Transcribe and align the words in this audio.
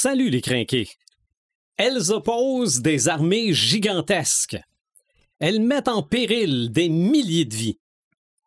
Salut 0.00 0.30
les 0.30 0.42
crinqués. 0.42 0.90
Elles 1.76 2.12
opposent 2.12 2.82
des 2.82 3.08
armées 3.08 3.52
gigantesques. 3.52 4.56
Elles 5.40 5.60
mettent 5.60 5.88
en 5.88 6.04
péril 6.04 6.70
des 6.70 6.88
milliers 6.88 7.46
de 7.46 7.56
vies. 7.56 7.80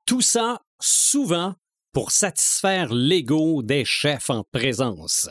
Tout 0.06 0.22
ça, 0.22 0.62
souvent, 0.80 1.56
pour 1.92 2.12
satisfaire 2.12 2.94
l'ego 2.94 3.64
des 3.64 3.84
chefs 3.84 4.30
en 4.30 4.46
présence. 4.54 5.28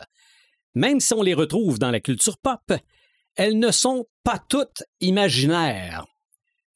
Même 0.75 1.01
si 1.01 1.15
on 1.15 1.23
les 1.23 1.33
retrouve 1.33 1.79
dans 1.79 1.91
la 1.91 2.01
culture 2.01 2.37
pop, 2.37 2.71
elles 3.35 3.59
ne 3.59 3.71
sont 3.71 4.05
pas 4.23 4.39
toutes 4.39 4.83
imaginaires. 5.01 6.05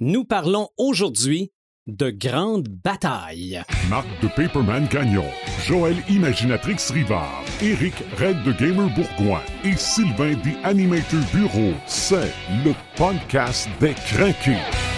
Nous 0.00 0.24
parlons 0.24 0.70
aujourd'hui 0.78 1.52
de 1.86 2.10
grandes 2.10 2.68
batailles. 2.68 3.62
Marc 3.90 4.06
de 4.22 4.28
Paperman 4.28 4.86
Gagnon, 4.90 5.26
Joël 5.66 5.96
Imaginatrix 6.08 6.90
Rivard, 6.90 7.44
Eric 7.60 7.94
Red 8.18 8.42
de 8.42 8.52
Gamer 8.52 8.88
Bourgoin 8.94 9.42
et 9.64 9.76
Sylvain 9.76 10.34
des 10.42 10.56
Animator 10.64 11.20
Bureau, 11.32 11.74
c'est 11.86 12.32
le 12.64 12.72
podcast 12.96 13.68
des 13.80 13.94
craqués. 13.94 14.93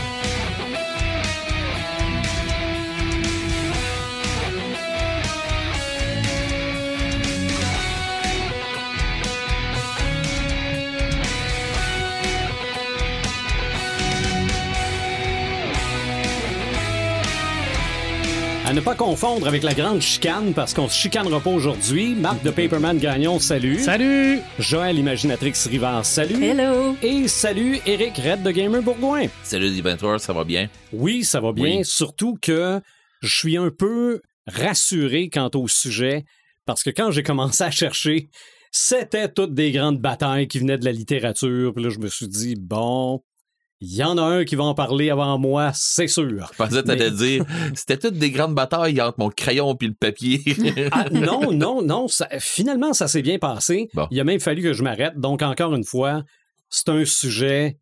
Ne 18.77 18.81
pas 18.83 18.95
confondre 18.95 19.49
avec 19.49 19.63
la 19.63 19.73
grande 19.73 20.03
chicane 20.03 20.53
parce 20.53 20.75
qu'on 20.75 20.87
se 20.87 20.95
chicanera 20.95 21.41
pas 21.41 21.49
aujourd'hui. 21.49 22.15
Marc 22.15 22.43
de 22.43 22.51
Paperman 22.51 22.99
Gagnon, 22.99 23.39
salut. 23.39 23.79
Salut! 23.79 24.41
Joël 24.59 24.99
Imaginatrix 24.99 25.55
Rivard, 25.71 26.05
salut. 26.05 26.45
Hello! 26.45 26.95
Et 27.03 27.27
salut 27.27 27.79
Eric 27.87 28.19
Red 28.19 28.43
de 28.43 28.51
Gamer 28.51 28.83
Bourgoin. 28.83 29.29
Salut 29.45 29.71
Diventure, 29.71 30.21
ça 30.21 30.35
va 30.35 30.45
bien? 30.45 30.69
Oui, 30.93 31.25
ça 31.25 31.41
va 31.41 31.53
bien, 31.53 31.79
Oui. 31.79 31.85
surtout 31.87 32.37
que 32.43 32.83
je 33.23 33.35
suis 33.35 33.57
un 33.57 33.71
peu 33.71 34.21
rassuré 34.47 35.31
quant 35.31 35.51
au 35.55 35.69
sujet 35.69 36.27
parce 36.67 36.83
que 36.83 36.91
quand 36.91 37.11
j'ai 37.11 37.23
commencé 37.23 37.65
à 37.65 37.71
chercher, 37.71 38.29
c'était 38.73 39.31
toutes 39.33 39.55
des 39.55 39.73
grandes 39.73 40.03
batailles 40.03 40.49
qui 40.49 40.59
venaient 40.59 40.77
de 40.77 40.85
la 40.85 40.93
littérature. 40.93 41.73
Puis 41.75 41.83
là, 41.83 41.89
je 41.89 41.99
me 41.99 42.09
suis 42.09 42.29
dit, 42.29 42.57
bon, 42.61 43.23
il 43.81 43.95
y 43.95 44.03
en 44.03 44.17
a 44.17 44.23
un 44.23 44.45
qui 44.45 44.57
va 44.57 44.65
en 44.65 44.75
parler 44.75 45.11
avant 45.11 45.39
moi, 45.39 45.71
c'est 45.75 46.07
sûr. 46.09 46.49
Je 46.53 46.57
pensais 46.57 46.77
que 46.83 46.87
t'allais 46.87 47.11
dire, 47.11 47.45
c'était 47.75 47.99
toutes 47.99 48.15
des 48.19 48.31
grandes 48.31 48.55
batailles 48.55 49.01
entre 49.03 49.19
mon 49.19 49.29
crayon 49.31 49.77
et 49.81 49.87
le 49.87 49.95
papier. 49.95 50.41
Ah, 50.93 51.07
non, 51.11 51.53
non, 51.53 51.83
non. 51.83 52.09
ça- 52.09 52.29
finalement, 52.39 52.93
ça 52.95 53.07
s'est 53.09 53.23
bien 53.23 53.39
passé. 53.39 53.89
Bon. 53.95 54.07
Il 54.11 54.19
a 54.21 54.25
même 54.25 54.41
fallu 54.41 54.63
que 54.63 54.73
je 54.73 54.83
m'arrête. 54.83 55.19
Donc, 55.19 55.43
encore 55.43 55.75
une 55.75 55.85
fois, 55.85 56.23
c'est 56.71 56.89
un 56.89 57.05
sujet 57.05 57.79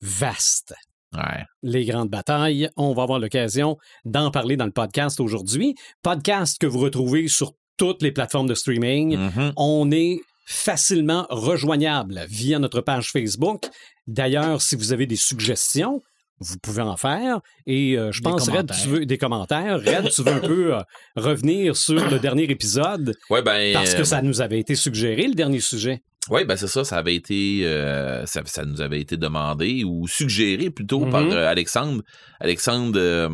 vaste. 0.00 0.74
ouais. 1.14 1.44
Les 1.62 1.84
grandes 1.84 2.08
batailles. 2.10 2.70
On 2.76 2.94
va 2.94 3.02
avoir 3.02 3.18
l'occasion 3.18 3.76
d'en 4.04 4.30
parler 4.30 4.56
dans 4.56 4.66
le 4.66 4.72
podcast 4.72 5.20
aujourd'hui. 5.20 5.74
Podcast 6.02 6.58
que 6.58 6.66
vous 6.66 6.78
retrouvez 6.78 7.28
sur 7.28 7.52
toutes 7.76 8.02
les 8.02 8.12
plateformes 8.12 8.48
de 8.48 8.54
streaming. 8.54 9.16
Mhm. 9.16 9.52
On 9.56 9.90
est 9.90 10.20
facilement 10.50 11.26
rejoignable 11.28 12.24
via 12.30 12.58
notre 12.58 12.80
page 12.80 13.10
Facebook. 13.10 13.66
D'ailleurs, 14.06 14.62
si 14.62 14.76
vous 14.76 14.92
avez 14.94 15.06
des 15.06 15.16
suggestions, 15.16 16.02
vous 16.40 16.56
pouvez 16.62 16.80
en 16.80 16.96
faire. 16.96 17.40
Et 17.66 17.98
euh, 17.98 18.12
je 18.12 18.22
Des 18.22 18.30
pense, 18.30 18.48
Red, 18.48 18.70
tu 18.82 18.88
veux 18.88 19.04
des 19.04 19.18
commentaires. 19.18 19.78
Red, 19.78 20.08
tu 20.10 20.22
veux 20.22 20.32
un 20.32 20.38
peu 20.40 20.74
euh, 20.76 20.80
revenir 21.16 21.76
sur 21.76 21.94
le 22.08 22.18
dernier 22.18 22.44
épisode 22.44 23.14
Ouais, 23.28 23.42
ben. 23.42 23.74
parce 23.74 23.92
que 23.94 24.00
euh, 24.00 24.04
ça 24.04 24.22
nous 24.22 24.40
avait 24.40 24.58
été 24.58 24.74
suggéré, 24.74 25.26
le 25.26 25.34
dernier 25.34 25.60
sujet. 25.60 26.00
Ouais, 26.30 26.44
ben 26.46 26.56
c'est 26.56 26.66
ça, 26.68 26.82
ça 26.84 26.96
avait 26.96 27.14
été. 27.14 27.60
euh, 27.64 28.24
ça, 28.24 28.40
ça 28.46 28.64
nous 28.64 28.80
avait 28.80 29.00
été 29.00 29.16
demandé 29.18 29.84
ou 29.84 30.06
suggéré 30.08 30.70
plutôt 30.70 31.04
par 31.06 31.22
euh, 31.24 31.46
Alexandre. 31.46 32.02
Alexandre. 32.40 33.30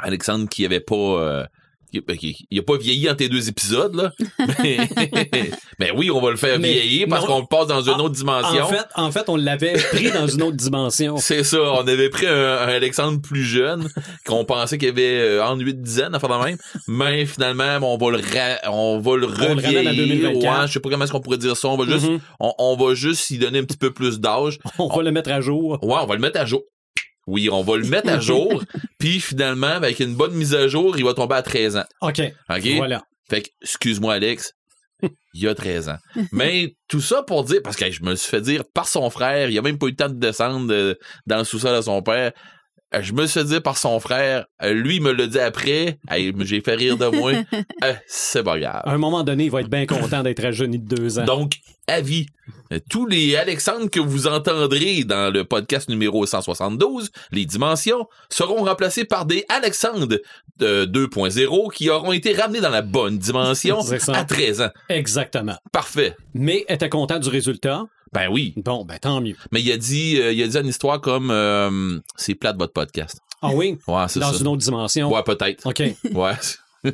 Alexandre 0.00 0.48
qui 0.48 0.64
avait 0.64 0.80
pas. 0.80 1.46
Qui- 1.90 2.00
ben, 2.00 2.16
il 2.50 2.58
a 2.58 2.62
pas 2.62 2.76
vieilli 2.78 3.08
entre 3.08 3.18
tes 3.18 3.28
deux 3.28 3.48
épisodes, 3.48 3.94
là. 3.94 4.12
mais, 4.62 4.78
mais 5.78 5.90
oui, 5.92 6.10
on 6.10 6.20
va 6.20 6.30
le 6.30 6.36
faire 6.36 6.58
Mais 6.58 6.72
vieillir 6.72 7.06
parce 7.08 7.24
qu'on 7.26 7.40
le 7.40 7.46
passe 7.46 7.66
dans 7.66 7.82
une 7.82 8.00
autre 8.00 8.14
dimension. 8.14 8.62
En 8.64 8.66
fait, 8.68 8.86
en 8.94 9.10
fait, 9.10 9.28
on 9.28 9.36
l'avait 9.36 9.72
pris 9.72 10.10
dans 10.10 10.26
une 10.26 10.42
autre 10.42 10.56
dimension. 10.56 11.16
C'est 11.18 11.44
ça, 11.44 11.60
on 11.60 11.86
avait 11.86 12.08
pris 12.10 12.26
un, 12.26 12.32
un 12.58 12.68
Alexandre 12.68 13.20
plus 13.20 13.44
jeune, 13.44 13.88
qu'on 14.26 14.44
pensait 14.44 14.78
qu'il 14.78 14.88
avait 14.88 15.20
euh, 15.20 15.44
en 15.44 15.56
8 15.56 15.80
dizaines, 15.82 16.14
enfin 16.16 16.28
de 16.28 16.44
même, 16.44 16.58
mais 16.88 17.26
finalement, 17.26 17.78
on 17.82 17.96
va 17.98 18.10
le 18.16 18.18
ra- 18.18 18.70
on 18.72 19.00
va 19.00 19.16
le 19.16 19.26
à 19.26 19.30
revieillir. 19.48 19.94
2024. 19.94 20.60
Ouais, 20.60 20.66
je 20.68 20.72
sais 20.72 20.80
pas 20.80 20.88
comment 20.90 21.04
est-ce 21.04 21.12
qu'on 21.12 21.20
pourrait 21.20 21.38
dire 21.38 21.56
ça, 21.56 21.68
on 21.68 21.76
va 21.76 21.84
juste, 21.86 22.08
Mhm. 22.08 22.20
on, 22.40 22.52
on 22.58 22.76
va 22.76 22.94
juste 22.94 23.28
y 23.30 23.38
donner 23.38 23.58
un 23.60 23.64
petit 23.64 23.76
peu 23.78 23.90
plus 23.92 24.20
d'âge. 24.20 24.58
On 24.78 24.88
va 24.88 25.02
le 25.02 25.10
mettre 25.12 25.30
à 25.30 25.40
jour. 25.40 25.78
Ouais, 25.82 25.96
on 26.00 26.06
va 26.06 26.14
le 26.14 26.20
mettre 26.20 26.40
à 26.40 26.44
jour. 26.44 26.62
Oui, 27.30 27.48
on 27.50 27.62
va 27.62 27.76
le 27.76 27.86
mettre 27.86 28.10
à 28.10 28.18
jour, 28.20 28.64
puis 28.98 29.20
finalement, 29.20 29.68
avec 29.68 30.00
une 30.00 30.14
bonne 30.14 30.34
mise 30.34 30.54
à 30.54 30.68
jour, 30.68 30.98
il 30.98 31.04
va 31.04 31.14
tomber 31.14 31.36
à 31.36 31.42
13 31.42 31.76
ans. 31.76 31.84
OK. 32.02 32.20
OK? 32.50 32.68
Voilà. 32.76 33.02
Fait 33.28 33.42
que, 33.42 33.48
excuse-moi, 33.62 34.14
Alex, 34.14 34.52
il 35.34 35.42
y 35.42 35.48
a 35.48 35.54
13 35.54 35.90
ans. 35.90 35.98
Mais 36.32 36.74
tout 36.88 37.00
ça 37.00 37.22
pour 37.22 37.44
dire, 37.44 37.60
parce 37.62 37.76
que 37.76 37.90
je 37.90 38.02
me 38.02 38.16
suis 38.16 38.28
fait 38.28 38.40
dire 38.40 38.64
par 38.74 38.88
son 38.88 39.08
frère, 39.10 39.48
il 39.48 39.58
a 39.58 39.62
même 39.62 39.78
pas 39.78 39.86
eu 39.86 39.90
le 39.90 39.96
temps 39.96 40.08
de 40.08 40.18
descendre 40.18 40.72
euh, 40.72 40.94
dans 41.26 41.38
le 41.38 41.44
sous-sol 41.44 41.76
de 41.76 41.82
son 41.82 42.02
père. 42.02 42.32
Euh, 42.94 43.02
Je 43.02 43.12
me 43.12 43.26
suis 43.26 43.44
dire 43.44 43.62
par 43.62 43.78
son 43.78 44.00
frère, 44.00 44.46
euh, 44.62 44.72
lui 44.72 45.00
me 45.00 45.12
l'a 45.12 45.26
dit 45.26 45.38
après, 45.38 45.98
Hey, 46.08 46.32
j'ai 46.40 46.60
fait 46.60 46.74
rire 46.74 46.96
de 46.96 47.06
moi. 47.06 47.32
Euh, 47.82 47.94
c'est 48.06 48.42
pas 48.42 48.58
grave. 48.58 48.82
À 48.84 48.92
un 48.92 48.98
moment 48.98 49.22
donné, 49.22 49.44
il 49.44 49.50
va 49.50 49.60
être 49.62 49.70
bien 49.70 49.86
content 49.86 50.22
d'être 50.22 50.42
rajeuni 50.42 50.78
de 50.78 50.94
deux 50.94 51.18
ans. 51.18 51.24
Donc, 51.24 51.54
avis. 51.86 52.26
Tous 52.90 53.06
les 53.06 53.36
Alexandres 53.36 53.88
que 53.88 54.00
vous 54.00 54.26
entendrez 54.26 55.04
dans 55.04 55.32
le 55.32 55.44
podcast 55.44 55.88
numéro 55.88 56.26
172, 56.26 57.10
les 57.32 57.46
dimensions, 57.46 58.06
seront 58.28 58.64
remplacés 58.64 59.04
par 59.04 59.24
des 59.24 59.44
Alexandres 59.48 60.06
de 60.58 60.84
2.0 60.84 61.72
qui 61.72 61.88
auront 61.90 62.12
été 62.12 62.34
ramenés 62.34 62.60
dans 62.60 62.70
la 62.70 62.82
bonne 62.82 63.18
dimension 63.18 63.78
à 64.08 64.24
13 64.24 64.60
ans. 64.62 64.70
Exactement. 64.88 65.56
Parfait. 65.72 66.14
Mais 66.34 66.64
était 66.68 66.90
content 66.90 67.18
du 67.18 67.28
résultat. 67.28 67.84
Ben 68.12 68.28
oui. 68.30 68.54
Bon, 68.56 68.84
ben 68.84 68.98
tant 68.98 69.20
mieux. 69.20 69.36
Mais 69.52 69.62
il 69.62 69.70
a 69.72 69.76
dit, 69.76 70.18
euh, 70.20 70.32
il 70.32 70.42
a 70.42 70.48
dit 70.48 70.56
une 70.58 70.66
histoire 70.66 71.00
comme 71.00 71.30
euh, 71.30 71.98
c'est 72.16 72.34
plate 72.34 72.56
votre 72.58 72.72
podcast. 72.72 73.20
Ah 73.42 73.50
oui? 73.54 73.78
Ouais, 73.86 74.04
c'est 74.08 74.20
Dans 74.20 74.32
ça. 74.32 74.40
une 74.40 74.48
autre 74.48 74.62
dimension. 74.62 75.12
Ouais, 75.12 75.22
peut-être. 75.22 75.66
OK. 75.66 75.82
Ouais. 76.14 76.32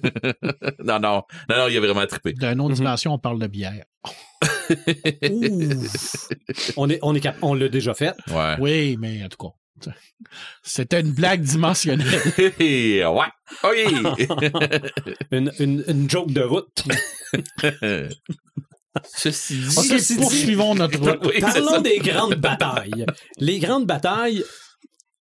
non, 0.84 0.98
non. 0.98 1.22
Non, 1.48 1.56
non, 1.56 1.68
il 1.68 1.76
a 1.76 1.80
vraiment 1.80 2.04
trippé. 2.06 2.32
Dans 2.32 2.52
une 2.52 2.60
autre 2.60 2.70
Mhm. 2.70 2.76
dimension, 2.76 3.12
on 3.14 3.18
parle 3.18 3.38
de 3.38 3.46
bière. 3.46 3.84
On 6.76 6.88
est, 6.90 6.98
on 7.02 7.14
est 7.14 7.20
cap- 7.20 7.36
on 7.42 7.54
l'a 7.54 7.68
déjà 7.68 7.94
fait. 7.94 8.12
Ouais. 8.30 8.56
Oui, 8.58 8.96
mais 8.98 9.22
en 9.24 9.28
tout 9.28 9.38
cas, 9.38 9.92
c'était 10.62 11.00
une 11.00 11.12
blague 11.12 11.40
dimensionnelle. 11.42 12.08
ouais. 12.38 13.04
OK. 13.62 13.76
Une, 15.30 15.52
une, 15.60 15.84
une 15.86 16.10
joke 16.10 16.32
de 16.32 16.42
route. 16.42 16.84
Ceci 19.04 19.54
dit. 19.58 19.70
Ceci 19.70 20.14
dit- 20.16 20.20
poursuivons 20.20 20.74
notre 20.74 20.98
route. 20.98 21.20
Oui, 21.26 21.32
c'est 21.34 21.40
ça. 21.40 21.52
Parlons 21.62 21.80
des 21.80 21.98
grandes 21.98 22.34
batailles. 22.34 23.06
Les 23.38 23.58
grandes 23.58 23.86
batailles, 23.86 24.44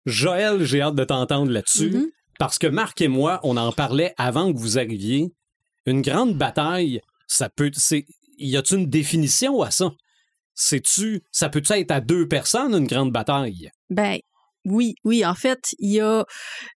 Joël, 0.06 0.64
j'ai 0.64 0.80
hâte 0.80 0.94
de 0.94 1.04
t'entendre 1.04 1.50
là-dessus. 1.50 1.90
Mhm. 1.90 2.06
Parce 2.38 2.58
que 2.58 2.66
Marc 2.66 3.00
et 3.02 3.08
moi, 3.08 3.40
on 3.42 3.56
en 3.56 3.70
parlait 3.72 4.14
avant 4.16 4.52
que 4.52 4.58
vous 4.58 4.78
arriviez. 4.78 5.32
Une 5.86 6.02
grande 6.02 6.34
bataille, 6.36 7.00
ça 7.26 7.48
peut. 7.48 7.70
c'est 7.74 8.06
Y 8.38 8.56
a-t-il 8.56 8.80
une 8.80 8.86
définition 8.88 9.60
à 9.62 9.70
ça? 9.70 9.90
C'est-tu. 10.54 11.22
Ça 11.30 11.48
peut 11.48 11.62
être 11.68 11.90
à 11.90 12.00
deux 12.00 12.28
personnes, 12.28 12.74
une 12.74 12.86
grande 12.86 13.12
bataille? 13.12 13.70
Ben 13.90 14.18
oui, 14.64 14.94
oui. 15.04 15.24
En 15.24 15.34
fait, 15.34 15.60
il 15.78 15.90
y 15.92 16.00
a 16.00 16.24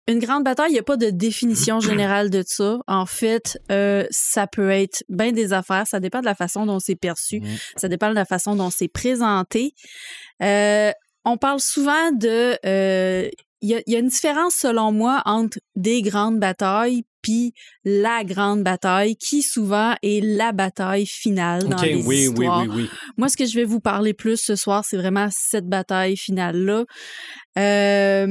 une 0.07 0.19
grande 0.19 0.43
bataille. 0.43 0.71
Il 0.71 0.73
n'y 0.73 0.79
a 0.79 0.83
pas 0.83 0.97
de 0.97 1.09
définition 1.09 1.79
générale 1.79 2.29
de 2.29 2.43
ça. 2.45 2.77
En 2.87 3.05
fait, 3.05 3.57
euh, 3.71 4.05
ça 4.11 4.47
peut 4.47 4.69
être 4.69 5.03
bien 5.09 5.31
des 5.31 5.53
affaires. 5.53 5.87
Ça 5.87 5.99
dépend 5.99 6.19
de 6.19 6.25
la 6.25 6.35
façon 6.35 6.65
dont 6.65 6.79
c'est 6.79 6.95
perçu. 6.95 7.41
Ça 7.77 7.87
dépend 7.87 8.09
de 8.09 8.15
la 8.15 8.25
façon 8.25 8.55
dont 8.55 8.69
c'est 8.69 8.87
présenté. 8.87 9.73
Euh, 10.41 10.91
on 11.25 11.37
parle 11.37 11.59
souvent 11.59 12.11
de. 12.11 12.57
euh, 12.65 13.29
Il 13.61 13.69
y, 13.69 13.83
il 13.85 13.93
y 13.93 13.95
a 13.95 13.99
une 13.99 14.07
différence, 14.07 14.55
selon 14.55 14.91
moi, 14.91 15.21
entre 15.25 15.59
des 15.75 16.01
grandes 16.01 16.39
batailles 16.39 17.03
puis 17.21 17.53
la 17.83 18.23
grande 18.23 18.63
bataille, 18.63 19.15
qui 19.15 19.41
souvent 19.41 19.95
est 20.01 20.23
la 20.23 20.51
bataille 20.51 21.05
finale 21.05 21.67
dans 21.67 21.81
les 21.81 21.95
oui, 21.95 22.03
oui, 22.05 22.17
histoires. 22.17 22.61
oui, 22.61 22.69
oui. 22.73 22.89
Moi, 23.17 23.29
ce 23.29 23.37
que 23.37 23.45
je 23.45 23.55
vais 23.55 23.65
vous 23.65 23.79
parler 23.79 24.13
plus 24.13 24.37
ce 24.37 24.55
soir, 24.55 24.83
c'est 24.85 24.97
vraiment 24.97 25.27
cette 25.31 25.67
bataille 25.67 26.17
finale-là. 26.17 26.85
Euh, 27.57 28.27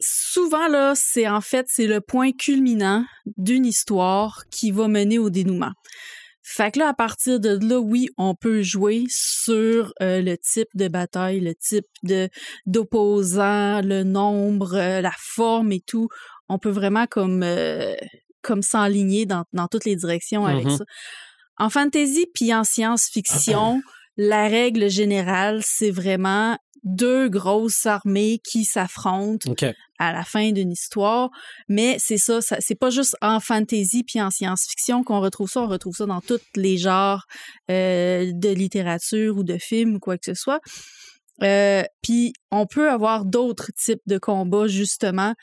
souvent, 0.00 0.68
là, 0.68 0.94
c'est 0.94 1.28
en 1.28 1.40
fait, 1.40 1.66
c'est 1.68 1.86
le 1.86 2.00
point 2.00 2.32
culminant 2.32 3.04
d'une 3.36 3.66
histoire 3.66 4.42
qui 4.50 4.70
va 4.70 4.88
mener 4.88 5.18
au 5.18 5.30
dénouement. 5.30 5.72
Fait 6.50 6.70
que 6.70 6.78
là, 6.78 6.88
à 6.88 6.94
partir 6.94 7.40
de 7.40 7.58
là, 7.62 7.78
oui, 7.78 8.08
on 8.16 8.34
peut 8.34 8.62
jouer 8.62 9.04
sur 9.08 9.92
euh, 10.00 10.22
le 10.22 10.36
type 10.38 10.68
de 10.74 10.88
bataille, 10.88 11.40
le 11.40 11.54
type 11.54 11.86
de 12.04 12.28
d'opposant, 12.64 13.82
le 13.82 14.02
nombre, 14.02 14.74
euh, 14.74 15.00
la 15.00 15.12
forme 15.18 15.72
et 15.72 15.80
tout. 15.80 16.08
On 16.48 16.58
peut 16.58 16.70
vraiment 16.70 17.06
comme 17.06 17.42
euh, 17.42 17.94
comme 18.42 18.62
s'enligner 18.62 19.26
dans, 19.26 19.44
dans 19.52 19.68
toutes 19.68 19.84
les 19.84 19.96
directions 19.96 20.46
avec 20.46 20.64
Mhm. 20.66 20.78
ça. 20.78 20.84
en 21.58 21.68
fantasy 21.70 22.26
puis 22.32 22.54
en 22.54 22.64
science-fiction, 22.64 23.82
la 24.16 24.48
règle 24.48 24.88
générale, 24.88 25.60
c'est 25.62 25.90
vraiment 25.90 26.56
deux 26.84 27.28
grosses 27.28 27.86
armées 27.86 28.40
qui 28.42 28.64
s'affrontent 28.64 29.52
à 29.98 30.12
la 30.12 30.24
fin 30.24 30.52
d'une 30.52 30.70
histoire. 30.70 31.30
Mais 31.68 31.96
c'est 31.98 32.18
ça, 32.18 32.40
ça 32.40 32.56
c'est 32.60 32.74
pas 32.74 32.90
juste 32.90 33.16
en 33.20 33.40
fantasy 33.40 34.04
puis 34.04 34.20
en 34.20 34.30
science-fiction 34.30 35.02
qu'on 35.04 35.20
retrouve 35.20 35.50
ça. 35.50 35.62
On 35.62 35.68
retrouve 35.68 35.94
ça 35.94 36.06
dans 36.06 36.20
tous 36.20 36.40
les 36.56 36.76
genres 36.76 37.26
euh, 37.70 38.30
de 38.32 38.48
littérature 38.50 39.36
ou 39.36 39.44
de 39.44 39.58
films 39.58 39.96
ou 39.96 39.98
quoi 39.98 40.16
que 40.16 40.24
ce 40.26 40.34
soit. 40.34 40.60
Euh, 41.42 41.82
puis 42.02 42.32
on 42.50 42.66
peut 42.66 42.90
avoir 42.90 43.24
d'autres 43.24 43.70
types 43.76 44.02
de 44.06 44.18
combats 44.18 44.66
justement. 44.66 45.34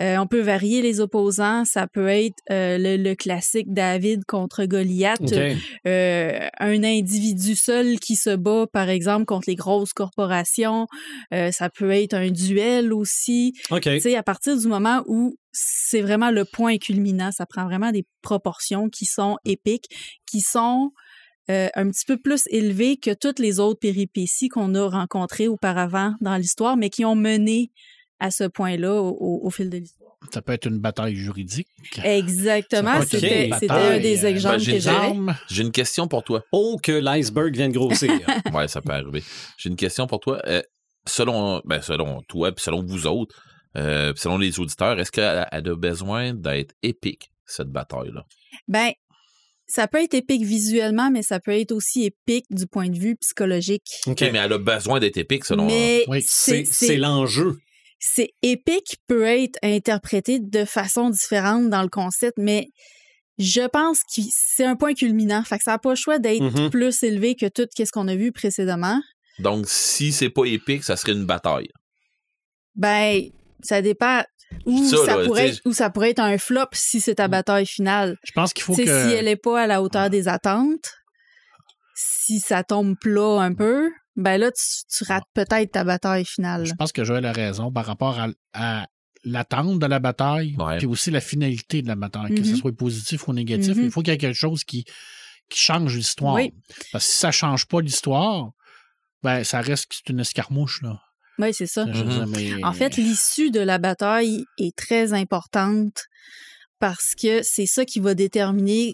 Euh, 0.00 0.16
on 0.16 0.26
peut 0.26 0.40
varier 0.40 0.82
les 0.82 1.00
opposants. 1.00 1.64
Ça 1.64 1.86
peut 1.86 2.08
être 2.08 2.36
euh, 2.50 2.78
le, 2.78 2.96
le 2.96 3.14
classique 3.14 3.72
David 3.72 4.24
contre 4.26 4.64
Goliath, 4.64 5.20
euh, 5.86 6.48
un 6.60 6.84
individu 6.84 7.56
seul 7.56 7.98
qui 7.98 8.16
se 8.16 8.34
bat 8.34 8.66
par 8.72 8.88
exemple 8.88 9.24
contre 9.26 9.48
les 9.48 9.56
grosses 9.56 9.92
corporations. 9.92 10.86
Euh, 11.34 11.50
ça 11.50 11.68
peut 11.70 11.90
être 11.90 12.14
un 12.14 12.30
duel 12.30 12.92
aussi. 12.92 13.52
OK. 13.70 13.82
Tu 13.82 14.00
sais, 14.00 14.16
à 14.16 14.22
partir 14.22 14.56
du 14.56 14.68
moment 14.68 15.02
où 15.06 15.36
c'est 15.52 16.00
vraiment 16.00 16.30
le 16.30 16.44
point 16.44 16.78
culminant, 16.78 17.30
ça 17.30 17.46
prend 17.46 17.64
vraiment 17.64 17.92
des 17.92 18.04
proportions 18.22 18.88
qui 18.88 19.04
sont 19.04 19.36
épiques, 19.44 19.86
qui 20.26 20.40
sont 20.40 20.92
euh, 21.50 21.68
un 21.74 21.90
petit 21.90 22.04
peu 22.06 22.16
plus 22.16 22.44
élevées 22.50 22.96
que 22.96 23.12
toutes 23.12 23.38
les 23.38 23.58
autres 23.58 23.80
péripéties 23.80 24.48
qu'on 24.48 24.74
a 24.74 24.88
rencontrées 24.88 25.48
auparavant 25.48 26.14
dans 26.20 26.36
l'histoire, 26.36 26.76
mais 26.76 26.90
qui 26.90 27.04
ont 27.04 27.16
mené 27.16 27.70
à 28.20 28.30
ce 28.30 28.44
point-là 28.44 29.02
au, 29.02 29.50
fil 29.50 29.68
de 29.68 29.78
l'histoire. 29.78 30.12
Ça 30.32 30.40
peut 30.40 30.52
être 30.52 30.66
une 30.66 30.78
bataille 30.78 31.16
juridique. 31.16 31.66
Exactement, 32.04 33.02
c'était 33.02 33.50
un 33.68 33.98
des 33.98 34.24
euh, 34.24 34.28
exemples 34.28 34.58
ben, 34.58 34.62
j'ai 34.62 34.72
que 34.74 34.78
j'avais. 34.78 34.96
Armes. 34.96 35.34
J'ai 35.50 35.62
une 35.62 35.72
question 35.72 36.06
pour 36.06 36.22
toi. 36.22 36.44
Oh, 36.52 36.78
que 36.80 36.92
l'iceberg 36.92 37.52
vient 37.52 37.68
de 37.68 37.74
grossir. 37.74 38.12
Ouais, 38.52 38.68
ça 38.68 38.80
peut 38.80 38.92
arriver. 38.92 39.24
J'ai 39.56 39.70
une 39.70 39.76
question 39.76 40.06
pour 40.06 40.20
toi. 40.20 40.40
Euh, 40.46 40.62
selon, 41.04 41.60
ben, 41.64 41.82
selon 41.82 42.22
toi, 42.22 42.52
puis 42.52 42.62
selon 42.62 42.84
vous 42.84 43.08
autres, 43.08 43.34
euh, 43.76 44.12
puis 44.12 44.20
selon 44.20 44.38
les 44.38 44.60
auditeurs, 44.60 44.98
est-ce 45.00 45.10
qu'elle 45.10 45.46
elle 45.50 45.68
a 45.68 45.76
besoin 45.76 46.34
d'être 46.34 46.74
épique, 46.82 47.32
cette 47.44 47.68
bataille-là? 47.68 48.24
Ben, 48.68 48.92
ça 49.66 49.86
peut 49.88 50.02
être 50.02 50.14
épique 50.14 50.42
visuellement, 50.44 51.10
mais 51.10 51.22
ça 51.22 51.40
peut 51.40 51.58
être 51.58 51.72
aussi 51.72 52.04
épique 52.04 52.44
du 52.50 52.66
point 52.66 52.88
de 52.88 52.98
vue 52.98 53.16
psychologique. 53.16 53.86
OK. 54.06 54.20
Mais 54.20 54.38
elle 54.38 54.52
a 54.52 54.58
besoin 54.58 55.00
d'être 55.00 55.16
épique, 55.16 55.44
selon 55.44 55.66
Mais 55.66 56.04
Oui. 56.08 56.22
C'est 56.26 56.96
l'enjeu. 56.96 57.58
c'est 57.98 58.30
épique 58.42 58.96
peut 59.06 59.22
être 59.24 59.58
interprété 59.62 60.40
de 60.40 60.64
façon 60.64 61.08
différente 61.10 61.70
dans 61.70 61.82
le 61.82 61.88
concept, 61.88 62.36
mais 62.36 62.66
je 63.38 63.66
pense 63.68 64.00
que 64.00 64.20
c'est 64.30 64.64
un 64.64 64.76
point 64.76 64.92
culminant. 64.94 65.42
Fait 65.44 65.56
que 65.56 65.64
ça 65.64 65.70
n'a 65.72 65.78
pas 65.78 65.90
le 65.90 65.96
choix 65.96 66.18
d'être 66.18 66.42
Mhm. 66.42 66.70
plus 66.70 67.02
élevé 67.02 67.34
que 67.34 67.46
tout 67.46 67.66
ce 67.76 67.90
qu'on 67.90 68.08
a 68.08 68.14
vu 68.16 68.30
précédemment. 68.32 69.00
Donc, 69.38 69.64
si 69.68 70.12
c'est 70.12 70.28
pas 70.30 70.44
épique, 70.44 70.84
ça 70.84 70.96
serait 70.96 71.12
une 71.12 71.24
bataille. 71.24 71.68
Ben, 72.74 73.22
ça 73.62 73.80
dépend. 73.82 74.22
Ou 74.66 74.84
Ça, 74.88 74.96
ça, 75.06 75.16
là, 75.16 75.24
pourrait 75.26 75.48
être, 75.48 75.60
ou 75.64 75.72
ça 75.72 75.90
pourrait 75.90 76.10
être 76.10 76.20
un 76.20 76.38
flop 76.38 76.66
si 76.72 77.00
c'est 77.00 77.16
ta 77.16 77.28
bataille 77.28 77.66
finale. 77.66 78.16
Je 78.24 78.32
pense 78.32 78.52
qu'il 78.52 78.62
faut 78.62 78.74
que. 78.76 78.84
si 78.84 78.90
elle 79.14 79.24
n'est 79.26 79.36
pas 79.36 79.62
à 79.62 79.66
la 79.66 79.82
hauteur 79.82 80.10
des 80.10 80.28
attentes, 80.28 80.92
si 81.94 82.40
ça 82.40 82.64
tombe 82.64 82.96
plat 82.98 83.40
un 83.40 83.54
peu, 83.54 83.90
ben 84.16 84.38
là, 84.38 84.50
tu, 84.52 84.64
tu 84.96 85.04
rates 85.04 85.24
peut-être 85.34 85.72
ta 85.72 85.84
bataille 85.84 86.24
finale. 86.24 86.64
Je 86.66 86.74
pense 86.74 86.92
que 86.92 87.04
Joël 87.04 87.24
a 87.26 87.32
raison 87.32 87.70
par 87.72 87.86
rapport 87.86 88.18
à, 88.18 88.28
à 88.52 88.86
l'attente 89.24 89.78
de 89.78 89.86
la 89.86 89.98
bataille, 89.98 90.56
Ouais. 90.58 90.78
puis 90.78 90.86
aussi 90.86 91.10
la 91.10 91.20
finalité 91.20 91.82
de 91.82 91.88
la 91.88 91.94
bataille, 91.96 92.34
que 92.34 92.44
ce 92.44 92.56
soit 92.56 92.72
positif 92.76 93.28
ou 93.28 93.32
négatif. 93.32 93.76
Mhm. 93.76 93.84
Il 93.84 93.90
faut 93.90 94.02
qu'il 94.02 94.12
y 94.12 94.14
ait 94.14 94.18
quelque 94.18 94.36
chose 94.36 94.64
qui, 94.64 94.84
qui 95.48 95.60
change 95.60 95.96
l'histoire. 95.96 96.34
Oui. 96.34 96.52
Parce 96.92 97.06
que 97.06 97.12
si 97.12 97.18
ça 97.18 97.30
change 97.30 97.66
pas 97.66 97.80
l'histoire, 97.80 98.50
ben 99.22 99.44
ça 99.44 99.60
reste 99.60 99.86
que 99.86 99.94
c'est 99.96 100.08
une 100.10 100.20
escarmouche. 100.20 100.82
Là. 100.82 101.00
Oui, 101.38 101.52
c'est 101.54 101.66
ça. 101.66 101.86
Mais- 101.86 102.62
En 102.64 102.72
fait, 102.72 102.96
l'issue 102.96 103.50
de 103.50 103.60
la 103.60 103.78
bataille 103.78 104.44
est 104.58 104.76
très 104.76 105.12
importante 105.12 106.02
parce 106.78 107.14
que 107.20 107.42
c'est 107.42 107.66
ça 107.66 107.84
qui 107.84 108.00
va 108.00 108.14
déterminer 108.14 108.92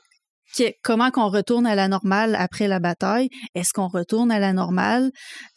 que- 0.57 0.73
comment 0.83 1.11
qu'on 1.11 1.29
retourne 1.29 1.67
à 1.67 1.75
la 1.75 1.89
normale 1.89 2.35
après 2.35 2.69
la 2.69 2.79
bataille. 2.81 3.29
Est-ce 3.55 3.73
qu'on 3.75 3.89
retourne 3.89 4.31
à 4.31 4.39
la 4.39 4.55
normale? 4.55 5.11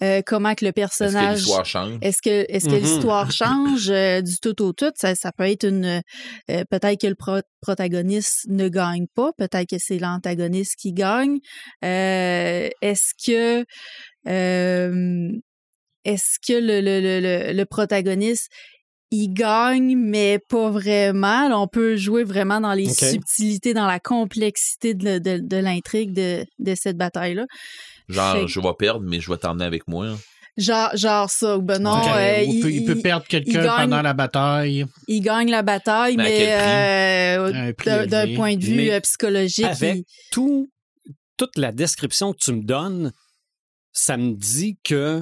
Euh, 0.03 0.21
comment 0.25 0.53
que 0.53 0.65
le 0.65 0.69
Est-ce 0.69 0.73
que 0.73 0.79
personnage... 0.81 1.37
l'histoire 1.37 1.65
change? 1.65 1.97
Est-ce 2.01 2.21
que, 2.21 2.45
est-ce 2.49 2.65
que 2.65 2.73
Mhm. 2.75 2.81
l'histoire 2.81 3.31
change 3.31 3.89
euh, 3.89 4.21
du 4.21 4.35
tout 4.41 4.61
au 4.61 4.73
tout? 4.73 4.91
Ça, 4.95 5.15
ça 5.15 5.31
peut 5.31 5.45
être 5.47 5.65
une. 5.65 6.01
euh, 6.49 6.63
peut-être 6.69 6.99
que 6.99 7.07
le 7.07 7.15
pro- 7.15 7.39
protagoniste 7.61 8.47
ne 8.49 8.67
gagne 8.67 9.05
pas. 9.15 9.31
Peut-être 9.37 9.69
que 9.69 9.77
c'est 9.79 9.97
l'antagoniste 9.97 10.75
qui 10.77 10.91
gagne. 10.91 11.37
Euh, 11.85 12.67
est-ce 12.81 13.13
que. 13.25 13.63
Est-ce 16.05 16.37
que 16.45 16.53
le, 16.53 16.81
le, 16.81 16.99
le, 17.01 17.19
le, 17.19 17.53
le 17.53 17.65
protagoniste. 17.65 18.49
Il 19.13 19.33
gagne, 19.33 19.97
mais 19.97 20.39
pas 20.47 20.69
vraiment? 20.69 21.47
On 21.61 21.67
peut 21.67 21.97
jouer 21.97 22.23
vraiment 22.23 22.61
dans 22.61 22.71
les 22.73 22.85
subtilités, 23.11 23.73
dans 23.73 23.85
la 23.85 23.99
complexité 23.99 24.93
de, 24.93 25.19
de, 25.19 25.37
de 25.37 25.57
l'intrigue 25.57 26.13
de, 26.13 26.45
de 26.59 26.75
cette 26.75 26.95
bataille-là. 26.95 27.45
Genre, 28.07 28.33
Fait- 28.37 28.47
je 28.47 28.59
vais 28.61 28.73
perdre, 28.79 29.01
mais 29.05 29.19
je 29.19 29.29
vais 29.29 29.37
t'emmener 29.37 29.65
avec 29.65 29.85
moi. 29.89 30.15
Genre, 30.55 30.95
genre 30.95 31.29
ça. 31.29 31.57
ou 31.57 31.61
Ben 31.61 31.81
non, 31.81 31.97
euh, 31.97 32.37
peut- 32.61 32.71
il, 32.71 32.85
peut 32.85 32.95
perdre 33.01 33.25
quelqu'un 33.27 33.63
pendant 33.63 34.01
la 34.01 34.13
bataille. 34.13 34.85
il 35.09 35.19
gagne 35.21 35.49
la 35.51 35.61
bataille, 35.61 36.15
Mais 36.15 36.47
euh, 36.49 37.73
d'un 38.05 38.33
point 38.35 38.55
de 38.55 38.63
vue 38.63 38.75
Mais 38.75 38.93
euh, 38.93 38.99
psychologique, 39.01 39.65
avec- 39.65 39.95
il- 39.97 40.03
Tout, 40.31 40.69
toute 41.35 41.57
la 41.57 41.73
description 41.73 42.31
que 42.31 42.37
tu 42.39 42.53
me 42.53 42.63
donnes, 42.63 43.11
ça 43.91 44.15
me 44.15 44.31
dit 44.35 44.77
que 44.85 45.21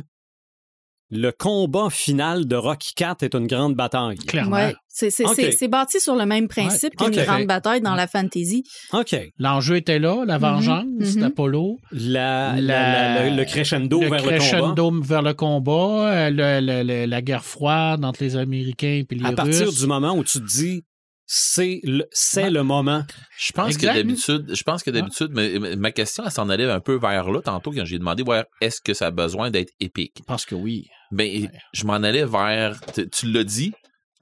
le 1.11 1.31
combat 1.31 1.89
final 1.89 2.47
de 2.47 2.55
Rocky 2.55 2.93
4 2.95 3.23
est 3.23 3.33
une 3.33 3.47
grande 3.47 3.75
bataille. 3.75 4.17
Clairement. 4.17 4.57
ouais, 4.57 4.75
c'est 4.87 5.09
c'est- 5.09 5.25
Ok. 5.25 5.33
c'est- 5.35 5.51
c'est 5.53 5.67
bâti 5.67 5.99
sur 5.99 6.15
le 6.15 6.25
même 6.25 6.47
principe 6.47 6.99
Ouais, 7.01 7.09
qu'une 7.09 7.23
grande 7.23 7.47
bataille 7.47 7.81
dans 7.81 7.95
la 7.95 8.05
fantasy. 8.07 8.63
OK. 8.93 9.15
L'enjeu 9.39 9.77
était 9.77 9.97
là, 9.99 10.23
la 10.25 10.37
vengeance 10.37 10.85
mhm. 11.15 11.21
d'Apollo. 11.21 11.77
La, 11.91 12.55
la- 12.59 12.61
La- 12.61 13.29
le, 13.29 13.35
le 13.37 13.45
crescendo 13.45 13.99
le 14.01 14.07
vers 14.09 14.17
le 14.19 14.23
combat. 14.23 14.37
crescendo 14.37 15.01
vers 15.01 15.21
le 15.23 15.33
combat, 15.33 16.11
euh, 16.13 16.29
le- 16.29 16.59
le- 16.65 16.83
le- 16.83 17.05
la 17.05 17.21
guerre 17.21 17.43
froide 17.45 18.05
entre 18.05 18.23
les 18.23 18.35
Américains 18.35 19.03
et 19.09 19.15
les 19.15 19.25
À 19.25 19.31
partir 19.31 19.65
Russes. 19.67 19.79
du 19.79 19.87
moment 19.87 20.13
où 20.15 20.23
tu 20.23 20.39
te 20.39 20.45
dis 20.45 20.83
c'est 21.31 21.79
le, 21.83 22.05
c'est 22.11 22.43
Ouais. 22.45 22.49
le 22.49 22.63
moment. 22.63 23.03
Je 23.37 23.51
pense 23.51 23.75
Exact. 23.75 23.91
que 23.93 23.97
d'habitude, 23.97 24.45
je 24.55 24.63
pense 24.63 24.81
que 24.81 24.89
d'habitude, 24.89 25.29
mais- 25.31 25.59
mais 25.59 25.75
ma 25.75 25.91
question, 25.91 26.23
elle 26.25 26.31
s'en 26.31 26.49
allait 26.49 26.69
un 26.69 26.79
peu 26.79 26.97
vers 26.97 27.29
là 27.31 27.39
tantôt 27.41 27.71
quand 27.71 27.85
j'ai 27.85 27.99
demandé, 27.99 28.23
ouais, 28.23 28.43
est-ce 28.61 28.81
que 28.81 28.95
ça 28.95 29.07
a 29.07 29.11
besoin 29.11 29.51
d'être 29.51 29.71
épique? 29.79 30.21
Parce 30.25 30.45
que 30.45 30.55
oui. 30.55 30.87
Ben, 31.11 31.49
je 31.73 31.85
m'en 31.85 31.93
allais 31.93 32.25
vers, 32.25 32.79
tu, 32.93 33.09
tu 33.09 33.31
l'as 33.31 33.43
dit, 33.43 33.73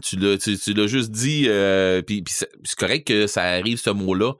tu 0.03 0.15
l'as, 0.15 0.37
tu, 0.37 0.57
tu 0.57 0.73
l'as 0.73 0.87
juste 0.87 1.11
dit, 1.11 1.45
euh, 1.47 2.01
puis, 2.01 2.23
c'est 2.27 2.47
correct 2.77 3.07
que 3.07 3.27
ça 3.27 3.43
arrive 3.43 3.77
ce 3.77 3.89
mot-là 3.89 4.33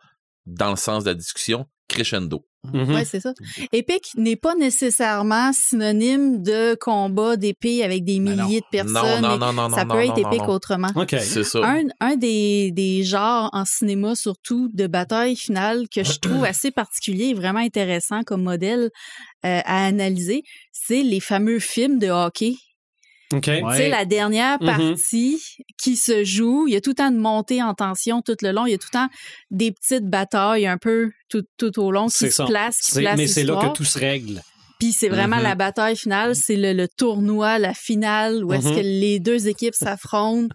dans 0.45 0.69
le 0.69 0.77
sens 0.77 1.03
de 1.03 1.09
la 1.09 1.15
discussion, 1.15 1.65
crescendo. 1.87 2.46
Mhm. 2.73 2.93
Ouais, 2.95 3.05
c'est 3.05 3.19
ça. 3.19 3.33
Épique 3.71 4.11
n'est 4.17 4.35
pas 4.35 4.55
nécessairement 4.55 5.51
synonyme 5.53 6.41
de 6.43 6.75
combat 6.75 7.37
d'épée 7.37 7.83
avec 7.83 8.03
des 8.03 8.19
non. 8.19 8.31
milliers 8.31 8.61
de 8.61 8.77
Non, 8.83 8.93
personnes. 8.93 9.21
non, 9.21 9.29
mais 9.31 9.37
non, 9.37 9.53
non, 9.53 9.69
ça 9.69 9.85
non, 9.85 9.95
peut 9.95 10.05
non, 10.05 10.13
être 10.13 10.21
non, 10.21 10.31
épique 10.31 10.47
non. 10.47 10.53
autrement. 10.53 10.89
OK. 10.95 11.15
C'est 11.19 11.43
ça. 11.43 11.59
Un, 11.63 11.83
un 11.99 12.15
des, 12.15 12.71
des 12.71 13.03
genres 13.03 13.49
en 13.53 13.63
cinéma, 13.65 14.15
surtout 14.15 14.69
de 14.73 14.87
bataille 14.87 15.35
finale, 15.35 15.85
que 15.93 16.03
je 16.03 16.19
trouve 16.19 16.43
assez 16.45 16.71
particulier 16.71 17.25
et 17.27 17.33
vraiment 17.33 17.59
intéressant 17.59 18.23
comme 18.23 18.43
modèle 18.43 18.89
euh, 19.45 19.61
à 19.63 19.85
analyser, 19.85 20.41
c'est 20.71 21.03
les 21.03 21.19
fameux 21.19 21.59
films 21.59 21.99
de 21.99 22.09
hockey. 22.09 22.55
OK. 23.33 23.47
Ouais. 23.47 23.61
Tu 23.71 23.75
sais, 23.77 23.89
la 23.89 24.05
dernière 24.05 24.57
Mhm. 24.61 24.65
partie 24.67 25.41
qui 25.81 25.95
se 25.97 26.23
joue, 26.23 26.65
il 26.67 26.73
y 26.73 26.77
a 26.77 26.81
tout 26.81 26.91
le 26.91 26.95
temps 26.95 27.11
de 27.11 27.17
montée 27.17 27.61
en 27.61 27.73
tension 27.73 28.21
tout 28.21 28.37
le 28.41 28.51
long, 28.51 28.65
il 28.65 28.71
y 28.71 28.75
a 28.75 28.77
tout 28.77 28.87
le 28.93 28.97
temps 28.99 29.09
des 29.51 29.71
petites 29.71 30.05
batailles 30.05 30.65
un 30.65 30.77
peu 30.77 31.11
tout, 31.29 31.43
tout 31.57 31.77
au 31.79 31.91
long 31.91 32.05
qui 32.07 32.17
C'est 32.17 32.29
se 32.31 32.43
placent, 32.43 32.77
qui 32.79 32.91
C'est- 32.93 33.01
placent 33.01 33.17
mais 33.17 33.27
c'est 33.27 33.43
là 33.43 33.55
que 33.61 33.75
tout 33.75 33.83
se 33.83 33.99
règle. 33.99 34.41
Puis 34.79 34.91
c'est 34.91 35.09
vraiment 35.09 35.37
Mhm. 35.37 35.43
la 35.43 35.55
bataille 35.55 35.95
finale, 35.97 36.35
c'est 36.35 36.55
le, 36.55 36.71
le 36.71 36.87
tournoi, 36.87 37.57
la 37.57 37.73
finale, 37.73 38.45
où 38.45 38.53
est-ce 38.53 38.69
que 38.69 38.79
les 38.79 39.19
deux 39.19 39.47
équipes 39.47 39.73
s'affrontent. 39.73 40.53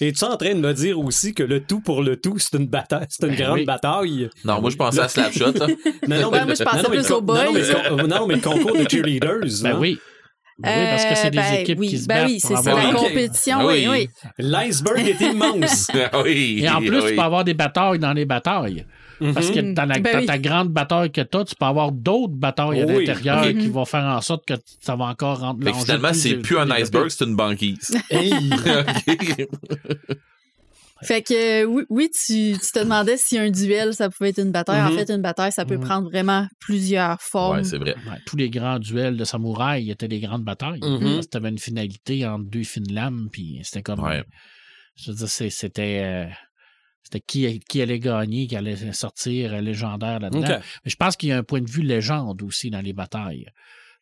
Et 0.00 0.12
tu 0.12 0.24
es 0.24 0.26
en 0.28 0.36
train 0.36 0.54
de 0.54 0.60
me 0.60 0.74
dire 0.74 0.98
aussi 0.98 1.34
que 1.34 1.44
le 1.44 1.60
tout 1.64 1.80
pour 1.80 2.02
le 2.02 2.16
tout, 2.20 2.36
c'est 2.38 2.56
une 2.58 2.66
bataille, 2.66 3.06
c'est 3.08 3.24
une 3.28 3.36
Ben 3.36 3.38
grande 3.44 3.58
oui. 3.60 3.64
bataille. 3.64 4.28
Non, 4.44 4.60
moi, 4.60 4.70
je 4.70 4.76
pensais 4.76 4.98
à 5.00 5.08
Slapshot. 5.08 5.52
là. 5.52 5.68
Non, 6.08 6.20
non, 6.20 6.30
Ouais, 6.32 6.44
moi, 6.44 6.54
je 6.54 6.64
pensais 6.64 6.82
non, 6.82 6.88
mais 6.90 6.96
plus 6.96 7.08
le 7.08 7.14
aux 7.14 7.18
con- 7.20 7.24
boys. 7.24 7.44
Non, 7.44 7.52
mais 7.52 7.60
le 7.60 7.72
con- 7.96 8.06
non, 8.08 8.26
mais 8.26 8.34
le 8.34 8.40
concours 8.40 8.76
de 8.76 8.88
cheerleaders. 8.90 9.62
Ben 9.62 9.70
hein. 9.72 9.78
oui. 9.80 9.98
Ben 10.62 10.78
oui, 10.78 10.86
parce 10.90 11.04
que 11.06 11.14
c'est 11.16 11.30
des 11.30 11.38
Euh, 11.38 11.42
ben 11.42 11.60
équipes 11.60 11.78
oui, 11.80 11.88
qui 11.88 11.98
se 11.98 12.06
ben 12.06 12.14
battent 12.22 12.26
oui, 12.28 12.40
c'est 12.40 12.48
ça, 12.54 12.58
avoir- 12.58 12.92
la 12.92 12.92
compétition, 12.98 13.56
Ah 13.60 13.66
oui, 13.66 13.86
oui. 13.88 14.08
oui. 14.24 14.30
L'iceberg 14.38 14.98
est 15.08 15.20
immense. 15.20 15.90
Ah 16.12 16.22
oui. 16.22 16.60
Et 16.62 16.68
en 16.68 16.78
plus, 16.78 16.90
oui. 17.00 17.08
tu 17.10 17.14
peux 17.16 17.22
avoir 17.22 17.44
des 17.44 17.54
batailles 17.54 17.98
dans 17.98 18.12
les 18.12 18.24
batailles. 18.24 18.84
Parce 19.34 19.48
Mhm. 19.50 19.54
que 19.54 19.60
dans, 19.74 19.84
la, 19.84 19.98
Ben 19.98 20.12
dans 20.14 20.18
oui. 20.20 20.26
ta 20.26 20.38
grande 20.38 20.68
bataille 20.68 21.10
que 21.10 21.20
tu 21.20 21.36
as, 21.36 21.44
tu 21.44 21.54
peux 21.54 21.66
avoir 21.66 21.92
d'autres 21.92 22.32
batailles 22.32 22.80
à 22.80 22.86
l'intérieur 22.86 23.42
Ok. 23.44 23.58
qui 23.58 23.68
vont 23.68 23.84
faire 23.84 24.04
en 24.04 24.20
sorte 24.22 24.46
que 24.46 24.54
ça 24.80 24.96
va 24.96 25.04
encore 25.06 25.40
que 25.58 25.64
l'enjeu 25.66 25.78
finalement, 25.84 26.12
c'est 26.14 26.36
plus 26.36 26.56
un 26.58 26.70
iceberg, 26.70 27.08
c'est 27.10 27.24
une 27.26 27.36
banquise. 27.36 27.90
Hey! 28.10 28.32
Fait 31.02 31.22
que 31.22 31.62
euh, 31.62 31.64
oui, 31.64 31.84
oui 31.88 32.10
tu, 32.10 32.52
tu 32.58 32.72
te 32.72 32.78
demandais 32.80 33.16
si 33.16 33.38
un 33.38 33.50
duel, 33.50 33.94
ça 33.94 34.10
pouvait 34.10 34.30
être 34.30 34.38
une 34.40 34.52
bataille. 34.52 34.80
En 34.82 34.90
Mhm. 34.90 34.98
fait, 34.98 35.10
une 35.12 35.22
bataille, 35.22 35.52
ça 35.52 35.64
peut 35.64 35.76
Mhm. 35.76 35.84
prendre 35.84 36.10
vraiment 36.10 36.46
plusieurs 36.58 37.20
formes. 37.22 37.56
Ouais, 37.58 37.64
c'est 37.64 37.78
vrai. 37.78 37.94
Ouais, 38.06 38.18
tous 38.26 38.36
les 38.36 38.50
grands 38.50 38.78
duels 38.78 39.16
de 39.16 39.24
samouraïs 39.24 39.90
étaient 39.90 40.08
des 40.08 40.20
grandes 40.20 40.44
batailles. 40.44 40.80
Mhm. 40.82 41.14
Parce 41.14 41.26
que 41.26 41.30
t'avais 41.30 41.48
une 41.48 41.58
finalité 41.58 42.26
entre 42.26 42.44
deux 42.44 42.64
fines 42.64 42.92
lames, 42.92 43.28
puis 43.32 43.60
c'était 43.62 43.82
comme. 43.82 44.00
Ouais. 44.00 44.22
Je 44.96 45.10
veux 45.10 45.16
dire, 45.16 45.28
c'est- 45.28 45.50
c'était. 45.50 46.02
euh, 46.04 46.26
c'était 47.02 47.20
qui, 47.20 47.60
qui 47.60 47.80
allait 47.82 47.98
gagner, 47.98 48.46
qui 48.46 48.54
allait 48.54 48.92
sortir 48.92 49.60
légendaire 49.62 50.20
là-dedans. 50.20 50.46
Mais 50.84 50.90
je 50.90 50.96
pense 50.96 51.16
qu'il 51.16 51.30
y 51.30 51.32
a 51.32 51.38
un 51.38 51.42
point 51.42 51.60
de 51.60 51.68
vue 51.70 51.82
légende 51.82 52.42
aussi 52.42 52.70
dans 52.70 52.82
les 52.82 52.92
batailles. 52.92 53.46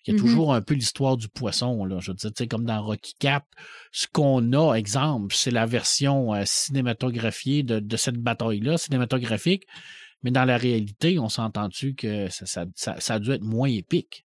Il 0.08 0.14
y 0.14 0.18
a 0.18 0.22
Mhm. 0.22 0.26
toujours 0.26 0.54
un 0.54 0.62
peu 0.62 0.72
l'histoire 0.74 1.16
du 1.18 1.28
poisson. 1.28 1.84
Là. 1.84 1.98
Je 2.00 2.10
veux 2.10 2.14
dire, 2.16 2.30
tu 2.30 2.42
sais, 2.42 2.46
comme 2.48 2.64
dans 2.64 2.82
Rocky 2.82 3.14
Cap, 3.20 3.44
ce 3.92 4.06
qu'on 4.10 4.52
a, 4.54 4.74
exemple, 4.74 5.34
c'est 5.36 5.50
la 5.50 5.66
version 5.66 6.34
euh, 6.34 6.42
cinématographiée 6.46 7.62
de, 7.62 7.78
de 7.78 7.96
cette 7.96 8.16
bataille-là, 8.16 8.78
cinématographique. 8.78 9.64
Mais 10.22 10.30
dans 10.30 10.44
la 10.44 10.56
réalité, 10.56 11.18
on 11.18 11.28
s'entend-tu 11.28 11.94
que 11.94 12.28
ça, 12.30 12.46
ça, 12.46 12.64
ça, 12.74 12.96
ça 12.98 13.14
a 13.14 13.18
dû 13.18 13.30
être 13.32 13.42
moins 13.44 13.68
épique? 13.68 14.24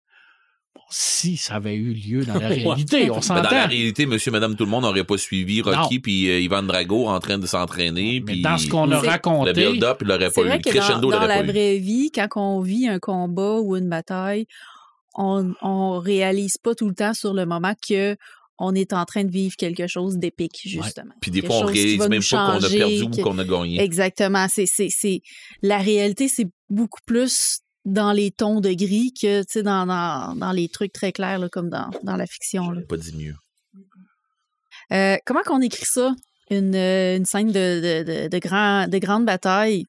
Bon, 0.74 0.82
si 0.90 1.36
ça 1.36 1.56
avait 1.56 1.76
eu 1.76 1.92
lieu 1.94 2.24
dans 2.24 2.36
la 2.40 2.48
réalité, 2.48 3.12
on 3.12 3.16
Mais 3.16 3.22
s'entend. 3.22 3.42
dans 3.42 3.50
la 3.52 3.66
réalité, 3.68 4.06
monsieur, 4.06 4.32
madame, 4.32 4.56
tout 4.56 4.64
le 4.64 4.70
monde 4.70 4.84
n'aurait 4.84 5.04
pas 5.04 5.18
suivi 5.18 5.62
Rocky 5.62 6.00
puis 6.00 6.30
euh, 6.30 6.40
Ivan 6.40 6.64
Drago 6.64 7.08
en 7.08 7.20
train 7.20 7.38
de 7.38 7.46
s'entraîner. 7.46 8.24
Mais 8.26 8.38
dans 8.38 8.58
ce 8.58 8.70
qu'on 8.70 8.90
a 8.92 9.00
C'est- 9.00 9.06
Le 9.06 9.10
raconté, 9.12 9.52
build-up, 9.54 9.98
il 10.02 10.08
l'aurait 10.08 10.30
C'est 10.30 10.36
pas 10.36 10.42
eu. 10.42 10.48
vrai 10.48 10.58
Le 10.60 10.64
que 10.64 10.70
dans, 10.70 10.76
crescendo 10.80 11.12
dans 11.12 11.20
l'aurait 11.20 11.28
la 11.28 11.36
pas 11.40 11.44
eu. 11.44 11.48
vraie 11.52 11.78
vie, 11.78 12.10
quand 12.14 12.28
on 12.38 12.62
vit 12.62 12.88
un 12.88 13.00
combat 13.00 13.60
ou 13.60 13.76
une 13.76 13.90
bataille, 13.90 14.46
on, 15.16 15.54
on 15.62 16.00
réalise 16.00 16.58
pas 16.58 16.76
tout 16.76 16.88
le 16.88 16.96
temps 16.96 17.14
sur 17.14 17.34
le 17.34 17.46
moment 17.46 17.74
que 17.88 18.16
on 18.64 18.76
est 18.76 18.94
en 18.94 19.06
train 19.06 19.24
de 19.24 19.32
vivre 19.32 19.56
quelque 19.58 19.88
chose 19.88 20.18
d'épique, 20.18 20.60
justement. 20.64 21.14
Puis 21.20 21.32
des 21.32 21.42
fois, 21.42 21.58
on 21.58 21.66
réalise 21.66 22.08
même 22.08 22.22
pas 22.30 22.60
qu'on 22.60 22.64
a 22.64 22.70
perdu 22.70 23.04
ou 23.04 23.10
qu'on 23.10 23.38
a 23.40 23.44
gagné. 23.44 23.82
Exactement. 23.82 24.46
C'est, 24.50 24.68
c'est, 24.68 24.90
c'est, 24.92 25.22
la 25.64 25.80
réalité, 25.80 26.28
c'est 26.28 26.46
beaucoup 26.70 27.00
plus 27.08 27.62
dans 27.86 28.12
les 28.12 28.30
tons 28.30 28.62
de 28.62 28.72
gris 28.74 29.14
que 29.20 29.40
tu 29.42 29.46
sais, 29.50 29.64
dans, 29.64 29.88
dans, 29.88 30.36
dans 30.36 30.52
les 30.52 30.70
trucs 30.70 30.94
très 30.94 31.12
clairs, 31.12 31.40
là, 31.40 31.50
comme 31.50 31.70
dans, 31.70 31.90
dans 32.04 32.16
la 32.16 32.28
fiction. 32.28 32.70
là. 32.70 32.82
Pas 32.88 32.98
dit 32.98 33.16
mieux. 33.16 33.34
Euh, 34.94 35.18
comment 35.26 35.42
qu'on 35.44 35.62
écrit 35.62 35.86
ça? 35.86 36.14
Une, 36.52 36.76
euh, 36.76 37.18
une 37.18 37.26
scène 37.26 37.48
de, 37.48 37.54
de, 37.54 38.04
de, 38.04 38.28
de, 38.28 38.38
grand, 38.40 38.88
de 38.88 38.98
grande 39.00 39.26
bataille. 39.26 39.86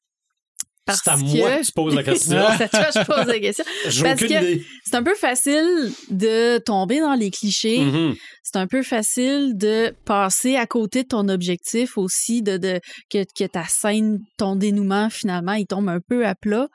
Parce 0.85 1.01
C'est 1.03 1.11
à 1.11 1.15
que... 1.15 1.21
moi 1.21 1.57
que 1.57 1.65
tu 1.65 1.71
poses 1.71 1.95
la 1.95 2.03
question. 2.11 2.41
C'est 2.57 2.63
à 2.63 2.67
toi 2.69 2.83
que 2.85 2.99
je 2.99 3.05
pose 3.05 3.25
la 3.27 3.39
question. 3.39 3.65
Parce 3.83 4.19
que- 4.19 4.25
idée. 4.25 4.65
C'est 4.85 4.95
un 4.95 5.03
peu 5.03 5.15
facile 5.15 5.91
de 6.09 6.57
tomber 6.59 6.99
dans 6.99 7.13
les 7.13 7.31
clichés. 7.31 7.79
Mhm. 7.79 8.15
C'est 8.43 8.57
un 8.57 8.67
peu 8.67 8.83
facile 8.83 9.57
de 9.57 9.95
passer 10.05 10.55
à 10.57 10.67
côté 10.67 11.03
de 11.03 11.07
ton 11.07 11.29
objectif 11.29 11.97
aussi, 11.97 12.41
de, 12.43 12.57
de 12.57 12.79
que, 13.09 13.23
que 13.35 13.45
ta 13.45 13.63
scène, 13.65 14.19
ton 14.37 14.55
dénouement, 14.55 15.09
finalement, 15.09 15.53
il 15.53 15.65
tombe 15.65 15.89
un 15.89 15.99
peu 15.99 16.25
à 16.27 16.35
plat. 16.35 16.67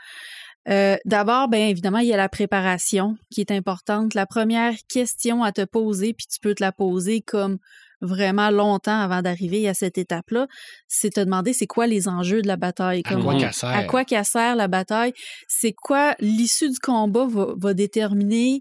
Euh, 0.68 0.96
D'abord, 1.04 1.48
bien 1.48 1.68
évidemment, 1.68 1.98
il 1.98 2.08
y 2.08 2.12
a 2.12 2.16
la 2.16 2.28
préparation 2.28 3.16
qui 3.30 3.40
est 3.40 3.50
importante. 3.50 4.14
La 4.14 4.26
première 4.26 4.74
question 4.88 5.42
à 5.42 5.52
te 5.52 5.64
poser, 5.64 6.12
puis 6.14 6.26
tu 6.26 6.40
peux 6.40 6.54
te 6.54 6.62
la 6.62 6.72
poser 6.72 7.20
comme 7.22 7.58
vraiment 8.00 8.50
longtemps 8.50 9.00
avant 9.00 9.22
d'arriver 9.22 9.68
à 9.68 9.74
cette 9.74 9.98
étape-là, 9.98 10.46
c'est 10.86 11.10
te 11.14 11.20
demander 11.20 11.52
c'est 11.52 11.66
quoi 11.66 11.86
les 11.86 12.08
enjeux 12.08 12.42
de 12.42 12.46
la 12.48 12.56
bataille. 12.56 13.02
à 13.04 13.14
quoi 13.16 13.34
qu'elle 13.38 13.52
sert? 13.52 13.68
à 13.68 13.84
quoi 13.84 14.04
qu'elle 14.04 14.24
sert 14.24 14.56
la 14.56 14.68
bataille, 14.68 15.12
c'est 15.48 15.72
quoi 15.72 16.14
l'issue 16.20 16.68
du 16.70 16.78
combat 16.78 17.26
va, 17.26 17.48
va 17.56 17.74
déterminer. 17.74 18.60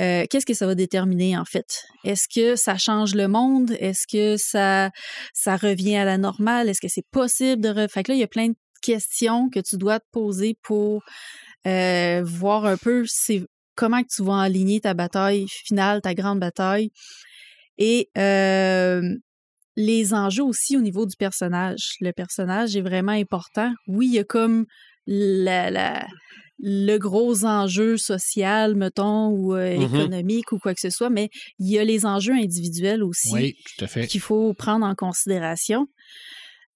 euh, 0.00 0.24
Qu'est-ce 0.28 0.46
que 0.46 0.54
ça 0.54 0.66
va 0.66 0.74
déterminer 0.74 1.36
en 1.38 1.44
fait? 1.44 1.84
Est-ce 2.04 2.26
que 2.28 2.56
ça 2.56 2.76
change 2.76 3.14
le 3.14 3.28
monde? 3.28 3.70
Est-ce 3.78 4.06
que 4.10 4.36
ça 4.36 4.90
ça 5.32 5.56
revient 5.56 5.96
à 5.96 6.04
la 6.04 6.18
normale? 6.18 6.68
Est-ce 6.68 6.80
que 6.80 6.88
c'est 6.88 7.06
possible 7.12 7.62
de 7.62 7.68
re... 7.68 7.88
Fait 7.90 8.02
que 8.02 8.10
là 8.12 8.16
il 8.16 8.20
y 8.20 8.24
a 8.24 8.28
plein 8.28 8.48
de 8.48 8.56
questions 8.82 9.48
que 9.50 9.60
tu 9.60 9.76
dois 9.76 10.00
te 10.00 10.06
poser 10.12 10.56
pour 10.62 11.02
euh, 11.66 12.22
voir 12.24 12.66
un 12.66 12.76
peu 12.76 13.04
c'est 13.06 13.42
comment 13.76 14.02
que 14.02 14.08
tu 14.14 14.22
vas 14.22 14.40
aligner 14.40 14.80
ta 14.80 14.94
bataille 14.94 15.46
finale, 15.48 16.00
ta 16.02 16.14
grande 16.14 16.38
bataille 16.40 16.90
et 17.78 18.10
euh, 18.18 19.02
les 19.76 20.14
enjeux 20.14 20.44
aussi 20.44 20.76
au 20.76 20.80
niveau 20.80 21.06
du 21.06 21.16
personnage. 21.16 21.94
Le 22.00 22.12
personnage 22.12 22.76
est 22.76 22.80
vraiment 22.82 23.12
important. 23.12 23.72
Oui, 23.88 24.06
il 24.08 24.14
y 24.14 24.18
a 24.18 24.24
comme 24.24 24.66
la, 25.06 25.70
la- 25.70 26.06
le 26.60 26.98
gros 26.98 27.44
enjeu 27.44 27.96
social, 27.96 28.76
mettons, 28.76 29.28
ou 29.28 29.54
euh, 29.54 29.76
Mhm. 29.76 29.82
économique 29.82 30.52
ou 30.52 30.58
quoi 30.58 30.72
que 30.74 30.80
ce 30.80 30.90
soit, 30.90 31.10
mais 31.10 31.28
il 31.58 31.68
y 31.70 31.78
a 31.78 31.84
les 31.84 32.06
enjeux 32.06 32.32
individuels 32.34 33.02
aussi 33.02 33.32
Oui, 33.32 33.54
qu'il 34.08 34.20
faut 34.20 34.54
prendre 34.54 34.86
en 34.86 34.94
considération. 34.94 35.86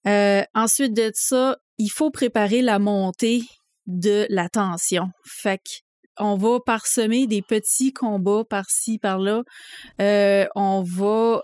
Euh, 0.07 0.43
ensuite 0.55 0.95
de 0.95 1.11
ça, 1.15 1.59
il 1.79 1.89
faut 1.91 2.11
préparer 2.11 2.63
la 2.63 2.79
montée 2.79 3.43
de 3.87 4.27
la 4.31 4.49
tension. 4.49 5.07
Fait 5.25 5.59
que 5.59 5.71
on 6.19 6.37
va 6.37 6.61
parsemer 6.61 7.27
des 7.27 7.43
petits 7.43 7.93
combats 7.93 8.45
par-ci, 8.49 8.99
par-là. 8.99 9.43
Euh, 10.01 10.47
on 10.55 10.83
va 10.83 11.43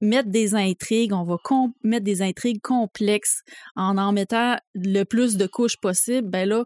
mettre 0.00 0.28
des 0.28 0.54
intrigues, 0.54 1.12
on 1.12 1.24
va 1.24 1.38
mettre 1.82 2.04
des 2.04 2.22
intrigues 2.22 2.60
complexes 2.60 3.42
en 3.76 3.96
en 3.98 4.12
mettant 4.12 4.56
le 4.74 5.04
plus 5.04 5.36
de 5.36 5.46
couches 5.46 5.78
possible. 5.78 6.28
Ben 6.28 6.48
là, 6.48 6.64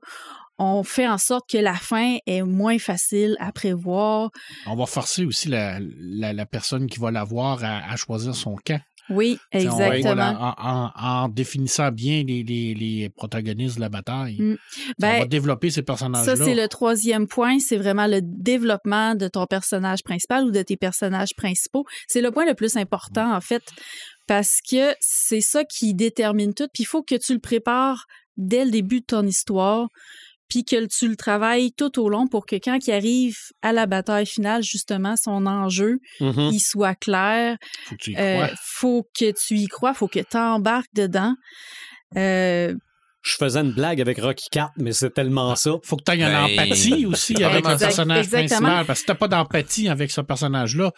on 0.58 0.82
fait 0.82 1.06
en 1.06 1.18
sorte 1.18 1.48
que 1.48 1.58
la 1.58 1.75
fin 1.75 2.16
est 2.26 2.42
moins 2.42 2.78
facile 2.78 3.37
à 3.38 3.52
prévoir. 3.52 4.30
On 4.66 4.75
va 4.75 4.87
forcer 4.87 5.25
aussi 5.25 5.48
la, 5.48 5.78
la, 5.80 6.32
la 6.32 6.46
personne 6.46 6.88
qui 6.88 6.98
va 6.98 7.10
l'avoir 7.10 7.62
à, 7.62 7.78
à 7.90 7.96
choisir 7.96 8.34
son 8.34 8.56
camp. 8.56 8.80
Oui, 9.11 9.38
on 9.55 9.59
exactement. 9.59 10.55
en, 10.59 10.91
en- 10.97 11.25
en 11.25 11.29
définissant 11.29 11.91
bien 11.91 12.23
les, 12.27 12.43
les, 12.43 12.75
les 12.75 13.09
protagonistes 13.09 13.77
de 13.77 13.81
la 13.81 13.88
bataille. 13.88 14.37
Mm. 14.41 14.57
T'sais, 14.57 14.93
Ben, 14.99 15.15
on 15.17 15.19
va 15.21 15.27
développer 15.27 15.71
ces 15.71 15.83
personnages-là. 15.83 16.37
Ça, 16.37 16.45
c'est 16.45 16.55
le 16.55 16.69
troisième 16.69 17.27
point. 17.27 17.59
C'est 17.59 17.77
vraiment 17.77 18.07
le 18.07 18.21
développement 18.23 19.15
de 19.15 19.29
ton 19.29 19.47
personnage 19.47 20.03
principal 20.03 20.45
ou 20.45 20.50
de 20.50 20.62
tes 20.62 20.77
personnages 20.77 21.35
principaux. 21.37 21.85
C'est 22.07 22.21
le 22.21 22.31
point 22.31 22.45
le 22.47 22.55
plus 22.55 22.77
important, 22.77 23.35
en 23.35 23.41
fait, 23.41 23.62
parce 24.27 24.59
que 24.69 24.95
c'est 25.00 25.41
ça 25.41 25.65
qui 25.65 25.95
détermine 25.95 26.53
tout. 26.55 26.69
Puis 26.73 26.83
il 26.83 26.87
faut 26.87 27.03
que 27.03 27.15
tu 27.15 27.33
le 27.33 27.41
prépares 27.41 28.07
dès 28.37 28.65
le 28.65 28.71
début 28.71 29.00
de 29.00 29.07
ton 29.07 29.27
histoire, 29.27 29.88
puis 30.49 30.64
que 30.64 30.87
tu 30.87 31.09
le 31.09 31.17
travailles 31.17 31.73
tout 31.73 32.00
au 32.00 32.09
long 32.09 32.26
pour 32.26 32.47
que 32.47 32.57
quand 32.57 32.78
il 32.87 32.93
arrive 32.93 33.37
à 33.62 33.73
la 33.73 33.87
bataille 33.87 34.26
finale, 34.26 34.62
justement, 34.62 35.14
son 35.17 35.47
enjeu, 35.47 35.99
Mhm. 36.21 36.50
il 36.52 36.61
soit 36.61 36.95
clair. 36.95 37.57
Faut 37.87 37.95
que 37.97 38.00
tu 38.00 38.12
y 38.12 38.17
Euh, 38.17 38.35
crois. 38.47 38.50
faut 38.64 39.09
que 39.19 39.31
tu 39.33 39.55
y 39.57 39.67
crois, 39.67 39.95
faut 39.95 40.09
que 40.09 40.21
tu 40.21 40.37
embarques 40.37 40.93
dedans. 40.95 41.35
Euh, 42.17 42.75
Je 43.23 43.35
faisais 43.35 43.61
une 43.61 43.73
blague 43.73 44.00
avec 44.00 44.19
Rocky 44.21 44.47
4, 44.50 44.71
mais 44.78 44.93
c'est 44.93 45.11
tellement 45.11 45.55
ça. 45.57 45.73
Faut 45.85 45.97
que 45.97 46.05
tu 46.05 46.12
aies 46.12 46.17
une 46.17 46.23
Ben, 46.26 46.45
empathie 46.45 47.05
aussi 47.05 47.35
avec 47.43 47.64
le 47.64 47.73
Exact- 47.73 47.78
personnage 47.87 48.25
exactement. 48.25 48.61
principal. 48.61 48.87
Parce 48.87 48.99
que 48.99 49.00
si 49.00 49.07
t'as 49.07 49.14
pas 49.17 49.28
d'empathie 49.28 49.88
avec 49.88 50.11
ce 50.11 50.21
personnage-là, 50.23 50.93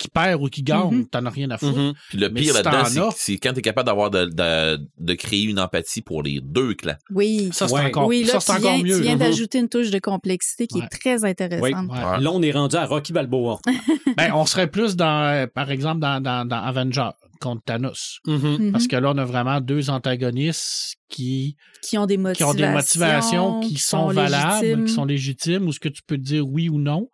qui 0.00 0.08
perd 0.08 0.42
ou 0.42 0.46
qui 0.48 0.62
gagne, 0.62 0.90
Mhm. 0.90 1.06
t'en 1.08 1.24
as 1.26 1.30
rien 1.30 1.50
à 1.50 1.58
foutre. 1.58 1.78
Mhm. 1.78 1.92
Puis 2.08 2.18
le 2.18 2.32
pire 2.32 2.56
si 2.56 2.62
là-dedans, 2.62 3.10
c'est- 3.14 3.36
quand 3.38 3.52
t'es 3.52 3.60
capable 3.62 3.86
d'avoir 3.86 4.10
de, 4.10 4.24
de, 4.24 4.80
de 4.98 5.14
créer 5.14 5.42
une 5.44 5.60
empathie 5.60 6.00
pour 6.02 6.22
les 6.22 6.40
deux 6.42 6.74
clans. 6.74 6.96
oui. 7.10 7.50
Ça, 7.52 7.68
c'est 7.68 7.74
Ouais. 7.74 7.86
encore, 7.86 8.06
oui, 8.08 8.24
là, 8.24 8.40
ça, 8.40 8.54
tu 8.56 8.60
viens, 8.62 8.70
encore 8.72 8.84
mieux. 8.84 8.96
tu 8.96 9.02
viens 9.02 9.16
là. 9.16 9.26
d'ajouter 9.26 9.58
une 9.58 9.68
touche 9.68 9.90
de 9.90 9.98
complexité 9.98 10.66
qui 10.66 10.78
Ouais. 10.78 10.84
est 10.84 10.88
très 10.88 11.24
intéressante. 11.24 11.62
Oui. 11.62 11.72
Ouais. 11.74 12.04
Ouais. 12.04 12.20
Là, 12.20 12.30
on 12.32 12.42
est 12.42 12.50
rendu 12.52 12.76
à 12.76 12.86
Rocky 12.86 13.12
Balboa. 13.12 13.58
Ben, 14.16 14.32
on 14.34 14.44
serait 14.46 14.66
plus 14.68 14.96
dans, 14.96 15.22
euh, 15.32 15.46
par 15.46 15.70
exemple, 15.70 16.00
dans, 16.00 16.20
dans, 16.22 16.46
dans 16.48 16.56
Avenger 16.62 17.10
contre 17.40 17.62
Thanos. 17.64 18.18
Mhm. 18.26 18.36
Mhm. 18.58 18.72
Parce 18.72 18.86
que 18.86 18.96
là, 18.96 19.12
on 19.14 19.18
a 19.18 19.24
vraiment 19.24 19.60
deux 19.60 19.88
antagonistes 19.90 20.96
qui, 21.08 21.56
qui 21.82 21.96
ont 21.98 22.06
des 22.06 22.14
qui 22.16 22.20
motivations, 22.20 22.48
ont 22.50 22.54
des 22.54 22.68
motivations 22.72 23.60
qui, 23.60 23.76
sont, 23.78 24.08
valables, 24.08 24.62
légitimes. 24.64 24.84
qui 24.86 24.92
sont 24.92 25.04
légitimes, 25.04 25.66
ou 25.66 25.72
ce 25.72 25.80
que 25.80 25.88
tu 25.88 26.02
peux 26.06 26.18
dire 26.18 26.46
oui 26.46 26.68
ou 26.68 26.78
non. 26.78 27.08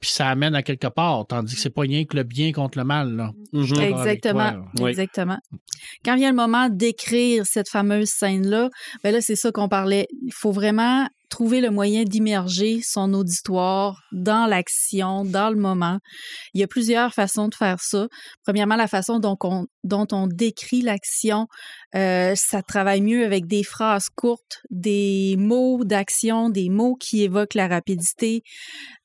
Puis 0.00 0.10
ça 0.10 0.28
amène 0.28 0.54
à 0.54 0.62
quelque 0.62 0.86
part, 0.86 1.26
tandis 1.26 1.54
que 1.54 1.60
c'est 1.60 1.70
pas 1.70 1.82
rien 1.82 2.04
que 2.04 2.16
le 2.16 2.22
bien 2.22 2.52
contre 2.52 2.78
le 2.78 2.84
mal. 2.84 3.14
Là. 3.16 3.32
Mhm. 3.52 3.80
Exactement, 3.80 4.52
toi, 4.76 4.90
exactement. 4.90 5.38
Quand 6.04 6.16
vient 6.16 6.30
le 6.30 6.36
moment 6.36 6.68
d'écrire 6.70 7.44
cette 7.46 7.68
fameuse 7.68 8.08
scène-là, 8.08 8.70
ben 9.04 9.12
là, 9.12 9.20
c'est 9.20 9.36
ça 9.36 9.52
qu'on 9.52 9.68
parlait. 9.68 10.06
Il 10.22 10.32
faut 10.32 10.52
vraiment 10.52 11.06
trouver 11.30 11.60
le 11.60 11.70
moyen 11.70 12.04
d'immerger 12.04 12.80
son 12.82 13.14
auditoire 13.14 14.02
dans 14.12 14.46
l'action, 14.46 15.24
dans 15.24 15.48
le 15.48 15.56
moment. 15.56 15.98
Il 16.52 16.60
y 16.60 16.64
a 16.64 16.66
plusieurs 16.66 17.14
façons 17.14 17.48
de 17.48 17.54
faire 17.54 17.80
ça. 17.80 18.08
Premièrement, 18.44 18.76
la 18.76 18.88
façon 18.88 19.20
dont 19.20 19.38
on, 19.44 19.66
dont 19.84 20.06
on 20.12 20.26
décrit 20.26 20.82
l'action, 20.82 21.46
euh, 21.94 22.34
ça 22.36 22.62
travaille 22.62 23.00
mieux 23.00 23.24
avec 23.24 23.46
des 23.46 23.62
phrases 23.62 24.08
courtes, 24.14 24.60
des 24.70 25.36
mots 25.38 25.84
d'action, 25.84 26.50
des 26.50 26.68
mots 26.68 26.96
qui 26.96 27.22
évoquent 27.22 27.54
la 27.54 27.68
rapidité. 27.68 28.42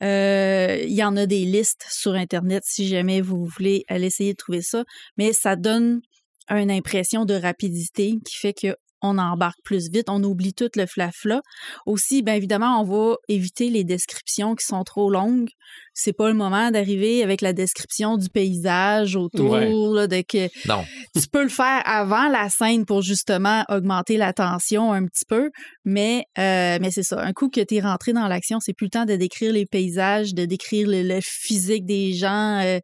Euh, 0.04 0.80
il 0.84 0.94
y 0.94 1.04
en 1.04 1.16
a 1.16 1.26
des 1.26 1.46
listes 1.46 1.86
sur 1.90 2.14
Internet 2.14 2.64
si 2.66 2.88
jamais 2.88 3.22
vous 3.22 3.46
voulez 3.46 3.86
aller 3.88 4.08
essayer 4.08 4.34
de 4.34 4.38
trouver 4.38 4.62
ça, 4.62 4.84
mais 5.18 5.32
ça 5.32 5.56
donne 5.56 6.02
une 6.50 6.72
impression 6.72 7.26
de 7.26 7.34
rapidité 7.34 8.18
qui 8.26 8.38
fait 8.38 8.54
que 8.54 8.76
on 9.06 9.18
embarque 9.18 9.60
plus 9.64 9.90
vite, 9.90 10.10
on 10.10 10.24
oublie 10.24 10.54
tout 10.54 10.70
le 10.76 10.86
flafla. 10.86 11.42
Aussi, 11.86 12.22
bien 12.24 12.34
évidemment, 12.36 12.82
on 12.82 12.84
va 12.84 13.16
éviter 13.28 13.70
les 13.70 13.84
descriptions 13.84 14.56
qui 14.56 14.66
sont 14.66 14.84
trop 14.84 15.10
longues. 15.10 15.50
C'est 15.94 16.14
pas 16.14 16.28
le 16.28 16.34
moment 16.36 16.72
d'arriver 16.72 17.24
avec 17.24 17.42
la 17.42 17.54
description 17.54 18.18
du 18.18 18.30
paysage 18.30 19.16
autour, 19.16 19.52
Ouais. 19.52 19.70
là, 19.72 20.08
de 20.08 20.22
que 20.22 20.50
Non. 20.68 20.84
tu 21.16 21.28
peux 21.32 21.44
le 21.44 21.50
faire 21.50 21.82
avant 21.86 22.28
la 22.28 22.50
scène 22.50 22.86
pour 22.86 23.02
justement 23.02 23.64
augmenter 23.70 24.18
la 24.18 24.34
tension 24.34 24.92
un 24.92 25.06
petit 25.06 25.26
peu, 25.28 25.52
mais, 25.86 26.26
euh, 26.38 26.78
mais 26.82 26.92
c'est 26.92 27.04
ça. 27.04 27.22
Un 27.22 27.32
coup 27.34 27.50
que 27.50 27.62
tu 27.62 27.76
es 27.76 27.82
rentré 27.82 28.12
dans 28.14 28.28
l'action, 28.28 28.60
c'est 28.60 28.74
plus 28.74 28.86
le 28.88 28.92
temps 28.92 29.06
de 29.06 29.16
décrire 29.16 29.54
les 29.54 29.66
paysages, 29.66 30.34
de 30.34 30.46
décrire 30.46 30.88
le, 30.88 31.02
le 31.04 31.20
physique 31.22 31.86
des 31.86 32.14
gens, 32.14 32.60
euh, 32.64 32.80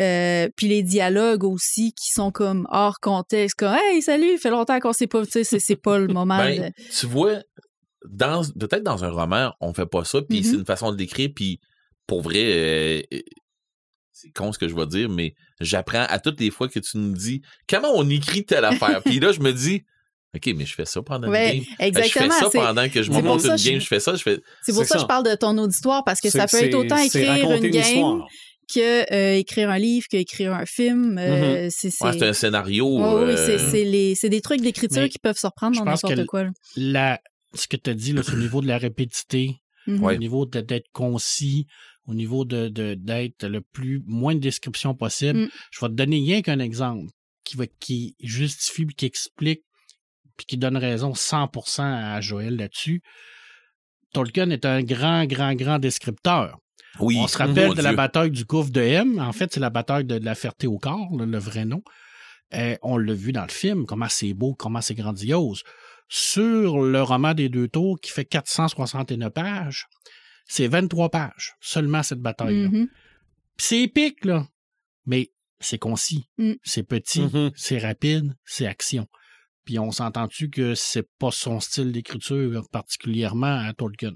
euh, 0.00 0.48
puis 0.56 0.68
les 0.68 0.82
dialogues 0.82 1.44
aussi 1.44 1.92
qui 1.92 2.10
sont 2.12 2.30
comme 2.30 2.66
hors 2.70 3.00
contexte, 3.00 3.56
comme 3.58 3.74
Hey, 3.74 4.02
salut, 4.02 4.36
fait 4.38 4.50
longtemps 4.50 4.78
qu'on 4.80 4.92
s'est 4.92 5.06
pas, 5.06 5.24
tu 5.24 5.30
sais, 5.32 5.44
c'est- 5.44 5.58
c'est 5.60 5.76
pas 5.76 5.98
le 5.98 6.08
moment. 6.08 6.38
Ben, 6.38 6.68
de- 6.76 6.82
tu 6.98 7.06
vois, 7.06 7.38
dans 8.08 8.42
peut-être 8.58 8.82
dans 8.82 9.04
un 9.04 9.10
roman, 9.10 9.52
on 9.60 9.72
fait 9.72 9.86
pas 9.86 10.04
ça, 10.04 10.20
puis 10.22 10.44
c'est 10.44 10.56
une 10.56 10.66
façon 10.66 10.92
de 10.92 10.98
l'écrire, 10.98 11.30
puis 11.34 11.58
pour 12.06 12.20
vrai, 12.22 12.42
euh, 13.12 13.18
c'est 14.12 14.30
con 14.30 14.52
ce 14.52 14.58
que 14.58 14.68
je 14.68 14.74
vais 14.74 14.86
dire, 14.86 15.08
mais 15.08 15.34
j'apprends 15.60 16.04
à 16.08 16.18
toutes 16.18 16.40
les 16.40 16.50
fois 16.50 16.68
que 16.68 16.78
tu 16.78 16.98
nous 16.98 17.12
dis 17.14 17.40
comment 17.68 17.90
on 17.94 18.08
écrit 18.08 18.44
telle 18.44 18.64
affaire? 18.64 19.02
puis 19.04 19.20
là, 19.20 19.32
je 19.32 19.40
me 19.40 19.52
dis, 19.52 19.82
OK, 20.36 20.52
mais 20.56 20.66
je 20.66 20.74
fais 20.74 20.84
ça 20.84 21.00
pendant 21.02 21.28
Ouais, 21.28 21.58
une 21.58 21.62
game. 21.62 21.74
Exactement. 21.78 22.24
Je 22.26 22.30
fais 22.34 22.44
ça 22.44 22.50
c'est- 22.50 22.58
pendant 22.58 22.88
que 22.88 23.02
je 23.02 23.10
me 23.10 23.20
monte 23.22 23.44
une 23.44 23.56
game, 23.56 23.80
je 23.80 23.86
fais 23.86 24.00
ça, 24.00 24.14
je 24.16 24.22
fais. 24.22 24.38
C'est 24.62 24.72
pour 24.72 24.82
C'est 24.82 24.88
ça 24.88 24.94
que 24.96 25.00
je 25.02 25.06
parle 25.06 25.24
de 25.24 25.34
ton 25.36 25.56
auditoire, 25.58 26.02
parce 26.04 26.20
que 26.20 26.28
ça 26.28 26.46
peut 26.46 26.56
être 26.62 26.74
autant 26.74 26.98
écrire 26.98 27.50
une 27.52 27.70
game. 27.70 28.22
Que 28.72 29.12
euh, 29.12 29.36
écrire 29.36 29.70
un 29.70 29.78
livre, 29.78 30.06
que 30.10 30.16
écrire 30.16 30.52
un 30.54 30.66
film. 30.66 31.18
euh, 31.18 31.68
c'est 31.70 31.88
Ouais, 32.02 32.12
c'est- 32.12 32.22
un 32.28 32.32
scénario. 32.32 32.86
Oui, 32.88 33.32
euh, 33.32 34.14
c'est- 34.16 34.28
des 34.28 34.40
trucs 34.40 34.60
d'écriture 34.60 35.08
qui 35.08 35.18
peuvent 35.18 35.36
se 35.38 35.46
reprendre 35.46 35.74
je 35.74 35.80
dans 35.80 35.84
n'importe 35.86 36.24
quoi. 36.26 36.44
là. 36.44 36.50
La, 36.76 37.20
ce 37.54 37.66
que 37.68 37.76
tu 37.76 37.90
as 37.90 37.94
dit, 37.94 38.12
là, 38.12 38.22
c'est 38.22 38.32
au 38.34 38.38
niveau 38.38 38.60
de 38.60 38.66
la 38.68 38.78
répétité, 38.78 39.56
Mhm. 39.86 40.02
Au 40.02 40.14
niveau 40.14 40.46
de- 40.46 40.62
d'être 40.62 40.88
concis, 40.92 41.66
au 42.06 42.14
niveau 42.14 42.46
de 42.46 42.68
d'être 42.94 43.46
le 43.46 43.60
plus 43.60 44.02
moins 44.06 44.34
de 44.34 44.40
description 44.40 44.94
possible. 44.94 45.40
Mm. 45.40 45.48
Je 45.72 45.80
vais 45.80 45.88
te 45.88 45.92
donner 45.92 46.16
rien 46.16 46.40
qu'un 46.40 46.58
exemple 46.58 47.10
qui 47.44 47.58
va 47.58 47.66
qui 47.80 48.16
justifie 48.18 48.86
qui 48.96 49.04
explique 49.04 49.60
puis 50.38 50.46
qui 50.46 50.56
donne 50.56 50.78
raison 50.78 51.12
100% 51.14 51.82
à 51.84 52.18
Joël 52.22 52.56
là-dessus. 52.56 53.02
Tolkien 54.14 54.48
est 54.50 54.64
un 54.64 54.82
grand, 54.82 55.26
grand, 55.26 55.54
grand 55.54 55.78
descripteur. 55.78 56.58
Oui. 57.00 57.16
On 57.18 57.26
se 57.26 57.38
rappelle 57.38 57.68
Mon 57.68 57.74
de 57.74 57.82
la 57.82 57.92
bataille 57.92 58.30
du 58.30 58.44
gouffre 58.44 58.70
de 58.70 58.80
M. 58.80 59.18
En 59.18 59.32
fait, 59.32 59.52
c'est 59.52 59.60
la 59.60 59.70
bataille 59.70 60.04
de, 60.04 60.18
de 60.18 60.24
la 60.24 60.34
Ferté 60.34 60.66
au 60.66 60.78
corps, 60.78 61.10
là, 61.16 61.26
le 61.26 61.38
vrai 61.38 61.64
nom. 61.64 61.82
Euh, 62.54 62.76
on 62.82 62.96
l'a 62.98 63.14
vu 63.14 63.32
dans 63.32 63.42
le 63.42 63.50
film, 63.50 63.84
comment 63.86 64.08
c'est 64.08 64.32
beau, 64.34 64.54
comment 64.54 64.80
c'est 64.80 64.94
grandiose. 64.94 65.62
Sur 66.08 66.82
le 66.82 67.02
roman 67.02 67.34
des 67.34 67.48
deux 67.48 67.66
tours, 67.68 67.98
qui 68.00 68.10
fait 68.10 68.24
469 68.24 69.30
pages, 69.32 69.86
c'est 70.46 70.68
23 70.68 71.08
pages, 71.10 71.54
seulement 71.60 72.02
cette 72.02 72.20
bataille-là. 72.20 72.68
Mhm. 72.68 72.86
Puis 73.56 73.66
c'est 73.66 73.80
épique, 73.80 74.24
là. 74.24 74.46
Mais 75.06 75.32
c'est 75.58 75.78
concis, 75.78 76.28
Mm. 76.38 76.52
c'est 76.62 76.82
petit, 76.82 77.22
Mhm. 77.22 77.50
c'est 77.56 77.78
rapide, 77.78 78.36
c'est 78.44 78.66
action. 78.66 79.06
Puis 79.64 79.78
on 79.78 79.90
s'entend-tu 79.90 80.50
que 80.50 80.74
c'est 80.74 81.08
pas 81.18 81.30
son 81.30 81.58
style 81.58 81.90
d'écriture 81.90 82.68
particulièrement 82.70 83.58
à 83.66 83.72
Tolkien? 83.72 84.12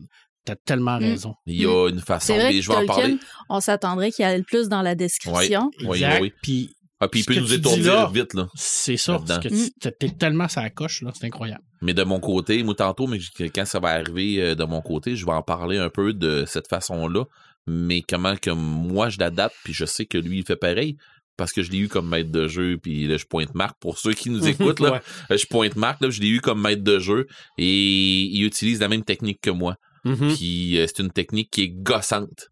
T'as 0.49 0.57
tellement 0.65 0.99
Mm. 0.99 1.03
raison. 1.05 1.35
Il 1.47 1.61
y 1.61 1.67
a 1.67 1.89
une 1.89 2.01
façon, 2.01 2.27
C'est 2.29 2.39
vrai 2.39 2.53
et 2.55 2.57
que 2.59 2.63
je 2.65 2.69
vais 2.69 2.77
en 2.77 2.87
parler. 2.87 3.03
Tolkien, 3.11 3.19
on 3.49 3.61
s'attendrait 3.61 4.11
qu'il 4.13 4.25
y 4.27 4.29
ait 4.29 4.39
le 4.39 4.45
plus 4.45 4.69
dans 4.69 4.83
la 4.83 4.95
description. 4.95 5.71
Oui, 5.85 5.99
Exact. 5.99 6.21
oui. 6.23 6.33
Puis 6.43 6.75
Ah, 7.01 7.07
puis 7.07 7.21
il 7.21 7.25
peut 7.27 7.35
nous 7.37 7.53
étourdir 7.55 7.95
là- 7.95 8.11
vite, 8.13 8.35
là. 8.35 8.49
c'est 8.57 8.97
ça. 8.97 9.13
Là-dedans. 9.13 9.35
Parce 9.41 9.47
que 9.47 9.55
Mm. 9.55 9.69
tu- 9.81 9.93
t'es 10.01 10.09
tellement 10.11 10.49
ça 10.49 10.69
coche, 10.71 11.03
là, 11.03 11.13
c'est 11.15 11.27
incroyable. 11.27 11.63
Mais 11.81 11.95
de 11.95 12.03
mon 12.03 12.19
côté, 12.19 12.61
moi 12.65 12.75
tantôt, 12.75 13.07
mais 13.07 13.19
quand 13.55 13.65
ça 13.67 13.79
va 13.79 13.91
arriver 13.91 14.43
euh, 14.43 14.55
de 14.57 14.65
mon 14.65 14.81
côté, 14.81 15.15
je 15.15 15.25
vais 15.25 15.31
en 15.33 15.43
parler 15.43 15.79
un 15.79 15.91
peu 15.91 16.13
de 16.13 16.45
cette 16.47 16.67
façon-là. 16.69 17.25
Mais 17.69 18.03
comment 18.03 18.35
que 18.35 18.51
moi 18.51 19.11
je 19.11 19.19
l'adapte, 19.19 19.55
puis 19.63 19.75
je 19.75 19.85
sais 19.85 20.07
que 20.07 20.19
lui 20.19 20.39
il 20.39 20.45
fait 20.45 20.57
pareil. 20.57 20.97
Parce 21.37 21.53
que 21.53 21.63
je 21.63 21.71
l'ai 21.71 21.79
eu 21.79 21.87
comme 21.87 22.09
maître 22.09 22.33
de 22.33 22.49
jeu, 22.49 22.79
puis 22.83 23.07
là, 23.07 23.17
je 23.17 23.25
pointe 23.25 23.55
Marc. 23.55 23.77
Pour 23.79 23.97
ceux 23.99 24.13
qui 24.13 24.29
nous 24.29 24.41
écoutent, 24.75 24.81
là, 24.81 24.95
Ouais. 24.95 25.01
euh, 25.31 25.37
je 25.37 25.47
pointe 25.47 25.77
Marc, 25.77 26.01
là, 26.01 26.11
je 26.11 26.21
l'ai 26.21 26.27
eu 26.31 26.41
comme 26.41 26.61
maître 26.61 26.83
de 26.83 26.99
jeu, 26.99 27.29
et 27.59 28.23
il 28.23 28.43
utilise 28.45 28.81
la 28.81 28.89
même 28.89 29.05
technique 29.05 29.41
que 29.41 29.51
moi. 29.51 29.77
Mhm. 30.05 30.35
Puis 30.35 30.79
euh, 30.79 30.87
c'est 30.87 31.03
une 31.03 31.11
technique 31.13 31.51
qui 31.51 31.63
est 31.65 31.69
gossante, 31.71 32.49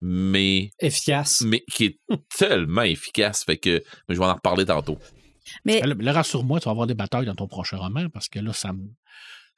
mais, 0.00 0.70
Efficace. 0.80 1.42
mais 1.46 1.62
qui 1.72 1.84
est 1.84 1.98
tellement 2.38 2.82
efficace. 2.82 3.44
Fait 3.44 3.56
que 3.58 3.82
mais 4.08 4.14
je 4.14 4.20
vais 4.20 4.26
en 4.26 4.34
reparler 4.34 4.64
tantôt. 4.66 4.98
Mais 5.64 5.80
Là, 5.80 5.94
là, 5.98 6.12
rassure-moi, 6.12 6.60
tu 6.60 6.66
vas 6.66 6.70
avoir 6.72 6.86
des 6.86 6.94
batailles 6.94 7.26
dans 7.26 7.34
ton 7.34 7.48
prochain 7.48 7.76
roman 7.78 8.08
parce 8.12 8.28
que 8.28 8.38
là, 8.38 8.52
ça 8.52 8.72
me, 8.72 8.84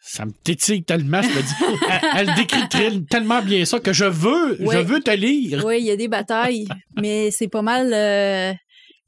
ça 0.00 0.24
me 0.24 0.32
tétille 0.32 0.84
tellement. 0.84 1.20
Je 1.22 1.28
me 1.28 1.42
dis, 1.42 1.84
elle, 1.90 2.28
elle 2.28 2.34
décrit 2.36 3.04
tellement 3.08 3.42
bien 3.42 3.64
ça 3.64 3.78
que 3.78 3.92
je 3.92 4.04
veux, 4.06 4.56
je 4.58 4.78
veux 4.78 5.00
te 5.00 5.10
lire. 5.10 5.64
oui, 5.66 5.78
il 5.80 5.86
y 5.86 5.90
a 5.90 5.96
des 5.96 6.08
batailles, 6.08 6.66
mais 7.00 7.30
c'est 7.30 7.48
pas 7.48 7.62
mal. 7.62 7.92
euh, 7.92 8.52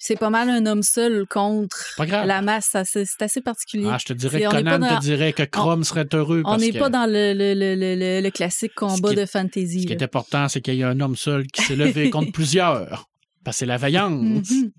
c'est 0.06 0.16
pas 0.18 0.28
mal 0.30 0.50
un 0.50 0.66
homme 0.66 0.82
seul 0.82 1.24
contre 1.26 1.76
Pas 1.96 2.04
grave. 2.06 2.26
la 2.26 2.42
masse. 2.42 2.76
C'est 2.84 3.06
assez 3.22 3.40
particulier. 3.40 3.88
Ah, 3.90 3.96
je 3.98 4.04
te 4.04 4.12
dirais 4.12 4.40
que 4.42 4.46
on 4.46 4.50
Conan 4.50 4.78
dans- 4.78 4.96
te 4.96 5.00
dirait 5.00 5.32
que 5.32 5.42
Chrome 5.44 5.82
serait 5.84 6.06
heureux. 6.12 6.42
on 6.44 6.50
parce 6.50 6.60
n'est 6.62 6.72
que 6.72 6.78
pas 6.78 6.90
dans 6.90 7.06
le, 7.06 7.32
le, 7.32 7.54
le, 7.54 8.20
le, 8.20 8.30
classique 8.30 8.74
combat 8.74 9.10
qui 9.10 9.14
de 9.16 9.24
fantasy. 9.26 9.82
Ce 9.82 9.86
qui 9.86 9.92
est 9.92 10.02
important, 10.02 10.48
c'est 10.48 10.60
qu'il 10.60 10.74
y 10.74 10.82
a 10.82 10.88
un 10.88 11.00
homme 11.00 11.16
seul 11.16 11.46
qui 11.46 11.62
s'est 11.62 11.76
levé 11.76 12.10
contre 12.10 12.32
plusieurs. 12.32 13.06
Parce 13.44 13.56
que 13.56 13.58
c'est 13.60 13.66
la 13.66 13.76
vaillance. 13.78 14.50
Mhm. 14.50 14.70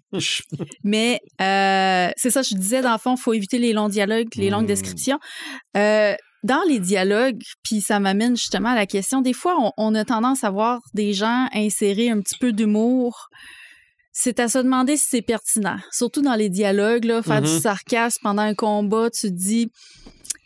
Mais 0.83 1.19
euh, 1.41 2.09
c'est 2.17 2.29
ça, 2.31 2.41
je 2.41 2.55
disais, 2.55 2.81
dans 2.81 2.93
le 2.93 2.97
fond, 2.97 3.15
il 3.15 3.21
faut 3.21 3.33
éviter 3.33 3.57
les 3.57 3.73
longs 3.73 3.89
dialogues, 3.89 4.29
les 4.35 4.49
longues 4.49 4.63
Mm. 4.63 4.67
descriptions. 4.67 5.19
Euh, 5.77 6.13
dans 6.43 6.61
les 6.67 6.79
dialogues, 6.79 7.41
puis 7.63 7.81
ça 7.81 7.99
m'amène 7.99 8.35
justement 8.38 8.69
à 8.69 8.75
la 8.75 8.85
question, 8.85 9.21
des 9.21 9.33
fois, 9.33 9.55
on, 9.59 9.71
on 9.77 9.95
a 9.95 10.05
tendance 10.05 10.43
à 10.43 10.51
voir 10.51 10.79
des 10.93 11.13
gens 11.13 11.47
insérer 11.53 12.09
un 12.09 12.21
petit 12.21 12.38
peu 12.39 12.51
d'humour. 12.53 13.29
C'est 14.17 14.39
à 14.39 14.47
se 14.47 14.60
demander 14.60 14.95
si 14.95 15.08
c'est 15.10 15.21
pertinent. 15.21 15.75
Surtout 15.91 16.21
dans 16.21 16.36
les 16.36 16.47
dialogues, 16.47 17.04
là, 17.04 17.21
faire 17.21 17.41
du 17.41 17.49
Mhm. 17.51 17.60
sarcasme 17.60 18.19
pendant 18.23 18.43
un 18.43 18.54
combat, 18.54 19.10
tu 19.10 19.28
te 19.28 19.34
dis, 19.34 19.67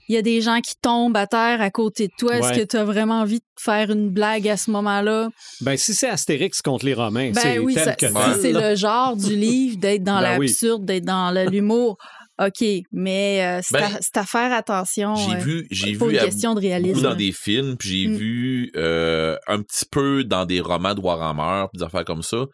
il 0.07 0.15
y 0.15 0.17
a 0.17 0.23
des 0.23 0.41
gens 0.41 0.59
qui 0.59 0.73
tombent 0.81 1.15
à 1.15 1.27
terre 1.27 1.61
à 1.61 1.69
côté 1.69 2.07
de 2.07 2.13
toi. 2.17 2.37
Est-ce 2.37 2.59
que 2.59 2.65
tu 2.65 2.77
as 2.77 2.83
vraiment 2.83 3.19
envie 3.21 3.37
de 3.37 3.45
faire 3.59 3.91
une 3.91 4.09
blague 4.09 4.47
à 4.47 4.57
ce 4.57 4.71
moment-là? 4.71 5.29
Ben, 5.61 5.77
si 5.77 5.93
c'est 5.93 6.09
Astérix 6.09 6.63
contre 6.63 6.83
les 6.83 6.95
Romains, 6.95 7.29
Ben 7.31 7.39
c'est 7.41 7.59
oui, 7.59 7.75
tel 7.75 7.83
ça- 7.85 7.93
que 7.95 8.07
si 8.07 8.41
c'est 8.41 8.53
le 8.53 8.75
genre 8.75 9.15
du 9.15 9.35
livre 9.35 9.77
d'être 9.77 10.03
dans 10.03 10.19
Ben 10.19 10.39
oui. 10.39 10.47
l'absurde, 10.47 10.83
d'être 10.85 11.05
dans 11.05 11.29
le- 11.31 11.45
l'humour. 11.51 11.97
OK, 12.41 12.63
mais 12.91 13.43
euh, 13.45 13.59
c'est 13.61 13.77
Ben, 13.77 13.83
à, 13.83 13.97
c'est 14.01 14.17
à 14.17 14.23
faire 14.25 14.51
attention. 14.51 15.13
J'ai 15.13 15.35
euh, 15.35 15.39
vu, 15.39 15.67
j'ai 15.69 15.91
vu 15.91 16.11
une 16.11 16.17
question 16.19 16.55
de 16.55 16.61
réalisme. 16.61 17.01
dans 17.01 17.13
des 17.13 17.33
films, 17.33 17.75
puis 17.77 17.89
j'ai 17.89 18.07
Mm. 18.07 18.15
vu 18.15 18.71
euh, 18.77 19.35
un 19.45 19.61
petit 19.61 19.85
peu 19.85 20.23
dans 20.23 20.45
des 20.45 20.59
romans 20.61 20.95
de 20.95 21.01
Warhammer, 21.01 21.67
puis 21.71 21.77
des 21.79 21.83
affaires 21.85 22.05
comme 22.05 22.23
ça. 22.23 22.45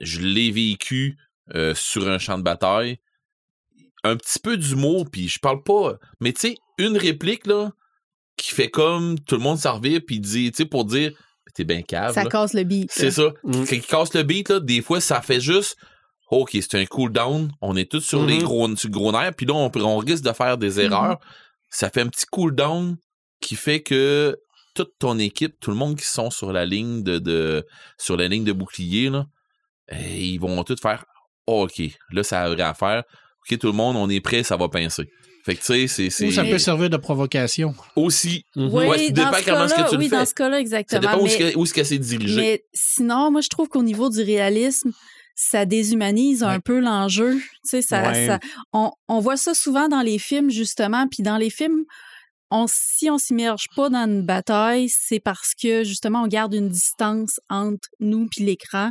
Je 0.00 0.20
l'ai 0.20 0.50
vécu 0.50 1.18
euh, 1.54 1.74
sur 1.74 2.08
un 2.08 2.18
champ 2.18 2.38
de 2.38 2.42
bataille. 2.42 2.98
Un 4.04 4.16
petit 4.16 4.38
peu 4.38 4.56
d'humour, 4.56 5.06
puis 5.10 5.28
je 5.28 5.38
parle 5.40 5.62
pas. 5.62 5.98
Mais 6.20 6.32
tu 6.32 6.40
sais, 6.40 6.56
une 6.78 6.96
réplique 6.96 7.46
là 7.46 7.72
qui 8.36 8.54
fait 8.54 8.70
comme 8.70 9.18
tout 9.18 9.34
le 9.34 9.40
monde 9.40 9.58
s'en 9.58 9.74
revient, 9.78 10.00
puis 10.00 10.20
dit, 10.20 10.50
tu 10.52 10.58
sais, 10.58 10.64
pour 10.64 10.84
dire, 10.84 11.12
t'es 11.54 11.64
bien 11.64 11.82
cave. 11.82 12.14
Ça 12.14 12.22
là. 12.22 12.30
casse 12.30 12.54
le 12.54 12.62
beat. 12.62 12.90
C'est 12.92 13.10
ça. 13.10 13.32
Mm. 13.42 13.52
Quand 13.52 13.72
il 13.72 13.82
casse 13.82 14.14
le 14.14 14.22
beat, 14.22 14.48
là, 14.50 14.60
des 14.60 14.80
fois, 14.82 15.00
ça 15.00 15.20
fait 15.20 15.40
juste 15.40 15.76
OK, 16.30 16.50
c'est 16.52 16.74
un 16.76 16.84
cooldown. 16.84 17.50
On 17.60 17.74
est 17.76 17.90
tous 17.90 18.00
sur 18.02 18.24
les 18.24 18.36
Mhm. 18.36 18.42
gros, 18.42 18.76
sur 18.76 18.88
le 18.88 18.92
gros 18.92 19.10
nerfs, 19.12 19.34
puis 19.34 19.46
là, 19.46 19.54
on, 19.54 19.70
on 19.74 19.96
risque 19.96 20.22
de 20.22 20.32
faire 20.32 20.58
des 20.58 20.78
erreurs. 20.78 21.18
Ça 21.70 21.90
fait 21.90 22.02
un 22.02 22.06
petit 22.08 22.26
cooldown 22.26 22.96
qui 23.40 23.56
fait 23.56 23.82
que 23.82 24.38
toute 24.74 24.92
ton 24.98 25.18
équipe, 25.18 25.58
tout 25.58 25.70
le 25.70 25.76
monde 25.76 25.96
qui 25.98 26.06
sont 26.06 26.30
sur 26.30 26.52
la 26.52 26.64
ligne 26.66 27.02
de, 27.02 27.18
de 27.18 27.66
sur 27.96 28.16
la 28.16 28.28
ligne 28.28 28.44
de 28.44 28.52
bouclier, 28.52 29.08
là, 29.10 29.26
ils 29.92 30.38
vont 30.38 30.62
tous 30.64 30.80
faire 30.80 31.04
OK, 31.46 31.80
là, 32.12 32.22
ça 32.22 32.42
a 32.42 32.48
vrai 32.50 32.62
à 32.62 32.74
faire. 32.74 33.02
OK, 33.50 33.58
tout 33.58 33.68
le 33.68 33.72
monde, 33.72 33.96
on 33.96 34.08
est 34.10 34.20
prêt, 34.20 34.42
ça 34.42 34.56
va 34.56 34.68
pincer. 34.68 35.04
Fait 35.46 35.54
que 35.54 35.60
tu 35.64 35.88
sais, 35.88 36.10
c'est. 36.10 36.26
Ou 36.26 36.30
ça 36.32 36.44
peut 36.44 36.58
servir 36.58 36.90
de 36.90 36.96
provocation. 36.98 37.74
aussi. 37.96 38.44
Mhm. 38.54 38.68
Oui, 38.70 38.86
Ouais, 38.86 38.98
ça 38.98 39.08
dans 39.12 39.14
dépend 39.30 39.32
ce 39.38 39.44
comment 39.44 39.64
est-ce 39.64 39.74
que 39.74 39.76
cas-là, 39.76 39.88
tu 39.88 39.94
le 39.96 40.00
oui, 40.02 40.08
fais. 40.10 40.16
dans 40.18 40.26
ce 40.26 40.34
cas-là, 40.34 40.56
Ça 40.56 40.60
exactement. 40.60 41.00
dépend 41.00 41.18
où 41.20 41.24
mais, 41.24 41.30
est-ce 41.32 41.38
que- 41.52 41.56
où 41.58 41.64
est-ce 41.64 41.74
que 41.74 41.84
c'est 41.84 41.98
dirigé. 41.98 42.36
mais 42.40 42.64
sinon, 42.74 43.30
moi, 43.30 43.40
je 43.40 43.48
trouve 43.48 43.68
qu'au 43.68 43.82
niveau 43.82 44.10
du 44.10 44.20
réalisme, 44.20 44.92
ça 45.34 45.64
déshumanise 45.64 46.42
un 46.42 46.60
peu 46.60 46.80
l'enjeu. 46.80 47.36
Tu 47.38 47.42
sais, 47.62 47.80
ça, 47.82 48.02
Ouais. 48.10 48.26
ça- 48.26 48.40
on, 48.74 48.90
on 49.08 49.20
voit 49.20 49.36
ça 49.38 49.54
souvent 49.54 49.88
dans 49.88 50.02
les 50.02 50.18
films, 50.18 50.50
justement. 50.50 51.06
Puis 51.08 51.22
dans 51.22 51.36
les 51.38 51.48
films, 51.48 51.84
on, 52.50 52.66
si 52.68 53.08
on 53.08 53.16
s'immerge 53.18 53.66
pas 53.76 53.88
dans 53.88 54.04
une 54.06 54.26
bataille, 54.26 54.88
c'est 54.90 55.20
parce 55.20 55.52
que, 55.54 55.84
justement, 55.84 56.22
on 56.24 56.26
garde 56.26 56.52
une 56.54 56.68
distance 56.68 57.40
entre 57.48 57.88
nous 58.00 58.26
puis 58.30 58.44
l'écran. 58.44 58.90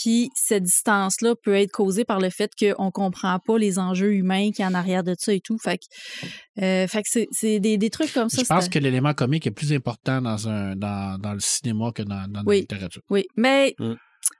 Puis 0.00 0.30
cette 0.34 0.62
distance-là 0.64 1.34
peut 1.42 1.54
être 1.54 1.72
causée 1.72 2.04
par 2.04 2.20
le 2.20 2.30
fait 2.30 2.50
qu'on 2.58 2.90
comprend 2.90 3.38
pas 3.38 3.58
les 3.58 3.78
enjeux 3.78 4.12
humains 4.14 4.50
qui 4.52 4.62
y 4.62 4.64
a 4.64 4.68
en 4.68 4.74
arrière 4.74 5.02
de 5.02 5.14
ça 5.18 5.32
et 5.32 5.40
tout. 5.40 5.58
Fait 5.58 5.78
que, 5.78 5.84
euh, 6.62 6.86
fait 6.86 7.02
que 7.02 7.08
c'est, 7.10 7.26
c'est 7.32 7.58
des, 7.60 7.78
des 7.78 7.90
trucs 7.90 8.12
comme 8.12 8.28
ça. 8.28 8.42
Je 8.42 8.46
pense 8.46 8.68
que 8.68 8.78
l'élément 8.78 9.14
comique 9.14 9.46
est 9.46 9.50
plus 9.50 9.72
important 9.72 10.20
dans, 10.22 10.48
un, 10.48 10.76
dans, 10.76 11.18
dans 11.18 11.32
le 11.32 11.40
cinéma 11.40 11.90
que 11.92 12.02
dans, 12.02 12.26
dans 12.30 12.42
Oui. 12.44 12.56
la 12.56 12.60
littérature. 12.60 13.02
Oui, 13.10 13.26
mais 13.36 13.74
Mm. 13.78 13.94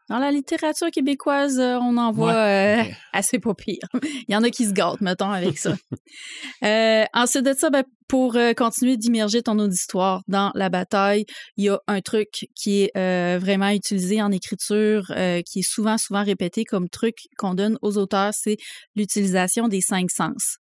Dans 0.09 0.19
la 0.19 0.31
littérature 0.31 0.91
québécoise, 0.91 1.59
euh, 1.61 1.77
on 1.83 1.99
en 1.99 2.13
voit 2.13 2.35
euh, 2.35 2.83
assez 3.13 3.39
pas 3.39 3.53
pire. 3.55 3.87
Il 4.03 4.33
y 4.33 4.37
en 4.37 4.43
a 4.43 4.49
qui 4.49 4.65
se 4.65 4.73
gâtent, 4.73 5.03
mettons, 5.03 5.31
avec 5.31 5.59
ça. 5.59 5.77
Euh, 6.65 7.05
ensuite 7.15 7.45
de 7.45 7.53
ça, 7.53 7.71
ben, 7.71 7.85
pour 8.09 8.35
euh, 8.35 8.53
continuer 8.53 8.97
d'immerger 8.97 9.43
ton 9.43 9.59
auditoire 9.59 10.23
dans 10.27 10.51
la 10.55 10.69
bataille, 10.71 11.25
il 11.57 11.65
y 11.65 11.69
a 11.69 11.79
un 11.87 12.01
truc 12.01 12.49
qui 12.57 12.83
est 12.83 13.39
vraiment 13.39 13.69
utilisé 13.69 14.21
en 14.21 14.33
écriture, 14.33 15.13
qui 15.47 15.61
est 15.61 15.69
souvent, 15.69 15.99
souvent 15.99 16.25
répété 16.25 16.65
comme 16.65 16.89
truc 16.89 17.29
qu'on 17.37 17.55
donne 17.55 17.79
aux 17.83 17.97
auteurs, 17.97 18.33
c'est 18.35 18.57
l'utilisation 18.97 19.69
des 19.69 19.81
cinq 19.81 20.11
sens. 20.11 20.57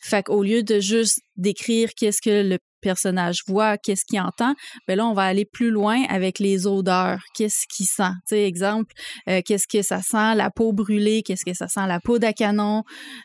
Fait 0.00 0.22
qu'au 0.22 0.42
lieu 0.42 0.62
de 0.62 0.80
juste 0.80 1.20
décrire 1.36 1.90
qu'est-ce 1.94 2.20
que 2.20 2.46
le 2.46 2.58
personnage 2.80 3.38
voit, 3.46 3.78
qu'est-ce 3.78 4.04
qu'il 4.08 4.20
entend, 4.20 4.54
ben 4.86 4.96
là, 4.96 5.06
on 5.06 5.12
va 5.12 5.22
aller 5.22 5.44
plus 5.44 5.70
loin 5.70 6.02
avec 6.08 6.38
les 6.38 6.66
odeurs. 6.66 7.20
Qu'est-ce 7.34 7.66
qu'il 7.74 7.86
sent? 7.86 8.12
Tu 8.28 8.36
sais, 8.36 8.44
exemple, 8.44 8.92
euh, 9.28 9.40
qu'est-ce 9.44 9.66
que 9.68 9.82
ça 9.82 10.00
sent? 10.02 10.34
La 10.34 10.50
peau 10.50 10.72
brûlée, 10.72 11.22
qu'est-ce 11.22 11.44
que 11.44 11.54
ça 11.54 11.68
sent? 11.68 11.86
La 11.86 12.00
peau 12.00 12.18
d'acanon. 12.18 12.82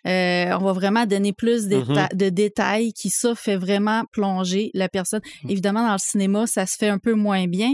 Euh, 0.08 0.52
on 0.60 0.64
va 0.64 0.74
vraiment 0.74 1.06
donner 1.06 1.34
plus 1.34 1.68
d'éta- 1.68 2.10
de 2.14 2.30
détails 2.30 2.94
qui, 2.94 3.10
ça, 3.10 3.36
fait 3.36 3.58
vraiment 3.58 4.04
plonger 4.12 4.70
la 4.74 4.90
personne. 4.90 5.22
Évidemment, 5.50 5.86
dans 5.86 5.94
le 5.94 5.98
cinéma, 6.00 6.48
ça 6.48 6.66
se 6.66 6.76
fait 6.78 6.90
un 6.90 7.00
peu 7.00 7.14
moins 7.14 7.48
bien, 7.48 7.74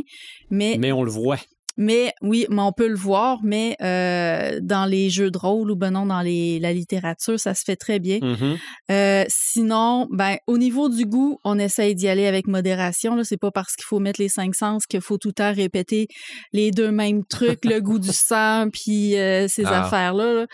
mais 0.49 0.77
Mais 0.79 0.91
on 0.91 1.03
le 1.03 1.11
voit. 1.11 1.39
Mais 1.81 2.11
oui, 2.21 2.45
mais 2.49 2.61
on 2.61 2.73
peut 2.73 2.89
le 2.89 2.95
voir, 2.97 3.39
mais 3.41 3.77
euh, 3.81 4.59
dans 4.61 4.85
les 4.85 5.09
jeux 5.09 5.31
de 5.31 5.37
rôle 5.37 5.71
ou 5.71 5.77
ben 5.77 5.91
non, 5.91 6.05
dans 6.05 6.19
les, 6.19 6.59
la 6.59 6.73
littérature, 6.73 7.39
ça 7.39 7.53
se 7.53 7.63
fait 7.65 7.77
très 7.77 7.99
bien. 7.99 8.19
Mhm. 8.21 8.57
Euh, 8.91 9.23
sinon, 9.29 10.05
ben, 10.11 10.35
au 10.45 10.57
niveau 10.57 10.89
du 10.89 11.05
goût, 11.05 11.39
on 11.45 11.57
essaye 11.57 11.95
d'y 11.95 12.09
aller 12.09 12.27
avec 12.27 12.47
modération. 12.47 13.15
Là. 13.15 13.23
C'est 13.23 13.37
pas 13.37 13.51
parce 13.51 13.75
qu'il 13.77 13.85
faut 13.85 13.99
mettre 13.99 14.19
les 14.19 14.27
cinq 14.27 14.55
sens 14.55 14.85
qu'il 14.87 14.99
faut 14.99 15.17
tout 15.17 15.29
le 15.29 15.33
temps 15.35 15.53
répéter 15.53 16.07
les 16.51 16.71
deux 16.71 16.91
mêmes 16.91 17.23
trucs, 17.23 17.63
le 17.63 17.79
goût 17.79 17.97
du 17.99 18.11
sang, 18.11 18.67
puis 18.73 19.15
euh, 19.17 19.47
ces 19.47 19.63
Ah. 19.65 19.85
affaires-là. 19.85 20.33
là. 20.33 20.45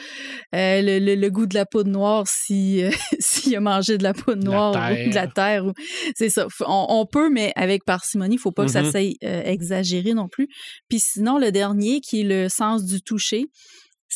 Le, 0.54 1.00
le- 1.00 1.16
le 1.16 1.30
goût 1.32 1.48
de 1.48 1.56
la 1.56 1.66
poudre 1.66 1.90
noire 1.90 2.26
si 2.28 2.84
s'il 3.20 3.56
a 3.56 3.60
mangé 3.62 3.98
de 3.98 4.04
la 4.04 4.14
poudre 4.14 4.44
La 4.44 4.52
noire 4.52 4.92
ou 4.92 5.10
de 5.10 5.16
la 5.16 5.26
terre. 5.28 5.66
Ou... 5.66 5.72
C'est 6.16 6.30
ça. 6.30 6.46
On, 6.68 6.86
on 6.90 7.06
peut, 7.08 7.32
mais 7.32 7.52
avec 7.56 7.84
parcimonie. 7.84 8.36
Il 8.36 8.40
faut 8.40 8.52
pas 8.52 8.66
que 8.66 8.72
ça 8.72 8.84
Mhm. 8.84 8.92
s'aille 8.92 9.18
exagérer 9.22 10.14
non 10.14 10.28
plus. 10.28 10.48
Puis 10.88 11.00
sinon, 11.16 11.38
le 11.38 11.52
dernier, 11.52 12.02
qui 12.02 12.22
est 12.22 12.24
le 12.24 12.50
sens 12.50 12.84
du 12.84 13.02
toucher, 13.02 13.50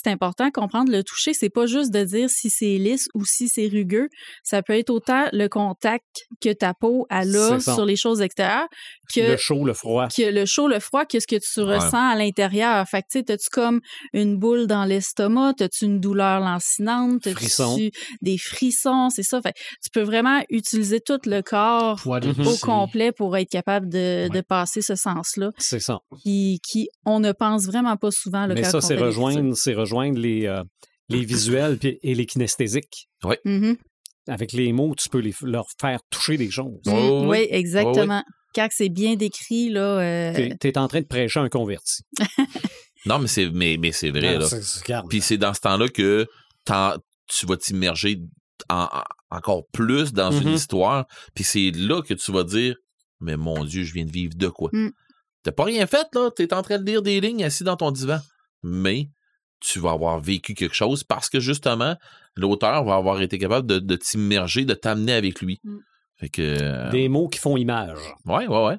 c'est 0.04 0.10
important 0.12 0.48
de 0.48 0.52
comprendre 0.52 0.92
le 0.92 1.04
toucher, 1.04 1.34
c'est 1.34 1.50
pas 1.50 1.66
juste 1.66 1.92
de 1.94 2.04
dire 2.04 2.30
si 2.30 2.50
c'est 2.50 2.78
lisse 2.78 3.08
ou 3.14 3.24
si 3.26 3.48
c'est 3.50 3.68
rugueux. 3.68 4.10
Ça 4.44 4.62
peut 4.64 4.74
être 4.78 4.90
autant 4.90 5.26
le 5.34 5.48
contact 5.48 6.06
que 6.42 6.52
ta 6.54 6.74
peau 6.74 7.06
a 7.10 7.24
ça. 7.26 7.60
sur 7.60 7.86
les 7.86 7.96
choses 7.96 8.22
extérieures 8.22 8.68
que 9.14 9.22
Le 9.32 9.38
chaud, 9.38 9.66
le 9.66 9.74
froid. 9.74 10.08
que 10.08 10.32
le 10.32 10.46
chaud, 10.46 10.68
le 10.68 10.80
froid, 10.80 11.06
qu'est-ce 11.06 11.28
que 11.28 11.36
tu 11.38 11.60
Ouais. 11.62 11.76
ressens 11.76 12.10
à 12.12 12.16
l'intérieur. 12.16 12.88
Fait 12.88 13.02
que, 13.02 13.08
tu 13.12 13.20
sais, 13.20 13.24
t'as-tu 13.24 13.50
comme 13.52 13.82
une 14.14 14.38
boule 14.38 14.68
dans 14.68 14.86
l'estomac? 14.86 15.54
T'as-tu 15.58 15.86
une 15.86 16.00
douleur 16.00 16.40
lancinante? 16.40 17.22
T'as-tu 17.24 17.92
des 18.22 18.38
frissons? 18.38 19.10
C'est 19.10 19.24
ça. 19.24 19.42
Fait 19.42 19.52
que 19.54 19.58
tu 19.84 19.90
peux 19.92 20.02
vraiment 20.04 20.42
utiliser 20.50 21.00
tout 21.02 21.20
le 21.26 21.42
corps 21.42 22.00
Mhm. 22.06 22.48
au 22.48 22.56
complet 22.58 23.12
pour 23.12 23.36
être 23.38 23.50
capable 23.50 23.90
de, 23.90 24.00
Ouais. 24.00 24.30
de 24.30 24.42
passer 24.42 24.82
ce 24.82 24.96
sens-là, 24.96 25.50
C'est 25.58 25.80
ça. 25.80 26.00
qui, 26.24 26.60
qui, 26.68 26.88
on 27.06 27.20
ne 27.20 27.32
pense 27.32 27.66
vraiment 27.66 27.98
pas 27.98 28.12
souvent. 28.12 28.46
Là, 28.46 28.54
Mais 28.54 28.64
ça, 28.64 28.80
c'est 28.82 28.96
rejoindre, 28.96 29.56
c'est 29.56 29.74
rejoindre 29.74 29.89
les, 30.18 30.46
euh, 30.48 30.64
les 31.10 31.26
visuels 31.26 31.78
puis- 31.78 31.98
et 32.04 32.14
les 32.16 32.26
kinesthésiques. 32.26 33.10
Mhm. 33.46 33.78
Avec 34.28 34.52
les 34.54 34.72
mots, 34.74 34.94
tu 34.96 35.10
peux 35.10 35.20
les, 35.20 35.34
leur 35.42 35.66
faire 35.80 36.00
toucher 36.12 36.38
des 36.38 36.52
choses. 36.52 36.80
Oh, 36.88 37.22
oui. 37.24 37.28
oui, 37.40 37.48
exactement. 37.50 38.24
Quand 38.54 38.68
c'est 38.72 38.90
bien 38.90 39.16
décrit, 39.16 39.70
là. 39.70 40.00
euh, 40.00 40.50
Tu 40.60 40.68
es, 40.68 40.78
en 40.78 40.88
train 40.88 41.02
de 41.02 41.06
prêcher 41.08 41.40
un 41.40 41.50
converti. 41.50 42.02
Non, 43.06 43.18
mais 43.18 43.28
c'est 43.28 43.50
mais, 43.50 43.78
mais 43.80 43.94
c'est 43.94 44.12
vrai. 44.12 44.38
Non, 44.38 44.46
là. 44.90 45.04
Puis 45.10 45.22
c'est 45.22 45.38
dans 45.38 45.54
ce 45.54 45.62
temps-là 45.62 45.88
que 45.88 46.28
tu 46.66 47.46
vas 47.46 47.56
t'immerger 47.58 48.18
en- 48.70 48.90
en- 48.92 49.04
encore 49.38 49.64
plus 49.72 50.12
dans 50.12 50.32
une 50.32 50.50
Mhm. 50.50 50.56
histoire. 50.56 51.06
Puis 51.34 51.46
c'est 51.46 51.72
là 51.72 52.02
que 52.02 52.14
tu 52.14 52.32
vas 52.34 52.44
dire 52.44 52.76
Mais 53.22 53.36
mon 53.38 53.64
Dieu, 53.66 53.84
je 53.84 53.94
viens 53.94 54.06
de 54.06 54.12
vivre 54.12 54.34
de 54.36 54.48
quoi? 54.48 54.70
Mm. 54.72 54.92
T'as 55.44 55.52
pas 55.52 55.64
rien 55.66 55.86
fait, 55.88 56.08
là? 56.14 56.30
T'es 56.34 56.54
en 56.54 56.62
train 56.62 56.78
de 56.80 56.86
lire 56.86 57.02
des 57.02 57.20
lignes 57.20 57.44
assis 57.44 57.64
dans 57.66 57.76
ton 57.78 57.92
divan. 57.92 58.20
Mais 58.64 59.10
tu 59.60 59.80
vas 59.80 59.92
avoir 59.92 60.20
vécu 60.20 60.54
quelque 60.54 60.76
chose 60.76 61.04
parce 61.04 61.30
que 61.30 61.40
justement, 61.40 61.96
l'auteur 62.36 62.84
va 62.84 62.96
avoir 62.96 63.22
été 63.22 63.38
capable 63.38 63.68
de, 63.68 63.80
de 63.80 63.96
t'immerger, 63.96 64.66
de 64.66 64.74
t'amener 64.74 65.14
avec 65.14 65.42
lui. 65.42 65.60
Mm. 65.64 65.78
Fait 66.20 66.30
que. 66.30 66.42
euh, 66.42 66.90
Des 66.92 67.10
mots 67.10 67.28
qui 67.30 67.40
font 67.40 67.58
image. 67.58 68.00
Ouais, 68.26 68.48
ouais, 68.48 68.66
ouais. 68.66 68.78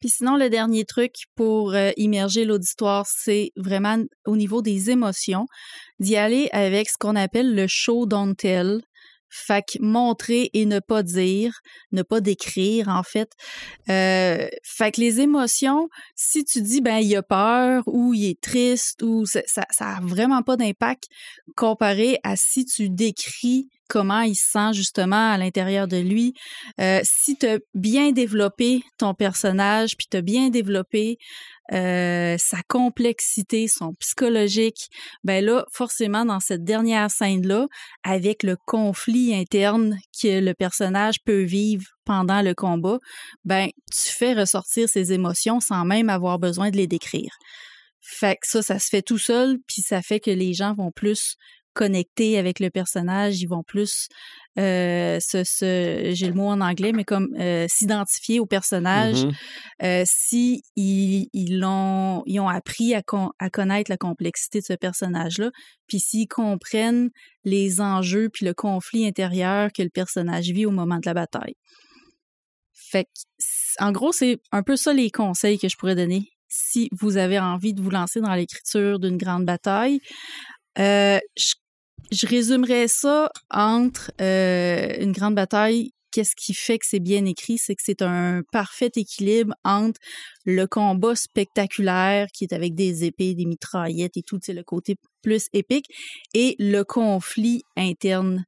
Puis 0.00 0.10
sinon, 0.10 0.36
le 0.36 0.50
dernier 0.50 0.84
truc 0.84 1.12
pour 1.36 1.74
euh, 1.74 1.90
immerger 1.96 2.44
l'auditoire, 2.44 3.06
c'est 3.06 3.52
vraiment 3.56 3.98
au 4.26 4.36
niveau 4.36 4.60
des 4.60 4.90
émotions, 4.90 5.46
d'y 6.00 6.16
aller 6.16 6.48
avec 6.52 6.90
ce 6.90 6.96
qu'on 6.98 7.14
appelle 7.14 7.54
le 7.54 7.66
show 7.68 8.04
don't 8.06 8.34
tell. 8.34 8.80
Fait 9.34 9.64
montrer 9.80 10.50
et 10.52 10.66
ne 10.66 10.78
pas 10.78 11.02
dire, 11.02 11.60
ne 11.90 12.02
pas 12.02 12.20
décrire, 12.20 12.88
en 12.88 13.02
fait. 13.02 13.30
Euh, 13.88 14.46
fait 14.62 14.92
que 14.92 15.00
les 15.00 15.20
émotions, 15.20 15.88
si 16.14 16.44
tu 16.44 16.60
dis, 16.60 16.82
ben, 16.82 16.98
il 16.98 17.16
a 17.16 17.22
peur 17.22 17.82
ou 17.86 18.12
il 18.12 18.30
est 18.30 18.40
triste 18.40 19.02
ou 19.02 19.24
ça, 19.24 19.40
ça, 19.46 19.64
ça 19.70 19.98
vraiment 20.02 20.42
pas 20.42 20.56
d'impact 20.56 21.04
comparé 21.56 22.18
à 22.22 22.36
si 22.36 22.66
tu 22.66 22.90
décris 22.90 23.68
comment 23.92 24.22
il 24.22 24.34
se 24.34 24.50
sent 24.50 24.72
justement 24.72 25.32
à 25.32 25.36
l'intérieur 25.36 25.86
de 25.86 25.98
lui. 25.98 26.32
Euh, 26.80 27.00
si 27.02 27.36
tu 27.36 27.46
as 27.46 27.58
bien 27.74 28.12
développé 28.12 28.82
ton 28.96 29.12
personnage, 29.12 29.98
puis 29.98 30.06
tu 30.10 30.16
as 30.16 30.22
bien 30.22 30.48
développé 30.48 31.18
euh, 31.72 32.36
sa 32.38 32.58
complexité, 32.68 33.68
son 33.68 33.94
psychologique, 33.94 34.88
ben 35.22 35.44
là, 35.44 35.64
forcément, 35.70 36.24
dans 36.24 36.40
cette 36.40 36.64
dernière 36.64 37.10
scène-là, 37.10 37.66
avec 38.02 38.42
le 38.42 38.56
conflit 38.66 39.34
interne 39.34 39.96
que 40.20 40.40
le 40.40 40.54
personnage 40.54 41.22
peut 41.24 41.42
vivre 41.42 41.86
pendant 42.04 42.42
le 42.42 42.54
combat, 42.54 42.98
ben 43.44 43.68
tu 43.92 44.12
fais 44.12 44.34
ressortir 44.34 44.88
ses 44.88 45.12
émotions 45.12 45.60
sans 45.60 45.84
même 45.84 46.10
avoir 46.10 46.38
besoin 46.38 46.70
de 46.70 46.76
les 46.76 46.88
décrire. 46.88 47.30
Fait 48.00 48.34
que 48.34 48.48
ça, 48.48 48.62
ça 48.62 48.78
se 48.80 48.88
fait 48.88 49.02
tout 49.02 49.18
seul, 49.18 49.58
puis 49.68 49.82
ça 49.82 50.02
fait 50.02 50.18
que 50.18 50.30
les 50.30 50.54
gens 50.54 50.74
vont 50.74 50.90
plus 50.90 51.36
connecter 51.72 52.38
avec 52.38 52.60
le 52.60 52.70
personnage, 52.70 53.40
ils 53.40 53.46
vont 53.46 53.62
plus 53.62 54.08
euh, 54.58 55.18
se, 55.20 55.44
se- 55.44 56.10
j'ai 56.14 56.26
le 56.26 56.34
mot 56.34 56.48
en 56.48 56.60
anglais, 56.60 56.92
mais 56.92 57.04
comme 57.04 57.28
euh, 57.38 57.66
s'identifier 57.68 58.38
au 58.40 58.46
personnage 58.46 59.24
euh, 59.82 60.04
si 60.06 60.62
ils, 60.76 61.28
ils 61.32 61.58
l'ont 61.58 62.22
ils 62.26 62.38
ont 62.40 62.48
appris 62.48 62.94
à, 62.94 63.02
con- 63.02 63.30
à 63.38 63.48
connaître 63.50 63.90
la 63.90 63.96
complexité 63.96 64.60
de 64.60 64.64
ce 64.64 64.74
personnage-là, 64.74 65.50
puis 65.86 66.00
s'ils 66.00 66.28
comprennent 66.28 67.08
les 67.44 67.80
enjeux 67.80 68.28
puis 68.32 68.44
le 68.44 68.52
conflit 68.54 69.06
intérieur 69.06 69.70
que 69.74 69.82
le 69.82 69.90
personnage 69.90 70.50
vit 70.50 70.66
au 70.66 70.70
moment 70.70 70.96
de 70.96 71.06
la 71.06 71.14
bataille. 71.14 71.54
Fait 72.74 73.04
que, 73.04 73.82
en 73.84 73.90
gros, 73.92 74.12
c'est 74.12 74.38
un 74.50 74.62
peu 74.62 74.76
ça 74.76 74.92
les 74.92 75.10
conseils 75.10 75.58
que 75.58 75.68
je 75.68 75.76
pourrais 75.76 75.94
donner 75.94 76.28
si 76.48 76.88
vous 76.92 77.16
avez 77.16 77.38
envie 77.38 77.72
de 77.72 77.80
vous 77.80 77.88
lancer 77.88 78.20
dans 78.20 78.34
l'écriture 78.34 78.98
d'une 78.98 79.16
grande 79.16 79.46
bataille. 79.46 80.00
Euh, 80.78 81.18
je, 81.38 81.54
je 82.10 82.26
résumerais 82.26 82.88
ça 82.88 83.30
entre 83.50 84.10
euh, 84.20 84.94
une 85.00 85.12
grande 85.12 85.34
bataille. 85.34 85.92
Qu'est-ce 86.10 86.36
qui 86.36 86.52
fait 86.52 86.78
que 86.78 86.84
c'est 86.86 87.00
bien 87.00 87.24
écrit? 87.24 87.56
C'est 87.56 87.74
que 87.74 87.82
c'est 87.82 88.02
un 88.02 88.42
parfait 88.52 88.90
équilibre 88.96 89.54
entre 89.64 89.98
le 90.44 90.66
combat 90.66 91.14
spectaculaire 91.14 92.26
qui 92.34 92.44
est 92.44 92.52
avec 92.52 92.74
des 92.74 93.04
épées, 93.04 93.34
des 93.34 93.46
mitraillettes 93.46 94.18
et 94.18 94.22
tout, 94.22 94.38
c'est 94.42 94.52
le 94.52 94.62
côté 94.62 94.96
plus 95.22 95.46
épique, 95.54 95.86
et 96.34 96.54
le 96.58 96.82
conflit 96.82 97.62
interne 97.76 98.44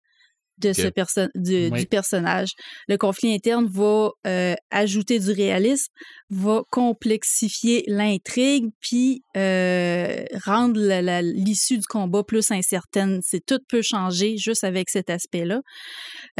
de 0.59 0.73
ce 0.73 0.87
perso- 0.89 1.29
du, 1.35 1.69
Oui. 1.73 1.81
du 1.81 1.87
personnage. 1.87 2.51
Le 2.89 2.97
conflit 2.97 3.35
interne 3.35 3.67
va 3.67 4.11
euh, 4.27 4.55
ajouter 4.71 5.19
du 5.19 5.33
réalisme, 5.33 5.93
va 6.31 6.63
complexifier 6.71 7.83
l'intrigue, 7.87 8.67
puis 8.81 9.23
euh, 9.37 10.25
rendre 10.45 10.79
l'issue 11.23 11.79
du 11.79 11.87
combat 11.87 12.23
plus 12.23 12.51
incertaine. 12.51 13.21
C'est 13.23 13.45
tout 13.45 13.59
peut 13.69 13.83
changer 13.83 14.37
juste 14.37 14.65
avec 14.65 14.91
cet 14.91 15.11
aspect-là. 15.11 15.61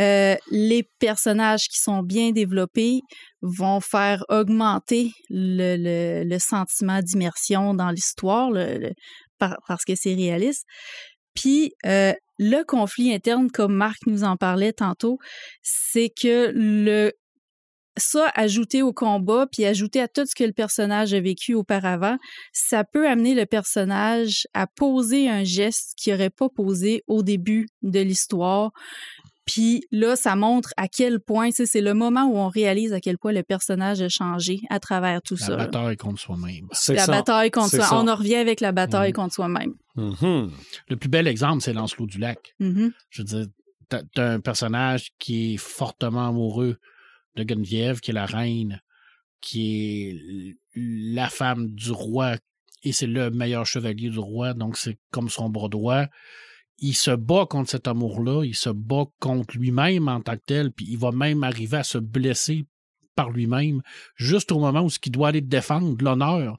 Euh, 0.01 0.37
les 0.51 0.85
personnages 0.99 1.69
qui 1.69 1.79
sont 1.79 2.03
bien 2.03 2.31
développés 2.31 3.01
vont 3.43 3.81
faire 3.81 4.25
augmenter 4.29 5.11
le, 5.29 5.77
le- 5.77 6.25
le 6.25 6.39
sentiment 6.39 7.01
d'immersion 7.03 7.75
dans 7.75 7.91
l'histoire 7.91 8.51
parce 9.39 9.85
que 9.85 9.95
c'est 9.95 10.15
réaliste. 10.15 10.65
Puis 11.35 11.73
euh, 11.85 12.13
le 12.39 12.63
conflit 12.65 13.13
interne, 13.15 13.51
comme 13.51 13.75
Marc 13.75 14.07
nous 14.07 14.25
en 14.25 14.37
parlait 14.37 14.73
tantôt, 14.73 15.19
c'est 15.63 16.11
que 16.11 16.53
le 16.55 17.13
ça 17.97 18.33
ajouté 18.35 18.83
au 18.83 18.93
combat, 18.93 19.47
puis 19.51 19.65
ajouté 19.65 20.01
à 20.01 20.09
tout 20.09 20.27
ce 20.27 20.35
que 20.35 20.45
le 20.45 20.53
personnage 20.53 21.15
a 21.15 21.21
vécu 21.21 21.55
auparavant, 21.55 22.17
ça 22.53 22.85
peut 22.85 23.09
amener 23.09 23.35
le 23.35 23.47
personnage 23.47 24.49
à 24.53 24.67
poser 24.67 25.29
un 25.29 25.45
geste 25.45 25.95
qu'il 25.97 26.13
n'aurait 26.13 26.31
pas 26.31 26.49
posé 26.49 27.03
au 27.07 27.23
début 27.23 27.69
de 27.83 28.01
l'histoire. 28.01 28.73
Puis 29.47 29.85
là, 29.91 30.17
ça 30.17 30.37
montre 30.37 30.71
à 30.79 30.89
quel 30.89 31.21
point, 31.21 31.49
tu 31.51 31.57
sais, 31.57 31.67
c'est 31.67 31.81
le 31.83 31.93
moment 31.93 32.25
où 32.25 32.37
on 32.37 32.49
réalise 32.49 32.93
à 32.95 33.01
quel 33.01 33.19
point 33.19 33.33
le 33.33 33.43
personnage 33.43 34.01
a 34.01 34.09
changé 34.09 34.61
à 34.71 34.81
travers 34.81 35.21
tout 35.21 35.37
La 35.39 35.47
ça. 35.47 35.51
là. 35.57 35.67
bataille 35.67 35.97
contre 35.99 36.19
soi-même. 36.21 36.67
C'est 36.73 36.95
La 36.95 37.05
ça. 37.05 37.13
bataille 37.13 37.51
contre 37.51 37.71
soi. 37.71 37.85
ça. 37.85 37.97
On 38.01 38.09
en 38.09 38.15
revient 38.15 38.37
avec 38.37 38.61
la 38.61 38.73
bataille 38.73 39.11
Mhm. 39.11 39.15
contre 39.17 39.35
soi-même. 39.35 39.75
Mhm. 39.97 40.51
Le 40.89 40.97
plus 40.97 41.09
bel 41.11 41.27
exemple, 41.29 41.63
c'est 41.63 41.75
Lancelot 41.75 42.07
du 42.07 42.19
Lac. 42.19 42.55
Mhm. 42.59 42.93
Je 43.11 43.23
veux 43.23 43.27
dire, 43.27 43.47
t'as 43.91 44.03
un 44.33 44.41
personnage 44.41 45.11
qui 45.19 45.55
est 45.55 45.57
fortement 45.59 46.29
amoureux 46.29 46.79
de 47.37 47.45
Geneviève, 47.47 48.01
qui 48.01 48.13
est 48.13 48.15
la 48.15 48.27
reine, 48.27 48.81
qui 49.43 50.09
est 50.09 50.57
la 50.75 51.29
femme 51.29 51.69
du 51.75 51.91
roi, 51.93 52.37
et 52.83 52.93
c'est 52.93 53.07
le 53.07 53.31
meilleur 53.31 53.67
chevalier 53.67 54.09
du 54.09 54.19
roi, 54.19 54.55
donc 54.55 54.77
c'est 54.79 54.99
comme 55.11 55.29
son 55.29 55.51
bras 55.51 55.69
droit. 55.69 56.07
Il 56.79 56.95
se 56.95 57.13
bat 57.13 57.47
contre 57.49 57.71
cet 57.71 57.87
amour-là, 57.89 58.45
il 58.45 58.55
se 58.57 58.71
bat 58.71 59.05
contre 59.21 59.57
lui-même 59.57 60.09
en 60.09 60.21
tant 60.21 60.35
que 60.37 60.43
tel, 60.45 60.73
puis 60.73 60.87
il 60.89 60.99
va 60.99 61.13
même 61.13 61.45
arriver 61.45 61.79
à 61.79 61.85
se 61.85 61.99
blesser 61.99 62.65
par 63.15 63.31
lui-même, 63.31 63.81
juste 64.17 64.51
au 64.51 64.59
moment 64.59 64.83
où 64.83 64.91
ce 64.91 64.99
qu'il 64.99 65.13
doit 65.13 65.29
aller 65.29 65.41
défendre 65.41 65.97
l'honneur 66.03 66.57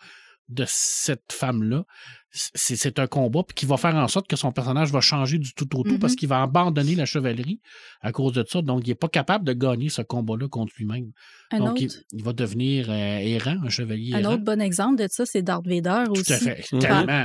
de 0.48 0.64
cette 0.68 1.32
femme-là. 1.32 1.84
C'est 2.32 3.00
un 3.00 3.08
combat 3.08 3.44
puis 3.48 3.56
qui 3.56 3.66
va 3.66 3.78
faire 3.78 3.96
en 3.96 4.10
sorte 4.10 4.28
que 4.28 4.36
son 4.36 4.52
personnage 4.52 4.92
va 4.92 5.00
changer 5.00 5.38
du 5.40 5.54
tout 5.54 5.74
au 5.78 5.84
tout 5.84 5.98
parce 6.00 6.16
qu'il 6.16 6.28
va 6.28 6.42
abandonner 6.42 6.94
la 6.96 7.06
chevalerie 7.06 7.62
à 8.02 8.12
cause 8.12 8.34
de 8.34 8.46
ça. 8.48 8.62
Donc, 8.62 8.82
il 8.86 8.90
n'est 8.90 8.96
pas 8.96 9.08
capable 9.08 9.46
de 9.46 9.54
gagner 9.54 9.88
ce 9.88 10.02
combat-là 10.02 10.50
contre 10.50 10.74
lui-même. 10.78 11.12
Un, 11.52 11.60
Donc, 11.60 11.70
autre, 11.70 11.82
il, 11.82 11.92
il 12.12 12.24
va 12.24 12.34
devenir 12.34 12.90
euh, 12.90 13.18
errant, 13.20 13.56
un 13.64 13.70
chevalier 13.70 14.14
un 14.16 14.20
errant. 14.20 14.34
autre 14.34 14.44
bon 14.44 14.60
exemple 14.62 15.02
de 15.02 15.08
ça, 15.10 15.26
c'est 15.26 15.44
Darth 15.44 15.66
Vader 15.66 16.04
Tout 16.08 16.20
aussi. 16.20 16.34
à 16.34 16.38
fait. 16.38 16.66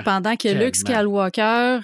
Pendant 0.04 0.36
que 0.36 0.42
Tellement. 0.42 0.64
Luke 0.64 0.76
Skywalker 0.76 1.80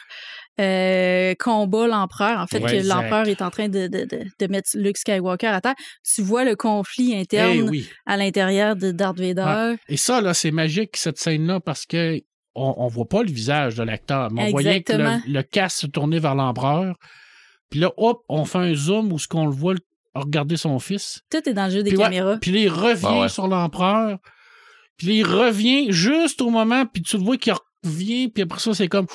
euh, 0.61 1.35
combat 1.39 1.87
l'empereur, 1.87 2.39
en 2.41 2.47
fait, 2.47 2.61
Ouais, 2.63 2.79
que 2.81 2.87
l'empereur 2.87 3.29
est 3.29 3.43
en 3.43 3.51
train 3.51 3.69
de, 3.69 3.87
de, 3.89 4.05
de, 4.05 4.25
de 4.39 4.47
mettre 4.47 4.71
Luke 4.75 4.97
Skywalker 4.97 5.49
à 5.49 5.61
terre, 5.61 5.75
tu 6.03 6.23
vois 6.23 6.45
le 6.45 6.57
conflit 6.57 7.13
Eh 7.15 7.21
interne 7.21 7.69
oui. 7.69 7.89
à 8.07 8.17
l'intérieur 8.17 8.75
de 8.77 8.91
Darth 8.91 9.19
Vader. 9.19 9.77
Et 9.89 9.97
ça, 9.97 10.21
là, 10.21 10.33
c'est 10.35 10.51
magique, 10.51 10.97
cette 10.97 11.19
scène-là, 11.19 11.61
parce 11.61 11.85
que 11.87 12.21
on, 12.55 12.75
on 12.79 12.89
voit 12.89 13.07
pas 13.09 13.23
le 13.23 13.31
visage 13.31 13.75
de 13.77 13.83
l'acteur, 13.83 14.31
mais 14.33 14.45
on 14.47 14.51
voyait 14.51 14.83
que 14.83 14.95
le, 14.95 15.31
le 15.31 15.43
casque 15.43 15.81
se 15.83 15.87
tournait 15.87 16.19
vers 16.21 16.35
l'empereur. 16.35 16.95
Puis 17.71 17.81
là, 17.81 17.91
hop, 17.99 18.23
on 18.29 18.45
fait 18.47 18.59
un 18.59 18.75
zoom 18.75 19.13
où 19.13 19.19
ce 19.19 19.29
qu'on 19.29 19.45
le 19.45 19.53
voit 19.53 19.75
regarder 20.15 20.57
son 20.57 20.79
fils. 20.79 21.21
Tout 21.31 21.47
est 21.47 21.53
dans 21.53 21.67
le 21.67 21.71
jeu 21.73 21.83
des 21.83 21.91
Puis 21.91 21.99
ouais, 21.99 22.05
caméras. 22.05 22.39
Puis 22.41 22.53
là, 22.53 22.59
il 22.61 22.69
revient 22.71 23.05
Ah 23.07 23.21
ouais. 23.23 23.29
sur 23.29 23.47
l'empereur. 23.49 24.19
Puis 24.97 25.09
là, 25.09 25.13
il 25.13 25.25
revient 25.27 25.93
juste 25.93 26.41
au 26.41 26.49
moment, 26.49 26.87
puis 26.87 27.03
tu 27.03 27.19
le 27.19 27.23
vois 27.25 27.37
qu'il 27.37 27.53
revient, 27.85 28.29
puis 28.29 28.45
après 28.45 28.61
ça, 28.61 28.73
c'est 28.73 28.89
comme... 28.89 29.07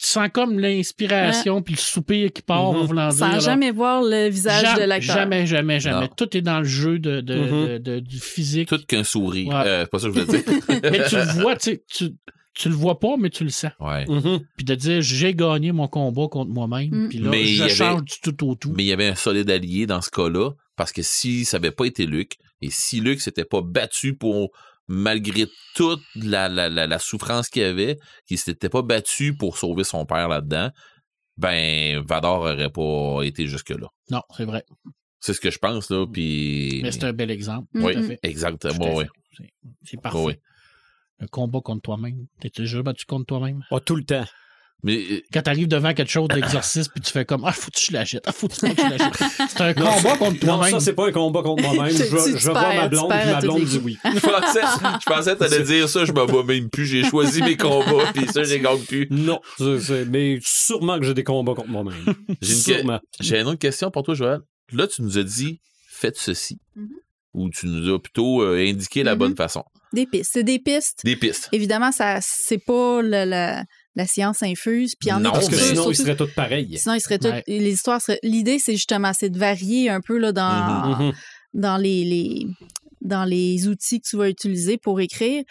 Tu 0.00 0.06
sens 0.06 0.28
comme 0.32 0.58
l'inspiration, 0.60 1.60
puis 1.62 1.74
le 1.74 1.78
soupir 1.80 2.32
qui 2.32 2.42
part, 2.42 2.72
Mhm. 2.72 2.78
en 2.78 2.84
voulant 2.84 3.08
dire. 3.08 3.18
Sans 3.18 3.32
là. 3.32 3.38
jamais 3.40 3.70
voir 3.72 4.02
le 4.02 4.28
visage 4.28 4.62
Jam- 4.62 4.78
de 4.78 4.84
l'acteur. 4.84 5.16
Jamais, 5.16 5.46
jamais, 5.46 5.80
jamais. 5.80 6.06
Non. 6.06 6.12
Tout 6.16 6.36
est 6.36 6.40
dans 6.42 6.58
le 6.58 6.64
jeu 6.64 6.98
de, 6.98 7.20
de- 7.20 7.34
Mhm. 7.34 7.68
de- 7.68 7.78
de- 7.78 8.00
du 8.00 8.20
physique. 8.20 8.68
Tout 8.68 8.80
qu'un 8.86 9.02
sourire. 9.02 9.48
Ouais. 9.48 9.54
Euh, 9.66 9.80
c'est 9.84 9.90
pas 9.90 9.98
ça 9.98 10.08
que 10.08 10.14
je 10.14 10.20
voulais 10.20 10.38
dire. 10.42 10.44
mais 10.82 11.08
tu 11.08 11.16
le 11.16 11.40
vois, 11.42 11.56
tu 11.56 11.70
sais, 11.72 11.84
tu, 11.92 12.10
tu 12.54 12.68
le 12.68 12.74
vois 12.74 13.00
pas, 13.00 13.16
mais 13.18 13.30
tu 13.30 13.42
le 13.44 13.50
sens. 13.50 13.72
ouais. 13.80 14.04
Mhm. 14.08 14.40
Puis 14.56 14.64
de 14.64 14.74
dire, 14.74 15.00
j'ai 15.00 15.34
gagné 15.34 15.72
mon 15.72 15.88
combat 15.88 16.28
contre 16.30 16.50
moi-même, 16.52 16.90
Mm. 16.92 17.08
puis 17.08 17.18
là, 17.18 17.30
Mais 17.30 17.44
je 17.44 17.62
avait- 17.64 17.74
change 17.74 18.04
du 18.04 18.14
tout 18.22 18.46
au 18.48 18.54
tout. 18.54 18.72
Mais 18.76 18.84
il 18.84 18.88
y 18.88 18.92
avait 18.92 19.06
un 19.08 19.14
solide 19.16 19.50
allié 19.50 19.86
dans 19.86 20.00
ce 20.00 20.10
cas-là, 20.10 20.50
parce 20.76 20.92
que 20.92 21.02
si 21.02 21.44
ça 21.44 21.58
n'avait 21.58 21.72
pas 21.72 21.86
été 21.86 22.06
Luc, 22.06 22.34
et 22.62 22.68
si 22.70 23.00
Luc 23.00 23.20
s'était 23.20 23.44
pas 23.44 23.62
battu 23.62 24.14
pour, 24.14 24.50
malgré 24.88 25.46
toute 25.74 26.02
la, 26.16 26.48
la, 26.48 26.68
la, 26.68 26.86
la 26.86 26.98
souffrance 26.98 27.48
qu'il 27.48 27.62
avait, 27.62 27.98
qu'il 28.26 28.38
s'était 28.38 28.68
pas 28.68 28.82
battu 28.82 29.36
pour 29.36 29.58
sauver 29.58 29.84
son 29.84 30.06
père 30.06 30.28
là-dedans, 30.28 30.70
ben, 31.36 32.00
Vador 32.00 32.40
aurait 32.40 32.70
pas 32.70 33.22
été 33.22 33.46
jusque-là. 33.46 33.88
Non, 34.10 34.22
c'est 34.36 34.44
vrai. 34.44 34.64
C'est 35.20 35.34
ce 35.34 35.40
que 35.40 35.50
je 35.50 35.58
pense, 35.58 35.90
là, 35.90 36.06
puis... 36.06 36.80
Mais 36.82 36.92
c'est 36.92 37.04
un 37.04 37.12
bel 37.12 37.30
exemple. 37.30 37.68
Oui, 37.74 37.94
exactement, 38.22 38.96
oui. 38.96 39.04
C'est- 39.84 40.00
parfait. 40.00 40.18
Oui. 40.18 40.34
Le 41.20 41.26
combat 41.26 41.60
contre 41.60 41.82
toi-même. 41.82 42.26
T'es 42.40 42.50
déjà 42.56 42.82
battu 42.82 43.04
contre 43.04 43.26
toi-même? 43.26 43.64
Ah, 43.70 43.80
tout 43.80 43.96
le 43.96 44.04
temps. 44.04 44.24
Mais 44.84 45.24
Quand 45.32 45.42
t'arrives 45.42 45.66
devant 45.66 45.92
quelque 45.92 46.10
chose 46.10 46.28
d'exercice, 46.28 46.86
puis 46.88 47.00
tu 47.00 47.10
fais 47.10 47.24
comme 47.24 47.42
Ah, 47.44 47.52
faut 47.52 47.70
que 47.70 47.78
je 47.80 47.92
la 47.92 48.04
jette. 48.04 48.22
Ah, 48.26 48.32
faut 48.32 48.46
que 48.46 48.54
tu 48.54 48.64
la 48.66 48.96
jette. 48.96 49.22
C'est 49.48 49.60
un 49.60 49.74
combat 49.74 50.16
contre 50.16 50.46
Non, 50.46 50.54
toi-même. 50.56 50.70
ça, 50.70 50.78
c'est 50.80 50.92
pas 50.92 51.08
un 51.08 51.12
combat 51.12 51.42
contre 51.42 51.62
moi-même. 51.64 51.90
Tu- 51.94 52.04
Je, 52.04 52.16
vais- 52.16 52.32
tu 52.32 52.38
je 52.38 52.50
voir 52.50 52.64
perds, 52.64 52.76
ma 52.76 52.82
tu 52.84 52.88
blonde, 52.90 53.12
à 53.12 53.26
ma 53.26 53.40
blonde 53.40 53.58
les 53.58 53.64
dit 53.64 53.80
oui. 53.84 53.98
je 54.04 54.20
pensais, 54.20 54.60
je 54.60 55.04
pensais 55.12 55.34
que 55.34 55.38
t'allais 55.40 55.64
dire 55.64 55.88
ça, 55.88 56.04
je 56.04 56.12
me 56.12 56.26
bats 56.26 56.42
même 56.44 56.70
plus, 56.70 56.86
j'ai 56.86 57.02
choisi 57.02 57.42
mes 57.42 57.56
combats, 57.56 58.12
puis 58.14 58.26
ça, 58.28 58.44
j'ai 58.44 58.60
gagne 58.60 58.78
plus. 58.84 59.08
Non, 59.10 59.40
mais 60.10 60.38
sûrement 60.42 60.98
que 61.00 61.04
j'ai 61.06 61.14
des 61.14 61.24
combats 61.24 61.54
contre 61.54 61.68
moi-même. 61.70 61.94
J'ai 62.40 62.52
une, 62.54 62.58
que- 62.64 62.74
Sûrement. 62.78 63.00
J'ai 63.20 63.40
une 63.40 63.46
autre 63.48 63.58
question 63.58 63.90
pour 63.90 64.04
toi, 64.04 64.14
Joël. 64.14 64.40
Là, 64.72 64.86
tu 64.86 65.02
nous 65.02 65.18
as 65.18 65.24
dit, 65.24 65.60
faites 65.88 66.16
ceci. 66.18 66.60
Mhm. 66.76 66.88
Ou 67.34 67.50
tu 67.50 67.66
nous 67.66 67.94
as 67.94 67.98
plutôt 68.00 68.42
euh, 68.42 68.56
indiqué 68.64 69.02
la 69.02 69.12
Mhm. 69.14 69.18
bonne 69.18 69.36
façon. 69.36 69.64
Des 69.92 70.06
pistes. 70.06 70.30
C'est 70.34 70.42
des 70.44 70.58
pistes. 70.58 71.00
Des 71.04 71.16
pistes. 71.16 71.48
Évidemment, 71.52 71.90
ça 71.92 72.18
c'est 72.20 72.58
pas 72.58 73.00
le- 73.02 73.62
la 73.98 74.06
science 74.06 74.42
infuse. 74.42 74.94
Puis 74.98 75.12
en 75.12 75.20
Non, 75.20 75.32
Parce 75.32 75.48
que 75.48 75.56
sinon, 75.56 75.90
ils 75.90 75.96
seraient 75.96 76.16
tous 76.16 76.32
pareils. 76.34 76.78
Sinon, 76.78 76.94
ils 76.94 77.00
seraient 77.00 77.18
tous- 77.18 77.28
Ouais. 77.28 77.44
les 77.46 77.72
histoires 77.72 78.00
seraient. 78.00 78.20
L'idée, 78.22 78.58
c'est 78.58 78.72
justement, 78.74 79.12
c'est 79.12 79.28
de 79.28 79.38
varier 79.38 79.90
un 79.90 80.00
peu 80.00 80.16
là, 80.16 80.32
dans, 80.32 80.96
Mhm. 80.98 81.12
dans 81.54 81.76
les, 81.76 82.04
les- 82.04 82.46
dans 83.02 83.24
les 83.24 83.68
outils 83.68 84.00
que 84.00 84.08
tu 84.08 84.16
vas 84.16 84.28
utiliser 84.28 84.76
pour 84.78 85.00
écrire. 85.00 85.42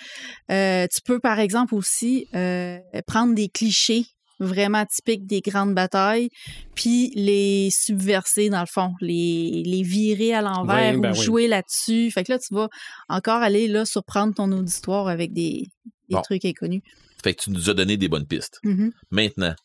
Euh, 0.51 0.85
tu 0.93 1.01
peux, 1.05 1.19
par 1.19 1.39
exemple, 1.39 1.75
aussi 1.75 2.27
euh, 2.35 2.77
prendre 3.05 3.35
des 3.35 3.49
clichés 3.49 4.05
vraiment 4.39 4.85
typiques 4.85 5.25
des 5.25 5.41
grandes 5.41 5.73
batailles, 5.73 6.29
puis 6.75 7.11
les 7.15 7.69
subverser, 7.71 8.49
dans 8.49 8.59
le 8.59 8.67
fond, 8.71 8.93
les, 9.01 9.63
les 9.65 9.81
virer 9.81 10.33
à 10.35 10.41
l'envers 10.43 10.93
Oui, 10.93 11.01
ben 11.01 11.11
ou 11.11 11.17
oui. 11.17 11.23
jouer 11.25 11.47
là-dessus. 11.47 12.11
Fait 12.11 12.23
que 12.23 12.33
là, 12.33 12.37
tu 12.37 12.53
vas 12.53 12.67
encore 13.09 13.41
aller 13.41 13.67
là 13.67 13.83
surprendre 13.85 14.35
ton 14.35 14.51
auditoire 14.51 15.07
avec 15.07 15.33
des, 15.33 15.63
des 16.09 16.15
Bon. 16.15 16.21
trucs 16.21 16.45
inconnus. 16.45 16.81
Fait 17.23 17.33
que 17.33 17.43
tu 17.43 17.51
nous 17.51 17.69
as 17.69 17.73
donné 17.73 17.97
des 17.97 18.09
bonnes 18.09 18.27
pistes. 18.27 18.59
Mhm. 18.63 18.91
Maintenant, 19.11 19.55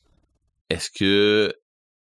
est-ce 0.70 0.90
que, 0.90 1.54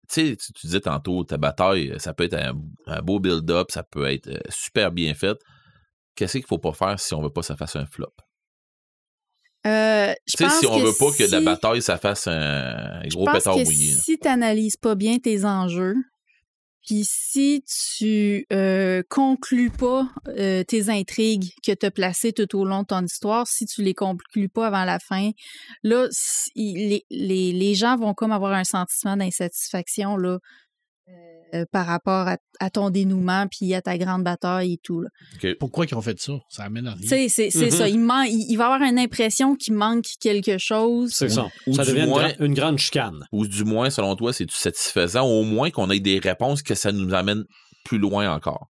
tu 0.09 0.31
sais, 0.31 0.37
tu 0.37 0.67
disais 0.67 0.81
tantôt, 0.81 1.25
ta 1.25 1.39
bataille, 1.39 1.95
ça 1.99 2.13
peut 2.13 2.25
être 2.25 2.35
un, 2.35 2.55
un 2.87 3.03
beau 3.03 3.19
build-up, 3.19 3.71
ça 3.71 3.83
peut 3.83 4.11
être 4.11 4.29
euh, 4.29 4.41
super 4.51 4.93
bien 4.93 5.15
fait. 5.15 5.39
Qu'est-ce 6.15 6.39
qu'il 6.39 6.47
faut 6.47 6.59
pas 6.59 6.73
faire 6.73 7.01
si 7.01 7.15
on 7.15 7.23
veut 7.23 7.31
pas 7.31 7.41
que 7.41 7.47
ça 7.47 7.57
fasse 7.57 7.77
un 7.77 7.87
flop? 7.87 8.13
Euh, 9.67 10.13
je 10.27 10.37
pense 10.37 10.59
si 10.59 10.67
on 10.67 10.77
que 10.79 10.85
veut 10.85 10.93
pas 10.99 11.13
que 11.17 11.31
la 11.31 11.41
bataille, 11.41 11.83
ça 11.83 11.97
fasse 11.97 12.27
un 12.27 13.01
gros 13.09 13.27
pétard 13.31 13.57
là. 13.57 13.65
si 13.65 14.19
tu 14.19 14.29
n'analyses 14.29 14.77
pas 14.77 14.97
bien 14.97 15.19
tes 15.19 15.45
enjeux, 15.45 15.95
puis 16.87 17.05
si 17.05 17.65
tu 17.67 18.47
euh, 18.53 19.03
conclus 19.09 19.71
pas 19.71 20.09
euh, 20.29 20.65
tes 20.65 20.91
intrigues 20.91 21.51
que 21.65 21.73
tu 21.73 21.87
as 21.87 21.91
placées 21.91 22.33
tout 22.33 22.59
au 22.59 22.65
long 22.65 22.83
de 22.83 22.87
ton 22.87 23.05
histoire, 23.05 23.47
si 23.47 23.67
tu 23.67 23.83
les 23.83 23.95
conclus 23.95 24.49
pas 24.49 24.67
avant 24.67 24.85
la 24.85 24.99
fin, 24.99 25.31
là, 25.83 26.09
les, 26.57 27.05
les, 27.11 27.53
les 27.53 27.75
gens 27.75 27.97
vont 27.97 28.15
comme 28.15 28.33
avoir 28.33 28.53
un 28.53 28.65
sentiment 28.65 29.17
d'insatisfaction 29.17 30.17
là, 30.17 30.39
euh, 31.55 31.65
par 31.71 31.85
rapport 31.87 32.27
à, 32.29 32.39
à 32.61 32.71
ton 32.71 32.89
dénouement 32.89 33.47
puis 33.51 33.75
à 33.75 33.83
ta 33.83 33.99
grande 33.99 34.25
bataille 34.25 34.73
et 34.75 34.79
tout. 34.83 35.03
là. 35.03 35.09
Pourquoi 35.61 35.85
ils 35.85 35.95
ont 35.95 36.01
fait 36.01 36.19
ça? 36.19 36.33
Ça 36.49 36.63
amène 36.65 36.87
à 36.87 36.95
rien. 36.95 37.07
C'est 37.07 37.29
c'est 37.29 37.55
Mhm. 37.67 37.71
ça. 37.71 37.89
Il, 37.89 37.99
man- 38.01 38.27
il, 38.27 38.47
il 38.51 38.57
va 38.57 38.73
avoir 38.73 38.89
une 38.89 38.99
impression 38.99 39.55
qu'il 39.55 39.75
manque 39.75 40.07
quelque 40.21 40.57
chose. 40.59 41.11
C'est 41.15 41.29
ça. 41.29 41.49
ou 41.67 41.75
ça 41.75 41.85
du 41.85 41.91
devient 41.91 42.05
une, 42.05 42.09
moins- 42.09 42.29
gra- 42.29 42.37
une 42.45 42.55
grande 42.55 42.79
chicane. 42.79 43.25
Ou 43.33 43.47
du 43.47 43.65
moins, 43.65 43.91
selon 43.91 44.17
toi, 44.17 44.33
c'est-tu 44.33 44.57
satisfaisant? 44.57 45.27
Au 45.27 45.43
moins 45.43 45.71
qu'on 45.71 45.91
ait 45.91 46.01
des 46.01 46.19
réponses 46.19 46.63
que 46.63 46.75
ça 46.75 46.91
nous 46.91 47.13
amène 47.13 47.45
plus 47.85 47.99
loin 47.99 48.33
encore? 48.35 48.69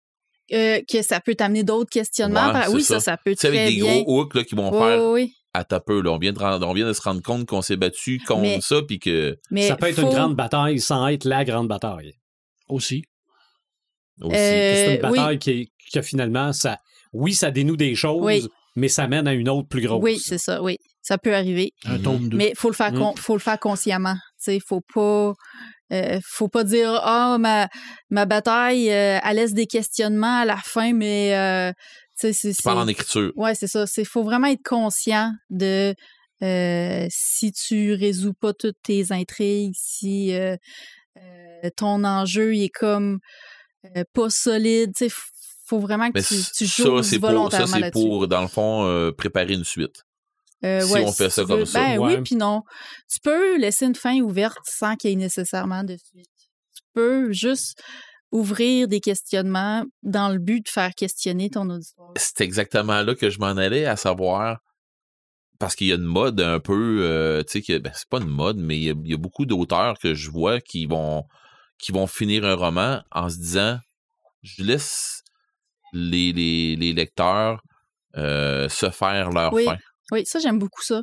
euh, 0.51 0.81
que 0.91 1.03
ça 1.03 1.21
peut 1.21 1.35
t'amener 1.35 1.63
d'autres 1.63 1.91
questionnements. 1.91 2.47
Ouais, 2.47 2.53
Par- 2.53 2.65
c'est 2.69 2.73
oui, 2.75 2.83
ça. 2.83 2.95
ça, 3.01 3.13
ça 3.13 3.17
peut 3.23 3.33
Tu 3.33 3.41
sais, 3.41 3.49
très 3.49 3.59
avec 3.65 3.75
des 3.75 3.83
bien. 3.83 4.01
gros 4.03 4.23
hooks 4.23 4.35
là, 4.35 4.45
qui 4.45 4.55
vont 4.55 4.71
Oui, 4.73 4.79
faire 4.79 5.05
oui, 5.05 5.11
oui. 5.25 5.33
à 5.53 5.63
ta 5.65 5.79
peu. 5.79 6.01
Là. 6.01 6.13
On, 6.13 6.19
vient 6.19 6.33
de, 6.33 6.39
rend- 6.39 6.63
on 6.63 6.73
vient 6.73 6.87
de 6.87 6.95
se 6.95 7.03
rendre 7.03 7.21
compte 7.21 7.45
qu'on 7.45 7.61
s'est 7.61 7.77
battu 7.77 8.19
contre 8.27 8.41
Mais- 8.41 8.61
ça, 8.63 8.77
puis 8.87 8.99
que. 8.99 9.37
Mais 9.51 9.69
ça 9.69 9.77
peut 9.77 9.89
être 9.89 9.97
faut- 9.97 10.07
une 10.07 10.15
grande 10.15 10.37
bataille 10.37 10.79
sans 10.81 11.07
être 11.09 11.25
la 11.27 11.45
grande 11.45 11.69
bataille. 11.69 12.13
Aussi. 12.69 13.03
Aussi. 14.21 14.35
Euh, 14.37 14.75
c'est 14.75 14.87
une 14.87 15.07
oui. 15.11 15.17
bataille 15.19 15.39
qui, 15.39 15.73
que 15.93 16.03
finalement, 16.03 16.53
ça, 16.53 16.79
oui, 17.13 17.35
ça 17.35 17.51
dénoue 17.51 17.77
des 17.77 17.95
choses, 17.95 18.23
Oui. 18.25 18.47
mais 18.77 18.89
ça 18.89 19.07
mène 19.09 19.29
à 19.29 19.33
une 19.35 19.49
autre 19.49 19.69
plus 19.69 19.81
grosse. 19.83 20.03
Oui, 20.03 20.19
c'est 20.19 20.39
ça, 20.39 20.63
oui. 20.63 20.77
Ça 21.03 21.17
peut 21.19 21.35
arriver. 21.35 21.73
Un 21.87 21.99
tome 21.99 22.29
2. 22.29 22.37
Mais 22.37 22.51
il 22.51 22.59
faut 22.59 22.69
le 22.69 22.75
faire 22.75 22.93
Mm. 22.93 22.99
con- 22.99 23.15
faut 23.17 23.35
le 23.35 23.41
faire 23.41 23.59
consciemment. 23.59 24.15
Tu 24.43 24.53
sais, 24.53 24.59
faut 24.61 24.83
pas 24.93 25.33
euh, 25.93 26.21
faut 26.23 26.49
pas 26.49 26.65
dire 26.65 27.01
ah 27.03 27.39
ma 27.41 27.67
ma 28.11 28.27
bataille 28.27 28.91
euh, 28.91 29.19
elle 29.25 29.37
laisse 29.37 29.55
des 29.55 29.67
questionnements 29.67 30.41
à 30.41 30.45
la 30.45 30.59
fin 30.59 30.93
mais 30.93 31.35
euh, 31.35 31.73
tu 32.21 32.27
sais 32.27 32.33
c'est 32.35 32.53
tu 32.53 32.63
parles 32.63 32.81
en 32.81 32.89
écriture. 32.89 33.33
Ouais, 33.37 33.55
c'est 33.55 33.69
ça, 33.69 33.87
c'est 33.87 34.05
faut 34.05 34.23
vraiment 34.23 34.49
être 34.49 34.63
conscient 34.63 35.33
de 35.49 35.95
euh, 36.43 37.07
si 37.09 37.53
tu 37.53 37.95
résous 37.95 38.35
pas 38.35 38.53
toutes 38.53 38.77
tes 38.83 39.11
intrigues, 39.13 39.73
si 39.75 40.35
euh, 40.35 40.53
euh, 40.53 40.57
ton 41.77 42.05
enjeu 42.05 42.55
il 42.55 42.65
est 42.65 42.69
comme 42.69 43.19
euh, 43.97 44.05
pas 44.13 44.31
solide, 44.31 44.93
tu 44.97 45.09
sais, 45.09 45.15
faut 45.67 45.79
vraiment 45.81 46.07
que 46.09 46.13
Mais 46.15 46.23
tu, 46.23 46.37
tu 46.57 46.67
ça, 46.67 46.83
joues 46.85 47.03
c'est 47.03 47.19
pour, 47.19 47.53
ça, 47.53 47.67
c'est 47.67 47.91
pour, 47.91 48.27
dans 48.29 48.43
le 48.43 48.49
fond, 48.49 48.85
euh, 48.87 49.13
préparer 49.13 49.55
une 49.55 49.65
suite. 49.65 50.03
Euh, 50.65 50.81
si 50.81 50.93
ouais, 50.93 51.05
on 51.05 51.13
fait 51.13 51.31
ça 51.31 51.45
comme 51.45 51.61
veux- 51.61 51.65
ça. 51.67 51.79
Ben 51.79 51.99
Ouais. 51.99 52.17
oui, 52.17 52.23
puis 52.23 52.35
non. 52.35 52.63
Tu 53.13 53.21
peux 53.21 53.59
laisser 53.59 53.87
une 53.87 53.95
fin 53.95 54.19
ouverte 54.21 54.59
sans 54.65 54.97
qu'il 54.97 55.11
y 55.11 55.13
ait 55.13 55.17
nécessairement 55.17 55.85
de 55.85 55.97
suite. 55.97 56.27
Tu 56.75 56.83
peux 56.95 57.33
juste 57.33 57.81
ouvrir 58.33 58.89
des 58.89 59.01
questionnements 59.01 59.85
dans 60.03 60.31
le 60.31 60.39
but 60.39 60.65
de 60.65 60.69
faire 60.69 60.91
questionner 60.97 61.49
ton 61.51 61.71
auditoire. 61.71 62.13
C'est 62.17 62.41
exactement 62.41 63.03
là 63.03 63.15
que 63.15 63.31
je 63.31 63.39
m'en 63.39 63.57
allais, 63.57 63.87
à 63.87 63.97
savoir 63.97 64.59
parce 65.59 65.75
qu'il 65.75 65.89
y 65.89 65.93
a 65.93 65.97
une 65.97 66.03
mode 66.03 66.41
un 66.41 66.61
peu, 66.61 67.01
euh, 67.03 67.43
tu 67.43 67.53
sais, 67.53 67.63
que 67.63 67.79
ben, 67.79 67.93
c'est 67.95 68.09
pas 68.09 68.19
une 68.19 68.29
mode, 68.29 68.59
mais 68.59 68.77
il 68.77 68.83
y 68.85 68.91
a, 68.91 68.95
il 69.05 69.11
y 69.11 69.15
a 69.15 69.19
beaucoup 69.19 69.47
d'auteurs 69.47 69.99
que 69.99 70.15
je 70.15 70.31
vois 70.31 70.61
qui 70.61 70.87
vont 70.87 71.25
qui 71.79 71.93
vont 71.93 72.07
finir 72.09 72.45
un 72.45 72.55
roman 72.55 73.03
en 73.13 73.29
se 73.29 73.37
disant, 73.37 73.79
je 74.43 74.65
laisse 74.65 75.23
les, 75.93 76.33
les, 76.33 76.75
les 76.77 76.93
lecteurs 76.93 77.63
euh, 78.17 78.69
se 78.69 78.91
faire 78.91 79.31
leur 79.31 79.53
Oui. 79.53 79.65
fin. 79.65 79.77
Oui, 80.11 80.25
ça, 80.27 80.39
j'aime 80.41 80.59
beaucoup 80.59 80.83
ça. 80.83 81.03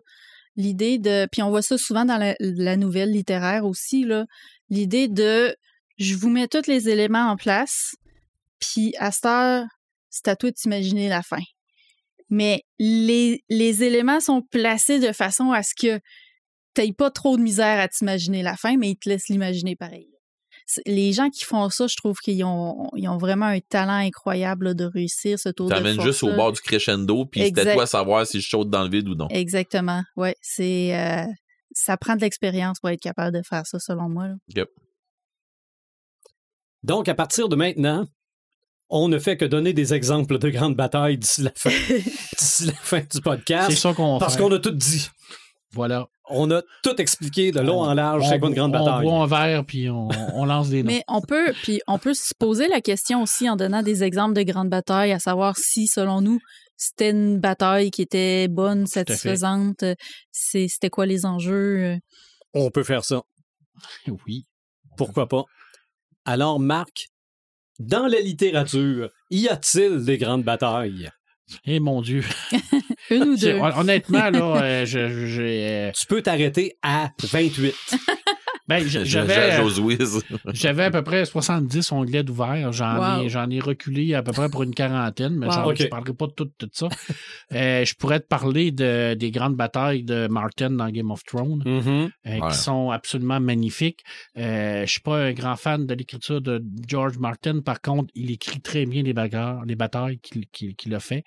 L'idée 0.57 0.97
de. 0.99 1.27
Puis 1.31 1.41
on 1.41 1.49
voit 1.49 1.61
ça 1.61 1.77
souvent 1.77 2.05
dans 2.05 2.17
la, 2.17 2.35
la 2.39 2.75
nouvelle 2.75 3.11
littéraire 3.11 3.65
aussi, 3.65 4.03
là. 4.03 4.25
L'idée 4.69 5.07
de. 5.07 5.55
Je 5.97 6.15
vous 6.15 6.29
mets 6.29 6.47
tous 6.47 6.67
les 6.67 6.89
éléments 6.89 7.29
en 7.29 7.37
place, 7.37 7.95
puis 8.59 8.93
à 8.99 9.11
cette 9.11 9.25
heure, 9.25 9.63
c'est 10.09 10.27
à 10.27 10.35
toi 10.35 10.49
de 10.49 10.55
t'imaginer 10.55 11.07
la 11.07 11.21
fin. 11.21 11.39
Mais 12.29 12.63
les, 12.79 13.43
les 13.49 13.83
éléments 13.83 14.19
sont 14.19 14.41
placés 14.41 14.99
de 14.99 15.11
façon 15.11 15.51
à 15.51 15.61
ce 15.63 15.73
que 15.75 15.99
t'aies 16.73 16.93
pas 16.93 17.11
trop 17.11 17.38
de 17.38 17.41
misère 17.41 17.79
à 17.79 17.88
t'imaginer 17.88 18.43
la 18.43 18.55
fin, 18.55 18.77
mais 18.77 18.91
ils 18.91 18.97
te 18.97 19.09
laissent 19.09 19.29
l'imaginer 19.29 19.75
pareil. 19.75 20.09
Les 20.88 21.13
gens 21.13 21.29
qui 21.29 21.45
font 21.45 21.69
ça, 21.69 21.85
je 21.85 21.95
trouve 21.95 22.17
qu'ils 22.17 22.43
ont, 22.43 22.89
ils 22.95 23.07
ont 23.07 23.17
vraiment 23.17 23.45
un 23.45 23.59
talent 23.59 23.97
incroyable 23.97 24.67
là, 24.67 24.73
de 24.73 24.85
réussir 24.85 25.38
ce 25.38 25.49
tour 25.49 25.69
de 25.69 25.73
T'amènes 25.75 25.95
force. 25.95 26.07
juste 26.07 26.23
au 26.23 26.33
bord 26.33 26.51
du 26.51 26.61
crescendo, 26.61 27.25
puis 27.25 27.43
c'était 27.45 27.73
toi 27.73 27.83
à 27.83 27.88
savoir 27.88 28.25
si 28.25 28.41
je 28.41 28.49
saute 28.49 28.69
dans 28.69 28.83
le 28.83 28.89
vide 28.89 29.07
ou 29.07 29.15
non. 29.15 29.27
Exactement. 29.29 30.01
Ouais, 30.15 30.35
c'est 30.41 30.97
euh, 30.99 31.25
ça 31.71 31.97
prend 31.97 32.15
de 32.15 32.21
l'expérience 32.21 32.79
pour 32.79 32.89
être 32.89 33.01
capable 33.01 33.38
de 33.38 33.43
faire 33.47 33.67
ça, 33.67 33.77
selon 33.79 34.09
moi. 34.09 34.27
là. 34.29 34.35
Yep. 34.55 34.69
Donc, 36.83 37.09
à 37.09 37.15
partir 37.15 37.47
de 37.49 37.55
maintenant, 37.55 38.07
on 38.97 39.08
ne 39.10 39.19
fait 39.19 39.36
que 39.38 39.45
donner 39.45 39.73
des 39.73 39.93
exemples 39.93 40.38
de 40.39 40.49
grandes 40.49 40.75
batailles 40.75 41.17
d'ici 41.17 41.41
la 41.41 41.51
fin, 41.55 41.69
d'ici 42.39 42.65
la 42.67 42.73
fin 42.73 42.99
du 42.99 43.05
C'est 43.12 43.21
podcast. 43.23 43.71
ça 43.77 43.93
qu'on 43.93 44.19
Parce 44.19 44.36
fait. 44.36 44.41
qu'on 44.41 44.51
a 44.53 44.60
tout 44.60 44.71
dit. 44.71 45.10
Voilà. 45.73 46.08
On 46.29 46.49
a 46.51 46.62
tout 46.84 46.95
expliqué 47.01 47.51
de 47.51 47.60
long 47.60 47.81
en 47.81 47.93
large, 47.93 48.25
c'est 48.29 48.39
quoi 48.39 48.47
une 48.49 48.55
grande 48.55 48.73
on 48.75 48.79
bataille. 48.86 49.03
boit 49.05 49.19
un 49.23 49.27
verre, 49.27 49.65
puis 49.65 49.89
on, 49.89 50.08
on 50.34 50.45
lance 50.45 50.69
des 50.69 50.81
noms. 50.84 50.88
Mais 50.91 51.03
on 51.10 51.21
peut, 51.21 51.51
puis 51.63 51.81
on 51.88 51.99
peut 51.99 52.13
se 52.13 52.34
poser 52.39 52.67
la 52.69 52.79
question 52.81 53.21
aussi 53.21 53.49
en 53.49 53.55
donnant 53.58 53.84
des 53.84 54.03
exemples 54.03 54.34
de 54.34 54.43
grandes 54.43 54.69
batailles, 54.69 55.12
à 55.12 55.19
savoir 55.19 55.58
si, 55.58 55.88
selon 55.88 56.21
nous, 56.21 56.39
c'était 56.77 57.12
une 57.12 57.39
bataille 57.39 57.91
qui 57.91 58.01
était 58.01 58.47
bonne, 58.47 58.88
satisfaisante, 58.88 59.84
c'est- 60.31 60.67
c'était 60.69 60.89
quoi 60.89 61.05
les 61.05 61.25
enjeux. 61.25 61.84
euh? 61.84 61.97
On 62.53 62.71
peut 62.71 62.84
faire 62.84 63.03
ça. 63.03 63.21
Oui. 64.25 64.45
Pourquoi 64.97 65.27
pas? 65.27 65.43
Alors, 66.23 66.60
Marc, 66.60 67.08
dans 67.79 68.07
la 68.07 68.19
littérature, 68.19 69.09
y 69.31 69.47
a-t-il 69.47 70.03
des 70.05 70.17
grandes 70.17 70.43
batailles? 70.43 71.09
Eh 71.65 71.79
mon 71.79 72.01
Dieu. 72.01 72.23
Une 73.11 73.23
ou 73.23 73.38
deux. 73.38 73.53
hon- 73.55 73.79
Honnêtement, 73.79 74.29
là, 74.31 74.63
euh, 74.63 74.85
je- 74.85 75.09
je- 75.09 75.25
j'ai, 75.27 75.67
euh, 75.67 75.91
Tu 75.91 76.07
peux 76.07 76.21
t'arrêter 76.23 76.77
à 76.81 77.11
28. 77.23 77.75
ben, 78.67 78.80
j'avais, 78.88 79.58
Josuiz. 79.58 80.23
j'avais 80.54 80.84
à 80.86 80.91
peu 80.91 81.01
près 81.04 81.25
70 81.25 81.91
onglets 81.91 82.23
d'ouvert. 82.23 82.71
J'en, 82.71 82.97
Wow. 83.19 83.23
ai, 83.23 83.30
j'en 83.30 83.49
ai 83.49 83.60
reculé 83.60 84.13
à 84.13 84.23
peu 84.23 84.32
près 84.32 84.49
pour 84.49 84.63
une 84.63 84.73
quarantaine, 84.73 85.36
mais 85.36 85.47
Wow. 85.47 85.75
je 85.75 85.84
ne 85.84 85.88
parlerai 85.89 86.13
pas 86.13 86.28
de 86.28 86.32
tout, 86.32 86.49
tout 86.58 86.69
ça. 86.71 86.88
Euh, 87.54 87.86
je 87.86 87.93
pourrais 87.95 88.19
te 88.19 88.28
parler 88.28 88.71
de, 88.71 89.13
des 89.13 89.32
grandes 89.32 89.56
batailles 89.56 90.04
de 90.04 90.28
Martin 90.28 90.71
dans 90.71 90.89
Game 90.89 91.12
of 91.12 91.23
Thrones. 91.23 91.62
Mhm. 91.65 91.88
euh, 92.28 92.39
Ouais. 92.39 92.49
qui 92.51 92.58
sont 92.58 92.89
absolument 92.91 93.39
magnifiques. 93.39 94.01
Euh, 94.38 94.86
je 94.86 94.91
suis 94.91 95.01
pas 95.01 95.17
un 95.17 95.34
grand 95.34 95.56
fan 95.56 95.86
de 95.86 95.93
l'écriture 95.93 96.41
de 96.41 96.63
George 96.88 97.17
Martin. 97.19 97.62
Par 97.62 97.82
contre, 97.82 98.12
il 98.15 98.32
écrit 98.32 98.62
très 98.62 98.86
bien 98.86 99.04
les 99.04 99.13
bagarres, 99.13 99.63
les 99.65 99.75
batailles 99.75 100.19
qu'il 100.19 100.47
qu'il- 100.47 100.75
qu'il 100.75 100.93
a 100.95 100.99
fait. 100.99 101.23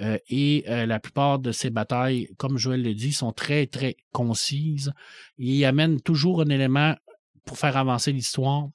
Euh, 0.00 0.16
et 0.28 0.64
euh, 0.68 0.86
la 0.86 1.00
plupart 1.00 1.38
de 1.38 1.50
ces 1.52 1.70
batailles, 1.70 2.28
comme 2.38 2.56
Joël 2.56 2.82
le 2.82 2.94
dit, 2.94 3.12
sont 3.12 3.32
très, 3.32 3.66
très 3.66 3.96
concises. 4.12 4.92
Il 5.38 5.64
amène 5.64 6.00
toujours 6.00 6.40
un 6.42 6.48
élément 6.48 6.77
pour 7.44 7.58
faire 7.58 7.76
avancer 7.76 8.12
l'histoire. 8.12 8.68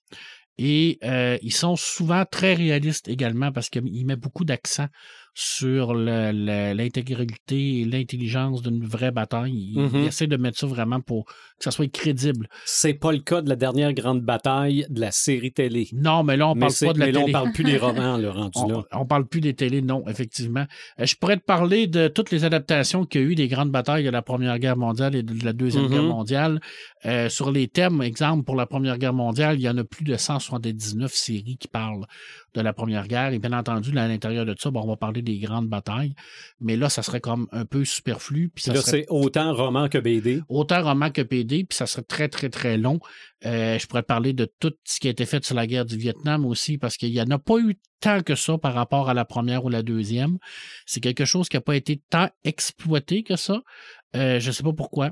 Et 0.58 1.00
euh, 1.04 1.38
ils 1.42 1.54
sont 1.54 1.76
souvent 1.76 2.26
très 2.26 2.54
réalistes 2.54 3.08
également 3.08 3.52
parce 3.52 3.70
qu'il 3.70 4.06
met 4.06 4.16
beaucoup 4.16 4.46
d'accent 4.46 4.88
sur 5.34 5.94
l'intégralité 5.96 7.80
et 7.82 7.86
l'intelligence 7.86 8.62
d'une 8.62 8.86
vraie 8.86 9.12
bataille. 9.12 9.72
Il, 9.76 9.80
Mhm. 9.82 9.90
il 9.96 10.06
essaie 10.08 10.28
de 10.28 10.38
mettre 10.38 10.58
ça 10.60 10.68
vraiment 10.68 11.02
pour 11.02 11.26
que 11.26 11.34
ça 11.60 11.72
soit 11.72 11.92
crédible. 11.92 12.48
C'est 12.66 12.94
pas 12.94 13.12
le 13.12 13.20
cas 13.20 13.42
de 13.42 13.50
la 13.50 13.56
dernière 13.56 13.94
grande 13.94 14.22
bataille 14.22 14.86
de 14.90 15.00
la 15.02 15.12
série 15.12 15.52
télé. 15.52 15.88
Non, 15.94 16.24
mais 16.24 16.38
là, 16.38 16.50
on 16.50 16.56
mais 16.56 16.62
parle 16.68 16.74
pas 16.88 16.94
de 16.94 17.00
la 17.00 17.06
mais 17.08 17.12
là, 17.12 17.20
on 17.20 17.22
télé. 17.24 17.32
parle 17.34 17.52
plus 17.52 17.64
des 17.64 17.78
romans, 17.78 18.18
le 18.18 18.30
rendu 18.30 18.52
On, 18.56 18.68
là. 18.68 18.84
on 18.94 19.06
parle 19.06 19.26
plus 19.28 19.42
des 19.42 19.54
télés, 19.54 19.82
non, 19.82 20.04
effectivement. 20.08 20.66
Euh, 21.00 21.06
je 21.06 21.16
pourrais 21.16 21.38
te 21.38 21.44
parler 21.46 21.88
de 21.88 22.08
toutes 22.08 22.32
les 22.32 22.44
adaptations 22.46 23.06
qu'il 23.06 23.22
y 23.22 23.24
a 23.24 23.28
eu 23.28 23.36
des 23.36 23.48
grandes 23.48 23.72
batailles 23.72 24.04
de 24.04 24.10
la 24.10 24.22
Première 24.22 24.60
Guerre 24.60 24.78
mondiale 24.78 25.16
et 25.16 25.24
de 25.24 25.44
la 25.46 25.54
Deuxième. 25.54 25.88
Guerre 25.88 26.04
mondiale. 26.04 26.62
Euh, 27.06 27.30
sur 27.30 27.52
les 27.52 27.68
thèmes, 27.68 28.02
exemple, 28.02 28.44
pour 28.44 28.56
la 28.56 28.66
Première 28.66 28.98
Guerre 28.98 29.14
mondiale, 29.14 29.56
il 29.60 29.62
y 29.64 29.70
en 29.70 29.78
a 29.78 29.84
plus 29.84 30.04
de 30.06 30.16
179 30.16 31.12
séries 31.14 31.58
qui 31.60 31.68
parlent 31.68 32.06
de 32.54 32.62
la 32.62 32.74
Première 32.74 33.08
Guerre. 33.08 33.34
Et 33.34 33.40
bien 33.40 33.54
entendu, 33.54 33.92
là, 33.92 34.04
à 34.04 34.08
l'intérieur 34.08 34.46
de 34.46 34.56
ça, 34.58 34.72
bon, 34.72 34.82
on 34.84 34.88
va 34.88 34.96
parler 34.98 35.22
des 35.22 35.38
grandes 35.40 35.68
batailles. 35.68 36.14
Mais 36.60 36.76
là, 36.76 36.90
ça 36.90 37.04
serait 37.04 37.20
comme 37.22 37.48
un 37.52 37.66
peu 37.66 37.86
superflu. 37.86 38.50
Puis 38.54 38.64
ça 38.66 38.74
Là, 38.74 38.82
serait 38.82 38.92
c'est 38.92 39.06
autant 39.10 39.54
roman 39.54 39.90
que 39.90 39.98
BD. 39.98 40.42
autant 40.50 40.84
roman 40.84 41.10
que 41.10 41.22
PD, 41.22 41.64
puis 41.64 41.76
ça 41.76 41.86
serait 41.88 42.04
très, 42.04 42.30
très, 42.30 42.50
très 42.50 42.78
long. 42.78 43.00
Euh, 43.46 43.78
je 43.78 43.88
pourrais 43.88 44.04
parler 44.04 44.34
de 44.34 44.52
tout 44.60 44.74
ce 44.86 45.00
qui 45.00 45.08
a 45.08 45.12
été 45.12 45.26
fait 45.26 45.44
sur 45.44 45.56
la 45.56 45.68
guerre 45.68 45.86
du 45.86 45.98
Vietnam 45.98 46.46
aussi, 46.46 46.78
parce 46.78 46.98
qu'il 46.98 47.12
n'y 47.12 47.22
en 47.22 47.30
a 47.30 47.40
pas 47.40 47.58
eu 47.60 47.78
tant 48.00 48.22
que 48.22 48.36
ça 48.36 48.58
par 48.58 48.74
rapport 48.74 49.10
à 49.10 49.14
la 49.14 49.26
première 49.26 49.66
ou 49.66 49.70
la 49.70 49.82
deuxième. 49.82 50.38
C'est 50.86 51.00
quelque 51.00 51.26
chose 51.26 51.50
qui 51.50 51.58
n'a 51.58 51.62
pas 51.62 51.76
été 51.76 52.02
tant 52.10 52.30
exploité 52.44 53.24
que 53.24 53.36
ça. 53.36 53.62
Euh, 54.16 54.40
je 54.40 54.48
ne 54.48 54.52
sais 54.52 54.64
pas 54.64 54.74
pourquoi. 54.74 55.12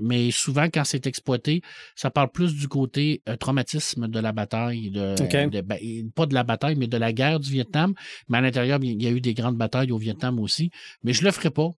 Mais 0.00 0.30
souvent, 0.30 0.64
quand 0.64 0.84
c'est 0.84 1.06
exploité, 1.06 1.62
ça 1.94 2.10
parle 2.10 2.30
plus 2.30 2.54
du 2.54 2.68
côté 2.68 3.22
euh, 3.28 3.36
traumatisme 3.36 4.08
de 4.08 4.18
la 4.18 4.32
bataille, 4.32 4.90
de, 4.90 5.14
ben, 5.62 5.78
pas 6.14 6.26
de 6.26 6.34
la 6.34 6.42
bataille, 6.42 6.76
mais 6.76 6.86
de 6.86 6.96
la 6.96 7.12
guerre 7.12 7.40
du 7.40 7.50
Vietnam. 7.50 7.94
Mais 8.28 8.38
à 8.38 8.40
l'intérieur, 8.40 8.78
il 8.82 9.02
y 9.02 9.06
a 9.06 9.10
eu 9.10 9.20
des 9.20 9.34
grandes 9.34 9.56
batailles 9.56 9.92
au 9.92 9.98
Vietnam 9.98 10.40
aussi. 10.40 10.70
Mais 11.02 11.12
je 11.12 11.24
le 11.24 11.30
ferai 11.30 11.50
pas. 11.50 11.70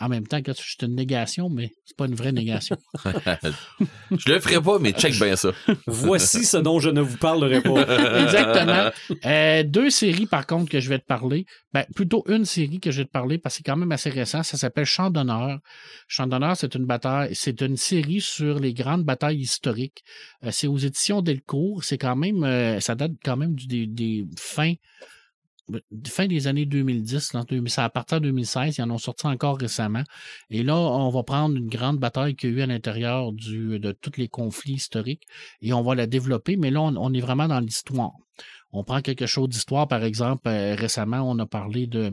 En 0.00 0.08
même 0.08 0.26
temps 0.26 0.42
que 0.42 0.52
c'est 0.52 0.84
une 0.84 0.94
négation, 0.96 1.48
mais 1.48 1.72
c'est 1.84 1.96
pas 1.96 2.06
une 2.06 2.14
vraie 2.14 2.32
négation. 2.32 2.76
je 3.04 4.32
le 4.32 4.40
ferai 4.40 4.60
pas, 4.60 4.78
mais 4.80 4.92
check 4.92 5.14
bien 5.14 5.36
ça. 5.36 5.52
Voici 5.86 6.44
ce 6.44 6.56
dont 6.56 6.80
je 6.80 6.90
ne 6.90 7.00
vous 7.00 7.16
parlerai 7.16 7.62
pas. 7.62 8.20
Exactement. 8.24 8.90
Euh, 9.24 9.62
deux 9.62 9.90
séries, 9.90 10.26
par 10.26 10.46
contre, 10.46 10.70
que 10.70 10.80
je 10.80 10.88
vais 10.88 10.98
te 10.98 11.06
parler. 11.06 11.46
Ben, 11.72 11.84
plutôt 11.94 12.24
une 12.28 12.44
série 12.44 12.80
que 12.80 12.90
je 12.90 12.98
vais 12.98 13.04
te 13.04 13.10
parler 13.10 13.38
parce 13.38 13.54
que 13.54 13.56
c'est 13.58 13.70
quand 13.70 13.76
même 13.76 13.92
assez 13.92 14.10
récent. 14.10 14.42
Ça 14.42 14.56
s'appelle 14.56 14.84
Champ 14.84 15.10
d'honneur. 15.10 15.60
Champ 16.08 16.26
d'honneur, 16.26 16.56
c'est 16.56 16.74
une 16.74 16.84
bataille, 16.84 17.34
c'est 17.34 17.60
une 17.60 17.76
série 17.76 18.20
sur 18.20 18.58
les 18.58 18.74
grandes 18.74 19.04
batailles 19.04 19.40
historiques. 19.40 20.02
Euh, 20.44 20.50
c'est 20.52 20.66
aux 20.66 20.78
éditions 20.78 21.22
Delcourt. 21.22 21.84
C'est 21.84 21.98
quand 21.98 22.16
même, 22.16 22.42
euh, 22.42 22.80
ça 22.80 22.96
date 22.96 23.12
quand 23.24 23.36
même 23.36 23.54
du, 23.54 23.66
des, 23.66 23.86
des 23.86 24.26
fins 24.36 24.74
fin 26.06 26.26
des 26.26 26.46
années 26.46 26.66
2010, 26.66 27.32
là, 27.34 27.44
deux- 27.48 27.62
c'est 27.66 27.80
à 27.80 27.88
partir 27.90 28.20
de 28.20 28.26
2016, 28.26 28.78
ils 28.78 28.82
en 28.82 28.90
ont 28.90 28.98
sorti 28.98 29.26
encore 29.26 29.58
récemment. 29.58 30.02
Et 30.50 30.62
là, 30.62 30.76
on 30.76 31.10
va 31.10 31.22
prendre 31.22 31.56
une 31.56 31.68
grande 31.68 31.98
bataille 31.98 32.36
qu'il 32.36 32.50
y 32.50 32.52
a 32.54 32.56
eu 32.58 32.62
à 32.62 32.66
l'intérieur 32.66 33.32
de 33.32 33.92
tous 33.92 34.12
les 34.16 34.28
conflits 34.28 34.74
historiques 34.74 35.24
et 35.60 35.72
on 35.72 35.82
va 35.82 35.94
la 35.94 36.06
développer, 36.06 36.56
mais 36.56 36.70
là, 36.70 36.82
on, 36.82 36.96
on 36.96 37.12
est 37.12 37.20
vraiment 37.20 37.48
dans 37.48 37.60
l'histoire. 37.60 38.12
On 38.72 38.84
prend 38.84 39.00
quelque 39.00 39.26
chose 39.26 39.48
d'histoire, 39.48 39.88
par 39.88 40.04
exemple, 40.04 40.48
euh, 40.48 40.74
récemment, 40.74 41.20
on 41.28 41.38
a 41.38 41.46
parlé 41.46 41.86
de 41.86 42.12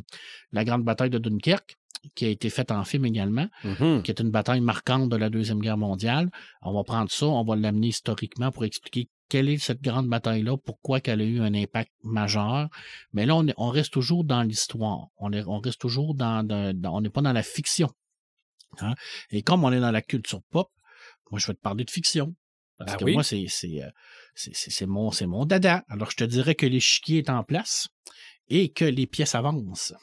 la 0.52 0.64
grande 0.64 0.84
bataille 0.84 1.10
de 1.10 1.18
Dunkerque, 1.18 1.76
qui 2.16 2.26
a 2.26 2.30
été 2.30 2.50
faite 2.50 2.72
en 2.72 2.84
film 2.84 3.06
également, 3.06 3.48
Mhm. 3.64 4.02
qui 4.04 4.12
est 4.12 4.20
une 4.20 4.30
bataille 4.32 4.62
marquante 4.62 5.10
de 5.10 5.16
la 5.16 5.30
Deuxième 5.30 5.60
Guerre 5.60 5.78
mondiale. 5.78 6.30
On 6.62 6.74
va 6.74 6.84
prendre 6.84 7.10
ça, 7.12 7.26
on 7.28 7.44
va 7.44 7.56
l'amener 7.56 7.88
historiquement 7.88 8.52
pour 8.52 8.66
expliquer 8.66 9.08
quelle 9.34 9.50
est 9.50 9.58
cette 9.58 9.82
grande 9.82 10.08
bataille-là, 10.10 10.58
pourquoi 10.58 11.02
qu'elle 11.02 11.20
a 11.20 11.24
eu 11.24 11.40
un 11.42 11.56
impact 11.56 11.92
majeur? 12.04 12.70
Mais 13.14 13.26
là, 13.26 13.36
on, 13.36 13.48
est- 13.48 13.56
on 13.58 13.70
reste 13.70 13.92
toujours 13.92 14.24
dans 14.24 14.44
l'histoire. 14.44 15.08
On, 15.18 15.34
est- 15.34 15.44
on 15.48 15.60
reste 15.60 15.82
toujours 15.82 16.14
dans, 16.14 16.44
dans- 16.44 16.72
dans- 16.80 16.96
on 16.98 17.02
n'est 17.02 17.10
pas 17.10 17.22
dans 17.24 17.34
la 17.34 17.42
fiction. 17.42 17.90
Hein? 18.80 18.94
Et 19.32 19.42
comme 19.42 19.64
on 19.64 19.72
est 19.72 19.80
dans 19.80 19.90
la 19.90 20.04
culture 20.04 20.44
pop, 20.52 20.70
moi, 21.32 21.40
je 21.40 21.48
vais 21.48 21.56
te 21.56 21.60
parler 21.62 21.84
de 21.84 21.90
fiction. 21.90 22.36
Parce 22.78 22.92
Ben 22.92 22.98
que 23.00 23.06
oui? 23.06 23.14
moi, 23.14 23.22
euh, 23.22 23.48
c'est, 23.48 23.48
c'est- 24.36 24.54
c'est 24.70 24.86
mon, 24.86 25.10
c'est 25.10 25.26
mon 25.26 25.46
dada. 25.46 25.84
Alors, 25.90 26.12
je 26.12 26.18
te 26.18 26.24
dirais 26.24 26.54
que 26.54 26.68
l'échiquier 26.68 27.18
est 27.20 27.30
en 27.32 27.44
place 27.44 27.88
et 28.50 28.72
que 28.72 28.86
les 28.86 29.08
pièces 29.08 29.34
avancent. 29.34 29.96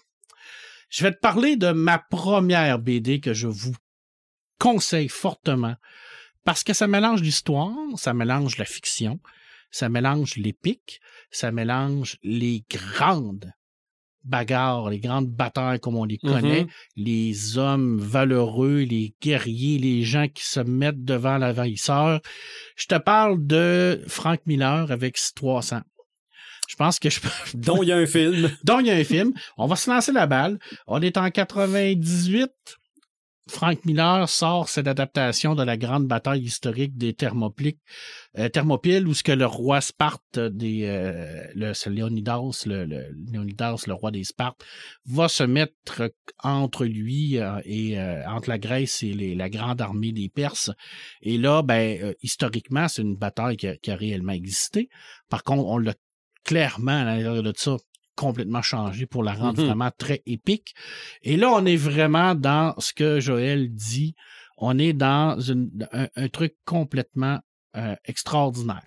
Je 0.88 1.04
vais 1.04 1.12
te 1.12 1.20
parler 1.20 1.56
de 1.56 1.70
ma 1.70 2.00
première 2.00 2.80
BD 2.80 3.20
que 3.20 3.32
je 3.32 3.46
vous 3.46 3.76
conseille 4.58 5.08
fortement 5.08 5.76
parce 6.44 6.64
que 6.64 6.72
ça 6.72 6.86
mélange 6.86 7.22
l'histoire, 7.22 7.76
ça 7.96 8.14
mélange 8.14 8.56
la 8.56 8.64
fiction, 8.64 9.20
ça 9.70 9.88
mélange 9.88 10.36
l'épique, 10.36 11.00
ça 11.30 11.52
mélange 11.52 12.16
les 12.22 12.64
grandes 12.70 13.52
bagarres, 14.24 14.90
les 14.90 15.00
grandes 15.00 15.28
batailles 15.28 15.80
comme 15.80 15.96
on 15.96 16.04
les 16.04 16.18
connaît, 16.18 16.66
les 16.96 17.58
hommes 17.58 17.98
valeureux, 17.98 18.80
les 18.80 19.14
guerriers, 19.22 19.78
les 19.78 20.02
gens 20.02 20.28
qui 20.28 20.44
se 20.44 20.60
mettent 20.60 21.04
devant 21.04 21.38
l'envahisseur. 21.38 22.20
Je 22.76 22.86
te 22.86 22.98
parle 22.98 23.46
de 23.46 24.02
Frank 24.08 24.40
Miller 24.46 24.90
avec 24.90 25.18
300. 25.34 25.80
Je 26.68 26.76
pense 26.76 27.00
que 27.00 27.10
je 27.10 27.20
peux... 27.20 27.28
Dont 27.54 27.82
il 27.82 27.88
y 27.88 27.92
a 27.92 27.96
un 27.96 28.06
film. 28.06 28.48
Donc, 28.62 28.82
il 28.82 28.86
y 28.86 28.90
a 28.90 28.94
un 28.94 29.04
film. 29.04 29.32
On 29.56 29.66
va 29.66 29.74
se 29.74 29.90
lancer 29.90 30.12
la 30.12 30.28
balle. 30.28 30.58
On 30.86 31.02
est 31.02 31.16
en 31.16 31.28
98. 31.28 32.50
Frank 33.50 33.84
Miller 33.84 34.28
sort 34.28 34.68
cette 34.68 34.86
adaptation 34.86 35.54
de 35.54 35.62
la 35.62 35.76
grande 35.76 36.06
bataille 36.06 36.42
historique 36.42 36.96
des 36.96 37.14
Thermopyles, 37.14 37.76
euh, 38.38 38.48
Thermopyles 38.48 39.06
où 39.06 39.14
ce 39.14 39.22
que 39.22 39.32
le 39.32 39.46
roi 39.46 39.80
Sparte 39.80 40.38
des 40.38 40.84
euh, 40.84 41.44
le 41.54 41.72
Léonidas 41.90 42.62
le, 42.66 42.84
le 42.84 43.08
Léonidas 43.30 43.84
le 43.86 43.92
roi 43.92 44.10
des 44.10 44.24
Spartes 44.24 44.64
va 45.06 45.28
se 45.28 45.42
mettre 45.42 46.10
entre 46.42 46.84
lui 46.84 47.38
euh, 47.38 47.60
et 47.64 47.98
euh, 47.98 48.26
entre 48.28 48.48
la 48.48 48.58
Grèce 48.58 49.02
et 49.02 49.12
la 49.34 49.50
grande 49.50 49.80
armée 49.80 50.12
des 50.12 50.28
Perses. 50.28 50.70
Et 51.20 51.36
là 51.36 51.62
ben 51.62 52.14
historiquement 52.22 52.88
c'est 52.88 53.02
une 53.02 53.16
bataille 53.16 53.56
qui 53.56 53.66
a, 53.66 53.76
qui 53.76 53.90
a 53.90 53.96
réellement 53.96 54.32
existé. 54.32 54.88
Par 55.28 55.42
contre 55.42 55.66
on 55.66 55.78
l'a 55.78 55.94
clairement 56.44 57.02
à 57.02 57.04
l'intérieur 57.04 57.42
de 57.42 57.52
ça 57.56 57.76
complètement 58.20 58.62
changé 58.62 59.06
pour 59.06 59.22
la 59.24 59.32
rendre 59.32 59.60
Mhm. 59.60 59.66
vraiment 59.68 59.90
très 59.96 60.22
épique. 60.26 60.74
Et 61.22 61.36
là, 61.36 61.50
on 61.52 61.64
est 61.66 61.76
vraiment 61.90 62.34
dans 62.34 62.74
ce 62.78 62.92
que 62.92 63.20
Joël 63.20 63.72
dit. 63.74 64.14
On 64.62 64.78
est 64.78 64.92
dans 64.92 65.40
une- 65.40 65.70
un, 65.92 66.08
un 66.16 66.28
truc 66.28 66.54
complètement 66.64 67.38
euh, 67.76 67.94
extraordinaire. 68.04 68.82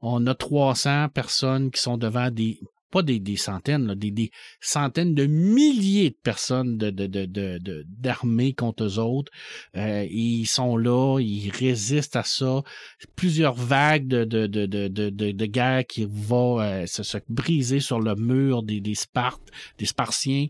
On 0.00 0.26
a 0.26 0.34
300 0.34 1.08
personnes 1.10 1.70
qui 1.70 1.80
sont 1.80 1.98
devant 1.98 2.30
des 2.30 2.58
pas 2.92 3.02
des, 3.02 3.18
des 3.18 3.36
centaines, 3.36 3.94
des, 3.94 4.30
centaines 4.60 5.14
de 5.14 5.26
milliers 5.26 6.10
de 6.10 6.18
personnes 6.22 6.76
d'armées 6.76 8.52
contre 8.52 8.84
eux 8.84 8.98
autres. 8.98 9.32
Euh, 9.76 10.06
ils 10.10 10.46
sont 10.46 10.76
là, 10.76 11.18
ils 11.18 11.50
résistent 11.50 12.16
à 12.16 12.22
ça. 12.22 12.62
Plusieurs 13.16 13.54
vagues 13.54 14.06
de, 14.06 14.24
de, 14.24 15.46
guerre 15.46 15.86
qui 15.86 16.06
vont 16.08 16.60
euh, 16.60 16.84
se, 16.86 17.02
se 17.02 17.16
briser 17.28 17.80
sur 17.80 17.98
le 17.98 18.14
mur 18.14 18.62
des, 18.62 18.80
des 18.80 18.94
Spartes, 18.94 19.50
des 19.78 19.86
Spartiens. 19.86 20.46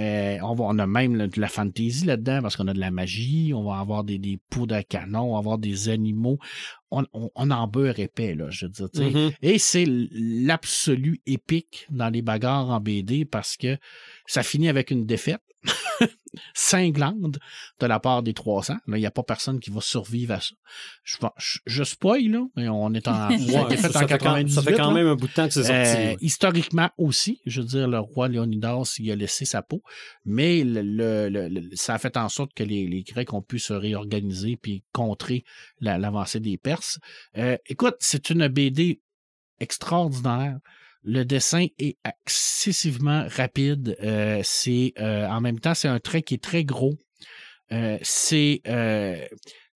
Euh, 0.00 0.38
on, 0.42 0.54
va, 0.54 0.82
a 0.82 0.86
même 0.86 1.28
de 1.28 1.40
la 1.40 1.48
fantasy 1.48 2.04
là-dedans 2.04 2.40
parce 2.42 2.56
qu'on 2.56 2.66
a 2.66 2.74
de 2.74 2.80
la 2.80 2.90
magie, 2.90 3.52
on 3.54 3.64
va 3.64 3.78
avoir 3.78 4.02
des, 4.02 4.18
des 4.18 4.38
à 4.70 4.82
canon, 4.82 5.30
on 5.30 5.32
va 5.34 5.38
avoir 5.38 5.58
des 5.58 5.88
animaux. 5.88 6.38
On, 6.96 7.04
on, 7.12 7.30
on 7.34 7.50
en 7.50 7.66
beurre 7.66 7.98
épais, 7.98 8.34
là, 8.34 8.46
je 8.50 8.66
veux 8.66 8.88
dire. 8.88 9.10
Mhm. 9.10 9.32
Et 9.42 9.58
c'est 9.58 9.84
l'absolu 9.86 11.20
épique 11.26 11.86
dans 11.90 12.08
les 12.08 12.22
bagarres 12.22 12.70
en 12.70 12.80
BD 12.80 13.24
parce 13.24 13.56
que 13.56 13.76
ça 14.26 14.42
finit 14.42 14.68
avec 14.68 14.90
une 14.90 15.04
défaite 15.04 15.42
cinglante 16.54 17.38
de 17.80 17.86
la 17.86 18.00
part 18.00 18.22
des 18.22 18.34
300. 18.34 18.74
Là, 18.86 18.96
il 18.96 19.00
n'y 19.00 19.06
a 19.06 19.10
pas 19.10 19.22
personne 19.22 19.60
qui 19.60 19.70
va 19.70 19.80
survivre 19.80 20.34
à 20.34 20.40
ça. 20.40 20.54
Je, 21.02 21.16
je, 21.38 21.58
je 21.66 21.84
spoil, 21.84 22.28
là, 22.28 22.44
mais 22.56 22.68
on 22.68 22.92
est 22.94 23.06
en... 23.08 23.30
ça 23.38 23.64
Ouais, 23.64 23.76
fait 23.76 23.88
ça, 23.92 23.98
en 23.98 24.00
fait 24.00 24.18
quand, 24.18 24.18
98. 24.18 24.50
ça 24.52 24.62
fait 24.62 24.74
quand 24.74 24.92
même 24.92 25.06
un 25.06 25.14
bout 25.14 25.28
de 25.28 25.32
temps 25.32 25.46
que 25.46 25.54
c'est 25.54 25.62
sorti. 25.64 25.74
Euh, 25.74 26.10
ouais. 26.10 26.16
historiquement 26.20 26.90
aussi, 26.98 27.40
je 27.46 27.60
veux 27.60 27.66
dire, 27.66 27.88
le 27.88 27.98
roi 27.98 28.28
Léonidas, 28.28 28.96
il 28.98 29.10
a 29.10 29.16
laissé 29.16 29.44
sa 29.44 29.62
peau, 29.62 29.82
mais 30.24 30.64
le, 30.64 30.82
le- 30.82 31.48
le- 31.48 31.76
ça 31.76 31.94
a 31.94 31.98
fait 31.98 32.16
en 32.16 32.28
sorte 32.28 32.52
que 32.54 32.64
les, 32.64 32.86
les 32.86 33.02
Grecs 33.02 33.32
ont 33.32 33.42
pu 33.42 33.58
se 33.58 33.72
réorganiser 33.72 34.56
puis 34.56 34.84
contrer 34.92 35.44
la- 35.80 35.98
l'avancée 35.98 36.40
des 36.40 36.56
Perses. 36.58 36.98
Euh, 37.38 37.56
écoute, 37.66 37.96
c'est 38.00 38.30
une 38.30 38.48
BD 38.48 39.00
extraordinaire. 39.60 40.58
Le 41.04 41.24
dessin 41.24 41.66
est 41.78 41.96
excessivement 42.04 43.26
rapide. 43.36 43.96
Euh, 44.02 44.40
c'est 44.42 44.92
euh, 44.98 45.26
en 45.28 45.40
même 45.40 45.60
temps, 45.60 45.74
c'est 45.74 45.88
un 45.88 46.00
trait 46.00 46.22
qui 46.22 46.34
est 46.34 46.42
très 46.42 46.64
gros. 46.64 46.94
Euh, 47.72 47.98
c'est 48.02 48.60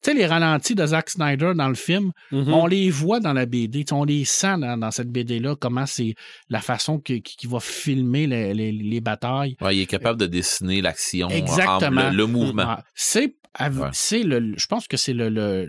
tu 0.00 0.10
sais 0.12 0.14
les 0.14 0.26
ralentis 0.26 0.76
de 0.76 0.86
Zack 0.86 1.10
Snyder 1.10 1.52
dans 1.56 1.68
le 1.68 1.74
film, 1.74 2.12
Mhm. 2.30 2.52
on 2.52 2.66
les 2.68 2.88
voit 2.88 3.18
dans 3.18 3.32
la 3.32 3.46
BD, 3.46 3.84
on 3.90 4.04
les 4.04 4.24
sent 4.24 4.56
dans, 4.60 4.76
dans 4.78 4.92
cette 4.92 5.08
BD-là, 5.10 5.56
comment 5.56 5.86
c'est 5.86 6.14
la 6.48 6.60
façon 6.60 7.00
que- 7.00 7.14
qui 7.14 7.36
qui 7.36 7.46
va 7.48 7.58
filmer 7.58 8.28
les, 8.28 8.54
les- 8.54 8.70
les 8.70 9.00
batailles. 9.00 9.56
Ouais, 9.60 9.76
il 9.76 9.80
est 9.80 9.86
capable 9.86 10.20
de 10.20 10.26
dessiner 10.26 10.80
l'action, 10.82 11.28
le, 12.10 12.16
le 12.16 12.26
mouvement. 12.26 12.62
Ah, 12.66 12.84
C'est, 12.94 13.34
Ouais. 13.60 14.22
le, 14.22 14.54
je 14.56 14.66
pense 14.66 14.86
que 14.86 14.96
c'est 14.96 15.14
le, 15.14 15.30
le- 15.30 15.68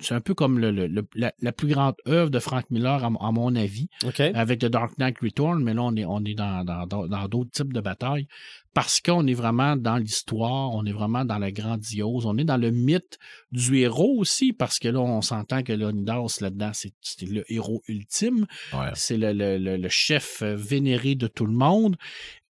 c'est 0.00 0.14
un 0.14 0.20
peu 0.20 0.34
comme 0.34 0.58
le, 0.58 0.70
le- 0.70 0.86
le- 0.86 1.06
la, 1.14 1.32
la 1.40 1.52
plus 1.52 1.68
grande 1.68 1.94
œuvre 2.06 2.30
de 2.30 2.38
Frank 2.38 2.64
Miller, 2.70 3.04
à, 3.04 3.10
mon- 3.10 3.18
à 3.20 3.32
mon 3.32 3.54
avis, 3.56 3.88
avec 4.34 4.60
The 4.60 4.66
Dark 4.66 4.96
Knight 4.98 5.16
Return, 5.20 5.62
mais 5.62 5.74
là, 5.74 5.82
on 5.82 5.94
est, 5.96 6.04
on 6.04 6.24
est 6.24 6.34
dans, 6.34 6.64
dans, 6.64 6.86
dans- 6.86 7.06
dans 7.06 7.28
d'autres 7.28 7.50
types 7.50 7.72
de 7.72 7.80
batailles, 7.80 8.26
parce 8.74 9.00
qu'on 9.00 9.26
est 9.26 9.34
vraiment 9.34 9.76
dans 9.76 9.96
l'histoire, 9.96 10.72
on 10.74 10.84
est 10.84 10.92
vraiment 10.92 11.24
dans 11.24 11.38
la 11.38 11.50
grandiose, 11.50 12.26
on 12.26 12.36
est 12.38 12.44
dans 12.44 12.56
le 12.56 12.70
mythe 12.70 13.18
du 13.50 13.78
héros 13.78 14.14
aussi, 14.18 14.52
parce 14.52 14.78
que 14.78 14.88
là, 14.88 15.00
on 15.00 15.20
s'entend 15.22 15.62
que 15.62 15.72
Leonidas, 15.72 16.38
là-dedans, 16.40 16.70
c'est, 16.74 16.92
le 17.22 17.44
héros 17.52 17.82
ultime, 17.88 18.46
Ouais. 18.72 18.90
c'est 18.94 19.16
le, 19.16 19.32
le- 19.32 19.58
le- 19.58 19.76
le 19.76 19.88
chef 19.88 20.42
vénéré 20.42 21.14
de 21.16 21.26
tout 21.26 21.46
le 21.46 21.52
monde. 21.54 21.96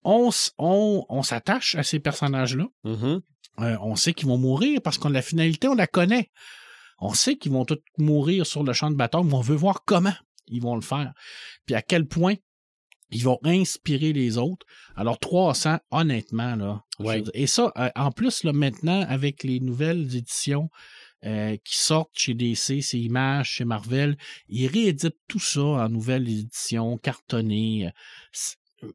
On, 0.04 0.30
on, 0.58 1.04
on 1.08 1.22
s'attache 1.22 1.74
à 1.74 1.82
ces 1.82 1.98
personnages-là. 1.98 2.66
Mhm. 2.84 3.20
Euh, 3.60 3.76
on 3.82 3.96
sait 3.96 4.12
qu'ils 4.14 4.28
vont 4.28 4.38
mourir 4.38 4.80
parce 4.82 4.98
que 4.98 5.08
la 5.08 5.20
finalité, 5.22 5.66
on 5.66 5.74
la 5.74 5.86
connaît. 5.88 6.30
On 6.98 7.14
sait 7.14 7.36
qu'ils 7.36 7.52
vont 7.52 7.64
tous 7.64 7.78
mourir 7.98 8.46
sur 8.46 8.62
le 8.62 8.72
champ 8.72 8.90
de 8.90 8.96
bataille, 8.96 9.24
mais 9.24 9.34
on 9.34 9.40
veut 9.40 9.56
voir 9.56 9.84
comment 9.84 10.14
ils 10.48 10.62
vont 10.62 10.74
le 10.74 10.82
faire. 10.82 11.12
Puis 11.66 11.74
à 11.74 11.82
quel 11.82 12.06
point 12.06 12.34
ils 13.10 13.24
vont 13.24 13.38
inspirer 13.44 14.12
les 14.12 14.36
autres. 14.38 14.66
Alors 14.96 15.18
300, 15.18 15.78
honnêtement, 15.90 16.56
là. 16.56 16.82
Ouais. 16.98 17.22
Et 17.34 17.46
ça, 17.46 17.72
euh, 17.78 17.90
en 17.94 18.10
plus, 18.10 18.44
là, 18.44 18.52
maintenant, 18.52 19.00
avec 19.08 19.44
les 19.44 19.60
nouvelles 19.60 20.14
éditions 20.16 20.68
euh, 21.24 21.56
qui 21.64 21.78
sortent 21.78 22.10
chez 22.12 22.34
DC, 22.34 22.82
chez 22.82 22.98
Image, 22.98 23.48
chez 23.48 23.64
Marvel, 23.64 24.16
ils 24.48 24.66
rééditent 24.66 25.16
tout 25.26 25.40
ça 25.40 25.62
en 25.62 25.88
nouvelles 25.88 26.28
éditions, 26.28 26.98
cartonnées. 26.98 27.90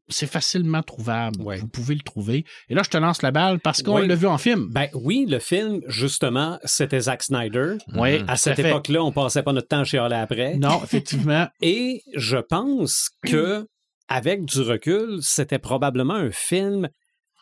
C'est- 0.08 0.26
facilement 0.26 0.82
trouvable. 0.82 1.40
Ouais. 1.42 1.58
Vous 1.58 1.68
pouvez 1.68 1.94
le 1.94 2.00
trouver. 2.00 2.44
Et 2.68 2.74
là, 2.74 2.82
je 2.84 2.90
te 2.90 2.96
lance 2.96 3.22
la 3.22 3.30
balle 3.30 3.60
parce 3.60 3.82
qu'on 3.82 3.96
Ouais. 3.96 4.06
l'a 4.06 4.14
vu 4.14 4.26
en 4.26 4.38
film. 4.38 4.68
Ben 4.70 4.88
oui, 4.94 5.26
le 5.28 5.38
film, 5.38 5.80
justement, 5.86 6.58
c'était 6.64 7.00
Zack 7.00 7.22
Snyder. 7.22 7.76
Oui. 7.94 8.22
À 8.26 8.36
cette 8.36 8.58
époque-là, 8.58 9.02
on 9.04 9.12
passait 9.12 9.42
pas 9.42 9.52
notre 9.52 9.68
temps 9.68 9.80
à 9.80 9.84
chialer 9.84 10.16
après. 10.16 10.56
Non, 10.56 10.82
effectivement. 10.82 11.46
Et 11.60 12.02
je 12.14 12.36
pense 12.38 13.10
que, 13.26 13.66
avec 14.08 14.44
du 14.44 14.60
recul, 14.62 15.18
c'était 15.22 15.58
probablement 15.58 16.14
un 16.14 16.30
film 16.30 16.88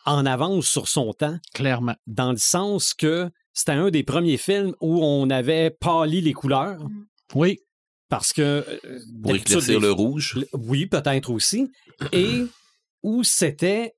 en 0.05 0.25
avance 0.25 0.65
sur 0.65 0.87
son 0.89 1.13
temps, 1.13 1.37
Clairement. 1.53 1.95
dans 2.07 2.31
le 2.31 2.37
sens 2.37 2.93
que 2.93 3.29
c'était 3.53 3.71
un 3.71 3.89
des 3.89 4.03
premiers 4.03 4.37
films 4.37 4.73
où 4.81 5.03
on 5.03 5.29
avait 5.29 5.69
pâli 5.71 6.19
les 6.21 6.33
couleurs, 6.33 6.79
Oui. 7.33 7.59
Parce 8.17 8.33
que... 8.33 8.41
euh, 8.41 8.99
Pour 9.21 9.35
éclaircir 9.35 9.79
le 9.79 9.91
rouge. 9.91 10.37
Oui, 10.53 10.85
peut-être 10.85 11.29
aussi. 11.31 11.71
Et 12.11 12.43
où 13.03 13.23
c'était 13.23 13.93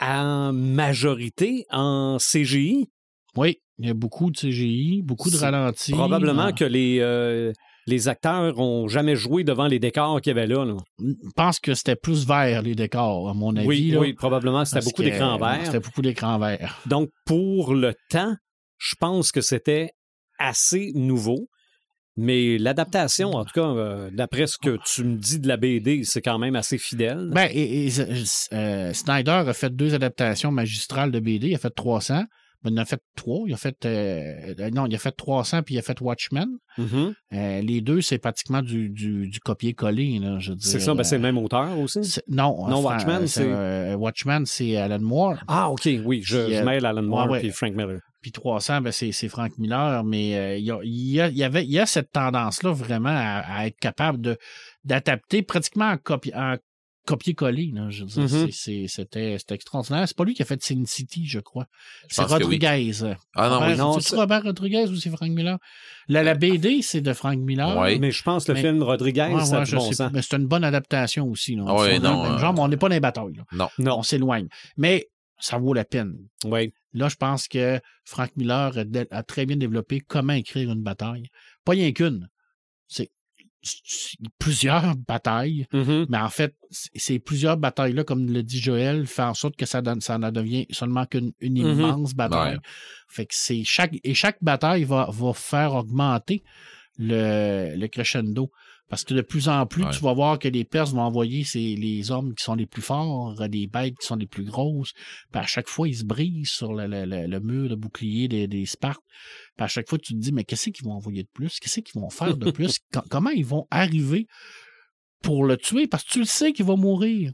en 0.00 0.52
majorité 0.52 1.66
en 1.70 2.18
CGI. 2.18 2.88
Oui. 3.36 3.58
Il 3.78 3.86
y 3.86 3.90
a 3.90 3.94
beaucoup 3.94 4.30
de 4.30 4.36
CGI, 4.38 5.02
beaucoup 5.02 5.30
de 5.30 5.36
ralentis. 5.36 5.92
Probablement 5.92 6.46
Ah, 6.46 6.52
que 6.52 6.64
les, 6.64 6.98
euh, 7.00 7.52
les 7.86 8.08
acteurs 8.08 8.58
ont 8.58 8.88
jamais 8.88 9.16
joué 9.16 9.44
devant 9.44 9.66
les 9.66 9.78
décors 9.78 10.20
qu'il 10.22 10.34
y 10.34 10.38
avait 10.38 10.46
là. 10.46 10.64
là. 10.64 10.76
Je 10.98 11.30
pense 11.34 11.60
que 11.60 11.74
c'était 11.74 11.96
plus 11.96 12.26
vert, 12.26 12.62
les 12.62 12.74
décors, 12.74 13.28
à 13.28 13.34
mon 13.34 13.54
avis. 13.54 13.66
oui, 13.68 13.90
là, 13.90 14.00
oui, 14.00 14.12
probablement, 14.14 14.64
c'était 14.64 14.84
beaucoup 14.84 15.02
que, 15.02 15.08
d'écrans 15.10 15.38
verts. 15.38 15.60
C'était 15.66 15.80
beaucoup 15.80 16.02
d'écrans 16.02 16.38
verts. 16.38 16.80
Donc, 16.86 17.10
pour 17.26 17.74
le 17.74 17.94
temps, 18.08 18.34
je 18.78 18.94
pense 18.98 19.30
que 19.32 19.42
c'était 19.42 19.90
assez 20.38 20.92
nouveau. 20.94 21.48
Mais 22.16 22.56
l'adaptation, 22.58 23.32
en 23.32 23.44
tout 23.44 23.52
cas, 23.54 23.66
euh, 23.66 24.10
d'après 24.12 24.46
ce 24.46 24.56
que 24.56 24.78
tu 24.86 25.04
me 25.04 25.16
dis 25.16 25.38
de 25.38 25.48
la 25.48 25.56
BD, 25.58 26.02
c'est 26.04 26.22
quand 26.22 26.38
même 26.38 26.56
assez 26.56 26.78
fidèle. 26.78 27.28
Ben, 27.32 27.48
et, 27.52 27.86
et, 27.88 27.90
euh, 28.54 28.92
Snyder 28.94 29.30
a 29.46 29.52
fait 29.52 29.74
deux 29.74 29.94
adaptations 29.94 30.50
magistrales 30.50 31.10
de 31.10 31.20
BD. 31.20 31.48
Il 31.48 31.54
a 31.54 31.58
fait 31.58 31.68
300. 31.74 32.24
Ben, 32.64 32.70
il 32.72 32.78
en 32.78 32.82
a 32.82 32.84
fait 32.86 33.00
trois. 33.16 33.40
Il 33.46 33.52
a 33.52 33.58
fait... 33.58 33.76
euh, 33.84 34.54
euh, 34.58 34.70
non, 34.70 34.86
il 34.86 34.94
a 34.94 34.98
fait 34.98 35.12
300 35.12 35.62
puis 35.62 35.74
il 35.74 35.78
a 35.78 35.82
fait 35.82 36.00
Watchmen. 36.00 36.48
Mhm. 36.78 37.14
Euh, 37.34 37.60
les 37.60 37.82
deux, 37.82 38.00
c'est 38.00 38.16
pratiquement 38.18 38.62
du, 38.62 38.88
du, 38.88 39.28
du 39.28 39.38
copier-coller, 39.40 40.18
C'est 40.58 40.80
ça, 40.80 40.94
ben, 40.94 41.04
c'est 41.04 41.16
Euh, 41.16 41.18
le 41.18 41.22
même 41.22 41.36
auteur 41.38 41.78
aussi? 41.78 42.00
Non, 42.28 42.66
Non, 42.66 42.80
Watchmen, 42.80 43.26
c'est- 43.26 43.42
euh, 43.44 43.94
Watchmen, 43.94 44.46
c'est 44.46 44.76
Alan 44.76 45.00
Moore. 45.00 45.36
Ah, 45.48 45.70
OK, 45.70 45.86
oui, 46.04 46.22
je, 46.24 46.46
Puis, 46.46 46.54
je 46.54 46.60
euh, 46.62 46.64
mêle 46.64 46.86
Alan 46.86 47.02
Moore 47.02 47.26
ouais, 47.26 47.40
ouais. 47.40 47.46
et 47.46 47.50
Frank 47.50 47.74
Miller. 47.74 48.00
Puis 48.26 48.32
300, 48.32 48.80
ben 48.80 48.90
c'est, 48.90 49.12
c'est 49.12 49.28
Frank 49.28 49.56
Miller, 49.56 50.02
mais 50.02 50.34
euh, 50.36 50.56
il 50.58 50.64
y, 50.64 50.70
a, 50.72 50.80
il 50.82 51.10
y 51.12 51.20
a- 51.20 51.28
il 51.28 51.36
y 51.36 51.44
avait, 51.44 51.62
il 51.64 51.70
y 51.70 51.78
a 51.78 51.86
cette 51.86 52.10
tendance-là 52.10 52.72
vraiment 52.72 53.08
à, 53.08 53.44
à 53.46 53.66
être 53.68 53.78
capable 53.78 54.20
de, 54.20 54.36
d'adapter 54.82 55.42
pratiquement 55.42 55.90
en, 55.90 55.94
copi- 55.94 56.34
en 56.34 56.56
copier-coller. 57.06 57.70
là. 57.72 57.88
Je 57.88 58.02
veux 58.02 58.08
dire, 58.10 58.28
c'est- 58.28 58.50
c'est- 58.50 58.86
C'était 58.88 59.36
c'était 59.38 59.54
extraordinaire. 59.54 60.08
C'est 60.08 60.16
pas 60.16 60.24
lui 60.24 60.34
qui 60.34 60.42
a 60.42 60.44
fait 60.44 60.60
Sin 60.60 60.82
City, 60.86 61.24
je 61.24 61.38
crois. 61.38 61.66
C'est 62.08 62.22
oui. 62.22 62.28
Rodriguez. 62.30 62.92
Ah 63.36 63.48
non, 63.48 63.54
Robert- 63.60 63.68
oui. 63.70 63.76
Non, 63.76 64.00
c'est 64.00 64.16
Robert 64.16 64.42
Rodriguez 64.42 64.86
ou 64.88 64.96
c'est 64.96 65.10
Frank 65.10 65.30
Miller? 65.30 65.58
La, 66.08 66.24
la 66.24 66.34
BD, 66.34 66.82
c'est 66.82 67.00
de 67.02 67.12
Frank 67.12 67.38
Miller. 67.38 67.78
Ouais. 67.78 67.96
Mais 68.00 68.10
je 68.10 68.24
pense 68.24 68.44
que 68.44 68.50
le 68.50 68.56
Mais- 68.56 68.62
film 68.62 68.82
Rodriguez, 68.82 69.20
Ouais, 69.20 69.34
ouais, 69.34 69.38
bon 69.38 69.64
sais 69.64 69.66
sens. 69.66 69.96
pas. 69.98 70.10
Mais 70.12 70.22
c'est 70.22 70.34
une 70.34 70.48
bonne 70.48 70.64
adaptation 70.64 71.28
aussi. 71.30 71.54
Là. 71.54 71.62
Dans 71.62 72.00
non, 72.00 72.24
euh, 72.24 72.38
genre, 72.38 72.54
on 72.58 72.66
n'est 72.66 72.76
pas 72.76 72.88
dans 72.88 72.94
les 72.96 73.00
batailles. 73.00 73.34
là. 73.36 73.44
Non. 73.52 73.68
Non. 73.78 73.98
On 73.98 74.02
s'éloigne. 74.02 74.48
Mais 74.76 75.06
ça 75.38 75.58
vaut 75.58 75.74
la 75.74 75.84
peine. 75.84 76.16
Oui. 76.44 76.72
Là, 76.96 77.08
je 77.08 77.16
pense 77.16 77.46
que 77.48 77.80
Frank 78.04 78.30
Miller 78.36 78.72
a, 79.10 79.22
très 79.22 79.46
bien 79.46 79.56
développé 79.56 80.00
comment 80.00 80.32
écrire 80.32 80.70
une 80.72 80.82
bataille. 80.82 81.28
Pas 81.64 81.72
rien 81.72 81.92
qu'une. 81.92 82.28
C'est 82.88 83.10
plusieurs 84.38 84.94
batailles, 85.08 85.66
Mhm. 85.72 86.06
mais 86.08 86.18
en 86.18 86.28
fait, 86.28 86.54
ces 86.70 87.18
plusieurs 87.18 87.56
batailles-là, 87.56 88.04
comme 88.04 88.26
le 88.30 88.42
dit 88.42 88.60
Joël, 88.60 89.06
fait 89.06 89.22
en 89.22 89.34
sorte 89.34 89.56
que 89.56 89.66
ça, 89.66 89.82
donne, 89.82 90.00
ça 90.00 90.16
en 90.16 90.30
devient 90.30 90.66
seulement 90.70 91.04
qu'une 91.06 91.32
une 91.40 91.62
Mhm. 91.62 91.80
immense 91.80 92.14
bataille. 92.14 92.54
Ouais. 92.56 92.60
Fait 93.08 93.26
que 93.26 93.34
c'est 93.34 93.64
chaque 93.64 93.94
et 94.04 94.14
chaque 94.14 94.38
bataille 94.42 94.84
va, 94.84 95.08
va 95.10 95.32
faire 95.32 95.74
augmenter 95.74 96.44
le, 96.98 97.74
le 97.76 97.86
crescendo. 97.88 98.50
Parce 98.88 99.02
que 99.04 99.14
de 99.14 99.20
plus 99.20 99.48
en 99.48 99.66
plus, 99.66 99.82
Ouais. 99.82 99.90
tu 99.90 99.98
vas 100.00 100.12
voir 100.14 100.38
que 100.38 100.46
les 100.46 100.64
Perses 100.64 100.92
vont 100.92 101.00
envoyer 101.02 101.44
les 101.54 102.10
hommes 102.12 102.34
qui 102.34 102.44
sont 102.44 102.54
les 102.54 102.66
plus 102.66 102.82
forts, 102.82 103.34
les 103.50 103.66
bêtes 103.66 103.94
qui 103.98 104.06
sont 104.06 104.14
les 104.14 104.26
plus 104.28 104.44
grosses. 104.44 104.92
Puis 105.32 105.40
à 105.40 105.46
chaque 105.46 105.68
fois, 105.68 105.88
ils 105.88 105.96
se 105.96 106.04
brisent 106.04 106.50
sur 106.50 106.72
le, 106.72 106.86
le- 106.86 107.04
le- 107.04 107.26
le 107.26 107.40
mur 107.40 107.68
de 107.68 107.74
bouclier 107.74 108.28
des, 108.28 108.46
des 108.46 108.64
Spartes. 108.64 109.02
Puis 109.56 109.64
à 109.64 109.66
chaque 109.66 109.88
fois, 109.88 109.98
tu 109.98 110.14
te 110.14 110.18
dis, 110.20 110.30
mais 110.32 110.44
qu'est-ce 110.44 110.70
qu'ils 110.70 110.84
vont 110.84 110.92
envoyer 110.92 111.24
de 111.24 111.28
plus? 111.32 111.58
Qu'est-ce 111.58 111.80
qu'ils 111.80 112.00
vont 112.00 112.10
faire 112.10 112.36
de 112.36 112.50
plus? 112.52 112.78
Co- 112.92 113.00
comment 113.10 113.30
ils 113.30 113.44
vont 113.44 113.66
arriver 113.72 114.26
pour 115.22 115.44
le 115.44 115.56
tuer? 115.56 115.88
Parce 115.88 116.04
que 116.04 116.10
tu 116.12 116.18
le 116.20 116.24
sais 116.24 116.52
qu'il 116.52 116.64
va 116.66 116.76
mourir. 116.76 117.32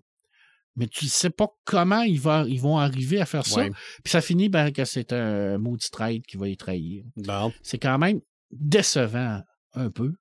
Mais 0.76 0.86
tu 0.86 1.04
ne 1.04 1.10
sais 1.10 1.28
pas 1.28 1.48
comment 1.66 2.00
ils, 2.00 2.18
va- 2.18 2.46
ils 2.48 2.62
vont 2.62 2.78
arriver 2.78 3.20
à 3.20 3.26
faire 3.26 3.44
ça. 3.44 3.66
Puis 4.02 4.10
ça 4.10 4.22
finit 4.22 4.48
ben, 4.48 4.70
que 4.72 4.86
c'est 4.86 5.12
un 5.12 5.58
maudit 5.58 5.90
traître 5.90 6.24
qui 6.26 6.38
va 6.38 6.48
y 6.48 6.56
trahir. 6.56 7.04
Bon. 7.16 7.52
C'est 7.62 7.76
quand 7.78 7.98
même 7.98 8.22
décevant 8.50 9.42
un 9.74 9.90
peu, 9.90 10.14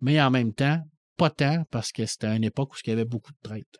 mais 0.00 0.20
en 0.20 0.30
même 0.30 0.52
temps, 0.52 0.80
pas 1.16 1.30
tant, 1.30 1.64
parce 1.70 1.92
que 1.92 2.06
c'était 2.06 2.34
une 2.34 2.44
époque 2.44 2.72
où 2.74 2.76
il 2.86 2.90
y 2.90 2.92
avait 2.92 3.04
beaucoup 3.04 3.32
de 3.32 3.38
traîtres. 3.42 3.78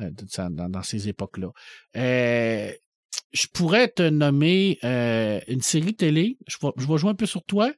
Euh, 0.00 0.10
dans, 0.50 0.68
dans 0.68 0.82
ces 0.82 1.08
époques-là. 1.08 1.48
Euh, 1.96 2.70
je 3.32 3.46
pourrais 3.52 3.88
te 3.88 4.02
nommer 4.02 4.78
euh, 4.84 5.40
une 5.48 5.62
série 5.62 5.94
télé. 5.94 6.36
Je 6.46 6.56
vais, 6.60 6.68
je 6.76 6.86
vais 6.86 6.98
jouer 6.98 7.10
un 7.10 7.14
peu 7.14 7.24
sur 7.24 7.42
toi 7.44 7.72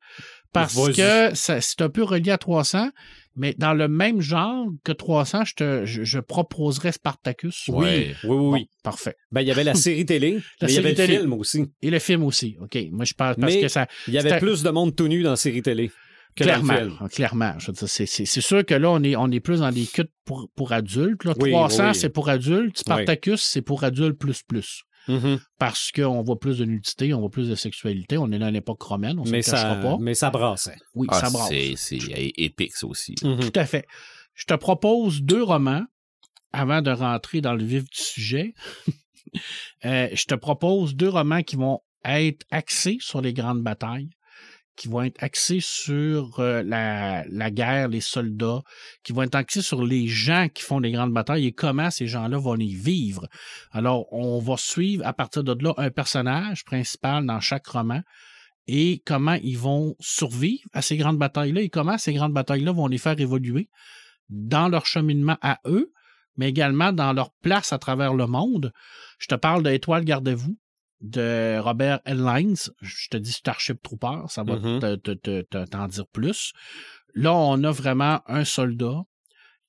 parce 0.53 0.75
Vas-y. 0.75 0.95
que 0.97 1.35
ça- 1.37 1.61
c'est 1.61 1.81
un 1.81 1.89
peu 1.91 2.03
relié 2.03 2.33
à 2.33 2.39
300, 2.39 2.91
mais 3.37 3.55
dans 3.57 3.73
le 3.73 3.87
même 3.87 4.21
genre 4.21 4.67
que 4.83 4.91
300, 4.91 5.45
je, 5.45 5.55
te, 5.55 5.85
je, 5.87 6.03
je 6.03 6.19
proposerais 6.19 6.91
Spartacus. 6.91 7.69
Oui, 7.69 7.77
oui, 7.77 8.15
oui. 8.25 8.61
Bon, 8.63 8.67
parfait. 8.83 9.15
Ben, 9.31 9.43
il 9.43 9.47
y 9.47 9.53
avait 9.53 9.63
la 9.65 9.75
série 9.77 10.05
télé, 10.05 10.41
mais 10.63 10.69
il 10.73 10.75
y 10.75 10.79
avait 10.79 10.95
le 10.95 11.07
film 11.07 11.33
aussi. 11.35 11.67
Et 11.83 11.91
le 11.91 12.01
film 12.01 12.25
aussi. 12.25 12.57
OK. 12.61 12.77
Moi, 12.91 13.05
je 13.05 13.15
parle 13.15 13.37
parce 13.37 13.55
Mais 13.55 13.61
que 13.61 13.69
ça. 13.69 13.87
Il 14.09 14.15
y 14.15 14.19
avait 14.19 14.31
C'était- 14.31 14.41
plus 14.41 14.65
de 14.65 14.71
monde 14.71 14.97
tout 14.97 15.07
nu 15.07 15.23
dans 15.23 15.31
la 15.31 15.37
série 15.37 15.63
télé 15.63 15.93
Clairement, 16.45 17.09
clairement. 17.09 17.55
Je 17.59 17.69
veux 17.69 17.73
dire, 17.73 17.89
c'est, 17.89 18.27
sûr 18.27 18.65
que 18.65 18.75
là, 18.75 18.91
on 18.91 19.03
est, 19.03 19.17
on 19.17 19.31
est 19.31 19.41
plus 19.41 19.61
dans 19.61 19.73
des 19.73 19.87
cuts 19.87 20.03
pour, 20.25 20.49
pour 20.55 20.73
adultes. 20.73 21.25
Là. 21.25 21.35
Oui, 21.41 21.51
300, 21.51 21.89
oui. 21.89 21.95
c'est 21.95 22.09
pour 22.09 22.29
adultes. 22.29 22.79
Spartacus, 22.79 23.43
c'est 23.43 23.63
pour 23.63 23.85
adultes 23.85 24.19
plus 24.19 24.43
plus. 24.43 24.83
Mhm. 25.09 25.41
Parce 25.59 25.91
qu'on 25.91 26.23
voit 26.23 26.39
plus 26.39 26.59
de 26.59 26.65
nudité, 26.65 27.15
on 27.15 27.21
voit 27.21 27.31
plus 27.31 27.49
de 27.49 27.55
sexualité. 27.55 28.19
On 28.19 28.31
est 28.31 28.39
dans 28.39 28.51
l'époque 28.51 28.83
romaine, 28.83 29.19
on 29.19 29.25
ne 29.25 29.31
mais, 29.31 29.43
se 29.43 29.53
cachera 29.53 29.77
ça, 29.77 29.81
pas. 29.81 29.97
mais 29.99 30.15
ça 30.15 30.31
brassait. 30.31 30.77
Oui, 30.95 31.07
Ah, 31.11 31.21
ça 31.21 31.31
brasse. 31.31 31.49
c'est 31.77 31.99
épique, 32.37 32.77
ça 32.77 32.87
aussi. 32.87 33.15
Mhm. 33.23 33.41
Tout 33.41 33.53
à 33.59 33.65
fait. 33.65 33.87
Je 34.35 34.45
te 34.45 34.55
propose 34.55 35.23
deux 35.23 35.43
romans 35.43 35.85
avant 36.53 36.83
de 36.83 36.91
rentrer 36.91 37.41
dans 37.41 37.55
le 37.55 37.65
vif 37.65 37.85
du 37.85 37.99
sujet. 38.01 38.55
Euh, 39.85 40.09
je 40.15 40.25
te 40.25 40.35
propose 40.35 40.97
deux 40.97 41.11
romans 41.11 41.43
qui 41.43 41.57
vont 41.57 41.81
être 42.03 42.47
axés 42.51 42.97
sur 42.99 43.21
les 43.21 43.35
grandes 43.35 43.63
batailles, 43.63 44.09
qui 44.79 44.87
vont 44.87 45.03
être 45.03 45.23
axés 45.23 45.59
sur 45.61 46.39
euh, 46.39 46.63
la, 46.63 47.51
guerre, 47.51 47.89
les 47.89 48.01
soldats, 48.01 48.63
qui 49.03 49.13
vont 49.13 49.23
être 49.23 49.35
axés 49.35 49.61
sur 49.61 49.85
les 49.85 50.07
gens 50.07 50.47
qui 50.49 50.63
font 50.63 50.79
les 50.79 50.93
grandes 50.93 51.13
batailles 51.13 51.47
et 51.47 51.53
comment 51.53 51.91
ces 51.91 52.07
gens-là 52.07 52.39
vont 52.39 52.55
les 52.55 52.73
vivre. 52.73 53.29
Alors, 53.73 54.11
on 54.13 54.39
va 54.39 54.57
suivre 54.57 55.05
à 55.05 55.13
partir 55.13 55.43
de 55.43 55.53
là 55.63 55.75
un 55.77 55.91
personnage 55.91 56.65
principal 56.65 57.27
dans 57.27 57.41
chaque 57.41 57.67
roman 57.67 58.03
et 58.69 59.03
comment 59.05 59.37
ils 59.43 59.59
vont 59.59 59.97
survivre 59.99 60.69
à 60.73 60.81
ces 60.81 60.97
grandes 60.97 61.19
batailles-là 61.19 61.63
et 61.63 61.71
comment 61.71 61.99
ces 61.99 62.15
grandes 62.15 62.33
batailles-là 62.33 62.71
vont 62.71 62.87
les 62.87 62.99
faire 62.99 63.19
évoluer 63.19 63.69
dans 64.31 64.69
leur 64.69 64.87
cheminement 64.87 65.39
à 65.43 65.59
eux, 65.67 65.93
mais 66.37 66.49
également 66.49 66.93
dans 66.93 67.13
leur 67.13 67.33
place 67.43 67.73
à 67.73 67.79
travers 67.79 68.15
le 68.15 68.27
monde. 68.29 68.73
Je 69.19 69.27
te 69.27 69.35
parle 69.35 69.65
de 69.65 69.71
Étoile 69.71 70.05
Gardez-vous 70.05 70.57
de 71.01 71.59
Robert 71.61 72.01
Heinleins. 72.05 72.71
Je 72.81 73.09
te 73.09 73.17
dis 73.17 73.33
Starship 73.33 73.83
Trooper, 73.83 74.23
ça 74.29 74.43
va 74.43 74.57
Mhm. 74.57 74.81
te- 74.81 74.97
te- 74.97 75.11
te- 75.13 75.43
te- 75.43 75.65
t'en 75.67 75.87
dire 75.89 76.07
plus. 76.09 76.53
Là, 77.15 77.35
on 77.35 77.63
a 77.65 77.71
vraiment 77.71 78.21
un 78.27 78.45
soldat 78.45 79.03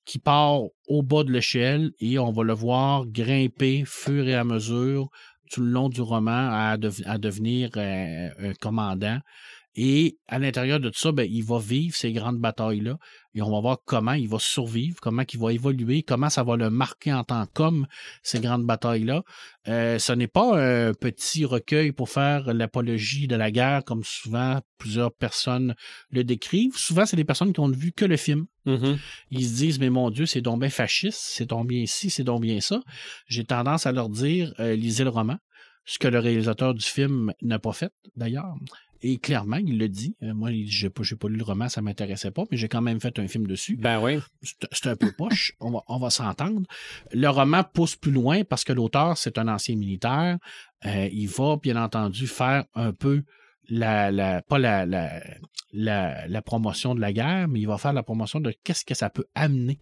qui 0.04 0.18
part 0.18 0.60
au 0.88 1.02
bas 1.02 1.24
de 1.24 1.32
l'échelle 1.32 1.92
et 2.00 2.18
on 2.18 2.32
va 2.32 2.42
le 2.42 2.52
voir 2.54 3.06
grimper 3.06 3.84
fur 3.86 4.26
et 4.26 4.34
à 4.34 4.44
mesure 4.44 5.08
tout 5.50 5.60
le 5.62 5.70
long 5.70 5.88
du 5.88 6.00
roman 6.00 6.50
à 6.50 6.76
devenir 7.18 7.70
euh, 7.76 8.28
un 8.38 8.54
commandant. 8.54 9.18
Et 9.76 10.18
à 10.26 10.38
l'intérieur 10.38 10.80
de 10.80 10.88
tout 10.88 10.98
ça, 10.98 11.12
ben, 11.12 11.28
il 11.30 11.44
va 11.44 11.58
vivre 11.60 11.94
ces 11.94 12.12
grandes 12.12 12.38
batailles-là 12.38 12.98
et 13.34 13.42
on 13.42 13.50
va 13.50 13.60
voir 13.60 13.78
comment 13.84 14.14
il 14.14 14.28
va 14.28 14.38
survivre, 14.40 14.96
comment 15.00 15.22
il 15.32 15.38
va 15.38 15.52
évoluer, 15.52 16.02
comment 16.02 16.28
ça 16.28 16.42
va 16.42 16.56
le 16.56 16.70
marquer 16.70 17.12
en 17.12 17.22
tant 17.22 17.46
qu'homme, 17.46 17.86
ces 18.24 18.40
grandes 18.40 18.66
batailles-là. 18.66 19.22
Euh, 19.68 20.00
ce 20.00 20.12
n'est 20.12 20.26
pas 20.26 20.58
un 20.58 20.92
petit 20.92 21.44
recueil 21.44 21.92
pour 21.92 22.08
faire 22.08 22.52
l'apologie 22.52 23.28
de 23.28 23.36
la 23.36 23.52
guerre 23.52 23.84
comme 23.84 24.02
souvent 24.02 24.60
plusieurs 24.78 25.12
personnes 25.12 25.76
le 26.10 26.24
décrivent. 26.24 26.76
Souvent, 26.76 27.06
c'est 27.06 27.16
des 27.16 27.24
personnes 27.24 27.52
qui 27.52 27.60
ont 27.60 27.68
vu 27.68 27.92
que 27.92 28.04
le 28.04 28.16
film. 28.16 28.46
Mhm. 28.66 28.98
Ils 29.30 29.46
se 29.46 29.54
disent, 29.54 29.78
mais 29.78 29.90
mon 29.90 30.10
Dieu, 30.10 30.26
c'est 30.26 30.40
donc 30.40 30.60
bien 30.60 30.70
fasciste, 30.70 31.20
c'est 31.20 31.46
donc 31.46 31.68
bien 31.68 31.86
ci, 31.86 32.10
c'est 32.10 32.24
donc 32.24 32.42
bien 32.42 32.60
ça. 32.60 32.82
J'ai 33.28 33.44
tendance 33.44 33.86
à 33.86 33.92
leur 33.92 34.08
dire, 34.08 34.52
euh, 34.58 34.74
lisez 34.74 35.04
le 35.04 35.10
roman, 35.10 35.36
ce 35.84 35.98
que 35.98 36.08
le 36.08 36.18
réalisateur 36.18 36.74
du 36.74 36.84
film 36.84 37.32
n'a 37.40 37.60
pas 37.60 37.72
fait, 37.72 37.92
d'ailleurs. 38.16 38.54
Et 39.02 39.18
clairement, 39.18 39.56
il 39.56 39.78
le 39.78 39.88
dit. 39.88 40.16
Euh, 40.22 40.34
moi, 40.34 40.50
dit, 40.50 40.66
j'ai 40.66 40.90
pas, 40.90 41.02
pas 41.18 41.28
lu 41.28 41.36
le 41.36 41.44
roman, 41.44 41.68
ça 41.68 41.80
m'intéressait 41.80 42.30
pas, 42.30 42.44
mais 42.50 42.56
j'ai 42.56 42.68
quand 42.68 42.82
même 42.82 43.00
fait 43.00 43.18
un 43.18 43.28
film 43.28 43.46
dessus. 43.46 43.76
Ben 43.76 44.00
oui. 44.00 44.18
C'est 44.42 44.68
c'est 44.72 44.88
un 44.88 44.96
peu 44.96 45.10
poche, 45.12 45.54
on 45.60 45.70
va, 45.70 45.82
on 45.88 45.98
va 45.98 46.10
s'entendre. 46.10 46.62
Le 47.12 47.28
roman 47.28 47.64
pousse 47.64 47.96
plus 47.96 48.12
loin 48.12 48.44
parce 48.44 48.64
que 48.64 48.72
l'auteur, 48.72 49.16
c'est 49.16 49.38
un 49.38 49.48
ancien 49.48 49.76
militaire. 49.76 50.38
Euh, 50.84 51.08
il 51.12 51.28
va, 51.28 51.56
bien 51.56 51.82
entendu, 51.82 52.26
faire 52.26 52.64
un 52.74 52.92
peu 52.92 53.22
la, 53.68 54.10
la 54.10 54.42
pas 54.42 54.58
la, 54.58 54.84
la, 54.84 55.22
la, 55.72 56.26
la 56.26 56.42
promotion 56.42 56.94
de 56.94 57.00
la 57.00 57.12
guerre, 57.12 57.48
mais 57.48 57.60
il 57.60 57.66
va 57.66 57.78
faire 57.78 57.92
la 57.92 58.02
promotion 58.02 58.40
de 58.40 58.54
qu'est-ce 58.64 58.84
que 58.84 58.94
ça 58.94 59.08
peut 59.10 59.26
amener 59.34 59.78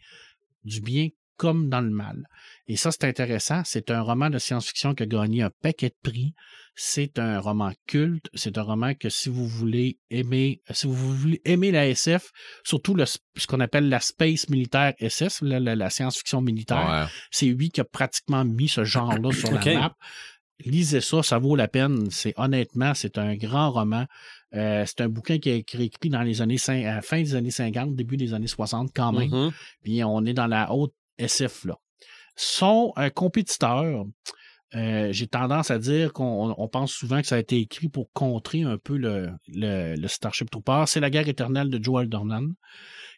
du 0.65 0.81
bien 0.81 1.09
comme 1.39 1.71
dans 1.71 1.81
le 1.81 1.89
mal. 1.91 2.25
Et 2.67 2.77
ça, 2.77 2.91
c'est 2.93 3.05
intéressant. 3.05 3.63
C'est 3.65 3.91
un 3.91 4.03
roman 4.03 4.29
de 4.29 4.39
science-fiction 4.39 4.95
qui 4.95 5.05
a 5.05 5.07
gagné 5.07 5.43
un 5.43 5.51
paquet 5.63 5.89
de 5.89 5.97
prix. 6.11 6.35
C'est 6.75 7.19
un 7.19 7.41
roman 7.41 7.73
culte. 7.87 8.29
C'est 8.35 8.59
un 8.59 8.63
roman 8.63 8.93
que 8.95 9.09
si 9.09 9.31
vous 9.31 9.47
voulez 9.49 9.99
aimer, 10.11 10.61
si 10.71 10.87
vous 10.87 10.95
voulez 11.17 11.41
aimer 11.47 11.71
la 11.71 11.89
SF, 11.89 12.31
surtout 12.65 12.95
le, 12.95 13.05
ce 13.07 13.47
qu'on 13.47 13.61
appelle 13.61 13.89
la 13.89 14.01
space 14.01 14.49
militaire 14.51 14.93
SS, 15.01 15.41
la, 15.43 15.59
la- 15.61 15.75
la 15.77 15.89
science-fiction 15.91 16.41
militaire, 16.43 16.87
Ouais. 16.89 17.11
c'est 17.31 17.47
lui 17.47 17.71
qui 17.71 17.81
a 17.81 17.85
pratiquement 17.85 18.45
mis 18.45 18.69
ce 18.69 18.85
genre-là 18.85 19.33
sur 19.33 19.51
la 19.53 19.75
map. 19.75 19.97
Lisez 20.65 21.01
ça, 21.01 21.23
ça 21.23 21.39
vaut 21.39 21.55
la 21.55 21.69
peine. 21.69 22.11
C'est 22.11 22.35
honnêtement, 22.37 22.93
c'est 22.95 23.17
un 23.17 23.37
grand 23.37 23.71
roman. 23.71 24.07
Euh, 24.55 24.85
c'est 24.87 25.01
un 25.03 25.09
bouquin 25.09 25.39
qui 25.39 25.51
a 25.51 25.55
été 25.55 25.81
écrit 25.83 26.09
dans 26.11 26.23
les 26.23 26.43
années 26.43 26.57
cin- 26.57 26.85
à 26.85 26.97
la 26.97 27.03
fin 27.03 27.19
des 27.23 27.35
années 27.37 27.53
50, 27.53 27.95
début 27.95 28.17
des 28.17 28.35
années 28.35 28.49
60 28.49 28.91
quand 28.95 29.13
même. 29.13 29.31
Mhm. 29.31 29.53
Puis 29.85 30.03
on 30.03 30.25
est 30.25 30.33
dans 30.33 30.49
la 30.49 30.73
haute 30.73 30.93
SF 31.19 31.65
là. 31.65 31.77
Son 32.37 32.93
euh, 32.99 33.11
compétiteur, 33.11 34.05
euh, 34.75 35.09
j'ai 35.13 35.27
tendance 35.27 35.71
à 35.71 35.79
dire 35.79 36.13
qu'on 36.13 36.55
on 36.57 36.69
pense 36.69 36.93
souvent 36.93 37.21
que 37.21 37.27
ça 37.27 37.35
a 37.37 37.39
été 37.39 37.59
écrit 37.59 37.89
pour 37.89 38.13
contrer 38.13 38.63
un 38.63 38.79
peu 38.79 38.97
le, 38.97 39.31
le, 39.49 39.97
le 39.97 40.09
Starship 40.09 40.51
Trooper. 40.51 40.85
C'est 40.87 41.01
la 41.01 41.11
guerre 41.11 41.29
éternelle 41.29 41.69
de 41.71 41.83
Joe 41.83 42.01
Alderman, 42.03 42.53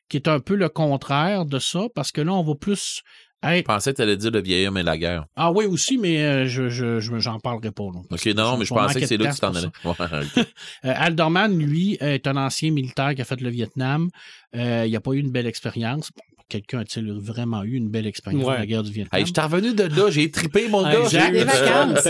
qui 0.09 0.17
est 0.17 0.29
un 0.29 0.41
peu 0.41 0.55
le 0.55 0.69
contraire 0.69 1.45
de 1.45 1.59
ça, 1.59 1.83
parce 1.95 2.13
que 2.13 2.21
là, 2.21 2.33
on 2.33 2.43
va 2.45 2.55
plus 2.55 3.03
Je 3.43 3.49
être. 3.49 3.67
pensais 3.67 3.91
que 3.91 3.97
tu 3.97 4.03
allais 4.03 4.17
dire 4.17 4.31
le 4.31 4.41
vieil 4.41 4.67
homme 4.69 4.79
et 4.79 4.83
la 4.83 4.97
guerre. 4.97 5.27
Ah 5.37 5.51
oui, 5.53 5.67
aussi, 5.67 5.99
mais 5.99 6.23
euh, 6.25 6.47
je, 6.47 6.69
je, 6.71 7.01
je- 7.01 7.19
j'en 7.19 7.39
parlerai 7.41 7.73
pas. 7.73 7.85
là. 7.93 8.01
Ok, 8.11 8.27
non, 8.27 8.57
mais 8.57 8.65
je 8.65 8.73
pensais 8.73 9.01
que 9.01 9.07
c'est 9.07 9.17
là 9.19 9.29
que 9.31 9.35
tu 9.35 9.41
t'en 9.41 9.55
allais. 9.55 9.69
Ouais. 9.85 10.45
Euh, 10.87 10.95
Alderman, 10.97 11.59
lui, 11.59 11.99
est 12.01 12.27
un 12.27 12.37
ancien 12.39 12.71
militaire 12.71 13.15
qui 13.15 13.21
a 13.21 13.25
fait 13.25 13.41
le 13.41 13.51
Vietnam. 13.51 14.09
Euh, 14.57 14.85
il 14.87 14.93
n'a 14.93 15.01
pas 15.01 15.13
eu 15.13 15.19
une 15.19 15.31
belle 15.31 15.47
expérience. 15.47 16.11
Quelqu'un 16.51 16.81
a-t-il 16.81 17.11
vraiment 17.13 17.63
eu 17.63 17.77
une 17.77 17.89
belle 17.89 18.07
expérience 18.07 18.45
Ouais. 18.45 18.55
de 18.57 18.59
la 18.61 18.67
guerre 18.67 18.83
du 18.83 18.93
Vietnam? 18.93 19.19
Hey, 19.19 19.27
je 19.27 19.33
t'ai 19.33 19.41
revenu 19.41 19.73
de 19.75 19.85
là, 19.85 20.11
j'ai 20.11 20.31
trippé, 20.31 20.69
mon 20.69 20.83
gars. 20.83 21.01
Les 21.31 21.41
eu- 21.41 21.45
vacances. 21.45 22.01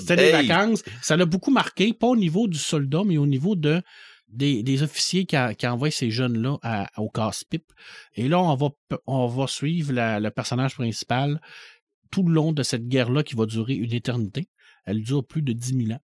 C'était 0.00 0.16
des 0.16 0.22
Hey! 0.24 0.46
vacances. 0.48 0.82
Ça 1.02 1.16
l'a 1.16 1.26
beaucoup 1.26 1.50
marqué, 1.52 1.92
pas 1.92 2.08
au 2.08 2.16
niveau 2.16 2.48
du 2.48 2.58
soldat, 2.58 3.02
mais 3.06 3.16
au 3.18 3.26
niveau 3.26 3.54
de 3.54 3.80
des, 4.32 4.62
des 4.62 4.82
officiers 4.82 5.24
qui, 5.26 5.34
a- 5.36 5.54
qui 5.54 5.66
envoient 5.66 5.90
ces 5.90 6.10
jeunes-là 6.10 6.58
au 6.96 7.08
casse-pipe. 7.10 7.72
Et 8.14 8.28
là, 8.28 8.40
on 8.40 8.54
va, 8.54 8.68
on 9.06 9.26
va 9.26 9.46
suivre 9.46 9.92
la- 9.92 10.18
le 10.20 10.30
personnage 10.30 10.74
principal 10.74 11.40
tout 12.12 12.22
le 12.22 12.32
long 12.34 12.52
de 12.52 12.62
cette 12.62 12.88
guerre-là 12.88 13.22
qui 13.22 13.34
va 13.36 13.46
durer 13.46 13.74
une 13.74 13.92
éternité. 13.92 14.48
Elle 14.84 15.02
dure 15.02 15.24
plus 15.24 15.42
de 15.42 15.52
10 15.52 15.76
000 15.86 15.92
ans. 15.92 16.00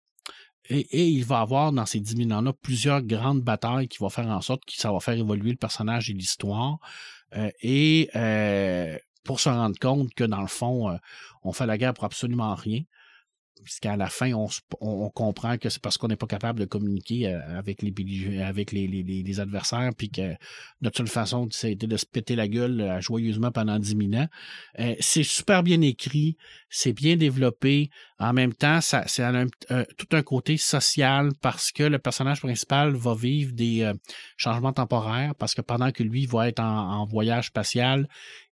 Et, 0.69 0.79
et 0.79 1.07
il 1.07 1.23
va 1.23 1.41
avoir 1.41 1.71
dans 1.71 1.85
ces 1.85 1.99
10 1.99 2.17
000 2.27 2.31
ans-là 2.31 2.51
plusieurs 2.59 3.03
grandes 3.03 3.41
batailles 3.41 3.87
qui 3.87 3.99
vont 3.99 4.09
faire 4.09 4.27
en 4.27 4.41
sorte 4.41 4.65
que 4.65 4.73
ça 4.73 4.91
va 4.91 4.99
faire 4.99 5.13
évoluer 5.13 5.51
le 5.51 5.57
personnage 5.57 6.09
et 6.09 6.13
l'histoire. 6.13 6.79
Euh, 7.36 7.49
et 7.61 8.09
euh, 8.15 8.97
pour 9.23 9.39
se 9.39 9.49
rendre 9.49 9.78
compte 9.80 10.13
que 10.13 10.23
dans 10.23 10.41
le 10.41 10.47
fond, 10.47 10.89
euh, 10.89 10.97
on 11.43 11.51
fait 11.51 11.65
la 11.65 11.78
guerre 11.78 11.93
pour 11.93 12.05
absolument 12.05 12.55
rien. 12.55 12.82
Puisqu'à 13.63 13.95
la 13.95 14.07
fin, 14.09 14.33
on, 14.33 14.47
on- 14.81 15.09
comprend 15.09 15.57
que 15.57 15.69
c'est 15.69 15.81
parce 15.81 15.97
qu'on 15.97 16.07
n'est 16.09 16.15
pas 16.17 16.27
capable 16.27 16.59
de 16.59 16.65
communiquer 16.65 17.27
euh, 17.27 17.57
avec 17.57 17.81
les, 17.81 17.93
avec 18.41 18.71
les, 18.71 18.85
les- 18.87 19.03
les- 19.23 19.39
adversaires, 19.39 19.91
puis 19.97 20.09
que 20.09 20.35
notre 20.81 20.97
seule 20.97 21.07
façon, 21.07 21.47
été 21.63 21.87
de 21.87 21.97
se 21.97 22.05
péter 22.05 22.35
la 22.35 22.47
gueule 22.47 22.81
euh, 22.81 23.01
joyeusement 23.01 23.51
pendant 23.51 23.79
10 23.79 23.95
000 24.11 24.21
ans. 24.21 24.27
Euh, 24.79 24.95
c'est 24.99 25.23
super 25.23 25.63
bien 25.63 25.81
écrit, 25.81 26.35
c'est 26.69 26.93
bien 26.93 27.15
développé. 27.15 27.89
En 28.19 28.33
même 28.33 28.53
temps, 28.53 28.81
ça, 28.81 29.03
c'est 29.07 29.23
un- 29.23 29.47
tout 29.97 30.07
un 30.11 30.21
côté 30.21 30.57
social 30.57 31.31
parce 31.41 31.71
que 31.71 31.83
le 31.83 31.97
personnage 31.97 32.41
principal 32.41 32.93
va 32.93 33.15
vivre 33.15 33.53
des 33.53 33.91
changements 34.37 34.73
temporaires 34.73 35.33
parce 35.35 35.55
que 35.55 35.61
pendant 35.61 35.91
que 35.91 36.03
lui 36.03 36.25
va 36.25 36.49
être 36.49 36.59
en 36.61 37.05
voyage 37.05 37.47
spatial, 37.47 38.07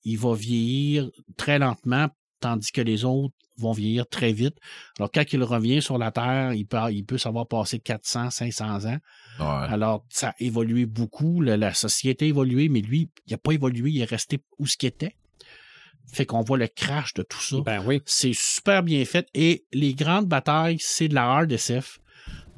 il 0.04 0.18
va 0.18 0.34
vieillir 0.34 1.10
très 1.36 1.58
lentement 1.58 2.08
tandis 2.40 2.70
que 2.72 2.80
les 2.80 3.04
autres 3.04 3.34
vont 3.58 3.72
vieillir 3.72 4.06
très 4.08 4.32
vite. 4.32 4.56
Alors, 4.98 5.10
quand 5.12 5.24
il 5.32 5.42
revient 5.42 5.82
sur 5.82 5.98
la 5.98 6.10
Terre, 6.10 6.52
il 6.54 6.66
peut, 6.66 6.78
il 6.90 7.04
peut 7.04 7.18
savoir 7.18 7.46
passer 7.46 7.78
400, 7.78 8.30
500 8.30 8.86
ans. 8.86 8.98
Ouais. 9.40 9.66
Alors, 9.68 10.04
ça 10.08 10.30
a 10.30 10.34
évolué 10.40 10.86
beaucoup, 10.86 11.40
la, 11.40 11.56
la 11.56 11.74
société 11.74 12.26
a 12.26 12.28
évolué, 12.28 12.68
mais 12.68 12.80
lui, 12.80 13.10
il 13.26 13.32
n'a 13.32 13.38
pas 13.38 13.52
évolué, 13.52 13.90
il 13.90 14.00
est 14.00 14.04
resté 14.04 14.40
où 14.58 14.66
ce 14.66 14.76
qu'il 14.76 14.88
était. 14.88 15.16
Fait 16.10 16.24
qu'on 16.24 16.40
voit 16.40 16.58
le 16.58 16.68
crash 16.68 17.12
de 17.14 17.22
tout 17.22 17.40
ça. 17.40 17.60
Ben 17.60 17.82
oui. 17.84 18.00
C'est 18.06 18.32
super 18.34 18.82
bien 18.82 19.04
fait. 19.04 19.28
Et 19.34 19.66
les 19.72 19.94
grandes 19.94 20.26
batailles, 20.26 20.78
c'est 20.80 21.08
de 21.08 21.14
la 21.14 21.24
hard 21.24 21.52
SF. 21.52 22.00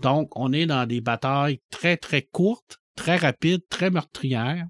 Donc, 0.01 0.31
on 0.37 0.53
est 0.53 0.67
dans 0.67 0.87
des 0.87 1.01
batailles 1.01 1.61
très, 1.71 1.97
très 1.97 2.23
courtes, 2.23 2.79
très 2.95 3.17
rapides, 3.17 3.63
très 3.69 3.91
meurtrières, 3.91 4.67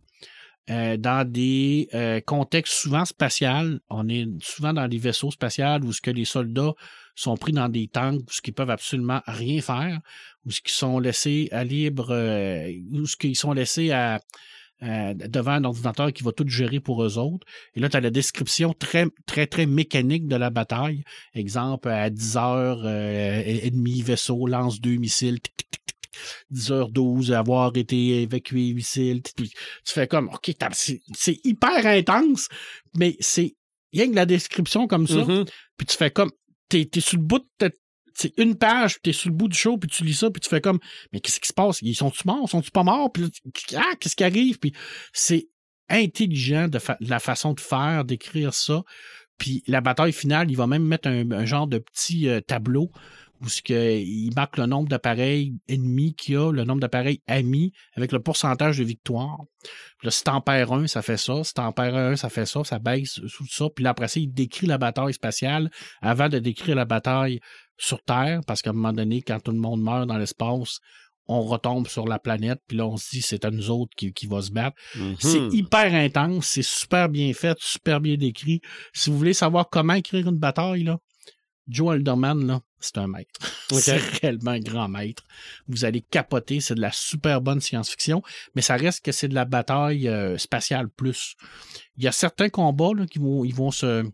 euh, 0.68 0.96
dans 0.96 1.28
des 1.28 1.88
euh, 1.94 2.20
contextes 2.20 2.74
souvent 2.74 3.04
spatials. 3.04 3.80
On 3.88 4.08
est 4.08 4.26
souvent 4.42 4.72
dans 4.72 4.88
des 4.88 4.98
vaisseaux 4.98 5.30
spatials 5.30 5.84
où 5.84 5.92
ce 5.92 6.00
que 6.00 6.10
les 6.10 6.24
soldats 6.24 6.74
sont 7.14 7.36
pris 7.36 7.52
dans 7.52 7.68
des 7.68 7.88
tanks 7.88 8.20
où 8.20 8.32
ce 8.32 8.40
qu'ils 8.40 8.54
peuvent 8.54 8.70
absolument 8.70 9.20
rien 9.26 9.60
faire, 9.60 10.00
où 10.46 10.50
ce 10.50 10.60
qu'ils 10.60 10.72
sont 10.72 10.98
laissés 10.98 11.48
à 11.50 11.64
libre, 11.64 12.08
euh, 12.10 12.70
où 12.92 13.06
ce 13.06 13.16
qu'ils 13.16 13.36
sont 13.36 13.52
laissés 13.52 13.90
à 13.90 14.20
devant 14.82 15.50
un 15.50 15.64
ordinateur 15.64 16.10
qui 16.10 16.22
va 16.22 16.32
tout 16.32 16.48
gérer 16.48 16.80
pour 16.80 17.04
eux 17.04 17.18
autres. 17.18 17.46
Et 17.74 17.80
là, 17.80 17.90
tu 17.90 17.98
as 17.98 18.00
la 18.00 18.10
description 18.10 18.72
très, 18.72 19.06
très, 19.26 19.46
très 19.46 19.66
mécanique 19.66 20.26
de 20.26 20.36
la 20.36 20.48
bataille. 20.48 21.04
Exemple, 21.34 21.88
à 21.90 22.08
10 22.08 22.36
heures 22.38 22.82
euh, 22.84 23.42
et 23.44 23.70
demi, 23.70 24.00
vaisseau 24.00 24.46
lance 24.46 24.80
deux 24.80 24.96
missiles. 24.96 25.40
tic, 25.40 25.54
tic, 25.54 25.70
tic. 25.70 25.96
10h12, 26.52 27.32
avoir 27.32 27.76
été 27.76 28.22
évacué, 28.22 28.74
tic. 28.74 29.36
Tu 29.36 29.52
fais 29.86 30.06
comme, 30.06 30.28
OK, 30.28 30.52
c'est 30.72 31.40
hyper 31.44 31.86
intense, 31.86 32.48
mais 32.96 33.16
c'est 33.20 33.54
rien 33.92 34.10
que 34.10 34.14
la 34.14 34.26
description 34.26 34.86
comme 34.86 35.06
ça. 35.06 35.24
Mhm. 35.24 35.44
Puis 35.76 35.86
tu 35.86 35.96
fais 35.96 36.10
comme, 36.10 36.30
t'es 36.68 36.88
es 36.94 37.00
sur 37.00 37.18
le 37.18 37.24
bout 37.24 37.44
de 37.60 37.70
c'est 38.12 38.36
une 38.38 38.56
page, 38.56 38.94
puis 38.94 39.00
t'es 39.04 39.12
sur 39.12 39.30
le 39.30 39.36
bout 39.36 39.48
du 39.48 39.56
show, 39.56 39.78
puis 39.78 39.88
tu 39.88 40.04
lis 40.04 40.14
ça, 40.14 40.30
puis 40.30 40.40
tu 40.40 40.48
fais 40.48 40.60
comme, 40.60 40.78
mais 41.12 41.20
qu'est-ce 41.20 41.40
qui 41.40 41.48
se 41.48 41.54
passe? 41.54 41.78
Ils 41.80 41.94
sont-tu 41.94 42.22
morts? 42.26 42.48
Sont-tu 42.48 42.70
pas 42.70 42.82
morts? 42.82 43.10
Puis 43.12 43.30
ah, 43.76 43.94
qu'est-ce 43.98 44.16
qui 44.16 44.24
arrive? 44.24 44.58
Puis 44.58 44.74
c'est 45.12 45.48
intelligent 45.88 46.68
de, 46.68 46.78
fa- 46.78 46.98
la 47.00 47.18
façon 47.18 47.54
de 47.54 47.60
faire, 47.60 48.04
d'écrire 48.04 48.52
ça. 48.52 48.82
Puis 49.38 49.62
la 49.66 49.80
bataille 49.80 50.12
finale, 50.12 50.50
il 50.50 50.56
va 50.56 50.66
même 50.66 50.84
mettre 50.84 51.08
un, 51.08 51.30
un 51.30 51.46
genre 51.46 51.66
de 51.66 51.78
petit 51.78 52.28
euh, 52.28 52.40
tableau 52.40 52.90
où 53.40 53.46
il 53.68 54.32
marque 54.34 54.58
le 54.58 54.66
nombre 54.66 54.88
d'appareils 54.88 55.54
ennemis 55.68 56.14
qu'il 56.14 56.34
y 56.34 56.36
a, 56.36 56.52
le 56.52 56.64
nombre 56.64 56.80
d'appareils 56.80 57.22
amis, 57.26 57.72
avec 57.94 58.12
le 58.12 58.20
pourcentage 58.20 58.78
de 58.78 58.84
victoire. 58.84 59.38
Puis 59.98 60.06
là, 60.06 60.10
si 60.10 60.24
t'en 60.24 60.40
perds 60.40 60.72
un, 60.72 60.86
ça 60.86 61.02
fait 61.02 61.16
ça. 61.16 61.42
Si 61.42 61.54
t'en 61.54 61.72
perds 61.72 61.96
un, 61.96 62.16
ça 62.16 62.28
fait 62.28 62.46
ça. 62.46 62.64
Ça 62.64 62.78
baisse 62.78 63.20
sous 63.26 63.46
ça. 63.46 63.66
Puis 63.74 63.84
là, 63.84 63.90
après 63.90 64.08
ça, 64.08 64.20
il 64.20 64.32
décrit 64.32 64.66
la 64.66 64.78
bataille 64.78 65.14
spatiale 65.14 65.70
avant 66.02 66.28
de 66.28 66.38
décrire 66.38 66.76
la 66.76 66.84
bataille 66.84 67.40
sur 67.78 68.02
Terre, 68.02 68.40
parce 68.46 68.60
qu'à 68.60 68.70
un 68.70 68.74
moment 68.74 68.92
donné, 68.92 69.22
quand 69.22 69.40
tout 69.40 69.52
le 69.52 69.58
monde 69.58 69.82
meurt 69.82 70.06
dans 70.06 70.18
l'espace, 70.18 70.80
on 71.26 71.42
retombe 71.42 71.86
sur 71.86 72.06
la 72.06 72.18
planète, 72.18 72.58
puis 72.66 72.76
là, 72.76 72.86
on 72.86 72.96
se 72.96 73.08
dit, 73.10 73.22
c'est 73.22 73.44
à 73.44 73.50
nous 73.50 73.70
autres 73.70 73.92
qui, 73.96 74.12
qui 74.12 74.26
va 74.26 74.42
se 74.42 74.50
battre. 74.50 74.76
C'est 75.18 75.48
hyper 75.52 75.94
intense, 75.94 76.46
c'est 76.46 76.62
super 76.62 77.08
bien 77.08 77.32
fait, 77.32 77.56
super 77.60 78.00
bien 78.00 78.16
décrit. 78.16 78.60
Si 78.92 79.10
vous 79.10 79.16
voulez 79.16 79.32
savoir 79.32 79.68
comment 79.70 79.94
écrire 79.94 80.28
une 80.28 80.38
bataille, 80.38 80.82
là, 80.82 80.98
Joe 81.70 81.94
Alderman, 81.94 82.46
là, 82.46 82.60
c'est 82.80 82.98
un 82.98 83.06
maître. 83.06 83.40
C'est 83.70 83.96
réellement 83.96 84.50
un 84.50 84.58
grand 84.58 84.88
maître. 84.88 85.22
Vous 85.68 85.84
allez 85.84 86.00
capoter, 86.00 86.60
c'est 86.60 86.74
de 86.74 86.80
la 86.80 86.90
super 86.90 87.40
bonne 87.40 87.60
science-fiction, 87.60 88.20
mais 88.56 88.62
ça 88.62 88.74
reste 88.74 89.04
que 89.04 89.12
c'est 89.12 89.28
de 89.28 89.34
la 89.34 89.44
bataille 89.44 90.08
euh, 90.08 90.36
spatiale 90.38 90.88
plus. 90.88 91.36
Il 91.96 92.02
y 92.02 92.08
a 92.08 92.12
certains 92.12 92.48
combats 92.48 92.90
là, 92.96 93.06
qui 93.06 93.20
vont, 93.20 93.44
ils 93.44 93.54
vont 93.54 93.70
se, 93.70 94.04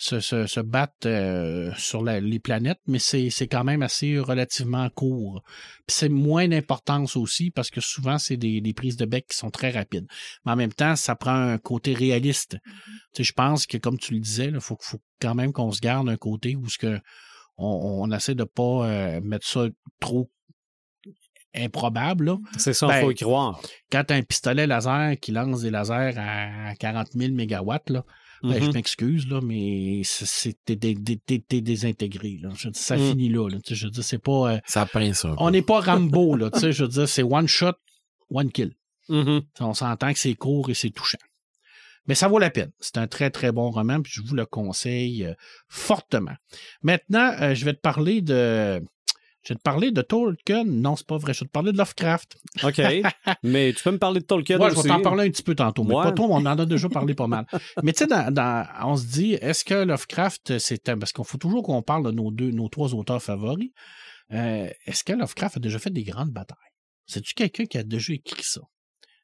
se, 0.00 0.20
se, 0.20 0.46
se 0.46 0.60
battre 0.60 0.94
euh, 1.06 1.72
sur 1.76 2.02
la- 2.04 2.20
les 2.20 2.38
planètes, 2.38 2.78
mais 2.86 3.00
c'est 3.00 3.28
quand 3.50 3.64
même 3.64 3.82
assez 3.82 4.18
relativement 4.18 4.88
court. 4.90 5.42
C'est 5.88 6.08
moins 6.08 6.46
d'importance 6.46 7.16
aussi 7.16 7.50
parce 7.50 7.68
que 7.70 7.80
souvent, 7.80 8.16
c'est 8.16 8.36
des, 8.36 8.60
des 8.60 8.72
prises 8.74 8.96
de 8.96 9.04
bec 9.06 9.26
qui 9.28 9.36
sont 9.36 9.50
très 9.50 9.70
rapides. 9.70 10.06
Mais 10.46 10.52
en 10.52 10.56
même 10.56 10.72
temps, 10.72 10.94
ça 10.94 11.16
prend 11.16 11.34
un 11.34 11.58
côté 11.58 11.94
réaliste. 11.94 12.58
Tu 12.64 12.70
sais, 13.16 13.24
je 13.24 13.32
pense 13.32 13.66
que, 13.66 13.76
comme 13.76 13.98
tu 13.98 14.14
le 14.14 14.20
disais, 14.20 14.46
il 14.46 14.60
faut, 14.60 14.76
faut 14.80 15.00
quand 15.20 15.34
même 15.34 15.52
qu'on 15.52 15.72
se 15.72 15.80
garde 15.80 16.08
un 16.08 16.16
côté 16.16 16.54
où 16.54 16.68
ce 16.68 16.78
que 16.78 17.00
on, 17.56 18.04
on 18.04 18.12
essaie 18.12 18.36
de 18.36 18.44
pas 18.44 18.86
euh, 18.88 19.20
mettre 19.20 19.46
ça 19.48 19.66
trop 19.98 20.30
improbable. 21.54 22.36
C'est 22.56 22.72
ça, 22.74 22.86
Ben, 22.86 23.00
faut 23.00 23.10
y 23.10 23.14
croire. 23.14 23.60
Quand 23.90 24.04
tu 24.04 24.12
as 24.14 24.16
un 24.16 24.22
pistolet 24.22 24.66
laser 24.66 25.16
qui 25.20 25.32
lance 25.32 25.62
des 25.62 25.70
lasers 25.70 26.16
à 26.18 26.74
40 26.78 27.08
000 27.14 27.32
mégawatts, 27.34 27.90
là, 27.90 28.04
ben, 28.42 28.60
je 28.62 28.66
Mhm. 28.66 28.74
m'excuse, 28.74 29.26
là, 29.28 29.40
mais 29.42 30.02
t'es 30.64 31.60
désintégré. 31.60 32.38
Là. 32.42 32.50
Je 32.56 32.68
ça 32.72 32.96
Mm. 32.96 33.10
finit 33.10 33.28
là. 33.28 33.48
là. 33.48 33.58
Tu 33.64 33.70
sais, 33.70 33.74
Je 33.74 33.88
dire, 33.88 34.04
c'est 34.04 34.18
pas. 34.22 34.54
euh, 34.54 34.58
Ça 34.66 34.82
un 34.82 34.86
peu. 34.86 35.34
on 35.38 35.50
n'est 35.50 35.62
pas 35.62 35.80
Rambo, 35.80 36.36
là. 36.36 36.50
tu 36.50 36.60
sais, 36.60 36.72
Je 36.72 36.82
veux 36.84 36.88
dire, 36.88 37.08
c'est 37.08 37.22
one 37.22 37.48
shot, 37.48 37.72
one 38.30 38.50
kill. 38.52 38.72
Mhm. 39.08 39.42
On 39.60 39.74
s'entend 39.74 40.12
que 40.12 40.18
c'est 40.18 40.34
court 40.34 40.70
et 40.70 40.74
c'est 40.74 40.90
touchant. 40.90 41.18
Mais 42.06 42.14
ça 42.14 42.28
vaut 42.28 42.38
la 42.38 42.50
peine. 42.50 42.70
C'est 42.80 42.96
un 42.96 43.06
très, 43.06 43.30
très 43.30 43.52
bon 43.52 43.70
roman, 43.70 44.00
puis 44.00 44.12
je 44.14 44.22
vous 44.22 44.34
le 44.34 44.46
conseille 44.46 45.24
euh, 45.26 45.34
fortement. 45.68 46.34
Maintenant, 46.82 47.32
euh, 47.40 47.54
je 47.54 47.64
vais 47.64 47.74
te 47.74 47.80
parler 47.80 48.22
de. 48.22 48.82
Je 49.44 49.54
vais 49.54 49.56
te 49.58 49.62
parler 49.62 49.92
de 49.92 50.02
Tolkien. 50.02 50.64
Non, 50.64 50.96
c'est 50.96 51.06
pas 51.06 51.16
vrai. 51.16 51.32
Je 51.32 51.40
vais 51.40 51.46
te 51.46 51.52
parler 51.52 51.72
de 51.72 51.78
Lovecraft. 51.78 52.36
OK. 52.64 52.78
Mais 53.44 53.72
tu 53.72 53.82
peux 53.82 53.92
me 53.92 53.98
parler 53.98 54.20
de 54.20 54.24
Tolkien 54.26 54.58
Ouais, 54.58 54.68
je 54.70 54.74
aussi. 54.74 54.82
vais 54.82 54.88
t'en 54.94 55.00
parler 55.00 55.26
un 55.26 55.30
petit 55.30 55.42
peu 55.44 55.54
tantôt, 55.54 55.84
mais 55.84 55.94
Ouais. 55.94 56.02
pas 56.02 56.12
trop, 56.12 56.26
on 56.30 56.34
en 56.36 56.46
a 56.46 56.66
déjà 56.66 56.88
parlé 56.88 57.14
pas 57.14 57.28
mal. 57.28 57.46
Mais 57.82 57.92
tu 57.92 57.98
sais, 58.00 58.06
dans, 58.06 58.32
dans- 58.32 58.66
on 58.84 58.96
se 58.96 59.06
dit, 59.06 59.34
est-ce 59.34 59.64
que 59.64 59.74
Lovecraft, 59.84 60.58
c'est 60.58 60.88
un. 60.88 60.98
Parce 60.98 61.12
qu'on 61.12 61.24
faut 61.24 61.38
toujours 61.38 61.62
qu'on 61.62 61.82
parle 61.82 62.04
de 62.04 62.10
nos 62.10 62.30
deux, 62.30 62.50
nos 62.50 62.68
trois 62.68 62.94
auteurs 62.94 63.22
favoris. 63.22 63.70
Euh, 64.32 64.68
est-ce 64.86 65.04
que 65.04 65.12
Lovecraft 65.12 65.56
a 65.56 65.60
déjà 65.60 65.78
fait 65.78 65.90
des 65.90 66.02
grandes 66.04 66.30
batailles? 66.30 66.58
C'est-tu 67.06 67.32
quelqu'un 67.34 67.64
qui 67.64 67.78
a 67.78 67.82
déjà 67.84 68.12
écrit 68.12 68.42
ça? 68.42 68.60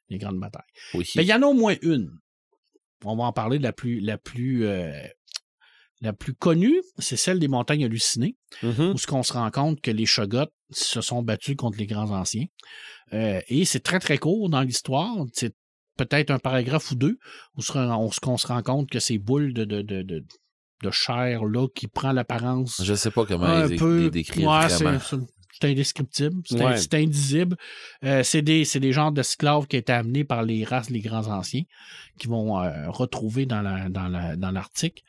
Des 0.09 0.17
grandes 0.17 0.39
batailles? 0.39 0.63
Oui. 0.95 1.07
Mais 1.15 1.23
il 1.23 1.27
y 1.27 1.33
en 1.33 1.41
a 1.43 1.45
au 1.45 1.53
moins 1.53 1.75
une. 1.81 2.09
On 3.03 3.15
va 3.17 3.25
en 3.25 3.33
parler 3.33 3.57
de 3.59 3.63
la 3.63 3.73
plus, 3.73 3.99
la 3.99 4.17
plus, 4.17 4.65
euh, 4.65 4.91
la 6.01 6.13
plus 6.13 6.33
connue, 6.33 6.81
c'est 6.99 7.15
celle 7.17 7.39
des 7.39 7.47
montagnes 7.47 7.85
hallucinées, 7.85 8.35
Mhm. 8.63 8.91
où 8.93 8.97
ce 8.97 9.07
qu'on 9.07 9.23
se 9.23 9.33
rend 9.33 9.49
compte 9.51 9.81
que 9.81 9.91
les 9.91 10.05
Shoggoths 10.05 10.51
se 10.71 11.01
sont 11.01 11.21
battus 11.23 11.55
contre 11.55 11.77
les 11.77 11.85
grands 11.87 12.11
anciens. 12.11 12.45
Euh, 13.13 13.39
et 13.47 13.65
c'est 13.65 13.79
très 13.79 13.99
très 13.99 14.17
court 14.17 14.49
dans 14.49 14.61
l'histoire. 14.61 15.15
C'est 15.33 15.55
peut-être 15.97 16.31
un 16.31 16.39
paragraphe 16.39 16.91
ou 16.91 16.95
deux 16.95 17.17
où 17.55 17.61
on, 17.71 18.11
se- 18.11 18.19
qu'on 18.19 18.37
se 18.37 18.47
rend 18.47 18.61
compte 18.61 18.89
que 18.89 18.99
ces 18.99 19.17
boules 19.17 19.53
de, 19.53 19.63
de, 19.63 19.81
de, 19.81 20.01
de, 20.01 20.25
de 20.83 20.91
chair 20.91 21.45
là 21.45 21.67
qui 21.73 21.87
prend 21.87 22.11
l'apparence 22.11 22.81
Je 22.83 22.93
sais 22.93 23.11
pas 23.11 23.25
comment 23.25 23.45
un 23.45 23.67
les, 23.67 23.77
peu. 23.77 24.09
Ouais, 24.09 24.69
c'est- 24.69 25.15
indescriptible, 25.63 26.41
c'est 26.45 26.61
Ouais. 26.61 26.95
indisible. 27.03 27.55
Euh, 28.03 28.23
c'est 28.23 28.41
des, 28.41 28.65
des 28.65 28.91
genres 28.91 29.13
d'esclaves 29.13 29.67
qui 29.67 29.77
étaient 29.77 29.93
amenés 29.93 30.25
par 30.25 30.43
les 30.43 30.65
races 30.65 30.89
les 30.89 30.99
grands 30.99 31.27
anciens, 31.27 31.63
qui 32.19 32.27
vont 32.27 32.59
euh, 32.59 32.89
retrouver 32.89 33.45
dans 33.45 33.61
la, 33.61 33.87
dans 33.89 34.09
la, 34.09 34.35
dans 34.35 34.51
l'Arctique, 34.51 35.05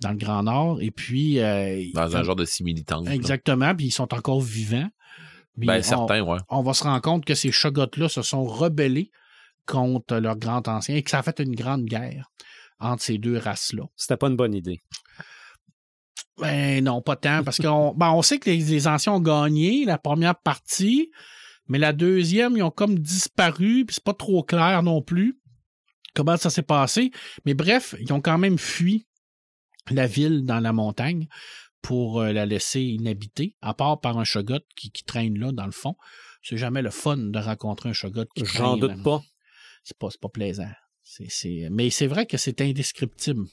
dans 0.00 0.10
le 0.10 0.16
Grand 0.16 0.42
Nord, 0.42 0.80
et 0.82 0.90
puis 0.90 1.38
euh, 1.40 1.82
Dans 1.94 2.16
un 2.16 2.22
genre 2.22 2.36
de 2.36 2.44
similitante. 2.44 3.06
là. 3.06 3.14
exactement, 3.14 3.74
puis 3.74 3.86
ils 3.86 3.90
sont 3.92 4.12
encore 4.14 4.40
vivants. 4.40 4.88
Ben, 5.56 5.78
on- 5.78 5.82
certains, 5.82 6.20
ouais. 6.22 6.38
on 6.50 6.62
va 6.62 6.74
se 6.74 6.82
rendre 6.84 7.00
compte 7.00 7.24
que 7.24 7.34
ces 7.34 7.50
Shoggoths-là 7.50 8.08
se 8.10 8.20
sont 8.22 8.44
rebellés 8.44 9.10
contre 9.66 10.16
leurs 10.16 10.36
grands 10.36 10.62
anciens 10.66 10.96
et 10.96 11.02
que 11.02 11.10
ça 11.10 11.20
a 11.20 11.22
fait 11.22 11.38
une 11.40 11.54
grande 11.54 11.84
guerre 11.86 12.30
entre 12.78 13.02
ces 13.02 13.16
deux 13.18 13.38
races-là. 13.38 13.84
C'était 13.96 14.18
pas 14.18 14.28
une 14.28 14.36
bonne 14.36 14.54
idée. 14.54 14.82
Ben 16.38 16.84
non, 16.84 17.00
pas 17.00 17.16
tant, 17.16 17.42
parce 17.42 17.56
qu'on 17.58 17.94
ben, 17.96 18.10
on 18.10 18.20
sait 18.22 18.38
que 18.38 18.50
les, 18.50 18.58
les 18.58 18.86
anciens 18.86 19.14
ont 19.14 19.20
gagné 19.20 19.84
la 19.86 19.96
première 19.98 20.36
partie, 20.36 21.10
Mais 21.68 21.78
la 21.78 21.92
deuxième, 21.94 22.56
ils 22.56 22.62
ont 22.62 22.70
comme 22.70 22.98
disparu, 22.98 23.84
puis 23.86 23.94
c'est 23.94 24.04
pas 24.04 24.12
trop 24.14 24.42
clair 24.42 24.82
non 24.82 25.00
plus 25.02 25.38
comment 26.14 26.36
ça 26.36 26.50
s'est 26.50 26.62
passé. 26.62 27.10
Mais 27.44 27.54
bref, 27.54 27.94
ils 28.00 28.12
ont 28.12 28.20
quand 28.20 28.38
même 28.38 28.58
fui 28.58 29.05
la 29.90 30.06
ville 30.06 30.44
dans 30.44 30.60
la 30.60 30.72
montagne 30.72 31.28
pour 31.82 32.20
euh, 32.20 32.32
la 32.32 32.46
laisser 32.46 32.80
inhabitée, 32.82 33.54
à 33.62 33.74
part 33.74 34.00
par 34.00 34.18
un 34.18 34.24
shogot 34.24 34.60
qui, 34.76 34.90
qui 34.90 35.04
traîne 35.04 35.38
là 35.38 35.52
dans 35.52 35.66
le 35.66 35.72
fond. 35.72 35.94
C'est 36.42 36.56
jamais 36.56 36.82
le 36.82 36.90
fun 36.90 37.16
de 37.16 37.38
rencontrer 37.38 37.88
un 37.90 37.92
shogot 37.92 38.24
qui 38.34 38.44
J'en 38.44 38.76
traîne. 38.76 38.94
doute 38.94 39.02
pas. 39.02 39.22
C'est 39.84 39.96
pas, 39.98 40.08
c'est 40.10 40.20
pas 40.20 40.28
plaisant. 40.28 40.70
C'est, 41.02 41.26
c'est... 41.28 41.68
Mais 41.70 41.90
c'est 41.90 42.06
vrai 42.08 42.26
que 42.26 42.36
c'est 42.36 42.60
indescriptible. 42.60 43.44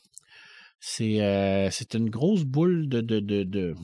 C'est, 0.79 1.21
euh, 1.21 1.69
c'est 1.71 1.93
une 1.93 2.09
grosse 2.09 2.43
boule 2.43 2.89
de, 2.89 3.01
de, 3.01 3.19
de, 3.19 3.43
de- 3.43 3.75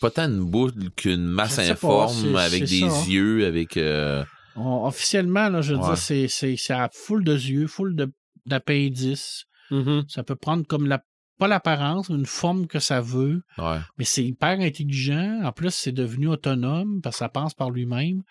Pas 0.00 0.10
tant 0.10 0.24
une 0.28 0.44
boule 0.50 0.72
qu'une 0.96 1.24
masse 1.24 1.56
pas, 1.56 1.70
informe 1.70 2.36
avec 2.36 2.64
des 2.64 2.88
ça. 2.88 3.04
yeux, 3.06 3.46
avec. 3.46 3.76
euh, 3.76 4.24
On- 4.56 4.86
officiellement, 4.86 5.48
là, 5.48 5.60
je 5.60 5.74
veux 5.74 5.80
Ouais. 5.80 5.86
dire, 5.88 5.98
c'est, 5.98 6.26
c'est, 6.28 6.56
c'est 6.56 6.72
à 6.72 6.88
foule 6.92 7.22
de 7.24 7.34
yeux, 7.34 7.66
foule 7.66 7.94
de, 7.94 8.10
d'appendices. 8.46 9.44
Mhm. 9.70 10.04
Ça 10.08 10.22
peut 10.24 10.34
prendre 10.36 10.66
comme 10.66 10.86
la, 10.86 11.04
pas 11.38 11.48
l'apparence, 11.48 12.08
une 12.08 12.26
forme 12.26 12.66
que 12.66 12.78
ça 12.80 13.00
veut. 13.00 13.42
ouais. 13.58 13.78
Mais 13.96 14.04
c'est 14.04 14.24
hyper 14.24 14.60
intelligent. 14.60 15.40
En 15.44 15.52
plus, 15.52 15.70
c'est 15.70 15.92
devenu 15.92 16.28
autonome 16.28 17.00
parce 17.00 17.16
que 17.16 17.18
ça 17.20 17.28
pense 17.28 17.54
par 17.54 17.70
lui-même. 17.70 18.22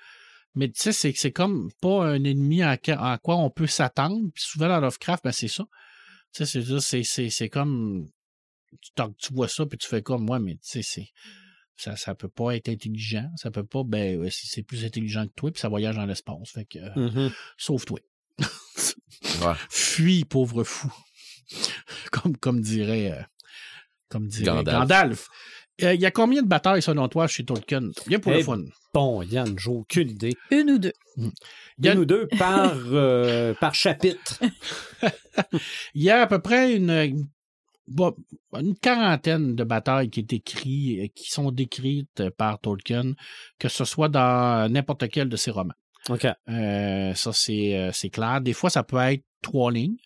Mais 0.55 0.68
tu 0.70 0.91
sais, 0.91 1.14
c'est, 1.14 1.32
comme 1.32 1.70
pas 1.82 2.05
un 2.08 2.24
ennemi 2.24 2.64
à, 2.64 2.78
quoi 2.78 3.36
on 3.38 3.49
peut 3.49 3.68
s'attendre. 3.68 4.30
Puis 4.34 4.43
souvent 4.43 4.68
dans 4.68 4.80
Lovecraft, 4.80 5.24
ben 5.24 5.32
c'est 5.32 5.47
ça. 5.47 5.66
Tu 6.34 6.45
sais, 6.45 7.30
c'est, 7.30 7.49
comme. 7.49 8.08
Tu, 8.82 8.91
tu 9.18 9.34
vois 9.34 9.47
ça, 9.47 9.66
puis 9.66 9.78
tu 9.78 9.88
fais 9.88 10.01
comme 10.01 10.26
moi, 10.26 10.39
mais 10.39 10.53
tu 10.55 10.60
sais, 10.64 10.82
c'est. 10.82 11.08
Ça, 11.80 11.95
ça 11.95 12.16
peut 12.16 12.28
pas 12.30 12.55
être 12.55 12.70
intelligent. 12.70 13.30
Ça 13.36 13.51
peut 13.51 13.64
pas. 13.64 13.84
Ben, 13.86 14.28
c'est 14.32 14.64
plus 14.64 14.84
intelligent 14.84 15.28
que 15.28 15.34
toi, 15.36 15.51
puis 15.51 15.62
ça 15.62 15.70
voyage 15.70 15.95
dans 15.95 16.05
l'espace. 16.08 16.49
Fait 16.51 16.66
que. 16.66 16.80
euh, 16.80 17.10
Mhm. 17.10 17.32
Sauve-toi. 17.58 17.99
Ouais. 18.39 19.53
Fuis, 19.70 20.26
pauvre 20.26 20.64
fou. 20.64 20.91
comme, 22.12 22.36
comme 22.38 22.62
dirait, 22.62 23.12
euh, 23.12 23.22
comme 24.10 24.28
dirait 24.28 24.45
Gandalf. 24.45 24.80
Gandalf. 24.80 25.28
Euh, 25.84 25.93
Il 25.93 26.01
y 26.01 26.05
a 26.08 26.12
combien 26.12 26.41
de 26.41 26.47
batailles, 26.47 26.82
selon 26.82 27.08
toi, 27.08 27.28
chez 27.28 27.45
Tolkien? 27.45 27.89
Bien 28.08 28.20
pour 28.20 28.32
le 28.32 28.39
Eh, 28.39 28.43
fun? 28.43 28.64
Bon, 28.93 29.22
Yann, 29.22 29.55
j'ai 29.60 29.70
aucune 29.70 30.10
idée. 30.10 30.34
Une 30.49 30.72
ou 30.72 30.80
deux. 30.80 30.93
A- 31.20 31.91
Une 31.93 31.99
ou 31.99 32.05
deux 32.05 32.28
par, 32.39 32.74
euh, 32.88 33.53
par 33.53 33.76
chapitre. 33.76 34.39
Il 35.93 36.01
y 36.03 36.10
a 36.10 36.22
à 36.22 36.28
peu 36.28 36.39
près 36.39 36.74
une, 36.76 36.89
une- 36.89 37.28
quarantaine 38.82 39.55
de 39.55 39.64
batailles 39.64 40.10
qui, 40.10 40.22
est 40.22 40.34
écrit, 40.34 41.12
qui 41.16 41.30
sont 41.32 41.51
décrites 41.51 42.30
par 42.38 42.60
Tolkien, 42.60 43.14
que 43.60 43.68
ce 43.70 43.86
soit 43.86 44.10
dans 44.10 44.72
n'importe 44.72 45.08
quel 45.10 45.30
de 45.30 45.36
ses 45.38 45.51
romans. 45.51 45.74
OK. 46.10 46.26
Euh, 46.49 47.14
ça, 47.14 47.34
c'est 47.34 47.89
c'est 47.93 48.10
clair. 48.10 48.41
Des 48.41 48.53
fois, 48.53 48.70
ça 48.70 48.82
peut 48.84 48.97
être 48.97 49.24
trois 49.43 49.72
lignes. 49.72 49.97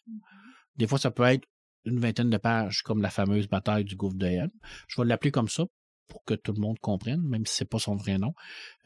Des 0.75 0.87
fois, 0.87 0.97
ça 0.99 1.11
peut 1.11 1.23
être 1.23 1.45
une 1.85 1.99
vingtaine 1.99 2.29
de 2.29 2.37
pages, 2.37 2.81
comme 2.83 3.01
la 3.01 3.09
fameuse 3.09 3.47
bataille 3.47 3.83
du 3.85 3.95
gouffre 3.95 4.15
de 4.17 4.25
Helm. 4.27 4.49
Je 4.87 5.01
vais 5.01 5.07
l'appeler 5.07 5.31
comme 5.31 5.49
ça 5.49 5.63
pour 6.07 6.25
que 6.25 6.33
tout 6.33 6.51
le 6.51 6.59
monde 6.59 6.77
comprenne, 6.79 7.21
même 7.21 7.45
si 7.45 7.55
c'est 7.55 7.69
pas 7.69 7.79
son 7.79 7.95
vrai 7.95 8.17
nom. 8.17 8.33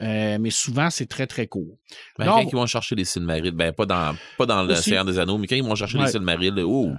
Euh, 0.02 0.38
mais 0.39 0.52
souvent, 0.52 0.91
c'est 0.91 1.08
très, 1.08 1.26
très 1.26 1.48
court. 1.48 1.76
Ben, 2.20 2.26
Non, 2.26 2.34
quand 2.34 2.41
ils 2.50 2.56
vont 2.56 2.68
chercher 2.68 2.93
les 2.96 3.04
Silmarils, 3.06 3.52
ben 3.52 3.74
pas 3.74 3.88
dans, 3.88 4.16
pas 4.38 4.46
dans 4.46 4.62
le. 4.64 4.76
Seigneur 4.76 5.06
des 5.06 5.18
Anneaux, 5.18 5.39
mais 5.39 5.48
quand 5.48 5.56
ils 5.56 5.64
vont 5.64 5.74
chercher 5.74 5.98
Ouais. 5.98 6.06
les 6.06 6.12
Silmarils, 6.12 6.54
oh, 6.64 6.91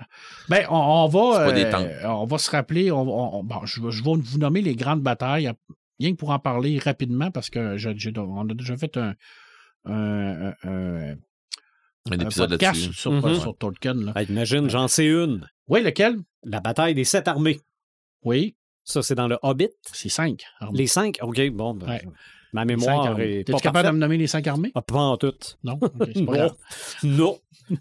Ben, 0.48 0.66
on, 0.68 0.74
on 0.76 1.06
va, 1.06 1.48
euh, 1.48 2.06
on 2.08 2.24
va 2.26 2.38
se 2.38 2.50
rappeler, 2.50 2.90
on, 2.90 3.02
on- 3.38 3.44
bon, 3.44 3.64
je, 3.66 3.80
vais- 3.80 3.92
je 3.92 4.02
vais 4.02 4.10
vous 4.16 4.38
nommer 4.38 4.62
les 4.62 4.74
grandes 4.74 5.00
batailles, 5.02 5.52
rien 6.00 6.10
que 6.10 6.16
pour 6.16 6.30
en 6.30 6.40
parler 6.40 6.78
rapidement, 6.80 7.30
parce 7.30 7.48
que 7.48 7.76
je- 7.76 7.96
j'ai- 7.96 8.12
on 8.18 8.48
a 8.48 8.54
déjà 8.54 8.76
fait 8.76 8.96
un, 8.96 9.14
un, 9.84 10.48
un- 10.48 10.54
un- 10.64 11.14
un 12.10 12.18
un 12.18 12.24
épisode 12.24 12.50
podcast 12.50 12.80
là-dessus. 12.80 12.98
sur, 13.00 13.12
Mhm. 13.12 13.40
sur 13.40 13.56
Tolkien. 13.56 13.94
Là. 13.94 14.12
Ah, 14.14 14.22
imagine, 14.22 14.68
j'en 14.70 14.88
sais 14.88 15.06
une. 15.06 15.46
Oui, 15.68 15.82
lequel? 15.82 16.16
La 16.44 16.60
bataille 16.60 16.94
des 16.94 17.04
sept 17.04 17.28
armées. 17.28 17.60
Oui, 18.24 18.56
Ça, 18.84 19.02
c'est 19.02 19.14
dans 19.16 19.26
le 19.28 19.36
Hobbit. 19.42 19.70
c'est 19.92 20.08
cinq. 20.08 20.44
armées. 20.60 20.78
Les 20.78 20.86
cinq? 20.86 21.18
OK, 21.22 21.40
bon. 21.50 21.74
ben, 21.74 21.86
Ouais. 21.88 22.02
Ma 22.52 22.64
mémoire 22.64 23.18
est 23.20 23.50
pas 23.50 23.58
capable 23.58 23.88
de 23.88 23.92
me 23.94 23.98
nommer 23.98 24.16
les 24.16 24.28
cinq 24.28 24.46
armées? 24.46 24.70
Ah, 24.74 24.80
pas 24.82 24.98
en 24.98 25.16
tout. 25.16 25.34
Non? 25.64 25.78
Ok, 25.82 25.90
c'est 26.14 26.24
pas 26.24 26.32
Non. 26.32 26.32
grave. 26.32 26.54
Non. 27.02 27.38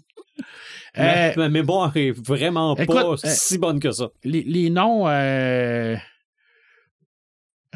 Euh, 0.98 1.32
ma, 1.36 1.36
ma 1.36 1.48
mémoire 1.50 1.94
est 1.96 2.10
vraiment 2.10 2.74
écoute, 2.76 2.94
pas 2.96 3.04
euh, 3.10 3.16
si 3.24 3.58
bonne 3.58 3.80
que 3.80 3.90
ça. 3.90 4.08
les, 4.24 4.42
les 4.42 4.70
noms 4.70 5.06
euh, 5.08 5.94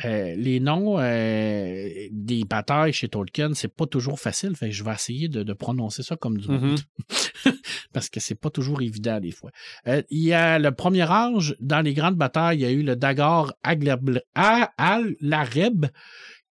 euh, 0.05 0.35
les 0.37 0.61
noms 0.61 0.99
euh, 0.99 1.89
des 2.11 2.45
batailles 2.45 2.93
chez 2.93 3.09
Tolkien, 3.09 3.55
c'est 3.55 3.75
pas 3.75 3.87
toujours 3.87 4.19
facile. 4.21 4.57
Fait 4.57 4.67
que 4.69 4.75
je 4.75 4.85
vais 4.85 4.93
essayer 4.93 5.29
de, 5.29 5.43
de 5.43 5.53
prononcer 5.53 6.03
ça 6.03 6.17
comme 6.17 6.39
du 6.39 6.49
monde. 6.49 6.79
Mhm. 7.47 7.53
Parce 7.93 8.09
que 8.09 8.21
c'est 8.21 8.35
pas 8.35 8.51
toujours 8.51 8.83
évident 8.83 9.21
des 9.21 9.31
fois. 9.33 9.51
Euh, 9.89 10.03
il 10.11 10.23
y 10.23 10.33
a 10.33 10.59
le 10.59 10.71
premier 10.73 11.11
âge, 11.11 11.57
dans 11.61 11.81
les 11.81 11.95
grandes 11.95 12.17
batailles, 12.17 12.59
il 12.59 12.63
y 12.63 12.67
a 12.67 12.71
eu 12.71 12.83
le 12.83 12.97
Dagor 12.97 13.53
Aglab- 13.65 14.21
A- 14.35 14.71
Al-Lareb, 14.79 15.87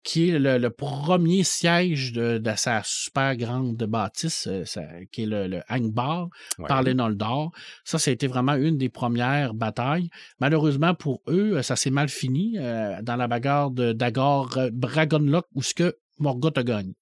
qui 0.04 0.30
est 0.30 0.40
le, 0.40 0.58
le 0.58 0.70
premier 0.70 1.44
siège 1.44 2.14
de, 2.14 2.38
de 2.38 2.52
sa 2.56 2.82
super 2.86 3.36
grande 3.36 3.76
bâtisse, 3.84 4.48
euh, 4.48 4.64
ça- 4.66 4.88
qui 5.12 5.24
est 5.24 5.26
le, 5.26 5.48
le 5.48 5.62
Angbar 5.70 6.30
par 6.68 6.82
les 6.84 6.94
Noldor. 6.94 7.52
Ça, 7.84 8.00
ça 8.00 8.10
a 8.10 8.14
été 8.14 8.28
vraiment 8.28 8.54
une 8.56 8.78
des 8.78 8.90
premières 8.90 9.54
batailles. 9.54 10.10
Malheureusement 10.40 10.96
pour 10.96 11.22
eux, 11.28 11.58
euh, 11.58 11.62
ça 11.62 11.76
s'est 11.76 11.90
mal 11.90 12.08
fini 12.10 12.56
euh, 12.58 13.02
dans 13.02 13.18
la 13.18 13.28
bagarre 13.28 13.72
de 13.72 13.92
Dagor 13.92 14.58
euh, 14.58 14.70
Bragonlock 14.72 15.46
où 15.54 15.62
ce 15.62 15.74
que 15.74 15.98
Morgoth 16.20 16.58
a 16.58 16.64
gagné. 16.64 16.96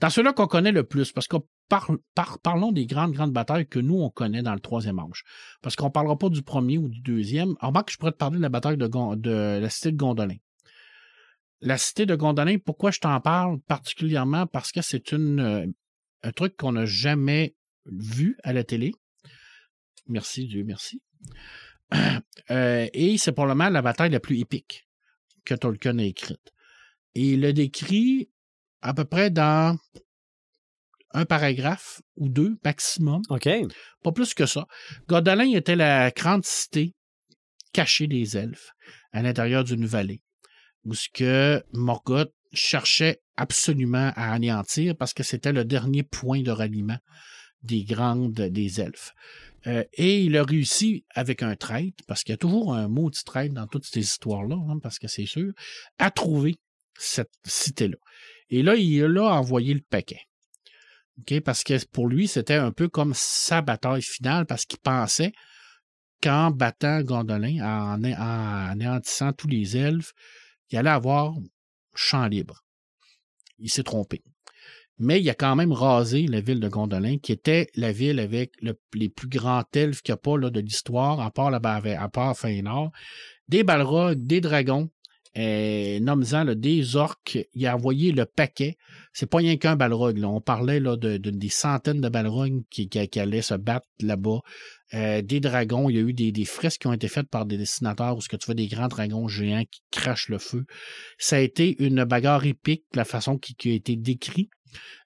Dans 0.00 0.10
ceux-là 0.10 0.32
qu'on 0.32 0.46
connaît 0.46 0.72
le 0.72 0.84
plus, 0.84 1.12
parce 1.12 1.26
que 1.28 1.36
par- 1.68 1.90
par- 2.14 2.38
parlons 2.40 2.72
des 2.72 2.86
grandes, 2.86 3.12
grandes 3.12 3.32
batailles 3.32 3.66
que 3.66 3.78
nous, 3.78 3.96
on 4.00 4.10
connaît 4.10 4.42
dans 4.42 4.54
le 4.54 4.60
troisième 4.60 4.98
âge. 4.98 5.22
Parce 5.62 5.76
qu'on 5.76 5.86
ne 5.86 5.90
parlera 5.92 6.16
pas 6.18 6.28
du 6.28 6.42
premier 6.42 6.78
ou 6.78 6.88
du 6.88 7.00
deuxième. 7.00 7.54
En 7.60 7.72
bas, 7.72 7.84
je 7.88 7.96
pourrais 7.96 8.12
te 8.12 8.16
parler 8.16 8.36
de 8.38 8.42
la 8.42 8.48
bataille 8.48 8.76
de, 8.76 8.86
de 8.86 9.58
la 9.60 9.70
cité 9.70 9.92
de 9.92 9.96
Gondolin. 9.96 10.36
La 11.60 11.76
cité 11.76 12.06
de 12.06 12.14
Gondolin, 12.14 12.58
pourquoi 12.58 12.90
je 12.90 13.00
t'en 13.00 13.20
parle 13.20 13.60
particulièrement? 13.62 14.46
Parce 14.46 14.70
que 14.70 14.80
c'est 14.82 15.12
une, 15.12 15.40
euh, 15.40 15.66
un 16.22 16.32
truc 16.32 16.56
qu'on 16.56 16.72
n'a 16.72 16.86
jamais 16.86 17.56
vu 17.86 18.36
à 18.44 18.52
la 18.52 18.64
télé. 18.64 18.92
Merci, 20.06 20.46
Dieu 20.46 20.64
merci. 20.64 21.02
Euh, 22.50 22.88
et 22.94 23.18
c'est 23.18 23.32
probablement 23.32 23.68
la 23.68 23.82
bataille 23.82 24.10
la 24.10 24.20
plus 24.20 24.38
épique 24.38 24.88
que 25.44 25.54
Tolkien 25.54 25.98
a 25.98 26.02
écrite. 26.02 26.52
Et 27.14 27.32
il 27.32 27.42
le 27.42 27.52
décrit 27.52 28.30
à 28.80 28.94
peu 28.94 29.04
près 29.04 29.28
dans 29.28 29.78
un 31.12 31.24
paragraphe 31.26 32.00
ou 32.16 32.28
deux 32.28 32.56
maximum, 32.64 33.20
OK. 33.28 33.48
pas 34.02 34.12
plus 34.12 34.32
que 34.32 34.46
ça. 34.46 34.66
Gondolin 35.08 35.50
était 35.52 35.76
la 35.76 36.10
grande 36.10 36.44
cité 36.44 36.94
cachée 37.72 38.06
des 38.06 38.36
elfes 38.36 38.72
à 39.12 39.22
l'intérieur 39.22 39.64
d'une 39.64 39.84
vallée 39.84 40.22
où 40.84 40.94
ce 40.94 41.08
que 41.12 41.62
Morgoth 41.72 42.32
cherchait 42.52 43.20
absolument 43.36 44.12
à 44.16 44.32
anéantir 44.32 44.96
parce 44.96 45.14
que 45.14 45.22
c'était 45.22 45.52
le 45.52 45.64
dernier 45.64 46.02
point 46.02 46.42
de 46.42 46.50
ralliement 46.50 46.98
des 47.62 47.84
grandes 47.84 48.32
des 48.32 48.80
elfes. 48.80 49.12
Euh, 49.66 49.84
et 49.94 50.22
il 50.22 50.36
a 50.36 50.44
réussi 50.44 51.04
avec 51.14 51.42
un 51.42 51.56
traître, 51.56 52.04
parce 52.06 52.22
qu'il 52.22 52.32
y 52.32 52.34
a 52.34 52.38
toujours 52.38 52.74
un 52.74 52.88
maudit 52.88 53.24
traître 53.24 53.54
dans 53.54 53.66
toutes 53.66 53.84
ces 53.84 54.00
histoires-là, 54.00 54.56
hein, 54.56 54.78
parce 54.82 54.98
que 54.98 55.08
c'est 55.08 55.26
sûr, 55.26 55.52
à 55.98 56.10
trouver 56.10 56.56
cette 56.96 57.32
cité-là. 57.44 57.96
Et 58.50 58.62
là, 58.62 58.76
il 58.76 59.04
a 59.18 59.24
envoyé 59.24 59.74
le 59.74 59.80
paquet. 59.80 60.20
Parce 61.44 61.64
que 61.64 61.84
pour 61.86 62.08
lui, 62.08 62.28
c'était 62.28 62.54
un 62.54 62.70
peu 62.70 62.88
comme 62.88 63.12
sa 63.14 63.60
bataille 63.60 64.02
finale, 64.02 64.46
parce 64.46 64.64
qu'il 64.64 64.78
pensait 64.78 65.32
qu'en 66.22 66.50
battant 66.50 67.02
Gondolin, 67.02 67.60
en 67.60 68.02
anéantissant 68.04 69.32
tous 69.32 69.48
les 69.48 69.76
elfes, 69.76 70.12
il 70.70 70.78
allait 70.78 70.90
avoir 70.90 71.34
champ 71.94 72.26
libre. 72.26 72.62
Il 73.58 73.70
s'est 73.70 73.82
trompé. 73.82 74.22
Mais 75.00 75.20
il 75.20 75.30
a 75.30 75.34
quand 75.34 75.54
même 75.54 75.72
rasé 75.72 76.26
la 76.26 76.40
ville 76.40 76.58
de 76.60 76.68
Gondolin, 76.68 77.18
qui 77.18 77.30
était 77.32 77.68
la 77.76 77.92
ville 77.92 78.18
avec 78.18 78.52
le- 78.60 78.78
les 78.94 79.08
plus 79.08 79.28
grands 79.28 79.62
elfes 79.72 80.02
qu'il 80.02 80.12
n'y 80.12 80.14
a 80.14 80.16
pas 80.18 80.50
de 80.50 80.60
l'histoire, 80.60 81.20
à 81.20 81.30
part, 81.30 81.50
là-bas, 81.50 81.80
à 81.98 82.08
part. 82.08 82.34
Des 83.48 83.62
balrogs, 83.62 84.18
des 84.18 84.40
dragons, 84.40 84.90
euh, 85.36 86.00
nomme-en 86.00 86.44
là, 86.44 86.54
des 86.56 86.96
orques. 86.96 87.38
Il 87.54 87.64
a 87.66 87.76
envoyé 87.76 88.10
le 88.10 88.26
paquet. 88.26 88.76
C'est 89.12 89.30
pas 89.30 89.38
rien 89.38 89.56
qu'un 89.56 89.76
balrog. 89.76 90.20
On 90.24 90.40
parlait 90.40 90.80
là, 90.80 90.96
de, 90.96 91.16
de- 91.16 91.30
des 91.30 91.48
centaines 91.48 92.00
de 92.00 92.08
balrogs 92.08 92.62
qui 92.68 92.88
allaient 93.16 93.42
se 93.42 93.54
battre 93.54 93.86
là-bas. 94.00 94.40
Euh, 94.94 95.20
des 95.20 95.40
dragons, 95.40 95.90
il 95.90 95.96
y 95.96 95.98
a 95.98 96.02
eu 96.02 96.12
des, 96.12 96.32
des 96.32 96.44
fresques 96.44 96.82
qui 96.82 96.86
ont 96.86 96.92
été 96.92 97.08
faites 97.08 97.28
par 97.28 97.44
des 97.44 97.58
dessinateurs 97.58 98.16
où 98.16 98.20
ce 98.20 98.28
que 98.28 98.36
tu 98.36 98.46
vois 98.46 98.54
des 98.54 98.68
grands 98.68 98.88
dragons 98.88 99.28
géants 99.28 99.64
qui 99.70 99.82
crachent 99.90 100.28
le 100.28 100.38
feu. 100.38 100.64
Ça 101.18 101.36
a 101.36 101.40
été 101.40 101.76
une 101.82 102.04
bagarre 102.04 102.46
épique, 102.46 102.84
la 102.94 103.04
façon 103.04 103.36
qui, 103.36 103.54
qui 103.54 103.70
a 103.70 103.74
été 103.74 103.96
décrite. 103.96 104.50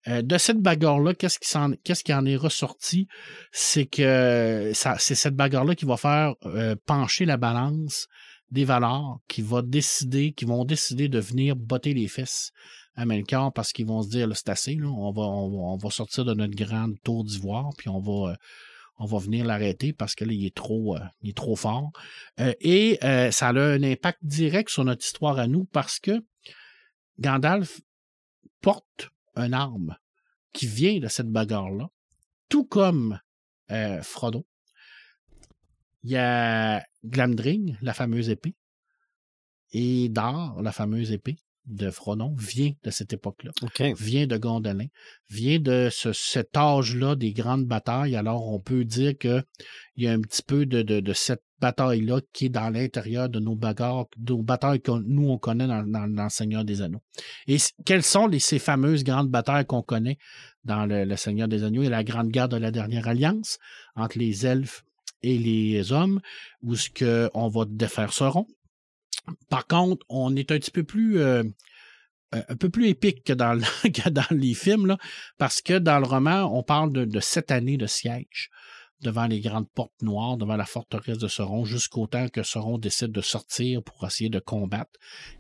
Euh, 0.09 0.23
de 0.23 0.39
cette 0.39 0.59
bagarre-là, 0.59 1.15
qu'est-ce 1.15 1.39
qui, 1.39 1.77
qu'est-ce 1.85 2.05
qui 2.05 2.15
en 2.15 2.25
est 2.27 2.37
ressorti? 2.37 3.09
C'est 3.51 3.87
que 3.87 4.73
c'est 4.75 5.15
cette 5.15 5.35
bagarre-là 5.35 5.75
qui 5.75 5.85
va 5.85 5.97
faire 5.97 6.35
euh, 6.47 6.77
pencher 6.87 7.25
la 7.25 7.37
balance 7.37 8.07
des 8.51 8.65
valeurs, 8.65 9.19
qui 9.29 9.43
va 9.43 9.63
décider, 9.63 10.33
qui 10.33 10.45
vont 10.45 10.65
décider 10.65 11.09
de 11.09 11.19
venir 11.19 11.57
botter 11.57 11.95
les 11.95 12.07
fesses 12.07 12.51
à 12.95 13.07
Melkor 13.07 13.53
parce 13.53 13.73
qu'ils 13.73 13.87
vont 13.87 14.03
se 14.03 14.11
dire, 14.11 14.27
là, 14.27 14.35
c'est 14.35 14.51
assez, 14.51 14.75
là, 14.75 14.89
on, 14.89 15.11
va, 15.11 15.23
on, 15.23 15.77
va, 15.77 15.91
sortir 15.91 16.25
de 16.25 16.35
notre 16.35 16.55
grande 16.55 16.95
tour 17.03 17.25
d'ivoire, 17.25 17.71
puis 17.79 17.89
on 17.89 18.01
va, 18.01 18.37
on 18.97 19.07
va 19.07 19.19
venir 19.19 19.45
l'arrêter 19.45 19.93
parce 19.93 20.15
que 20.15 20.25
est 20.25 20.55
trop, 20.55 20.97
euh, 20.97 21.01
est 21.25 21.37
trop 21.37 21.57
fort. 21.57 21.91
Euh, 22.41 22.55
et 22.61 22.99
euh, 23.05 23.31
ça 23.31 23.49
a 23.49 23.53
un 23.53 23.83
impact 23.83 24.19
direct 24.23 24.71
sur 24.71 24.85
notre 24.85 25.05
histoire 25.05 25.39
à 25.39 25.47
nous 25.47 25.65
parce 25.65 25.99
que 25.99 26.25
Gandalf 27.19 27.81
porte 28.61 29.11
une 29.37 29.55
arme 29.55 29.97
qui 30.53 30.67
vient 30.67 30.99
de 30.99 31.09
cette 31.09 31.31
bagarre-là, 31.31 31.89
tout 32.49 32.65
comme 32.65 33.19
euh, 33.71 34.03
Frodo. 34.03 34.47
Il 36.05 36.11
y 36.11 36.17
a 36.17 36.85
Glamdring, 37.05 37.79
la 37.81 37.95
fameuse 37.95 38.29
épée, 38.29 38.55
et 39.73 40.09
Dar, 40.09 40.61
la 40.61 40.73
fameuse 40.73 41.13
épée 41.13 41.39
de 41.67 41.91
Frodon, 41.91 42.35
vient 42.37 42.73
de 42.83 42.91
cette 42.91 43.13
époque-là 43.13 43.53
OK. 43.63 43.83
vient 43.97 44.27
de 44.27 44.37
Gondolin, 44.37 44.87
vient 45.31 45.61
de 45.61 45.89
ce, 45.91 46.13
cet 46.13 46.57
âge-là 46.57 47.15
des 47.15 47.33
grandes 47.33 47.67
batailles. 47.67 48.17
Alors, 48.17 48.49
on 48.49 48.59
peut 48.59 48.85
dire 48.85 49.17
qu'il 49.17 49.45
y 49.97 50.09
a 50.09 50.13
un 50.13 50.21
petit 50.21 50.43
peu 50.43 50.67
de, 50.67 50.83
de, 50.83 51.01
de 51.01 51.13
cette 51.13 51.43
bataille-là 51.61 52.21
qui 52.33 52.47
est 52.47 52.49
dans 52.49 52.69
l'intérieur 52.71 53.29
de 53.29 53.39
nos 53.39 53.55
bagarres, 53.55 54.07
de 54.17 54.33
nos 54.33 54.43
batailles 54.43 54.81
que 54.81 54.91
nous, 54.91 55.29
on 55.29 55.39
connaît 55.39 55.69
dans, 55.69 55.85
dans, 55.85 56.09
dans 56.13 56.25
le 56.25 56.31
Seigneur 56.31 56.65
des 56.65 56.83
Anneaux. 56.83 57.03
Et 57.47 57.59
quelles 57.85 58.03
sont 58.03 58.27
les, 58.27 58.41
ces 58.41 58.59
fameuses 58.59 59.05
grandes 59.05 59.31
batailles 59.31 59.65
qu'on 59.65 59.83
connaît 59.83 60.19
dans 60.65 60.85
le, 60.87 61.05
le 61.05 61.17
Seigneur 61.17 61.47
des 61.47 61.63
Anneaux? 61.63 61.83
Il 61.83 61.85
y 61.85 61.89
a 61.89 61.91
la 61.91 62.05
grande 62.05 62.29
guerre 62.29 62.49
de 62.49 62.57
la 62.57 62.73
dernière 62.73 63.07
alliance 63.07 63.59
entre 63.95 64.19
les 64.19 64.45
elfes 64.47 64.85
et 65.23 65.39
les 65.39 65.93
hommes, 65.93 66.21
où 66.63 66.75
ce 66.75 66.91
que 66.91 67.31
on 67.35 67.49
va 67.49 67.65
défaire 67.69 68.13
Sauron. 68.13 68.49
Par 69.49 69.67
contre, 69.67 70.05
on 70.09 70.35
est 70.37 70.51
un 70.51 70.59
petit 70.59 70.71
peu 70.71 70.85
plus 70.85 71.19
euh, 71.19 71.43
un 72.33 72.43
un 72.49 72.57
peu 72.57 72.71
plus 72.71 72.89
épique 72.89 73.25
que 73.25 73.33
dans, 73.33 73.59
que 73.83 74.35
les 74.35 74.55
films, 74.55 74.87
là, 74.87 74.99
parce 75.39 75.61
que 75.61 75.79
dans 75.79 75.99
le 75.99 76.07
roman, 76.07 76.45
on 76.57 76.63
parle 76.63 76.93
de, 76.93 77.05
de 77.05 77.21
sept 77.21 77.51
années 77.51 77.77
de 77.77 77.87
siège 77.87 78.51
devant 79.03 79.27
les 79.27 79.41
grandes 79.41 79.69
portes 79.69 80.01
noires, 80.03 80.37
devant 80.37 80.57
la 80.57 80.65
forteresse 80.65 81.19
de 81.19 81.29
Sauron, 81.29 81.65
jusqu'au 81.65 82.07
temps 82.07 82.29
que 82.29 82.43
Sauron 82.43 82.79
décide 82.79 83.13
de 83.13 83.21
sortir 83.21 83.83
pour 83.83 84.07
essayer 84.07 84.31
de 84.31 84.39
combattre. 84.39 84.93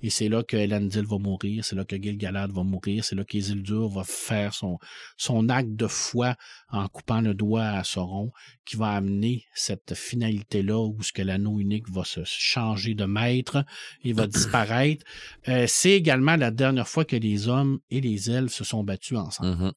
Et 0.02 0.10
c'est 0.10 0.28
là 0.28 0.42
que 0.42 0.56
Elendil 0.56 1.06
va 1.06 1.18
mourir, 1.18 1.64
c'est 1.64 1.76
là 1.76 1.84
que 1.84 1.96
Gil-galad 1.96 2.50
va 2.52 2.62
mourir, 2.62 3.04
c'est 3.04 3.14
là 3.14 3.24
qu'Isildur 3.24 3.88
va 3.88 4.04
faire 4.04 4.54
son, 4.54 4.78
son 5.16 5.48
acte 5.48 5.74
de 5.74 5.86
foi 5.86 6.36
en 6.70 6.88
coupant 6.88 7.20
le 7.20 7.34
doigt 7.34 7.64
à 7.64 7.84
Sauron, 7.84 8.32
qui 8.64 8.76
va 8.76 8.90
amener 8.90 9.44
cette 9.54 9.94
finalité-là 9.94 10.78
où 10.78 11.02
ce 11.02 11.12
que 11.12 11.22
l'anneau 11.22 11.58
unique 11.58 11.88
va 11.90 12.04
se 12.04 12.20
changer 12.24 12.94
de 12.94 13.04
maître 13.04 13.64
et 14.04 14.12
va 14.12 14.26
disparaître. 14.26 15.04
Euh, 15.48 15.66
c'est 15.68 15.92
également 15.92 16.36
la 16.36 16.50
dernière 16.50 16.88
fois 16.88 17.04
que 17.04 17.16
les 17.16 17.48
hommes 17.48 17.78
et 17.90 18.00
les 18.00 18.30
elfes 18.30 18.52
se 18.52 18.64
sont 18.64 18.84
battus 18.84 19.18
ensemble. 19.18 19.56
Mhm. 19.56 19.72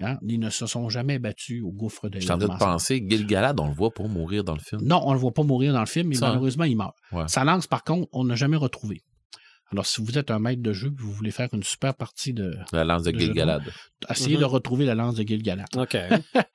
Hein? 0.00 0.18
Ils 0.26 0.38
ne 0.38 0.50
se 0.50 0.66
sont 0.66 0.88
jamais 0.90 1.18
battus 1.18 1.62
au 1.62 1.70
gouffre 1.72 2.08
de 2.08 2.18
Je 2.18 2.24
suis 2.24 2.32
en 2.32 2.38
train 2.38 2.52
de 2.54 2.58
penser, 2.58 3.02
Gil-galad, 3.08 3.58
on 3.58 3.66
le 3.68 3.74
voit 3.74 3.92
pas 3.92 4.04
mourir 4.06 4.44
dans 4.44 4.54
le 4.54 4.60
film. 4.60 4.82
Non, 4.82 5.00
on 5.04 5.10
ne 5.10 5.14
le 5.14 5.20
voit 5.20 5.32
pas 5.32 5.42
mourir 5.42 5.72
dans 5.72 5.80
le 5.80 5.86
film, 5.86 6.08
mais 6.08 6.16
Ça, 6.16 6.26
hein? 6.26 6.28
malheureusement, 6.30 6.64
il 6.64 6.76
meurt. 6.76 6.94
Ouais. 7.12 7.26
Sa 7.28 7.44
lance, 7.44 7.66
par 7.66 7.82
contre, 7.82 8.08
on 8.12 8.24
n'a 8.24 8.34
jamais 8.34 8.56
retrouvé. 8.58 9.02
Alors, 9.72 9.84
si 9.84 10.00
vous 10.00 10.16
êtes 10.16 10.30
un 10.30 10.38
maître 10.38 10.62
de 10.62 10.72
jeu 10.72 10.88
et 10.88 11.02
vous 11.02 11.10
voulez 11.10 11.32
faire 11.32 11.48
une 11.52 11.64
super 11.64 11.92
partie 11.94 12.32
de. 12.32 12.54
La 12.72 12.84
lance 12.84 13.02
de 13.02 13.10
de 13.10 13.18
Gil-galad. 13.18 13.62
Essayez 14.08 14.36
de 14.36 14.44
retrouver 14.44 14.84
la 14.84 14.94
lance 14.94 15.16
de 15.16 15.22
Gil-galad. 15.24 15.66
OK. 15.76 15.96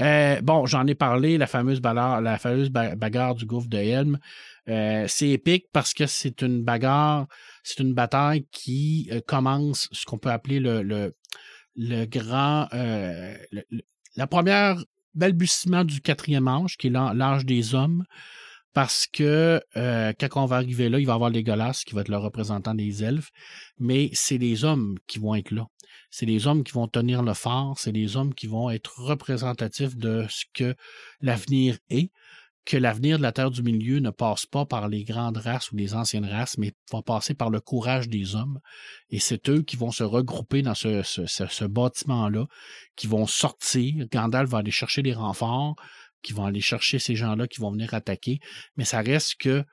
Euh, 0.00 0.40
bon, 0.42 0.66
j'en 0.66 0.86
ai 0.86 0.94
parlé, 0.94 1.38
la 1.38 1.46
fameuse, 1.46 1.80
bagarre, 1.80 2.20
la 2.20 2.38
fameuse 2.38 2.70
ba- 2.70 2.94
bagarre 2.94 3.34
du 3.34 3.46
gouffre 3.46 3.68
de 3.68 3.78
Helm. 3.78 4.18
Euh, 4.68 5.06
c'est 5.08 5.30
épique 5.30 5.64
parce 5.72 5.94
que 5.94 6.06
c'est 6.06 6.42
une 6.42 6.62
bagarre, 6.62 7.26
c'est 7.64 7.80
une 7.80 7.94
bataille 7.94 8.46
qui 8.52 9.08
euh, 9.10 9.20
commence 9.26 9.88
ce 9.92 10.04
qu'on 10.04 10.18
peut 10.18 10.30
appeler 10.30 10.60
le, 10.60 10.82
le, 10.82 11.16
le 11.78 12.04
grand. 12.04 12.68
euh, 12.74 13.34
le- 13.52 13.64
le- 13.70 13.82
la 14.16 14.26
première 14.26 14.84
balbutiement 15.14 15.84
du 15.84 16.00
quatrième 16.00 16.48
âge, 16.48 16.76
qui 16.76 16.88
est 16.88 16.90
l'â- 16.90 17.14
l'âge 17.14 17.46
des 17.46 17.74
hommes. 17.74 18.04
Parce 18.74 19.06
que 19.06 19.60
euh, 19.76 20.12
quand 20.20 20.42
on 20.42 20.46
va 20.46 20.56
arriver 20.56 20.88
là, 20.88 21.00
il 21.00 21.06
va 21.06 21.12
y 21.12 21.14
avoir 21.14 21.30
Legolas 21.30 21.82
qui 21.84 21.94
va 21.94 22.02
être 22.02 22.10
le 22.10 22.18
représentant 22.18 22.74
des 22.74 23.02
elfes, 23.02 23.30
mais 23.78 24.10
c'est 24.12 24.38
les 24.38 24.62
hommes 24.64 24.98
qui 25.06 25.18
vont 25.18 25.34
être 25.34 25.50
là. 25.50 25.66
C'est 26.10 26.26
les 26.26 26.46
hommes 26.46 26.62
qui 26.62 26.72
vont 26.72 26.86
tenir 26.86 27.22
le 27.22 27.34
fort, 27.34 27.78
c'est 27.78 27.92
les 27.92 28.16
hommes 28.16 28.34
qui 28.34 28.46
vont 28.46 28.70
être 28.70 29.00
représentatifs 29.00 29.96
de 29.96 30.26
ce 30.28 30.44
que 30.54 30.74
l'avenir 31.20 31.78
est, 31.90 32.10
que 32.68 32.76
l'avenir 32.76 33.16
de 33.16 33.22
la 33.22 33.32
Terre 33.32 33.50
du 33.50 33.62
Milieu 33.62 33.98
ne 33.98 34.10
passe 34.10 34.44
pas 34.44 34.66
par 34.66 34.88
les 34.88 35.02
grandes 35.02 35.38
races 35.38 35.72
ou 35.72 35.76
les 35.76 35.94
anciennes 35.94 36.26
races, 36.26 36.58
mais 36.58 36.74
va 36.92 37.00
passer 37.00 37.32
par 37.32 37.48
le 37.48 37.60
courage 37.60 38.10
des 38.10 38.36
hommes. 38.36 38.60
Et 39.08 39.20
c'est 39.20 39.48
eux 39.48 39.62
qui 39.62 39.76
vont 39.76 39.90
se 39.90 40.04
regrouper 40.04 40.60
dans 40.60 40.74
ce, 40.74 41.64
bâtiment-là, 41.64 42.44
qui 42.94 43.06
vont 43.06 43.26
sortir. 43.26 44.04
Gandalf 44.12 44.50
va 44.50 44.58
aller 44.58 44.70
chercher 44.70 45.00
des 45.00 45.14
renforts, 45.14 45.76
qui 46.20 46.34
vont 46.34 46.44
aller 46.44 46.60
chercher 46.60 46.98
ces 46.98 47.16
gens-là 47.16 47.48
qui 47.48 47.58
vont 47.58 47.72
venir 47.72 47.94
attaquer, 47.94 48.38
mais 48.76 48.84
ça 48.84 49.00
reste 49.00 49.36
que 49.36 49.64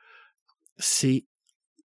c'est 0.78 1.26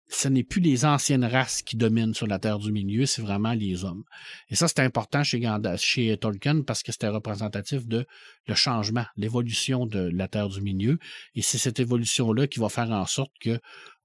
ce 0.09 0.29
n'est 0.29 0.45
plus 0.45 0.61
les 0.61 0.85
anciennes 0.85 1.25
races 1.25 1.63
qui 1.63 1.77
dominent 1.77 2.15
sur 2.15 2.27
la 2.27 2.39
Terre 2.39 2.59
du 2.59 2.71
Milieu, 2.71 3.07
c'est 3.07 3.23
vraiment 3.23 3.53
les 3.53 3.85
hommes. 3.85 4.05
Et 4.51 4.55
ça, 4.55 4.69
c'est 4.69 4.81
important 4.81 5.25
chez, 5.25 6.17
Tolkien 6.19 6.63
parce 6.63 6.83
que 6.83 6.93
c'était 6.93 7.09
représentatif 7.09 7.87
de 7.87 8.07
le 8.47 8.55
changement, 8.55 9.05
l'évolution 9.17 9.87
de 9.87 10.09
la 10.13 10.29
Terre 10.29 10.49
du 10.49 10.61
Milieu. 10.61 10.99
Et 11.35 11.43
c'est 11.43 11.59
cette 11.59 11.81
évolution-là 11.81 12.47
qui 12.47 12.61
va 12.61 12.69
faire 12.69 12.91
en 12.91 13.07
sorte 13.07 13.33
que 13.41 13.59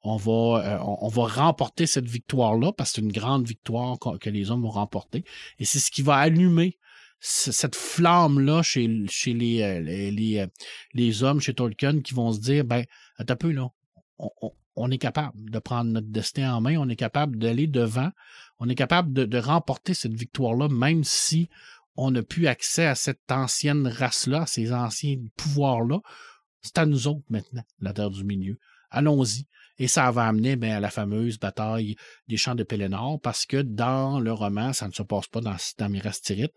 on 0.03 0.17
va, 0.17 0.63
euh, 0.65 0.79
on, 0.83 1.07
va 1.09 1.27
remporter 1.27 1.85
cette 1.85 2.07
victoire-là 2.07 2.71
parce 2.73 2.91
que 2.91 2.95
c'est 2.95 3.01
une 3.01 3.11
grande 3.11 3.47
victoire 3.47 3.99
que 4.19 4.29
les 4.31 4.49
hommes 4.49 4.63
vont 4.63 4.71
remporter. 4.71 5.23
Et 5.59 5.65
c'est 5.65 5.77
ce 5.77 5.91
qui 5.91 6.01
va 6.01 6.15
allumer 6.15 6.79
cette 7.19 7.75
flamme-là 7.75 8.63
chez, 8.63 8.89
chez 9.07 9.33
les, 9.33 9.61
euh, 9.61 10.41
euh, 10.41 10.47
les 10.95 11.23
hommes, 11.23 11.39
chez 11.39 11.53
Tolkien, 11.53 12.01
qui 12.01 12.15
vont 12.15 12.31
se 12.31 12.39
dire, 12.39 12.65
ben, 12.65 12.83
attends 13.17 13.47
là, 13.49 13.67
on 14.75 14.89
est 14.91 14.97
capable 14.97 15.49
de 15.49 15.59
prendre 15.59 15.91
notre 15.91 16.07
destin 16.07 16.53
en 16.53 16.61
main, 16.61 16.77
on 16.77 16.89
est 16.89 16.95
capable 16.95 17.37
d'aller 17.37 17.67
devant, 17.67 18.11
on 18.59 18.69
est 18.69 18.75
capable 18.75 19.11
de, 19.13 19.37
remporter 19.37 19.93
cette 19.93 20.13
victoire-là, 20.13 20.69
même 20.69 21.03
si 21.03 21.49
on 21.95 22.11
n'a 22.11 22.23
plus 22.23 22.47
accès 22.47 22.85
à 22.85 22.95
cette 22.95 23.31
ancienne 23.31 23.87
race-là, 23.87 24.43
à 24.43 24.45
ces 24.45 24.71
anciens 24.71 25.17
pouvoirs-là. 25.35 25.99
C'est 26.61 26.77
à 26.77 26.85
nous 26.85 27.07
autres 27.07 27.25
maintenant, 27.29 27.63
la 27.79 27.91
Terre 27.91 28.11
du 28.11 28.23
Milieu. 28.23 28.59
Allons-y. 28.91 29.47
Et 29.77 29.87
ça 29.87 30.11
va 30.11 30.27
amener 30.27 30.57
ben, 30.57 30.73
à 30.73 30.79
la 30.79 30.91
fameuse 30.91 31.39
bataille 31.39 31.95
des 32.27 32.37
champs 32.37 32.55
de 32.55 32.63
Pélénor, 32.63 33.19
parce 33.19 33.45
que 33.45 33.57
dans 33.57 34.19
le 34.19 34.31
roman, 34.31 34.73
ça 34.73 34.87
ne 34.87 34.93
se 34.93 35.01
passe 35.01 35.27
pas 35.27 35.41
dans, 35.41 35.55
dans 35.79 35.89
Minas. 35.89 36.21
Il 36.29 36.47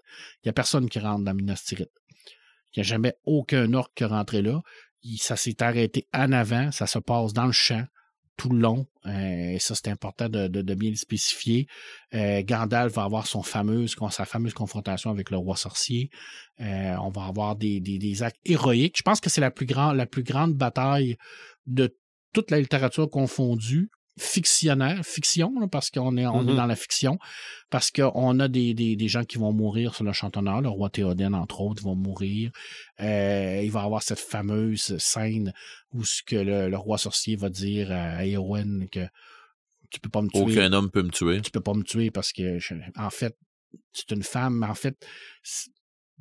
n'y 0.45 0.51
a 0.51 0.53
personne 0.53 0.91
qui 0.91 0.99
rentre 0.99 1.25
dans 1.25 1.35
Minas 1.35 1.63
Tirith. 1.65 1.91
Il 2.73 2.81
n'y 2.81 2.81
a 2.83 2.85
jamais 2.85 3.15
aucun 3.25 3.73
orc 3.73 3.91
qui 3.95 4.05
rentré 4.05 4.43
là. 4.43 4.61
Ça 5.17 5.37
s'est 5.37 5.63
arrêté 5.63 6.07
en 6.13 6.33
avant, 6.33 6.71
ça 6.71 6.87
se 6.87 6.99
passe 6.99 7.33
dans 7.33 7.47
le 7.47 7.53
champ 7.53 7.85
tout 8.37 8.49
le 8.51 8.59
long. 8.59 8.87
Euh, 9.07 9.11
et 9.55 9.59
ça, 9.59 9.75
c'est 9.75 9.89
important 9.89 10.29
de, 10.29 10.49
de- 10.49 10.63
de 10.63 10.75
bien 10.75 10.91
le 10.91 10.97
spécifier. 10.97 11.67
Euh, 12.15 12.43
Gandalf 12.43 12.95
va 12.95 13.05
avoir 13.05 13.27
son 13.27 13.43
fameuse, 13.43 13.95
sa 14.11 14.25
fameuse 14.25 14.55
confrontation 14.55 15.11
avec 15.11 15.31
le 15.31 15.37
roi 15.37 15.57
sorcier. 15.57 16.11
Euh, 16.61 16.97
on 17.03 17.11
va 17.11 17.25
avoir 17.27 17.57
des, 17.57 17.81
des- 17.81 17.99
des 17.99 18.23
actes 18.23 18.41
héroïques. 18.45 18.97
Je 18.99 19.03
pense 19.03 19.21
que 19.21 19.31
c'est 19.31 19.41
la 19.41 19.51
la 19.95 20.07
plus 20.07 20.23
grande 20.25 20.55
bataille 20.55 21.17
de 21.67 21.97
toute 22.33 22.51
la 22.51 22.59
littérature 22.61 23.09
confondue, 23.09 23.91
fictionnaire, 24.19 25.05
fiction, 25.05 25.59
là, 25.59 25.67
parce 25.67 25.91
qu'on 25.91 26.17
est, 26.17 26.27
on 26.27 26.43
est 26.47 26.51
Mhm. 26.51 26.57
dans 26.57 26.67
la 26.67 26.77
fiction, 26.77 27.19
parce 27.71 27.91
qu'on 27.91 28.39
a 28.41 28.49
des, 28.49 28.73
des, 28.75 28.95
des 28.97 29.09
gens 29.09 29.25
qui 29.25 29.39
vont 29.39 29.53
mourir 29.53 29.95
sur 29.95 30.05
le 30.05 30.13
chantonneur, 30.13 30.61
le 30.61 30.69
roi 30.69 30.89
Théoden, 30.91 31.35
entre 31.35 31.61
autres, 31.61 31.83
vont 31.83 31.97
mourir. 31.97 32.51
Euh, 33.01 33.61
il 33.65 33.71
va 33.73 33.83
y 33.83 33.85
avoir 33.85 34.03
cette 34.03 34.21
fameuse 34.21 34.97
scène 34.99 35.53
où 35.93 36.05
ce 36.05 36.23
que 36.23 36.37
le, 36.37 36.69
le 36.69 36.77
roi 36.77 36.97
sorcier 36.99 37.35
va 37.37 37.51
dire 37.51 37.91
à 37.91 38.25
Éowyn 38.25 38.87
que 38.87 39.07
tu 39.91 40.01
peux 40.01 40.11
pas 40.11 40.23
me 40.23 40.29
tuer 40.29 40.41
Aucun 40.41 40.73
homme 40.73 40.91
peut 40.91 41.03
me 41.03 41.11
tuer. 41.11 41.41
tu 41.43 41.51
peux 41.51 41.61
pas 41.61 41.75
me 41.75 41.83
tuer 41.83 42.11
parce 42.11 42.33
que, 42.33 42.59
je- 42.59 42.75
en 42.97 43.11
fait, 43.11 43.37
c'est 43.93 44.11
une 44.13 44.23
femme, 44.23 44.59
mais 44.61 44.67
en 44.67 44.75
fait, 44.75 44.97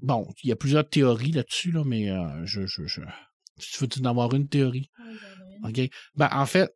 bon, 0.02 0.28
il 0.44 0.50
y 0.50 0.52
a 0.52 0.56
plusieurs 0.56 0.88
théories 0.88 1.32
là-dessus, 1.32 1.72
là, 1.72 1.84
mais 1.86 2.10
euh, 2.10 2.46
je, 2.46 2.66
je, 2.66 2.86
je, 2.88 3.02
tu 3.60 3.80
veux 3.84 3.88
en 4.02 4.10
avoir 4.10 4.34
une 4.34 4.48
théorie? 4.48 4.90
OK? 5.64 5.80
Ben, 6.16 6.30
en 6.32 6.46
fait, 6.48 6.76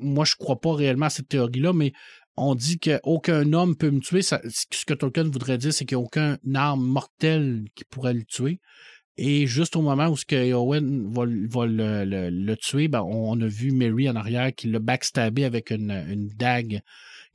moi, 0.00 0.24
je 0.24 0.36
crois 0.36 0.60
pas 0.60 0.74
réellement 0.74 1.06
à 1.06 1.10
cette 1.10 1.28
théorie-là, 1.28 1.72
mais 1.72 1.92
on 2.36 2.54
dit 2.54 2.78
qu'aucun 2.78 3.52
homme 3.52 3.76
peut 3.76 3.90
me 3.90 4.00
tuer. 4.00 4.22
Ce 4.22 4.84
que 4.86 4.94
Tolkien 4.94 5.24
voudrait 5.24 5.58
dire, 5.58 5.72
c'est 5.72 5.84
qu'il 5.84 5.98
n'y 5.98 6.02
a 6.02 6.06
aucun 6.06 6.38
arme 6.54 6.84
mortelle 6.84 7.64
qui 7.74 7.84
pourrait 7.84 8.14
le 8.14 8.24
tuer. 8.24 8.60
Et 9.18 9.46
juste 9.46 9.76
au 9.76 9.82
moment 9.82 10.08
où 10.08 10.16
ce 10.16 10.24
que 10.24 10.36
Eowyn 10.36 11.10
va, 11.10 11.24
le, 11.26 12.54
tuer, 12.54 12.88
ben, 12.88 13.02
on 13.02 13.38
a 13.40 13.46
vu 13.46 13.70
Mary 13.70 14.08
en 14.08 14.16
arrière 14.16 14.54
qui 14.54 14.68
l'a 14.68 14.78
backstabé 14.78 15.44
avec 15.44 15.70
une, 15.70 16.30
dague 16.36 16.80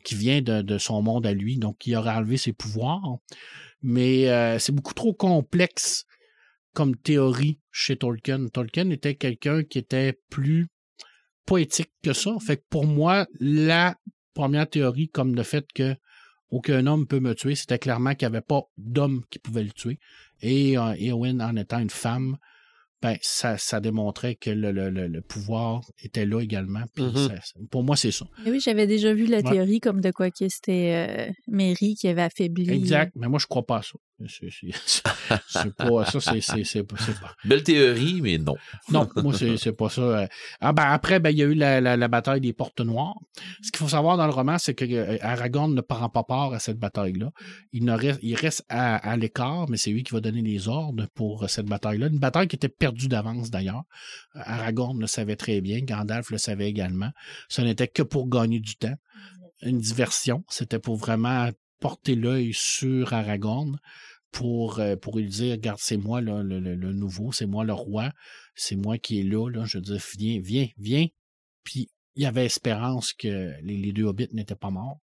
qui 0.03 0.16
vient 0.16 0.41
de, 0.41 0.78
son 0.80 1.03
monde 1.03 1.28
à 1.28 1.34
lui, 1.34 1.58
donc 1.58 1.78
qui 1.78 1.95
aurait 1.95 2.16
enlevé 2.16 2.38
ses 2.38 2.53
pouvoirs. 2.53 3.20
Mais 3.84 4.30
euh, 4.30 4.58
c'est 4.58 4.72
beaucoup 4.72 4.95
trop 4.95 5.14
complexe 5.14 6.05
comme 6.74 6.95
théorie 6.95 7.60
chez 7.72 7.95
Tolkien. 7.95 8.47
Tolkien 8.47 8.89
était 8.89 9.16
quelqu'un 9.16 9.64
qui 9.64 9.78
était 9.78 10.20
plus 10.30 10.68
poétique 11.47 11.91
que 12.03 12.13
ça. 12.13 12.35
Fait 12.45 12.57
que 12.57 12.65
pour 12.69 12.85
moi, 12.85 13.25
la 13.39 13.95
première 14.35 14.69
théorie, 14.69 15.09
comme 15.09 15.33
le 15.33 15.41
fait 15.41 15.65
que 15.73 15.95
aucun 16.51 16.85
homme 16.85 17.07
peut 17.07 17.19
me 17.19 17.33
tuer. 17.33 17.55
C'était 17.55 17.79
clairement 17.79 18.13
qu'il 18.13 18.29
n'y 18.29 18.35
avait 18.35 18.45
pas 18.45 18.61
d'homme 18.77 19.23
qui 19.29 19.39
pouvait 19.39 19.63
le 19.63 19.71
tuer. 19.71 19.99
Et 20.41 20.77
euh, 20.77 20.95
Eowyn, 20.97 21.39
en 21.39 21.55
étant 21.55 21.79
une 21.79 21.89
femme, 21.89 22.37
ben, 23.01 23.15
ça, 23.21 23.57
ça 23.57 23.79
démontrait 23.79 24.35
que 24.35 24.49
le, 24.49 24.71
le- 24.71 24.89
le- 24.89 25.07
le 25.07 25.21
pouvoir 25.21 25.81
était 26.03 26.25
là 26.25 26.41
également. 26.41 26.83
Puis 26.95 27.03
ça- 27.15 27.59
pour 27.69 27.83
moi, 27.83 27.95
c'est 27.95 28.11
ça. 28.11 28.25
Mais 28.43 28.51
oui, 28.51 28.59
j'avais 28.59 28.87
déjà 28.87 29.13
vu 29.13 29.25
la 29.27 29.37
Ouais. 29.37 29.43
théorie 29.51 29.79
comme 29.79 30.01
de 30.01 30.11
quoi 30.11 30.31
que 30.31 30.47
c'était 30.49 31.27
euh, 31.29 31.31
Mary 31.47 31.95
qui 31.95 32.07
avait 32.07 32.23
affaibli. 32.23 32.69
Exact. 32.71 33.11
Mais 33.15 33.27
moi, 33.27 33.39
je 33.39 33.45
crois 33.47 33.65
pas 33.65 33.77
à 33.77 33.81
ça. 33.83 33.93
C'est 34.27 34.47
pas 35.77 36.05
ça, 36.05 36.19
c'est 36.19 36.81
pas. 37.19 37.35
Belle 37.45 37.61
théorie, 37.63 38.19
mais 38.21 38.39
non. 38.39 38.55
Non, 38.89 39.07
moi, 39.17 39.33
c'est 39.37 39.57
c'est 39.57 39.73
pas 39.73 39.89
ça. 39.89 40.01
euh. 40.01 40.27
Ah, 40.59 40.73
ben, 40.73 40.85
après, 40.89 41.19
ben, 41.19 41.29
il 41.29 41.37
y 41.37 41.43
a 41.43 41.45
eu 41.45 41.53
la, 41.53 41.79
la- 41.81 41.97
la 41.97 42.07
bataille 42.07 42.41
des 42.41 42.53
Portes 42.53 42.79
Noires. 42.81 43.15
Ce 43.61 43.69
qu'il 43.71 43.77
faut 43.77 43.87
savoir 43.89 44.17
dans 44.17 44.25
le 44.25 44.33
roman, 44.33 44.57
c'est 44.57 44.73
que 44.73 44.85
euh, 44.85 45.17
Aragorn 45.21 45.73
ne 45.73 45.81
prend 45.81 46.09
pas 46.09 46.23
part 46.23 46.53
à 46.53 46.59
cette 46.59 46.79
bataille-là. 46.79 47.29
Il, 47.73 47.85
ne 47.85 47.91
reste, 47.93 48.19
il 48.23 48.33
reste 48.35 48.63
à, 48.69 48.95
à 48.95 49.15
l'écart, 49.17 49.69
mais 49.69 49.77
c'est 49.77 49.91
lui 49.91 50.01
qui 50.03 50.13
va 50.13 50.19
donner 50.19 50.41
les 50.41 50.67
ordres 50.67 51.05
pour 51.13 51.43
euh, 51.43 51.47
cette 51.47 51.67
bataille-là. 51.67 52.07
Une 52.07 52.17
bataille 52.19 52.47
qui 52.47 52.55
était 52.55 52.69
perdue 52.88 53.07
d'avance, 53.07 53.49
d'ailleurs. 53.49 53.83
Aragorn 54.33 54.99
le 54.99 55.07
savait 55.07 55.35
très 55.35 55.59
bien, 55.61 55.81
Gandalf 55.81 56.29
le 56.29 56.38
savait 56.38 56.69
également. 56.69 57.11
Ce 57.49 57.61
n'était 57.61 57.88
que 57.88 58.03
pour 58.03 58.29
gagner 58.29 58.59
du 58.59 58.75
temps. 58.75 58.95
Une 59.61 59.79
diversion. 59.79 60.43
C'était 60.49 60.79
pour 60.79 60.95
vraiment 60.95 61.49
porter 61.79 62.15
l'œil 62.15 62.53
sur 62.53 63.13
Aragorn 63.13 63.77
pour, 64.31 64.79
euh, 64.79 64.95
pour 64.95 65.17
lui 65.17 65.27
dire, 65.27 65.53
regarde, 65.53 65.79
c'est 65.81 65.97
moi 65.97 66.21
le, 66.21 66.43
nouveau, 66.93 67.31
c'est 67.31 67.45
moi 67.45 67.65
le 67.65 67.73
roi, 67.73 68.11
c'est 68.55 68.75
moi 68.75 68.97
qui 68.97 69.19
est 69.19 69.23
là. 69.23 69.49
Je 69.65 69.79
veux 69.79 69.97
viens, 70.17 70.39
viens, 70.39 70.67
viens. 70.77 71.07
Puis 71.63 71.89
il 72.18 72.24
y 72.24 72.26
avait 72.26 72.45
espérance 72.45 73.13
que 73.13 73.53
les, 73.63 73.78
les 73.78 73.93
deux 73.93 74.03
hobbits 74.03 74.28
n'étaient 74.34 74.55
pas 74.55 74.70
morts. 74.70 74.97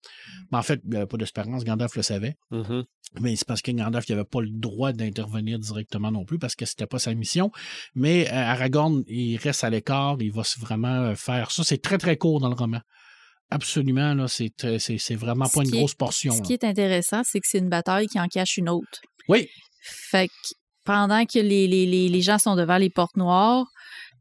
Mais 0.50 0.58
en 0.58 0.62
fait, 0.62 0.80
il 0.84 0.90
n'y 0.90 0.96
avait 0.96 1.06
pas 1.06 1.16
d'espérance, 1.18 1.64
Gandalf 1.64 1.94
le 1.96 2.02
savait. 2.02 2.36
Mhm. 2.50 2.84
Mais 3.20 3.34
c'est 3.36 3.46
parce 3.46 3.60
que 3.60 3.72
Gandalf 3.72 4.08
n'avait 4.08 4.24
pas 4.24 4.40
le 4.40 4.48
droit 4.50 4.92
d'intervenir 4.92 5.58
directement 5.58 6.10
non 6.12 6.24
plus 6.24 6.38
parce 6.38 6.54
que 6.54 6.64
c'était 6.64 6.86
pas 6.86 6.98
sa 7.00 7.12
mission. 7.14 7.50
Mais 7.94 8.28
euh, 8.28 8.34
Aragorn, 8.34 9.02
il 9.08 9.36
reste 9.36 9.64
à 9.64 9.70
l'écart, 9.70 10.16
il 10.20 10.32
va 10.32 10.42
vraiment 10.58 10.88
euh, 11.02 11.14
faire 11.16 11.50
ça. 11.50 11.64
C'est 11.64 11.82
très 11.82 11.98
très 11.98 12.16
court 12.16 12.40
dans 12.40 12.48
le 12.48 12.54
roman. 12.54 12.80
Absolument, 13.50 14.14
là, 14.14 14.28
c'est 14.28 14.50
très- 14.56 14.78
c'est 14.78 14.98
c'est 14.98 15.16
vraiment 15.16 15.46
Ce 15.46 15.54
pas 15.54 15.62
une 15.64 15.74
est- 15.74 15.78
grosse 15.78 15.94
portion. 15.94 16.32
Ce 16.32 16.38
là. 16.38 16.44
qui 16.44 16.52
est 16.52 16.62
intéressant, 16.64 17.22
c'est 17.24 17.40
que 17.40 17.48
c'est 17.48 17.58
une 17.58 17.68
bataille 17.68 18.06
qui 18.06 18.20
en 18.20 18.28
cache 18.28 18.56
une 18.58 18.68
autre. 18.68 19.00
Oui, 19.28 19.48
Fait 19.82 20.28
que 20.28 20.32
pendant 20.84 21.24
que 21.26 21.38
les, 21.40 21.66
les, 21.66 21.86
les, 21.86 22.08
les 22.08 22.22
gens 22.22 22.38
sont 22.38 22.54
devant 22.54 22.76
les 22.78 22.90
portes 22.90 23.16
noires, 23.16 23.66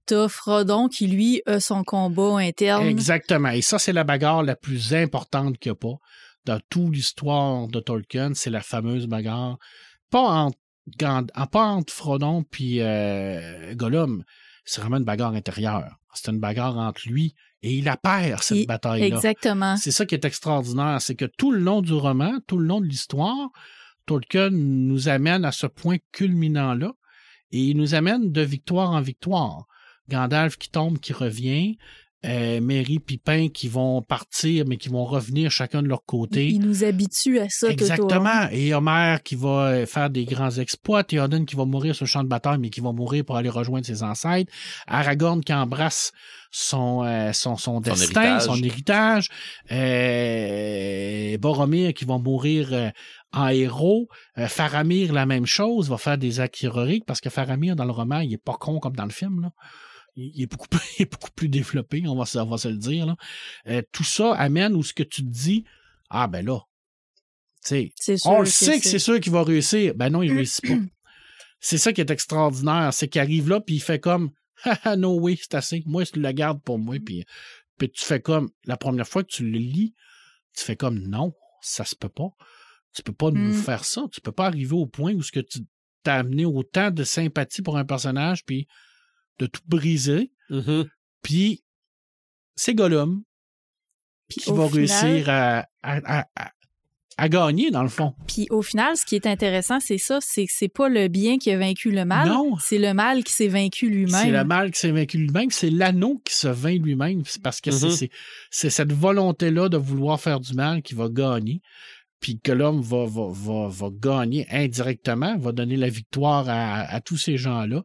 t'as 0.10 0.28
Frodon 0.28 0.88
qui, 0.88 1.07
lui, 1.07 1.41
a 1.45 1.60
son 1.60 1.84
combat 1.84 2.38
interne. 2.39 2.86
exactement. 2.86 3.49
Et 3.49 3.62
ça, 3.62 3.80
c'est 3.80 3.93
la 3.93 4.03
bagarre 4.03 4.43
la 4.43 4.55
plus 4.55 4.93
importante 4.93 5.57
qu'il 5.57 5.72
n'y 5.72 5.78
a 5.78 5.80
pas 5.80 5.97
dans 6.45 6.60
toute 6.70 6.93
l'histoire 6.95 7.68
de 7.68 7.80
Tolkien. 7.80 8.34
C'est 8.34 8.49
la 8.49 8.62
fameuse 8.62 9.07
bagarre. 9.07 9.57
Pas 10.12 10.20
entre, 10.22 10.57
ah, 11.03 11.47
pas 11.47 11.66
entre 11.66 11.93
Frodon 11.93 12.43
puis 12.43 12.82
euh, 12.82 13.74
Gollum. 13.76 14.24
C'est 14.66 14.82
vraiment 14.82 14.97
une 14.97 15.03
bagarre 15.03 15.34
intérieure. 15.34 15.95
C'est 16.14 16.32
une 16.32 16.39
bagarre 16.39 16.78
entre 16.78 17.01
lui 17.07 17.36
et 17.62 17.74
il 17.74 17.84
la 17.86 17.97
perd, 17.97 18.41
cette 18.41 18.57
Il- 18.57 18.68
bataille-là. 18.68 19.05
Exactement. 19.16 19.78
C'est 19.78 19.91
ça 19.91 20.05
qui 20.05 20.16
est 20.16 20.26
extraordinaire, 20.26 21.01
c'est 21.01 21.16
que 21.16 21.26
tout 21.26 21.51
le 21.51 21.60
long 21.60 21.82
du 21.82 21.93
roman, 21.93 22.39
tout 22.47 22.57
le 22.57 22.66
long 22.66 22.80
de 22.82 22.86
l'histoire, 22.86 23.49
Tolkien 24.05 24.49
nous 24.51 25.07
amène 25.10 25.45
à 25.45 25.51
ce 25.51 25.68
point 25.68 25.97
culminant-là 26.14 26.93
et 27.51 27.60
il 27.60 27.78
nous 27.78 27.93
amène 27.95 28.32
de 28.32 28.41
victoire 28.41 28.91
en 28.91 29.01
victoire. 29.01 29.66
Gandalf 30.10 30.57
qui 30.57 30.70
tombe, 30.70 30.99
qui 30.99 31.14
revient, 31.14 31.78
euh, 32.26 32.60
Merry, 32.60 32.99
Pipin 32.99 33.47
qui 33.47 33.70
vont 33.70 34.01
partir, 34.01 34.66
mais 34.68 34.76
qui 34.76 34.89
vont 34.89 35.05
revenir 35.05 35.51
chacun 35.51 35.82
de 35.82 35.88
leur 35.88 36.03
côté. 36.03 36.49
Il 36.49 36.60
nous 36.60 36.84
habitue 36.84 37.39
à 37.39 37.47
ça 37.47 37.68
long. 37.68 37.74
Exactement. 37.74 38.49
Et 38.51 38.74
Homer 38.74 39.18
qui 39.24 39.36
va 39.36 39.68
euh, 39.68 39.86
faire 39.86 40.10
des 40.10 40.26
grands 40.26 40.51
exploits. 40.51 41.05
Théoden 41.05 41.45
qui 41.45 41.55
va 41.55 41.64
mourir 41.64 41.95
sur 41.95 42.03
le 42.03 42.10
champ 42.10 42.24
de 42.24 42.28
bataille, 42.28 42.57
mais 42.60 42.70
qui 42.70 42.82
va 42.82 42.91
mourir 42.91 43.24
pour 43.24 43.38
aller 43.38 43.49
rejoindre 43.49 43.86
ses 43.86 44.03
ancêtres. 44.03 44.51
Aragorn 44.86 45.41
qui 45.41 45.53
embrasse 45.53 46.12
son, 46.51 47.03
euh, 47.05 47.32
son, 47.32 47.55
son 47.55 47.80
destin, 47.80 48.22
héritage. 48.22 48.41
son 48.41 48.55
héritage. 48.55 49.30
Euh, 49.72 51.38
Boromir 51.38 51.93
qui 51.93 52.03
va 52.03 52.18
mourir 52.18 52.70
euh, 52.74 52.89
en 53.32 53.47
héros. 53.47 54.07
Euh, 54.38 54.47
Faramir, 54.47 55.14
la 55.14 55.26
même 55.26 55.45
chose, 55.45 55.89
va 55.89 55.97
faire 55.97 56.18
des 56.18 56.39
actes 56.39 56.64
héroïques 56.64 57.05
parce 57.05 57.22
que 57.22 57.30
Faramir, 57.30 57.76
dans 57.76 57.86
le 57.86 57.91
roman, 57.91 58.20
il 58.20 58.34
est 58.34 58.43
pas 58.43 58.57
con 58.60 58.80
comme 58.80 58.95
dans 58.95 59.05
le 59.05 59.12
film. 59.12 59.41
Là. 59.41 59.51
Il 60.20 60.41
est 60.43 60.47
beaucoup 60.47 60.67
plus, 60.67 60.80
il 60.99 61.03
est 61.03 61.11
beaucoup 61.11 61.32
plus 61.32 61.49
développé, 61.49 62.03
on 62.07 62.15
va, 62.15 62.26
se- 62.26 62.38
on 62.39 62.45
va 62.49 62.57
se 62.57 62.67
le 62.67 62.78
dire. 62.78 63.05
Là. 63.05 63.15
Euh, 63.67 63.82
tout 63.91 64.03
ça 64.03 64.34
amène 64.34 64.76
où 64.76 64.84
ce 64.84 64.93
que 64.93 65.03
tu 65.03 65.24
te 65.24 65.30
dis, 65.30 65.65
ah 66.09 66.28
ben 66.28 66.45
là, 66.45 66.59
tu 67.63 67.70
sais, 67.70 67.91
C'est 67.95 68.17
sûr 68.17 68.32
on 68.32 68.39
le 68.39 68.45
sait 68.45 68.80
que 68.80 68.86
c'est 68.88 68.99
sûr 68.99 69.20
qu'il 69.20 69.32
va 69.34 69.43
réussir. 69.43 69.93
Ben 69.95 70.09
non, 70.09 70.22
il 70.24 70.32
réussit 70.34 70.65
pas. 70.65 70.74
C'est 71.61 71.78
ça 71.78 71.91
qui 71.91 71.99
est 71.99 72.09
extraordinaire, 72.09 72.93
c'est 72.93 73.09
qu'il 73.09 73.20
arrive 73.20 73.49
là, 73.49 73.59
puis 73.59 73.76
il 73.76 73.82
fait 73.82 73.99
comme, 73.99 74.32
haha, 74.63 74.95
no 74.95 75.20
way, 75.20 75.36
c'est 75.38 75.55
assez. 75.55 75.84
Moi, 75.86 76.05
je 76.05 76.17
le 76.17 76.32
garde 76.32 76.61
pour 76.63 76.80
moi, 76.80 76.95
puis, 77.05 77.26
puis 77.78 77.91
tu 77.91 78.05
fais 78.05 78.22
comme, 78.22 78.49
la 78.63 78.78
première 78.78 79.05
fois 79.05 79.24
que 79.24 79.28
tu 79.30 79.43
le 79.43 79.57
lis, 79.59 79.93
tu 80.55 80.63
fais 80.63 80.78
comme, 80.78 80.99
non, 80.99 81.34
ça 81.61 81.84
se 81.84 81.97
peut 81.97 82.07
pas. 82.07 82.30
Tu 82.93 83.03
peux 83.03 83.11
pas 83.11 83.30
nous 83.32 83.49
Mm. 83.49 83.53
faire 83.53 83.84
ça. 83.84 84.05
Tu 84.09 84.22
peux 84.22 84.32
pas 84.32 84.45
arriver 84.45 84.72
au 84.74 84.86
point 84.86 85.13
où 85.13 85.22
ce 85.22 85.34
que 85.34 85.41
tu 85.41 85.59
t'as 86.01 86.15
amené 86.20 86.45
autant 86.45 86.91
de 86.91 87.03
sympathie 87.03 87.61
pour 87.61 87.78
un 87.78 87.84
personnage, 87.84 88.45
puis 88.45 88.65
de 89.40 89.46
tout 89.48 89.62
briser. 89.68 90.32
Mhm. 90.50 90.88
Puis 91.22 91.64
c'est 92.56 92.74
Gollum 92.76 93.24
Puis 94.28 94.42
qui 94.42 94.50
va 94.52 94.68
final- 94.68 94.74
réussir 94.74 95.30
à, 95.30 95.60
à, 95.82 96.20
à- 96.22 96.26
à- 96.36 96.52
à 97.18 97.28
gagner, 97.28 97.70
dans 97.70 97.84
le 97.84 97.90
fond. 97.90 98.14
Puis 98.28 98.48
au 98.50 98.62
final, 98.62 98.96
ce 98.96 99.06
qui 99.06 99.16
est 99.16 99.28
intéressant, 99.28 99.82
c'est 99.82 99.98
ça, 99.98 100.20
c'est 100.22 100.46
que 100.46 100.52
c'est 100.56 100.70
pas 100.70 100.88
le 100.88 101.10
bien 101.10 101.38
qui 101.38 101.52
a 101.52 101.58
vaincu 101.58 101.92
le 101.92 102.06
mal, 102.06 102.30
Non. 102.30 102.56
c'est 102.62 102.78
le 102.78 102.94
mal 102.94 103.26
qui 103.26 103.34
s'est 103.34 103.50
vaincu 103.50 103.90
lui-même. 103.90 104.24
C'est 104.24 104.32
le 104.32 104.44
mal 104.46 104.72
qui 104.72 104.80
s'est 104.80 104.92
vaincu 104.92 105.18
lui-même, 105.18 105.52
c'est 105.52 105.70
l'anneau 105.70 106.22
qui 106.24 106.34
se 106.34 106.48
vainc 106.48 106.82
lui-même. 106.82 107.24
C'est 107.26 107.42
parce 107.42 107.60
que 107.60 107.72
c'est- 107.72 108.04
Mhm. 108.06 108.10
c'est 108.52 108.70
cette 108.70 108.94
volonté-là 108.94 109.68
de 109.68 109.76
vouloir 109.76 110.22
faire 110.22 110.40
du 110.40 110.54
mal 110.54 110.82
qui 110.82 110.94
va 110.96 111.10
gagner. 111.10 111.60
Puis 112.22 112.40
que 112.40 112.52
l'homme 112.54 112.82
va, 112.82 113.06
va, 113.06 113.28
va, 113.32 113.68
va 113.70 113.90
gagner 113.94 114.46
indirectement, 114.50 115.38
va 115.38 115.52
donner 115.52 115.76
la 115.78 115.90
victoire 115.90 116.48
à, 116.48 116.82
à 116.82 117.02
tous 117.02 117.18
ces 117.18 117.38
gens-là. 117.38 117.84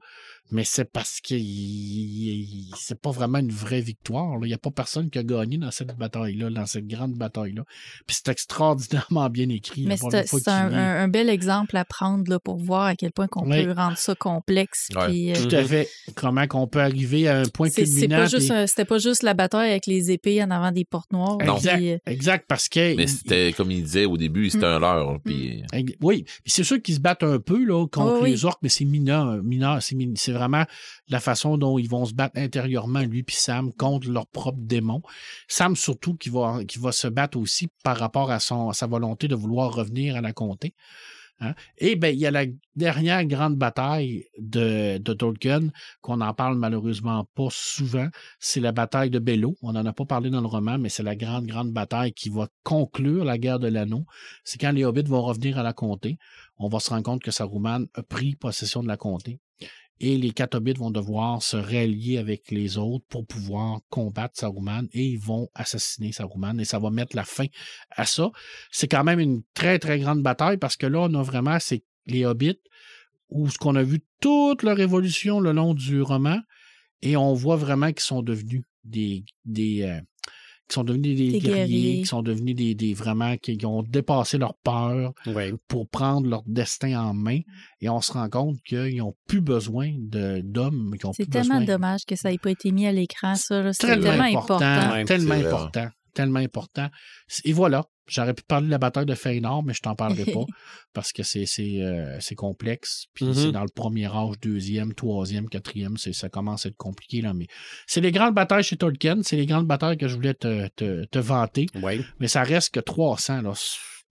Mais 0.51 0.63
c'est 0.65 0.85
parce 0.85 1.21
que 1.21 1.35
il- 1.35 1.41
il- 1.41 2.75
c'est 2.77 3.01
pas 3.01 3.11
vraiment 3.11 3.39
une 3.39 3.51
vraie 3.51 3.81
victoire. 3.81 4.35
là. 4.39 4.41
Il 4.45 4.49
n'y 4.49 4.55
a 4.55 4.59
pas 4.59 4.71
personne 4.71 5.09
qui 5.11 5.19
a 5.19 5.23
gagné 5.23 5.57
dans 5.59 5.71
cette 5.71 5.97
bataille-là, 5.97 6.51
dans 6.51 6.67
cette 6.67 6.87
grande 6.87 7.15
bataille-là. 7.15 7.63
Puis 8.07 8.17
c'est 8.23 8.31
extraordinairement 8.31 9.29
bien 9.31 9.49
écrit. 9.49 9.87
Mais 9.87 9.97
c'est 9.97 10.49
un, 10.49 11.09
bel 11.09 11.29
exemple 11.31 11.77
à 11.77 11.85
prendre 11.85 12.31
là, 12.31 12.39
pour 12.39 12.57
voir 12.59 12.85
à 12.87 12.95
quel 12.97 13.13
point 13.13 13.27
qu'on 13.27 13.49
peut 13.49 13.73
rendre 13.73 13.97
ça 13.99 14.15
complexe. 14.15 14.89
Ouais. 14.95 15.07
puis, 15.09 15.33
euh, 15.33 15.49
Tout 15.49 15.57
à 15.57 15.65
fait. 15.65 15.89
Comment 16.15 16.47
qu'on 16.47 16.67
peut 16.67 16.81
arriver 16.81 17.27
à 17.29 17.41
un 17.41 17.45
point 17.47 17.71
culminant. 17.71 18.27
puis- 18.31 18.49
C'était 18.67 18.85
pas 18.85 18.99
juste 18.99 19.23
la 19.23 19.35
bataille 19.35 19.71
avec 19.71 19.87
les 19.87 20.11
épées 20.11 20.43
en 20.43 20.51
avant 20.51 20.73
des 20.73 20.85
portes 20.85 21.13
noires. 21.13 21.39
Non. 21.45 21.57
Exact, 21.57 21.77
puis, 21.77 21.91
euh, 21.93 21.99
exact, 22.07 22.45
parce 22.49 22.69
que... 22.69 22.95
Mais 22.97 23.07
c'était, 23.07 23.53
comme 23.57 23.71
il 23.71 23.83
disait 23.83 24.05
au 24.05 24.17
début, 24.17 24.51
c'était 24.51 24.67
un 24.67 24.79
leurre. 24.79 25.19
Puis, 25.25 25.63
Ex- 25.73 25.95
Oui, 26.03 26.25
Puis 26.25 26.53
c'est 26.53 26.65
sûr 26.65 26.81
qu'ils 26.83 26.95
se 26.97 27.01
battent 27.01 27.23
un 27.23 27.39
peu 27.39 27.65
là, 27.65 27.87
contre 27.87 28.19
Oh, 28.21 28.23
oui. 28.25 28.31
les 28.33 28.45
orques, 28.45 28.61
mais 28.63 28.69
c'est 28.69 28.85
mineur. 28.85 29.43
mineur 29.43 29.83
c'est, 29.83 29.95
min- 29.97 30.13
c'est 30.17 30.34
vraiment 30.35 30.65
la 31.09 31.21
façon 31.21 31.57
dont 31.57 31.79
ils 31.79 31.89
vont 31.89 32.05
se 32.05 32.13
battre 32.13 32.39
intérieurement, 32.39 33.01
lui 33.01 33.23
puis 33.23 33.37
Sam, 33.37 33.73
contre 33.73 34.11
leurs 34.11 34.27
propres 34.27 34.61
démons. 34.61 35.03
Sam, 35.49 35.77
surtout, 35.77 36.15
qui 36.15 36.29
va, 36.29 36.61
se 36.93 37.09
battre 37.09 37.39
aussi 37.39 37.69
par 37.83 37.97
rapport 37.97 38.31
à, 38.31 38.39
sa 38.41 38.87
volonté 38.87 39.29
de 39.29 39.35
vouloir 39.35 39.73
revenir 39.73 40.17
à 40.17 40.21
la 40.21 40.33
comté. 40.33 40.75
Hein. 41.41 41.55
Et 41.79 41.97
ben 41.97 42.15
il 42.15 42.21
y 42.21 42.27
a 42.27 42.31
la 42.31 42.45
dernière 42.77 43.25
grande 43.25 43.57
bataille 43.57 44.27
de, 44.39 44.99
de 44.99 45.13
Tolkien, 45.13 45.71
qu'on 46.01 46.19
n'en 46.19 46.33
parle 46.33 46.57
malheureusement 46.57 47.27
pas 47.35 47.49
souvent. 47.51 48.09
C'est 48.39 48.61
la 48.61 48.73
bataille 48.73 49.11
de 49.11 49.19
Bello. 49.19 49.57
On 49.63 49.73
n'en 49.73 49.85
a 49.85 49.93
pas 49.93 50.05
parlé 50.05 50.31
dans 50.31 50.41
le 50.41 50.47
roman, 50.47 50.79
mais 50.79 50.89
c'est 50.89 51.03
la 51.03 51.17
grande, 51.17 51.47
grande 51.47 51.73
bataille 51.73 52.13
qui 52.13 52.29
va 52.29 52.49
conclure 52.63 53.25
la 53.25 53.39
guerre 53.39 53.59
de 53.59 53.69
l'anneau. 53.69 54.05
C'est 54.45 54.61
quand 54.61 54.73
les 54.73 54.85
hobbits 54.85 55.03
vont 55.03 55.23
revenir 55.23 55.59
à 55.59 55.63
la 55.63 55.73
comté. 55.73 56.19
On 56.57 56.69
va 56.69 56.79
se 56.79 56.91
rendre 56.91 57.03
compte 57.03 57.23
que 57.23 57.33
Saruman 57.33 57.87
a 57.95 58.03
pris 58.03 58.37
possession 58.37 58.83
de 58.83 58.89
la 58.89 58.97
comté. 58.97 59.41
Et 60.01 60.17
les 60.19 60.33
quatre 60.33 60.57
hobbits 60.57 60.73
vont 60.73 60.91
devoir 60.91 61.43
se 61.43 61.57
rallier 61.57 62.19
avec 62.19 62.51
les 62.51 62.79
autres 62.79 63.05
pour 63.09 63.27
pouvoir 63.27 63.81
combattre 63.91 64.39
Saruman 64.39 64.89
et 64.93 65.05
ils 65.05 65.19
vont 65.19 65.49
assassiner 65.55 66.13
Saruman 66.13 66.59
et 66.59 66.65
ça 66.65 66.79
va 66.79 66.91
mettre 66.91 67.15
la 67.15 67.25
fin 67.25 67.47
à 67.91 68.05
ça. 68.05 68.31
C'est 68.71 68.89
quand 68.89 69.05
même 69.05 69.21
une 69.21 69.43
très, 69.55 69.79
très 69.79 70.01
grande 70.01 70.23
bataille 70.23 70.57
parce 70.57 70.77
que 70.77 70.87
là, 70.87 71.01
on 71.03 71.15
a 71.15 71.23
vraiment 71.23 71.59
c'est 71.61 71.85
les 72.07 72.25
hobbits 72.25 72.61
où 73.29 73.49
ce 73.49 73.59
qu'on 73.59 73.77
a 73.77 73.83
vu 73.83 74.01
toute 74.21 74.63
leur 74.63 74.79
évolution 74.81 75.41
le 75.41 75.53
long 75.53 75.75
du 75.75 76.03
roman 76.03 76.41
et 77.03 77.17
on 77.17 77.35
voit 77.35 77.57
vraiment 77.57 77.93
qu'ils 77.93 78.01
sont 78.01 78.23
devenus 78.23 78.63
des, 78.85 79.25
des 79.45 79.83
euh, 79.83 80.01
qui 80.69 80.75
sont 80.75 80.85
devenus 80.85 81.17
des, 81.17 81.31
Des 81.33 81.39
guerriers, 81.41 81.67
guerriers. 81.67 81.99
qui 82.01 82.07
sont 82.07 82.23
devenus 82.23 82.55
des, 82.55 82.75
des 82.75 82.95
vraiment 82.95 83.37
qui, 83.37 83.57
qui 83.59 83.67
ont 83.67 83.83
dépassé 83.83 84.39
leur 84.39 84.55
peur 84.65 85.13
Ouais. 85.27 85.53
pour 85.69 85.89
prendre 85.89 86.29
leur 86.29 86.43
destin 86.47 86.99
en 86.99 87.13
main 87.15 87.41
et 87.81 87.89
on 87.89 88.01
se 88.01 88.13
rend 88.13 88.29
compte 88.31 88.57
qu'ils 88.67 88.97
n'ont 88.97 89.15
plus 89.29 89.41
besoin 89.43 89.93
de- 89.99 90.41
d'hommes 90.43 90.97
qui 90.99 91.07
ont 91.07 91.13
C'est 91.13 91.29
tellement 91.29 91.61
besoin 91.61 91.75
dommage 91.75 92.05
que 92.07 92.17
ça 92.17 92.31
n'ait 92.31 92.39
pas 92.39 92.51
été 92.51 92.73
mis 92.73 92.87
à 92.87 92.93
l'écran, 92.93 93.35
ça. 93.35 93.63
là. 93.63 93.73
C'est 93.73 93.87
tellement 93.87 94.05
tellement 94.05 94.25
important, 94.25 94.65
important. 94.65 94.93
Ouais, 94.95 95.05
tellement 95.05 95.35
important, 95.35 95.89
tellement 96.15 96.41
important. 96.41 96.89
Et 97.45 97.53
voilà. 97.53 97.85
J'aurais 98.07 98.35
pu 98.35 98.43
parler 98.43 98.67
de 98.67 98.71
la 98.71 98.79
bataille 98.79 99.07
de 99.07 99.15
Feyenoord, 99.15 99.63
mais 99.65 99.73
je 99.73 99.81
t'en 99.81 99.95
parlerai 99.95 100.31
pas 100.31 100.45
parce 100.93 101.13
que 101.13 101.23
c'est 101.23 101.47
c'est 101.47 101.81
euh, 101.83 102.19
c'est 102.21 102.35
complexe. 102.35 103.07
Puis 103.15 103.27
c'est 103.35 103.51
dans 103.53 103.63
le 103.63 103.71
premier 103.75 104.07
âge, 104.07 104.35
deuxième, 104.43 104.93
troisième, 104.95 105.49
quatrième, 105.49 105.97
c'est 105.97 106.13
ça 106.13 106.29
commence 106.29 106.67
à 106.67 106.69
être 106.69 106.77
compliqué 106.77 107.23
là. 107.23 107.33
Mais 107.33 107.47
c'est 107.87 108.01
les 108.03 108.13
grandes 108.13 108.35
batailles 108.35 108.63
chez 108.63 108.77
Tolkien, 108.77 109.21
c'est 109.23 109.37
les 109.37 109.47
grandes 109.47 109.67
batailles 109.67 109.97
que 109.97 110.07
je 110.09 110.15
voulais 110.17 110.35
te, 110.35 110.69
te, 110.77 111.05
te 111.07 111.19
vanter, 111.19 111.67
Oui. 111.83 112.03
mais 112.21 112.29
ça 112.29 112.43
reste 112.43 112.75
que 112.75 112.81
300 112.81 113.41
là. 113.43 113.53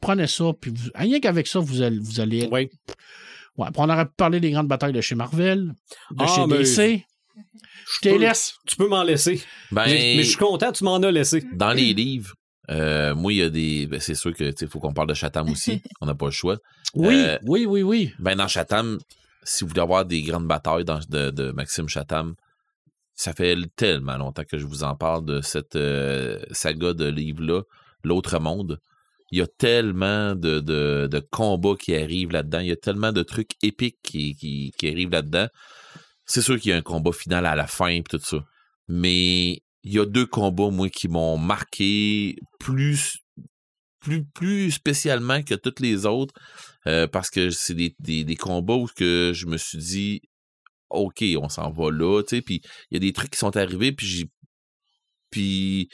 Prenez 0.02 0.28
ça, 0.28 0.52
puis 0.60 0.72
vous, 0.76 0.90
rien 0.96 1.20
qu'avec 1.20 1.48
ça, 1.48 1.60
vous 1.60 1.82
allez, 1.82 2.00
vous 2.00 2.20
allez 2.20 2.40
être. 2.46 2.52
Ouais, 2.52 2.68
puis 2.68 3.74
on 3.78 3.90
aurait 3.90 4.06
pu 4.08 4.14
parler 4.18 4.40
des 4.40 4.52
grandes 4.52 4.68
batailles 4.68 4.92
de 4.94 5.02
chez 5.02 5.16
Marvel, 5.16 5.72
de 6.12 6.16
Ah, 6.24 6.28
chez 6.28 6.46
mais- 6.48 6.58
DC. 6.58 7.06
Je 7.96 8.00
te 8.02 8.10
peux- 8.10 8.18
laisse. 8.20 8.56
Tu 8.68 8.76
peux 8.76 8.88
m'en 8.88 9.04
laisser. 9.04 9.42
Ben, 9.72 9.86
Mais, 9.86 10.14
mais 10.18 10.24
je 10.24 10.30
suis 10.30 10.38
content, 10.38 10.72
tu 10.72 10.84
m'en 10.84 10.98
as 10.98 11.12
laissé. 11.12 11.44
dans 11.54 11.72
les 11.74 11.94
livres, 11.94 12.34
euh, 12.70 13.14
moi, 13.16 13.34
il 13.34 13.40
y 13.40 13.44
a 13.44 13.50
des. 13.50 13.88
ben, 13.88 14.00
c'est 14.00 14.16
sûr 14.16 14.34
que 14.34 14.52
faut 14.70 14.80
qu'on 14.80 14.94
parle 14.94 15.10
de 15.10 15.14
Chatham 15.14 15.50
aussi. 15.50 15.82
on 16.02 16.06
n'a 16.06 16.16
pas 16.16 16.26
le 16.26 16.32
choix. 16.32 16.58
Oui, 16.94 17.16
Euh, 17.16 17.38
oui, 17.44 17.66
oui, 17.66 17.82
oui. 17.84 18.14
Ben, 18.20 18.36
dans 18.36 18.48
Chatham, 18.48 19.00
si 19.44 19.64
vous 19.64 19.70
voulez 19.70 19.82
avoir 19.82 20.06
des 20.06 20.22
grandes 20.22 20.48
batailles 20.48 20.86
dans- 20.86 21.00
de, 21.10 21.30
de 21.32 21.52
Maxime 21.52 21.90
Chatham, 21.90 22.36
ça 23.16 23.34
fait 23.34 23.56
tellement 23.76 24.18
longtemps 24.18 24.44
que 24.50 24.58
je 24.58 24.66
vous 24.66 24.84
en 24.84 24.96
parle 24.96 25.26
de 25.26 25.42
cette 25.42 25.76
euh, 25.76 26.40
saga 26.52 26.94
de 26.94 27.06
livres-là, 27.06 27.62
L'autre 28.06 28.40
monde. 28.40 28.80
Il 29.32 29.40
y 29.40 29.42
a 29.42 29.48
tellement 29.48 30.36
de, 30.36 30.60
de, 30.60 31.08
de 31.10 31.20
combats 31.32 31.76
qui 31.80 31.96
arrivent 31.96 32.32
là-dedans. 32.32 32.60
Il 32.60 32.68
y 32.68 32.72
a 32.72 32.76
tellement 32.76 33.12
de 33.12 33.24
trucs 33.24 33.52
épiques 33.64 33.98
qui, 34.04 34.36
qui, 34.36 34.72
qui 34.78 34.88
arrivent 34.90 35.10
là-dedans. 35.12 35.48
C'est 36.26 36.42
sûr 36.42 36.60
qu'il 36.60 36.70
y 36.72 36.74
a 36.74 36.78
un 36.78 36.82
combat 36.82 37.12
final 37.12 37.46
à 37.46 37.56
la 37.56 37.66
fin 37.66 37.88
et 37.88 38.04
tout 38.04 38.20
ça. 38.20 38.38
Mais 38.88 39.60
il 39.84 39.94
y 39.94 40.00
a 40.00 40.06
deux 40.06 40.26
combats, 40.26 40.70
moi, 40.70 40.90
qui 40.90 41.08
m'ont 41.08 41.38
marqué 41.38 42.36
plus, 42.60 43.18
plus, 44.00 44.24
plus 44.26 44.72
spécialement 44.72 45.44
que 45.44 45.56
tous 45.56 45.82
les 45.82 46.06
autres. 46.06 46.34
euh, 46.88 47.08
parce 47.08 47.30
que 47.30 47.50
c'est 47.50 47.74
des, 47.74 47.96
des, 48.00 48.24
des 48.24 48.36
combats 48.36 48.76
où 48.76 48.88
que 48.96 49.32
je 49.34 49.46
me 49.48 49.58
suis 49.58 49.78
dit 49.78 50.22
OK, 50.90 51.24
on 51.42 51.50
s'en 51.50 51.72
va 51.72 51.92
là, 51.92 52.22
tu 52.24 52.38
sais, 52.38 52.42
puis 52.42 52.62
il 52.92 52.96
y 52.96 52.98
a 52.98 53.00
des 53.00 53.14
trucs 53.14 53.32
qui 53.32 53.40
sont 53.40 53.58
arrivés, 53.58 53.92
puis 53.94 54.06
j'ai 54.08 54.26
puis 55.32 55.90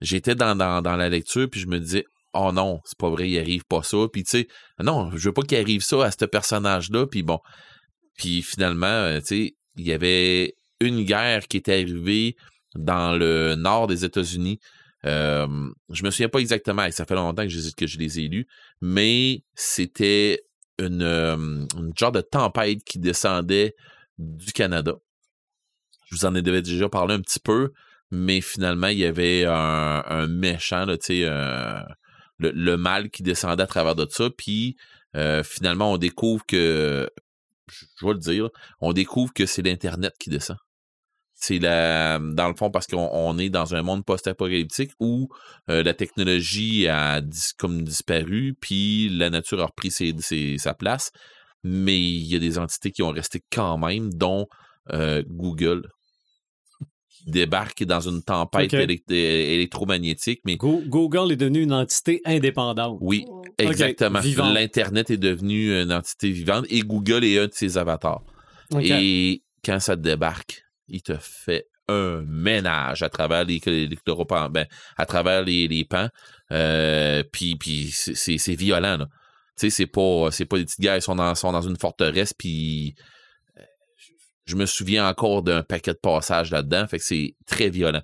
j'étais 0.00 0.34
dans, 0.36 0.54
dans, 0.56 0.82
dans 0.82 0.96
la 0.96 1.08
lecture, 1.08 1.48
puis 1.50 1.60
je 1.60 1.66
me 1.66 1.80
disais 1.80 2.04
oh 2.32 2.52
non, 2.52 2.80
c'est 2.84 2.98
pas 2.98 3.10
vrai, 3.10 3.28
il 3.28 3.38
arrive 3.38 3.64
pas 3.68 3.82
ça, 3.82 3.98
puis 4.12 4.22
tu 4.24 4.30
sais, 4.30 4.48
non, 4.78 5.10
je 5.16 5.28
veux 5.28 5.32
pas 5.32 5.42
qu'il 5.42 5.58
arrive 5.58 5.82
ça 5.82 6.04
à 6.04 6.10
ce 6.10 6.24
personnage-là, 6.24 7.06
puis 7.06 7.22
bon, 7.22 7.40
puis 8.16 8.42
finalement, 8.42 8.86
euh, 8.86 9.20
tu 9.20 9.26
sais, 9.26 9.54
il 9.76 9.86
y 9.86 9.92
avait 9.92 10.54
une 10.80 11.04
guerre 11.04 11.48
qui 11.48 11.56
était 11.56 11.72
arrivée 11.74 12.36
dans 12.74 13.16
le 13.16 13.54
nord 13.54 13.86
des 13.86 14.04
États-Unis. 14.04 14.60
Euh, 15.06 15.46
je 15.88 16.04
me 16.04 16.10
souviens 16.10 16.28
pas 16.28 16.40
exactement, 16.40 16.90
ça 16.90 17.06
fait 17.06 17.14
longtemps 17.14 17.44
que 17.44 17.48
je, 17.48 17.70
que 17.74 17.86
je 17.86 17.98
les 17.98 18.20
ai 18.20 18.28
lus, 18.28 18.46
mais 18.80 19.44
c'était 19.54 20.42
une, 20.78 21.66
genre 21.96 22.12
de 22.12 22.20
tempête 22.20 22.84
qui 22.84 22.98
descendait 22.98 23.74
du 24.18 24.52
Canada. 24.52 24.94
Je 26.06 26.16
vous 26.16 26.24
en 26.26 26.34
ai 26.34 26.42
déjà 26.42 26.88
parlé 26.88 27.14
un 27.14 27.20
petit 27.20 27.40
peu, 27.40 27.72
mais 28.10 28.40
finalement, 28.40 28.88
il 28.88 28.98
y 28.98 29.04
avait 29.04 29.44
un, 29.46 30.26
méchant, 30.26 30.86
euh, 30.88 31.82
le, 32.38 32.76
mal 32.76 33.10
qui 33.10 33.22
descendait 33.22 33.62
à 33.62 33.66
travers 33.66 33.94
de 33.94 34.06
ça, 34.10 34.28
puis 34.36 34.76
euh, 35.16 35.42
finalement, 35.42 35.92
on 35.92 35.96
découvre 35.96 36.44
que, 36.46 37.08
je 37.68 38.06
vais 38.06 38.12
le 38.12 38.18
dire, 38.18 38.48
on 38.80 38.92
découvre 38.92 39.32
que 39.32 39.46
c'est 39.46 39.62
l'Internet 39.62 40.14
qui 40.18 40.30
descend. 40.30 40.56
C'est 41.42 41.58
la, 41.58 42.18
dans 42.20 42.48
le 42.48 42.54
fond, 42.54 42.70
parce 42.70 42.86
qu'on 42.86 43.08
on 43.12 43.38
est 43.38 43.48
dans 43.48 43.74
un 43.74 43.80
monde 43.82 44.04
post-apocalyptique 44.04 44.90
où 45.00 45.28
euh, 45.70 45.82
la 45.82 45.94
technologie 45.94 46.86
a 46.86 47.22
dis- 47.22 47.52
comme 47.58 47.82
disparu, 47.82 48.54
puis 48.60 49.08
la 49.08 49.30
nature 49.30 49.60
a 49.62 49.66
repris 49.66 49.90
ses- 49.90 50.14
ses- 50.18 50.58
sa 50.58 50.74
place, 50.74 51.10
mais 51.64 51.98
il 51.98 52.26
y 52.26 52.36
a 52.36 52.38
des 52.38 52.58
entités 52.58 52.90
qui 52.90 53.02
ont 53.02 53.10
resté 53.10 53.40
quand 53.50 53.78
même, 53.78 54.12
dont 54.12 54.46
euh, 54.92 55.22
Google 55.28 55.88
qui 57.08 57.30
débarque 57.30 57.84
dans 57.84 58.00
une 58.00 58.22
tempête 58.22 58.70
élect- 58.84 59.10
électromagnétique, 59.10 60.40
mais 60.44 60.56
Go- 60.56 60.82
Google 60.86 61.32
est 61.32 61.36
devenu 61.36 61.62
une 61.62 61.72
entité 61.72 62.20
indépendante. 62.24 62.98
oui, 63.00 63.24
exactement. 63.58 64.20
L'Internet 64.52 65.10
est 65.10 65.16
devenu 65.18 65.72
une 65.80 65.92
entité 65.92 66.30
vivante 66.30 66.66
et 66.70 66.80
Google 66.80 67.24
est 67.24 67.38
un 67.38 67.46
de 67.46 67.52
ses 67.52 67.78
avatars. 67.78 68.22
Et 68.90 69.42
quand 69.64 69.80
ça 69.80 69.96
débarque, 69.96 70.62
il 70.90 71.02
te 71.02 71.16
fait 71.18 71.66
un 71.88 72.22
ménage 72.26 73.02
à 73.02 73.08
travers 73.08 73.44
les, 73.44 73.60
ben, 74.50 74.66
à 74.96 75.06
travers 75.06 75.42
les, 75.42 75.66
les 75.68 75.84
pans. 75.84 76.08
Euh, 76.52 77.22
puis 77.58 77.90
c'est- 77.90 78.54
violent. 78.54 78.98
Tu 78.98 79.06
sais, 79.56 79.70
c'est 79.70 79.86
pas, 79.86 80.30
pas 80.30 80.58
des 80.58 80.64
petites 80.64 80.80
gars, 80.80 80.96
ils 80.96 81.02
sont 81.02 81.16
dans, 81.16 81.34
sont 81.34 81.52
dans 81.52 81.62
une 81.62 81.76
forteresse, 81.76 82.32
puis 82.32 82.94
euh, 83.58 83.62
je 84.46 84.56
me 84.56 84.66
souviens 84.66 85.08
encore 85.08 85.42
d'un 85.42 85.62
paquet 85.62 85.92
de 85.92 85.98
passages 86.00 86.50
là-dedans, 86.50 86.86
fait 86.86 86.98
que 86.98 87.04
c'est 87.04 87.34
très 87.46 87.68
violent. 87.68 88.02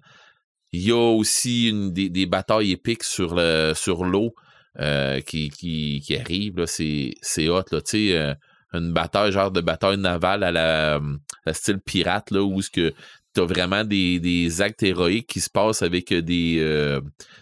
Il 0.72 0.82
y 0.82 0.90
a 0.92 0.96
aussi 0.96 1.72
des, 1.92 2.10
des 2.10 2.26
batailles 2.26 2.72
épiques 2.72 3.04
sur 3.04 3.34
le 3.34 3.72
sur 3.74 4.04
l'eau 4.04 4.34
euh, 4.80 5.20
qui, 5.20 5.48
qui, 5.48 6.00
qui 6.04 6.16
arrivent, 6.16 6.66
c'est, 6.66 7.14
c'est 7.22 7.48
hot, 7.48 7.62
là, 7.70 7.80
tu 7.80 8.10
sais, 8.10 8.34
une 8.76 8.92
bataille, 8.92 9.32
genre 9.32 9.50
de 9.50 9.60
bataille 9.60 9.98
navale 9.98 10.42
à 10.42 10.52
la, 10.52 11.00
à 11.44 11.52
style 11.52 11.80
pirate, 11.80 12.30
là, 12.30 12.42
où 12.42 12.62
ce 12.62 12.70
que 12.70 12.94
t'as 13.32 13.44
vraiment 13.44 13.84
des, 13.84 14.18
des 14.18 14.62
actes 14.62 14.82
héroïques 14.82 15.26
qui 15.26 15.40
se 15.40 15.50
passent 15.50 15.82
avec 15.82 16.10
euh, 16.10 16.22
des, 16.22 16.56
euh, 16.60 17.00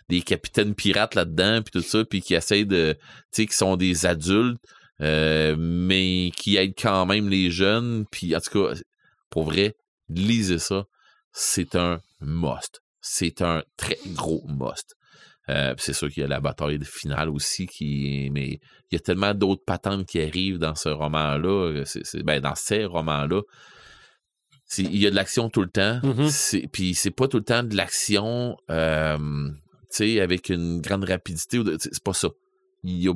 des 0.09 0.23
capitaines 0.23 0.75
pirates 0.75 1.15
là-dedans, 1.15 1.63
puis 1.63 1.81
tout 1.81 1.87
ça, 1.87 2.05
puis 2.05 2.21
qui 2.21 2.35
essayent 2.35 2.67
de, 2.67 2.95
tu 3.33 3.43
sais, 3.43 3.47
qui 3.47 3.55
sont 3.55 3.77
des 3.77 4.05
adultes, 4.05 4.61
euh, 5.01 5.55
mais 5.57 6.33
qui 6.37 6.57
aident 6.57 6.75
quand 6.77 7.07
même 7.07 7.29
les 7.29 7.51
jeunes, 7.51 8.07
puis 8.11 8.35
en 8.35 8.41
tout 8.41 8.67
cas, 8.67 8.75
pour 9.31 9.45
vrai, 9.45 9.77
lisez 10.09 10.59
ça, 10.59 10.85
c'est 11.33 11.77
un 11.77 12.01
must. 12.21 12.81
C'est 13.01 13.43
un 13.43 13.63
très 13.77 13.99
gros 14.07 14.45
must. 14.49 14.95
Euh, 15.51 15.75
c'est 15.77 15.93
sûr 15.93 16.09
qu'il 16.11 16.23
y 16.23 16.25
a 16.25 16.29
la 16.29 16.41
bataille 16.41 16.79
finale 16.85 17.29
aussi, 17.29 17.67
qui 17.67 18.31
mais 18.33 18.61
il 18.91 18.95
y 18.95 18.97
a 18.97 19.01
tellement 19.01 19.35
d'autres 19.35 19.63
patentes 19.65 20.07
qui 20.07 20.21
arrivent 20.21 20.59
dans 20.59 20.75
ce 20.75 20.89
roman-là, 20.89 21.83
c'est, 21.85 22.05
c'est- 22.07 22.23
ben, 22.23 22.41
dans 22.41 22.55
ces 22.55 22.85
romans-là. 22.87 23.43
Il 24.79 24.97
y 24.97 25.07
a 25.07 25.11
de 25.11 25.15
l'action 25.15 25.51
tout 25.51 25.61
le 25.63 25.69
temps. 25.69 26.01
Mhm. 26.03 26.29
C'est- 26.29 26.67
Puis 26.73 26.95
c'est 26.95 27.11
pas 27.11 27.29
tout 27.29 27.37
le 27.37 27.45
temps 27.45 27.63
de 27.63 27.77
l'action 27.77 28.57
euh, 28.71 29.51
avec 30.21 30.49
une 30.49 30.81
grande 30.81 31.05
rapidité. 31.05 31.61
C'est 31.79 32.03
pas 32.03 32.15
ça. 32.15 32.29
Il 32.83 32.99
y, 32.99 33.09
a, 33.09 33.13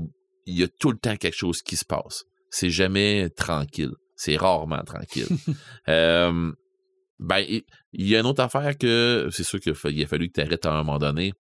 il 0.46 0.58
y 0.58 0.62
a 0.62 0.68
tout 0.68 0.92
le 0.92 0.98
temps 0.98 1.16
quelque 1.16 1.36
chose 1.36 1.62
qui 1.62 1.76
se 1.76 1.84
passe. 1.84 2.24
C'est 2.50 2.70
jamais 2.70 3.28
tranquille. 3.30 3.92
C'est 4.16 4.36
rarement 4.36 4.82
tranquille. 4.84 5.26
Euh, 5.88 6.52
ben, 7.18 7.38
il 7.48 8.06
y 8.06 8.14
a 8.14 8.20
une 8.20 8.26
autre 8.26 8.42
affaire 8.42 8.76
que 8.78 9.28
c'est 9.32 9.42
sûr 9.42 9.58
qu'il 9.58 9.72
a 9.72 9.74
fallu 10.06 10.28
que 10.28 10.34
tu 10.34 10.40
arrêtes 10.40 10.66
à 10.66 10.72
un 10.72 10.84
moment 10.84 10.98
donné. 10.98 11.32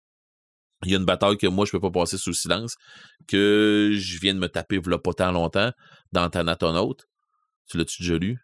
Il 0.84 0.90
y 0.90 0.94
a 0.94 0.98
une 0.98 1.04
bataille 1.04 1.38
que 1.38 1.46
moi, 1.46 1.64
je 1.64 1.72
peux 1.72 1.80
pas 1.80 1.90
passer 1.90 2.18
sous 2.18 2.34
silence, 2.34 2.74
que 3.26 3.92
je 3.94 4.18
viens 4.20 4.34
de 4.34 4.38
me 4.38 4.48
taper 4.48 4.78
v'là 4.78 4.98
pas 4.98 5.14
tant 5.14 5.32
longtemps 5.32 5.72
dans 6.12 6.28
Thanatonaut. 6.28 6.96
Tu 7.68 7.78
l'as-tu 7.78 8.02
déjà 8.02 8.18
lu? 8.18 8.38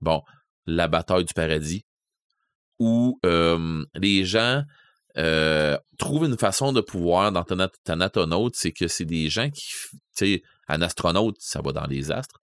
Bon, 0.00 0.22
la 0.66 0.88
bataille 0.88 1.24
du 1.24 1.34
paradis, 1.34 1.84
où 2.78 3.18
euh, 3.24 3.84
les 3.94 4.24
gens 4.24 4.62
euh, 5.16 5.78
trouvent 5.98 6.24
une 6.24 6.38
façon 6.38 6.72
de 6.72 6.80
pouvoir 6.80 7.30
dans 7.32 7.42
Thana- 7.44 7.70
Thanatonaut, 7.84 8.50
c'est 8.54 8.72
que 8.72 8.88
c'est 8.88 9.04
des 9.04 9.28
gens 9.28 9.48
qui, 9.50 9.62
tu 9.62 9.98
sais, 10.14 10.42
un 10.68 10.82
astronaute, 10.82 11.36
ça 11.38 11.60
va 11.62 11.72
dans 11.72 11.86
les 11.86 12.10
astres, 12.10 12.40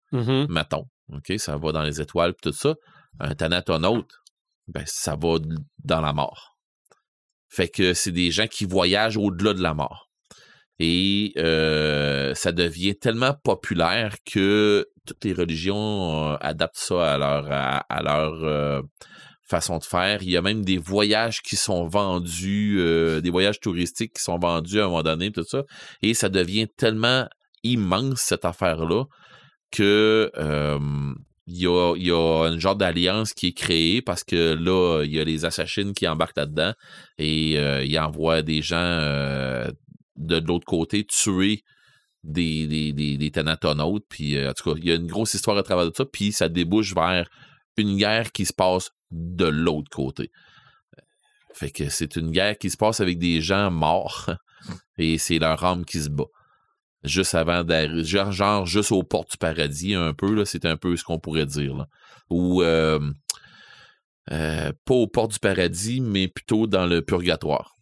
mettons, 0.48 0.86
OK, 1.12 1.34
ça 1.38 1.58
va 1.58 1.72
dans 1.72 1.82
les 1.84 2.00
étoiles, 2.00 2.34
tout 2.42 2.54
ça. 2.54 2.76
Un 3.20 3.36
Thanatonaut, 3.36 4.06
ben, 4.68 4.84
ça 4.86 5.16
va 5.16 5.38
dans 5.84 6.00
la 6.02 6.14
mort. 6.14 6.51
Fait 7.52 7.68
que 7.68 7.94
c'est 7.94 8.12
des 8.12 8.32
gens 8.32 8.48
qui 8.48 8.66
voyagent 8.66 9.18
au-delà 9.18 9.54
de 9.54 9.62
la 9.62 9.74
mort. 9.74 10.10
Et 10.80 11.34
euh, 11.38 12.34
ça 12.34 12.52
devient 12.52 12.96
tellement 12.96 13.36
populaire 13.44 14.16
que 14.26 14.88
toutes 15.06 15.24
les 15.26 15.34
religions 15.34 16.32
euh, 16.32 16.38
adaptent 16.40 16.78
ça 16.78 17.14
à 17.14 17.18
leur, 17.18 17.46
à, 17.52 18.02
leur 18.02 18.44
euh, 18.44 18.82
façon 19.48 19.78
de 19.78 19.84
faire. 19.84 20.24
Il 20.24 20.32
y 20.32 20.38
a 20.38 20.42
même 20.42 20.64
des 20.64 20.78
voyages 20.78 21.42
qui 21.42 21.58
sont 21.58 21.86
vendus, 21.88 22.78
euh, 22.80 23.22
des 23.22 23.30
voyages 23.30 23.60
touristiques 23.60 24.14
qui 24.16 24.24
sont 24.24 24.40
vendus 24.40 24.80
à 24.80 24.86
un 24.86 24.88
moment 24.88 25.04
donné, 25.04 25.32
tout 25.32 25.44
ça. 25.44 25.64
Et 26.02 26.14
ça 26.14 26.30
devient 26.30 26.68
tellement 26.78 27.28
immense, 27.64 28.22
cette 28.22 28.46
affaire-là, 28.46 29.04
que 29.72 30.32
il 31.48 31.58
y 31.58 31.68
a, 31.68 31.96
il 31.96 32.06
y 32.06 32.12
a 32.12 32.48
une 32.48 32.60
genre 32.60 32.76
d'alliance 32.76 33.34
qui 33.34 33.48
est 33.48 33.54
créée 33.54 34.02
parce 34.02 34.24
que 34.24 34.54
là, 34.54 35.04
il 35.04 35.12
y 35.12 35.20
a 35.20 35.24
les 35.24 35.46
assassins 35.46 35.94
qui 35.94 36.08
embarquent 36.08 36.38
là-dedans 36.38 36.74
et 37.18 37.58
euh, 37.58 37.84
ils 37.84 37.98
envoient 38.00 38.42
des 38.42 38.62
gens 38.62 38.78
euh, 38.78 39.70
de 40.18 40.38
l'autre 40.38 40.66
côté 40.66 41.04
tuer 41.04 41.64
des, 42.24 42.68
des, 42.68 42.94
des, 42.94 43.18
des. 43.18 43.32
Puis, 44.10 44.38
euh, 44.38 44.50
en 44.50 44.54
tout 44.54 44.74
cas, 44.74 44.80
il 44.80 44.86
y 44.86 44.92
a 44.92 44.96
une 44.96 45.08
grosse 45.08 45.34
histoire 45.34 45.58
à 45.58 45.64
travers 45.64 45.90
de 45.90 45.96
ça, 45.96 46.06
puis 46.06 46.32
ça 46.32 46.50
débouche 46.50 46.94
vers 46.94 47.28
une 47.78 47.98
guerre 47.98 48.32
qui 48.32 48.46
se 48.46 48.54
passe 48.54 48.92
de 49.10 49.46
l'autre 49.46 49.90
côté. 49.90 50.32
Fait 51.54 51.72
que 51.72 51.90
c'est 51.90 52.16
une 52.16 52.32
guerre 52.32 52.58
qui 52.58 52.70
se 52.70 52.78
passe 52.78 53.02
avec 53.02 53.18
des 53.18 53.42
gens 53.42 53.72
morts 53.72 54.30
et 54.98 55.18
c'est 55.18 55.40
leur 55.40 55.64
âme 55.64 55.86
qui 55.86 56.00
se 56.00 56.10
bat. 56.10 56.26
Juste 57.04 57.34
avant 57.34 57.64
d'arriver, 57.64 58.04
genre, 58.04 58.32
genre 58.32 58.66
juste 58.66 58.92
aux 58.92 59.04
portes 59.04 59.32
du 59.32 59.38
paradis, 59.38 59.96
un 59.96 60.14
peu, 60.14 60.34
là, 60.36 60.46
c'est 60.46 60.66
un 60.66 60.78
peu 60.78 60.96
ce 60.96 61.04
qu'on 61.04 61.20
pourrait 61.20 61.48
dire. 61.48 61.88
Ou 62.30 62.62
euh, 62.62 63.00
euh, 64.32 64.72
pas 64.86 64.94
aux 64.94 65.08
portes 65.08 65.34
du 65.34 65.40
paradis, 65.40 66.00
mais 66.00 66.28
plutôt 66.28 66.68
dans 66.68 66.86
le 66.86 67.02
purgatoire. 67.02 67.76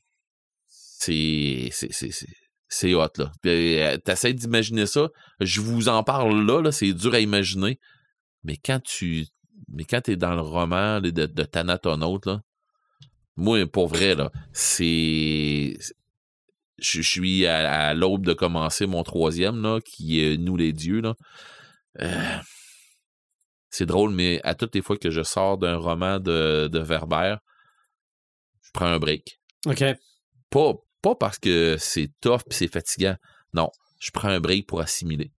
C'est. 0.68 1.70
c'est, 1.72 1.92
c'est, 1.92 2.12
c'est 2.70 2.94
hot, 2.94 3.08
là. 3.18 3.32
Euh, 3.46 3.98
T'essaies 3.98 4.34
d'imaginer 4.34 4.86
ça. 4.86 5.10
Je 5.40 5.60
vous 5.60 5.90
en 5.90 6.04
parle 6.04 6.46
là, 6.46 6.72
c'est 6.72 6.94
dur 6.94 7.14
à 7.14 7.20
imaginer. 7.20 7.80
Mais 8.44 8.58
quand 8.58 8.82
tu. 8.82 9.26
Mais 9.72 9.84
quand 9.84 10.02
t'es 10.02 10.16
dans 10.16 10.36
le 10.36 10.42
roman 10.42 11.02
de, 11.02 11.10
de 11.10 11.48
là, 12.26 12.42
moi, 13.36 13.66
pour 13.68 13.88
vrai, 13.88 14.16
là, 14.16 14.32
c'est. 14.54 15.78
Je 16.82 17.02
suis 17.02 17.46
à, 17.46 17.90
à 17.90 17.94
l'aube 17.94 18.26
de 18.26 18.34
commencer 18.34 18.86
mon 18.86 19.04
troisième, 19.04 19.62
là, 19.62 19.80
qui 19.84 20.24
est 20.24 20.38
Nous 20.38 20.58
les 20.58 20.74
dieux, 20.74 21.02
là. 21.02 21.16
Euh, 22.02 22.38
c'est 23.70 23.86
drôle, 23.86 24.12
mais 24.12 24.42
à 24.44 24.56
toutes 24.56 24.74
les 24.76 24.82
fois 24.82 24.98
que 24.98 25.12
je 25.12 25.22
sors 25.22 25.58
d'un 25.58 25.76
roman 25.76 26.20
de, 26.20 26.68
de 26.72 26.80
Verber, 26.80 27.36
je 28.62 28.70
prends 28.74 28.86
un 28.88 29.00
break. 29.00 29.40
OK. 29.68 29.84
Pas, 30.50 30.74
pas 31.02 31.16
parce 31.16 31.38
que 31.40 31.76
c'est 31.80 32.10
tough 32.22 32.42
et 32.50 32.54
c'est 32.54 32.72
fatigant. 32.72 33.16
Non, 33.54 33.70
je 34.00 34.12
prends 34.12 34.30
un 34.30 34.40
break 34.40 34.68
pour 34.68 34.82
assimiler. 34.82 35.32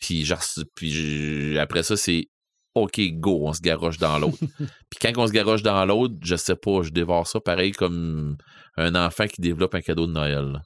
Puis, 0.00 0.24
genre, 0.24 0.42
puis 0.74 0.90
je- 0.90 1.56
après 1.58 1.82
ça, 1.82 1.96
c'est 1.96 2.28
OK, 2.74 3.00
go, 3.12 3.46
on 3.46 3.52
se 3.52 3.60
garoche 3.60 3.98
dans 3.98 4.18
l'autre. 4.18 4.38
puis 4.90 4.98
quand 5.00 5.12
on 5.16 5.26
se 5.26 5.32
garoche 5.32 5.62
dans 5.62 5.84
l'autre, 5.84 6.14
je 6.22 6.36
sais 6.36 6.56
pas, 6.56 6.82
je 6.82 6.90
dévore 6.90 7.26
ça 7.26 7.40
pareil 7.40 7.72
comme 7.72 8.36
un 8.76 8.94
enfant 8.94 9.26
qui 9.26 9.40
développe 9.40 9.74
un 9.74 9.80
cadeau 9.80 10.06
de 10.06 10.12
Noël. 10.12 10.52
là. 10.52 10.60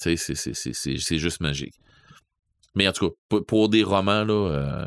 Tu 0.00 0.10
sais, 0.10 0.16
c'est- 0.16 0.34
c'est- 0.34 0.54
c'est- 0.54 0.72
c'est 0.74 0.96
c'est 0.98 1.18
juste 1.18 1.40
magique. 1.40 1.74
Mais 2.74 2.86
en 2.86 2.92
tout 2.92 3.08
cas, 3.08 3.14
pour, 3.28 3.46
pour 3.46 3.68
des 3.70 3.82
romans, 3.82 4.24
là, 4.24 4.32
euh, 4.50 4.86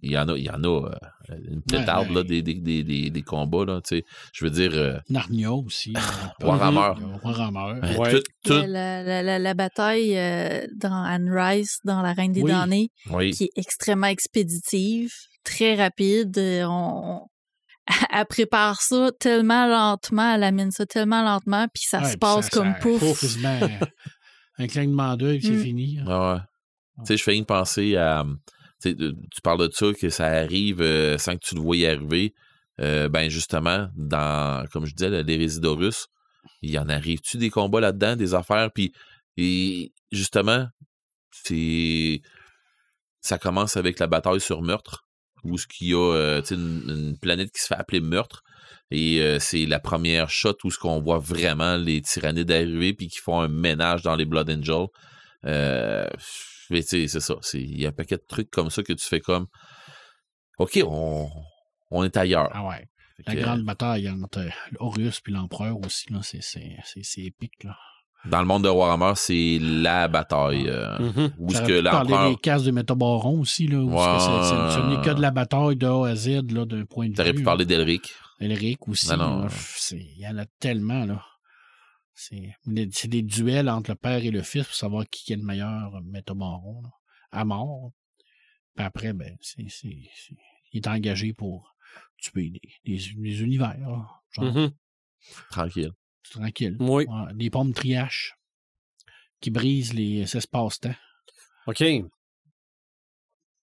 il 0.00 0.12
y 0.12 0.18
en 0.18 0.28
a, 0.28 0.36
il 0.36 0.44
y 0.44 0.50
en 0.50 0.62
a 0.64 0.66
euh, 0.68 1.36
une 1.50 1.62
pétarde 1.62 2.08
Ouais, 2.08 2.14
là, 2.14 2.20
ouais. 2.20 2.26
des, 2.26 2.42
des, 2.42 2.54
des, 2.54 2.82
des, 2.84 3.10
des 3.10 3.22
combats. 3.22 3.64
Là, 3.66 3.80
tu 3.82 3.96
sais. 3.98 4.04
je 4.32 4.44
veux 4.44 4.50
dire, 4.50 4.72
euh, 4.74 4.98
Narnia 5.10 5.52
aussi. 5.52 5.92
Warhammer. 6.40 6.92
Warhammer. 7.22 7.80
euh, 7.84 7.96
Ouais. 7.98 8.12
tout, 8.12 8.22
tout- 8.44 8.52
La, 8.66 9.02
la- 9.02 9.22
la- 9.22 9.38
la 9.38 9.54
bataille 9.54 10.16
euh, 10.16 10.66
dans 10.76 11.02
Anne 11.02 11.30
Rice, 11.30 11.78
dans 11.84 12.00
La 12.02 12.12
Reine 12.14 12.32
des 12.32 12.42
Oui. 12.42 12.50
damnés, 12.50 12.88
oui. 13.10 13.32
qui 13.32 13.44
est 13.44 13.52
extrêmement 13.56 14.06
expéditive, 14.08 15.12
très 15.42 15.74
rapide. 15.74 16.38
On, 16.66 17.20
elle 18.10 18.26
prépare 18.26 18.80
ça 18.80 19.10
tellement 19.18 19.66
lentement, 19.66 20.34
elle 20.34 20.42
amène 20.44 20.70
ça 20.70 20.86
tellement 20.86 21.22
lentement, 21.22 21.66
puis 21.72 21.84
ça 21.86 22.00
Ouais, 22.00 22.12
se 22.12 22.16
passe 22.16 22.46
ça- 22.46 22.50
comme 22.50 22.72
ça- 22.72 22.78
pouf. 22.80 23.02
un 24.58 24.66
clignement 24.66 25.16
d'œil, 25.16 25.38
puis 25.38 25.48
c'est 25.48 25.54
Mm. 25.54 25.62
fini. 25.62 25.98
Ah 26.06 26.34
ouais. 26.34 26.40
Tu 27.00 27.06
sais, 27.06 27.16
je 27.16 27.22
fais 27.24 27.30
rien 27.32 27.42
penser 27.44 27.96
à. 27.96 28.24
Tu 28.80 28.90
sais, 28.90 28.94
de- 28.94 29.16
tu 29.32 29.40
parles 29.42 29.68
de 29.68 29.72
ça, 29.72 29.86
que 29.92 30.08
ça 30.10 30.26
arrive 30.26 30.80
euh, 30.80 31.18
sans 31.18 31.34
que 31.36 31.44
tu 31.44 31.54
le 31.56 31.60
voyais 31.60 31.88
arriver. 31.90 32.34
Euh, 32.80 33.08
ben, 33.08 33.28
justement, 33.30 33.88
dans, 33.96 34.64
comme 34.72 34.84
je 34.86 34.94
disais, 34.94 35.22
les 35.22 35.36
Résidorus, 35.36 36.06
il 36.62 36.70
y 36.70 36.78
en 36.78 36.88
arrive-tu 36.88 37.36
des 37.36 37.50
combats 37.50 37.80
là-dedans, 37.80 38.16
des 38.16 38.34
affaires? 38.34 38.70
Puis, 38.72 38.92
et 39.36 39.92
justement, 40.12 40.66
c'est. 41.30 42.22
Ça 43.20 43.38
commence 43.38 43.76
avec 43.76 43.98
la 43.98 44.06
bataille 44.06 44.40
sur 44.40 44.60
Meurtre, 44.62 45.03
où 45.44 45.58
ce 45.58 45.66
qu'il 45.66 45.88
y 45.88 45.94
a 45.94 46.14
euh, 46.14 46.42
une, 46.50 46.84
une 46.88 47.18
planète 47.18 47.52
qui 47.52 47.60
se 47.60 47.68
fait 47.68 47.74
appeler 47.74 48.00
Meurtre. 48.00 48.42
Et 48.90 49.20
euh, 49.20 49.38
c'est 49.38 49.66
la 49.66 49.80
première 49.80 50.30
shot 50.30 50.56
où 50.64 50.70
ce 50.70 50.78
qu'on 50.78 51.00
voit 51.00 51.18
vraiment 51.18 51.76
les 51.76 52.02
tyrannides 52.02 52.50
arriver 52.50 52.92
puis 52.92 53.08
qui 53.08 53.18
font 53.18 53.40
un 53.40 53.48
ménage 53.48 54.02
dans 54.02 54.14
les 54.14 54.24
Blood 54.24 54.50
Angels. 54.50 54.88
Euh, 55.44 56.06
mais 56.70 56.82
tu 56.82 56.88
sais, 56.88 57.08
c'est 57.08 57.20
ça. 57.20 57.34
Il 57.54 57.80
y 57.80 57.86
a 57.86 57.88
un 57.90 57.92
paquet 57.92 58.16
de 58.16 58.24
trucs 58.26 58.50
comme 58.50 58.70
ça 58.70 58.82
que 58.82 58.92
tu 58.92 59.06
fais 59.06 59.20
comme 59.20 59.46
OK, 60.58 60.80
on, 60.86 61.28
on 61.90 62.04
est 62.04 62.16
ailleurs. 62.16 62.50
Ah 62.52 62.66
ouais. 62.66 62.88
Fait 63.16 63.22
La 63.26 63.34
que, 63.34 63.40
grande 63.40 63.64
bataille 63.64 64.08
entre 64.08 64.46
Horus 64.78 65.20
puis 65.20 65.32
l'empereur 65.32 65.78
aussi, 65.84 66.12
là, 66.12 66.20
c'est, 66.22 66.42
c'est, 66.42 66.76
c'est, 66.84 67.02
c'est 67.02 67.22
épique. 67.22 67.62
Là. 67.64 67.76
Dans 68.26 68.40
le 68.40 68.46
monde 68.46 68.64
de 68.64 68.68
Warhammer, 68.68 69.12
c'est 69.16 69.58
la 69.60 70.08
bataille. 70.08 70.66
euh, 70.68 70.98
où 71.38 71.50
ce 71.50 71.56
J'aurais 71.58 71.66
que 71.68 71.78
pu 71.78 71.82
parler 71.84 72.10
l'empereur. 72.10 72.30
des 72.30 72.36
cases 72.36 72.64
de 72.64 72.70
Métabaron 72.70 73.40
aussi, 73.40 73.66
là, 73.66 73.78
où 73.78 73.90
Ouais. 73.90 74.18
ce 74.20 74.88
n'est 74.88 75.02
que 75.04 75.10
de 75.14 75.20
la 75.20 75.30
bataille 75.30 75.76
de 75.76 75.86
A 75.86 76.06
à 76.08 76.14
Z, 76.16 76.50
là, 76.52 76.64
d'un 76.64 76.84
point 76.86 77.08
de 77.08 77.14
T'aurais 77.14 77.30
vue. 77.32 77.36
pu 77.36 77.40
là. 77.42 77.44
parler 77.44 77.64
d'Elric. 77.66 78.12
Elric 78.40 78.88
aussi. 78.88 79.08
Non, 79.10 79.16
non. 79.16 79.46
c'est- 79.50 79.96
Il 79.98 80.18
y 80.20 80.26
en 80.26 80.38
a 80.38 80.46
tellement, 80.58 81.04
là. 81.04 81.22
C'est 82.14 83.08
des, 83.08 83.22
duels 83.22 83.68
entre 83.68 83.90
le 83.90 83.96
père 83.96 84.24
et 84.24 84.30
le 84.30 84.42
fils 84.42 84.64
pour 84.64 84.74
savoir 84.74 85.04
qui 85.10 85.32
est 85.32 85.36
le 85.36 85.42
meilleur 85.42 86.00
métabaron, 86.04 86.80
là, 86.82 86.90
à 87.32 87.44
mort. 87.44 87.90
Puis 88.76 88.84
après, 88.86 89.12
ben, 89.12 89.36
c'est, 89.40 89.62
il 89.62 90.08
est 90.72 90.86
engagé 90.86 91.32
pour 91.32 91.74
tuer 92.16 92.50
des, 92.50 92.60
des, 92.84 93.12
des 93.16 93.42
univers, 93.42 93.76
là. 93.78 94.06
Genre, 94.30 94.44
Mhm. 94.44 94.70
Tranquille. 95.50 95.90
C'est 96.24 96.38
tranquille. 96.40 96.76
Oui. 96.80 97.04
Ouais, 97.06 97.32
des 97.34 97.50
pommes 97.50 97.72
triaches 97.72 98.34
qui 99.40 99.50
brisent 99.50 99.92
les 99.94 100.22
espaces-temps. 100.36 100.94
OK. 101.66 101.82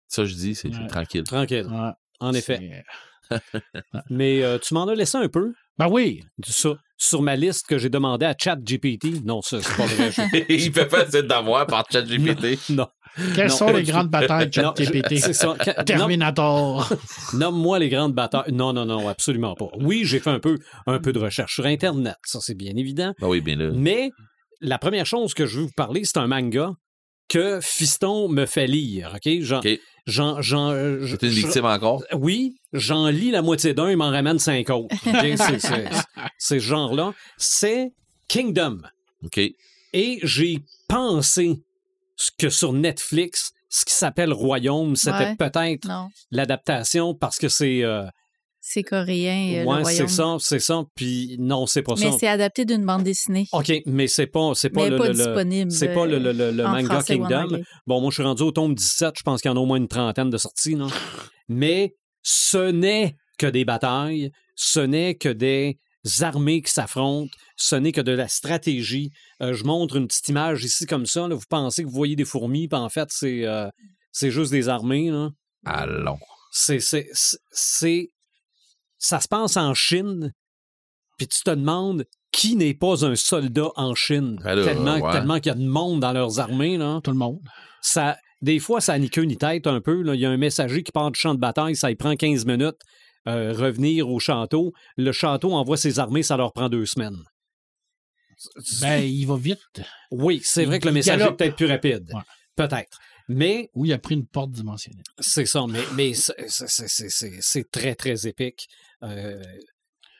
Ça, 0.09 0.25
je 0.25 0.35
dis, 0.35 0.55
c'est 0.55 0.69
Ouais. 0.69 0.87
tranquille. 0.87 1.25
Tranquille. 1.25 1.67
Ouais, 1.67 1.91
En 2.21 2.33
effet. 2.33 2.85
Mais 4.11 4.43
euh, 4.43 4.59
tu 4.59 4.75
m'en 4.75 4.87
as 4.87 4.95
laissé 4.95 5.17
un 5.19 5.29
peu 5.29 5.55
Ben 5.79 5.89
oui, 5.89 6.23
sur, 6.45 6.79
sur 6.97 7.23
ma 7.23 7.37
liste 7.37 7.67
que 7.67 7.79
j'ai 7.79 7.89
demandé 7.89 8.27
à 8.27 8.35
ChatGPT. 8.39 9.25
Non, 9.25 9.43
ça, 9.43 9.61
c'est 9.63 9.77
pas 9.77 9.87
vrai. 9.87 10.13
Je- 10.13 10.45
Il 10.55 10.71
peut 10.73 10.87
pas 10.87 11.05
essayer 11.07 11.23
d'avoir 11.23 11.67
par 11.67 11.85
ChatGPT. 11.91 12.71
non. 12.71 12.87
Quelles 13.35 13.49
Non, 13.49 13.57
sont 13.57 13.73
les 13.73 13.83
grandes 13.85 14.09
batailles 14.09 14.49
de 14.49 14.53
ChatGPT? 14.53 15.21
Terminator. 15.87 16.89
Nomme-moi 17.35 17.79
les 17.79 17.89
grandes 17.89 18.13
batailles. 18.15 18.53
Non, 18.53 18.73
non, 18.73 18.85
non, 18.85 19.09
absolument 19.09 19.55
pas. 19.55 19.69
Oui, 19.81 20.03
j'ai 20.05 20.21
fait 20.21 20.31
un 20.31 20.41
peu, 20.41 20.59
un 20.87 20.99
peu 20.99 21.13
de 21.13 21.19
recherche 21.19 21.55
sur 21.55 21.67
Internet, 21.67 22.17
ça 22.25 22.41
c'est 22.41 22.55
bien 22.57 22.73
évident. 22.77 23.13
Ben 23.21 23.29
oui, 23.29 23.41
bien 23.41 23.57
là. 23.57 23.71
Mais 23.75 24.11
la 24.61 24.79
première 24.79 25.07
chose 25.07 25.35
que 25.35 25.47
je 25.47 25.59
veux 25.59 25.65
vous 25.67 25.73
parler, 25.77 26.03
c'est 26.05 26.19
un 26.19 26.27
manga 26.27 26.73
que 27.29 27.59
Fiston 27.63 28.29
me 28.29 28.47
fait 28.47 28.67
lire. 28.67 29.15
OK? 29.17 29.33
J'en, 29.41 29.59
OK. 29.61 29.69
j'en, 30.07 30.43
j'en, 30.43 30.71
euh, 30.73 31.07
C'est 31.07 31.23
une 31.23 31.29
victime 31.33 31.65
encore? 31.65 32.05
Oui, 32.13 32.57
j'en 32.73 33.09
lis 33.09 33.31
la 33.31 33.43
moitié 33.43 33.73
d'un, 33.75 33.91
il 33.91 33.97
m'en 33.97 34.11
ramène 34.11 34.39
cinq 34.39 34.69
autres. 34.71 34.95
OK? 35.07 35.13
C'est, 35.37 35.59
c'est- 35.61 35.89
c'est 36.39 36.59
ce 36.61 36.65
genre-là. 36.67 37.15
C'est 37.39 37.93
Kingdom. 38.29 38.79
OK. 39.25 39.39
Et 39.95 40.19
j'ai 40.23 40.59
pensé 40.89 41.63
que 42.39 42.49
sur 42.49 42.73
Netflix, 42.73 43.51
ce 43.71 43.85
qui 43.85 43.95
s'appelle 43.95 44.33
Royaume, 44.33 44.97
c'était 44.97 45.17
Ouais. 45.19 45.37
peut-être 45.37 45.87
Non, 45.89 46.09
l'adaptation 46.31 47.15
parce 47.15 47.39
que 47.39 47.49
c'est. 47.49 47.83
euh, 47.83 48.05
c'est 48.67 48.83
coréen, 48.83 49.63
euh, 49.63 49.65
ouais, 49.65 49.85
c'est 49.85 50.09
ça, 50.09 50.37
c'est 50.39 50.59
ça. 50.61 50.85
Puis 50.95 51.37
non, 51.39 51.67
c'est 51.67 51.83
pas 51.83 51.95
Mais 51.99 52.11
ça. 52.13 52.17
c'est 52.19 52.29
adapté 52.29 52.65
d'une 52.65 52.87
bande 52.87 53.03
dessinée. 53.03 53.47
OK, 53.53 53.71
mais 53.87 54.07
c'est 54.07 54.27
pas, 54.27 54.53
c'est 54.55 54.71
pas 54.71 54.85
mais 54.85 54.91
le. 54.91 54.97
pas 54.97 55.05
le- 55.09 55.11
le- 55.11 55.17
disponible. 55.17 55.71
c'est 55.71 55.93
pas 55.93 56.07
le, 56.07 56.19
le- 56.19 56.33
le- 56.33 56.51
le 56.53 56.65
en 56.65 56.71
manga 56.71 57.03
Kingdom. 57.03 57.61
Bon, 57.87 58.01
moi, 58.01 58.11
je 58.11 58.15
suis 58.15 58.23
rendu 58.23 58.43
au 58.43 58.53
tome 58.53 58.75
17. 58.75 59.15
Je 59.19 59.23
pense 59.23 59.43
qu'il 59.43 59.51
y 59.51 59.53
en 59.53 59.57
a 59.57 59.61
au 59.61 59.67
moins 59.67 59.77
une 59.77 59.89
trentaine 59.89 60.31
de 60.31 60.39
sorties. 60.39 60.77
Là. 60.77 60.87
Mais 61.49 61.95
ce 62.23 62.71
n'est 62.71 63.17
que 63.39 63.47
des 63.47 63.65
batailles. 63.65 64.31
Ce 64.57 64.81
n'est 64.81 65.17
que 65.17 65.29
des 65.29 65.79
armées 66.21 66.63
qui 66.63 66.73
s'affrontent. 66.73 67.31
Ce 67.57 67.77
n'est 67.77 67.93
que 67.93 68.01
de 68.01 68.13
la 68.13 68.29
stratégie. 68.29 69.11
Euh, 69.41 69.55
je 69.55 69.65
montre 69.65 69.97
une 69.97 70.07
petite 70.09 70.29
image 70.29 70.65
ici 70.65 70.87
comme 70.87 71.07
ça. 71.07 71.29
là. 71.29 71.35
Vous 71.35 71.45
pensez 71.49 71.83
que 71.83 71.89
vous 71.89 71.95
voyez 71.95 72.17
des 72.17 72.25
fourmis, 72.25 72.67
puis 72.69 72.79
en 72.79 72.89
fait, 72.89 73.09
c'est, 73.11 73.45
euh, 73.47 73.69
c'est 74.13 74.31
juste 74.31 74.51
des 74.51 74.69
armées. 74.69 75.11
Là. 75.11 75.31
Allons. 75.65 76.19
C'est, 76.51 76.79
c'est, 76.81 78.09
Ça 78.99 79.21
se 79.21 79.29
passe 79.29 79.57
en 79.57 79.75
Chine, 79.75 80.33
puis 81.19 81.27
tu 81.29 81.43
te 81.43 81.51
demandes 81.51 82.05
qui 82.33 82.57
n'est 82.57 82.75
pas 82.75 83.05
un 83.05 83.15
soldat 83.15 83.69
en 83.77 83.95
Chine. 83.95 84.41
Ben 84.43 84.65
tellement, 84.65 84.99
ouais. 84.99 85.13
tellement 85.13 85.37
qu'il 85.39 85.47
y 85.53 85.55
a 85.55 85.59
de 85.59 85.65
monde 85.67 86.01
dans 86.01 86.13
leurs 86.13 86.41
armées. 86.41 86.77
Là 86.77 87.01
Tout 87.05 87.13
le 87.13 87.17
monde. 87.19 87.41
ça, 87.83 88.17
des 88.43 88.59
fois, 88.59 88.81
ça 88.81 88.93
n'a 88.95 88.99
ni 88.99 89.11
queue 89.11 89.23
ni 89.23 89.37
tête 89.37 89.67
un 89.69 89.81
peu. 89.81 90.03
là. 90.03 90.15
Il 90.15 90.21
y 90.21 90.27
a 90.27 90.31
un 90.31 90.37
messager 90.37 90.83
qui 90.83 90.91
part 90.93 91.11
du 91.13 91.19
champ 91.21 91.35
de 91.35 91.41
bataille, 91.41 91.77
ça 91.77 91.91
y 91.91 91.95
prend 91.95 92.15
15 92.17 92.45
minutes. 92.47 92.77
euh, 93.27 93.53
revenir 93.55 94.09
au 94.11 94.19
château. 94.19 94.73
Le 94.99 95.11
château 95.13 95.53
envoie 95.55 95.77
ses 95.79 95.99
armées, 95.99 96.23
ça 96.23 96.37
leur 96.37 96.53
prend 96.53 96.69
deux 96.69 96.85
semaines. 96.87 97.23
Ben, 98.81 99.03
il 99.05 99.25
va 99.27 99.37
vite. 99.37 99.59
oui, 100.11 100.41
c'est 100.45 100.65
vrai 100.65 100.79
que 100.81 100.87
le 100.87 100.93
il 100.93 100.95
messager 100.95 101.25
est 101.25 101.33
peut-être 101.37 101.57
plus 101.57 101.67
rapide. 101.67 102.11
Ouais. 102.13 102.21
Peut-être. 102.57 102.99
Mais 103.29 103.71
Oui, 103.75 103.89
il 103.89 103.93
a 103.95 103.99
pris 103.99 104.15
une 104.15 104.27
porte 104.27 104.51
dimensionnelle. 104.51 105.03
c'est 105.19 105.47
ça, 105.47 105.65
mais, 105.69 105.81
mais 105.97 106.13
c'est- 106.15 106.35
c'est- 106.49 106.69
c'est- 106.69 106.89
c'est 106.89 107.09
c'est- 107.11 107.39
c'est 107.41 107.71
très, 107.71 107.95
très 107.95 108.27
épique. 108.27 108.67
Euh, 109.03 109.43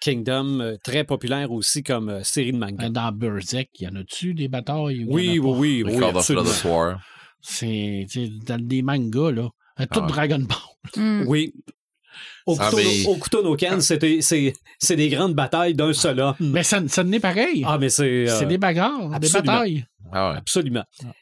Kingdom, 0.01 0.61
euh, 0.61 0.77
très 0.83 1.05
populaire 1.05 1.51
aussi 1.53 1.83
comme 1.83 2.09
euh, 2.11 2.23
série 2.25 2.53
de 2.53 2.59
manga. 2.59 2.77
Ben, 2.89 2.91
Dans 2.91 3.13
Berserk, 3.13 3.69
il 3.81 3.85
y 3.85 3.89
en 3.89 3.97
a-tu 3.97 4.35
des 4.35 4.49
batailles? 4.49 5.05
ou 5.05 5.19
il 5.19 5.39
Oui, 5.39 5.39
oui, 5.39 5.83
oui, 5.83 5.83
oui. 5.85 5.95
C'est 7.41 8.07
dans 8.47 8.59
des 8.67 8.83
mangas, 8.83 9.31
là. 9.33 9.49
Tout 9.79 9.87
Ah 9.91 10.01
ouais. 10.03 10.07
Dragon 10.09 10.39
Ball. 10.41 10.59
Hmm. 10.97 11.25
Oui, 11.27 11.53
Au 12.47 12.57
Ah, 12.61 12.71
no 12.71 13.81
c'était- 13.81 14.19
c'est 14.23 14.53
c'est 14.79 14.97
des 14.97 15.09
grandes 15.09 15.35
batailles 15.35 15.75
d'un 15.75 15.93
seul 15.93 16.21
homme. 16.21 16.35
Mais 16.41 16.63
ça, 16.63 16.81
ça 16.89 17.03
n'est 17.05 17.21
pareil. 17.21 17.65
Ah, 17.67 17.79
mais 17.79 17.89
c'est. 17.89 18.29
euh, 18.29 18.39
c'est 18.39 18.47
des 18.47 18.59
bagarres, 18.59 19.09
des 19.09 19.27
absolument. 19.27 19.53
batailles. 19.53 19.87
Ah 20.13 20.31
ouais. 20.33 20.37
Absolument. 20.39 20.85
Ah. 21.05 21.13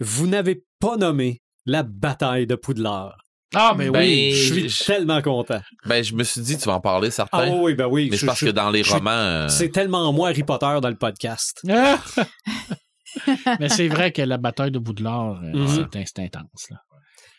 Vous 0.00 0.26
n'avez 0.26 0.64
pas 0.80 0.96
nommé 0.96 1.42
la 1.66 1.82
bataille 1.82 2.46
de 2.46 2.54
Poudlard. 2.56 3.16
Ah, 3.54 3.74
mais 3.78 3.88
Ben, 3.90 4.00
oui. 4.00 4.32
Je 4.34 4.66
suis 4.68 4.84
tellement 4.84 5.22
content. 5.22 5.60
Ben, 5.86 6.02
je 6.02 6.12
me 6.14 6.24
suis 6.24 6.40
dit, 6.40 6.58
tu 6.58 6.64
vas 6.64 6.74
en 6.74 6.80
parler, 6.80 7.08
Ah 7.08 7.12
certain. 7.12 7.50
oui, 7.60 7.74
ben 7.74 7.86
oui. 7.86 8.08
mais 8.10 8.16
je- 8.16 8.26
pense 8.26 8.40
je- 8.40 8.46
que 8.46 8.50
dans 8.50 8.70
les 8.70 8.82
je- 8.82 8.92
romans. 8.92 9.10
euh, 9.10 9.48
C'est 9.48 9.68
tellement 9.68 10.12
moi 10.12 10.30
Harry 10.30 10.42
Potter 10.42 10.78
dans 10.82 10.88
le 10.88 10.96
podcast. 10.96 11.60
Ah! 11.70 11.98
mais 13.60 13.68
c'est 13.68 13.88
vrai 13.88 14.10
que 14.12 14.22
la 14.22 14.38
bataille 14.38 14.70
de 14.72 14.78
Boudelard, 14.78 15.40
euh, 15.42 15.52
Mhm. 15.54 15.88
c'est 15.92 16.04
c'est 16.06 16.18
intense. 16.24 16.66
Là. 16.70 16.78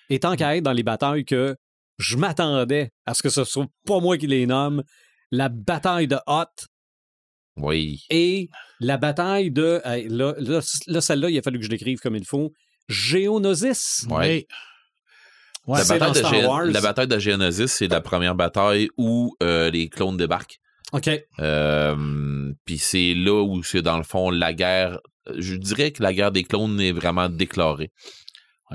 Et 0.09 0.19
tant 0.19 0.35
qu'à 0.35 0.55
être 0.55 0.63
dans 0.63 0.71
les 0.71 0.83
batailles 0.83 1.25
que 1.25 1.55
je 1.97 2.17
m'attendais 2.17 2.91
à 3.05 3.13
ce 3.13 3.21
que 3.23 3.29
ce 3.29 3.43
soit 3.43 3.67
pas 3.85 3.99
moi 3.99 4.17
qui 4.17 4.27
les 4.27 4.45
nomme, 4.45 4.83
la 5.31 5.49
bataille 5.49 6.07
de 6.07 6.17
Hoth 6.27 6.67
Oui. 7.57 8.03
et 8.09 8.49
la 8.79 8.97
bataille 8.97 9.51
de. 9.51 9.81
là, 9.85 10.33
là, 10.37 10.59
là, 10.87 11.01
celle-là, 11.01 11.29
il 11.29 11.37
a 11.37 11.41
fallu 11.41 11.59
que 11.59 11.65
je 11.65 11.69
l'écrive 11.71 11.99
comme 11.99 12.15
il 12.15 12.25
faut. 12.25 12.51
Géonosis. 12.89 14.05
Oui. 14.09 14.45
Ouais, 15.67 15.79
la, 15.79 15.85
bataille 15.97 16.11
de 16.21 16.27
Gé- 16.27 16.45
Wars. 16.45 16.65
la 16.65 16.81
bataille 16.81 17.07
de 17.07 17.17
Geonosis, 17.17 17.71
c'est 17.71 17.87
la 17.87 18.01
première 18.01 18.35
bataille 18.35 18.89
où 18.97 19.35
euh, 19.41 19.71
les 19.71 19.89
clones 19.89 20.17
débarquent. 20.17 20.59
OK. 20.91 21.09
Euh, 21.39 22.53
Puis 22.65 22.77
c'est 22.77 23.13
là 23.15 23.41
où 23.41 23.63
c'est 23.63 23.81
dans 23.81 23.97
le 23.97 24.03
fond 24.03 24.29
la 24.29 24.53
guerre. 24.53 24.99
Je 25.35 25.55
dirais 25.55 25.91
que 25.91 26.03
la 26.03 26.13
guerre 26.13 26.31
des 26.31 26.43
clones 26.43 26.79
est 26.79 26.91
vraiment 26.91 27.29
déclarée. 27.29 27.91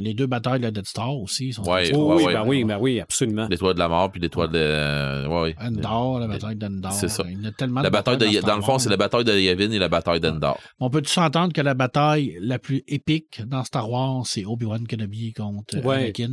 Les 0.00 0.14
deux 0.14 0.26
batailles 0.26 0.58
de 0.60 0.64
la 0.64 0.70
Death 0.70 0.86
Star 0.86 1.16
aussi 1.16 1.52
sont 1.52 1.62
Ouais, 1.70 1.90
Oh, 1.94 2.14
oui, 2.16 2.24
ouais. 2.24 2.32
ben 2.34 2.44
oui, 2.46 2.64
ben 2.64 2.78
oui, 2.80 3.00
absolument. 3.00 3.46
L'étoile 3.50 3.74
de 3.74 3.78
la 3.78 3.88
mort 3.88 4.10
puis 4.10 4.20
l'étoile 4.20 4.50
de. 4.50 4.58
euh, 4.58 5.26
ouais. 5.28 5.54
Endor, 5.60 6.18
la 6.20 6.26
bataille 6.28 6.56
d'Endor. 6.56 6.92
C'est 6.92 7.08
ça. 7.08 7.24
Il 7.28 7.42
y 7.42 7.46
a 7.46 7.52
tellement 7.52 7.82
La 7.82 7.90
bataille 7.90 8.16
de, 8.18 8.24
batailles 8.26 8.40
dans 8.42 8.56
le 8.56 8.62
fond, 8.62 8.78
c'est 8.78 8.90
la 8.90 8.96
bataille 8.96 9.24
de 9.24 9.38
Yavin 9.38 9.70
et 9.70 9.78
la 9.78 9.88
bataille 9.88 10.20
d'Endor. 10.20 10.58
On 10.80 10.90
peut 10.90 11.02
tous 11.02 11.10
s'entendre 11.12 11.52
que 11.52 11.60
la 11.60 11.74
bataille 11.74 12.36
la 12.40 12.58
plus 12.58 12.82
épique 12.88 13.42
dans 13.46 13.64
Star 13.64 13.90
Wars, 13.90 14.26
c'est 14.26 14.44
Obi-Wan 14.44 14.86
Kenobi 14.86 15.32
contre 15.32 15.76
euh, 15.76 15.82
Ouais. 15.82 15.96
Anakin? 16.04 16.30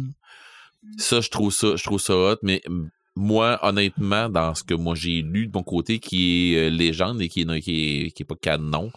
Ça, 0.98 1.20
je 1.22 1.30
trouve 1.30 1.52
ça, 1.54 1.76
je 1.76 1.84
trouve 1.84 2.00
ça 2.00 2.16
hot, 2.16 2.38
mais 2.44 2.62
moi, 3.16 3.60
honnêtement, 3.64 4.30
dans 4.30 4.54
ce 4.56 4.64
que 4.64 4.74
moi 4.76 4.94
j'ai 4.96 5.22
lu 5.24 5.48
de 5.48 5.52
mon 5.54 5.64
côté, 5.64 6.00
qui 6.00 6.54
est 6.54 6.68
euh, 6.68 6.70
légende 6.70 7.22
et 7.22 7.28
qui 7.30 7.42
est, 7.42 7.62
qui 7.62 8.06
est, 8.06 8.12
qui 8.12 8.24
est 8.24 8.26
pas 8.26 8.36
canon, 8.40 8.92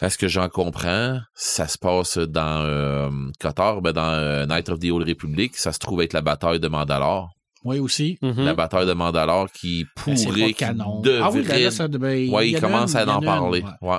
à 0.00 0.10
ce 0.10 0.18
que 0.18 0.28
j'en 0.28 0.48
comprends, 0.48 1.18
ça 1.34 1.66
se 1.68 1.76
passe 1.78 2.18
dans 2.18 2.62
euh, 2.64 3.10
Qatar, 3.38 3.80
ben 3.82 3.92
dans 3.92 4.02
euh, 4.12 4.46
Night 4.46 4.68
of 4.68 4.78
the 4.78 4.86
Old 4.90 5.06
Republic, 5.08 5.56
ça 5.56 5.72
se 5.72 5.78
trouve 5.78 6.02
être 6.02 6.12
la 6.12 6.22
bataille 6.22 6.60
de 6.60 6.68
Mandalore. 6.68 7.30
Oui, 7.64 7.78
aussi. 7.78 8.16
Mhm. 8.22 8.44
La 8.44 8.54
bataille 8.54 8.86
de 8.86 8.94
Mandalore 8.94 9.50
qui 9.52 9.84
Ben, 10.06 10.14
pourrait, 10.16 10.52
canon. 10.54 11.00
devrait... 11.00 11.20
Ah 11.22 11.30
oui, 11.30 11.62
là, 11.62 11.70
ça, 11.70 11.88
ben, 11.88 12.10
il 12.12 12.30
ouais, 12.30 12.48
y 12.48 12.52
il 12.52 12.54
en 12.56 12.58
a 12.58 12.60
commence 12.62 12.94
une, 12.94 13.08
à 13.08 13.16
en 13.16 13.20
parler. 13.20 13.62
ouais. 13.62 13.88
Ouais. 13.90 13.98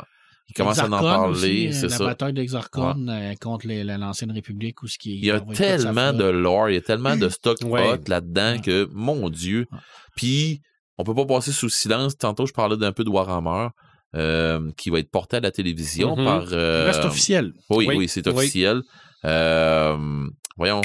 Il 0.49 0.53
commence 0.55 0.79
à 0.79 0.87
en 0.87 0.89
parler, 0.89 1.71
c'est 1.71 1.87
ça. 1.87 1.99
La 1.99 2.05
bataille 2.09 2.33
d'Exarchon 2.33 3.07
euh, 3.07 3.33
contre 3.39 3.67
l'ancienne 3.69 4.31
République. 4.31 4.81
Où 4.83 4.87
ce 4.87 4.97
qui, 4.97 5.17
Il 5.19 5.25
y 5.25 5.31
a 5.31 5.39
tellement 5.39 6.11
de 6.11 6.25
lore, 6.25 6.69
il 6.69 6.73
y 6.73 6.77
a 6.77 6.81
tellement 6.81 7.15
de 7.15 7.29
stock 7.29 7.57
Ouais. 7.63 7.87
hot 7.93 7.99
là-dedans 8.07 8.53
Ouais. 8.55 8.61
que, 8.61 8.89
mon 8.91 9.29
Dieu. 9.29 9.67
Ouais. 9.71 9.77
Puis, 10.17 10.61
on 10.97 11.03
peut 11.05 11.15
pas 11.15 11.25
passer 11.25 11.51
sous 11.53 11.69
silence. 11.69 12.17
Tantôt, 12.17 12.45
je 12.47 12.51
parlais 12.53 12.75
d'un 12.75 12.91
peu 12.91 13.03
de 13.05 13.09
Warhammer, 13.09 13.67
euh, 14.15 14.71
qui 14.77 14.89
va 14.89 14.99
être 14.99 15.09
porté 15.11 15.37
à 15.37 15.39
la 15.39 15.51
télévision 15.51 16.15
Mhm. 16.15 16.25
par... 16.25 16.47
euh, 16.53 16.85
Reste 16.87 17.05
officiel. 17.05 17.53
Oui, 17.69 17.85
Oui. 17.87 17.95
oui, 17.97 18.07
c'est 18.07 18.27
Oui. 18.27 18.33
officiel. 18.33 18.81
Euh, 19.25 19.97
voyons. 20.57 20.81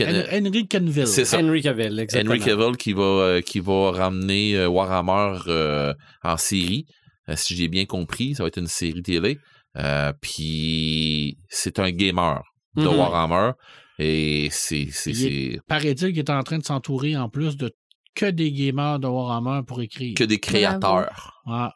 Henry 0.00 0.66
Canville. 0.66 1.06
C'est 1.06 1.24
ça. 1.24 1.38
Henry 1.38 1.62
Cavill, 1.62 2.00
exactement. 2.00 2.34
Henry 2.34 2.44
Cavill 2.44 2.76
qui 2.76 2.92
va, 2.92 3.02
euh, 3.02 3.40
qui 3.40 3.60
va 3.60 3.92
ramener 3.92 4.56
euh, 4.56 4.66
Warhammer 4.68 5.38
euh, 5.46 5.94
en 6.24 6.36
série. 6.36 6.86
Euh, 7.28 7.34
si 7.36 7.54
j'ai 7.54 7.68
bien 7.68 7.84
compris, 7.86 8.34
ça 8.34 8.42
va 8.42 8.48
être 8.48 8.58
une 8.58 8.66
série 8.66 9.02
télé. 9.02 9.38
Euh, 9.78 10.12
Puis 10.20 11.38
c'est 11.48 11.78
un 11.78 11.90
gamer 11.90 12.42
de 12.76 12.82
Mhm. 12.88 12.96
Warhammer. 12.96 13.52
Et 14.00 14.48
c'est. 14.50 14.88
c'est, 14.90 15.10
Il 15.10 15.16
c'est 15.16 15.60
Paraît-il 15.68 16.08
qu'il 16.08 16.18
est 16.18 16.30
en 16.30 16.42
train 16.42 16.58
de 16.58 16.64
s'entourer 16.64 17.16
en 17.16 17.28
plus 17.28 17.56
de 17.56 17.70
que 18.14 18.26
des 18.26 18.52
gamers 18.52 18.98
de 18.98 19.06
Warhammer 19.06 19.62
pour 19.66 19.80
écrire. 19.82 20.14
que 20.16 20.24
des 20.24 20.38
créateurs. 20.38 21.42
Ah, 21.46 21.74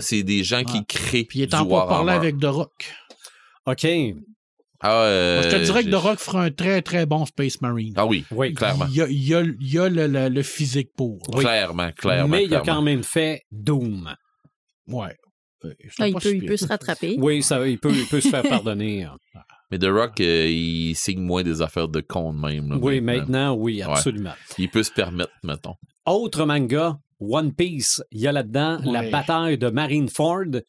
C'est, 0.00 0.22
des 0.22 0.44
gens 0.44 0.64
qui 0.64 0.84
créent. 0.86 1.24
Puis 1.24 1.40
il 1.40 1.42
est 1.42 1.56
pour 1.56 1.86
parler 1.86 2.12
avec 2.12 2.38
The 2.38 2.44
Rock. 2.46 2.92
OK. 3.66 3.86
Ah, 4.82 5.02
euh, 5.02 5.40
Moi, 5.42 5.50
je 5.50 5.56
te 5.56 5.62
dirais 5.62 5.84
que 5.84 5.90
The 5.90 5.94
Rock 5.94 6.18
fera 6.18 6.44
un 6.44 6.50
très 6.50 6.80
très 6.80 7.04
bon 7.04 7.26
Space 7.26 7.60
Marine. 7.60 7.92
Ah 7.96 8.06
oui, 8.06 8.24
Oui. 8.30 8.54
clairement. 8.54 8.86
Il 8.88 8.94
y 8.96 9.02
a, 9.02 9.08
il 9.08 9.22
y 9.28 9.34
a- 9.34 9.42
il 9.42 9.72
y 9.74 9.78
a 9.78 9.88
le, 9.90 10.06
le- 10.06 10.28
le 10.30 10.42
physique 10.42 10.90
pour. 10.96 11.18
Oui. 11.34 11.44
Clairement, 11.44 11.90
clairement. 11.92 12.28
Mais 12.28 12.44
il 12.46 12.54
a 12.54 12.60
quand 12.60 12.80
même 12.80 13.02
fait 13.02 13.42
Doom. 13.52 14.14
Ouais. 14.86 15.14
Euh, 15.66 15.74
Ah, 15.98 16.08
il, 16.08 16.14
peut 16.46 16.56
se 16.56 16.66
rattraper. 16.66 17.16
Oui, 17.18 17.42
ça, 17.42 17.68
il, 17.68 17.78
peut, 17.78 17.92
il 17.92 18.06
peut 18.06 18.22
se 18.22 18.28
faire 18.30 18.42
pardonner. 18.48 19.06
Mais 19.70 19.78
The 19.78 19.86
Rock, 19.86 20.20
euh, 20.20 20.46
il 20.48 20.94
signe 20.96 21.20
moins 21.20 21.42
des 21.42 21.62
affaires 21.62 21.88
de 21.88 22.00
con 22.00 22.32
de 22.32 22.38
même. 22.40 22.70
là, 22.70 22.76
Oui, 22.76 23.00
maintenant. 23.00 23.20
maintenant, 23.22 23.54
oui, 23.54 23.82
absolument. 23.82 24.32
Il 24.58 24.68
peut 24.68 24.82
se 24.82 24.90
permettre, 24.90 25.32
mettons. 25.44 25.74
Autre 26.06 26.44
manga, 26.44 26.98
One 27.20 27.54
Piece, 27.54 28.02
il 28.10 28.20
y 28.20 28.26
a 28.26 28.32
là-dedans 28.32 28.80
la 28.84 29.08
bataille 29.10 29.58
de 29.58 29.68
Marineford. 29.70 30.62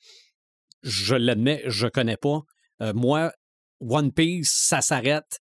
Je 0.83 1.15
l'admets, 1.15 1.63
je 1.67 1.87
connais 1.87 2.17
pas. 2.17 2.41
Euh, 2.81 2.93
moi, 2.93 3.31
One 3.79 4.11
Piece, 4.11 4.51
ça 4.53 4.81
s'arrête 4.81 5.39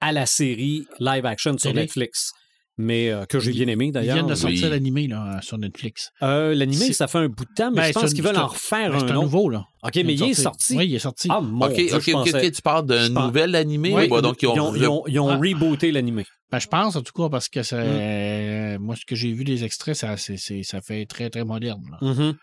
à 0.00 0.12
la 0.12 0.26
série 0.26 0.86
live 1.00 1.26
action 1.26 1.56
sur 1.58 1.70
Télé. 1.70 1.82
Netflix. 1.82 2.32
Mais 2.80 3.10
euh, 3.10 3.24
que 3.26 3.40
j'ai 3.40 3.50
Ils- 3.50 3.56
bien 3.64 3.66
aimé 3.66 3.86
Ils 3.86 3.92
d'ailleurs. 3.92 4.14
viennent 4.14 4.28
de 4.28 4.34
sortir 4.36 4.64
Oui. 4.66 4.70
l'animé 4.70 5.08
là, 5.08 5.40
sur 5.42 5.58
Netflix. 5.58 6.10
Euh, 6.22 6.54
L'animé, 6.54 6.92
ça 6.92 7.08
fait 7.08 7.18
un 7.18 7.28
bout 7.28 7.44
de 7.44 7.50
temps, 7.54 7.70
mais 7.72 7.76
Ben, 7.82 7.86
je 7.88 7.92
pense 7.92 8.14
qu'ils 8.14 8.22
veulent 8.22 8.38
en 8.38 8.46
refaire 8.46 8.92
Ben, 8.92 9.10
un 9.10 9.14
nouveau, 9.14 9.48
là. 9.50 9.64
OK, 9.82 9.96
mais 9.96 10.14
il 10.14 10.22
est 10.22 10.34
sorti. 10.34 10.76
Oui, 10.76 10.86
il 10.86 10.94
est 10.94 10.98
sorti. 11.00 11.26
Ah, 11.30 11.40
mon 11.40 11.66
ok, 11.66 11.74
Dieu, 11.74 11.86
ok, 11.86 11.90
je 11.90 11.96
ok, 11.96 12.12
pensais- 12.12 12.46
ok, 12.46 12.52
tu 12.52 12.62
parles 12.62 12.86
d'un 12.86 13.08
nouvel 13.08 13.56
animé 13.56 13.92
Oui, 13.92 14.06
ou 14.06 14.10
bah, 14.10 14.20
donc 14.20 14.40
ils 14.42 14.46
ont, 14.46 14.54
ils 14.54 14.60
ont, 14.60 14.74
ils 14.76 14.86
ont- 14.88 15.02
ils 15.08 15.18
ont 15.20 15.28
Ah. 15.30 15.36
rebooté 15.38 15.90
l'animé. 15.90 16.24
Ben, 16.52 16.60
je 16.60 16.68
pense, 16.68 16.94
en 16.94 17.02
tout 17.02 17.12
cas, 17.12 17.28
parce 17.28 17.48
que 17.48 17.64
ça, 17.64 17.78
Mm. 17.82 17.86
euh, 17.88 18.78
moi, 18.78 18.94
ce 18.94 19.04
que 19.04 19.16
j'ai 19.16 19.32
vu 19.32 19.42
des 19.42 19.64
extraits, 19.64 19.96
ça, 19.96 20.16
ça 20.16 20.80
fait 20.80 21.04
très, 21.06 21.30
très 21.30 21.44
moderne. 21.44 21.82
là. 21.90 21.98
Mhm. 22.08 22.36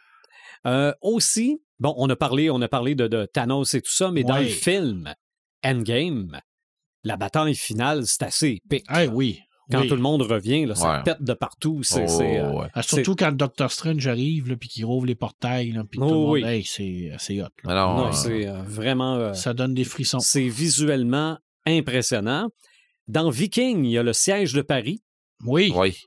Euh, 0.67 0.91
aussi, 1.01 1.61
bon, 1.79 1.93
on 1.97 2.09
a 2.09 2.15
parlé, 2.17 2.49
on 2.49 2.61
a 2.61 2.67
parlé 2.67 2.93
de, 2.95 3.07
de 3.07 3.25
Thanos 3.25 3.73
et 3.73 3.81
tout 3.81 3.91
ça, 3.93 4.11
mais 4.11 4.23
dans 4.25 4.37
le 4.37 4.45
film 4.47 5.13
Endgame, 5.63 6.41
la 7.03 7.17
bataille 7.17 7.55
finale, 7.55 8.01
c'est 8.05 8.23
assez 8.23 8.59
épique. 8.65 8.83
Ah 8.87 9.05
oui. 9.05 9.39
Quand 9.71 9.81
oui. 9.81 9.87
tout 9.87 9.95
le 9.95 10.01
monde 10.01 10.21
revient, 10.21 10.65
là, 10.65 10.75
ça 10.75 10.97
Ouais. 10.97 11.03
pète 11.03 11.21
de 11.23 11.33
partout. 11.33 11.81
C'est, 11.83 12.03
Oh, 12.03 12.07
c'est, 12.07 12.39
euh, 12.39 12.51
ouais. 12.51 12.67
Ah, 12.73 12.83
surtout 12.83 13.15
quand 13.15 13.31
Doctor 13.31 13.71
Strange 13.71 14.05
arrive, 14.07 14.47
là, 14.49 14.55
puis 14.55 14.69
qu'il 14.69 14.85
rouvre 14.85 15.05
les 15.07 15.15
portails, 15.15 15.71
là, 15.71 15.83
puis 15.89 15.99
Oh, 16.01 16.07
tout 16.07 16.13
le 16.13 16.19
monde, 16.19 16.29
oui. 16.31 16.43
hey, 16.43 16.63
c'est, 16.63 17.11
c'est 17.17 17.41
hot. 17.41 17.47
là. 17.63 17.71
Alors, 17.71 17.97
non, 17.97 18.07
euh, 18.07 18.11
c'est 18.11 18.47
euh, 18.47 18.61
vraiment. 18.63 19.15
euh, 19.15 19.33
Ça 19.33 19.53
donne 19.55 19.73
des 19.73 19.83
frissons. 19.83 20.19
c'est 20.19 20.47
visuellement 20.47 21.37
impressionnant. 21.65 22.49
Dans 23.07 23.29
Viking, 23.29 23.85
il 23.85 23.91
y 23.91 23.97
a 23.97 24.03
le 24.03 24.13
siège 24.13 24.53
de 24.53 24.61
Paris. 24.61 25.01
Oui, 25.43 25.73
oui. 25.75 25.97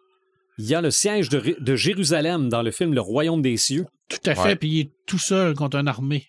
Il 0.58 0.66
y 0.66 0.74
a 0.74 0.80
le 0.80 0.90
siège 0.90 1.28
de, 1.28 1.76
Jérusalem 1.76 2.48
dans 2.48 2.62
le 2.62 2.70
film 2.72 2.92
Le 2.94 3.00
Royaume 3.00 3.42
des 3.42 3.56
cieux. 3.56 3.86
tout 4.08 4.18
à 4.26 4.34
fait, 4.34 4.40
Ouais. 4.42 4.56
puis 4.56 4.68
il 4.68 4.80
est 4.80 4.90
tout 5.06 5.18
seul 5.18 5.54
contre 5.54 5.76
une 5.76 5.86
armée. 5.88 6.26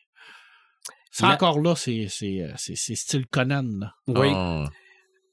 C'est 1.12 1.26
La- 1.26 1.34
encore 1.34 1.60
là, 1.62 1.76
c'est, 1.76 2.08
c'est, 2.10 2.42
euh, 2.42 2.52
c'est, 2.58 2.76
c'est 2.76 2.94
style 2.96 3.26
Conan. 3.28 3.64
là. 3.80 3.94
Oui. 4.08 4.28
Ah. 4.34 4.70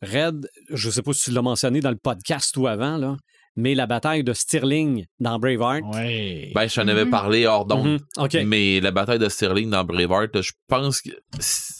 Red, 0.02 0.48
je 0.70 0.90
sais 0.90 1.02
pas 1.02 1.12
si 1.12 1.24
tu 1.24 1.30
l'as 1.32 1.42
mentionné 1.42 1.80
dans 1.80 1.90
le 1.90 1.96
podcast 1.96 2.56
ou 2.56 2.66
avant, 2.66 2.96
là, 2.98 3.16
mais 3.56 3.74
la 3.74 3.86
bataille 3.86 4.22
de 4.22 4.32
Stirling 4.34 5.06
dans 5.20 5.38
Braveheart. 5.38 5.82
Ouais. 5.94 6.52
Ben, 6.54 6.68
je 6.68 6.74
t'en 6.74 6.86
avais 6.88 7.04
Mhm. 7.06 7.10
parlé 7.10 7.46
hors 7.46 7.64
d'onde. 7.64 7.86
Mhm. 7.86 7.98
OK. 8.18 8.34
Mais 8.44 8.80
la 8.80 8.90
bataille 8.90 9.18
de 9.18 9.28
Sterling 9.30 9.70
dans 9.70 9.84
Braveheart, 9.84 10.42
je 10.42 10.52
pense 10.68 11.00
que 11.00 11.10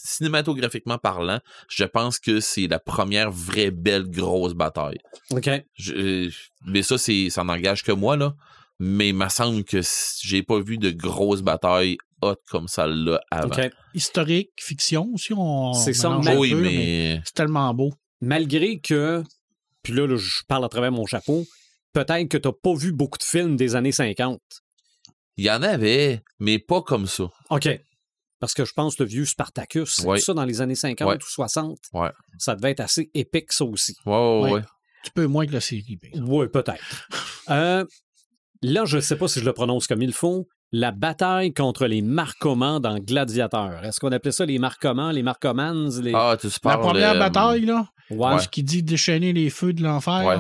cinématographiquement 0.07 0.99
parlant, 0.99 1.41
je 1.69 1.85
pense 1.85 2.19
que 2.19 2.41
c'est 2.41 2.67
la 2.67 2.79
première 2.79 3.31
vraie 3.31 3.71
belle 3.71 4.09
grosse 4.09 4.55
bataille. 4.55 4.99
OK. 5.31 5.51
Je- 5.75 6.31
mais 6.67 6.83
ça, 6.83 6.99
c'est, 6.99 7.29
ça 7.31 7.45
n'engage 7.45 7.83
que 7.83 7.93
moi, 7.93 8.17
là. 8.17 8.35
Mais 8.79 9.09
il 9.09 9.15
me 9.15 9.29
semble 9.29 9.65
que 9.65 9.81
j'ai 10.23 10.43
pas 10.43 10.61
vu 10.61 10.77
de 10.79 10.91
grosses 10.91 11.41
batailles 11.43 11.97
hot 12.23 12.37
comme 12.51 12.69
ça 12.69 12.87
là 12.87 13.21
avant. 13.31 13.49
OK. 13.49 13.71
Historique, 13.95 14.51
fiction 14.59 15.11
aussi, 15.15 15.33
on 15.35 15.73
C'est 15.75 15.93
ça, 15.95 16.19
oui, 16.37 16.51
peu, 16.53 16.61
mais, 16.61 17.21
c'est 17.25 17.35
tellement 17.35 17.73
beau. 17.75 17.93
Malgré 18.21 18.81
que, 18.81 19.23
puis 19.83 19.93
là, 19.93 20.07
là, 20.07 20.17
je 20.17 20.43
parle 20.49 20.65
à 20.65 20.69
travers 20.69 20.93
mon 20.93 21.07
chapeau, 21.07 21.45
peut-être 21.93 22.29
que 22.29 22.39
tu 22.39 22.49
n'as 22.49 22.53
pas 22.55 22.75
vu 22.75 22.93
beaucoup 22.93 23.19
de 23.19 23.23
films 23.25 23.57
des 23.57 23.75
années 23.77 23.93
50. 23.93 24.41
il 25.39 25.45
y 25.45 25.51
en 25.51 25.63
avait, 25.63 26.23
mais 26.39 26.59
pas 26.59 26.81
comme 26.81 27.07
ça. 27.07 27.25
OK. 27.51 27.69
Parce 28.39 28.55
que 28.55 28.65
je 28.65 28.73
pense 28.73 28.97
que 28.97 29.03
le 29.03 29.09
vieux 29.11 29.27
Spartacus, 29.27 29.95
c'est 29.97 30.07
Ouais. 30.07 30.19
tout 30.19 30.25
ça 30.25 30.33
dans 30.35 30.45
les 30.47 30.63
années 30.63 30.75
50 30.75 31.07
Ouais. 31.09 31.17
ou 31.17 31.27
60. 31.27 31.79
Ouais. 31.93 32.09
Ça 32.39 32.55
devait 32.57 32.71
être 32.71 32.81
assez 32.81 33.11
épique, 33.13 33.53
ça 33.53 33.65
aussi. 33.67 33.95
Ouais, 34.07 34.13
ouais, 34.15 34.41
Ouais. 34.45 34.53
ouais. 34.53 34.63
Tu 35.05 35.11
peux 35.11 35.27
moins 35.27 35.47
que 35.47 35.53
la 35.53 35.61
série. 35.61 35.99
exemple. 36.03 36.25
Oui, 36.31 36.49
peut-être. 36.49 37.09
Euh, 37.51 37.85
là, 38.63 38.85
je 38.87 38.97
ne 38.97 39.01
sais 39.03 39.17
pas 39.17 39.29
si 39.29 39.41
je 39.41 39.45
le 39.45 39.53
prononce 39.53 39.87
comme 39.87 40.01
il 40.03 40.13
faut. 40.15 40.49
La 40.73 40.91
bataille 40.91 41.53
contre 41.55 41.87
les 41.87 42.03
marcomans 42.03 42.81
dans 42.81 42.99
Gladiateur. 42.99 43.85
Est-ce 43.85 44.01
qu'on 44.01 44.11
appelait 44.13 44.33
ça 44.33 44.45
les 44.45 44.59
marcomans, 44.59 45.11
les 45.11 45.23
marcomans? 45.23 45.89
Les... 46.03 46.13
Ah, 46.15 46.37
tu 46.41 46.49
La 46.65 46.79
première 46.79 47.13
euh, 47.15 47.19
bataille, 47.19 47.65
là, 47.67 47.87
ouais. 48.11 48.39
ce 48.41 48.49
qui 48.49 48.63
dit 48.65 48.83
déchaîner 48.83 49.33
les 49.33 49.49
feux 49.49 49.73
de 49.73 49.83
l'enfer, 49.83 50.25
Ouais. 50.27 50.37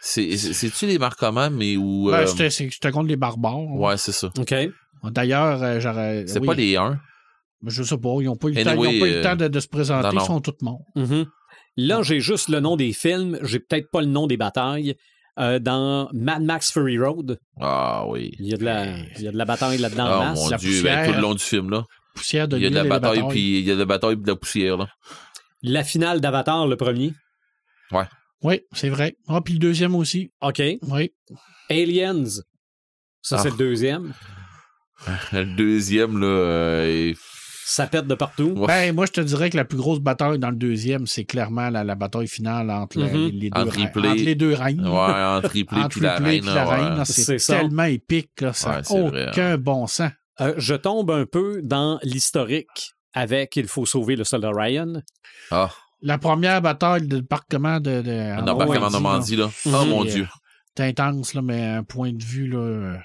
c'est- 0.00 0.36
C'est-tu 0.36 0.86
les 0.86 0.98
marquements, 0.98 1.50
mais 1.50 1.76
où. 1.76 2.10
Ben, 2.10 2.26
euh, 2.26 2.26
c'était- 2.26 2.90
contre 2.90 3.08
les 3.08 3.16
barbares. 3.16 3.58
ouais, 3.76 3.96
c'est 3.98 4.12
ça. 4.12 4.30
OK. 4.38 4.54
D'ailleurs, 5.04 5.62
euh, 5.62 5.80
j'aurais. 5.80 6.24
C'est 6.26 6.38
oui, 6.40 6.46
pas 6.46 6.54
les 6.54 6.76
1. 6.76 6.98
Je 7.66 7.82
sais 7.82 7.98
pas, 7.98 8.08
ils 8.20 8.24
n'ont 8.24 8.36
pas 8.36 8.48
eu 8.48 8.52
le 8.54 8.64
temps, 8.64 8.72
ils 8.72 8.78
ont 8.78 8.82
pas 8.82 8.90
eu 9.06 9.10
le 9.10 9.16
euh, 9.18 9.22
temps 9.22 9.36
de, 9.36 9.48
de 9.48 9.60
se 9.60 9.68
présenter, 9.68 10.08
non, 10.08 10.14
non. 10.14 10.20
ils 10.22 10.26
sont 10.26 10.40
tous 10.40 10.54
morts. 10.62 10.80
Mhm. 10.96 11.26
Là, 11.76 12.02
j'ai 12.02 12.20
juste 12.20 12.48
le 12.48 12.60
nom 12.60 12.76
des 12.76 12.92
films. 12.92 13.38
J'ai 13.42 13.58
peut-être 13.60 13.90
pas 13.90 14.00
le 14.00 14.06
nom 14.08 14.26
des 14.26 14.36
batailles. 14.36 14.96
Euh, 15.38 15.58
dans 15.58 16.10
Mad 16.12 16.42
Max 16.42 16.70
Fury 16.72 16.98
Road, 16.98 17.38
Ah 17.58 18.04
oui. 18.06 18.32
il 18.38 18.48
y 18.48 18.54
a 18.54 18.58
de 18.58 18.64
la, 18.64 18.98
il 19.16 19.22
y 19.22 19.28
a 19.28 19.32
de 19.32 19.38
la 19.38 19.46
bataille 19.46 19.78
là-dedans 19.78 20.04
Ah 20.06 20.18
masse. 20.18 20.38
mon 20.40 20.48
la 20.50 20.56
dieu, 20.58 20.70
ben, 20.70 20.76
poussière. 20.90 21.06
tout 21.06 21.12
le 21.14 21.20
long 21.22 21.34
du 21.34 21.42
film, 21.42 21.70
là. 21.70 21.84
Poussière 22.14 22.48
de 22.48 22.58
Il 22.58 22.62
y 22.64 22.66
a 22.66 22.70
de 22.70 22.74
la 22.74 22.84
bataille, 22.84 23.24
puis 23.30 23.60
il 23.60 23.64
y 23.64 23.70
a 23.70 23.74
de 23.74 23.78
la 23.80 23.84
bataille, 23.86 24.16
de 24.18 24.26
la 24.26 24.36
poussière, 24.36 24.76
là. 24.76 24.88
La 25.62 25.84
finale 25.84 26.20
d'Avatar, 26.20 26.66
le 26.66 26.76
premier. 26.76 27.14
Oui, 28.42 28.60
c'est 28.72 28.88
vrai. 28.88 29.14
Ah, 29.28 29.40
puis 29.40 29.54
le 29.54 29.60
deuxième 29.60 29.94
aussi. 29.94 30.30
OK. 30.40 30.60
Oui. 30.82 31.12
Aliens. 31.70 32.24
Ça, 33.22 33.38
c'est 33.38 33.48
Ah. 33.48 33.50
le 33.52 33.56
deuxième. 33.56 34.12
Le 35.32 35.44
deuxième, 35.56 36.18
là, 36.18 36.26
euh, 36.26 36.84
est- 37.10 37.16
Ça 37.64 37.86
pète 37.86 38.06
de 38.06 38.14
partout. 38.14 38.54
Ben, 38.66 38.94
moi, 38.94 39.06
je 39.06 39.12
te 39.12 39.20
dirais 39.20 39.48
que 39.48 39.56
la 39.56 39.64
plus 39.64 39.78
grosse 39.78 40.00
bataille 40.00 40.38
dans 40.38 40.50
le 40.50 40.56
deuxième, 40.56 41.06
c'est 41.06 41.24
clairement 41.24 41.70
la, 41.70 41.84
la 41.84 41.94
bataille 41.94 42.26
finale 42.28 42.70
entre, 42.70 42.98
Mhm. 42.98 43.12
les, 43.14 43.30
les 43.30 43.50
deux 43.50 43.60
En 43.60 43.64
reines- 43.64 43.70
triplé. 43.70 44.08
entre 44.08 44.22
les 44.22 44.34
deux 44.34 44.52
reines. 44.54 44.86
Ouais, 44.86 45.48
triplé, 45.48 45.78
Entre 45.80 45.88
puis 45.90 46.00
la 46.02 46.16
reine. 46.18 46.98
ouais. 46.98 47.04
C'est 47.04 47.36
tellement 47.36 47.84
épique, 47.84 48.40
là, 48.40 48.52
ça 48.52 48.80
Ouais, 48.90 49.00
n'a 49.02 49.08
vrai, 49.10 49.28
aucun 49.28 49.58
bon 49.58 49.86
sens. 49.86 50.10
Euh, 50.40 50.54
je 50.56 50.74
tombe 50.74 51.10
un 51.10 51.24
peu 51.24 51.60
dans 51.62 51.98
l'historique 52.02 52.94
avec 53.14 53.54
Il 53.56 53.68
faut 53.68 53.86
sauver 53.86 54.16
le 54.16 54.24
soldat 54.24 54.50
Ryan. 54.54 54.94
Ah, 55.50 55.70
La 56.00 56.18
première 56.18 56.60
bataille 56.62 57.06
de 57.06 57.18
débarquement 57.18 57.78
de, 57.78 58.00
de 58.02 58.10
un 58.10 58.38
en 58.44 58.48
embarquement 58.48 58.86
en 58.86 58.90
Normandie, 58.90 59.36
là. 59.36 59.50
Oh 59.66 59.84
mon 59.84 60.02
C'est, 60.04 60.10
dieu. 60.14 60.28
C'est 60.76 60.84
intense, 60.84 61.34
là, 61.34 61.42
mais 61.42 61.62
un 61.64 61.84
point 61.84 62.12
de 62.12 62.22
vue, 62.24 62.48
là, 62.48 62.58
euh, 62.58 62.96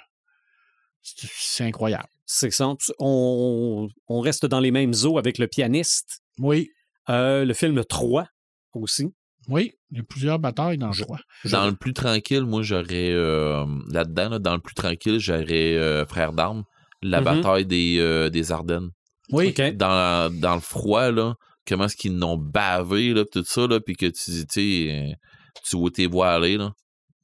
c'est 1.04 1.66
incroyable. 1.66 2.08
C'est 2.30 2.52
ça. 2.52 2.76
On, 3.00 3.88
on 4.08 4.20
reste 4.20 4.46
dans 4.46 4.60
les 4.60 4.70
mêmes 4.72 4.94
eaux 5.06 5.18
avec 5.18 5.38
le 5.40 5.48
pianiste. 5.48 6.20
Oui, 6.38 6.70
Euh, 7.10 7.46
le 7.46 7.54
film 7.54 7.84
3 7.86 8.28
aussi. 8.74 9.08
oui, 9.48 9.72
il 9.92 9.98
y 9.98 10.02
a 10.02 10.04
plusieurs 10.04 10.38
batailles 10.40 10.78
dans 10.78 10.90
le. 10.90 11.50
Dans 11.50 11.66
le 11.68 11.74
plus 11.76 11.94
tranquille, 11.94 12.44
moi, 12.44 12.62
j'aurais, 12.64 13.12
euh, 13.14 13.66
là-dedans, 13.90 14.28
là, 14.30 14.40
dans 14.40 14.54
le 14.56 14.60
plus 14.60 14.76
tranquille, 14.76 15.20
j'aurais 15.20 15.76
euh, 15.78 16.06
Frères 16.06 16.34
d'armes, 16.34 16.64
la 17.02 17.20
Mhm. 17.20 17.24
bataille 17.26 17.66
des, 17.66 17.98
euh, 18.00 18.30
des 18.30 18.52
Ardennes. 18.52 18.90
Oui, 19.32 19.48
OK. 19.58 19.76
Dans, 19.78 20.30
dans 20.38 20.56
le 20.56 20.60
froid, 20.62 21.12
là, 21.12 21.36
comment 21.66 21.86
est-ce 21.86 21.96
qu'ils 21.96 22.16
n'ont 22.18 22.38
bavé, 22.38 23.14
là, 23.14 23.24
tout 23.32 23.44
ça, 23.46 23.68
là, 23.68 23.80
puis 23.80 23.96
que 23.96 24.06
tu 24.08 24.32
dis, 24.32 24.46
tu 24.48 24.54
sais, 24.62 25.16
tu 25.64 25.78
vois 25.78 25.92
tes 25.92 26.08
voix 26.08 26.32
aller, 26.32 26.58
là. 26.58 26.74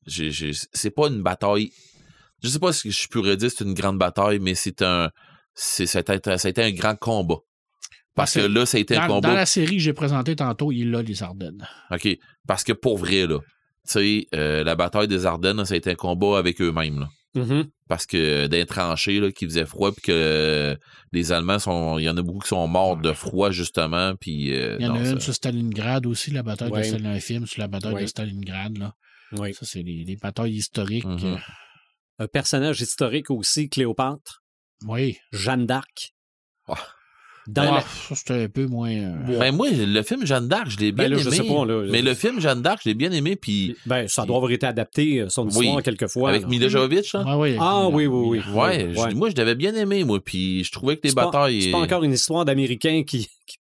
C'est 0.08 0.92
pas 0.92 1.08
une 1.10 1.22
bataille. 1.22 1.72
Je 2.44 2.50
sais 2.50 2.60
pas 2.60 2.74
si 2.74 2.92
je 2.92 3.08
pourrais 3.08 3.38
dire 3.38 3.50
que 3.50 3.56
c'est 3.58 3.64
une 3.64 3.74
grande 3.74 3.98
bataille, 3.98 4.40
mais 4.40 4.54
c'est 4.56 4.82
un. 4.82 5.10
C'est, 5.56 5.86
ça, 5.86 6.00
a 6.08 6.16
été, 6.16 6.38
ça 6.38 6.48
a 6.48 6.50
été 6.50 6.64
un 6.64 6.72
grand 6.72 6.96
combat. 6.96 7.36
Parce 8.16 8.34
que 8.34 8.40
Parce 8.40 8.48
que 8.48 8.54
là, 8.60 8.66
ça 8.66 8.78
a 8.78 8.82
été 8.82 8.96
un 8.98 9.08
combat. 9.08 9.30
dans 9.30 9.36
la 9.36 9.46
série 9.46 9.78
que 9.78 9.82
j'ai 9.82 9.94
présentée 9.94 10.36
tantôt, 10.36 10.72
il 10.72 10.94
a 10.96 11.02
les 11.02 11.24
Ardennes. 11.24 11.68
OK. 11.92 12.08
Parce 12.48 12.64
que 12.64 12.74
pour 12.74 12.98
vrai, 12.98 13.26
là, 13.28 13.40
tu 13.40 13.46
sais, 13.94 14.28
euh, 14.36 14.64
la 14.64 14.76
bataille 14.76 15.08
des 15.08 15.26
Ardennes, 15.26 15.64
ça 15.66 15.74
a 15.74 15.78
été 15.78 15.92
un 15.92 15.96
combat 15.96 16.38
avec 16.38 16.62
eux-mêmes, 16.62 17.00
là. 17.02 17.10
Mhm. 17.36 17.66
Parce 17.88 18.06
que 18.06 18.46
d'un 18.48 18.66
tranché, 18.66 19.20
là, 19.20 19.32
qui 19.32 19.46
faisait 19.46 19.66
froid, 19.66 19.92
puis 19.92 20.02
que 20.04 20.12
euh, 20.12 20.76
les 21.12 21.32
Allemands 21.32 21.58
sont. 21.60 21.98
Il 21.98 22.04
y 22.04 22.10
en 22.10 22.16
a 22.18 22.22
beaucoup 22.22 22.40
qui 22.40 22.50
sont 22.50 22.68
morts 22.68 22.98
de 22.98 23.12
froid, 23.14 23.50
justement, 23.52 24.14
puis. 24.20 24.54
euh, 24.54 24.78
Il 24.80 24.86
y 24.86 24.88
en 24.90 24.96
a 24.96 25.00
une 25.00 25.06
ça- 25.16 25.20
sur 25.20 25.34
Stalingrad 25.34 26.06
aussi, 26.06 26.30
la 26.32 26.44
bataille 26.44 26.70
Ouais. 26.72 26.82
de 26.82 26.86
Stalingrad, 26.86 27.16
un 27.16 27.20
film 27.20 27.48
sur 27.48 27.62
la 27.62 27.68
bataille 27.68 27.94
Ouais. 27.96 28.02
de 28.04 28.08
Stalingrad. 28.08 28.78
Là. 28.78 28.94
Oui. 29.40 29.54
Ça, 29.56 29.66
c'est 29.66 29.82
des, 29.84 30.18
batailles 30.22 30.54
historiques. 30.56 31.06
Mhm. 31.06 31.40
Euh, 32.20 32.24
Un 32.26 32.28
personnage 32.28 32.82
historique 32.82 33.30
aussi, 33.32 33.70
Cléopâtre, 33.70 34.44
oui. 34.88 35.18
Jeanne 35.32 35.66
d'Arc. 35.66 36.14
Ah. 36.68 36.76
Dans 37.46 37.64
Ah, 37.64 37.76
la- 37.76 37.82
Ça, 37.82 38.16
c'était 38.16 38.44
un 38.44 38.48
peu 38.48 38.68
moins. 38.68 38.90
euh, 38.94 39.38
Ben 39.40 39.54
moi, 39.54 39.68
le 39.70 40.02
film 40.04 40.26
Jeanne 40.26 40.48
d'Arc, 40.48 40.70
je 40.70 40.78
l'ai 40.80 40.94
bien 40.94 41.10
Ben 41.10 41.12
là, 41.12 41.18
aimé. 41.22 41.30
je 41.30 41.30
sais 41.36 41.44
pas, 41.44 41.66
là. 41.66 41.86
mais 41.92 42.02
le 42.02 42.14
film 42.14 42.40
Jeanne 42.40 42.62
d'Arc, 42.62 42.80
je 42.86 42.90
l'ai 42.90 42.94
bien 42.96 43.12
aimé, 43.12 43.36
puis 43.36 43.76
Ben, 43.86 44.08
ça 44.08 44.26
doit 44.26 44.38
avoir 44.38 44.50
été 44.52 44.66
adapté, 44.66 45.20
euh, 45.20 45.28
son 45.28 45.50
Oui. 45.50 45.66
histoire, 45.66 45.84
quelquefois. 45.84 46.30
avec. 46.30 46.48
Mila 46.48 46.70
Jovovich, 46.70 47.14
hein? 47.16 47.26
ouais, 47.26 47.36
ouais, 47.36 47.58
Ah 47.60 47.90
oui, 47.90 48.06
oui, 48.08 48.40
oui. 48.40 48.54
Ouais, 48.54 48.56
Ouais, 48.86 48.94
je- 48.94 49.00
ouais. 49.02 49.14
moi, 49.14 49.30
je 49.30 49.36
l'avais 49.36 49.56
bien 49.56 49.76
aimé, 49.76 50.06
moi, 50.06 50.24
puis 50.24 50.64
je 50.64 50.72
trouvais 50.72 50.96
que 50.96 51.02
les 51.04 51.10
C'est 51.10 51.16
pas- 51.16 51.26
batailles... 51.26 51.64
C'est 51.64 51.72
pas 51.72 51.80
encore 51.80 52.04
une 52.06 52.14
histoire 52.14 52.46
d'Américain 52.46 53.04
qui, 53.06 53.28
qui 53.46 53.58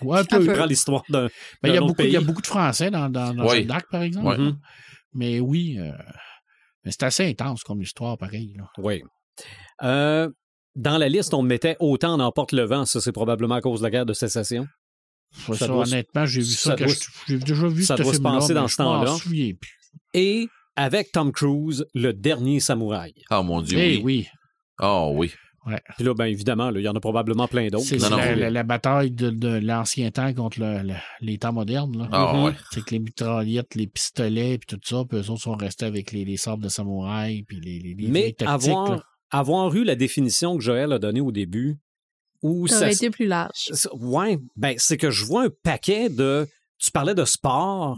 Ouais, 0.00 0.24
prend 0.24 0.64
l'histoire 0.66 1.04
d'un 1.08 1.28
Ben, 1.62 1.68
il, 1.68 1.74
y 1.74 1.76
a 1.76 1.80
beaucoup, 1.80 2.02
il 2.02 2.10
y 2.10 2.16
a 2.16 2.18
pays. 2.18 2.26
beaucoup 2.26 2.42
de 2.42 2.46
Français 2.48 2.90
dans, 2.90 3.08
dans, 3.08 3.32
dans 3.34 3.44
Ouais. 3.46 3.58
Jeanne 3.58 3.66
d'Arc, 3.68 3.86
par 3.88 4.02
exemple. 4.02 4.26
Ouais. 4.26 4.38
Mhm. 4.38 4.58
Mais 5.14 5.38
oui, 5.38 5.76
euh, 5.78 5.92
mais 6.84 6.90
c'est 6.90 7.02
assez 7.04 7.24
intense 7.28 7.62
comme 7.62 7.80
histoire, 7.82 8.16
pareil. 8.18 8.54
Là. 8.56 8.64
Oui. 8.78 9.02
Euh, 9.82 10.28
dans 10.74 10.98
la 10.98 11.08
liste, 11.08 11.34
on 11.34 11.42
mettait 11.42 11.76
autant 11.80 12.14
en 12.14 12.20
emporte 12.20 12.52
le 12.52 12.62
vent. 12.64 12.84
Ça, 12.86 13.00
c'est 13.00 13.12
probablement 13.12 13.56
à 13.56 13.60
cause 13.60 13.80
de 13.80 13.84
la 13.84 13.90
guerre 13.90 14.06
de 14.06 14.12
sécession. 14.14 14.66
Ça, 15.46 15.54
Ça 15.54 15.66
doit 15.66 15.86
honnêtement, 15.86 16.26
j'ai 16.26 16.40
vu 16.40 16.46
ça, 16.46 16.76
ça 16.76 16.86
j'ai 17.26 17.38
déjà 17.38 17.66
vu 17.68 17.84
ça 17.84 17.96
doit 17.96 18.12
se 18.12 18.20
passer 18.20 18.52
dans 18.52 18.66
je 18.66 18.74
ce 18.74 18.82
m'en 18.82 18.98
temps-là. 19.00 19.16
souviens 19.16 19.52
plus. 19.58 19.78
Et 20.12 20.48
avec 20.76 21.10
Tom 21.12 21.32
Cruise, 21.32 21.86
le 21.94 22.12
dernier 22.12 22.60
samouraï. 22.60 23.14
Oh 23.30 23.42
mon 23.42 23.62
Dieu, 23.62 23.78
Eh 23.78 23.96
oui. 23.96 24.02
oui, 24.04 24.28
Oh 24.82 25.12
oui. 25.14 25.32
Puis 25.96 26.04
là, 26.04 26.12
bien 26.14 26.26
évidemment, 26.26 26.70
il 26.70 26.80
y 26.82 26.88
en 26.88 26.94
a 26.94 27.00
probablement 27.00 27.46
plein 27.46 27.68
d'autres. 27.68 27.84
c'est 27.84 27.98
la, 27.98 28.34
la- 28.34 28.50
la 28.50 28.62
bataille 28.64 29.10
de, 29.12 29.30
de 29.30 29.48
l'ancien 29.58 30.10
temps 30.10 30.32
contre 30.34 30.58
le- 30.60 30.82
le- 30.82 30.94
les 31.20 31.38
temps 31.38 31.52
modernes. 31.52 31.96
Là. 31.98 32.08
Ah 32.10 32.42
ouais. 32.44 32.52
C'est 32.72 32.84
que 32.84 32.90
les 32.90 32.98
mitraillettes, 32.98 33.74
les 33.76 33.86
pistolets, 33.86 34.58
puis 34.58 34.76
tout 34.76 34.80
ça, 34.84 35.04
puis 35.08 35.18
eux 35.18 35.30
autres 35.30 35.42
sont 35.42 35.54
restés 35.56 35.84
avec 35.84 36.10
les, 36.12 36.24
les 36.24 36.36
sabres 36.36 36.62
de 36.64 36.68
samouraï, 36.68 37.42
puis 37.44 37.60
les, 37.60 37.78
les, 37.78 37.94
les 37.94 38.08
Mais 38.08 38.32
tactiques. 38.32 38.46
là. 38.46 38.52
avoir, 38.54 39.02
avoir 39.30 39.74
eu 39.76 39.84
la 39.84 39.94
définition 39.94 40.56
que 40.56 40.62
Joël 40.64 40.92
a 40.92 40.98
donnée 40.98 41.20
au 41.20 41.30
début, 41.32 41.78
où 42.42 42.66
Ça 42.66 42.74
ça, 42.78 42.84
aurait 42.86 42.92
été 42.94 43.10
plus 43.10 43.26
large. 43.26 43.70
Ouais, 44.00 44.38
ben 44.56 44.74
c'est 44.78 44.96
que 44.96 45.10
je 45.12 45.24
vois 45.24 45.44
un 45.44 45.50
paquet 45.62 46.08
de. 46.08 46.48
Tu 46.78 46.90
parlais 46.90 47.14
de 47.14 47.24
sport 47.24 47.96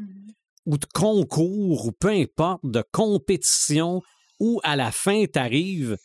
ou 0.66 0.76
de 0.76 0.84
concours 0.92 1.86
ou 1.86 1.92
peu 1.92 2.08
importe, 2.08 2.60
de 2.64 2.84
compétition 2.92 4.02
où 4.38 4.60
à 4.64 4.76
la 4.76 4.90
fin, 4.92 5.24
tu 5.32 5.38
arrives 5.38 5.96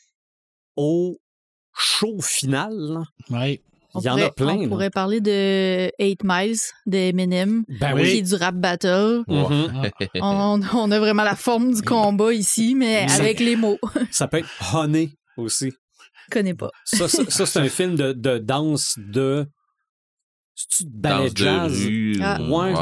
au 0.77 1.17
show 1.79 2.17
final. 2.21 2.99
On 3.31 4.01
Il 4.01 4.05
y 4.05 4.09
en 4.09 4.17
a 4.17 4.29
plein, 4.29 4.55
On 4.57 4.61
là. 4.61 4.67
pourrait 4.67 4.89
parler 4.91 5.19
de 5.19 5.91
8 5.99 6.19
Miles 6.23 6.57
d'Eminem, 6.85 7.63
Ben 7.79 7.93
Oui. 7.95 8.03
qui 8.03 8.17
est 8.19 8.21
du 8.21 8.35
rap 8.35 8.53
battle. 8.55 9.23
Mhm. 9.27 9.89
On, 10.21 10.59
on 10.73 10.91
a 10.91 10.99
vraiment 10.99 11.23
la 11.23 11.35
forme 11.35 11.73
du 11.73 11.81
combat 11.81 12.31
ici, 12.33 12.75
mais 12.75 13.07
Ça- 13.07 13.15
avec 13.23 13.39
les 13.39 13.55
mots. 13.55 13.79
Ça 14.11 14.27
peut 14.27 14.37
être 14.37 14.75
Honey 14.75 15.09
aussi. 15.37 15.71
Je 15.71 16.31
connais 16.31 16.53
pas. 16.53 16.69
Ça, 16.85 17.07
ça, 17.07 17.23
ça, 17.29 17.45
c'est 17.47 17.59
un 17.59 17.69
film 17.69 17.95
de, 17.95 18.13
de 18.13 18.37
danse 18.37 18.93
de. 18.99 19.47
C'est-tu 20.53 20.83
de 20.83 20.89
ballet 20.91 21.29
Danse 21.29 21.33
de 21.33 21.37
jazz? 21.43 21.85
rue. 21.85 22.15
Ah. 22.21 22.41
Ouais. 22.41 22.73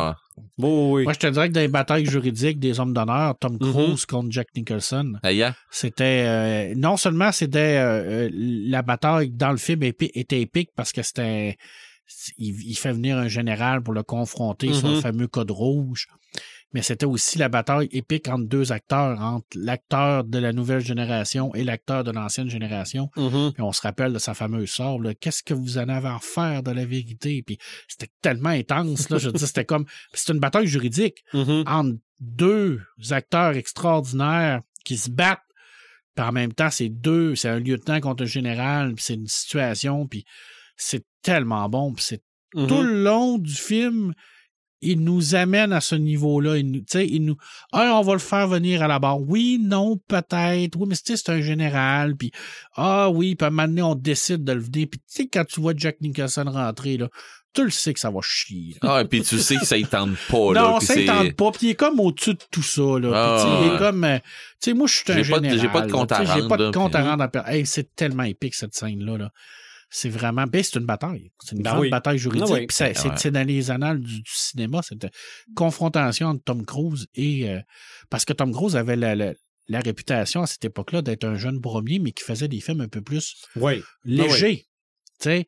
Oui. 0.57 1.03
Moi, 1.03 1.13
je 1.13 1.19
te 1.19 1.27
dirais 1.27 1.47
que 1.49 1.53
dans 1.53 1.61
les 1.61 1.67
batailles 1.67 2.05
juridiques 2.05 2.59
des 2.59 2.79
hommes 2.79 2.93
d'honneur, 2.93 3.37
Tom 3.39 3.57
Mhm. 3.61 3.71
Cruise 3.71 4.05
contre 4.05 4.31
Jack 4.31 4.47
Nicholson, 4.55 5.13
c'était 5.71 6.23
euh, 6.25 6.73
non 6.75 6.97
seulement 6.97 7.31
c'était 7.31 7.77
euh, 7.77 8.25
euh, 8.27 8.29
la 8.33 8.81
bataille 8.81 9.29
dans 9.31 9.51
le 9.51 9.57
film 9.57 9.81
épi- 9.81 10.11
était 10.13 10.41
épique 10.41 10.69
parce 10.75 10.91
que 10.91 11.01
c'était 11.03 11.57
il, 12.37 12.55
il 12.69 12.75
fait 12.75 12.93
venir 12.93 13.17
un 13.17 13.27
général 13.27 13.81
pour 13.83 13.93
le 13.93 14.01
confronter 14.03 14.71
sur 14.73 14.87
le 14.87 14.95
Mhm. 14.95 15.01
fameux 15.01 15.27
code 15.27 15.51
rouge. 15.51 16.07
Mais 16.73 16.81
c'était 16.81 17.05
aussi 17.05 17.37
la 17.37 17.47
bataille 17.47 17.87
épique 17.91 18.27
entre 18.27 18.45
deux 18.45 18.71
acteurs, 18.73 19.21
entre 19.21 19.47
l'acteur 19.55 20.25
de 20.25 20.37
la 20.37 20.51
nouvelle 20.51 20.81
génération 20.81 21.55
et 21.55 21.63
l'acteur 21.63 22.03
de 22.03 22.11
l'ancienne 22.11 22.49
génération. 22.49 23.09
Mhm. 23.15 23.53
Puis 23.53 23.63
on 23.63 23.71
se 23.71 23.81
rappelle 23.81 24.11
de 24.11 24.19
sa 24.19 24.33
fameuse 24.33 24.69
sorte, 24.69 25.01
qu'est-ce 25.19 25.43
que 25.43 25.53
vous 25.53 25.77
en 25.77 25.87
avez 25.87 26.09
à 26.09 26.19
faire 26.19 26.63
de 26.63 26.71
la 26.71 26.85
vérité? 26.85 27.41
Puis 27.41 27.57
c'était 27.87 28.11
tellement 28.21 28.49
intense, 28.49 29.09
là, 29.09 29.17
je 29.17 29.29
dis, 29.29 29.47
c'était 29.47 29.63
comme, 29.65 29.85
c'est 30.13 30.33
une 30.33 30.39
bataille 30.39 30.67
juridique 30.67 31.23
Mhm. 31.33 31.63
entre 31.67 31.97
deux 32.19 32.81
acteurs 33.11 33.55
extraordinaires 33.55 34.61
qui 34.83 34.97
se 34.97 35.09
battent. 35.09 35.39
Puis 36.15 36.25
en 36.25 36.31
même 36.31 36.51
temps, 36.53 36.69
c'est 36.71 36.89
deux, 36.89 37.35
c'est 37.35 37.49
un 37.49 37.59
lieutenant 37.59 37.99
contre 38.01 38.23
un 38.23 38.27
général, 38.27 38.93
puis 38.95 39.03
c'est 39.05 39.13
une 39.13 39.27
situation, 39.27 40.07
puis 40.07 40.25
c'est 40.75 41.05
tellement 41.21 41.69
bon, 41.69 41.93
puis 41.93 42.03
c'est 42.03 42.23
Mhm. 42.55 42.67
tout 42.67 42.81
le 42.81 43.03
long 43.03 43.37
du 43.37 43.53
film, 43.53 44.13
il 44.81 45.01
nous 45.03 45.35
amène 45.35 45.73
à 45.73 45.81
ce 45.81 45.95
niveau-là. 45.95 46.57
Il 46.57 46.71
nous, 46.71 46.79
tu 46.79 46.85
sais, 46.89 47.07
il 47.07 47.25
nous, 47.25 47.35
ah, 47.71 47.97
on 47.99 48.01
va 48.03 48.13
le 48.13 48.19
faire 48.19 48.47
venir 48.47 48.83
à 48.83 48.87
la 48.87 48.99
barre. 48.99 49.19
Oui, 49.21 49.59
non, 49.61 49.97
peut-être. 50.07 50.77
Oui, 50.77 50.85
mais 50.87 50.95
c'est 50.95 51.29
un 51.29 51.41
général. 51.41 52.15
Puis, 52.15 52.31
ah 52.75 53.09
oui, 53.09 53.35
puis 53.35 53.45
à 53.45 53.47
un 53.47 53.51
moment 53.51 53.67
donné, 53.67 53.81
on 53.81 53.95
décide 53.95 54.43
de 54.43 54.51
le 54.53 54.59
venir. 54.61 54.87
Puis, 54.91 54.99
tu 54.99 55.05
sais, 55.07 55.27
quand 55.27 55.45
tu 55.45 55.59
vois 55.61 55.73
Jack 55.75 55.99
Nicholson 56.01 56.45
rentrer, 56.47 56.97
là, 56.97 57.09
tu 57.53 57.63
le 57.63 57.71
sais 57.71 57.91
que 57.91 57.99
ça 57.99 58.11
va 58.11 58.19
chier. 58.21 58.75
là. 58.83 58.97
Ah, 58.97 59.01
et 59.01 59.05
puis 59.05 59.23
tu 59.23 59.39
sais 59.39 59.55
que 59.55 59.65
ça 59.65 59.77
y 59.77 59.85
tente 59.85 60.15
pas, 60.29 60.53
là. 60.53 60.61
non, 60.61 60.77
puis 60.77 60.85
ça, 60.87 60.93
c'est- 60.93 61.05
tente 61.05 61.33
pas. 61.33 61.51
Puis, 61.51 61.67
il 61.67 61.69
est 61.71 61.75
comme 61.75 61.99
au-dessus 61.99 62.33
de 62.35 62.39
tout 62.51 62.61
ça, 62.61 62.81
là. 62.81 62.99
Puis, 62.99 63.11
Ah, 63.15 63.37
tu 63.41 63.47
sais, 63.49 63.55
il 63.63 63.67
est 63.67 63.71
ouais. 63.71 63.77
comme, 63.79 64.03
euh, 64.03 64.17
tu 64.19 64.25
sais, 64.59 64.73
moi, 64.73 64.85
je 64.87 64.93
suis 64.95 65.11
un 65.11 65.23
général. 65.23 65.59
j'ai 65.59 65.67
pas 65.69 65.81
de 65.81 65.91
compte 65.91 66.11
à 66.11 66.17
sais, 66.17 66.25
J'ai 66.27 66.31
rendre, 66.33 66.47
pas 66.49 66.57
de 66.57 66.69
compte 66.71 66.91
puis- 66.93 67.01
à 67.01 67.09
rendre. 67.09 67.23
à 67.23 67.27
per- 67.29 67.41
Hey, 67.47 67.65
c'est 67.65 67.95
tellement 67.95 68.23
épique, 68.23 68.53
cette 68.53 68.75
scène-là, 68.75 69.17
là. 69.17 69.31
C'est 69.89 70.09
vraiment. 70.09 70.43
Ben, 70.45 70.61
c'est 70.63 70.75
une 70.79 70.85
bataille. 70.85 71.31
C'est 71.43 71.55
une 71.55 71.61
Ben 71.63 71.71
grande 71.71 71.81
oui. 71.83 71.89
bataille 71.89 72.17
juridique. 72.17 72.47
Ah 72.49 72.53
oui. 72.53 72.67
Puis 72.67 72.75
ça- 72.75 72.85
Ben 72.89 72.95
c'est 72.95 73.25
ouais. 73.25 73.31
dans 73.31 73.47
les 73.47 73.71
annales 73.71 73.99
du, 73.99 74.21
du 74.21 74.31
cinéma, 74.31 74.81
cette 74.81 75.07
confrontation 75.55 76.27
entre 76.27 76.43
Tom 76.43 76.65
Cruise 76.65 77.07
et. 77.15 77.49
euh, 77.49 77.59
parce 78.09 78.25
que 78.25 78.33
Tom 78.33 78.51
Cruise 78.53 78.75
avait 78.75 78.95
la, 78.95 79.15
la- 79.15 79.33
la 79.69 79.79
réputation 79.81 80.43
à 80.43 80.47
cette 80.47 80.63
époque-là 80.65 81.01
d'être 81.01 81.25
un 81.25 81.35
jeune 81.35 81.59
bromier, 81.59 81.99
mais 81.99 82.11
qui 82.11 82.23
faisait 82.23 82.47
des 82.47 82.61
films 82.61 82.81
un 82.81 82.87
peu 82.87 83.01
plus 83.01 83.35
Oui. 83.57 83.81
légers. 84.05 84.65
Tu 85.19 85.23
sais. 85.23 85.47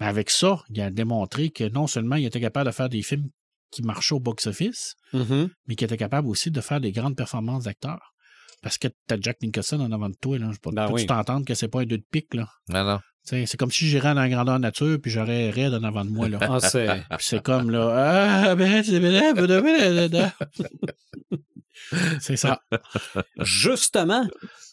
Mais 0.00 0.06
avec 0.06 0.30
ça, 0.30 0.62
il 0.70 0.80
a 0.80 0.90
démontré 0.90 1.50
que 1.50 1.64
non 1.68 1.86
seulement 1.86 2.16
il 2.16 2.24
était 2.24 2.40
capable 2.40 2.66
de 2.70 2.74
faire 2.74 2.88
des 2.88 3.02
films 3.02 3.28
qui 3.70 3.82
marchaient 3.82 4.14
au 4.14 4.20
box-office, 4.20 4.96
Mhm. 5.12 5.50
mais 5.68 5.76
qui 5.76 5.84
était 5.84 5.96
capable 5.96 6.26
aussi 6.26 6.50
de 6.50 6.60
faire 6.60 6.80
des 6.80 6.90
grandes 6.90 7.14
performances 7.16 7.64
d'acteurs. 7.64 8.12
Parce 8.62 8.76
que 8.76 8.88
t'as 9.06 9.16
Jack 9.20 9.40
Nicholson 9.42 9.78
en 9.80 9.92
avant 9.92 10.08
de 10.08 10.16
toi, 10.20 10.36
là. 10.38 10.50
Je 10.52 10.58
peux 10.58 10.70
Ben 10.72 10.86
peux-tu 10.86 10.94
oui. 11.02 11.06
t'entendre 11.06 11.46
que 11.46 11.54
c'est 11.54 11.68
pas 11.68 11.82
un 11.82 11.84
deux 11.86 11.98
de 11.98 12.04
pique, 12.10 12.34
là? 12.34 12.48
Non, 12.68 12.82
non. 12.84 12.98
C'est 13.24 13.56
comme 13.56 13.70
si 13.70 13.86
j'irais 13.86 14.14
dans 14.14 14.20
la 14.20 14.28
grandeur 14.28 14.58
nature, 14.58 14.98
puis 15.00 15.10
j'aurais 15.10 15.50
Red 15.50 15.74
en 15.74 15.84
avant 15.84 16.04
de 16.04 16.10
moi, 16.10 16.28
là. 16.28 16.38
Ah, 16.40 16.60
c'est. 16.60 16.86
Puis 17.18 17.26
c'est 17.26 17.42
comme, 17.42 17.70
là, 17.70 18.50
ah, 18.50 18.54
ben, 18.54 18.82
c'est. 18.82 19.00
C'est 22.20 22.36
ça. 22.36 22.60
Justement, 23.38 24.26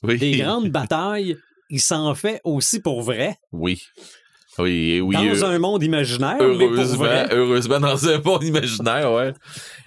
Oui. 0.03 0.17
des 0.17 0.37
grandes 0.37 0.69
batailles, 0.69 1.37
il 1.69 1.81
s'en 1.81 2.13
fait 2.13 2.41
aussi 2.43 2.79
pour 2.79 3.01
vrai, 3.01 3.37
Oui. 3.51 3.81
Oui, 4.59 5.01
oui. 5.01 5.15
dans 5.15 5.43
euh, 5.43 5.55
un 5.55 5.59
monde 5.59 5.83
imaginaire, 5.83 6.37
mais 6.39 6.57
pour 6.65 6.73
heureusement, 6.73 7.05
vrai. 7.05 7.27
heureusement, 7.31 7.79
dans 7.79 8.07
un 8.07 8.19
monde 8.19 8.43
imaginaire, 8.43 9.11
ouais. 9.13 9.31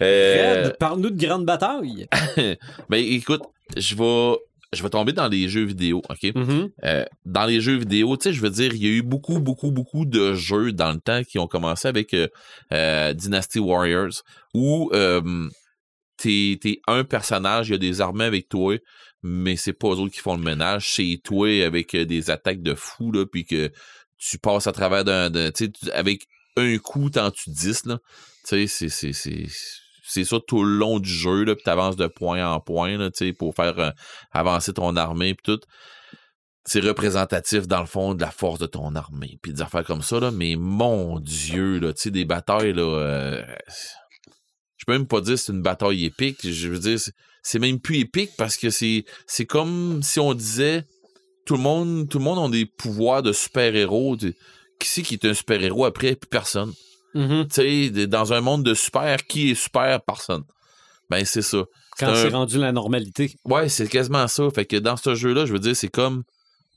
Euh, 0.00 0.64
Red, 0.66 0.76
parle-nous 0.78 1.10
de 1.10 1.26
grandes 1.26 1.44
batailles. 1.44 2.06
ben, 2.88 3.04
écoute, 3.04 3.42
je 3.76 3.96
vais, 3.96 4.36
je 4.72 4.82
vais 4.82 4.90
tomber 4.90 5.12
dans 5.12 5.28
les 5.28 5.48
jeux 5.48 5.64
vidéo, 5.64 6.00
OK? 6.08 6.32
Mhm. 6.34 6.70
Euh, 6.84 7.04
dans 7.24 7.44
les 7.44 7.60
jeux 7.60 7.76
vidéo, 7.76 8.16
tu 8.16 8.24
sais, 8.24 8.32
je 8.32 8.40
veux 8.40 8.50
dire, 8.50 8.72
il 8.72 8.82
y 8.82 8.86
a 8.86 8.90
eu 8.90 9.02
beaucoup, 9.02 9.40
beaucoup, 9.40 9.70
beaucoup 9.72 10.04
de 10.04 10.34
jeux 10.34 10.72
dans 10.72 10.92
le 10.92 11.00
temps 11.00 11.24
qui 11.24 11.38
ont 11.38 11.48
commencé 11.48 11.88
avec 11.88 12.14
euh, 12.14 12.28
euh, 12.72 13.12
Dynasty 13.12 13.58
Warriors, 13.58 14.22
où 14.54 14.90
euh, 14.94 15.48
t'es 16.16 16.58
t'es 16.60 16.80
un 16.86 17.02
personnage, 17.04 17.68
il 17.68 17.72
y 17.72 17.74
a 17.74 17.78
des 17.78 18.00
armées 18.00 18.24
avec 18.24 18.48
toi, 18.48 18.76
mais 19.22 19.56
c'est 19.56 19.72
pas 19.72 19.88
eux 19.88 19.98
autres 19.98 20.14
qui 20.14 20.20
font 20.20 20.36
le 20.36 20.42
ménage, 20.42 20.94
c'est 20.94 21.20
toi 21.22 21.48
avec 21.64 21.96
des 21.96 22.30
attaques 22.30 22.62
de 22.62 22.74
fou, 22.74 23.10
là, 23.10 23.26
puis 23.26 23.44
que 23.44 23.70
tu 24.18 24.38
passes 24.38 24.66
à 24.66 24.72
travers 24.72 25.04
d'un... 25.04 25.30
Tu 25.50 25.72
sais, 25.82 25.92
avec 25.92 26.26
un 26.56 26.76
coup, 26.78 27.10
t'en 27.10 27.30
tu 27.30 27.50
10, 27.50 27.86
là. 27.86 27.98
Tu 28.46 28.68
sais, 28.68 28.88
c'est- 28.88 29.12
c'est... 30.10 30.24
ça 30.24 30.38
tout 30.46 30.62
le 30.62 30.76
long 30.76 30.98
du 30.98 31.10
jeu, 31.10 31.44
là, 31.44 31.54
puis 31.54 31.64
t'avances 31.64 31.96
de 31.96 32.06
point 32.06 32.46
en 32.46 32.60
point, 32.60 32.98
là, 32.98 33.10
pour 33.38 33.54
faire 33.54 33.78
euh, 33.78 33.90
avancer 34.32 34.72
ton 34.72 34.96
armée, 34.96 35.34
puis 35.34 35.54
tout. 35.54 35.60
C'est 36.66 36.80
représentatif 36.80 37.66
dans 37.66 37.80
le 37.80 37.86
fond 37.86 38.14
de 38.14 38.20
la 38.20 38.30
force 38.30 38.58
de 38.58 38.66
ton 38.66 38.94
armée 38.94 39.38
puis 39.40 39.52
des 39.54 39.62
affaires 39.62 39.82
comme 39.82 40.02
ça 40.02 40.30
mais 40.30 40.56
mon 40.56 41.18
dieu 41.18 41.78
là 41.78 41.94
tu 41.94 42.02
sais 42.02 42.10
des 42.10 42.26
batailles 42.26 42.74
là 42.74 42.82
euh, 42.82 43.42
je 44.76 44.84
peux 44.86 44.92
même 44.92 45.06
pas 45.06 45.22
dire 45.22 45.34
que 45.34 45.40
c'est 45.40 45.52
une 45.52 45.62
bataille 45.62 46.04
épique 46.04 46.46
je 46.46 46.68
veux 46.68 46.78
dire 46.78 46.98
c'est- 47.42 47.58
même 47.58 47.80
plus 47.80 48.00
épique 48.00 48.32
parce 48.36 48.58
que 48.58 48.68
c'est 48.68 49.04
comme 49.48 50.02
si 50.02 50.20
on 50.20 50.34
disait 50.34 50.84
tout 51.46 51.54
le 51.54 51.62
monde 51.62 52.08
tout 52.10 52.18
le 52.18 52.24
monde 52.24 52.52
a 52.52 52.56
des 52.56 52.66
pouvoirs 52.66 53.22
de 53.22 53.32
super-héros 53.32 54.18
qui 54.18 54.88
c'est 54.88 55.02
qui 55.02 55.14
est 55.14 55.24
un 55.24 55.34
super-héros 55.34 55.86
après? 55.86 56.14
Plus 56.14 56.28
personne 56.28 56.72
Mhm. 57.14 57.46
tu 57.48 57.54
sais 57.54 57.90
de- 57.90 58.06
dans 58.06 58.32
un 58.32 58.40
monde 58.40 58.62
de 58.64 58.74
super 58.74 59.24
qui 59.26 59.50
est 59.50 59.54
super? 59.54 60.00
Personne 60.02 60.44
ben 61.08 61.24
c'est 61.24 61.42
ça 61.42 61.64
Quand 61.98 62.14
C'est 62.14 62.22
c'est 62.22 62.28
un- 62.34 62.38
rendu 62.38 62.58
la 62.58 62.70
normalité. 62.72 63.34
Ouais, 63.44 63.68
c'est 63.68 63.88
quasiment 63.88 64.28
ça. 64.28 64.48
Fait 64.54 64.64
que 64.64 64.76
dans 64.76 64.96
ce 64.96 65.14
jeu-là, 65.16 65.44
je 65.44 65.52
veux 65.52 65.58
dire, 65.58 65.74
c'est 65.76 65.88
comme 65.88 66.22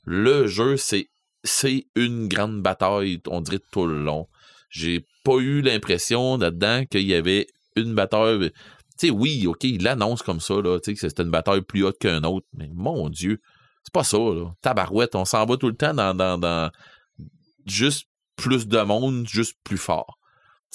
le 0.04 0.46
jeu, 0.48 0.76
c'est 0.76 1.06
c'est 1.44 1.86
une 1.94 2.26
grande 2.26 2.60
bataille, 2.62 3.20
on 3.28 3.40
dirait 3.40 3.60
tout 3.70 3.86
le 3.86 4.02
long. 4.02 4.26
J'ai 4.70 5.06
pas 5.24 5.36
eu 5.36 5.60
l'impression 5.62 6.36
là-dedans 6.36 6.84
qu'il 6.86 7.02
y 7.06 7.14
avait 7.14 7.46
une 7.76 7.94
bataille. 7.94 8.50
Tu 8.98 9.06
sais, 9.08 9.10
oui, 9.10 9.46
ok, 9.46 9.62
il 9.64 9.82
l'annonce 9.82 10.22
comme 10.22 10.40
ça, 10.40 10.54
là, 10.54 10.78
tu 10.80 10.90
sais, 10.90 10.94
que 10.94 11.08
c'était 11.08 11.22
une 11.22 11.30
bataille 11.30 11.60
plus 11.62 11.84
haute 11.84 11.98
qu'un 11.98 12.22
autre, 12.24 12.46
mais 12.54 12.68
mon 12.74 13.08
Dieu, 13.08 13.40
c'est 13.84 13.92
pas 13.92 14.04
ça, 14.04 14.18
là. 14.18 14.52
Tabarouette, 14.62 15.14
on 15.14 15.24
s'en 15.24 15.44
va 15.46 15.56
tout 15.56 15.68
le 15.68 15.76
temps 15.76 15.94
dans, 15.94 16.14
dans, 16.14 16.38
dans 16.38 16.70
juste 17.66 18.08
plus 18.36 18.66
de 18.66 18.80
monde, 18.80 19.26
juste 19.28 19.56
plus 19.64 19.78
fort. 19.78 20.18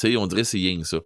On 0.03 0.27
dirait 0.27 0.43
c'est 0.43 0.59
que 0.59 0.84
ça. 0.84 0.99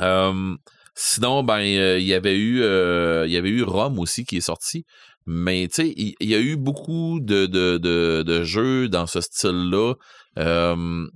Euh, 0.00 0.56
Sinon, 0.96 1.42
ben, 1.42 1.58
euh, 1.58 1.98
il 1.98 2.06
y 2.06 2.14
avait 2.14 2.38
eu, 2.38 2.62
euh, 2.62 3.24
il 3.26 3.32
y 3.32 3.36
avait 3.36 3.50
eu 3.50 3.64
Rome 3.64 3.98
aussi 3.98 4.24
qui 4.24 4.36
est 4.36 4.40
sorti. 4.40 4.84
Mais 5.26 5.64
il 5.64 6.14
y, 6.20 6.34
a 6.34 6.38
eu 6.38 6.56
beaucoup 6.56 7.18
de, 7.18 7.46
de, 7.46 7.78
de, 7.78 8.44
jeux 8.44 8.88
dans 8.88 9.06
ce 9.06 9.22
style-là. 9.22 9.94
Euh, 10.38 11.06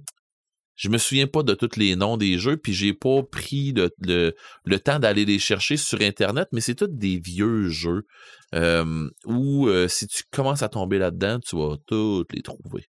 je 0.76 0.88
me 0.88 0.96
souviens 0.96 1.26
pas 1.26 1.42
de 1.42 1.52
tous 1.52 1.76
les 1.76 1.94
noms 1.94 2.16
des 2.16 2.38
jeux, 2.38 2.56
puis 2.56 2.72
j'ai 2.72 2.94
pas 2.94 3.22
pris 3.22 3.72
le, 3.72 3.90
le, 4.00 4.34
le 4.64 4.80
temps 4.80 4.98
d'aller 4.98 5.26
les 5.26 5.38
chercher 5.38 5.76
sur 5.76 6.00
Internet, 6.00 6.48
mais 6.52 6.62
c'est 6.62 6.76
tous 6.76 6.86
des 6.86 7.18
vieux 7.18 7.68
jeux 7.68 8.06
euh, 8.54 9.10
où 9.26 9.68
euh, 9.68 9.88
si 9.88 10.06
tu 10.06 10.22
commences 10.32 10.62
à 10.62 10.70
tomber 10.70 10.98
là-dedans, 10.98 11.38
tu 11.40 11.56
vas 11.56 11.76
tous 11.86 12.24
les 12.32 12.42
trouver. 12.42 12.86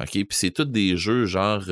OK? 0.00 0.10
Puis 0.10 0.26
c'est 0.30 0.50
tous 0.50 0.66
des 0.66 0.98
jeux 0.98 1.24
genre. 1.24 1.64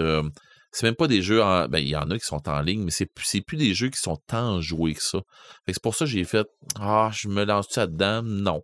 C'est 0.77 0.85
même 0.85 0.95
pas 0.95 1.09
des 1.09 1.23
jeux 1.23 1.43
en. 1.43 1.69
Ben, 1.69 1.79
il 1.79 1.89
y 1.89 1.97
en 1.97 2.11
a 2.11 2.19
qui 2.19 2.27
sont 2.27 2.47
en 2.51 2.61
ligne, 2.61 2.85
mais 2.85 2.91
c'est 2.91 3.09
c'est 3.23 3.41
plus 3.41 3.57
des 3.57 3.73
jeux 3.73 3.89
qui 3.89 3.99
sont 3.99 4.19
tant 4.27 4.61
joués 4.61 4.93
que 4.93 5.03
ça. 5.03 5.21
C'est 5.67 5.83
pour 5.83 5.95
ça 5.95 6.05
que 6.05 6.11
j'ai 6.11 6.25
fait 6.25 6.47
Ah, 6.79 7.11
je 7.15 7.29
me 7.29 7.45
lance-tu 7.45 7.79
là-dedans? 7.79 8.23
Non. 8.23 8.61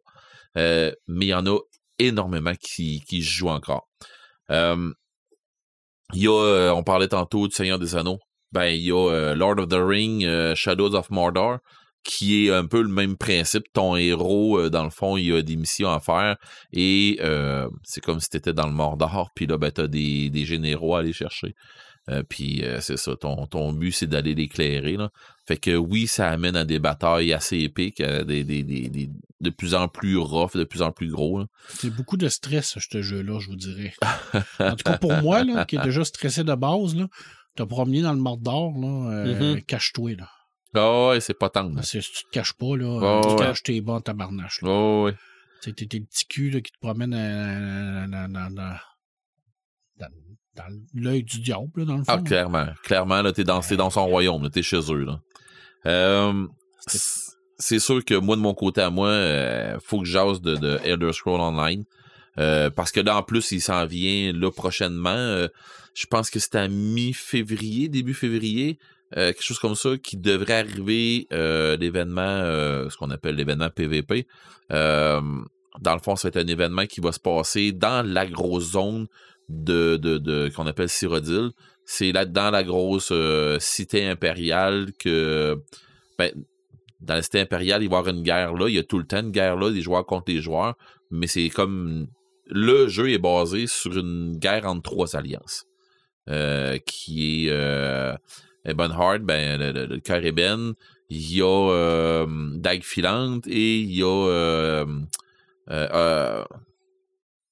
Euh, 0.59 0.93
mais 1.09 1.27
il 1.27 1.29
y 1.31 1.35
en 1.35 1.47
a 1.47 1.59
énormément 1.99 2.53
qui, 2.61 3.01
qui 3.09 3.23
jouent 3.23 3.49
encore. 3.49 3.89
Il 4.51 4.93
y 6.15 6.29
a, 6.29 6.33
euh, 6.33 6.71
on 6.75 6.83
parlait 6.83 7.09
tantôt 7.09 7.49
du 7.49 7.55
Seigneur 7.55 7.79
des 7.79 7.97
Anneaux. 7.97 8.19
Ben, 8.53 8.67
il 8.67 8.83
y 8.83 8.93
a 8.93 9.11
euh, 9.11 9.35
Lord 9.35 9.59
of 9.59 9.69
the 9.69 9.81
Ring, 9.81 10.55
Shadows 10.55 10.95
of 10.95 11.09
Mordor, 11.09 11.61
qui 12.05 12.47
est 12.47 12.53
un 12.53 12.67
peu 12.67 12.83
le 12.83 12.89
même 12.89 13.17
principe. 13.17 13.65
Ton 13.73 13.97
héros, 13.97 14.69
dans 14.69 14.85
le 14.85 14.91
fond, 14.91 15.17
il 15.17 15.35
a 15.35 15.41
des 15.41 15.57
missions 15.57 15.91
à 15.91 16.01
faire 16.01 16.37
et 16.75 17.19
c'est 17.85 18.03
comme 18.03 18.21
si 18.21 18.29
tu 18.29 18.37
étais 18.37 18.53
dans 18.53 18.67
le 18.67 18.75
Mordor, 18.75 19.31
puis 19.35 19.47
là, 19.47 19.57
ben, 19.57 19.73
tu 19.73 19.81
as 19.81 19.89
des, 19.89 20.29
des 20.29 20.45
généraux 20.45 20.95
à 20.97 20.99
aller 20.99 21.15
chercher. 21.15 21.55
Euh, 22.11 22.25
puis 22.29 22.65
euh, 22.65 22.81
c'est 22.81 22.97
ça, 22.97 23.15
ton, 23.15 23.47
ton 23.47 23.73
but, 23.73 23.93
c'est 23.93 24.09
d'aller 24.09 24.35
l'éclairer. 24.35 24.97
là. 24.97 25.11
Fait 25.47 25.57
que 25.57 25.77
oui, 25.77 26.07
ça 26.09 26.29
amène 26.31 26.57
à 26.57 26.65
des 26.65 26.81
batailles 26.81 27.33
assez 27.33 27.59
épiques, 27.59 28.01
à 28.01 28.25
des, 28.25 28.43
des, 28.43 28.65
des, 28.65 28.89
des- 28.89 29.11
de 29.41 29.51
plus 29.51 29.75
en 29.75 29.87
plus 29.89 30.17
rough, 30.17 30.55
de 30.57 30.65
plus 30.65 30.83
en 30.83 30.91
plus 30.93 31.09
gros. 31.11 31.39
là. 31.39 31.47
C'est 31.69 31.91
beaucoup 31.91 32.17
de 32.17 32.29
stress, 32.29 32.77
ce 32.79 33.03
jeu-là, 33.03 33.39
je 33.41 33.49
vous 33.49 33.57
dirais. 33.57 33.93
En 34.61 34.71
tout 34.77 34.85
cas, 34.85 34.99
pour 34.99 35.13
moi, 35.15 35.45
là, 35.45 35.65
qui 35.65 35.77
est 35.77 35.83
déjà 35.83 36.05
stressé 36.05 36.43
de 36.45 36.55
base, 36.55 36.95
là, 36.97 37.07
te 37.57 37.63
promener 37.63 38.03
dans 38.03 38.13
le 38.13 38.19
Mordor, 38.21 38.73
là, 38.81 39.11
euh, 39.27 39.55
Mhm. 39.55 39.63
cache-toi, 39.63 40.17
là. 40.17 40.29
Ah 40.75 41.09
ouais, 41.11 41.21
c'est 41.21 41.35
pas 41.39 41.51
tendre. 41.51 41.81
Que 41.81 41.87
si 41.87 42.01
tu 42.01 42.25
te 42.25 42.31
caches 42.33 42.55
pas, 42.55 42.77
là, 42.77 42.87
Ouais, 43.19 43.21
tu 43.23 43.29
ouais. 43.29 43.37
caches 43.37 43.63
tes 43.63 43.81
bons 43.81 44.01
tabarnache, 44.01 44.63
là. 44.63 44.71
Oh, 44.71 45.05
ouais. 45.05 45.15
T'es 45.61 45.73
t'es 45.73 45.99
le 45.99 46.05
petit 46.07 46.27
cul, 46.27 46.51
là, 46.51 46.61
qui 46.61 46.73
te 46.73 46.79
promène 46.81 47.15
euh, 47.15 48.07
dans, 48.09 48.33
dans, 48.33 48.51
dans, 48.51 48.75
dans, 50.57 50.65
l'œil 50.95 51.23
du 51.23 51.41
diable, 51.41 51.71
là, 51.77 51.85
dans 51.85 51.97
le 51.97 52.05
fond. 52.05 52.13
Ah, 52.13 52.19
clairement. 52.19 52.67
Clairement, 52.83 53.23
là, 53.23 53.33
t'es 53.33 53.45
dans, 53.45 53.61
dans 53.61 53.91
son 53.91 54.07
royaume, 54.07 54.43
là, 54.43 54.51
t'es 54.51 54.63
chez 54.63 54.81
eux, 54.91 55.05
là. 55.05 55.21
Euh, 55.87 56.47
c'est 57.59 57.79
sûr 57.79 58.05
que 58.05 58.15
moi, 58.15 58.37
de 58.37 58.41
mon 58.41 58.55
côté 58.55 58.81
à 58.81 58.91
moi, 58.91 59.09
euh, 59.09 59.79
faut 59.85 60.01
que 60.01 60.07
jase 60.07 60.41
de, 60.41 60.57
de 60.57 60.79
Elder 60.85 61.13
Scroll 61.13 61.41
Online. 61.41 61.85
Euh, 62.39 62.71
parce 62.71 62.93
que 62.93 63.01
là, 63.01 63.17
en 63.17 63.23
plus, 63.23 63.53
il 63.53 63.61
s'en 63.61 63.87
vient 63.87 64.33
là 64.33 64.51
prochainement. 64.51 65.11
euh, 65.11 65.49
je 65.95 66.07
pense 66.07 66.31
que 66.31 66.39
c'est 66.39 66.57
à 66.57 66.69
mi-février, 66.69 67.89
début 67.89 68.15
février, 68.15 68.79
euh, 69.17 69.27
quelque 69.33 69.43
chose 69.43 69.59
comme 69.59 69.75
ça, 69.75 69.99
qui 69.99 70.17
devrait 70.17 70.61
arriver 70.61 71.27
euh, 71.33 71.77
l'événement, 71.77 72.23
euh, 72.23 72.89
ce 72.89 72.97
qu'on 72.97 73.11
appelle 73.11 73.37
l'événement 73.37 73.69
PVP. 73.69 74.27
Euh, 74.73 75.21
dans 75.81 75.95
le 75.95 76.01
fond, 76.01 76.17
c'est 76.17 76.37
un 76.37 76.47
événement 76.47 76.87
qui 76.87 77.01
va 77.01 77.13
se 77.13 77.21
passer 77.21 77.73
dans 77.73 78.07
la 78.07 78.27
grosse 78.27 78.73
zone 78.73 79.07
de, 79.53 79.97
de, 79.97 80.19
de 80.19 80.51
qu'on 80.55 80.67
appelle 80.67 80.89
Cyrodiil. 80.89 81.51
C'est 81.85 82.13
là 82.13 82.25
dans 82.25 82.51
la 82.51 82.63
grosse 82.63 83.11
euh, 83.13 83.59
cité 83.61 84.07
impériale 84.07 84.93
que 84.99 85.59
ben, 86.19 86.33
dans 87.01 87.15
la 87.15 87.23
cité 87.23 87.41
impériale, 87.41 87.83
il 87.83 87.89
va 87.89 87.97
y 87.97 87.99
avoir 87.99 88.15
une 88.15 88.23
guerre 88.23 88.55
là. 88.55 88.69
Il 88.69 88.75
y 88.75 88.79
a 88.79 88.83
tout 88.83 88.99
le 88.99 89.05
temps 89.05 89.21
une 89.21 89.31
guerre 89.31 89.57
là, 89.57 89.71
des 89.71 89.83
joueurs 89.83 90.07
contre 90.07 90.33
les 90.33 90.41
joueurs. 90.41 90.77
Mais 91.11 91.27
c'est 91.27 91.49
comme 91.51 92.07
le 92.47 92.89
jeu 92.89 93.11
est 93.11 93.19
basé 93.19 93.67
sur 93.67 93.97
une 93.99 94.37
guerre 94.39 94.67
entre 94.67 94.83
trois 94.83 95.17
alliances. 95.17 95.67
Euh, 96.31 96.79
qui 96.87 97.47
est 97.47 97.51
euh, 97.51 98.15
Ebonheart, 98.65 99.23
ben, 99.23 99.59
le, 99.59 99.87
le. 99.87 100.01
Il 101.15 101.37
y 101.37 101.43
a 101.43 101.71
euh, 101.71 102.27
et 103.49 103.79
il 103.81 103.93
y 103.93 104.03
a 104.03 104.07
euh, 104.07 104.87
euh, 105.69 105.89
euh, 105.93 106.45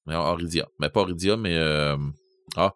Oridia. 0.19 0.67
Mais 0.79 0.89
pas 0.89 1.01
Oridia, 1.01 1.37
mais 1.37 1.55
euh, 1.55 1.97
ah. 2.55 2.73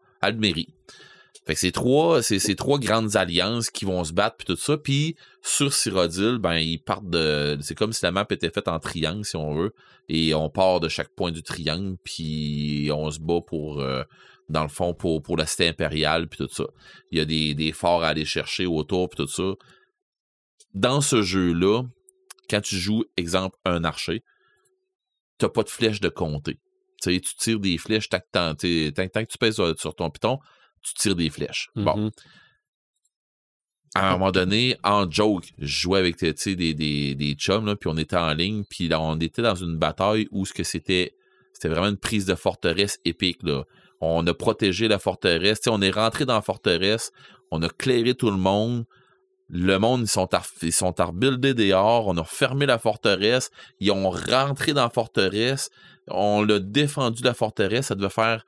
Fait 1.47 1.53
que 1.53 1.59
c'est 1.59 1.71
trois, 1.71 2.23
c'est, 2.23 2.55
trois 2.55 2.79
grandes 2.79 3.15
alliances 3.15 3.69
qui 3.69 3.85
vont 3.85 4.03
se 4.03 4.13
battre 4.13 4.37
puis 4.37 4.45
tout 4.45 4.55
ça. 4.55 4.77
Puis 4.77 5.15
sur 5.43 5.71
Cyrodiil, 5.71 6.39
ben 6.39 6.55
ils 6.55 6.79
partent 6.79 7.09
de, 7.09 7.57
c'est 7.61 7.75
comme 7.75 7.93
si 7.93 8.03
la 8.03 8.11
map 8.11 8.25
était 8.31 8.49
faite 8.49 8.67
en 8.67 8.79
triangle 8.79 9.23
si 9.23 9.35
on 9.35 9.53
veut, 9.53 9.73
et 10.09 10.33
on 10.33 10.49
part 10.49 10.79
de 10.79 10.89
chaque 10.89 11.13
point 11.15 11.31
du 11.31 11.43
triangle 11.43 11.97
puis 12.03 12.89
on 12.91 13.11
se 13.11 13.19
bat 13.19 13.41
pour 13.45 13.79
euh, 13.81 14.03
dans 14.49 14.63
le 14.63 14.69
fond, 14.69 14.93
pour, 14.93 15.21
pour 15.21 15.37
la 15.37 15.45
cité 15.45 15.67
impériale, 15.67 16.27
puis 16.27 16.37
tout 16.37 16.53
ça. 16.53 16.65
Il 17.11 17.17
y 17.17 17.21
a 17.21 17.25
des, 17.25 17.53
des 17.53 17.71
forts 17.71 18.03
à 18.03 18.09
aller 18.09 18.25
chercher 18.25 18.65
autour, 18.65 19.09
puis 19.09 19.17
tout 19.17 19.27
ça. 19.27 19.53
Dans 20.73 21.01
ce 21.01 21.21
jeu-là, 21.21 21.83
quand 22.49 22.61
tu 22.61 22.75
joues, 22.75 23.05
exemple, 23.17 23.57
un 23.65 23.83
archer, 23.83 24.23
t'as 25.37 25.49
pas 25.49 25.63
de 25.63 25.69
flèche 25.69 25.99
de 25.99 26.09
compter. 26.09 26.59
Tu 27.05 27.13
sais, 27.15 27.21
tu 27.21 27.35
tires 27.35 27.59
des 27.59 27.77
flèches 27.77 28.09
tant 28.09 28.19
que, 28.19 28.89
tant- 28.89 29.25
tu 29.25 29.37
pèses 29.37 29.55
sur, 29.55 29.79
sur 29.79 29.95
ton 29.95 30.09
piton, 30.09 30.39
tu 30.81 30.93
tires 30.93 31.15
des 31.15 31.29
flèches. 31.29 31.69
Bon. 31.75 31.95
Mhm. 31.97 32.11
À 33.97 34.09
un 34.09 34.11
moment 34.13 34.31
donné, 34.31 34.75
en 34.83 35.09
joke, 35.09 35.45
je 35.57 35.65
jouais 35.67 35.99
avec 35.99 36.19
des, 36.19 36.73
des, 36.73 37.15
des 37.15 37.33
chums, 37.33 37.65
là, 37.65 37.77
puis 37.77 37.89
on 37.89 37.97
était 37.97 38.17
en 38.17 38.33
ligne, 38.33 38.65
puis 38.69 38.89
là, 38.89 38.99
on 38.99 39.17
était 39.19 39.41
dans 39.41 39.55
une 39.55 39.77
bataille 39.77 40.27
où 40.31 40.45
ce 40.45 40.53
que 40.53 40.63
c'était 40.63 41.15
c'était 41.53 41.69
vraiment 41.69 41.87
une 41.87 41.97
prise 41.97 42.25
de 42.25 42.35
forteresse 42.35 42.99
épique. 43.05 43.41
Là. 43.43 43.63
On 44.01 44.27
a 44.27 44.33
protégé 44.33 44.89
la 44.89 44.99
forteresse. 44.99 45.61
On 45.67 45.81
est 45.81 45.89
rentré 45.91 46.25
dans 46.25 46.33
la 46.35 46.41
forteresse, 46.41 47.11
on 47.49 47.61
a 47.63 47.69
clairé 47.69 48.13
tout 48.13 48.29
le 48.29 48.35
monde. 48.37 48.85
Le 49.47 49.77
monde, 49.77 50.01
ils 50.01 50.09
sont 50.09 50.33
à, 50.33 50.41
ils 50.63 50.73
sont 50.73 50.99
à 50.99 51.05
rebuilder 51.05 51.53
dehors. 51.53 52.07
On 52.07 52.17
a 52.17 52.25
fermé 52.25 52.65
la 52.65 52.77
forteresse. 52.77 53.51
Ils 53.79 53.91
ont 53.91 54.09
rentré 54.09 54.73
dans 54.73 54.83
la 54.83 54.89
forteresse. 54.89 55.69
On 56.07 56.43
l'a 56.43 56.59
défendu 56.59 57.23
la 57.23 57.33
forteresse. 57.33 57.87
Ça 57.87 57.95
devait 57.95 58.09
faire 58.09 58.45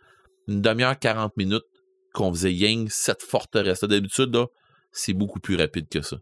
une 0.47 0.61
demi-heure, 0.61 0.97
40 0.97 1.35
minutes 1.37 1.65
qu'on 2.13 2.31
faisait 2.31 2.53
yang 2.53 2.87
cette 2.89 3.21
forteresse. 3.21 3.83
D'habitude, 3.83 4.33
là, 4.33 4.47
c'est 4.91 5.13
beaucoup 5.13 5.39
plus 5.39 5.55
rapide 5.55 5.87
que 5.89 6.01
ça. 6.01 6.17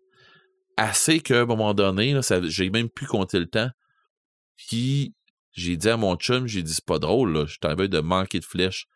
Assez 0.77 1.19
qu'à 1.19 1.41
un 1.41 1.45
moment 1.45 1.73
donné, 1.73 2.13
là, 2.13 2.21
j'ai 2.43 2.69
même 2.69 2.89
pu 2.89 3.05
compter 3.05 3.39
le 3.39 3.47
temps. 3.47 3.69
Puis 4.57 5.13
j'ai 5.51 5.77
dit 5.77 5.89
à 5.89 5.97
mon 5.97 6.15
chum, 6.15 6.47
j'ai 6.47 6.63
dit 6.63 6.73
c'est 6.73 6.85
pas 6.85 6.99
drôle, 6.99 7.33
là, 7.33 7.45
je 7.45 7.57
train 7.59 7.75
de 7.75 7.99
manquer 7.99 8.39
de 8.39 8.45
flèches. 8.45 8.87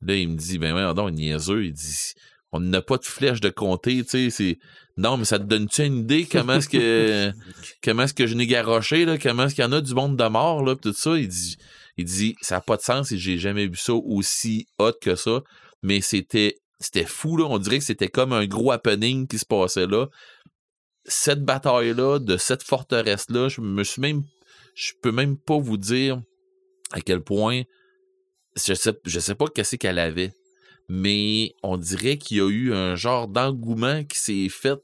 Là, 0.00 0.14
il 0.16 0.28
me 0.28 0.36
dit, 0.36 0.58
ben 0.58 0.74
ouais, 0.74 0.94
non, 0.94 1.10
niaiseux. 1.10 1.64
Il 1.64 1.72
dit, 1.72 2.14
on 2.54 2.60
n'a 2.60 2.80
pas 2.80 2.98
de 2.98 3.04
flèches 3.04 3.40
de 3.40 3.50
compter, 3.50 4.04
tu 4.04 4.30
sais. 4.30 4.58
Non, 4.96 5.16
mais 5.16 5.24
ça 5.24 5.40
te 5.40 5.44
donne-tu 5.44 5.84
une 5.84 5.98
idée 5.98 6.24
comment 6.24 6.54
est-ce 6.54 6.68
que 6.68 7.32
comment 7.82 8.04
est-ce 8.04 8.14
que 8.14 8.28
je 8.28 8.34
n'ai 8.36 8.46
garoché, 8.46 9.04
là, 9.04 9.18
comment 9.18 9.46
est-ce 9.46 9.56
qu'il 9.56 9.64
y 9.64 9.66
en 9.66 9.72
a 9.72 9.80
du 9.80 9.92
monde 9.92 10.16
de 10.16 10.28
mort, 10.28 10.64
là, 10.64 10.76
pis 10.76 10.82
tout 10.82 10.92
ça? 10.92 11.18
Il 11.18 11.26
dit, 11.26 11.56
il 11.96 12.04
dit, 12.04 12.36
ça 12.40 12.54
n'a 12.54 12.60
pas 12.60 12.76
de 12.76 12.82
sens 12.82 13.10
et 13.10 13.18
j'ai 13.18 13.38
jamais 13.38 13.66
vu 13.66 13.76
ça 13.76 13.92
aussi 13.92 14.68
hot 14.78 14.92
que 15.02 15.16
ça. 15.16 15.42
Mais 15.82 16.00
c'était 16.00 16.58
c'était 16.78 17.06
fou, 17.06 17.36
là. 17.36 17.46
On 17.46 17.58
dirait 17.58 17.78
que 17.78 17.84
c'était 17.84 18.08
comme 18.08 18.32
un 18.32 18.46
gros 18.46 18.70
happening 18.70 19.26
qui 19.26 19.40
se 19.40 19.46
passait 19.46 19.88
là. 19.88 20.06
Cette 21.06 21.44
bataille-là, 21.44 22.20
de 22.20 22.36
cette 22.36 22.62
forteresse-là, 22.62 23.48
je 23.48 23.62
me 23.62 23.82
suis 23.82 24.00
même. 24.00 24.22
Je 24.76 24.92
peux 25.02 25.12
même 25.12 25.36
pas 25.36 25.58
vous 25.58 25.76
dire 25.76 26.22
à 26.92 27.00
quel 27.00 27.20
point. 27.20 27.62
Je 28.56 28.74
sais, 28.74 28.92
je 29.04 29.18
sais 29.18 29.34
pas 29.34 29.46
qu'est-ce 29.52 29.74
qu'elle 29.74 29.98
avait. 29.98 30.32
Mais 30.88 31.54
on 31.62 31.76
dirait 31.76 32.18
qu'il 32.18 32.36
y 32.36 32.40
a 32.40 32.48
eu 32.48 32.74
un 32.74 32.94
genre 32.94 33.28
d'engouement 33.28 34.04
qui 34.04 34.18
s'est 34.18 34.48
fait 34.48 34.78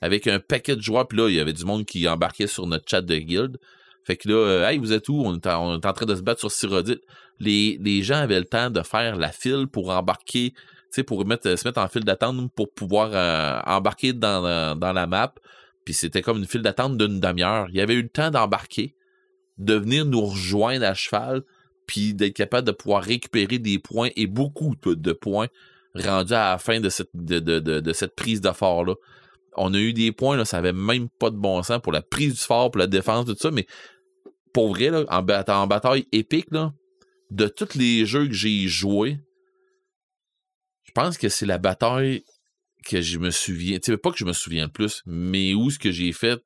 avec 0.00 0.26
un 0.26 0.40
paquet 0.40 0.76
de 0.76 0.82
joueurs. 0.82 1.06
Puis 1.06 1.18
là, 1.18 1.28
il 1.28 1.34
y 1.34 1.40
avait 1.40 1.52
du 1.52 1.64
monde 1.64 1.84
qui 1.84 2.08
embarquait 2.08 2.46
sur 2.46 2.66
notre 2.66 2.88
chat 2.88 3.02
de 3.02 3.16
guild. 3.16 3.58
Fait 4.04 4.16
que 4.16 4.28
là, 4.28 4.34
euh, 4.34 4.68
hey, 4.68 4.78
vous 4.78 4.92
êtes 4.92 5.08
où? 5.08 5.22
On 5.24 5.34
est, 5.34 5.46
en, 5.46 5.78
train 5.80 6.06
de 6.06 6.14
se 6.14 6.22
battre 6.22 6.40
sur 6.40 6.50
Cyrodiil. 6.50 7.00
Les, 7.40 7.78
les 7.80 8.02
gens 8.02 8.16
avaient 8.16 8.38
le 8.38 8.44
temps 8.44 8.70
de 8.70 8.82
faire 8.82 9.16
la 9.16 9.32
file 9.32 9.66
pour 9.66 9.90
embarquer, 9.90 10.52
tu 10.92 11.04
pour 11.04 11.24
mettre, 11.24 11.56
se 11.56 11.66
mettre 11.66 11.80
en 11.80 11.88
file 11.88 12.04
d'attente 12.04 12.52
pour 12.52 12.70
pouvoir 12.72 13.10
euh, 13.12 13.60
embarquer 13.64 14.12
dans, 14.12 14.76
dans 14.76 14.92
la 14.92 15.06
map. 15.06 15.34
Puis 15.84 15.94
c'était 15.94 16.22
comme 16.22 16.38
une 16.38 16.46
file 16.46 16.62
d'attente 16.62 16.96
d'une 16.96 17.20
demi-heure. 17.20 17.66
Il 17.70 17.76
y 17.76 17.80
avait 17.80 17.94
eu 17.94 18.02
le 18.02 18.08
temps 18.08 18.30
d'embarquer, 18.30 18.94
de 19.58 19.74
venir 19.74 20.04
nous 20.04 20.24
rejoindre 20.24 20.84
à 20.84 20.94
cheval, 20.94 21.42
puis 21.86 22.14
d'être 22.14 22.34
capable 22.34 22.66
de 22.66 22.72
pouvoir 22.72 23.02
récupérer 23.02 23.58
des 23.58 23.78
points 23.78 24.10
et 24.16 24.26
beaucoup 24.26 24.74
de, 24.84 25.12
points 25.12 25.48
rendus 25.94 26.32
à 26.32 26.50
la 26.52 26.58
fin 26.58 26.80
de 26.80 26.88
cette, 26.88 27.10
de, 27.14 27.38
de, 27.38 27.58
de, 27.60 27.80
de 27.80 27.92
cette 27.92 28.14
prise 28.14 28.40
de 28.40 28.50
fort-là. 28.50 28.94
On 29.56 29.72
a 29.74 29.78
eu 29.78 29.92
des 29.92 30.10
points, 30.10 30.36
là, 30.36 30.44
ça 30.44 30.58
avait 30.58 30.72
même 30.72 31.08
pas 31.08 31.30
de 31.30 31.36
bon 31.36 31.62
sens 31.62 31.80
pour 31.80 31.92
la 31.92 32.02
prise 32.02 32.34
du 32.34 32.40
fort, 32.40 32.70
pour 32.70 32.80
la 32.80 32.88
défense, 32.88 33.26
tout 33.26 33.36
ça, 33.38 33.50
mais 33.50 33.66
pour 34.52 34.68
vrai, 34.68 34.90
là, 34.90 35.04
en, 35.08 35.22
bat- 35.22 35.44
en 35.48 35.66
bataille 35.66 36.06
épique, 36.12 36.48
là, 36.50 36.72
de 37.30 37.46
tous 37.46 37.74
les 37.74 38.04
jeux 38.06 38.26
que 38.26 38.32
j'ai 38.32 38.66
joués, 38.66 39.18
je 40.84 40.92
pense 40.92 41.18
que 41.18 41.28
c'est 41.28 41.46
la 41.46 41.58
bataille 41.58 42.24
que 42.84 43.00
je 43.00 43.18
me 43.18 43.30
souviens, 43.30 43.78
tu 43.78 43.92
sais, 43.92 43.96
pas 43.96 44.10
que 44.10 44.18
je 44.18 44.24
me 44.24 44.32
souviens 44.32 44.66
le 44.66 44.72
plus, 44.72 45.02
mais 45.06 45.54
où 45.54 45.70
ce 45.70 45.78
que 45.78 45.90
j'ai 45.90 46.12
fait, 46.12 46.40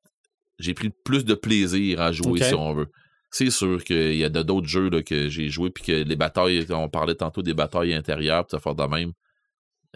j'ai 0.58 0.74
pris 0.74 0.86
le 0.88 0.94
plus 1.04 1.24
de 1.24 1.34
plaisir 1.34 2.00
à 2.00 2.12
jouer, 2.12 2.40
si 2.48 2.54
on 2.54 2.74
veut. 2.74 2.88
C'est 3.30 3.50
sûr 3.50 3.84
qu'il 3.84 4.16
y 4.16 4.24
a 4.24 4.28
de- 4.28 4.42
d'autres 4.42 4.66
jeux 4.68 4.88
là, 4.88 5.02
que 5.02 5.28
j'ai 5.28 5.48
joué, 5.48 5.70
puis 5.70 5.84
que 5.84 5.92
les 5.92 6.16
batailles, 6.16 6.66
on 6.70 6.88
parlait 6.88 7.14
tantôt 7.14 7.42
des 7.42 7.54
batailles 7.54 7.92
intérieures, 7.94 8.46
puis 8.46 8.56
ça 8.56 8.60
fait 8.60 8.74
de 8.74 8.84
même. 8.88 9.12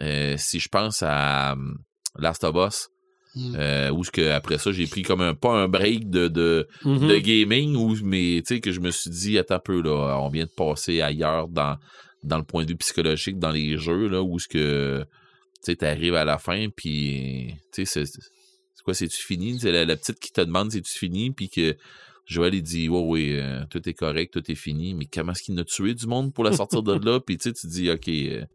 Euh, 0.01 0.35
si 0.37 0.59
je 0.59 0.69
pense 0.69 1.03
à 1.03 1.53
hum, 1.53 1.77
Last 2.17 2.43
of 2.43 2.55
Us, 2.55 2.87
Mm. 3.35 3.55
euh, 3.57 3.89
où 3.89 4.03
que 4.03 4.29
après 4.29 4.59
ça, 4.59 4.71
j'ai 4.71 4.85
pris 4.85 5.01
comme 5.01 5.21
un 5.21 5.33
pas 5.33 5.53
un 5.53 5.67
break 5.67 6.07
de, 6.11 6.27
de, 6.27 6.67
Mhm. 6.85 7.07
de 7.07 7.17
gaming, 7.17 7.75
où, 7.75 7.95
mais 8.03 8.43
tu 8.45 8.53
sais, 8.55 8.61
que 8.61 8.71
je 8.71 8.79
me 8.79 8.91
suis 8.91 9.09
dit, 9.09 9.39
attends 9.39 9.55
un 9.55 9.59
peu, 9.59 9.81
là, 9.81 10.19
on 10.21 10.29
vient 10.29 10.45
de 10.45 10.51
passer 10.55 11.01
ailleurs 11.01 11.47
dans, 11.47 11.77
dans 12.21 12.37
le 12.37 12.43
point 12.43 12.63
de 12.63 12.69
vue 12.69 12.75
psychologique, 12.77 13.39
dans 13.39 13.49
les 13.49 13.75
jeux, 13.79 14.07
là, 14.07 14.21
où 14.21 14.37
ce 14.37 14.47
que 14.47 15.03
tu 15.55 15.71
sais, 15.71 15.75
t'arrives 15.77 16.13
à 16.13 16.25
la 16.25 16.37
fin, 16.37 16.67
puis 16.69 17.55
tu 17.73 17.87
sais, 17.87 18.05
c'est 18.05 18.83
quoi, 18.85 18.93
c'est-tu 18.93 19.19
fini? 19.23 19.59
C'est 19.59 19.71
la, 19.71 19.83
la 19.85 19.95
petite 19.95 20.19
qui 20.19 20.31
te 20.31 20.41
demande 20.41 20.71
c'est-tu 20.71 20.93
fini, 20.95 21.31
puis 21.31 21.49
que 21.49 21.75
Joël, 22.25 22.53
il 22.55 22.63
dit, 22.63 22.87
ouais, 22.89 23.01
oui, 23.03 23.31
euh, 23.33 23.65
tout 23.69 23.87
est 23.87 23.93
correct, 23.93 24.31
tout 24.33 24.49
est 24.51 24.55
fini, 24.55 24.93
mais 24.93 25.05
comment 25.05 25.33
est-ce 25.33 25.43
qu'il 25.43 25.59
a 25.59 25.63
tué 25.65 25.93
du 25.93 26.07
monde 26.07 26.33
pour 26.33 26.43
la 26.43 26.53
sortir 26.53 26.81
de 26.83 26.93
là? 26.93 27.19
Puis 27.25 27.37
tu 27.37 27.49
sais, 27.49 27.53
tu 27.53 27.67
dis, 27.67 27.89
OK, 27.91 28.07
euh, 28.07 28.45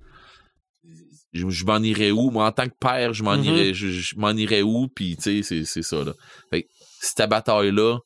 je, 1.33 1.49
je 1.49 1.65
m'en 1.67 1.79
irais 1.79 2.11
où? 2.11 2.31
Moi, 2.31 2.47
en 2.47 2.53
tant 2.53 2.67
que 2.67 2.75
père, 2.81 3.13
je 3.13 3.23
m'en 3.23 3.37
Mhm. 3.37 3.45
irais, 3.45 3.75
je, 3.75 3.89
je 3.89 4.17
m'en 4.17 4.31
irais 4.33 4.63
où? 4.63 4.89
Puis 4.89 5.17
tu 5.17 5.43
sais, 5.43 5.65
c'est- 5.65 5.83
ça, 5.83 6.03
là. 6.05 6.15
Fait 6.51 6.63
que, 6.63 6.69
cette 7.01 7.29
bataille-là, 7.29 7.99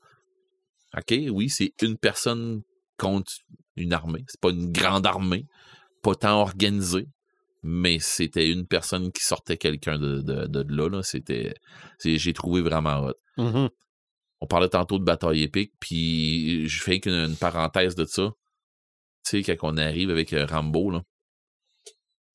OK, 0.99 1.15
oui, 1.31 1.49
c'est 1.49 1.73
une 1.83 1.97
personne 1.97 2.63
contre 2.99 3.33
une 3.77 3.93
armée. 3.93 4.25
C'est 4.29 4.41
pas 4.41 4.51
une 4.51 4.71
grande 4.73 5.07
armée, 5.07 5.47
pas 6.03 6.15
tant 6.15 6.41
organisée, 6.41 7.07
mais 7.63 7.99
c'était 8.01 8.51
une 8.51 8.67
personne 8.67 9.11
qui 9.13 9.23
sortait 9.25 9.57
quelqu'un 9.57 9.99
de, 9.99 10.21
de, 10.21 10.47
de 10.47 10.75
là. 10.75 10.89
là. 10.89 11.03
C'était, 11.03 11.55
j'ai 12.05 12.33
trouvé 12.35 12.61
vraiment 12.61 13.07
hot. 13.07 13.15
Mhm. 13.39 13.69
On 14.43 14.47
parlait 14.49 14.69
tantôt 14.69 14.99
de 14.99 15.05
bataille 15.05 15.43
épique, 15.45 15.71
puis 15.79 16.69
je 16.69 16.83
fais 16.83 16.99
qu'une 16.99 17.13
une 17.13 17.37
parenthèse 17.37 17.95
de 17.95 18.05
ça. 18.05 18.33
Tu 19.25 19.43
sais, 19.45 19.57
quand 19.57 19.69
on 19.73 19.77
arrive 19.77 20.11
avec 20.11 20.33
euh, 20.33 20.45
Rambo, 20.47 20.91
là, 20.91 21.03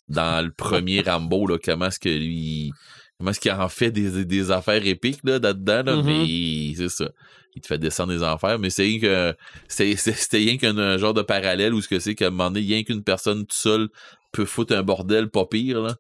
dans 0.08 0.44
le 0.46 0.52
premier 0.52 1.02
Rambo, 1.06 1.48
là, 1.48 1.58
comment 1.64 1.88
est-ce 1.88 2.00
que 2.00 2.10
lui, 2.10 2.72
comment 3.18 3.32
est-ce 3.32 3.40
qu'il 3.42 3.52
en 3.52 3.68
fait 3.68 3.92
des, 3.92 4.24
des 4.26 4.52
affaires 4.52 4.86
épiques 4.86 5.20
là, 5.26 5.38
là-dedans, 5.40 5.84
là, 5.84 6.02
mais 6.04 6.26
il- 6.26 6.76
c'est 6.78 6.90
ça. 6.90 7.10
Il 7.56 7.62
te 7.62 7.68
fait 7.68 7.78
descendre 7.80 8.14
des 8.14 8.24
enfers, 8.24 8.58
mais 8.60 8.70
c'est 8.70 8.84
rien 8.84 9.00
que 9.00 9.36
c'était 9.68 10.38
rien 10.38 10.58
qu'un 10.58 10.78
un 10.78 10.98
genre 10.98 11.14
de 11.16 11.24
parallèle 11.24 11.74
où 11.74 11.82
ce 11.82 11.88
que 11.88 12.00
c'est 12.00 12.14
qu'à 12.16 12.28
un 12.28 12.30
moment 12.30 12.52
donné, 12.52 12.66
rien 12.66 12.84
qu'une 12.84 13.04
personne 13.04 13.42
toute 13.42 13.54
seule 13.54 13.90
peut 14.32 14.46
foutre 14.46 14.76
un 14.76 14.84
bordel 14.84 15.30
pas 15.30 15.46
pire, 15.46 15.82
là. 15.82 15.96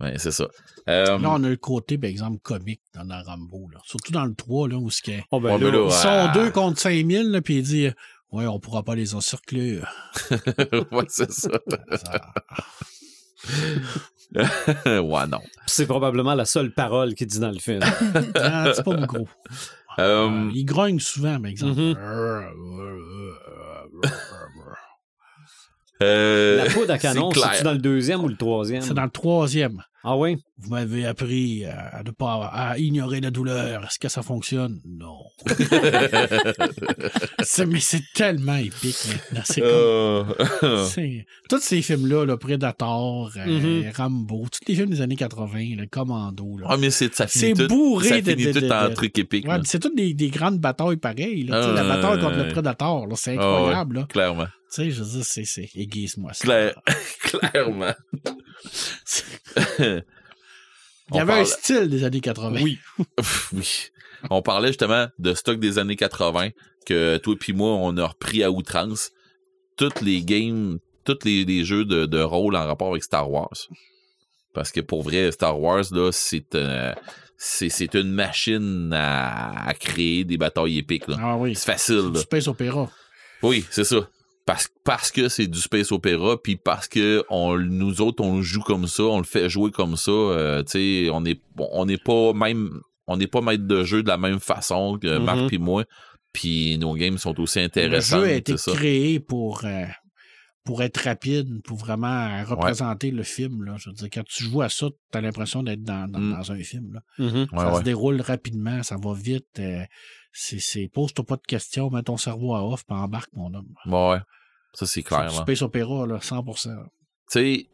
Ouais, 0.00 0.14
c'est 0.18 0.30
ça. 0.30 0.46
Euh, 0.88 1.18
Là, 1.18 1.30
on 1.30 1.42
a 1.44 1.48
le 1.48 1.56
côté, 1.56 1.96
par 1.96 2.10
exemple, 2.10 2.38
comique 2.42 2.82
dans 2.94 3.04
la 3.04 3.22
Rambo. 3.22 3.68
Là. 3.72 3.78
Surtout 3.84 4.12
dans 4.12 4.26
le 4.26 4.34
3, 4.34 4.68
là, 4.68 4.76
où 4.76 4.90
ce 4.90 5.00
qu'est- 5.00 5.24
Oh, 5.30 5.40
ben 5.40 5.54
Ouais, 5.54 5.58
là, 5.58 5.70
mais 5.70 5.78
là, 5.78 5.84
ils 5.86 5.92
sont 5.92 6.08
Ah. 6.08 6.32
deux 6.34 6.50
contre 6.50 6.78
5000, 6.80 7.30
là, 7.30 7.40
puis 7.40 7.56
il 7.56 7.62
dit 7.62 7.88
Ouais, 8.32 8.46
on 8.46 8.58
pourra 8.58 8.82
pas 8.82 8.94
les 8.94 9.14
encercler. 9.14 9.80
ouais, 10.92 11.04
c'est 11.08 11.30
ça. 11.32 11.48
Ça- 11.96 12.34
ouais, 15.00 15.26
non. 15.28 15.40
c'est 15.66 15.86
probablement 15.86 16.34
la 16.34 16.44
seule 16.44 16.72
parole 16.72 17.14
qu'il 17.14 17.28
dit 17.28 17.38
dans 17.38 17.50
le 17.52 17.58
film. 17.58 17.80
Ah, 18.34 18.72
c'est 18.74 18.82
pas 18.84 18.96
beaucoup. 18.96 19.28
Euh, 19.98 20.28
Euh, 20.28 20.50
il 20.54 20.64
grogne 20.64 20.98
souvent, 20.98 21.40
par 21.40 21.46
exemple. 21.50 21.80
Mhm. 21.80 21.94
Euh, 26.02 26.56
La 26.64 26.70
poudre 26.70 26.92
à 26.92 26.98
canon, 26.98 27.30
c'est 27.32 27.62
dans 27.62 27.72
le 27.72 27.78
deuxième 27.78 28.22
ou 28.24 28.28
le 28.28 28.36
troisième? 28.36 28.82
C'est 28.82 28.94
dans 28.94 29.04
le 29.04 29.10
troisième. 29.10 29.82
Ah 30.04 30.16
oui? 30.16 30.36
Vous 30.58 30.70
m'avez 30.70 31.04
appris 31.04 31.66
à 31.66 32.02
ne 32.02 32.10
pas 32.12 32.46
à 32.50 32.78
ignorer 32.78 33.20
la 33.20 33.30
douleur. 33.30 33.84
Est-ce 33.84 33.98
que 33.98 34.08
ça 34.08 34.22
fonctionne? 34.22 34.80
Non. 34.86 35.18
Mais 37.68 37.80
c'est 37.80 38.02
tellement 38.14 38.56
épique 38.56 38.96
maintenant. 39.06 39.42
C'est 39.44 39.60
comme- 39.60 39.70
Euh, 39.70 40.24
Tous 41.50 41.60
ces 41.60 41.82
films-là, 41.82 42.24
là, 42.24 42.36
Predator, 42.38 43.30
euh, 43.36 43.46
Mhm. 43.84 43.92
Rambo, 43.94 44.46
tous 44.50 44.60
les 44.66 44.74
films 44.76 44.88
des 44.90 45.00
années 45.02 45.16
80, 45.16 45.74
le 45.76 45.86
Commando, 45.86 46.56
là. 46.58 46.66
Ah, 46.70 46.76
mais 46.78 46.88
c'est, 46.90 47.14
ça 47.14 47.26
finit 47.26 47.52
tout, 47.54 47.68
bourré 47.68 48.08
ça 48.08 48.20
de- 48.22 48.30
finit 48.30 48.50
de- 48.52 48.60
tout 48.60 48.72
en 48.72 48.90
truc 48.94 49.18
épique, 49.18 49.46
Ouais, 49.46 49.58
c'est 49.64 49.78
toutes 49.78 49.94
des, 49.96 50.14
des 50.14 50.30
grandes 50.30 50.58
batailles 50.58 50.96
pareilles. 50.96 51.44
là. 51.44 51.60
Ah, 51.62 51.72
la 51.72 51.84
bataille 51.84 52.18
contre 52.20 52.36
le 52.38 52.48
Predator, 52.52 53.06
c'est 53.16 53.32
Ah, 53.32 53.34
ouais, 53.34 53.40
incroyable. 53.58 53.96
là. 53.96 54.06
clairement. 54.08 54.46
Tu 54.46 54.52
sais, 54.82 54.90
je 54.90 55.02
veux 55.02 55.10
dire, 55.10 55.24
c'est, 55.24 55.44
c'est 55.44 55.68
aiguise-moi 55.76 56.32
ça. 56.32 56.44
Claire. 56.44 56.80
clairement. 57.20 57.92
Il 61.10 61.16
y 61.16 61.20
avait 61.20 61.34
un 61.34 61.44
style 61.44 61.88
des 61.88 62.04
années 62.04 62.20
80. 62.20 62.60
Oui. 62.62 62.78
oui. 63.52 63.90
On 64.30 64.42
parlait 64.42 64.68
justement 64.68 65.06
de 65.18 65.34
stock 65.34 65.60
des 65.60 65.78
années 65.78 65.96
80 65.96 66.50
que 66.84 67.16
toi 67.18 67.34
et 67.48 67.52
moi, 67.52 67.70
on 67.70 67.96
a 67.96 68.06
repris 68.06 68.42
à 68.42 68.50
outrance. 68.50 69.10
Toutes 69.76 70.00
les 70.00 70.22
games 70.22 70.78
tous 71.06 71.24
les, 71.24 71.44
les 71.44 71.64
jeux 71.64 71.84
de, 71.84 72.04
de 72.04 72.20
rôle 72.20 72.56
en 72.56 72.66
rapport 72.66 72.90
avec 72.90 73.02
Star 73.02 73.30
Wars. 73.30 73.68
Parce 74.52 74.72
que 74.72 74.80
pour 74.80 75.02
vrai, 75.02 75.30
Star 75.32 75.58
Wars, 75.58 75.84
là, 75.92 76.10
c'est 76.12 76.54
euh, 76.54 76.92
c'est 77.38 77.94
une 77.94 78.10
machine 78.12 78.90
à, 78.92 79.68
à 79.68 79.74
créer 79.74 80.24
des 80.24 80.36
batailles 80.36 80.78
épiques. 80.78 81.08
Là. 81.08 81.16
Ah 81.20 81.36
oui. 81.36 81.54
C'est 81.54 81.72
facile. 81.72 82.10
Du. 82.12 82.20
Space 82.20 82.48
Opera. 82.48 82.90
Oui, 83.42 83.64
c'est 83.70 83.84
ça. 83.84 84.08
Parce, 84.46 84.68
parce 84.84 85.10
que 85.10 85.28
c'est 85.28 85.48
du 85.48 85.58
space 85.58 85.90
opéra, 85.90 86.40
puis 86.40 86.54
parce 86.56 86.86
que 86.88 87.24
on, 87.30 87.58
nous 87.58 88.00
autres, 88.00 88.22
on 88.24 88.36
le 88.36 88.42
joue 88.42 88.60
comme 88.62 88.86
ça, 88.86 89.02
on 89.02 89.18
le 89.18 89.24
fait 89.24 89.48
jouer 89.50 89.72
comme 89.72 89.96
ça. 89.96 90.10
euh, 90.12 90.62
tu 90.62 90.70
sais, 91.06 91.10
on 91.12 91.24
est 91.24 91.40
on 91.58 91.84
n'est 91.84 91.98
pas 91.98 92.32
même 92.32 92.80
on 93.08 93.16
n'est 93.16 93.26
pas 93.26 93.40
maître 93.40 93.64
de 93.66 93.82
jeu 93.84 94.02
de 94.04 94.08
la 94.08 94.16
même 94.18 94.38
façon 94.40 94.98
que 95.02 95.18
Marc 95.18 95.38
Mhm. 95.40 95.46
puis 95.48 95.58
moi. 95.58 95.84
Puis 96.32 96.78
nos 96.78 96.94
games 96.94 97.18
sont 97.18 97.38
aussi 97.40 97.58
Le 97.58 97.64
intéressants. 97.64 98.18
jeu 98.20 98.24
a 98.26 98.32
été 98.32 98.56
ça. 98.56 98.72
créé 98.72 99.18
pour, 99.20 99.64
euh, 99.64 99.84
pour 100.64 100.82
être 100.82 100.98
rapide, 100.98 101.62
pour 101.64 101.78
vraiment 101.78 102.44
représenter 102.44 103.10
le 103.10 103.22
film. 103.22 103.62
Là. 103.64 103.76
Je 103.78 103.88
veux 103.88 103.94
dire, 103.94 104.08
quand 104.12 104.24
tu 104.24 104.44
joues 104.44 104.60
à 104.62 104.68
ça, 104.68 104.88
tu 105.12 105.18
as 105.18 105.20
l'impression 105.22 105.62
d'être 105.62 105.82
dans, 105.82 106.08
dans, 106.10 106.18
Mm. 106.20 106.32
dans 106.34 106.52
un 106.52 106.58
film. 106.62 106.92
Là. 106.94 107.00
Mhm. 107.18 107.46
Ouais, 107.52 107.58
ça 107.58 107.72
ouais. 107.72 107.78
se 107.78 107.82
déroule 107.84 108.20
rapidement, 108.20 108.82
ça 108.82 108.96
va 109.02 109.12
vite. 109.14 109.46
euh, 109.60 109.82
c'est, 110.32 110.58
c'est, 110.60 110.90
pose-toi 110.92 111.24
pas 111.24 111.36
de 111.36 111.46
questions, 111.48 111.88
mets 111.90 112.02
ton 112.02 112.18
cerveau 112.18 112.54
à 112.54 112.62
off, 112.62 112.84
puis 112.86 112.94
embarque, 112.96 113.30
mon 113.32 113.54
homme. 113.54 113.72
Ouais. 113.86 114.18
Ça, 114.76 114.84
c'est 114.84 115.02
clair. 115.02 115.32
Space 115.32 115.62
Opera, 115.62 116.06
là, 116.06 116.18
100%. 116.18 116.68
Tu 116.68 116.78
sais, 117.28 117.66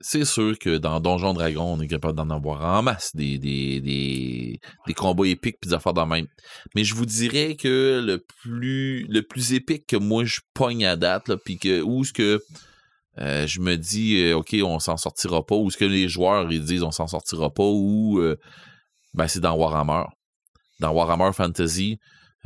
c'est 0.00 0.24
sûr 0.24 0.58
que 0.58 0.76
dans 0.76 0.98
Donjon 0.98 1.32
Dragon, 1.32 1.74
on 1.74 1.80
est 1.80 1.86
capable 1.86 2.16
d'en 2.16 2.30
avoir 2.30 2.62
en 2.64 2.82
masse 2.82 3.14
des, 3.14 3.38
des, 3.38 3.80
des, 3.80 4.60
des 4.86 4.94
combats 4.94 5.26
épiques 5.26 5.58
puis 5.60 5.68
des 5.68 5.74
affaires 5.74 5.94
de 5.94 6.02
même. 6.02 6.26
Mais 6.74 6.82
je 6.82 6.96
vous 6.96 7.06
dirais 7.06 7.54
que 7.54 8.02
le 8.04 8.18
plus 8.42 9.06
le 9.08 9.22
plus 9.22 9.52
épique 9.52 9.86
que 9.86 9.96
moi 9.96 10.24
je 10.24 10.40
pogne 10.52 10.84
à 10.84 10.96
date, 10.96 11.28
là, 11.28 11.36
puis 11.36 11.58
que 11.58 11.80
où 11.80 12.04
ce 12.04 12.12
que 12.12 12.42
euh, 13.18 13.46
je 13.46 13.60
me 13.60 13.76
dis 13.76 14.20
euh, 14.20 14.36
ok 14.36 14.56
on 14.64 14.80
s'en 14.80 14.96
sortira 14.96 15.46
pas, 15.46 15.54
ou 15.56 15.70
ce 15.70 15.76
que 15.76 15.84
les 15.84 16.08
joueurs 16.08 16.50
ils 16.50 16.64
disent 16.64 16.82
on 16.82 16.92
s'en 16.92 17.06
sortira 17.06 17.52
pas, 17.52 17.64
ou 17.64 18.18
euh, 18.18 18.36
ben 19.14 19.28
c'est 19.28 19.40
dans 19.40 19.54
Warhammer. 19.54 20.04
Dans 20.80 20.92
Warhammer 20.92 21.32
Fantasy, 21.32 21.98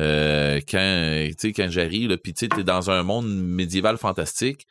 euh, 0.03 0.61
quand 0.69 1.53
quand 1.55 1.71
j'arrive 1.71 2.17
puis 2.19 2.35
tu 2.35 2.49
t'es 2.49 2.65
dans 2.65 2.91
un 2.91 3.05
monde 3.05 3.29
médiéval 3.29 3.99
fantastique 3.99 4.67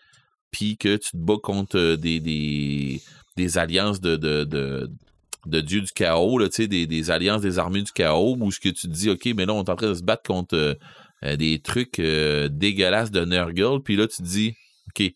puis 0.51 0.77
que 0.77 0.97
tu 0.97 1.11
te 1.11 1.17
bats 1.17 1.37
contre 1.41 1.77
euh, 1.77 1.95
des, 1.95 2.19
des, 2.19 3.57
alliances 3.57 4.01
de, 4.01 4.17
de, 4.17 5.61
dieux 5.61 5.81
du 5.81 5.91
chaos, 5.93 6.45
des, 6.49 7.11
alliances 7.11 7.41
des 7.41 7.59
armées 7.59 7.83
du 7.83 7.93
chaos, 7.93 8.35
où 8.37 8.51
ce 8.51 8.59
que 8.59 8.67
tu 8.67 8.87
te 8.87 8.93
dis, 8.93 9.09
OK, 9.09 9.29
mais 9.37 9.45
là, 9.45 9.53
on 9.53 9.63
est 9.63 9.69
en 9.69 9.75
train 9.75 9.87
de 9.87 9.93
se 9.93 10.03
battre 10.03 10.23
contre 10.23 10.77
euh, 11.23 11.35
des 11.37 11.61
trucs 11.61 12.01
dégueulasses 12.01 13.11
de 13.11 13.23
Nurgle, 13.23 13.81
puis 13.81 13.95
là, 13.95 14.07
tu 14.07 14.17
te 14.17 14.27
dis, 14.27 14.53
OK, 14.89 15.13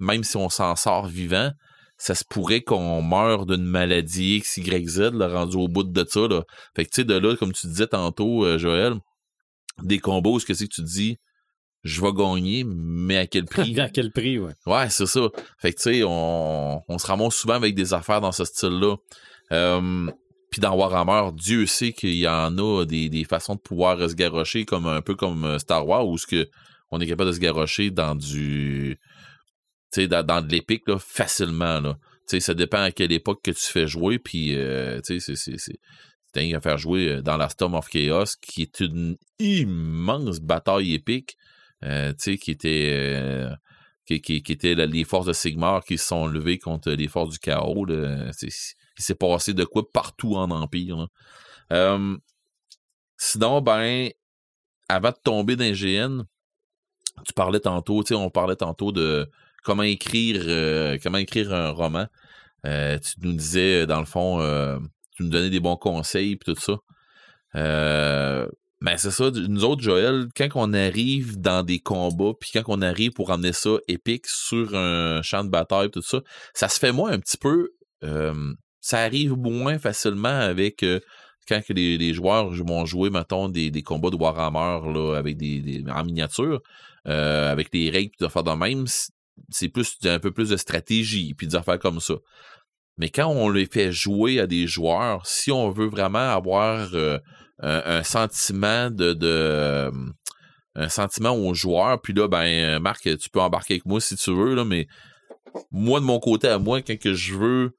même 0.00 0.24
si 0.24 0.38
on 0.38 0.48
s'en 0.48 0.74
sort 0.74 1.06
vivant, 1.06 1.50
ça 1.98 2.14
se 2.14 2.24
pourrait 2.24 2.62
qu'on 2.62 3.02
meure 3.02 3.44
d'une 3.44 3.64
maladie 3.64 4.36
X, 4.36 4.56
Y, 4.56 4.88
Z, 4.88 5.10
rendu 5.20 5.56
au 5.58 5.68
bout 5.68 5.84
de 5.84 6.04
ça. 6.08 6.20
Fait 6.74 6.86
que, 6.86 6.90
tu 6.90 7.02
sais, 7.02 7.04
de 7.04 7.14
là, 7.14 7.36
comme 7.36 7.52
tu 7.52 7.66
disais 7.66 7.86
tantôt, 7.86 8.58
Joël, 8.58 8.94
des 9.82 9.98
combos, 9.98 10.40
ce 10.40 10.46
que 10.46 10.54
c'est 10.54 10.66
que 10.66 10.74
tu 10.74 10.82
te 10.82 10.86
dis, 10.86 11.16
je 11.82 12.00
vais 12.00 12.12
gagner, 12.12 12.64
mais 12.64 13.18
à 13.18 13.26
quel 13.26 13.44
prix? 13.46 13.78
À 13.80 13.88
quel 13.88 14.12
prix, 14.12 14.38
ouais. 14.38 14.52
Ouais, 14.66 14.88
c'est 14.90 15.06
ça. 15.06 15.28
Fait 15.58 15.72
que, 15.72 15.76
tu 15.76 15.82
sais, 15.82 16.02
on, 16.04 16.82
on 16.86 16.98
se 16.98 17.06
ramasse 17.06 17.34
souvent 17.34 17.54
avec 17.54 17.74
des 17.74 17.92
affaires 17.94 18.20
dans 18.20 18.32
ce 18.32 18.44
style-là. 18.44 18.96
Euh, 19.52 20.10
Puis 20.50 20.60
dans 20.60 20.76
Warhammer, 20.76 21.32
Dieu 21.34 21.66
sait 21.66 21.92
qu'il 21.92 22.16
y 22.16 22.28
en 22.28 22.56
a 22.58 22.84
des, 22.84 23.08
des 23.08 23.24
façons 23.24 23.54
de 23.56 23.60
pouvoir 23.60 24.08
se 24.08 24.14
garrocher, 24.14 24.64
comme 24.64 24.86
un 24.86 25.00
peu 25.02 25.14
comme 25.14 25.44
euh, 25.44 25.58
Star 25.58 25.86
Wars, 25.86 26.06
où 26.06 26.16
ce 26.18 26.26
que 26.26 26.48
on 26.90 27.00
est 27.00 27.06
capable 27.06 27.30
de 27.30 27.34
se 27.34 27.40
garrocher 27.40 27.90
dans 27.90 28.14
du... 28.14 28.98
Tu 29.92 30.02
sais, 30.02 30.08
dans, 30.08 30.24
dans 30.24 30.42
de 30.42 30.50
l'épique, 30.52 30.82
là, 30.86 30.98
facilement, 30.98 31.80
là. 31.80 31.96
Tu 32.28 32.36
sais, 32.36 32.40
ça 32.40 32.54
dépend 32.54 32.82
à 32.82 32.92
quelle 32.92 33.12
époque 33.12 33.40
que 33.42 33.50
tu 33.50 33.64
fais 33.64 33.86
jouer, 33.86 34.18
puis, 34.18 34.54
euh, 34.54 35.00
tu 35.00 35.18
sais, 35.18 35.34
c'est... 35.34 35.80
dingue 36.34 36.54
à 36.54 36.60
faire 36.60 36.78
jouer 36.78 37.08
euh, 37.08 37.22
dans 37.22 37.36
la 37.36 37.48
Storm 37.48 37.74
of 37.74 37.88
Chaos, 37.88 38.36
qui 38.40 38.62
est 38.62 38.80
une 38.80 39.16
immense 39.38 40.40
bataille 40.40 40.94
épique, 40.94 41.36
euh, 41.84 42.12
qui 42.14 42.50
était... 42.50 42.90
euh, 42.92 43.54
qui, 44.06 44.74
là, 44.74 44.84
les 44.84 45.04
forces 45.04 45.26
de 45.26 45.32
Sigmar 45.32 45.84
qui 45.84 45.96
se 45.96 46.06
sont 46.06 46.26
levées 46.26 46.58
contre 46.58 46.90
les 46.90 47.08
forces 47.08 47.30
du 47.30 47.38
chaos. 47.38 47.86
là. 47.86 48.30
Il 48.42 49.02
s'est 49.02 49.14
passé 49.14 49.54
de 49.54 49.64
quoi 49.64 49.90
partout 49.90 50.34
en 50.34 50.50
Empire. 50.50 51.06
sinon, 53.16 53.62
ben, 53.62 54.10
avant 54.88 55.10
de 55.10 55.16
tomber 55.24 55.56
dans 55.56 55.72
GN, 55.72 56.24
tu 57.24 57.32
parlais 57.32 57.60
tantôt, 57.60 58.02
on 58.10 58.28
parlait 58.28 58.56
tantôt 58.56 58.92
de 58.92 59.30
comment 59.62 59.84
écrire 59.84 60.98
comment 61.02 61.18
écrire 61.18 61.54
un 61.54 61.70
roman. 61.70 62.06
Tu 62.64 63.14
nous 63.22 63.32
disais, 63.32 63.86
dans 63.86 64.00
le 64.00 64.06
fond, 64.06 64.40
nous 65.22 65.28
donnais 65.30 65.50
des 65.50 65.60
bons 65.60 65.76
conseils 65.76 66.36
puis 66.36 66.54
tout 66.54 66.60
ça. 66.60 66.74
Euh, 67.54 68.46
ben 68.80 68.96
c'est 68.96 69.10
ça, 69.12 69.30
nous 69.30 69.64
autres, 69.64 69.82
Joël, 69.82 70.26
quand 70.36 70.48
on 70.56 70.72
arrive 70.72 71.38
dans 71.40 71.62
des 71.62 71.78
combats, 71.78 72.32
puis 72.40 72.50
quand 72.52 72.62
on 72.66 72.82
arrive 72.82 73.12
pour 73.12 73.30
amener 73.30 73.52
ça 73.52 73.70
épique 73.86 74.26
sur 74.26 74.74
un 74.74 75.22
champ 75.22 75.44
de 75.44 75.50
bataille, 75.50 75.90
tout 75.90 76.02
ça, 76.02 76.20
ça 76.54 76.68
se 76.68 76.78
fait 76.80 76.92
moins 76.92 77.12
un 77.12 77.20
petit 77.20 77.36
peu. 77.36 77.70
euh, 78.04 78.52
ça 78.80 78.98
arrive 78.98 79.34
moins 79.36 79.78
facilement 79.78 80.28
avec 80.40 80.82
euh, 80.82 80.98
quand 81.48 81.60
les, 81.68 82.12
joueurs 82.14 82.50
vont 82.50 82.84
jouer, 82.84 83.10
mettons, 83.10 83.48
des, 83.48 83.70
des 83.70 83.82
combats 83.82 84.10
de 84.10 84.16
Warhammer 84.16 84.92
là, 84.92 85.14
avec 85.16 85.36
des, 85.36 85.60
des- 85.60 85.84
en 85.88 86.04
miniature, 86.04 86.60
avec 87.04 87.68
les 87.72 87.90
règles 87.90 88.10
puis 88.10 88.18
des 88.20 88.26
affaires 88.26 88.42
de 88.44 88.50
même, 88.52 88.86
c'est- 88.88 89.12
c'est 89.50 89.68
plus 89.68 89.96
un 90.04 90.18
peu 90.18 90.32
plus 90.32 90.48
de 90.50 90.56
stratégie 90.56 91.34
puis 91.34 91.46
des 91.46 91.54
affaires 91.56 91.78
comme 91.78 92.00
ça. 92.00 92.14
Mais 92.98 93.08
quand 93.08 93.28
on 93.28 93.48
les 93.48 93.66
fait 93.66 93.92
jouer 93.92 94.40
à 94.40 94.46
des 94.46 94.66
joueurs, 94.66 95.26
si 95.26 95.50
on 95.50 95.70
veut 95.70 95.88
vraiment 95.88 96.30
avoir 96.30 96.94
euh, 96.94 97.18
un, 97.60 97.82
un 97.84 98.02
sentiment 98.02 98.90
de, 98.90 99.12
de 99.14 99.26
euh, 99.26 99.90
un 100.74 100.88
sentiment 100.88 101.32
aux 101.32 101.54
joueurs, 101.54 102.00
puis 102.00 102.12
là, 102.12 102.28
ben, 102.28 102.78
Marc, 102.78 103.02
tu 103.02 103.30
peux 103.30 103.40
embarquer 103.40 103.74
avec 103.74 103.86
moi 103.86 104.00
si 104.00 104.16
tu 104.16 104.34
veux, 104.34 104.54
là, 104.54 104.64
mais 104.64 104.86
moi, 105.70 106.00
de 106.00 106.04
mon 106.04 106.18
côté 106.18 106.48
à 106.48 106.58
moi, 106.58 106.82
quand 106.82 106.98
que 106.98 107.14
je 107.14 107.34
veux 107.34 107.74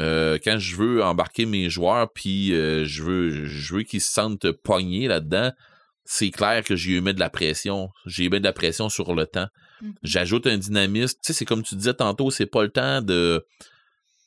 euh, 0.00 0.38
quand 0.42 0.58
je 0.58 0.76
veux 0.76 1.02
embarquer 1.02 1.46
mes 1.46 1.70
joueurs, 1.70 2.12
puis 2.12 2.52
euh, 2.52 2.84
je 2.84 3.02
veux, 3.02 3.46
je 3.46 3.74
veux 3.74 3.82
qu'ils 3.82 4.00
se 4.00 4.12
sentent 4.12 4.50
pognés 4.50 5.08
là-dedans, 5.08 5.52
c'est 6.04 6.30
clair 6.30 6.62
que 6.62 6.76
j'ai 6.76 6.92
eu 6.92 7.00
mis 7.00 7.14
de 7.14 7.20
la 7.20 7.30
pression. 7.30 7.88
J'ai 8.04 8.28
mis 8.28 8.38
de 8.38 8.44
la 8.44 8.52
pression 8.52 8.88
sur 8.88 9.14
le 9.14 9.26
temps. 9.26 9.48
Mhm. 9.80 9.94
J'ajoute 10.02 10.46
un 10.46 10.58
dynamisme. 10.58 11.18
Tu 11.22 11.26
sais, 11.26 11.32
c'est 11.32 11.44
comme 11.44 11.62
tu 11.62 11.74
disais 11.76 11.94
tantôt, 11.94 12.30
c'est 12.30 12.46
pas 12.46 12.62
le 12.62 12.68
temps 12.68 13.00
de. 13.00 13.44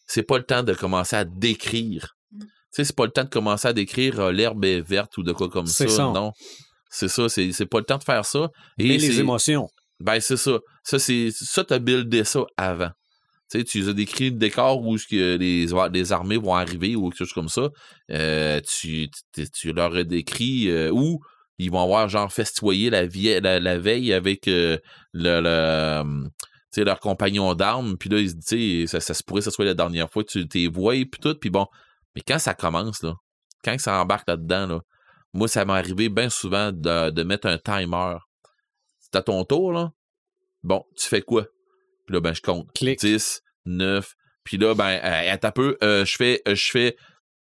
C'est 0.09 0.23
pas 0.23 0.37
le 0.37 0.43
temps 0.43 0.63
de 0.63 0.73
commencer 0.73 1.15
à 1.15 1.23
décrire. 1.23 2.15
Mhm. 2.31 2.41
Tu 2.41 2.47
sais, 2.71 2.83
c'est 2.83 2.95
pas 2.95 3.05
le 3.05 3.11
temps 3.11 3.23
de 3.23 3.29
commencer 3.29 3.67
à 3.67 3.73
décrire 3.73 4.19
euh, 4.19 4.31
l'herbe 4.31 4.65
est 4.65 4.81
verte 4.81 5.15
ou 5.17 5.23
de 5.23 5.31
quoi 5.31 5.49
comme 5.49 5.67
ça. 5.67 5.85
Non. 5.85 6.33
C'est 6.89 7.07
ça, 7.07 7.29
c'est 7.29 7.65
pas 7.67 7.77
le 7.77 7.85
temps 7.85 7.99
de 7.99 8.03
faire 8.03 8.25
ça. 8.25 8.49
Et 8.79 8.87
Mais 8.87 8.97
les 8.97 9.19
émotions. 9.19 9.69
ben, 9.99 10.19
c'est 10.19 10.37
ça. 10.37 10.57
Ça, 10.83 10.97
c'est 10.97 11.29
ça, 11.31 11.63
t'as 11.63 11.77
buildé 11.77 12.23
ça 12.23 12.41
avant. 12.57 12.89
Tu 13.51 13.59
sais, 13.59 13.63
tu 13.63 13.87
as 13.87 13.93
décrit 13.93 14.31
le 14.31 14.37
décor 14.37 14.81
où 14.81 14.95
que 14.95 15.37
les, 15.37 15.67
les 15.93 16.11
armées 16.11 16.37
vont 16.37 16.55
arriver 16.55 16.95
ou 16.95 17.09
quelque 17.09 17.19
chose 17.19 17.33
comme 17.33 17.49
ça. 17.49 17.69
Euh, 18.11 18.59
tu, 18.61 19.09
tu, 19.53 19.73
leur 19.73 19.95
as 19.95 20.03
décrit 20.03 20.69
euh, 20.69 20.91
où 20.91 21.19
ils 21.59 21.69
vont 21.69 21.83
avoir 21.83 22.09
genre 22.09 22.31
festoyer 22.31 22.89
la, 22.89 23.05
vie, 23.05 23.39
la, 23.39 23.59
la 23.59 23.77
veille 23.77 24.13
avec 24.13 24.47
euh, 24.47 24.77
le, 25.13 26.03
sais, 26.71 26.83
leur 26.83 26.99
compagnon 26.99 27.53
d'armes. 27.55 27.97
Puis 27.97 28.09
là, 28.09 28.19
ils 28.19 28.29
se 28.29 28.35
disent, 28.35 28.45
tu 28.45 28.87
sais, 28.87 28.87
ça, 28.87 28.99
ça 28.99 29.13
se 29.13 29.23
pourrait 29.23 29.41
que 29.41 29.45
ce 29.45 29.51
soit 29.51 29.65
la 29.65 29.73
dernière 29.73 30.09
fois 30.09 30.23
que 30.23 30.29
tu 30.29 30.47
t'es 30.47 30.67
vois 30.67 30.93
puis 30.93 31.19
tout. 31.21 31.35
Puis 31.35 31.49
bon, 31.49 31.67
mais 32.15 32.21
quand 32.21 32.39
ça 32.39 32.53
commence, 32.53 33.03
là, 33.03 33.15
quand 33.63 33.77
ça 33.79 34.01
embarque 34.01 34.27
là-dedans, 34.27 34.67
là, 34.67 34.79
moi, 35.33 35.47
ça 35.47 35.65
m'est 35.65 35.73
arrivé 35.73 36.09
bien 36.09 36.29
souvent 36.29 36.71
de, 36.71 37.11
de 37.11 37.23
mettre 37.23 37.47
un 37.47 37.57
timer. 37.57 38.15
C'est 38.99 39.15
à 39.15 39.21
ton 39.21 39.43
tour, 39.43 39.71
là. 39.71 39.91
Bon, 40.63 40.83
tu 40.97 41.07
fais 41.07 41.21
quoi? 41.21 41.45
Puis 42.05 42.15
là, 42.15 42.21
ben, 42.21 42.33
je 42.33 42.41
compte. 42.41 42.71
Clic. 42.73 42.99
10, 42.99 43.41
9. 43.65 44.13
Puis 44.43 44.57
là, 44.57 44.73
ben, 44.73 44.99
euh, 45.03 45.31
attends 45.33 45.49
un 45.49 45.51
peu, 45.51 45.77
euh, 45.83 46.05
je 46.05 46.15
fais, 46.15 46.41
euh, 46.47 46.55
je 46.55 46.71
fais, 46.71 46.95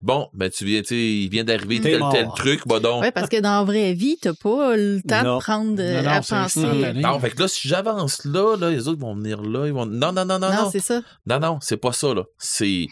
bon, 0.05 0.29
ben, 0.33 0.49
tu 0.49 0.65
viens, 0.65 0.81
il 0.91 1.27
vient 1.29 1.43
d'arriver 1.43 1.81
tel, 1.81 1.99
mort. 1.99 2.13
tel 2.13 2.27
truc, 2.35 2.61
bah 2.67 2.79
donc. 2.79 3.03
Oui, 3.03 3.11
parce 3.13 3.27
que 3.27 3.41
dans 3.41 3.57
la 3.59 3.63
vraie 3.63 3.93
vie, 3.93 4.17
t'as 4.21 4.33
pas 4.33 4.77
le 4.77 5.01
temps 5.01 5.23
Non. 5.23 5.37
de 5.37 5.41
prendre 5.41 5.75
euh, 5.79 5.97
Non, 5.97 6.03
non, 6.03 6.09
à 6.09 6.21
penser. 6.21 6.93
Non, 6.93 7.19
fait 7.19 7.31
que 7.31 7.41
là, 7.41 7.47
si 7.47 7.67
j'avance 7.67 8.23
là, 8.23 8.55
là, 8.55 8.69
les 8.69 8.87
autres 8.87 9.01
vont 9.01 9.15
venir 9.15 9.41
là, 9.41 9.65
ils 9.65 9.73
vont. 9.73 9.85
Non, 9.85 10.11
non, 10.13 10.23
non, 10.25 10.39
non, 10.39 10.49
Non, 10.51 10.63
non. 10.63 10.69
c'est 10.71 10.79
ça. 10.79 11.01
Non, 11.25 11.39
non, 11.39 11.57
c'est 11.61 11.77
pas 11.77 11.91
ça, 11.91 12.13
là. 12.13 12.23
C'est. 12.37 12.87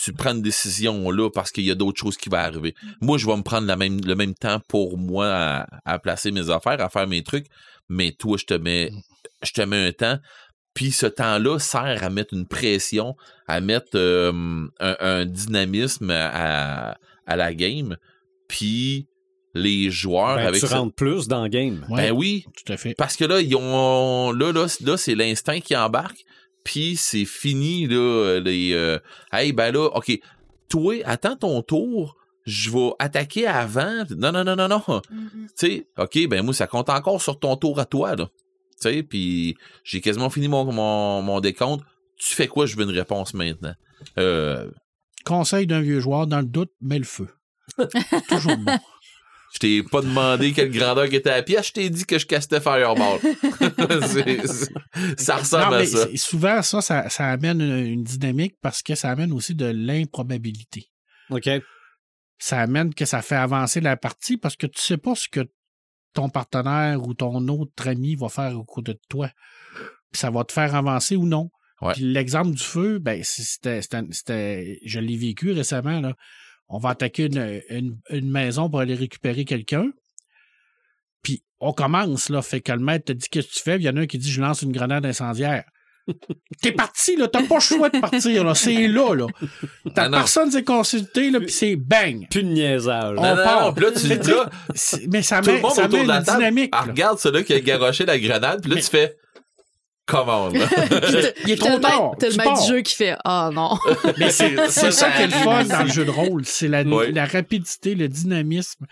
Tu 0.00 0.12
prends 0.12 0.30
une 0.32 0.42
décision 0.42 1.10
là 1.10 1.28
parce 1.28 1.50
qu'il 1.50 1.64
y 1.64 1.70
a 1.70 1.74
d'autres 1.74 1.98
choses 1.98 2.16
qui 2.16 2.28
vont 2.28 2.36
arriver. 2.36 2.74
Moi, 3.00 3.18
je 3.18 3.26
vais 3.26 3.36
me 3.36 3.42
prendre 3.42 3.66
la 3.66 3.76
même, 3.76 4.00
le 4.04 4.14
même 4.14 4.34
temps 4.34 4.60
pour 4.68 4.96
moi 4.96 5.26
à, 5.28 5.66
à 5.84 5.98
placer 5.98 6.30
mes 6.30 6.50
affaires, 6.50 6.80
à 6.80 6.88
faire 6.88 7.08
mes 7.08 7.22
trucs, 7.24 7.46
mais 7.88 8.12
toi, 8.12 8.36
je 8.38 8.44
te 8.44 8.54
mets, 8.54 8.92
je 9.42 9.50
te 9.52 9.60
mets 9.62 9.88
un 9.88 9.92
temps. 9.92 10.18
Puis 10.74 10.92
ce 10.92 11.06
temps-là 11.06 11.58
sert 11.58 12.04
à 12.04 12.10
mettre 12.10 12.32
une 12.34 12.46
pression, 12.46 13.16
à 13.48 13.60
mettre 13.60 13.96
euh, 13.96 14.32
un, 14.78 14.96
un 15.00 15.24
dynamisme 15.24 16.10
à, 16.10 16.96
à 17.26 17.36
la 17.36 17.54
game. 17.54 17.96
Puis 18.46 19.06
les 19.54 19.90
joueurs 19.90 20.36
Ben, 20.36 20.46
avec 20.48 20.60
tu 20.60 20.66
ça. 20.66 20.78
rentres 20.78 20.94
plus 20.94 21.26
dans 21.26 21.42
le 21.42 21.48
game. 21.48 21.84
Ouais, 21.88 22.08
Ben 22.08 22.12
oui, 22.12 22.44
tout 22.64 22.72
à 22.72 22.76
fait. 22.76 22.94
parce 22.96 23.16
que 23.16 23.24
là, 23.24 23.40
ils 23.40 23.56
ont 23.56 24.30
là, 24.32 24.52
là, 24.52 24.66
là 24.84 24.96
c'est 24.96 25.14
l'instinct 25.14 25.60
qui 25.60 25.74
embarque, 25.76 26.24
puis 26.64 26.96
c'est 26.96 27.24
fini, 27.24 27.86
là, 27.86 28.38
les 28.40 28.72
euh, 28.74 28.98
Hey, 29.32 29.52
ben 29.52 29.72
là, 29.72 29.86
OK, 29.94 30.12
toi, 30.68 30.94
attends 31.06 31.36
ton 31.36 31.62
tour, 31.62 32.16
je 32.44 32.70
vais 32.70 32.90
attaquer 32.98 33.46
avant. 33.46 34.04
Non, 34.16 34.32
non, 34.32 34.44
non, 34.44 34.54
non, 34.56 34.68
non. 34.68 35.00
Tu 35.10 35.48
sais, 35.54 35.86
OK, 35.98 36.28
ben 36.28 36.42
moi, 36.42 36.52
ça 36.54 36.66
compte 36.66 36.90
encore 36.90 37.20
sur 37.22 37.38
ton 37.38 37.56
tour 37.56 37.80
à 37.80 37.84
toi, 37.86 38.14
là. 38.16 38.26
Tu 38.80 38.90
sais, 38.90 39.02
puis 39.02 39.56
j'ai 39.82 40.00
quasiment 40.00 40.30
fini 40.30 40.46
mon, 40.48 40.70
mon, 40.72 41.20
mon 41.22 41.40
décompte. 41.40 41.82
Tu 42.18 42.34
fais 42.34 42.48
quoi? 42.48 42.66
Je 42.66 42.76
veux 42.76 42.84
une 42.84 42.90
réponse 42.96 43.32
maintenant? 43.34 43.74
Euh, 44.18 44.70
Conseil 45.24 45.66
d'un 45.66 45.80
vieux 45.80 46.00
joueur, 46.00 46.26
dans 46.26 46.40
le 46.40 46.46
doute, 46.46 46.72
mets 46.80 46.98
le 46.98 47.04
feu. 47.04 47.28
Toujours 48.28 48.56
bon. 48.56 48.78
je 49.52 49.58
t'ai 49.58 49.82
pas 49.82 50.00
demandé 50.00 50.52
quelle 50.52 50.70
grandeur 50.70 51.04
était 51.12 51.30
la 51.30 51.42
pièce, 51.42 51.68
je 51.68 51.72
t'ai 51.72 51.90
dit 51.90 52.04
que 52.06 52.18
je 52.18 52.26
castais 52.26 52.60
Fireball. 52.60 53.18
C'est- 54.08 54.46
c'est- 54.46 55.20
ça 55.20 55.36
ressemble 55.36 55.74
Non, 55.76 55.80
à 55.80 55.84
ça. 55.86 56.06
souvent, 56.16 56.62
ça, 56.62 56.80
ça, 56.80 57.08
ça 57.10 57.26
amène 57.28 57.60
une, 57.60 57.86
une 57.86 58.02
dynamique 58.04 58.56
parce 58.62 58.82
que 58.82 58.94
ça 58.94 59.10
amène 59.10 59.32
aussi 59.32 59.54
de 59.54 59.66
l'improbabilité. 59.66 60.90
OK. 61.30 61.48
Ça 62.38 62.60
amène 62.60 62.94
que 62.94 63.04
ça 63.04 63.20
fait 63.22 63.34
avancer 63.36 63.80
la 63.80 63.96
partie 63.96 64.36
parce 64.38 64.56
que 64.56 64.66
tu 64.66 64.80
sais 64.80 64.96
pas 64.98 65.14
ce 65.14 65.28
que 65.28 65.40
ton 66.14 66.30
partenaire 66.30 67.02
ou 67.06 67.12
ton 67.14 67.46
autre 67.48 67.88
ami 67.88 68.14
va 68.16 68.28
faire 68.28 68.56
au 68.58 68.64
côté 68.64 68.94
de 68.94 69.00
toi. 69.08 69.30
Ça 70.12 70.30
va 70.30 70.44
te 70.44 70.52
faire 70.52 70.74
avancer 70.74 71.16
ou 71.16 71.26
non. 71.26 71.50
Ouais. 71.80 71.92
Puis 71.94 72.02
l'exemple 72.02 72.50
du 72.50 72.62
feu, 72.62 72.98
ben, 72.98 73.20
c'était, 73.22 73.82
c'était, 73.82 74.00
c'était- 74.10 74.78
je 74.84 74.98
l'ai 75.00 75.16
vécu 75.16 75.52
récemment, 75.52 76.00
là. 76.00 76.14
On 76.68 76.78
va 76.78 76.90
attaquer 76.90 77.26
une, 77.26 77.62
une, 77.70 77.96
une 78.10 78.30
maison 78.30 78.68
pour 78.68 78.80
aller 78.80 78.94
récupérer 78.94 79.44
quelqu'un. 79.44 79.86
Puis 81.22 81.42
on 81.60 81.72
commence, 81.72 82.28
là. 82.28 82.42
Fait 82.42 82.60
que 82.60 82.72
le 82.72 82.78
maître 82.78 83.06
te 83.06 83.12
dit 83.12 83.26
qu'est-ce 83.30 83.48
que 83.48 83.52
tu 83.54 83.62
fais? 83.62 83.76
Puis 83.76 83.84
il 83.84 83.86
y 83.86 83.90
en 83.90 83.96
a 83.96 84.00
un 84.00 84.06
qui 84.06 84.18
dit 84.18 84.30
je 84.30 84.40
lance 84.40 84.62
une 84.62 84.72
grenade 84.72 85.04
incendiaire. 85.06 85.64
T'es 86.62 86.72
parti, 86.72 87.16
là. 87.16 87.28
T'as 87.28 87.42
pas 87.46 87.56
le 87.56 87.60
choix 87.60 87.90
de 87.90 88.00
partir, 88.00 88.44
là. 88.44 88.54
C'est 88.54 88.86
là, 88.88 89.14
là. 89.14 89.26
Ta 89.94 90.04
Ah 90.04 90.10
personne 90.10 90.50
s'est 90.50 90.64
consultée, 90.64 91.30
là, 91.30 91.38
puis 91.40 91.50
c'est 91.50 91.76
bang. 91.76 92.26
Plus 92.30 92.42
de 92.42 92.48
niaisage. 92.48 93.14
On 93.18 93.22
Non, 93.22 93.36
non, 93.36 93.42
part. 93.44 93.64
non, 93.66 93.72
puis 93.74 93.84
là, 93.84 93.92
tu 93.92 94.06
Mais 94.08 94.16
là, 94.16 94.50
Mais 95.10 95.22
ça 95.22 95.40
met, 95.42 95.60
ça 95.74 95.88
met 95.88 96.02
de 96.02 96.08
la 96.08 96.18
une 96.18 96.22
dynamique. 96.24 96.70
ah, 96.72 96.82
regarde 96.82 97.18
celui 97.18 97.44
qui 97.44 97.52
a 97.54 97.60
garoché 97.60 98.04
la 98.06 98.18
grenade, 98.18 98.60
puis 98.62 98.70
là, 98.70 98.76
Mais- 98.76 98.82
tu 98.82 98.88
fais 98.88 99.16
commande. 100.08 100.54
Il 101.44 101.50
est 101.52 101.56
trop 101.56 101.68
T'as 101.68 101.74
le 101.76 101.80
tard. 101.80 102.02
maître- 102.10 102.16
T'as 102.18 102.28
le 102.30 102.36
maître 102.36 102.62
du 102.62 102.68
jeu 102.68 102.80
qui 102.80 102.94
fait 102.94 103.16
Ah 103.24 103.50
non. 103.54 103.78
Mais 104.18 104.30
c'est 104.30 104.90
ça 104.90 105.10
qui 105.12 105.22
est 105.22 105.26
le 105.26 105.32
fun 105.32 105.64
dans 105.64 105.82
le 105.84 105.90
jeu 105.90 106.04
de 106.04 106.10
rôle. 106.10 106.44
C'est 106.44 106.68
la, 106.68 106.82
rapidité, 107.26 107.94
le 107.94 108.08
dynamisme. 108.08 108.86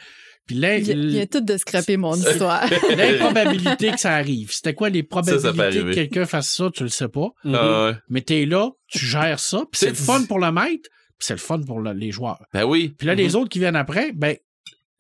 Puis 0.47 0.55
l'in- 0.57 0.77
Il 0.77 0.85
vient, 0.85 0.95
il 0.95 1.09
vient 1.09 1.27
tout 1.27 1.41
de 1.41 1.57
scraper 1.57 1.97
mon 1.97 2.15
histoire. 2.15 2.65
l'improbabilité 2.97 3.91
que 3.91 3.99
ça 4.01 4.13
arrive. 4.15 4.53
C'était 4.53 4.75
quoi 4.75 4.91
les 4.91 5.01
Ça, 5.01 5.23
ça 5.25 5.33
peut 5.33 5.41
probabilités 5.57 5.85
que 5.91 5.95
quelqu'un 5.95 6.27
fasse 6.27 6.49
ça, 6.55 6.71
tu 6.73 6.83
le 6.85 6.89
sais 6.89 7.09
pas. 7.09 7.29
Ah. 7.53 7.93
Mais 8.09 8.21
t'es 8.21 8.47
là, 8.47 8.71
tu 8.87 9.05
gères 9.05 9.41
ça, 9.41 9.59
puis 9.71 9.79
c'est 9.81 9.89
le 9.89 9.95
fun 9.95 10.23
pour 10.25 10.39
le 10.39 10.53
maître, 10.53 10.89
puis 11.19 11.27
c'est 11.27 11.35
le 11.35 11.41
fun 11.41 11.61
pour 11.61 11.81
le- 11.81 11.93
les 11.93 12.13
joueurs. 12.13 12.41
Ben 12.53 12.65
oui. 12.65 12.95
Puis 12.97 13.07
là, 13.09 13.15
les 13.15 13.35
autres 13.35 13.49
qui 13.49 13.59
viennent 13.59 13.75
après, 13.77 14.13
ben 14.13 14.37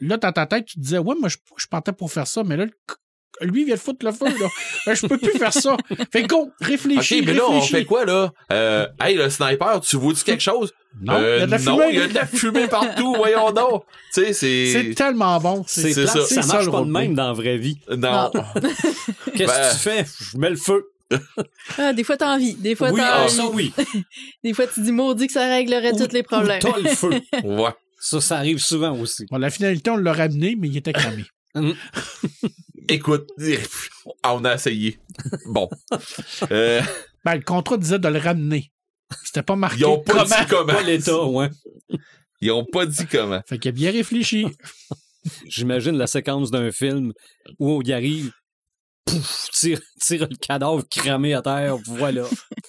là, 0.00 0.16
dans 0.16 0.32
ta 0.32 0.46
tête, 0.46 0.66
tu 0.66 0.74
te 0.76 0.80
disais, 0.80 0.98
ouais, 0.98 1.14
moi, 1.20 1.28
je, 1.28 1.36
je 1.56 1.66
partais 1.68 1.92
pour 1.92 2.10
faire 2.12 2.26
ça, 2.26 2.42
mais 2.42 2.56
là, 2.56 2.64
le 2.64 2.72
lui, 3.42 3.62
il 3.62 3.64
vient 3.66 3.74
de 3.74 3.80
foutre 3.80 4.04
le 4.04 4.12
feu, 4.12 4.26
là. 4.26 4.48
Ben, 4.86 4.94
je 4.94 5.06
peux 5.06 5.18
plus 5.18 5.38
faire 5.38 5.52
ça. 5.52 5.76
Fait 6.12 6.22
que 6.22 6.28
go, 6.28 6.50
réfléchis, 6.60 7.20
OK, 7.20 7.26
mais 7.26 7.34
là, 7.34 7.42
on 7.46 7.52
réfléchis. 7.54 7.72
fait 7.74 7.84
quoi, 7.84 8.04
là? 8.04 8.32
Euh, 8.52 8.86
hey, 9.00 9.16
le 9.16 9.28
sniper, 9.30 9.80
tu 9.80 9.96
vois-tu 9.96 10.24
quelque 10.24 10.42
chose? 10.42 10.72
Non, 11.02 11.18
il 11.18 11.22
y 11.22 11.26
a 11.42 11.46
de 11.46 11.50
la 11.50 11.56
Euh, 11.56 11.60
non, 11.64 11.76
fumée. 11.78 11.88
il 11.90 11.98
y 11.98 12.02
a 12.02 12.08
de 12.08 12.14
la 12.14 12.26
fumée 12.26 12.66
partout, 12.68 13.14
voyons 13.16 13.52
donc. 13.52 13.84
Tu 14.14 14.22
sais, 14.24 14.32
C'est 14.32 14.72
c'est... 14.72 14.94
tellement 14.94 15.38
bon. 15.40 15.62
C'est 15.66 15.92
ça. 15.92 16.06
ça, 16.24 16.46
marche 16.46 16.64
le 16.66 16.70
pas 16.72 16.80
de 16.80 16.86
même 16.90 17.14
dans 17.14 17.26
la 17.28 17.32
vraie 17.34 17.58
vie. 17.58 17.78
Non. 17.90 18.30
Qu'est-ce 19.34 19.52
Ben- 19.52 19.68
que 19.68 19.72
tu 19.72 19.78
fais? 19.78 20.04
Je 20.32 20.38
mets 20.38 20.50
le 20.50 20.56
feu. 20.56 20.86
Ah, 21.78 21.92
des 21.92 22.02
fois, 22.02 22.16
t'as 22.16 22.34
envie. 22.34 22.54
Des 22.54 22.74
fois, 22.74 22.90
oui, 22.90 22.98
t'as 23.00 23.08
ah, 23.20 23.24
envie. 23.24 23.34
ça 23.34 23.46
oui. 23.52 23.72
Des 24.44 24.54
fois, 24.54 24.66
tu 24.66 24.80
dis 24.80 24.90
maudit 24.90 25.26
que 25.28 25.32
ça 25.34 25.46
réglerait 25.46 25.92
Ou- 25.92 26.04
tous 26.06 26.12
les 26.14 26.22
problèmes. 26.22 26.58
T'as 26.60 26.78
le 26.78 26.88
feu? 26.88 27.10
Ouais. 27.44 27.70
Ça, 28.00 28.20
ça 28.20 28.36
arrive 28.38 28.58
souvent 28.58 28.98
aussi. 28.98 29.24
Bon, 29.30 29.36
la 29.38 29.50
finalité, 29.50 29.90
on 29.90 29.96
l'a 29.96 30.12
ramené, 30.12 30.56
mais 30.58 30.68
il 30.68 30.76
était 30.78 30.92
cramé. 30.92 31.24
Écoute, 32.88 33.28
on 34.24 34.44
a 34.44 34.54
essayé. 34.54 34.98
Bon. 35.46 35.68
Euh, 36.50 36.80
Ben, 37.24 37.34
le 37.36 37.42
contrat 37.42 37.76
disait 37.76 37.98
de 37.98 38.08
le 38.08 38.18
ramener. 38.18 38.70
C'était 39.24 39.42
pas 39.42 39.56
marqué 39.56 39.78
ils 39.80 39.84
ont 39.86 39.98
pas 40.00 40.12
comment. 40.12 40.24
dit 40.24 40.46
comment. 40.48 40.72
Pas 40.74 40.82
l'état, 40.82 41.24
ouais. 41.24 41.50
Ils 42.40 42.50
ont 42.52 42.64
pas 42.64 42.84
dit 42.86 43.06
comment. 43.06 43.40
Fait 43.46 43.58
qu'il 43.58 43.70
a 43.70 43.72
bien 43.72 43.90
réfléchi. 43.90 44.46
J'imagine 45.48 45.96
la 45.96 46.06
séquence 46.06 46.50
d'un 46.50 46.70
film 46.70 47.12
où 47.58 47.80
il 47.82 47.92
arrive, 47.92 48.30
pouf, 49.06 49.48
tire, 49.52 49.80
tire 50.00 50.28
le 50.28 50.36
cadavre 50.36 50.84
cramé 50.88 51.34
à 51.34 51.42
terre, 51.42 51.76
voilà. 51.86 52.24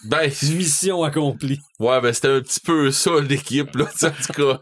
Ben, 0.06 0.32
Mission 0.54 1.04
accomplie. 1.04 1.60
ouais, 1.80 2.00
ben 2.02 2.14
c'était 2.14 2.30
un 2.30 2.42
petit 2.42 2.62
peu 2.62 2.92
ça, 2.92 3.12
l'équipe, 3.20 3.76
là, 3.76 3.86
en 3.86 4.10
tout 4.10 4.34
cas. 4.34 4.62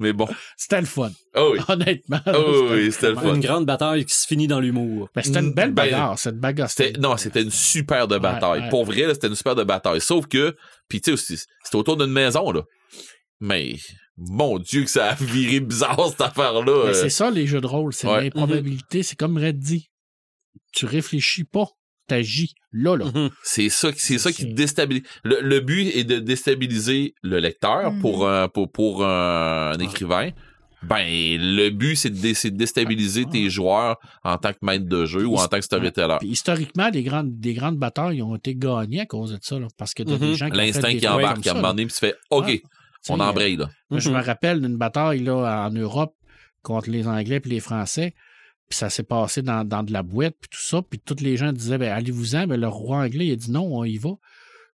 Mais 0.00 0.12
bon. 0.12 0.28
C'était 0.56 0.80
le 0.80 0.86
fun. 0.86 1.10
Oh 1.34 1.50
oui. 1.54 1.60
Honnêtement. 1.68 2.20
Oh 2.26 2.68
oui, 2.70 2.92
c'était 2.92 3.10
le 3.10 3.16
fun. 3.16 3.34
Une 3.34 3.40
grande 3.40 3.66
bataille 3.66 4.04
qui 4.04 4.14
se 4.14 4.26
finit 4.26 4.46
dans 4.46 4.60
l'humour. 4.60 5.08
Ben, 5.14 5.22
c'était 5.22 5.40
une 5.40 5.52
belle 5.52 5.72
Ben, 5.72 5.84
bagarre, 5.86 6.18
cette 6.18 6.38
bagarre. 6.38 6.70
C'était, 6.70 6.98
non, 7.00 7.16
c'était 7.16 7.42
une 7.42 7.50
super 7.50 8.06
de 8.06 8.16
bataille. 8.18 8.60
ouais. 8.62 8.68
Pour 8.68 8.84
vrai, 8.84 9.02
là, 9.06 9.14
c'était 9.14 9.26
une 9.26 9.34
super 9.34 9.54
de 9.56 9.64
bataille. 9.64 10.00
Sauf 10.00 10.26
que, 10.28 10.56
puis 10.88 11.00
tu 11.00 11.06
sais, 11.10 11.14
aussi, 11.14 11.36
c'était 11.64 11.76
autour 11.76 11.96
d'une 11.96 12.12
maison, 12.12 12.50
là. 12.52 12.62
Mais, 13.40 13.74
mon 14.16 14.58
Dieu, 14.58 14.84
que 14.84 14.90
ça 14.90 15.10
a 15.10 15.14
viré 15.14 15.60
bizarre, 15.60 16.08
cette 16.10 16.20
affaire-là. 16.20 16.62
Mais 16.84 16.90
Euh, 16.90 16.94
c'est 16.94 17.10
ça, 17.10 17.30
les 17.30 17.46
jeux 17.46 17.60
de 17.60 17.66
rôle. 17.66 17.92
C'est 17.92 18.06
Ouais. 18.08 18.22
l'improbabilité. 18.24 19.02
C'est 19.02 19.16
comme 19.16 19.36
Red 19.36 19.58
dit. 19.58 19.90
Tu 20.72 20.86
réfléchis 20.86 21.44
pas. 21.44 21.66
T'agis. 22.08 22.54
Là, 22.72 22.96
là. 22.96 23.04
Mhm. 23.14 23.30
C'est 23.44 23.68
ça, 23.68 23.92
qui- 23.92 24.00
c'est 24.00 24.18
ça 24.18 24.32
qui 24.32 24.46
déstabilise. 24.52 25.02
Le, 25.22 25.38
le 25.42 25.60
but 25.60 25.88
est 25.94 26.04
de 26.04 26.18
déstabiliser 26.18 27.14
le 27.22 27.38
lecteur 27.38 27.92
Mhm. 27.92 28.00
pour, 28.00 28.28
un- 28.28 28.48
pour, 28.48 28.70
pour 28.72 29.04
un, 29.04 29.72
un 29.72 29.78
écrivain. 29.78 30.30
Ben, 30.82 31.04
le 31.08 31.70
but, 31.70 31.96
c'est 31.96 32.10
de, 32.10 32.16
dé- 32.20 32.34
c'est 32.34 32.52
de 32.52 32.56
déstabiliser 32.56 33.24
tes 33.26 33.50
joueurs 33.50 33.96
en 34.22 34.38
tant 34.38 34.52
que 34.52 34.58
maître 34.62 34.86
de 34.86 35.06
jeu 35.06 35.26
ou 35.26 35.36
en 35.36 35.46
tant 35.48 35.56
que 35.58 35.64
storyteller. 35.64 36.16
Puis 36.20 36.28
historiquement, 36.28 36.88
des 36.90 37.02
grandes, 37.02 37.38
des 37.40 37.52
grandes 37.52 37.78
batailles 37.78 38.22
ont 38.22 38.36
été 38.36 38.54
gagnées 38.54 39.00
à 39.00 39.06
cause 39.06 39.32
de 39.32 39.38
ça. 39.42 39.58
Là, 39.58 39.66
parce 39.76 39.92
que 39.92 40.04
t'as 40.04 40.12
Mhm. 40.12 40.18
des 40.20 40.34
gens 40.36 40.50
qui 40.50 40.56
L'instinct 40.56 40.94
qui 40.94 41.08
embarque, 41.08 41.40
qui 41.40 41.48
à 41.48 41.52
un 41.52 41.54
ça, 41.54 41.58
moment 41.60 41.68
là. 41.68 41.72
donné, 41.74 41.86
puis 41.86 41.94
tu 41.94 42.00
fais 42.00 42.14
OK, 42.30 42.62
on 43.08 43.18
embraye, 43.18 43.56
là. 43.56 43.68
Moi, 43.90 43.98
je 43.98 44.08
Mhm. 44.08 44.16
me 44.18 44.22
rappelle 44.22 44.60
d'une 44.60 44.76
bataille 44.76 45.20
là, 45.24 45.66
en 45.66 45.70
Europe 45.70 46.14
contre 46.62 46.90
les 46.90 47.08
Anglais 47.08 47.40
puis 47.40 47.50
les 47.50 47.60
Français. 47.60 48.14
Puis 48.68 48.76
ça 48.78 48.90
s'est 48.90 49.02
passé 49.02 49.40
dans, 49.42 49.64
dans 49.66 49.82
de 49.82 49.92
la 49.92 50.02
boîte, 50.02 50.34
puis 50.40 50.50
tout 50.50 50.60
ça. 50.62 50.82
Puis 50.82 50.98
tous 51.00 51.22
les 51.22 51.36
gens 51.36 51.52
disaient, 51.52 51.78
ben, 51.78 51.90
allez-vous-en. 51.92 52.46
Ben, 52.46 52.60
le 52.60 52.68
roi 52.68 52.98
anglais, 52.98 53.26
il 53.28 53.32
a 53.32 53.36
dit 53.36 53.50
non, 53.50 53.64
on 53.78 53.84
y 53.84 53.96
va. 53.98 54.10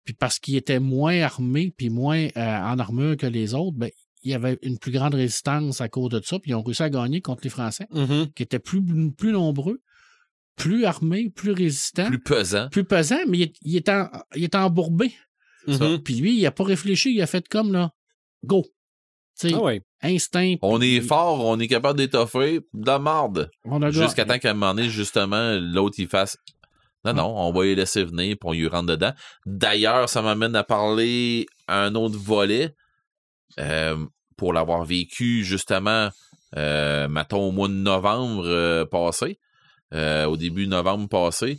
Puis 0.04 0.14
parce 0.14 0.38
qu'il 0.38 0.56
était 0.56 0.80
moins 0.80 1.20
armé, 1.20 1.72
puis 1.76 1.90
moins 1.90 2.26
euh, 2.36 2.56
en 2.58 2.78
armure 2.78 3.16
que 3.16 3.26
les 3.26 3.54
autres, 3.54 3.76
ben, 3.76 3.90
il 4.24 4.30
y 4.30 4.34
avait 4.34 4.58
une 4.62 4.78
plus 4.78 4.92
grande 4.92 5.14
résistance 5.14 5.80
à 5.80 5.88
cause 5.88 6.10
de 6.10 6.20
ça. 6.24 6.38
Puis 6.38 6.52
ils 6.52 6.54
ont 6.54 6.62
réussi 6.62 6.82
à 6.82 6.90
gagner 6.90 7.20
contre 7.20 7.42
les 7.44 7.50
Français, 7.50 7.86
Mhm. 7.92 8.32
qui 8.34 8.42
étaient 8.42 8.58
plus, 8.58 8.82
plus 9.16 9.32
nombreux, 9.32 9.80
plus 10.56 10.84
armés, 10.84 11.28
plus 11.30 11.50
résistants, 11.52 12.06
Plus 12.08 12.18
plus, 12.20 12.34
pesant. 12.36 12.68
pesants, 12.88 13.16
mais 13.28 13.38
il, 13.38 13.42
est- 13.42 13.56
il 13.62 13.76
est 13.76 13.88
en, 13.88 14.08
il 14.34 14.44
est 14.44 14.54
embourbé. 14.54 15.12
Mhm. 15.66 15.98
Puis 16.02 16.14
lui, 16.14 16.36
il 16.38 16.46
a 16.46 16.50
pas 16.50 16.64
réfléchi, 16.64 17.12
il 17.14 17.22
a 17.22 17.26
fait 17.26 17.46
comme 17.48 17.72
là, 17.72 17.92
go. 18.44 18.64
Ah 19.54 19.60
ouais. 19.60 19.82
instinct. 20.02 20.54
On 20.62 20.80
est 20.80 21.00
fort, 21.00 21.44
on 21.44 21.58
est 21.58 21.68
capable 21.68 21.98
d'étoffer 21.98 22.60
de 22.72 22.86
la 22.86 22.98
marde. 22.98 23.50
Jusqu'à 23.90 24.24
temps 24.24 24.38
qu'à 24.38 24.50
un 24.50 24.54
moment 24.54 24.74
donné, 24.74 24.88
justement, 24.88 25.58
l'autre, 25.60 25.96
il 25.98 26.08
fasse 26.08 26.36
Non, 27.04 27.12
non, 27.14 27.34
on 27.36 27.52
va 27.52 27.66
y 27.66 27.74
laisser 27.74 28.04
venir, 28.04 28.36
puis 28.40 28.48
on 28.48 28.52
y 28.52 28.66
rentre 28.66 28.86
dedans. 28.86 29.12
D'ailleurs, 29.46 30.08
ça 30.08 30.22
m'amène 30.22 30.54
à 30.56 30.64
parler 30.64 31.46
à 31.66 31.82
un 31.84 31.94
autre 31.94 32.18
volet. 32.18 32.74
euh, 33.58 33.96
pour 34.36 34.52
l'avoir 34.52 34.84
vécu, 34.84 35.44
justement, 35.44 36.08
euh, 36.56 37.06
mettons, 37.08 37.48
au 37.48 37.52
mois 37.52 37.68
de 37.68 37.74
novembre 37.74 38.44
euh, 38.46 38.84
passé. 38.86 39.38
euh, 39.94 40.24
au 40.24 40.36
début 40.36 40.66
novembre 40.66 41.06
passé. 41.08 41.58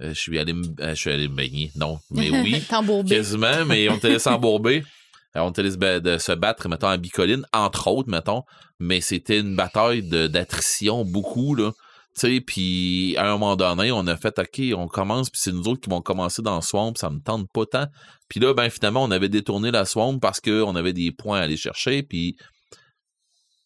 je 0.00 0.12
suis 0.14 0.38
allé 0.38 0.52
me 0.54 0.64
je 0.80 0.94
suis 0.94 1.10
allé 1.10 1.28
me 1.28 1.34
baigner. 1.34 1.70
Non, 1.76 1.98
mais 2.10 2.30
oui. 2.30 2.60
Quasiment, 3.08 3.64
mais 3.66 3.88
on 3.88 3.98
te 3.98 4.06
laisse 4.06 4.26
embourber. 4.26 4.82
Euh, 5.36 5.40
On 5.40 5.50
ba- 5.50 6.00
de 6.00 6.18
se 6.18 6.32
battre, 6.32 6.68
mettons, 6.68 6.88
à 6.88 6.96
Bicoline, 6.96 7.44
entre 7.52 7.88
autres, 7.88 8.08
mettons. 8.10 8.42
Mais 8.78 9.00
c'était 9.00 9.40
une 9.40 9.56
bataille 9.56 10.02
d'attrition, 10.02 11.04
beaucoup, 11.04 11.54
là. 11.54 11.72
Tu 12.16 12.20
sais, 12.20 12.40
puis 12.40 13.16
à 13.16 13.26
un 13.28 13.32
moment 13.32 13.56
donné, 13.56 13.90
on 13.90 14.06
a 14.06 14.16
fait, 14.16 14.38
OK, 14.38 14.60
on 14.76 14.86
commence, 14.86 15.30
puis 15.30 15.40
c'est 15.42 15.50
nous 15.50 15.66
autres 15.66 15.80
qui 15.80 15.90
vont 15.90 16.00
commencer 16.00 16.42
dans 16.42 16.54
le 16.54 16.62
swamp, 16.62 16.92
ça 16.94 17.10
me 17.10 17.18
tente 17.18 17.48
pas 17.52 17.66
tant. 17.66 17.86
Puis 18.28 18.38
là, 18.38 18.54
ben 18.54 18.70
finalement, 18.70 19.02
on 19.02 19.10
avait 19.10 19.28
détourné 19.28 19.72
la 19.72 19.84
swamp 19.84 20.20
parce 20.20 20.40
qu'on 20.40 20.76
avait 20.76 20.92
des 20.92 21.10
points 21.10 21.40
à 21.40 21.42
aller 21.42 21.56
chercher, 21.56 22.04
puis 22.04 22.36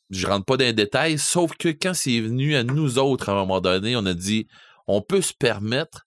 je 0.09 0.27
rentre 0.27 0.47
pas 0.47 0.57
dans 0.57 0.65
les 0.65 0.73
détails, 0.73 1.19
sauf 1.19 1.55
que 1.59 1.69
quand 1.69 1.93
c'est 1.93 2.21
venu 2.21 2.57
à 2.57 2.65
nous 2.65 2.99
autres, 2.99 3.29
à 3.29 3.33
un 3.33 3.35
moment 3.35 3.61
donné, 3.61 3.97
on 3.97 4.07
a 4.07 4.15
dit, 4.15 4.47
on 4.87 5.03
peut 5.03 5.21
se 5.21 5.35
permettre 5.35 6.07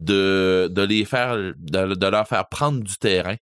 de, 0.00 0.68
de 0.72 0.82
les 0.82 1.04
faire, 1.04 1.36
de 1.36 2.06
leur 2.10 2.26
faire 2.26 2.48
prendre 2.48 2.82
du 2.82 2.96
terrain. 2.96 3.36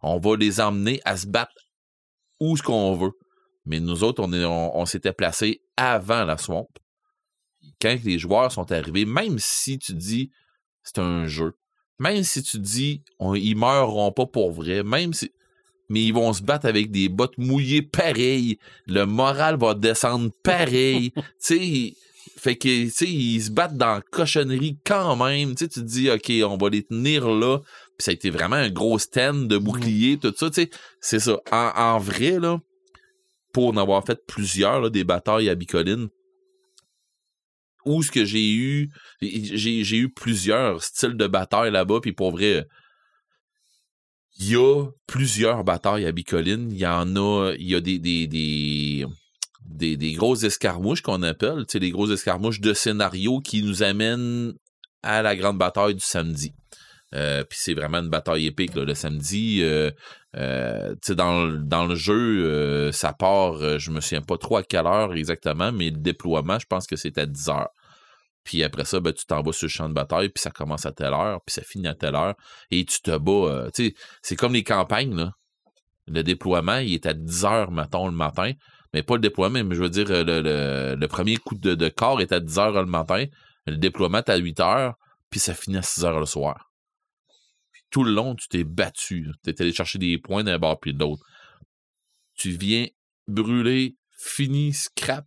On 0.00 0.18
va 0.18 0.36
les 0.36 0.60
emmener 0.60 1.00
à 1.04 1.16
se 1.16 1.26
battre 1.26 1.52
où 2.40 2.56
ce 2.56 2.62
qu'on 2.62 2.94
veut. 2.96 3.12
Mais 3.66 3.80
nous 3.80 4.04
autres, 4.04 4.22
on, 4.22 4.32
est- 4.32 4.44
on, 4.44 4.76
on 4.78 4.86
s'était 4.86 5.12
placés 5.12 5.60
avant 5.76 6.24
la 6.24 6.38
swamp. 6.38 6.68
Quand 7.80 7.96
les 8.04 8.18
joueurs 8.18 8.52
sont 8.52 8.70
arrivés, 8.72 9.04
même 9.04 9.38
si 9.38 9.78
tu 9.78 9.94
dis 9.94 10.30
c'est 10.82 10.98
un 10.98 11.26
jeu, 11.26 11.52
même 11.98 12.22
si 12.22 12.42
tu 12.42 12.58
dis 12.58 13.02
on, 13.18 13.34
ils 13.34 13.56
meurront 13.56 14.12
pas 14.12 14.26
pour 14.26 14.52
vrai, 14.52 14.82
même 14.82 15.12
si. 15.12 15.30
Mais 15.90 16.04
ils 16.04 16.12
vont 16.12 16.32
se 16.34 16.42
battre 16.42 16.66
avec 16.66 16.90
des 16.90 17.08
bottes 17.08 17.38
mouillées 17.38 17.80
pareil. 17.82 18.58
Le 18.86 19.04
moral 19.06 19.56
va 19.58 19.74
descendre 19.74 20.30
pareil. 20.44 21.12
tu 21.14 21.22
sais, 21.40 21.92
fait 22.36 22.56
que, 22.56 22.84
tu 22.84 22.90
sais, 22.90 23.06
ils 23.08 23.40
se 23.42 23.50
battent 23.50 23.76
dans 23.76 23.94
la 23.94 24.00
cochonnerie 24.02 24.78
quand 24.84 25.16
même. 25.16 25.54
Tu 25.54 25.64
sais, 25.64 25.68
tu 25.68 25.80
te 25.80 25.84
dis, 25.86 26.10
OK, 26.10 26.30
on 26.44 26.58
va 26.58 26.68
les 26.68 26.82
tenir 26.84 27.28
là. 27.30 27.58
Puis 27.98 28.04
ça 28.04 28.10
a 28.12 28.14
été 28.14 28.30
vraiment 28.30 28.56
un 28.56 28.70
gros 28.70 28.98
stand 28.98 29.48
de 29.48 29.58
bouclier, 29.58 30.18
tout 30.18 30.32
ça. 30.36 30.48
Tu 30.50 30.62
sais, 30.62 30.70
c'est 31.00 31.18
ça. 31.18 31.40
En, 31.50 31.72
en 31.74 31.98
vrai, 31.98 32.38
là, 32.38 32.60
pour 33.52 33.68
en 33.68 33.76
avoir 33.76 34.04
fait 34.06 34.20
plusieurs, 34.26 34.80
là, 34.80 34.88
des 34.88 35.02
batailles 35.02 35.48
à 35.48 35.56
Bicoline, 35.56 36.08
où 37.84 38.02
ce 38.02 38.12
que 38.12 38.24
j'ai 38.24 38.52
eu, 38.52 38.90
j'ai, 39.20 39.82
j'ai 39.82 39.96
eu 39.96 40.10
plusieurs 40.10 40.82
styles 40.82 41.16
de 41.16 41.26
bataille 41.26 41.72
là-bas, 41.72 41.98
puis 42.00 42.12
pour 42.12 42.30
vrai, 42.30 42.66
il 44.38 44.50
y 44.50 44.56
a 44.56 44.86
plusieurs 45.08 45.64
batailles 45.64 46.06
à 46.06 46.12
Bicoline. 46.12 46.70
Il 46.70 46.78
y 46.78 46.86
en 46.86 47.16
a, 47.16 47.52
il 47.58 47.68
y 47.68 47.74
a 47.74 47.80
des, 47.80 47.98
des, 47.98 48.28
des, 48.28 49.06
des, 49.62 49.96
des 49.96 50.12
grosses 50.12 50.44
escarmouches 50.44 51.02
qu'on 51.02 51.22
appelle, 51.22 51.66
tu 51.66 51.72
sais, 51.72 51.80
des 51.80 51.90
grosses 51.90 52.10
escarmouches 52.10 52.60
de 52.60 52.74
scénario 52.74 53.40
qui 53.40 53.62
nous 53.64 53.82
amènent 53.82 54.52
à 55.02 55.22
la 55.22 55.34
grande 55.34 55.58
bataille 55.58 55.94
du 55.94 56.04
samedi. 56.04 56.52
Euh, 57.14 57.42
puis 57.44 57.58
c'est 57.60 57.72
vraiment 57.74 57.98
une 57.98 58.10
bataille 58.10 58.46
épique 58.46 58.74
le 58.74 58.94
samedi. 58.94 59.60
Euh, 59.62 59.90
euh, 60.36 60.94
dans, 61.10 61.46
le- 61.46 61.58
dans 61.58 61.86
le 61.86 61.94
jeu, 61.94 62.90
ça 62.92 63.12
part, 63.12 63.78
je 63.78 63.90
me 63.90 64.00
souviens 64.00 64.20
pas 64.22 64.36
trop 64.36 64.56
à 64.58 64.62
quelle 64.62 64.86
heure 64.86 65.14
exactement, 65.14 65.72
mais 65.72 65.90
le 65.90 65.96
déploiement, 65.98 66.58
je 66.58 66.66
pense 66.66 66.86
que 66.86 66.96
c'est 66.96 67.16
à 67.18 67.26
10 67.26 67.48
heures. 67.48 67.70
Puis 68.44 68.62
après 68.62 68.84
ça, 68.84 69.00
ben, 69.00 69.12
tu 69.12 69.26
t'en 69.26 69.42
vas 69.42 69.52
sur 69.52 69.66
le 69.66 69.70
champ 69.70 69.88
de 69.88 69.94
bataille, 69.94 70.28
puis 70.30 70.40
ça 70.40 70.50
commence 70.50 70.86
à 70.86 70.92
telle 70.92 71.12
heure, 71.12 71.40
puis 71.46 71.52
ça 71.54 71.62
finit 71.62 71.88
à 71.88 71.94
telle 71.94 72.14
heure, 72.14 72.34
et 72.70 72.84
tu 72.84 73.00
te 73.02 73.16
bats. 73.16 73.68
c'est 74.22 74.36
comme 74.36 74.54
les 74.54 74.64
campagnes, 74.64 75.14
là. 75.16 75.32
Le 76.06 76.22
déploiement, 76.22 76.78
il 76.78 76.94
est 76.94 77.04
à 77.06 77.12
10 77.12 77.44
heures, 77.44 77.70
mettons, 77.70 78.06
le 78.06 78.14
matin. 78.14 78.52
Mais 78.94 79.02
pas 79.02 79.14
le 79.16 79.20
déploiement, 79.20 79.62
mais 79.64 79.74
je 79.74 79.82
veux 79.82 79.90
dire, 79.90 80.06
le, 80.08 80.22
le- 80.22 80.94
le 80.98 81.08
premier 81.08 81.36
coup 81.36 81.54
de, 81.54 81.74
de 81.74 81.88
corps 81.90 82.22
est 82.22 82.32
à 82.32 82.40
10 82.40 82.58
heures 82.58 82.72
le 82.72 82.86
matin. 82.86 83.26
Le 83.66 83.76
déploiement 83.76 84.18
est 84.18 84.30
à 84.30 84.36
8 84.36 84.60
heures, 84.60 84.94
puis 85.28 85.38
ça 85.40 85.52
finit 85.52 85.76
à 85.76 85.82
6 85.82 86.04
heures 86.06 86.18
le 86.20 86.24
soir. 86.26 86.67
Tout 87.90 88.04
le 88.04 88.12
long, 88.12 88.34
tu 88.34 88.48
t'es 88.48 88.64
battu. 88.64 89.30
Tu 89.42 89.50
es 89.50 89.62
allé 89.62 89.72
chercher 89.72 89.98
des 89.98 90.18
points 90.18 90.44
d'un 90.44 90.58
bord 90.58 90.78
puis 90.78 90.92
de 90.92 90.98
l'autre. 90.98 91.24
Tu 92.34 92.50
viens 92.50 92.86
brûler, 93.26 93.96
fini, 94.10 94.72
scrap. 94.72 95.26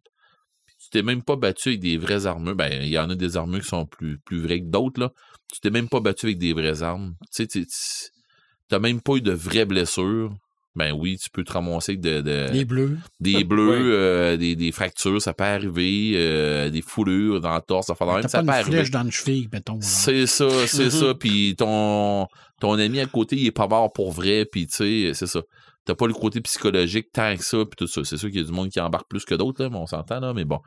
Tu 0.79 0.89
t'es 0.89 1.03
même 1.03 1.23
pas 1.23 1.35
battu 1.35 1.69
avec 1.69 1.79
des 1.79 1.97
vraies 1.97 2.25
armures. 2.25 2.55
Ben, 2.55 2.81
il 2.83 2.89
y 2.89 2.99
en 2.99 3.09
a 3.09 3.15
des 3.15 3.37
armures 3.37 3.61
qui 3.61 3.67
sont 3.67 3.85
plus, 3.85 4.19
vraies 4.29 4.61
que 4.61 4.69
d'autres, 4.69 4.99
là. 4.99 5.11
Tu 5.53 5.59
t'es 5.59 5.69
même 5.69 5.89
pas 5.89 5.99
battu 5.99 6.27
avec 6.27 6.37
des 6.37 6.53
vraies 6.53 6.81
armes. 6.81 7.15
Tu 7.33 7.47
sais, 7.47 8.79
même 8.79 9.01
pas 9.01 9.15
eu 9.15 9.21
de 9.21 9.31
vraies 9.31 9.65
blessures. 9.65 10.35
Ben 10.73 10.93
oui, 10.93 11.17
tu 11.17 11.29
peux 11.29 11.43
te 11.43 11.51
ramasser 11.51 11.91
avec 11.93 12.01
de, 12.01 12.21
de- 12.21 12.47
Les 12.53 12.63
bleus. 12.63 12.97
des 13.19 13.43
bleus, 13.43 13.93
euh, 13.93 14.37
des, 14.37 14.55
des 14.55 14.71
fractures, 14.71 15.21
ça 15.21 15.33
peut 15.33 15.43
arriver, 15.43 16.13
euh, 16.15 16.69
des 16.69 16.81
foulures 16.81 17.41
dans 17.41 17.51
la 17.51 17.59
torse, 17.61 17.87
ça, 17.87 17.95
T'as 17.99 18.21
ça 18.27 18.37
pas 18.37 18.37
peut 18.37 18.43
une 18.43 18.49
arriver. 18.49 18.71
flèche 18.77 18.91
dans 18.91 19.03
le 19.03 19.11
cheville, 19.11 19.49
mettons. 19.51 19.79
C'est 19.81 20.25
ça, 20.27 20.47
c'est 20.67 20.85
Mhm. 20.85 20.89
ça. 20.91 21.13
Puis 21.15 21.55
ton, 21.57 22.25
ton 22.61 22.73
ami 22.79 23.01
à 23.01 23.05
côté, 23.05 23.35
il 23.35 23.45
est 23.47 23.51
pas 23.51 23.67
mort 23.67 23.91
pour 23.91 24.13
vrai, 24.13 24.45
puis 24.49 24.65
tu 24.67 24.75
sais, 24.77 25.11
c'est 25.13 25.27
ça. 25.27 25.41
T'as 25.83 25.95
pas 25.95 26.07
le 26.07 26.13
côté 26.13 26.39
psychologique 26.41 27.07
tant 27.11 27.35
que 27.35 27.43
ça, 27.43 27.57
puis 27.57 27.75
tout 27.77 27.87
ça. 27.87 28.03
C'est 28.05 28.15
sûr 28.17 28.29
qu'il 28.29 28.39
y 28.39 28.43
a 28.43 28.45
du 28.47 28.53
monde 28.53 28.69
qui 28.69 28.79
embarque 28.79 29.09
plus 29.09 29.25
que 29.25 29.35
d'autres, 29.35 29.65
on 29.65 29.85
s'entend, 29.87 30.19
là, 30.21 30.33
mais 30.33 30.45
bon. 30.45 30.59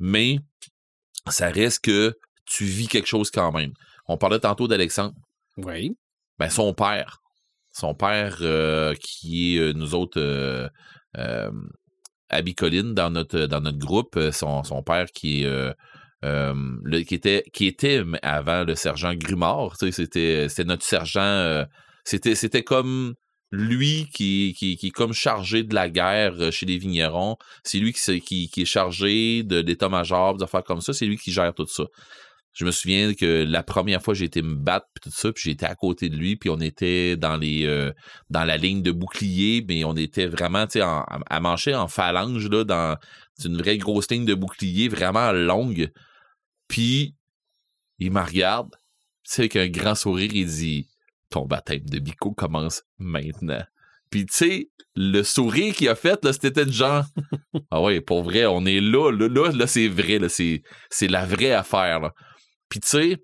Mais 0.00 0.38
ça 1.28 1.48
reste 1.48 1.84
que 1.84 2.12
tu 2.46 2.64
vis 2.64 2.88
quelque 2.88 3.06
chose 3.08 3.30
quand 3.30 3.52
même. 3.52 3.70
On 4.08 4.16
parlait 4.16 4.40
tantôt 4.40 4.66
d'Alexandre. 4.66 5.14
Oui. 5.58 5.92
Ben, 6.40 6.48
son 6.50 6.74
père. 6.74 7.18
Son 7.72 7.94
père, 7.94 8.38
euh, 8.42 8.94
qui 9.00 9.56
est 9.56 9.60
euh, 9.60 9.72
nous 9.72 9.94
autres 9.94 10.20
euh, 10.20 10.68
euh, 11.16 11.50
Bicoline 12.42 12.94
dans 12.94 13.10
notre, 13.10 13.46
groupe, 13.78 14.16
euh, 14.16 14.32
son, 14.32 14.62
père 14.84 15.06
qui 15.12 15.42
est. 15.42 15.46
euh, 15.46 15.72
euh, 16.24 16.54
était 17.60 18.04
avant 18.22 18.62
le 18.64 18.74
sergent 18.76 19.12
Grumard, 19.14 19.76
tu 19.76 19.86
sais, 19.86 19.92
c'était 19.92 20.48
c'était 20.48 20.64
notre 20.64 20.84
sergent 20.84 21.20
euh, 21.20 21.64
c'était 22.04 22.36
c'était 22.36 22.62
comme 22.62 23.14
lui 23.50 24.08
qui, 24.14 24.56
est 24.60 24.90
comme 24.90 25.12
chargé 25.12 25.62
de 25.62 25.74
la 25.74 25.90
guerre 25.90 26.34
euh, 26.40 26.50
chez 26.50 26.64
les 26.64 26.78
vignerons. 26.78 27.36
C'est 27.64 27.78
lui 27.78 27.92
qui, 27.92 28.20
qui 28.48 28.62
est 28.62 28.64
chargé 28.64 29.42
de 29.42 29.58
l'état-major, 29.60 30.36
des 30.38 30.44
affaires 30.44 30.64
comme 30.64 30.80
ça. 30.80 30.94
C'est 30.94 31.04
lui 31.06 31.18
qui 31.18 31.32
gère 31.32 31.52
tout 31.52 31.66
ça. 31.66 31.84
Je 32.52 32.66
me 32.66 32.70
souviens 32.70 33.14
que 33.14 33.44
la 33.44 33.62
première 33.62 34.02
fois 34.02 34.14
j'ai 34.14 34.26
été 34.26 34.42
me 34.42 34.54
battre 34.54 34.86
puis 34.94 35.10
tout 35.10 35.16
ça, 35.16 35.32
puis 35.32 35.42
j'étais 35.46 35.66
à 35.66 35.74
côté 35.74 36.08
de 36.10 36.16
lui, 36.16 36.36
puis 36.36 36.50
on 36.50 36.60
était 36.60 37.16
dans 37.16 37.36
les 37.36 37.64
euh, 37.64 37.92
dans 38.28 38.44
la 38.44 38.58
ligne 38.58 38.82
de 38.82 38.92
bouclier, 38.92 39.64
mais 39.66 39.84
on 39.84 39.96
était 39.96 40.26
vraiment 40.26 40.66
tu 40.66 40.80
à 40.80 41.40
mancher 41.40 41.74
en 41.74 41.88
phalange 41.88 42.48
là 42.48 42.64
dans 42.64 42.96
une 43.44 43.56
vraie 43.56 43.78
grosse 43.78 44.10
ligne 44.10 44.26
de 44.26 44.34
bouclier 44.34 44.88
vraiment 44.88 45.32
longue. 45.32 45.90
Puis 46.68 47.14
il 47.98 48.12
me 48.12 48.20
regarde, 48.20 48.70
tu 49.24 49.34
sais 49.34 49.42
avec 49.42 49.56
un 49.56 49.68
grand 49.68 49.94
sourire, 49.94 50.30
il 50.34 50.46
dit 50.46 50.88
ton 51.30 51.46
baptême 51.46 51.84
de 51.84 51.98
bico 51.98 52.32
commence 52.32 52.82
maintenant. 52.98 53.62
Puis 54.10 54.26
tu 54.26 54.34
sais 54.34 54.68
le 54.94 55.22
sourire 55.22 55.74
qu'il 55.74 55.88
a 55.88 55.94
fait 55.94 56.22
là, 56.22 56.34
c'était 56.34 56.66
de 56.66 56.70
genre 56.70 57.06
ah 57.70 57.80
ouais, 57.80 58.02
pour 58.02 58.22
vrai, 58.22 58.44
on 58.44 58.66
est 58.66 58.80
là 58.80 59.10
là 59.10 59.28
là, 59.28 59.50
là 59.52 59.66
c'est 59.66 59.88
vrai 59.88 60.18
là, 60.18 60.28
c'est 60.28 60.62
c'est 60.90 61.08
la 61.08 61.24
vraie 61.24 61.52
affaire 61.52 62.00
là. 62.00 62.12
Puis 62.72 62.80
tu 62.80 62.88
sais, 62.88 63.18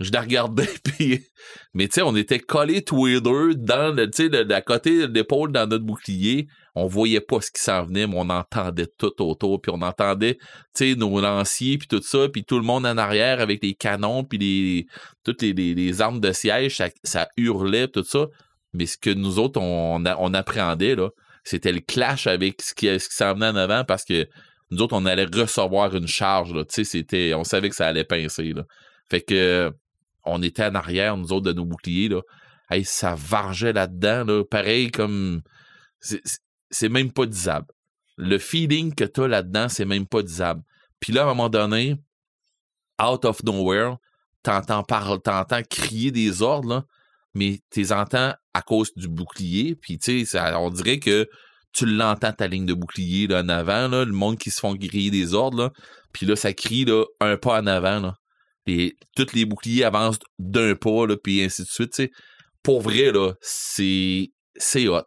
je 0.00 0.10
la 0.12 0.22
regardais, 0.22 0.66
puis... 0.82 1.26
Mais 1.74 1.88
tu 1.88 1.96
sais, 1.96 2.02
on 2.02 2.16
était 2.16 2.38
collés 2.38 2.82
tous 2.82 3.04
les 3.04 3.20
deux 3.20 3.54
dans 3.54 3.94
le, 3.94 4.08
tu 4.08 4.30
sais, 4.30 4.54
à 4.54 4.62
côté 4.62 5.06
de 5.06 5.12
l'épaule 5.12 5.52
dans 5.52 5.66
notre 5.66 5.84
bouclier. 5.84 6.46
On 6.74 6.86
voyait 6.86 7.20
pas 7.20 7.42
ce 7.42 7.50
qui 7.50 7.60
s'en 7.60 7.84
venait, 7.84 8.06
mais 8.06 8.14
on 8.16 8.30
entendait 8.30 8.86
tout 8.96 9.20
autour, 9.20 9.60
puis 9.60 9.70
on 9.74 9.82
entendait, 9.82 10.38
tu 10.74 10.92
sais, 10.92 10.94
nos 10.94 11.20
lanciers, 11.20 11.76
puis 11.76 11.86
tout 11.86 12.00
ça, 12.00 12.30
puis 12.30 12.44
tout 12.44 12.56
le 12.56 12.64
monde 12.64 12.86
en 12.86 12.96
arrière 12.96 13.40
avec 13.40 13.62
les 13.62 13.74
canons, 13.74 14.24
puis 14.24 14.38
les, 14.38 14.86
toutes 15.22 15.42
les, 15.42 16.00
armes 16.00 16.20
de 16.20 16.32
siège, 16.32 16.82
ça, 17.02 17.28
hurlait, 17.36 17.88
tout 17.88 18.04
ça. 18.04 18.26
Mais 18.72 18.86
ce 18.86 18.96
que 18.96 19.10
nous 19.10 19.38
autres, 19.38 19.60
on, 19.60 20.02
on 20.02 20.34
appréhendait, 20.34 20.94
là, 20.94 21.10
c'était 21.44 21.72
le 21.72 21.80
clash 21.80 22.26
avec 22.26 22.62
ce 22.62 22.72
qui, 22.72 22.86
ce 22.86 23.06
qui 23.06 23.16
s'en 23.16 23.34
venait 23.34 23.48
en 23.48 23.56
avant, 23.56 23.84
parce 23.84 24.04
que 24.06 24.26
nous 24.70 24.82
autres, 24.82 24.94
on 24.96 25.06
allait 25.06 25.24
recevoir 25.24 25.94
une 25.94 26.06
charge, 26.06 26.52
là, 26.52 26.64
tu 26.64 26.84
c'était, 26.84 27.32
on 27.34 27.44
savait 27.44 27.70
que 27.70 27.76
ça 27.76 27.86
allait 27.86 28.04
pincer. 28.04 28.52
Fait 29.10 29.22
que, 29.22 29.72
on 30.24 30.42
était 30.42 30.64
en 30.64 30.74
arrière, 30.74 31.16
nous 31.16 31.32
autres, 31.32 31.46
de 31.46 31.52
nos 31.52 31.64
boucliers, 31.64 32.08
là. 32.08 32.20
Ça 32.84 33.14
vargeait 33.16 33.72
là-dedans, 33.72 34.24
là. 34.24 34.44
Pareil 34.44 34.90
comme. 34.90 35.42
c'est- 36.00 36.22
c'est- 36.70 36.88
même 36.90 37.10
pas 37.12 37.26
disable. 37.26 37.66
Le 38.16 38.38
feeling 38.38 38.94
que 38.94 39.04
t'as 39.04 39.26
là-dedans, 39.26 39.68
c'est 39.68 39.86
même 39.86 40.06
pas 40.06 40.22
disable. 40.22 40.62
Puis 41.00 41.12
là, 41.12 41.22
à 41.22 41.24
un 41.24 41.28
moment 41.28 41.48
donné, 41.48 41.96
out 43.02 43.24
of 43.24 43.42
nowhere, 43.44 43.96
t'entends 44.42 44.82
parler, 44.82 45.18
t'entends 45.24 45.62
crier 45.62 46.10
des 46.10 46.42
ordres, 46.42 46.86
mais 47.34 47.60
t'es 47.70 47.92
entends 47.92 48.34
à 48.54 48.62
cause 48.62 48.92
du 48.94 49.08
bouclier. 49.08 49.76
Puis, 49.76 49.98
tu 49.98 50.26
sais, 50.26 50.40
on 50.56 50.70
dirait 50.70 50.98
que 50.98 51.28
tu 51.72 51.86
l'entends, 51.86 52.32
ta 52.32 52.46
ligne 52.46 52.66
de 52.66 52.74
bouclier, 52.74 53.26
là, 53.26 53.42
en 53.42 53.48
avant, 53.48 53.88
le 53.88 54.06
monde 54.06 54.38
qui 54.38 54.50
se 54.50 54.60
font 54.60 54.74
griller 54.74 55.10
des 55.10 55.34
ordres, 55.34 55.58
là. 55.58 55.72
Puis 56.12 56.26
là, 56.26 56.36
ça 56.36 56.52
crie, 56.52 56.86
un 57.20 57.36
pas 57.36 57.60
en 57.60 57.66
avant. 57.66 58.12
Et 58.66 58.96
tous 59.16 59.32
les 59.34 59.44
boucliers 59.44 59.84
avancent 59.84 60.18
d'un 60.38 60.74
pas, 60.74 61.06
là, 61.06 61.16
puis 61.16 61.42
ainsi 61.42 61.62
de 61.62 61.68
suite. 61.68 62.02
Pour 62.62 62.80
vrai, 62.82 63.12
c'est, 63.40 64.30
c'est 64.56 64.88
hot. 64.88 65.06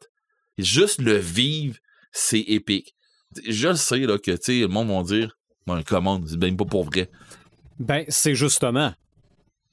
Juste 0.58 1.02
le 1.02 1.16
vivre, 1.16 1.78
c'est 2.12 2.40
épique. 2.42 2.96
Je 3.48 3.70
le 3.70 3.76
sais, 3.76 4.02
que, 4.02 4.62
le 4.62 4.68
monde 4.68 4.90
va 4.90 5.04
dire, 5.04 5.38
bon, 5.66 5.82
commande, 5.84 6.28
c'est 6.28 6.38
même 6.38 6.58
pas 6.58 6.66
pour 6.66 6.86
vrai. 6.86 7.10
Ben, 7.80 8.06
c'est 8.10 8.36
justement. 8.36 8.94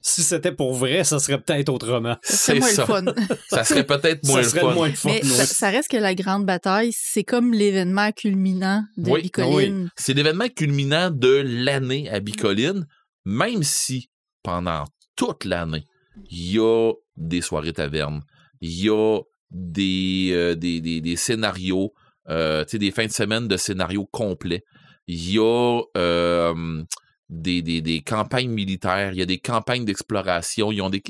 Si 0.01 0.23
c'était 0.23 0.53
pour 0.53 0.73
vrai, 0.73 1.03
ça 1.03 1.19
serait 1.19 1.41
peut-être 1.41 1.69
autrement. 1.69 2.15
C'est 2.23 2.57
moins 2.59 2.69
ça. 2.69 2.81
le 2.83 2.87
fun. 2.87 3.05
Ça 3.49 3.63
serait 3.65 3.85
peut-être 3.85 4.25
moins 4.25 4.43
ça 4.43 4.55
le 4.55 4.67
fun. 4.67 4.73
moins 4.73 4.87
le 4.87 4.95
fun. 4.95 5.09
Mais 5.09 5.21
oui. 5.21 5.29
ça, 5.29 5.45
ça 5.45 5.69
reste 5.69 5.89
que 5.89 5.97
la 5.97 6.15
grande 6.15 6.45
bataille, 6.45 6.91
c'est 6.93 7.25
comme 7.25 7.53
l'événement 7.53 8.11
culminant 8.13 8.83
de 8.95 9.09
Oui, 9.09 9.23
Bicoline. 9.23 9.89
C'est 9.97 10.13
l'événement 10.13 10.47
culminant 10.47 11.11
de 11.11 11.43
l'année 11.45 12.09
à 12.09 12.21
Bicoline, 12.21 12.87
même 13.25 13.63
si 13.63 14.09
pendant 14.41 14.85
toute 15.17 15.43
l'année, 15.43 15.85
il 16.29 16.53
y 16.53 16.59
a 16.59 16.93
des 17.17 17.41
soirées 17.41 17.73
tavernes, 17.73 18.21
il 18.61 18.83
y 18.83 18.89
a 18.89 19.19
des, 19.51 20.29
euh, 20.31 20.55
des, 20.55 20.79
des, 20.79 21.01
des 21.01 21.15
scénarios, 21.15 21.93
euh, 22.29 22.63
tu 22.63 22.71
sais, 22.71 22.77
des 22.77 22.91
fins 22.91 23.05
de 23.05 23.11
semaine 23.11 23.47
de 23.47 23.57
scénarios 23.57 24.07
complets. 24.11 24.63
Il 25.07 25.31
y 25.33 25.39
a 25.39 25.81
euh, 25.97 26.83
des, 27.29 27.61
des, 27.61 27.81
des 27.81 28.01
campagnes 28.01 28.49
militaires, 28.49 29.13
il 29.13 29.19
y 29.19 29.21
a 29.21 29.25
des 29.25 29.39
campagnes 29.39 29.85
d'exploration, 29.85 30.71
ils 30.71 30.81
ont 30.81 30.89
des, 30.89 31.03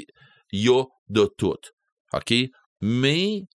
il 0.52 0.62
y 0.62 0.70
a 0.70 0.84
de 1.10 1.30
tout. 1.38 1.56
OK? 2.14 2.34
Mais 2.82 3.46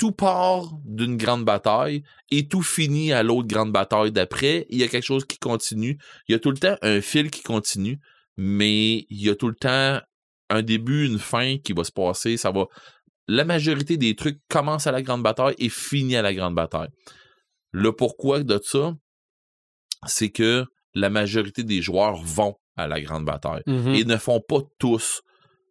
tout 0.00 0.12
part 0.12 0.72
d'une 0.86 1.16
grande 1.16 1.44
bataille 1.44 2.02
et 2.30 2.48
tout 2.48 2.62
finit 2.62 3.12
à 3.12 3.22
l'autre 3.22 3.48
grande 3.48 3.70
bataille 3.70 4.12
d'après. 4.12 4.66
Il 4.70 4.78
y 4.78 4.82
a 4.82 4.88
quelque 4.88 5.04
chose 5.04 5.26
qui 5.26 5.38
continue. 5.38 5.98
Il 6.26 6.32
y 6.32 6.34
a 6.34 6.38
tout 6.38 6.50
le 6.50 6.56
temps 6.56 6.76
un 6.80 7.02
fil 7.02 7.30
qui 7.30 7.42
continue, 7.42 8.00
mais 8.38 9.06
il 9.10 9.22
y 9.22 9.28
a 9.28 9.36
tout 9.36 9.48
le 9.48 9.54
temps 9.54 10.00
un 10.48 10.62
début, 10.62 11.06
une 11.06 11.18
fin 11.18 11.58
qui 11.58 11.74
va 11.74 11.84
se 11.84 11.92
passer. 11.92 12.38
Ça 12.38 12.50
va. 12.50 12.66
La 13.28 13.44
majorité 13.44 13.98
des 13.98 14.16
trucs 14.16 14.40
commencent 14.48 14.86
à 14.86 14.92
la 14.92 15.02
grande 15.02 15.22
bataille 15.22 15.54
et 15.58 15.68
finit 15.68 16.16
à 16.16 16.22
la 16.22 16.32
grande 16.32 16.54
bataille. 16.54 16.88
Le 17.70 17.92
pourquoi 17.92 18.42
de 18.42 18.58
ça, 18.64 18.94
c'est 20.06 20.30
que 20.30 20.64
la 20.94 21.10
majorité 21.10 21.62
des 21.64 21.82
joueurs 21.82 22.16
vont 22.16 22.56
à 22.76 22.86
la 22.88 23.00
grande 23.00 23.24
bataille 23.24 23.62
Mhm. 23.66 23.94
et 23.94 24.04
ne 24.04 24.16
font 24.16 24.40
pas 24.40 24.60
tous 24.78 25.22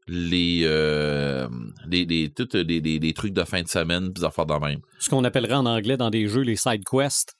les, 0.07 0.61
euh, 0.63 1.47
les, 1.87 2.05
les, 2.05 2.31
toutes 2.31 2.55
les, 2.55 2.79
les- 2.81 2.99
les 2.99 3.13
trucs 3.13 3.33
de 3.33 3.43
fin 3.43 3.61
de 3.61 3.67
semaine, 3.67 4.11
puis 4.13 4.25
affaires 4.25 4.45
de 4.45 4.53
même. 4.55 4.79
Ce 4.99 5.09
qu'on 5.09 5.23
appellerait 5.23 5.53
en 5.55 5.65
anglais 5.65 5.97
dans 5.97 6.09
des 6.09 6.27
jeux 6.27 6.41
les 6.41 6.55
side 6.55 6.83
quests. 6.83 7.35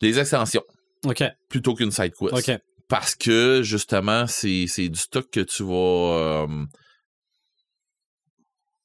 Les 0.00 0.18
extensions, 0.18 0.62
OK. 1.04 1.22
plutôt 1.48 1.74
qu'une 1.74 1.90
side 1.90 2.12
quest. 2.18 2.32
OK. 2.48 2.58
Parce 2.88 3.14
que, 3.14 3.62
justement, 3.62 4.26
c'est 4.26 4.66
du 4.88 4.98
stock 4.98 5.30
que 5.30 5.40
tu 5.40 5.62
vas... 5.62 6.44
euh, 6.44 6.64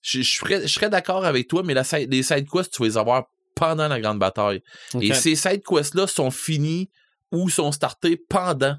je, 0.02 0.22
je 0.22 0.68
serais, 0.68 0.90
d'accord 0.90 1.26
avec 1.26 1.48
toi, 1.48 1.64
mais 1.64 1.74
la, 1.74 1.84
les 2.08 2.24
side 2.24 2.48
quests, 2.50 2.74
tu 2.74 2.82
vas 2.82 2.88
les 2.88 2.98
avoir 2.98 3.26
pendant 3.56 3.88
la 3.88 4.00
grande 4.00 4.20
bataille. 4.20 4.62
Et 5.02 5.14
ces 5.14 5.36
side 5.36 5.64
quests-là 5.64 6.08
sont 6.08 6.30
finis 6.32 6.90
ou 7.36 7.49
sont 7.49 7.72
startés 7.72 8.18
pendant 8.18 8.76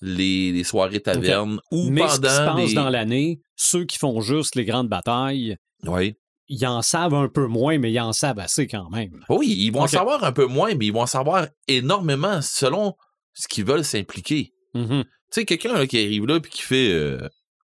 les, 0.00 0.52
les 0.52 0.64
soirées 0.64 1.00
tavernes 1.00 1.60
ou 1.70 1.90
Mais 1.90 2.08
ce 2.08 2.20
qui 2.20 2.28
se 2.28 2.36
pendant 2.38 2.54
passe 2.56 2.68
les... 2.68 2.74
dans 2.74 2.88
l'année, 2.90 3.40
ceux 3.56 3.84
qui 3.84 3.98
font 3.98 4.20
juste 4.20 4.54
les 4.56 4.64
grandes 4.64 4.88
batailles, 4.88 5.56
Oui. 5.84 6.16
ils 6.48 6.66
en 6.66 6.80
savent 6.82 7.14
un 7.14 7.28
peu 7.28 7.46
moins, 7.46 7.78
mais 7.78 7.92
ils 7.92 8.00
en 8.00 8.12
savent 8.12 8.38
assez 8.38 8.66
quand 8.66 8.88
même. 8.90 9.22
Oui, 9.28 9.48
ils 9.48 9.70
vont 9.70 9.82
en 9.82 9.86
savoir 9.86 10.24
un 10.24 10.32
peu 10.32 10.46
moins, 10.46 10.74
mais 10.74 10.86
ils 10.86 10.92
vont 10.92 11.02
en 11.02 11.06
savoir 11.06 11.46
énormément 11.68 12.40
selon 12.42 12.94
ce 13.34 13.46
qu'ils 13.46 13.64
veulent 13.64 13.84
s'impliquer. 13.84 14.52
Mhm. 14.74 15.04
Tu 15.04 15.10
sais, 15.30 15.44
quelqu'un 15.44 15.86
qui 15.86 15.98
arrive 16.02 16.26
là 16.26 16.40
puis 16.40 16.50
qui 16.50 16.62
fait 16.62 16.92
euh, 16.92 17.28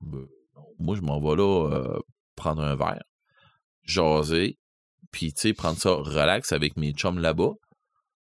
Ben, 0.01 0.25
moi 0.79 0.95
je 0.95 1.01
m'en 1.01 1.19
vais 1.19 1.35
là 1.35 1.69
euh, 1.71 1.99
prendre 2.35 2.61
un 2.63 2.75
verre, 2.75 3.03
jaser, 3.83 4.57
puis 5.11 5.33
tu 5.33 5.41
sais, 5.41 5.53
prendre 5.53 5.77
ça 5.77 5.91
relax 5.91 6.51
avec 6.51 6.77
mes 6.77 6.93
chums 6.93 7.19
là-bas, 7.19 7.51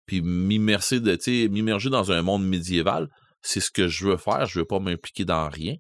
puis 0.08 0.22
m'immerser 0.22 1.00
de, 1.00 1.48
m'immerger 1.50 1.90
dans 1.90 2.12
un 2.12 2.22
monde 2.24 2.48
médiéval, 2.48 3.10
c'est 3.42 3.60
ce 3.60 3.70
que 3.70 3.88
je 3.88 4.08
veux 4.08 4.18
faire, 4.18 4.48
je 4.48 4.60
veux 4.60 4.66
pas 4.66 4.80
m'impliquer 4.80 5.26
dans 5.26 5.48
rien. 5.50 5.76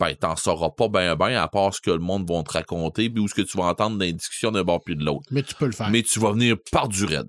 Ben, 0.00 0.14
t'en 0.14 0.36
sauras 0.36 0.70
pas 0.70 0.88
ben 0.88 1.16
ben 1.16 1.34
à 1.34 1.48
part 1.48 1.74
ce 1.74 1.80
que 1.80 1.90
le 1.90 1.98
monde 1.98 2.28
va 2.30 2.42
te 2.44 2.52
raconter, 2.52 3.10
puis 3.10 3.20
où 3.20 3.28
ce 3.28 3.34
que 3.34 3.42
tu 3.42 3.58
vas 3.58 3.64
entendre 3.64 3.98
dans 3.98 4.04
les 4.04 4.12
discussions 4.12 4.52
d'un 4.52 4.62
bord 4.62 4.80
puis 4.82 4.96
de 4.96 5.04
l'autre. 5.04 5.26
Mais 5.30 5.42
tu 5.42 5.54
peux 5.54 5.66
le 5.66 5.72
faire. 5.72 5.90
Mais 5.90 6.02
tu 6.02 6.20
vas 6.20 6.32
venir 6.32 6.56
par 6.70 6.88
du 6.88 7.04
raid. 7.04 7.26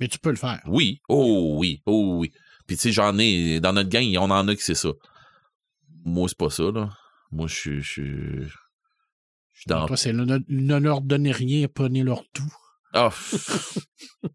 Mais 0.00 0.08
tu 0.08 0.18
peux 0.18 0.30
le 0.30 0.36
faire. 0.36 0.60
Oui, 0.66 1.00
oh 1.08 1.56
oui, 1.58 1.82
oh 1.86 2.16
oui. 2.18 2.32
Puis 2.66 2.76
tu 2.76 2.82
sais, 2.82 2.92
j'en 2.92 3.18
ai, 3.18 3.60
dans 3.60 3.72
notre 3.72 3.90
gang, 3.90 4.04
on 4.18 4.30
en 4.30 4.48
a 4.48 4.54
qui 4.54 4.62
c'est 4.62 4.74
ça. 4.74 4.90
Moi, 6.04 6.28
c'est 6.28 6.38
pas 6.38 6.50
ça, 6.50 6.64
là. 6.70 6.90
Moi, 7.32 7.48
je 7.48 7.54
suis. 7.54 7.82
Je 7.82 8.48
suis 9.52 9.66
dans. 9.66 9.86
Toi, 9.86 9.96
c'est 9.96 10.12
ne, 10.12 10.38
ne 10.48 10.76
leur 10.76 11.00
donner 11.00 11.32
rien, 11.32 11.66
prenez 11.68 12.02
leur 12.02 12.22
tout. 12.32 12.52
Ah, 12.94 13.10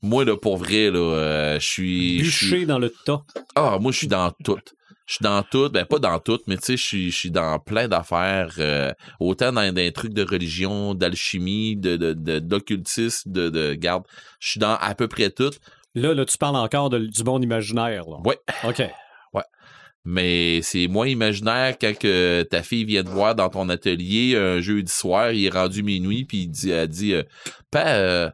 moi, 0.02 0.26
là, 0.26 0.36
pour 0.38 0.58
vrai, 0.58 0.92
là, 0.92 1.00
euh, 1.00 1.60
je 1.60 1.66
suis. 1.66 2.18
Bûcher 2.20 2.66
dans 2.66 2.80
le 2.80 2.94
tas. 3.06 3.22
Ah, 3.56 3.78
moi, 3.80 3.92
je 3.92 3.98
suis 4.00 4.08
dans 4.08 4.32
tout. 4.44 4.60
Je 5.06 5.16
suis 5.16 5.24
dans 5.24 5.42
tout, 5.42 5.70
ben 5.70 5.86
pas 5.86 5.98
dans 5.98 6.20
tout, 6.20 6.38
mais 6.46 6.56
tu 6.58 6.78
sais, 6.78 6.78
je 6.78 7.10
suis- 7.10 7.32
dans 7.32 7.58
plein 7.58 7.88
d'affaires, 7.88 8.54
euh, 8.60 8.94
autant 9.20 9.52
dans 9.52 9.74
des 9.74 9.92
trucs 9.92 10.14
de 10.14 10.22
religion, 10.24 10.94
d'alchimie, 10.94 11.76
de, 11.76 11.96
d'occultisme, 12.40 13.32
de, 13.32 13.50
de 13.50 13.74
garde. 13.74 14.04
Je 14.40 14.52
suis 14.52 14.60
dans 14.60 14.76
à 14.76 14.94
peu 14.94 15.08
près 15.08 15.32
tout. 15.32 15.50
Là, 15.96 16.14
là, 16.14 16.26
tu 16.26 16.38
parles 16.38 16.58
encore 16.58 16.92
de- 16.92 17.00
du 17.08 17.24
monde 17.24 17.44
imaginaire. 17.44 18.04
Là. 18.08 18.18
Ouais. 18.24 18.38
OK. 18.64 18.84
Mais 20.06 20.62
c'est 20.64 20.88
moins 20.88 21.08
imaginaire 21.08 21.76
quand 21.80 21.94
que 21.98 22.44
ta 22.44 22.64
fille 22.64 22.86
vient 22.86 23.04
te 23.04 23.10
voir 23.10 23.36
dans 23.36 23.50
ton 23.50 23.68
atelier 23.68 24.38
un 24.38 24.62
jeudi 24.62 24.92
soir, 24.92 25.32
il 25.34 25.46
est 25.46 25.50
rendu 25.50 25.84
minuit, 25.84 26.24
puis 26.24 26.44
il 26.44 26.48
dit, 26.48 26.70
elle 26.72 26.88
dit 26.88 27.14
euh, 27.14 27.24
euh, 27.76 28.30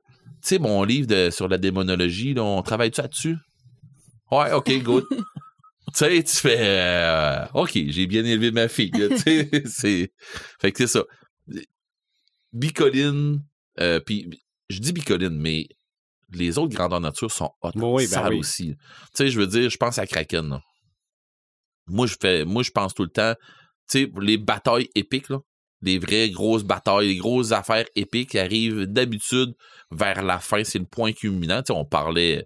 sais, 0.49 0.59
mon 0.59 0.83
livre 0.83 1.07
de, 1.07 1.29
sur 1.29 1.47
la 1.47 1.57
démonologie, 1.57 2.33
là, 2.33 2.43
on 2.43 2.61
travaille-tu 2.61 3.01
là-dessus? 3.01 3.37
Ouais, 4.31 4.51
ok, 4.51 4.81
good. 4.83 5.05
tu 5.09 5.23
sais, 5.93 6.23
tu 6.23 6.35
fais 6.35 6.57
euh, 6.59 7.45
OK, 7.53 7.71
j'ai 7.73 8.07
bien 8.07 8.23
élevé 8.25 8.51
ma 8.51 8.67
fille. 8.67 8.91
tu 8.91 9.17
sais, 9.17 9.49
c'est. 9.65 10.11
Fait 10.59 10.71
que 10.71 10.77
c'est 10.79 10.87
ça. 10.99 11.03
Bicoline, 12.53 13.43
euh, 13.79 13.99
puis 13.99 14.29
je 14.69 14.79
dis 14.79 14.93
bicoline, 14.93 15.37
mais 15.37 15.67
les 16.31 16.57
autres 16.57 16.73
grandeurs 16.75 17.01
nature 17.01 17.31
sont 17.31 17.51
hot, 17.61 17.71
Oui, 17.75 18.03
ben 18.03 18.09
sales 18.09 18.33
oui. 18.33 18.39
aussi. 18.39 18.75
Tu 18.75 18.77
sais, 19.13 19.29
je 19.29 19.39
veux 19.39 19.47
dire, 19.47 19.69
je 19.69 19.77
pense 19.77 19.97
à 19.99 20.07
Kraken. 20.07 20.49
là. 20.49 20.61
Moi, 21.87 22.07
je 22.07 22.15
fais, 22.19 22.45
moi, 22.45 22.63
je 22.63 22.71
pense 22.71 22.93
tout 22.93 23.03
le 23.03 23.09
temps, 23.09 23.35
tu 23.89 24.03
sais, 24.05 24.11
les 24.19 24.37
batailles 24.37 24.89
épiques, 24.95 25.29
là, 25.29 25.39
les 25.85 25.99
vraies 25.99 26.29
grosses 26.29 26.63
batailles, 26.63 27.07
les 27.09 27.15
grosses 27.17 27.51
affaires 27.51 27.85
épiques 27.95 28.31
qui 28.31 28.39
arrivent 28.39 28.83
d'habitude 28.85 29.53
vers 29.91 30.23
la 30.23 30.39
fin, 30.39 30.63
c'est 30.63 30.79
le 30.79 30.85
point 30.85 31.13
culminant. 31.13 31.61
Tu 31.61 31.73
sais, 31.73 31.79
on 31.79 31.85
parlait, 31.85 32.45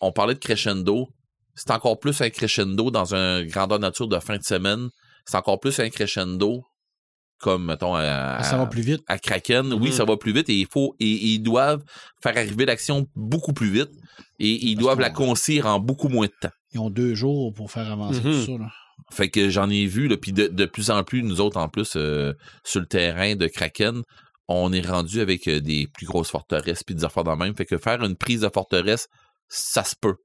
on 0.00 0.12
parlait 0.12 0.34
de 0.34 0.38
crescendo. 0.38 1.08
C'est 1.54 1.70
encore 1.72 1.98
plus 1.98 2.20
un 2.20 2.30
crescendo 2.30 2.90
dans 2.90 3.14
un 3.14 3.44
grandeur 3.44 3.78
nature 3.80 4.06
de 4.06 4.18
fin 4.20 4.36
de 4.36 4.42
semaine. 4.44 4.88
C'est 5.26 5.36
encore 5.36 5.58
plus 5.58 5.78
un 5.80 5.88
crescendo 5.90 6.62
comme, 7.40 7.66
mettons, 7.66 7.94
à, 7.94 8.42
ça 8.42 8.56
va 8.58 8.66
plus 8.66 8.82
vite. 8.82 9.00
à 9.06 9.16
Kraken, 9.18 9.72
oui, 9.74 9.88
Mhm. 9.90 9.92
ça 9.92 10.04
va 10.04 10.16
plus 10.16 10.32
vite 10.32 10.48
et 10.50 10.58
il 10.58 10.66
faut 10.66 10.96
et, 10.98 11.06
et 11.08 11.26
ils 11.34 11.38
doivent 11.42 11.84
faire 12.20 12.36
arriver 12.36 12.66
l'action 12.66 13.06
beaucoup 13.14 13.52
plus 13.52 13.70
vite 13.70 13.90
et 14.40 14.50
ils 14.66 14.74
Parce 14.74 14.82
doivent 14.84 15.00
la 15.00 15.10
concire 15.10 15.66
en 15.66 15.78
beaucoup 15.78 16.08
moins 16.08 16.26
de 16.26 16.32
temps. 16.40 16.50
Ils 16.72 16.80
ont 16.80 16.90
deux 16.90 17.14
jours 17.14 17.52
pour 17.54 17.70
faire 17.70 17.90
avancer 17.92 18.20
Mhm. 18.20 18.32
tout 18.32 18.44
ça. 18.44 18.52
Là. 18.58 18.70
Fait 19.10 19.30
que 19.30 19.48
j'en 19.48 19.70
ai 19.70 19.86
vu, 19.86 20.08
puis 20.18 20.32
de, 20.32 20.48
de 20.48 20.64
plus 20.66 20.90
en 20.90 21.02
plus, 21.02 21.22
nous 21.22 21.40
autres, 21.40 21.56
en 21.56 21.68
plus, 21.68 21.94
euh, 21.96 22.34
sur 22.64 22.80
le 22.80 22.86
terrain 22.86 23.36
de 23.36 23.46
Kraken, 23.46 24.02
on 24.48 24.72
est 24.72 24.86
rendu 24.86 25.20
avec 25.20 25.48
euh, 25.48 25.60
des 25.60 25.86
plus 25.86 26.06
grosses 26.06 26.30
forteresses 26.30 26.82
puis 26.82 26.94
des 26.94 27.04
affaires 27.04 27.24
dans 27.24 27.32
le 27.32 27.38
même. 27.38 27.56
Fait 27.56 27.64
que 27.64 27.78
faire 27.78 28.02
une 28.02 28.16
prise 28.16 28.42
de 28.42 28.50
forteresse, 28.52 29.08
ça 29.48 29.84
se 29.84 29.94
peut. 29.98 30.16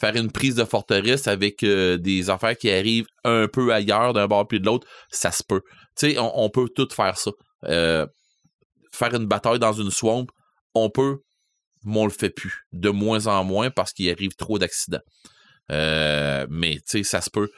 Faire 0.00 0.16
une 0.16 0.32
prise 0.32 0.56
de 0.56 0.64
forteresse 0.64 1.28
avec 1.28 1.62
euh, 1.62 1.98
des 1.98 2.30
affaires 2.30 2.56
qui 2.56 2.70
arrivent 2.70 3.06
un 3.24 3.46
peu 3.46 3.72
ailleurs 3.72 4.12
d'un 4.12 4.26
bord 4.26 4.48
puis 4.48 4.58
de 4.58 4.66
l'autre, 4.66 4.88
ça 5.10 5.30
se 5.30 5.44
peut. 5.44 5.62
Tu 5.96 6.12
sais, 6.12 6.16
on, 6.18 6.50
peut 6.50 6.68
tout 6.74 6.88
faire 6.90 7.16
ça. 7.16 7.30
Faire 7.64 9.14
une 9.14 9.26
bataille 9.26 9.58
dans 9.58 9.72
une 9.72 9.90
swamp, 9.90 10.26
on 10.74 10.90
peut, 10.90 11.18
mais 11.84 11.98
on 12.00 12.06
le 12.06 12.10
fait 12.10 12.30
plus. 12.30 12.66
De 12.72 12.90
moins 12.90 13.26
en 13.28 13.44
moins 13.44 13.70
parce 13.70 13.92
qu'il 13.92 14.10
arrive 14.10 14.34
trop 14.34 14.58
d'accidents. 14.58 15.02
Mais 15.68 16.76
tu 16.76 16.82
sais, 16.86 17.02
ça 17.04 17.20
se 17.20 17.30
peut. 17.30 17.50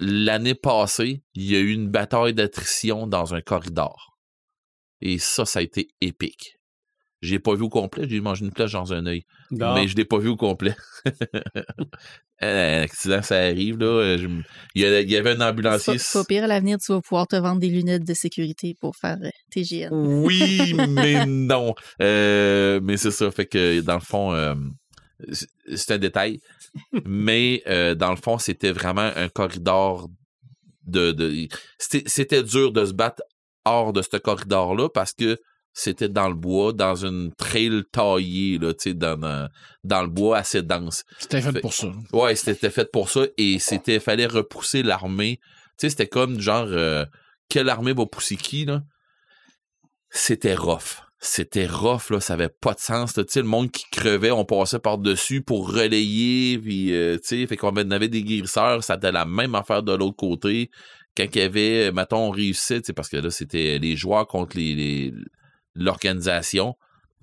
L'année 0.00 0.54
passée, 0.54 1.22
il 1.34 1.44
y 1.50 1.56
a 1.56 1.58
eu 1.58 1.72
une 1.72 1.88
bataille 1.88 2.34
d'attrition 2.34 3.06
dans 3.06 3.34
un 3.34 3.40
corridor. 3.40 4.16
Et 5.00 5.18
ça, 5.18 5.44
ça 5.44 5.58
a 5.58 5.62
été 5.62 5.88
épique. 6.00 6.54
J'ai 7.20 7.40
pas 7.40 7.54
vu 7.56 7.62
au 7.64 7.68
complet, 7.68 8.06
j'ai 8.08 8.20
mangé 8.20 8.44
une 8.44 8.52
flèche 8.52 8.72
dans 8.72 8.92
un 8.92 9.04
œil. 9.06 9.22
Non. 9.50 9.74
Mais 9.74 9.88
je 9.88 9.96
l'ai 9.96 10.04
pas 10.04 10.18
vu 10.18 10.28
au 10.28 10.36
complet. 10.36 10.76
un 12.40 12.82
accident, 12.82 13.22
ça 13.22 13.36
arrive, 13.38 13.78
là. 13.78 13.86
euh, 13.86 14.18
je 14.18 14.28
Il 14.76 14.82
y, 14.82 14.84
a- 14.84 15.00
il 15.00 15.10
y 15.10 15.16
avait 15.16 15.32
un 15.32 15.40
ambulancier. 15.40 15.94
Pas, 15.96 16.20
pas 16.20 16.24
pire, 16.24 16.44
à 16.44 16.46
l'avenir, 16.46 16.78
tu 16.78 16.92
vas 16.92 17.00
pouvoir 17.00 17.26
te 17.26 17.34
vendre 17.34 17.58
des 17.60 17.68
lunettes 17.68 18.06
de 18.06 18.14
sécurité 18.14 18.74
pour 18.80 18.94
faire 18.96 19.16
euh, 19.22 19.30
tes 19.50 19.62
GN. 19.62 19.88
Oui, 19.92 20.74
mais 20.90 21.26
non. 21.26 21.74
Euh, 22.00 22.78
mais 22.82 22.96
c'est 22.96 23.10
ça. 23.10 23.30
Fait 23.32 23.46
que 23.46 23.80
dans 23.80 23.94
le 23.94 24.00
fond, 24.00 24.32
euh, 24.32 24.54
c'est- 25.32 25.90
un 25.90 25.98
détail. 25.98 26.40
mais 27.04 27.62
euh, 27.66 27.94
dans 27.94 28.10
le 28.10 28.16
fond, 28.16 28.38
c'était 28.38 28.72
vraiment 28.72 29.10
un 29.16 29.28
corridor 29.28 30.08
de. 30.86 31.12
de 31.12 31.48
c'était, 31.78 32.42
dur 32.42 32.72
de 32.72 32.84
se 32.84 32.92
battre 32.92 33.22
hors 33.64 33.92
de 33.92 34.02
ce 34.02 34.16
corridor-là 34.16 34.88
parce 34.88 35.12
que 35.12 35.38
c'était 35.72 36.08
dans 36.08 36.28
le 36.28 36.34
bois, 36.34 36.72
dans 36.72 37.04
une 37.04 37.32
trail 37.34 37.82
taillée, 37.92 38.58
là, 38.58 38.72
dans, 38.94 39.48
dans, 39.84 40.02
le 40.02 40.08
bois 40.08 40.38
assez 40.38 40.62
dense. 40.62 41.04
C'était 41.18 41.40
fait 41.40 41.52
Fait- 41.52 41.60
pour 41.60 41.72
ça. 41.72 41.92
Ouais, 42.12 42.34
c'était 42.34 42.70
fait 42.70 42.90
pour 42.90 43.10
ça 43.10 43.26
et 43.36 43.58
c'était 43.58 44.00
fallait 44.00 44.26
repousser 44.26 44.82
l'armée. 44.82 45.38
C'était 45.76 46.08
comme 46.08 46.40
genre 46.40 46.66
euh, 46.68 47.04
quelle 47.48 47.68
armée 47.68 47.92
va 47.92 48.06
pousser 48.06 48.36
qui 48.36 48.64
là? 48.64 48.82
C'était 50.10 50.54
rough. 50.54 51.02
C'était 51.20 51.66
rough 51.66 52.10
là, 52.10 52.20
ça 52.20 52.34
avait 52.34 52.48
pas 52.48 52.74
de 52.74 52.78
sens. 52.78 53.16
là. 53.16 53.24
Le 53.34 53.42
monde 53.42 53.72
qui 53.72 53.84
crevait, 53.90 54.30
on 54.30 54.44
passait 54.44 54.78
par 54.78 54.98
dessus 54.98 55.42
pour 55.42 55.72
relayer, 55.72 56.58
puis 56.58 56.92
euh, 56.92 57.18
fait 57.22 57.56
qu'on 57.56 57.74
avait 57.74 58.08
des 58.08 58.22
guérisseurs, 58.22 58.84
ça 58.84 58.94
était 58.94 59.10
la 59.10 59.24
même 59.24 59.54
affaire 59.56 59.82
de 59.82 59.92
l'autre 59.92 60.16
côté. 60.16 60.70
Quand 61.16 61.26
il 61.34 61.38
y 61.38 61.42
avait, 61.42 61.90
mettons, 61.90 62.28
on 62.28 62.30
réussissait, 62.30 62.82
parce 62.94 63.08
que 63.08 63.16
là 63.16 63.30
c'était 63.30 63.78
les 63.78 63.96
joueurs 63.96 64.28
contre 64.28 64.56
les, 64.56 65.12
l'organisation. 65.74 66.76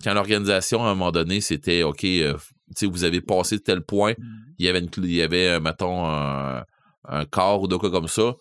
Quand 0.03 0.13
l'organisation 0.13 0.83
à 0.83 0.89
un 0.89 0.95
moment 0.95 1.13
donné, 1.13 1.39
c'était 1.39 1.83
ok, 1.83 2.03
euh, 2.03 2.37
vous 2.81 3.05
avez 3.05 3.21
passé 3.21 3.59
tel 3.61 3.81
point 3.81 4.13
il 4.57 4.65
y 4.65 4.69
avait, 4.69 4.79
une, 4.79 4.89
il 4.97 5.13
y 5.13 5.21
avait 5.21 5.47
euh, 5.47 5.59
mettons, 5.59 6.05
un, 6.05 6.63
un 7.07 7.25
corps 7.25 7.61
ou 7.61 7.67
de 7.67 7.75
quoi 7.75 7.91
comme 7.91 8.07
ça. 8.07 8.35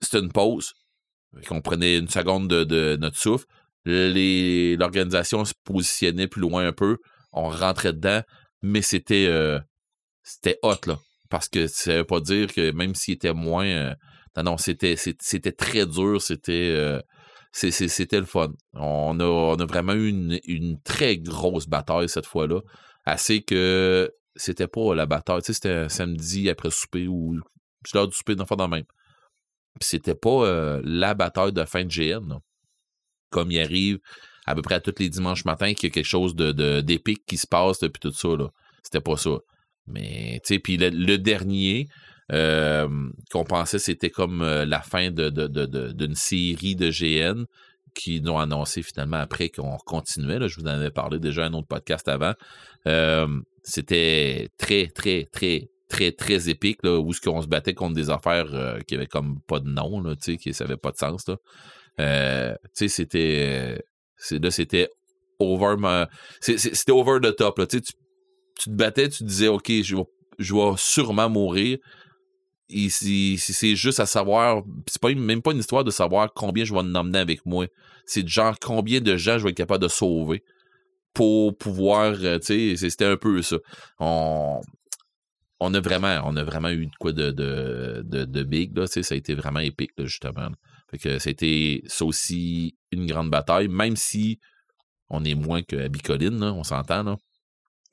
C'était 0.00 0.20
une 0.20 0.32
pause. 0.32 0.74
Qu'on 1.46 1.60
prenait 1.60 1.98
une 1.98 2.08
seconde 2.08 2.48
de, 2.48 2.64
de 2.64 2.96
notre 3.00 3.18
souffle. 3.18 3.46
L'organisation 3.84 5.44
se 5.44 5.54
positionnait 5.64 6.28
plus 6.28 6.40
loin 6.42 6.66
un 6.66 6.72
peu, 6.72 6.98
on 7.32 7.48
rentrait 7.48 7.92
dedans, 7.92 8.22
mais 8.62 8.82
c'était 8.82 9.26
euh, 9.28 9.58
c'était 10.22 10.58
hot 10.62 10.76
là. 10.86 10.98
Parce 11.30 11.48
que 11.48 11.66
ça 11.66 11.98
veut 11.98 12.04
pas 12.04 12.20
dire 12.20 12.52
que 12.52 12.70
même 12.72 12.94
s'il 12.94 13.14
était 13.14 13.34
moins. 13.34 13.66
euh, 13.66 13.94
non, 14.36 14.42
non, 14.44 14.56
c'était 14.56 14.96
très 15.52 15.86
dur, 15.86 16.20
c'était. 16.22 16.70
euh, 16.74 17.00
c'était 17.52 18.20
le 18.20 18.26
fun. 18.26 18.52
On 18.74 19.18
a, 19.20 19.24
on 19.24 19.56
a 19.56 19.66
vraiment 19.66 19.94
eu 19.94 20.08
une, 20.08 20.38
une 20.44 20.80
très 20.82 21.16
grosse 21.18 21.66
bataille 21.66 22.08
cette 22.08 22.26
fois-là. 22.26 22.60
Assez 23.04 23.42
que 23.42 24.10
c'était 24.36 24.68
pas 24.68 24.94
la 24.94 25.06
bataille. 25.06 25.40
Tu 25.42 25.46
sais, 25.46 25.52
c'était 25.54 25.72
un 25.72 25.88
samedi 25.88 26.48
après 26.50 26.70
souper 26.70 27.08
ou 27.08 27.36
l'heure 27.94 28.08
du 28.08 28.16
souper 28.16 28.36
d'enfant 28.36 28.56
dans 28.56 28.66
le 28.66 28.70
même. 28.76 28.84
C'était 29.80 30.14
pas 30.14 30.80
la 30.84 31.14
bataille 31.14 31.52
de 31.52 31.64
fin 31.64 31.84
de 31.84 31.88
GN. 31.90 32.28
là. 32.28 32.38
Comme 33.30 33.50
il 33.50 33.60
arrive 33.60 33.98
à 34.48 34.54
peu 34.54 34.62
près 34.62 34.76
à 34.76 34.80
tous 34.80 34.94
les 34.98 35.10
dimanches 35.10 35.44
matins 35.44 35.74
qu'il 35.74 35.88
y 35.88 35.92
a 35.92 35.94
quelque 35.94 36.06
chose 36.06 36.34
de, 36.34 36.80
d'épique 36.80 37.22
qui 37.26 37.36
se 37.36 37.46
passe 37.46 37.80
depuis 37.80 38.00
tout 38.00 38.12
ça. 38.12 38.28
C'était 38.82 39.02
pas 39.02 39.16
ça. 39.16 39.36
Mais, 39.86 40.40
tu 40.44 40.54
sais, 40.54 40.58
puis 40.58 40.78
le, 40.78 41.16
dernier 41.16 41.88
euh, 42.32 42.88
qu'on 43.30 43.44
pensait 43.44 43.78
c'était 43.78 44.10
comme 44.10 44.42
euh, 44.42 44.64
la 44.66 44.80
fin 44.80 45.10
de, 45.10 45.30
d'une 45.92 46.14
série 46.14 46.76
de 46.76 46.90
GN 46.90 47.44
qui 47.94 48.20
nous 48.20 48.32
ont 48.32 48.38
annoncé 48.38 48.82
finalement 48.82 49.16
après 49.16 49.48
qu'on 49.50 49.76
continuait. 49.78 50.38
Là, 50.38 50.46
je 50.46 50.56
vous 50.56 50.66
en 50.66 50.70
avais 50.70 50.90
parlé 50.90 51.18
déjà 51.18 51.44
un 51.44 51.52
autre 51.52 51.66
podcast 51.66 52.06
avant. 52.08 52.34
Euh, 52.86 53.26
c'était 53.62 54.48
très, 54.56 54.86
très, 54.86 55.26
très, 55.32 55.68
très, 55.88 56.12
très 56.12 56.48
épique, 56.48 56.78
là, 56.84 56.98
où 56.98 57.12
ce 57.12 57.20
qu'on 57.20 57.42
se 57.42 57.48
battait 57.48 57.74
contre 57.74 57.94
des 57.94 58.08
affaires 58.08 58.78
qui 58.86 58.94
avaient 58.94 59.06
comme 59.06 59.40
pas 59.46 59.58
de 59.58 59.68
nom, 59.68 60.00
là, 60.00 60.14
qui 60.16 60.52
n'avaient 60.60 60.76
pas 60.76 60.92
de 60.92 60.96
sens, 60.96 61.26
là. 61.28 61.36
Euh, 62.00 62.54
tu 62.64 62.70
sais, 62.74 62.88
c'était... 62.88 63.82
c'est- 64.16 64.42
Là, 64.42 64.50
c'était 64.50 64.88
over... 65.38 65.76
C'était 66.40 66.92
over 66.92 67.18
the 67.22 67.34
top, 67.36 67.66
tu 67.68 67.80
tu 68.58 68.70
te 68.70 68.74
battais, 68.74 69.08
tu 69.08 69.18
te 69.18 69.24
disais, 69.24 69.48
OK, 69.48 69.70
je 69.70 69.96
vais, 69.96 70.02
je 70.38 70.54
vais 70.54 70.72
sûrement 70.76 71.30
mourir. 71.30 71.78
C'est 72.68 73.76
juste 73.76 74.00
à 74.00 74.06
savoir, 74.06 74.62
c'est 74.86 75.00
pas 75.00 75.14
même 75.14 75.40
pas 75.42 75.52
une 75.52 75.58
histoire 75.60 75.84
de 75.84 75.90
savoir 75.90 76.32
combien 76.34 76.64
je 76.64 76.72
vais 76.74 76.80
en 76.80 76.94
emmener 76.94 77.18
avec 77.18 77.46
moi. 77.46 77.66
C'est 78.04 78.26
genre 78.28 78.58
combien 78.60 79.00
de 79.00 79.16
gens 79.16 79.38
je 79.38 79.44
vais 79.44 79.50
être 79.50 79.56
capable 79.56 79.82
de 79.84 79.88
sauver 79.88 80.42
pour 81.14 81.56
pouvoir, 81.56 82.14
euh, 82.22 82.38
tu 82.38 82.76
sais, 82.76 82.90
c'était 82.90 83.04
un 83.06 83.16
peu 83.16 83.40
ça. 83.42 83.56
On, 83.98 84.60
on 85.60 85.74
a 85.74 85.80
vraiment, 85.80 86.20
on 86.24 86.36
a 86.36 86.44
vraiment 86.44 86.68
eu 86.70 86.86
de 86.86 86.94
quoi 86.98 87.12
de, 87.12 87.30
de, 87.30 88.02
de, 88.04 88.42
big, 88.42 88.76
là, 88.76 88.86
ça 88.86 89.00
a 89.10 89.16
été 89.16 89.34
vraiment 89.34 89.60
épique, 89.60 89.92
justement. 89.98 90.48
Fait 90.90 90.98
que 90.98 91.18
c'était 91.18 91.82
ça 91.86 92.04
aussi 92.04 92.76
une 92.92 93.06
grande 93.06 93.30
bataille, 93.30 93.68
même 93.68 93.96
si 93.96 94.38
on 95.10 95.24
est 95.24 95.34
moins 95.34 95.62
que 95.62 95.88
Bicoline, 95.88 96.42
on 96.42 96.64
s'entend, 96.64 97.02
là. 97.02 97.16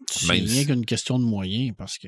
C'est 0.10 0.32
rien 0.34 0.48
si- 0.48 0.66
qu'une 0.68 0.86
question 0.86 1.20
de 1.20 1.24
moyens 1.24 1.74
parce 1.78 1.98
que 1.98 2.08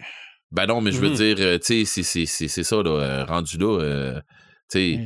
Ben 0.52 0.66
non, 0.66 0.80
mais 0.80 0.92
je 0.94 1.00
veux 1.00 1.10
Mhm. 1.10 1.16
dire, 1.16 1.36
euh, 1.40 1.58
tu 1.60 1.86
sais, 1.86 2.04
c'est 2.26 2.64
ça, 2.64 2.82
là, 2.82 2.90
euh, 2.90 3.26
rendu 3.26 3.58
là, 3.58 3.80
euh, 3.82 4.22
tu 4.70 4.80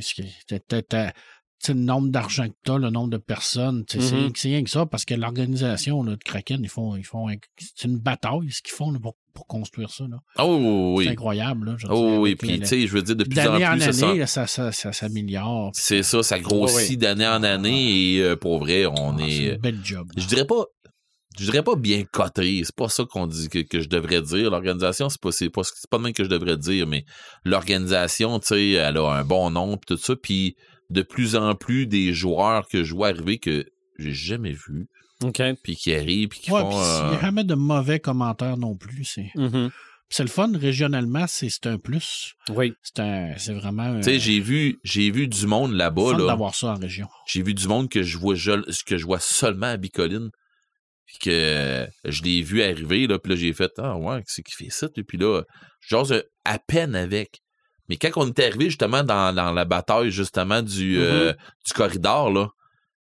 Le 1.68 1.74
nombre 1.74 2.08
d'argent 2.08 2.48
que 2.48 2.54
tu 2.64 2.72
as, 2.72 2.78
le 2.78 2.90
nombre 2.90 3.10
de 3.10 3.16
personnes, 3.18 3.84
sais, 3.88 4.00
c'est 4.00 4.48
rien 4.48 4.64
que- 4.64 4.70
ça, 4.70 4.84
parce 4.86 5.04
que 5.04 5.14
l'organisation 5.14 6.02
de 6.02 6.16
Kraken, 6.16 6.60
ils 6.62 6.68
font, 6.68 6.96
ils 6.96 7.04
font 7.04 7.26
c'est 7.58 7.86
une 7.86 7.98
bataille 7.98 8.50
ce 8.50 8.62
qu'ils 8.62 8.72
font 8.74 8.92
pour, 8.98 9.14
pour 9.32 9.46
construire 9.46 9.90
ça. 9.90 10.04
Là. 10.10 10.16
oh 10.40 10.94
oui, 10.96 11.04
C'est 11.04 11.10
incroyable. 11.12 11.66
Là, 11.70 11.76
oh 11.88 11.94
dire, 12.10 12.20
oui, 12.20 12.34
puis 12.34 12.58
tu 12.60 12.66
sais, 12.66 12.86
je 12.86 12.92
veux 12.92 13.02
dire, 13.02 13.14
de 13.16 13.24
plus 13.24 13.38
en 13.40 13.54
en 13.54 13.76
plus, 13.76 13.92
ça, 13.92 14.08
année, 14.10 14.26
ça, 14.26 14.46
ça, 14.46 14.72
ça 14.72 14.92
s'améliore. 14.92 15.70
c'est 15.74 16.02
ça, 16.02 16.22
ça 16.22 16.40
grossit 16.40 16.98
d'année 16.98 17.26
en 17.28 17.42
année, 17.44 18.14
et 18.16 18.22
euh, 18.22 18.34
pour 18.36 18.58
vrai, 18.58 18.86
on 18.86 19.16
Ah, 19.18 19.22
C'est 19.28 19.44
est, 19.44 19.54
un 19.54 19.58
bel 19.58 19.78
job. 19.84 20.10
je 20.16 20.26
dirais 20.26 20.46
pas, 20.46 20.64
je 21.38 21.44
dirais 21.44 21.62
pas 21.62 21.76
bien 21.76 22.02
coté, 22.10 22.62
c'est 22.64 22.74
pas 22.74 22.88
ça 22.88 23.04
qu'on 23.08 23.26
dit 23.26 23.48
que, 23.48 23.60
que 23.60 23.80
je 23.80 23.88
devrais 23.88 24.20
dire. 24.20 24.50
L'organisation, 24.50 25.08
c'est 25.08 25.20
pas, 25.20 25.32
c'est 25.32 25.48
pas, 25.48 25.62
pas 25.90 25.98
de 25.98 26.02
même 26.02 26.12
que 26.12 26.24
je 26.24 26.28
devrais 26.28 26.56
dire, 26.56 26.86
mais 26.86 27.04
l'organisation, 27.44 28.38
tu 28.40 28.48
sais, 28.48 28.70
elle 28.72 28.96
a 28.98 29.08
un 29.10 29.24
bon 29.24 29.50
nom, 29.50 29.76
pis 29.76 29.86
tout 29.86 29.96
ça, 29.96 30.14
puis 30.20 30.56
de 30.92 31.02
plus 31.02 31.36
en 31.36 31.54
plus 31.54 31.86
des 31.86 32.12
joueurs 32.12 32.68
que 32.68 32.84
je 32.84 32.94
vois 32.94 33.08
arriver 33.08 33.38
que 33.38 33.64
j'ai 33.98 34.12
jamais 34.12 34.52
vu, 34.52 34.86
OK. 35.22 35.40
puis 35.62 35.76
qui 35.76 35.94
arrivent, 35.94 36.28
puis 36.28 36.40
qui 36.40 36.50
Ouais, 36.52 36.60
font. 36.60 36.68
puis 36.70 36.78
il 36.78 37.08
n'y 37.08 37.14
euh, 37.14 37.18
a 37.18 37.20
jamais 37.20 37.44
de 37.44 37.54
mauvais 37.54 38.00
commentaires 38.00 38.56
non 38.56 38.76
plus. 38.76 39.04
C'est 39.04 39.30
Mhm. 39.34 39.70
c'est 40.10 40.22
le 40.24 40.28
fun 40.28 40.52
régionalement, 40.54 41.26
c'est 41.26 41.48
c'est 41.48 41.66
un 41.66 41.78
plus. 41.78 42.34
Oui. 42.50 42.74
C'est 42.82 43.00
un- 43.00 43.34
c'est 43.38 43.54
vraiment 43.54 43.82
un 43.84 43.96
Tu 44.00 44.04
sais, 44.04 44.18
j'ai 44.18 44.40
vu, 44.40 44.78
j'ai 44.84 45.10
vu 45.10 45.26
du 45.28 45.46
monde 45.46 45.72
là-bas, 45.72 46.12
là. 46.18 46.26
d'avoir 46.26 46.54
ça 46.54 46.68
en 46.68 46.74
région. 46.78 47.08
J'ai 47.26 47.42
vu 47.42 47.54
du 47.54 47.66
monde 47.68 47.88
que 47.88 48.02
je 48.02 48.18
vois 48.18 48.34
je- 48.34 48.84
que 48.84 48.98
je 48.98 49.04
vois 49.06 49.20
seulement 49.20 49.66
à 49.68 49.76
Bicoline. 49.76 50.30
Puis 51.06 51.18
que 51.24 51.30
euh, 51.30 51.86
je 52.06 52.22
l'ai 52.22 52.40
vu 52.42 52.62
arriver, 52.62 53.06
là, 53.06 53.18
puis 53.18 53.30
là, 53.32 53.36
j'ai 53.36 53.52
fait 53.52 53.70
Ah 53.78 53.96
ouais, 53.98 54.22
c'est 54.26 54.42
qui 54.42 54.54
fait 54.54 54.70
ça? 54.70 54.88
Puis 54.88 55.18
là, 55.18 55.42
j'ose 55.80 56.22
à 56.44 56.58
peine 56.58 56.94
avec. 56.94 57.40
Mais 57.88 57.96
quand 57.96 58.10
on 58.16 58.28
est 58.28 58.38
arrivé 58.40 58.66
justement 58.66 59.02
dans, 59.02 59.34
dans 59.34 59.52
la 59.52 59.64
bataille 59.64 60.10
justement 60.10 60.62
du, 60.62 61.00
euh, 61.00 61.32
du 61.66 61.72
corridor, 61.72 62.30
là, 62.30 62.48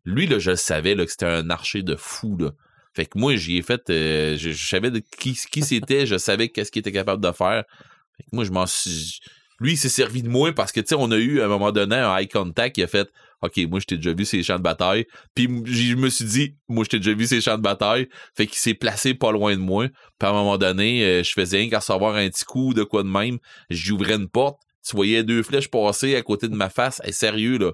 lui, 0.04 0.26
là, 0.26 0.38
je 0.38 0.50
le 0.50 0.56
savais 0.56 0.94
là, 0.94 1.04
que 1.04 1.10
c'était 1.10 1.26
un 1.26 1.50
archer 1.50 1.82
de 1.82 1.96
fou. 1.96 2.36
Là. 2.38 2.52
Fait 2.94 3.06
que 3.06 3.18
moi, 3.18 3.36
j'y 3.36 3.56
ai 3.56 3.62
fait. 3.62 3.82
euh, 3.90 4.36
je, 4.38 4.50
je 4.50 4.66
savais 4.66 4.90
de 4.90 5.00
qui, 5.18 5.38
qui 5.50 5.62
c'était, 5.62 6.06
je 6.06 6.16
savais 6.16 6.48
qu'est-ce 6.48 6.70
qu'il 6.70 6.80
était 6.80 6.92
capable 6.92 7.22
de 7.22 7.32
faire. 7.32 7.64
Fait 8.16 8.22
que 8.22 8.28
moi, 8.32 8.44
je 8.44 8.50
m'en 8.52 8.66
suis. 8.66 9.18
Lui, 9.58 9.72
il 9.72 9.76
s'est 9.76 9.88
servi 9.88 10.22
de 10.22 10.28
moi 10.28 10.52
parce 10.52 10.70
que, 10.70 10.80
tu 10.80 10.88
sais, 10.88 10.94
on 10.98 11.10
a 11.10 11.16
eu 11.16 11.40
à 11.40 11.46
un 11.46 11.48
moment 11.48 11.72
donné 11.72 11.96
un 11.96 12.16
eye 12.18 12.28
contact. 12.28 12.76
Il 12.76 12.84
a 12.84 12.86
fait 12.86 13.08
OK, 13.42 13.56
moi, 13.68 13.80
je 13.80 13.86
t'ai 13.86 13.96
déjà 13.96 14.12
vu 14.12 14.24
ces 14.24 14.42
champs 14.42 14.58
de 14.58 14.62
bataille. 14.62 15.06
Puis 15.34 15.48
je 15.64 15.94
me 15.94 16.08
suis 16.08 16.24
dit, 16.24 16.56
moi, 16.68 16.84
je 16.84 16.90
t'ai 16.90 16.98
déjà 16.98 17.14
vu 17.14 17.26
ces 17.26 17.40
champs 17.40 17.56
de 17.56 17.62
bataille. 17.62 18.08
Fait 18.36 18.46
qu'il 18.46 18.58
s'est 18.58 18.74
placé 18.74 19.14
pas 19.14 19.32
loin 19.32 19.54
de 19.54 19.60
moi. 19.60 19.88
Puis 19.88 20.26
à 20.26 20.30
un 20.30 20.32
moment 20.32 20.58
donné, 20.58 21.04
euh, 21.04 21.22
je 21.22 21.32
faisais 21.32 21.58
rien 21.58 21.68
qu'à 21.70 21.78
recevoir 21.80 22.16
un 22.16 22.28
petit 22.28 22.44
coup 22.44 22.74
de 22.74 22.82
quoi 22.82 23.02
de 23.02 23.08
même. 23.08 23.38
J'ouvrais 23.70 24.14
une 24.14 24.28
porte. 24.28 24.60
Tu 24.86 24.94
voyais 24.94 25.24
deux 25.24 25.42
flèches 25.42 25.68
passer 25.68 26.14
à 26.14 26.22
côté 26.22 26.48
de 26.48 26.54
ma 26.54 26.68
face. 26.68 27.00
Sérieux, 27.10 27.58
là. 27.58 27.72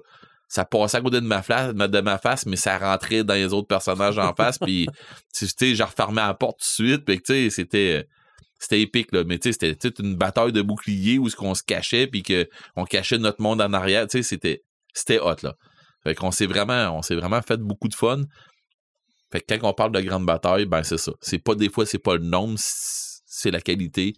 Ça 0.49 0.65
passait 0.65 0.99
à 0.99 1.01
côté 1.01 1.21
de 1.21 1.27
ma, 1.27 1.43
face, 1.43 2.47
mais 2.47 2.57
ça 2.57 2.79
rentrait 2.79 3.25
dans 3.25 3.35
les 3.35 3.53
autres 3.53 3.69
personnages 3.69 4.19
en 4.19 4.35
face. 4.35 4.59
Puis, 4.59 4.87
tu 5.35 5.75
la 5.75 6.35
porte 6.35 6.61
tout 6.61 6.83
de 6.83 6.89
suite. 6.89 7.05
Tu 7.07 7.21
sais, 7.25 7.51
c'était 7.51 8.07
c'était 8.63 8.81
épique 8.81 9.11
là 9.13 9.25
mais 9.25 9.39
c'était 9.43 9.75
une 9.99 10.15
bataille 10.15 10.53
de 10.53 10.63
boucliers 10.63 11.19
où 11.19 11.29
ce 11.29 11.35
qu'on 11.35 11.55
se 11.55 11.65
cachait 11.65 12.07
puis 12.07 12.23
on 12.77 12.85
cachait 12.85 13.19
notre 13.19 13.43
monde 13.43 13.61
en 13.61 13.73
arrière 13.73 14.07
tu 14.07 14.23
c'était 14.23 14.63
c'était 14.95 15.19
hot 15.19 15.35
là 15.43 15.57
fait 16.05 16.15
qu'on 16.15 16.31
vraiment 16.31 16.97
on 16.97 17.03
s'est 17.03 17.17
vraiment 17.17 17.43
fait 17.43 17.57
beaucoup 17.57 17.89
de 17.89 17.95
fun 17.95 18.23
fait 19.33 19.41
que 19.41 19.55
quand 19.57 19.69
on 19.69 19.75
parle 19.75 19.91
de 19.91 20.01
grande 20.01 20.27
bataille 20.27 20.67
ben 20.67 20.85
c'est 20.85 20.97
ça 20.97 21.11
c'est 21.21 21.41
pas 21.41 21.57
des 21.57 21.71
fois 21.71 21.87
c'est 21.87 21.99
pas 21.99 22.15
le 22.15 22.23
nombre 22.23 22.55
c'est 22.57 23.51
la 23.51 23.61
qualité 23.61 24.15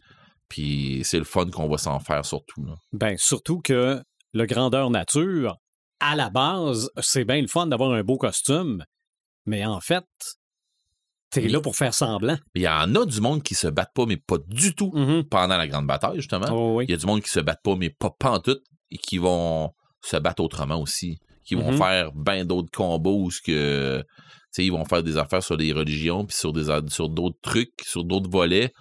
puis 0.49 1.01
c'est 1.05 1.19
le 1.19 1.25
fun 1.25 1.51
qu'on 1.51 1.69
va 1.69 1.79
s'en 1.79 1.99
faire 2.01 2.25
surtout 2.25 2.65
là. 2.65 2.75
Ben, 2.93 3.17
surtout 3.19 3.61
que 3.61 4.03
le 4.33 4.47
grandeur 4.47 4.91
nature, 4.91 5.57
à 6.01 6.17
la 6.17 6.31
base, 6.31 6.91
c'est 7.01 7.25
bien 7.25 7.41
le 7.41 7.47
fun 7.49 7.67
d'avoir 7.67 7.93
un 7.93 8.03
beau 8.03 8.17
costume, 8.19 8.85
mais 9.47 9.65
en 9.65 9.81
fait, 9.81 10.05
t'es 11.31 11.49
là 11.49 11.61
pour 11.61 11.77
faire 11.77 11.95
semblant. 11.95 12.37
il 12.55 12.63
y 12.63 12.69
en 12.69 12.95
a 12.95 13.05
du 13.07 13.21
monde 13.21 13.43
qui 13.43 13.55
se 13.55 13.67
battent 13.67 13.93
pas 13.95 14.07
mais 14.07 14.17
pas 14.17 14.39
du 14.47 14.75
tout 14.75 14.93
Mhm. 14.95 15.25
pendant 15.25 15.57
la 15.57 15.67
grande 15.67 15.87
bataille 15.87 16.17
justement 16.17 16.47
Oh, 16.51 16.77
oui. 16.79 16.85
il 16.89 16.91
y 16.91 16.95
a 16.95 16.97
du 16.97 17.07
monde 17.07 17.23
qui 17.23 17.31
se 17.31 17.41
battent 17.41 17.63
pas, 17.63 17.75
mais 17.77 17.91
pas 17.91 18.11
pantoute, 18.11 18.63
et 18.91 18.99
qui 18.99 19.19
vont 19.19 19.73
se 20.03 20.17
battre 20.17 20.43
autrement 20.43 20.81
aussi. 20.81 21.19
Qui 21.45 21.57
vont 21.57 21.73
Mhm. 21.73 21.79
faire 21.79 22.13
bien 22.13 22.45
d'autres 22.45 22.71
combos 22.73 23.19
où 23.25 23.31
ce 23.31 23.41
que. 23.43 24.05
ils 24.59 24.71
vont 24.71 24.85
faire 24.85 25.03
des 25.03 25.17
affaires 25.17 25.43
sur 25.43 25.57
les 25.57 25.73
religions, 25.73 26.25
puis 26.25 26.37
sur 26.37 26.53
des 26.53 26.67
sur 26.89 27.09
d'autres 27.09 27.39
trucs, 27.43 27.73
sur 27.83 28.05
d'autres 28.05 28.31
volets, 28.31 28.73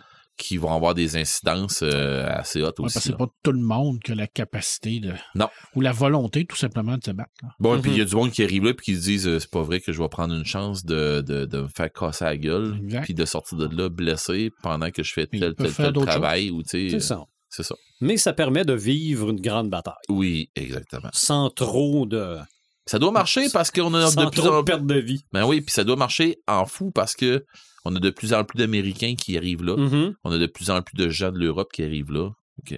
qui 0.44 0.58
vont 0.58 0.74
avoir 0.74 0.94
des 0.94 1.16
incidences 1.18 1.82
euh, 1.84 2.26
assez 2.28 2.62
hautes 2.62 2.80
Ouais, 2.80 2.86
aussi. 2.86 2.94
parce 2.96 3.06
que 3.06 3.12
c'est 3.12 3.18
pas 3.18 3.28
tout 3.44 3.52
le 3.52 3.62
monde 3.62 4.00
qui 4.04 4.12
a 4.12 4.16
la 4.16 4.28
capacité 4.28 5.00
de. 5.00 5.14
Non. 5.36 5.48
Ou 5.76 5.82
la 5.82 5.92
volonté, 5.92 6.46
tout 6.46 6.56
simplement, 6.58 6.98
de 6.98 7.04
se 7.04 7.12
battre. 7.12 7.32
là. 7.42 7.50
Bon, 7.60 7.76
Mhm. 7.76 7.82
puis 7.82 7.92
il 7.92 7.98
y 7.98 8.02
a 8.02 8.06
du 8.06 8.16
monde 8.16 8.32
qui 8.32 8.44
arrive 8.44 8.66
là, 8.66 8.74
puis 8.74 8.86
qui 8.86 8.96
se 8.96 9.02
disent 9.04 9.28
euh, 9.28 9.40
c'est 9.40 9.50
pas 9.50 9.62
vrai 9.64 9.80
que 9.80 9.92
je 9.94 10.02
vais 10.02 10.10
prendre 10.10 10.34
une 10.34 10.46
chance 10.46 10.84
de, 10.86 11.22
de, 11.22 11.46
de 11.46 11.62
me 11.62 11.68
faire 11.68 11.92
casser 11.92 12.26
la 12.26 12.38
gueule, 12.38 12.80
puis 13.04 13.14
de 13.14 13.26
sortir 13.26 13.58
de 13.58 13.76
là 13.76 13.90
blessé 13.90 14.52
pendant 14.62 14.92
que 14.92 15.02
je 15.04 15.14
fais 15.14 15.28
tel, 15.28 15.56
tel, 15.56 15.74
tel 15.74 15.94
travail. 15.94 16.50
Ou, 16.52 16.62
C'est 16.66 17.00
ça. 17.00 17.24
C'est 17.50 17.64
ça. 17.64 17.76
Mais 18.02 18.18
ça 18.18 18.34
permet 18.34 18.66
de 18.66 18.74
vivre 18.74 19.30
une 19.30 19.40
grande 19.40 19.70
bataille, 19.70 19.94
Oui, 20.10 20.50
exactement. 20.56 21.10
sans 21.14 21.50
trop 21.52 22.06
de, 22.08 22.38
Ça 22.88 23.00
doit 23.00 23.12
marcher 23.12 23.46
parce 23.54 23.70
qu'on 23.72 23.94
a 23.94 24.08
sans 24.08 24.26
de 24.26 24.30
plus 24.32 24.42
trop 24.42 24.54
en 24.56 24.60
de 24.62 24.66
perte 24.66 24.86
de 24.86 24.96
vie. 25.00 25.24
Ben 25.32 25.46
oui, 25.46 25.62
puis 25.62 25.72
ça 25.72 25.84
doit 25.84 25.96
marcher 25.96 26.38
en 26.48 26.66
fou 26.66 26.92
parce 26.92 27.16
que 27.16 27.46
on 27.86 27.96
a 27.96 28.00
de 28.00 28.10
plus 28.10 28.34
en 28.34 28.44
plus 28.44 28.58
d'Américains 28.58 29.16
qui 29.16 29.38
arrivent 29.38 29.64
là. 29.64 29.76
Mhm. 29.78 30.16
On 30.24 30.32
a 30.32 30.38
de 30.38 30.46
plus 30.48 30.70
en 30.70 30.82
plus 30.82 30.96
de 30.96 31.10
gens 31.10 31.32
de 31.32 31.40
l'Europe 31.40 31.72
qui 31.74 31.84
arrivent 31.84 32.12
là. 32.12 32.30
Donc, 32.30 32.72
euh, 32.74 32.78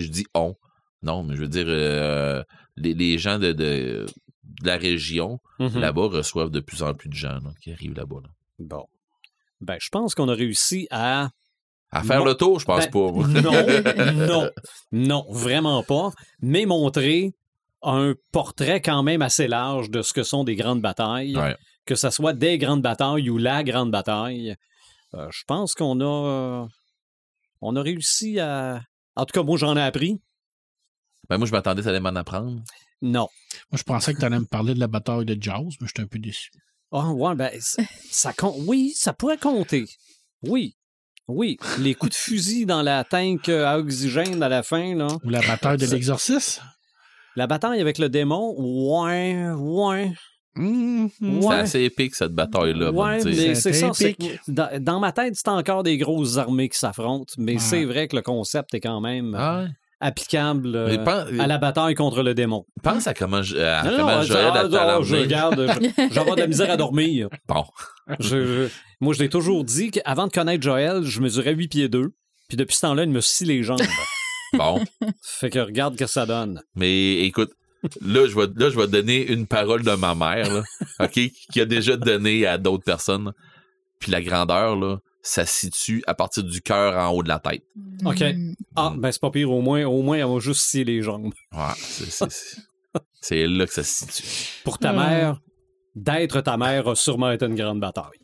je 0.00 0.06
dis 0.08 0.24
on. 0.34 0.54
Non, 1.02 1.22
mais 1.22 1.34
je 1.36 1.40
veux 1.40 1.48
dire, 1.48 1.66
euh, 1.68 2.42
les, 2.76 2.94
les 2.94 3.18
gens 3.18 3.38
de, 3.38 3.52
de, 3.52 4.06
de 4.44 4.66
la 4.66 4.76
région 4.76 5.38
Mhm. 5.60 5.78
là-bas 5.80 6.06
reçoivent 6.08 6.50
de 6.50 6.60
plus 6.60 6.82
en 6.82 6.94
plus 6.94 7.08
de 7.08 7.14
gens 7.14 7.34
là, 7.34 7.50
qui 7.62 7.70
arrivent 7.72 7.94
là-bas. 7.94 8.20
là. 8.22 8.28
Bon. 8.58 8.84
Ben, 9.60 9.76
je 9.80 9.88
pense 9.90 10.14
qu'on 10.14 10.28
a 10.28 10.34
réussi 10.34 10.86
à 10.90 11.30
À 11.90 12.02
faire 12.02 12.24
le 12.24 12.34
tour, 12.34 12.58
je 12.60 12.64
pense 12.64 12.86
Ben, 12.86 12.90
pas. 12.90 13.10
Non, 13.40 14.26
non, 14.26 14.50
non, 14.92 15.24
vraiment 15.30 15.82
pas. 15.84 16.10
Mais 16.40 16.66
montrer, 16.66 17.32
un 17.82 18.14
portrait 18.32 18.80
quand 18.80 19.02
même 19.02 19.22
assez 19.22 19.46
large 19.46 19.90
de 19.90 20.02
ce 20.02 20.12
que 20.12 20.22
sont 20.22 20.42
des 20.44 20.56
grandes 20.56 20.80
batailles, 20.80 21.36
Ouais. 21.36 21.54
Que 21.86 21.94
ce 21.94 22.10
soit 22.10 22.32
des 22.32 22.58
grandes 22.58 22.82
batailles 22.82 23.30
ou 23.30 23.38
la 23.38 23.62
grande 23.62 23.90
bataille. 23.90 24.56
Euh, 25.14 25.28
je 25.30 25.42
pense 25.46 25.74
qu'on 25.74 26.00
a, 26.00 26.04
euh, 26.04 26.66
on 27.60 27.76
a 27.76 27.82
réussi 27.82 28.40
à. 28.40 28.82
En 29.16 29.24
tout 29.26 29.32
cas, 29.32 29.42
moi, 29.42 29.56
j'en 29.56 29.76
ai 29.76 29.82
appris. 29.82 30.20
Ben, 31.28 31.38
moi, 31.38 31.46
je 31.46 31.52
m'attendais 31.52 31.80
que 31.80 31.84
ça 31.84 31.90
allait 31.90 32.00
m'en 32.00 32.16
apprendre. 32.16 32.62
Non. 33.00 33.28
Moi, 33.70 33.78
je 33.78 33.82
pensais 33.82 34.14
que 34.14 34.18
tu 34.18 34.24
allais 34.24 34.38
me 34.38 34.46
parler 34.46 34.74
de 34.74 34.80
la 34.80 34.88
bataille 34.88 35.24
de 35.24 35.40
Jaws, 35.40 35.70
mais 35.80 35.86
j'étais 35.86 36.02
un 36.02 36.06
peu 36.06 36.18
déçu. 36.18 36.50
Ah, 36.90 37.10
ouais, 37.10 37.34
ben, 37.34 37.50
ça, 37.60 37.82
ça 38.10 38.32
compte. 38.32 38.56
Oui, 38.66 38.92
ça 38.96 39.12
pourrait 39.12 39.38
compter. 39.38 39.84
Oui. 40.42 40.76
Oui. 41.26 41.56
Les 41.78 41.94
coups 41.94 42.12
de 42.12 42.16
fusil 42.16 42.66
dans 42.66 42.82
la 42.82 43.04
tank 43.04 43.48
euh, 43.48 43.66
à 43.66 43.78
oxygène 43.78 44.42
à 44.42 44.48
la 44.48 44.62
fin, 44.62 44.94
là. 44.94 45.08
Ou 45.24 45.30
la 45.30 45.40
bataille 45.40 45.78
de 45.78 45.86
l'exorcisme. 45.86 46.62
La 47.36 47.46
bataille 47.46 47.80
avec 47.80 47.98
le 47.98 48.08
démon, 48.08 48.54
ouais, 48.56 49.50
ouais. 49.50 50.12
Mhm. 50.56 51.10
Ouais. 51.22 51.40
C'est 51.42 51.54
assez 51.54 51.80
épique, 51.82 52.14
cette 52.14 52.32
bataille-là. 52.32 52.90
Ouais, 52.92 53.22
mais 53.24 53.34
c'est 53.34 53.54
C'est 53.54 53.72
ça. 53.72 53.90
c'est 53.92 54.14
que 54.14 54.24
épique. 54.24 54.40
Dans, 54.48 54.68
dans 54.80 55.00
ma 55.00 55.12
tête, 55.12 55.34
c'est 55.36 55.48
encore 55.48 55.82
des 55.82 55.98
grosses 55.98 56.36
armées 56.38 56.68
qui 56.68 56.78
s'affrontent, 56.78 57.32
mais 57.38 57.54
Ouais. 57.54 57.58
c'est 57.58 57.84
vrai 57.84 58.08
que 58.08 58.16
le 58.16 58.22
concept 58.22 58.72
est 58.74 58.80
quand 58.80 59.00
même 59.00 59.34
ouais. 59.34 59.66
applicable 60.00 60.74
euh, 60.76 61.04
à 61.38 61.46
la 61.46 61.58
bataille 61.58 61.94
contre 61.94 62.22
le 62.22 62.34
démon. 62.34 62.64
Pense 62.82 63.06
à 63.06 63.14
comment, 63.14 63.42
je- 63.42 63.56
à 63.56 63.82
Non, 63.84 63.96
comment 63.96 64.16
non, 64.18 64.22
Joël 64.22 64.50
ah, 64.52 64.58
a 64.60 64.64
ah, 64.64 64.68
talent. 64.68 65.02
je 65.02 65.16
regarde, 65.16 65.72
j'aurai 66.12 66.30
de 66.36 66.40
la 66.40 66.46
misère 66.46 66.70
à 66.70 66.76
dormir. 66.76 67.28
Bon. 67.48 67.64
Je- 68.20 68.46
je- 68.46 68.68
moi, 69.00 69.12
je 69.14 69.18
l'ai 69.22 69.28
toujours 69.28 69.64
dit 69.64 69.90
qu'avant 69.90 70.26
de 70.26 70.32
connaître 70.32 70.62
Joël, 70.62 71.02
je 71.04 71.20
mesurais 71.20 71.52
8 71.54 71.68
pieds 71.68 71.88
2. 71.88 72.14
Puis 72.48 72.56
depuis 72.56 72.76
ce 72.76 72.82
temps-là, 72.82 73.04
il 73.04 73.10
me 73.10 73.20
scie 73.20 73.44
les 73.46 73.62
jambes. 73.62 73.80
Bon. 74.52 74.80
fait 75.22 75.50
que 75.50 75.58
regarde 75.58 75.96
que 75.96 76.06
ça 76.06 76.26
donne. 76.26 76.60
Mais 76.76 77.20
écoute, 77.24 77.50
là, 78.00 78.26
je 78.26 78.34
vais, 78.34 78.46
là, 78.56 78.70
je 78.70 78.76
vais 78.78 78.86
donner 78.88 79.26
une 79.30 79.46
parole 79.46 79.82
de 79.82 79.92
ma 79.92 80.14
mère, 80.14 80.52
là, 80.52 80.62
OK, 81.00 81.12
qui 81.52 81.60
a 81.60 81.64
déjà 81.64 81.96
donné 81.96 82.46
à 82.46 82.58
d'autres 82.58 82.84
personnes. 82.84 83.32
Puis 83.98 84.10
la 84.12 84.20
grandeur, 84.22 84.76
là, 84.76 84.98
ça 85.22 85.46
se 85.46 85.60
situe 85.60 86.02
à 86.06 86.14
partir 86.14 86.44
du 86.44 86.60
cœur 86.60 86.96
en 86.98 87.10
haut 87.14 87.22
de 87.22 87.28
la 87.28 87.38
tête. 87.38 87.62
OK. 88.04 88.20
Mm. 88.20 88.54
Ah, 88.76 88.92
ben 88.96 89.10
c'est 89.10 89.20
pas 89.20 89.30
pire. 89.30 89.50
Au 89.50 89.62
moins, 89.62 89.84
au 89.84 90.02
moins, 90.02 90.18
elle 90.18 90.26
va 90.26 90.38
juste 90.40 90.60
scier 90.62 90.84
les 90.84 91.00
jambes. 91.02 91.32
Ouais, 91.52 91.58
c'est, 91.78 92.10
c'est, 92.10 92.30
c'est- 92.30 92.60
c'est 93.20 93.46
là 93.46 93.66
que 93.66 93.72
ça 93.72 93.82
se 93.82 94.04
situe. 94.06 94.28
Pour 94.64 94.78
ta 94.78 94.92
Hmm. 94.92 94.96
mère, 94.96 95.40
d'être 95.94 96.40
ta 96.40 96.56
mère 96.56 96.88
a 96.88 96.94
sûrement 96.94 97.30
été 97.30 97.46
une 97.46 97.54
grande 97.54 97.80
bataille. 97.80 98.18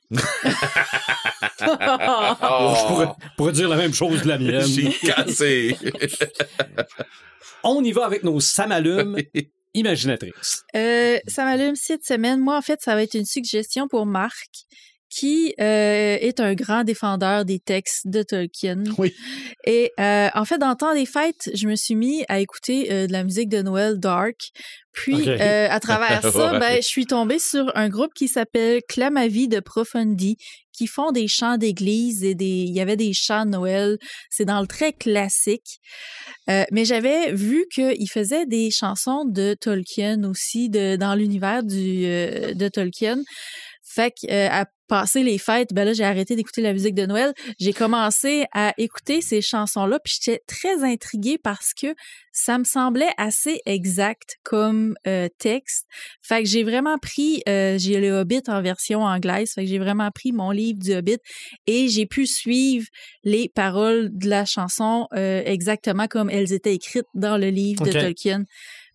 Je 1.61 2.87
pourrais, 2.87 3.09
pourrais 3.37 3.53
dire 3.53 3.69
la 3.69 3.77
même 3.77 3.95
chose 3.95 4.23
de 4.23 4.29
la 4.29 4.39
mienne. 4.39 4.67
J'ai 4.67 4.91
cassé. 4.91 5.77
On 7.63 7.85
y 7.85 7.93
va 7.93 8.07
avec 8.07 8.25
nos 8.25 8.41
samalumes 8.41 9.19
imaginatrices. 9.75 10.65
Euh, 10.75 11.19
cette 11.75 12.05
semaine. 12.05 12.41
Moi, 12.41 12.57
en 12.57 12.63
fait, 12.63 12.81
ça 12.81 12.95
va 12.95 13.03
être 13.03 13.15
une 13.15 13.27
suggestion 13.27 13.89
pour 13.89 14.07
Marc, 14.07 14.67
qui 15.11 15.55
euh, 15.61 16.17
est 16.21 16.41
un 16.41 16.55
grand 16.55 16.85
défendeur 16.85 17.45
des 17.45 17.59
textes 17.59 18.07
de 18.07 18.23
Tolkien. 18.23 18.85
Oui. 18.97 19.13
Et 19.67 19.91
euh, 19.99 20.29
en 20.35 20.45
fait, 20.45 20.59
dans 20.59 20.71
le 20.71 20.77
temps 20.77 20.95
des 20.95 21.05
fêtes, 21.05 21.51
je 21.53 21.67
me 21.67 21.75
suis 21.75 21.97
mis 21.97 22.25
à 22.29 22.39
écouter 22.39 22.93
euh, 22.93 23.07
de 23.09 23.13
la 23.13 23.25
musique 23.25 23.49
de 23.49 23.61
Noël 23.61 23.99
dark. 23.99 24.37
Puis, 24.93 25.29
euh, 25.29 25.69
à 25.71 25.79
travers 25.81 26.21
ça, 26.33 26.53
Ouais. 26.53 26.59
ben, 26.59 26.77
je 26.77 26.87
suis 26.87 27.07
tombée 27.07 27.39
sur 27.39 27.71
un 27.77 27.89
groupe 27.89 28.13
qui 28.15 28.29
s'appelle 28.29 28.81
Clamavis 28.89 29.49
de 29.49 29.61
Profondi, 29.61 30.37
qui 30.73 30.87
font 30.87 31.13
des 31.13 31.29
chants 31.29 31.59
d'église 31.59 32.25
et 32.25 32.35
des, 32.35 32.45
il 32.45 32.73
y 32.75 32.81
avait 32.81 32.97
des 32.97 33.13
chants 33.13 33.45
de 33.45 33.51
Noël. 33.51 33.99
C'est 34.31 34.45
dans 34.47 34.61
le 34.61 34.67
très 34.67 34.93
classique. 34.93 35.79
Euh, 36.49 36.65
mais 36.73 36.85
j'avais 36.85 37.33
vu 37.33 37.67
qu'il 37.73 38.09
faisait 38.11 38.47
des 38.47 38.71
chansons 38.71 39.25
de 39.27 39.55
Tolkien 39.61 40.25
aussi, 40.25 40.71
de, 40.71 40.97
dans 40.97 41.15
l'univers 41.15 41.63
du, 41.63 42.05
euh, 42.05 42.55
de 42.55 42.69
Tolkien. 42.69 43.19
Fait 43.85 44.11
que, 44.13 44.49
à 44.49 44.67
passer 44.91 45.23
les 45.23 45.39
fêtes, 45.39 45.73
ben 45.73 45.85
là, 45.85 45.93
j'ai 45.93 46.03
arrêté 46.03 46.35
d'écouter 46.35 46.63
la 46.63 46.73
musique 46.73 46.97
de 46.97 47.07
Noël. 47.07 47.33
J'ai 47.61 47.73
commencé 47.73 48.47
à 48.53 48.75
écouter 48.77 49.21
ces 49.21 49.41
chansons-là, 49.41 50.01
puis 50.01 50.19
j'étais 50.21 50.43
très 50.49 50.83
intriguée 50.83 51.39
parce 51.39 51.73
que 51.75 51.95
ça 52.33 52.59
me 52.59 52.65
semblait 52.65 53.13
assez 53.17 53.61
exact 53.67 54.39
comme 54.43 54.97
euh, 55.07 55.29
texte. 55.39 55.87
Fait 56.23 56.43
que 56.43 56.49
j'ai 56.49 56.65
vraiment 56.65 56.99
pris, 56.99 57.41
euh, 57.49 57.79
j'ai 57.79 58.01
le 58.01 58.11
Hobbit 58.11 58.43
en 58.49 58.61
version 58.63 59.03
anglaise, 59.03 59.53
fait 59.55 59.63
que 59.63 59.71
j'ai 59.71 59.79
vraiment 59.79 60.11
pris 60.11 60.33
mon 60.33 60.51
livre 60.51 60.81
du 60.81 60.93
Hobbit 60.93 61.19
et 61.69 61.89
j'ai 61.89 62.07
pu 62.07 62.27
suivre 62.27 62.87
les 63.23 63.49
paroles 63.49 64.11
de 64.13 64.29
la 64.29 64.45
chanson 64.45 65.07
euh, 65.15 65.43
exactement 65.45 66.09
comme 66.09 66.31
elles 66.31 66.53
étaient 66.53 66.75
écrites 66.75 67.07
dans 67.15 67.37
le 67.37 67.49
livre 67.49 67.85
de 67.85 67.93
Tolkien. 67.93 68.45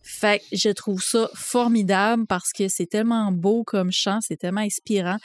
Fait 0.06 0.38
que 0.38 0.56
je 0.56 0.68
trouve 0.70 1.02
ça 1.02 1.28
formidable 1.34 2.26
parce 2.26 2.52
que 2.52 2.68
c'est 2.68 2.86
tellement 2.86 3.32
beau 3.32 3.64
comme 3.64 3.90
chant, 3.90 4.20
c'est 4.20 4.36
tellement 4.36 4.60
inspirant. 4.60 5.16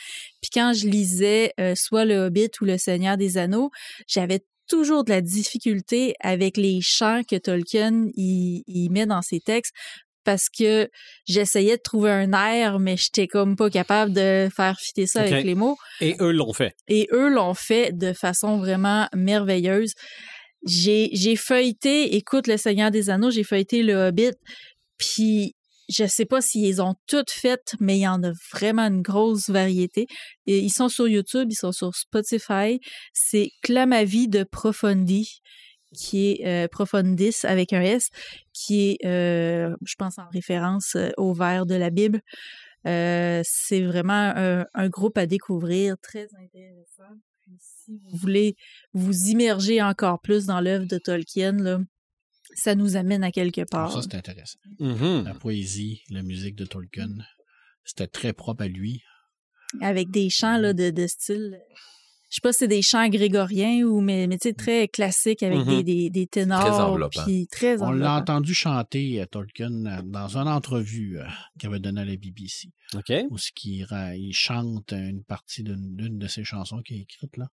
Puis 0.42 0.50
quand 0.54 0.74
je 0.74 0.88
lisais 0.88 1.54
euh, 1.60 1.74
soit 1.76 2.06
le 2.06 2.26
Hobbit 2.26 2.50
ou 2.62 2.66
le 2.66 2.78
Seigneur 2.78 3.16
des 3.16 3.38
Anneaux, 3.38 3.70
j'avais 4.08 4.44
toujours 4.68 5.04
de 5.04 5.12
la 5.12 5.22
difficulté 5.22 6.16
avec 6.20 6.58
les 6.58 6.80
chants 6.82 7.22
que 7.30 7.36
Tolkien 7.36 8.08
il 8.16 8.90
met 8.90 9.06
dans 9.06 9.22
ses 9.22 9.40
textes 9.40 9.74
parce 10.24 10.50
que 10.50 10.90
j'essayais 11.28 11.78
de 11.78 11.82
trouver 11.82 12.12
un 12.12 12.34
air, 12.34 12.80
mais 12.80 12.96
j'étais 12.98 13.28
comme 13.28 13.56
pas 13.56 13.70
capable 13.70 14.14
de 14.14 14.50
faire 14.56 14.80
fitter 14.80 15.08
ça 15.08 15.22
avec 15.22 15.44
les 15.44 15.56
mots. 15.56 15.78
Et 16.00 16.16
eux 16.20 16.32
l'ont 16.32 16.54
fait. 16.54 16.76
Et 16.88 17.08
eux 17.12 17.30
l'ont 17.30 17.54
fait 17.54 17.92
de 17.92 18.14
façon 18.14 18.58
vraiment 18.58 19.08
merveilleuse. 19.16 19.94
J'ai 20.64 21.36
feuilleté, 21.36 22.16
écoute, 22.16 22.48
Le 22.48 22.58
Seigneur 22.58 22.92
des 22.92 23.10
Anneaux, 23.10 23.32
j'ai 23.32 23.44
feuilleté 23.44 23.82
Le 23.82 23.96
Hobbit, 23.96 24.34
puis 25.02 25.56
je 25.90 26.06
sais 26.06 26.26
pas 26.26 26.42
s'ils 26.42 26.64
les 26.64 26.80
ont 26.80 26.96
toutes 27.08 27.32
faites, 27.32 27.76
mais 27.80 27.98
il 27.98 28.02
y 28.02 28.08
en 28.08 28.24
a 28.24 28.32
vraiment 28.54 28.84
une 28.84 29.02
grosse 29.02 29.50
variété. 29.50 30.08
Ils 30.46 30.72
sont 30.72 30.88
sur 30.88 31.08
YouTube, 31.08 31.48
ils 31.52 31.56
sont 31.56 31.74
sur 31.74 31.94
Spotify. 31.96 32.80
C'est 33.14 33.50
Clamavis 33.62 34.30
de 34.30 34.44
Profondi, 34.44 35.42
qui 35.94 36.32
est 36.32 36.48
euh, 36.48 36.68
Profondis 36.70 37.36
avec 37.44 37.74
un 37.74 37.82
S, 37.82 38.08
qui 38.54 38.92
est, 38.92 39.06
euh, 39.06 39.76
je 39.84 39.96
pense, 39.98 40.18
en 40.18 40.30
référence 40.32 40.96
euh, 40.96 41.10
au 41.18 41.34
vers 41.34 41.66
de 41.66 41.76
la 41.76 41.90
Bible. 41.90 42.22
C'est 42.86 43.82
vraiment 43.82 44.34
un, 44.36 44.66
un 44.74 44.90
groupe 44.90 45.18
à 45.18 45.26
découvrir, 45.26 45.96
très 46.02 46.28
intéressant. 46.42 47.14
Puis 47.42 47.58
si 47.60 47.98
vous 47.98 48.18
voulez 48.18 48.56
vous 48.94 49.28
immerger 49.28 49.82
encore 49.82 50.22
plus 50.22 50.46
dans 50.46 50.62
l'œuvre 50.62 50.86
de 50.86 50.98
Tolkien, 50.98 51.52
là, 51.54 51.80
ça 52.54 52.76
nous 52.76 52.96
amène 52.96 53.24
à 53.24 53.32
quelque 53.32 53.62
part. 53.70 53.92
Ça, 53.92 54.02
c'est 54.02 54.16
intéressant. 54.16 54.60
Mhm. 54.80 55.24
La 55.26 55.34
poésie, 55.34 56.02
la 56.10 56.24
musique 56.24 56.56
de 56.56 56.66
Tolkien, 56.66 57.10
c'était 57.84 58.08
très 58.08 58.34
propre 58.34 58.64
à 58.64 58.68
lui. 58.68 59.02
avec 59.80 60.12
des 60.12 60.30
chants 60.30 60.58
là, 60.58 60.74
de, 60.74 60.90
de 60.92 61.08
style. 61.08 61.58
Je 62.30 62.36
sais 62.36 62.42
pas 62.42 62.54
si 62.54 62.60
c'est 62.60 62.68
des 62.70 62.82
chants 62.82 63.08
grégoriens 63.10 63.84
ou 63.86 64.00
mais, 64.00 64.26
mais 64.28 64.38
tu 64.38 64.48
sais, 64.50 64.54
très 64.54 64.88
classiques 64.88 65.44
avec 65.44 65.60
Mhm. 65.60 65.66
des, 65.66 65.84
des, 65.84 66.10
des 66.10 66.28
ténors. 66.28 66.62
enveloppant. 66.80 67.24
Puis 67.26 67.48
très 67.48 67.76
On 67.82 67.86
l'a 67.86 67.88
enveloppant. 67.90 68.16
entendu 68.16 68.54
chanter, 68.54 69.22
euh, 69.22 69.26
Tolkien, 69.26 69.86
euh, 69.86 70.02
dans 70.04 70.38
une 70.38 70.48
entrevue 70.48 71.20
euh, 71.20 71.26
qu'il 71.60 71.68
avait 71.70 71.80
donnée 71.80 72.02
à 72.02 72.06
la 72.06 72.16
BBC, 72.16 72.70
OK. 72.96 73.12
où 73.30 73.38
ce 73.38 73.52
qu'il 73.54 73.84
ra- 73.86 74.16
il 74.16 74.34
chante 74.34 74.92
une 74.94 75.24
partie 75.26 75.64
d'une 75.64 75.96
d'une 75.96 76.18
de 76.18 76.28
ses 76.28 76.44
chansons 76.46 76.82
qui 76.82 76.96
est 76.96 77.02
écrite 77.02 77.36
là, 77.38 77.48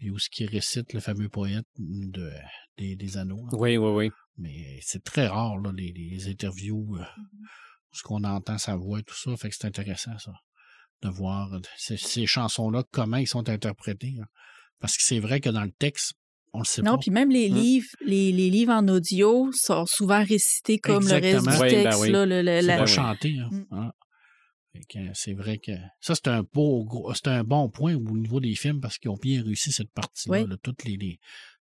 et 0.00 0.10
où 0.10 0.18
ce 0.18 0.28
qu'il 0.28 0.48
récite 0.48 0.92
le 0.92 1.00
fameux 1.00 1.28
poète 1.28 1.66
de, 1.78 2.30
des, 2.78 2.96
des 2.96 3.16
anneaux. 3.16 3.46
là. 3.50 3.58
Oui, 3.58 3.76
oui, 3.76 3.90
oui. 3.90 4.10
Mais 4.36 4.78
c'est 4.82 5.02
très 5.04 5.26
rare, 5.28 5.58
là, 5.58 5.70
les, 5.74 5.92
les 5.92 6.28
interviews, 6.28 6.96
euh, 6.96 7.02
où 7.02 7.94
ce 7.96 8.02
qu'on 8.02 8.24
entend 8.24 8.58
sa 8.58 8.76
voix 8.76 8.98
et 9.00 9.02
tout 9.04 9.14
ça. 9.16 9.36
Fait 9.36 9.48
que 9.48 9.54
c'est 9.56 9.66
intéressant, 9.66 10.18
ça, 10.18 10.32
de 11.02 11.08
voir 11.08 11.52
euh, 11.54 11.60
ces, 11.76 11.96
ces 11.96 12.26
chansons-là, 12.26 12.82
comment 12.90 13.16
ils 13.18 13.28
sont 13.28 13.48
interprétés. 13.48 14.14
hein. 14.20 14.26
Parce 14.80 14.96
que 14.96 15.02
c'est 15.04 15.20
vrai 15.20 15.40
que 15.40 15.48
dans 15.50 15.62
le 15.64 15.70
texte, 15.70 16.14
on 16.52 16.58
le 16.60 16.64
sait 16.64 16.82
Non, 16.82 16.92
pas. 16.92 16.98
puis 16.98 17.10
même 17.10 17.30
les 17.30 17.48
Hmm. 17.48 17.54
livres, 17.54 17.86
les, 18.04 18.32
les 18.32 18.50
livres 18.50 18.72
en 18.72 18.86
audio 18.88 19.50
sont 19.52 19.86
souvent 19.86 20.22
récités 20.24 20.78
comme 20.78 21.06
le 21.06 21.14
reste 21.14 21.44
du 21.46 21.52
Oui, 21.54 21.58
ben 21.70 21.84
texte. 21.84 22.00
oui. 22.00 22.10
là, 22.10 22.26
le- 22.26 22.42
le- 22.42 22.60
C'est 22.60 22.62
la- 22.62 22.76
pas 22.76 22.84
oui. 22.84 22.88
chanté. 22.90 23.38
Hein. 23.38 23.48
Mm. 23.50 23.64
Hein. 23.70 23.92
Fait 23.92 23.92
que, 23.92 23.92
euh, 23.92 24.63
c'est 25.14 25.34
vrai 25.34 25.58
que 25.58 25.72
ça, 26.00 26.14
c'est 26.14 26.28
un 26.28 26.42
beau 26.42 26.84
gros- 26.84 27.12
c'est 27.14 27.28
un 27.28 27.44
bon 27.44 27.68
point 27.68 27.94
au 27.94 28.00
niveau 28.16 28.40
des 28.40 28.54
films 28.54 28.80
parce 28.80 28.98
qu'ils 28.98 29.10
ont 29.10 29.18
bien 29.20 29.42
réussi 29.42 29.72
cette 29.72 29.92
partie-là. 29.92 30.42
Oui. 30.42 30.48
là. 30.48 30.56
toutes 30.62 30.84
les, 30.84 30.96
les 30.96 31.18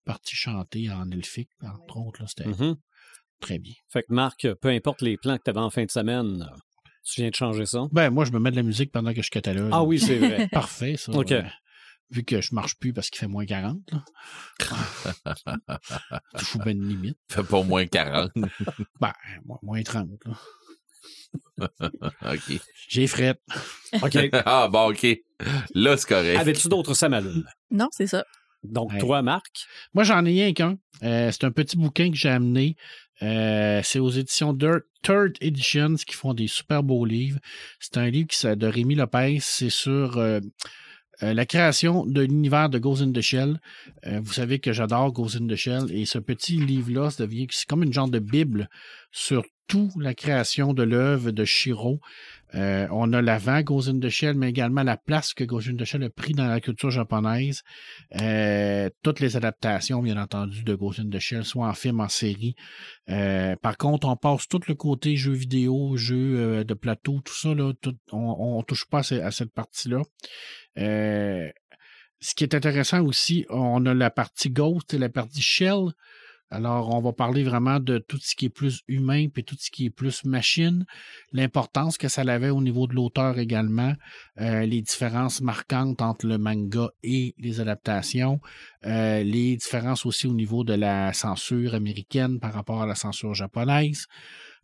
parties 0.04 0.36
chantées 0.36 0.90
en 0.90 1.10
elfique, 1.10 1.50
entre 1.62 1.96
autres, 1.98 2.22
là, 2.22 2.28
c'était 2.28 2.48
Mhm. 2.48 2.76
très 3.40 3.58
bien. 3.58 3.74
Fait 3.88 4.02
que 4.02 4.12
Marc, 4.12 4.46
peu 4.54 4.68
importe 4.68 5.02
les 5.02 5.16
plans 5.16 5.36
que 5.38 5.42
tu 5.44 5.50
avais 5.50 5.60
en 5.60 5.70
fin 5.70 5.84
de 5.84 5.90
semaine, 5.90 6.42
euh, 6.50 6.56
tu 7.04 7.20
viens 7.22 7.30
de 7.30 7.34
changer 7.34 7.66
ça? 7.66 7.86
Ben, 7.92 8.10
moi, 8.10 8.24
je 8.24 8.32
me 8.32 8.38
mets 8.38 8.50
de 8.50 8.56
la 8.56 8.62
musique 8.62 8.92
pendant 8.92 9.12
que 9.14 9.22
je 9.22 9.30
catalogue. 9.30 9.70
Ah 9.72 9.82
oui, 9.82 9.98
c'est 9.98 10.18
vrai. 10.18 10.48
Parfait, 10.52 10.96
ça. 10.96 11.12
OK. 11.12 11.32
Euh, 11.32 11.42
vu 12.10 12.24
que 12.24 12.40
je 12.40 12.54
marche 12.54 12.76
plus 12.78 12.92
parce 12.94 13.10
qu'il 13.10 13.18
fait 13.18 13.26
moins 13.26 13.44
40. 13.46 13.80
Là. 13.92 14.04
Je 16.38 16.44
fous 16.44 16.58
bien 16.58 16.72
une 16.72 16.88
limite. 16.88 17.18
Fait 17.30 17.42
pas 17.42 17.62
moins 17.62 17.86
40. 17.86 18.32
Ben, 19.00 19.12
mo- 19.44 19.58
moins 19.62 19.82
30. 19.82 20.08
là. 20.24 20.32
OK. 21.58 22.60
J'ai 22.88 23.06
frette. 23.06 23.40
OK. 24.02 24.16
Ah, 24.46 24.68
bon, 24.70 24.90
OK. 24.90 25.06
Là, 25.74 25.96
c'est 25.96 26.08
correct. 26.08 26.38
Avais-tu 26.38 26.68
d'autres 26.68 26.94
samalumes? 26.94 27.44
Non, 27.70 27.88
c'est 27.92 28.06
ça. 28.06 28.24
Donc, 28.64 28.92
Ouais. 28.92 28.98
toi, 28.98 29.22
Marc, 29.22 29.46
Moi, 29.94 30.04
j'en 30.04 30.24
ai 30.24 30.30
rien 30.30 30.52
qu'un. 30.52 30.78
Euh, 31.02 31.30
c'est 31.30 31.44
un 31.44 31.52
petit 31.52 31.76
bouquin 31.76 32.10
que 32.10 32.16
j'ai 32.16 32.28
amené 32.30 32.76
Euh, 33.20 33.80
c'est 33.82 33.98
aux 33.98 34.10
éditions 34.10 34.52
Dirt, 34.52 34.82
Third 35.02 35.32
Editions 35.40 35.96
qui 35.96 36.14
font 36.14 36.34
des 36.34 36.46
super 36.46 36.84
beaux 36.84 37.04
livres. 37.04 37.40
C'est 37.80 37.96
un 37.96 38.08
livre 38.10 38.28
qui, 38.28 38.46
de 38.46 38.66
Rémi 38.68 38.94
Lopez. 38.94 39.38
C'est 39.40 39.70
sur 39.70 40.18
euh, 40.18 40.38
euh, 41.24 41.34
la 41.34 41.44
création 41.44 42.06
de 42.06 42.20
l'univers 42.20 42.68
de 42.70 42.78
Ghost 42.78 43.02
in 43.02 43.10
the 43.10 43.20
Shell. 43.20 43.60
Euh, 44.06 44.20
vous 44.22 44.32
savez 44.34 44.60
que 44.60 44.72
j'adore 44.72 45.10
Ghost 45.12 45.34
in 45.34 45.48
the 45.48 45.56
Shell 45.56 45.90
et 45.90 46.04
ce 46.06 46.20
petit 46.20 46.58
livre-là, 46.58 47.10
ça 47.10 47.26
devient 47.26 47.48
c'est 47.50 47.66
comme 47.66 47.82
une 47.82 47.92
genre 47.92 48.08
de 48.08 48.20
bible 48.20 48.70
sur 49.10 49.44
toute 49.68 49.92
la 50.00 50.14
création 50.14 50.72
de 50.72 50.82
l'œuvre 50.82 51.30
de 51.30 51.44
Shiro. 51.44 52.00
Euh, 52.54 52.88
on 52.90 53.12
a 53.12 53.20
l'avant 53.20 53.62
in 53.88 54.00
the 54.00 54.08
Shell, 54.08 54.34
mais 54.34 54.48
également 54.48 54.82
la 54.82 54.96
place 54.96 55.34
que 55.34 55.44
in 55.44 55.76
the 55.76 55.84
Shell 55.84 56.02
a 56.02 56.08
pris 56.08 56.32
dans 56.32 56.46
la 56.46 56.60
culture 56.60 56.90
japonaise. 56.90 57.62
Euh, 58.20 58.88
toutes 59.02 59.20
les 59.20 59.36
adaptations, 59.36 60.02
bien 60.02 60.16
entendu, 60.16 60.64
de 60.64 60.72
in 60.98 61.10
the 61.10 61.18
Shell, 61.18 61.44
soit 61.44 61.68
en 61.68 61.74
film, 61.74 62.00
en 62.00 62.08
série. 62.08 62.54
Euh, 63.10 63.54
par 63.56 63.76
contre, 63.76 64.08
on 64.08 64.16
passe 64.16 64.48
tout 64.48 64.60
le 64.66 64.74
côté 64.74 65.16
jeux 65.16 65.32
vidéo, 65.34 65.96
jeux 65.96 66.38
euh, 66.38 66.64
de 66.64 66.74
plateau, 66.74 67.20
tout 67.22 67.34
ça, 67.34 67.54
là, 67.54 67.72
tout- 67.82 67.96
on, 68.12 68.56
on 68.58 68.62
touche 68.62 68.86
pas 68.86 69.02
à, 69.12 69.26
à 69.26 69.30
cette 69.30 69.52
partie-là. 69.52 70.00
Ce 72.20 72.34
qui 72.34 72.42
est 72.42 72.54
intéressant 72.54 73.04
aussi, 73.04 73.46
on 73.50 73.84
a 73.86 73.94
la 73.94 74.10
partie 74.10 74.50
Ghost 74.50 74.94
et 74.94 74.98
la 74.98 75.08
partie 75.08 75.42
Shell. 75.42 75.92
Alors, 76.50 76.94
on 76.94 77.00
va 77.02 77.12
parler 77.12 77.42
vraiment 77.42 77.78
de 77.78 77.98
tout 77.98 78.18
ce 78.18 78.34
qui 78.34 78.46
est 78.46 78.50
plus 78.50 78.82
humain 78.88 79.28
puis 79.28 79.44
tout 79.44 79.56
ce 79.58 79.70
qui 79.70 79.86
est 79.86 79.90
plus 79.90 80.24
machine, 80.24 80.86
l'importance 81.32 81.98
que 81.98 82.08
ça 82.08 82.22
avait 82.22 82.48
au 82.48 82.62
niveau 82.62 82.86
de 82.86 82.94
l'auteur 82.94 83.38
également, 83.38 83.92
euh, 84.40 84.64
les 84.64 84.80
différences 84.80 85.42
marquantes 85.42 86.00
entre 86.00 86.26
le 86.26 86.38
manga 86.38 86.88
et 87.02 87.34
les 87.38 87.60
adaptations, 87.60 88.40
euh, 88.86 89.22
les 89.22 89.56
différences 89.56 90.06
aussi 90.06 90.26
au 90.26 90.32
niveau 90.32 90.64
de 90.64 90.72
la 90.72 91.12
censure 91.12 91.74
américaine 91.74 92.40
par 92.40 92.54
rapport 92.54 92.80
à 92.82 92.86
la 92.86 92.94
censure 92.94 93.34
japonaise. 93.34 94.06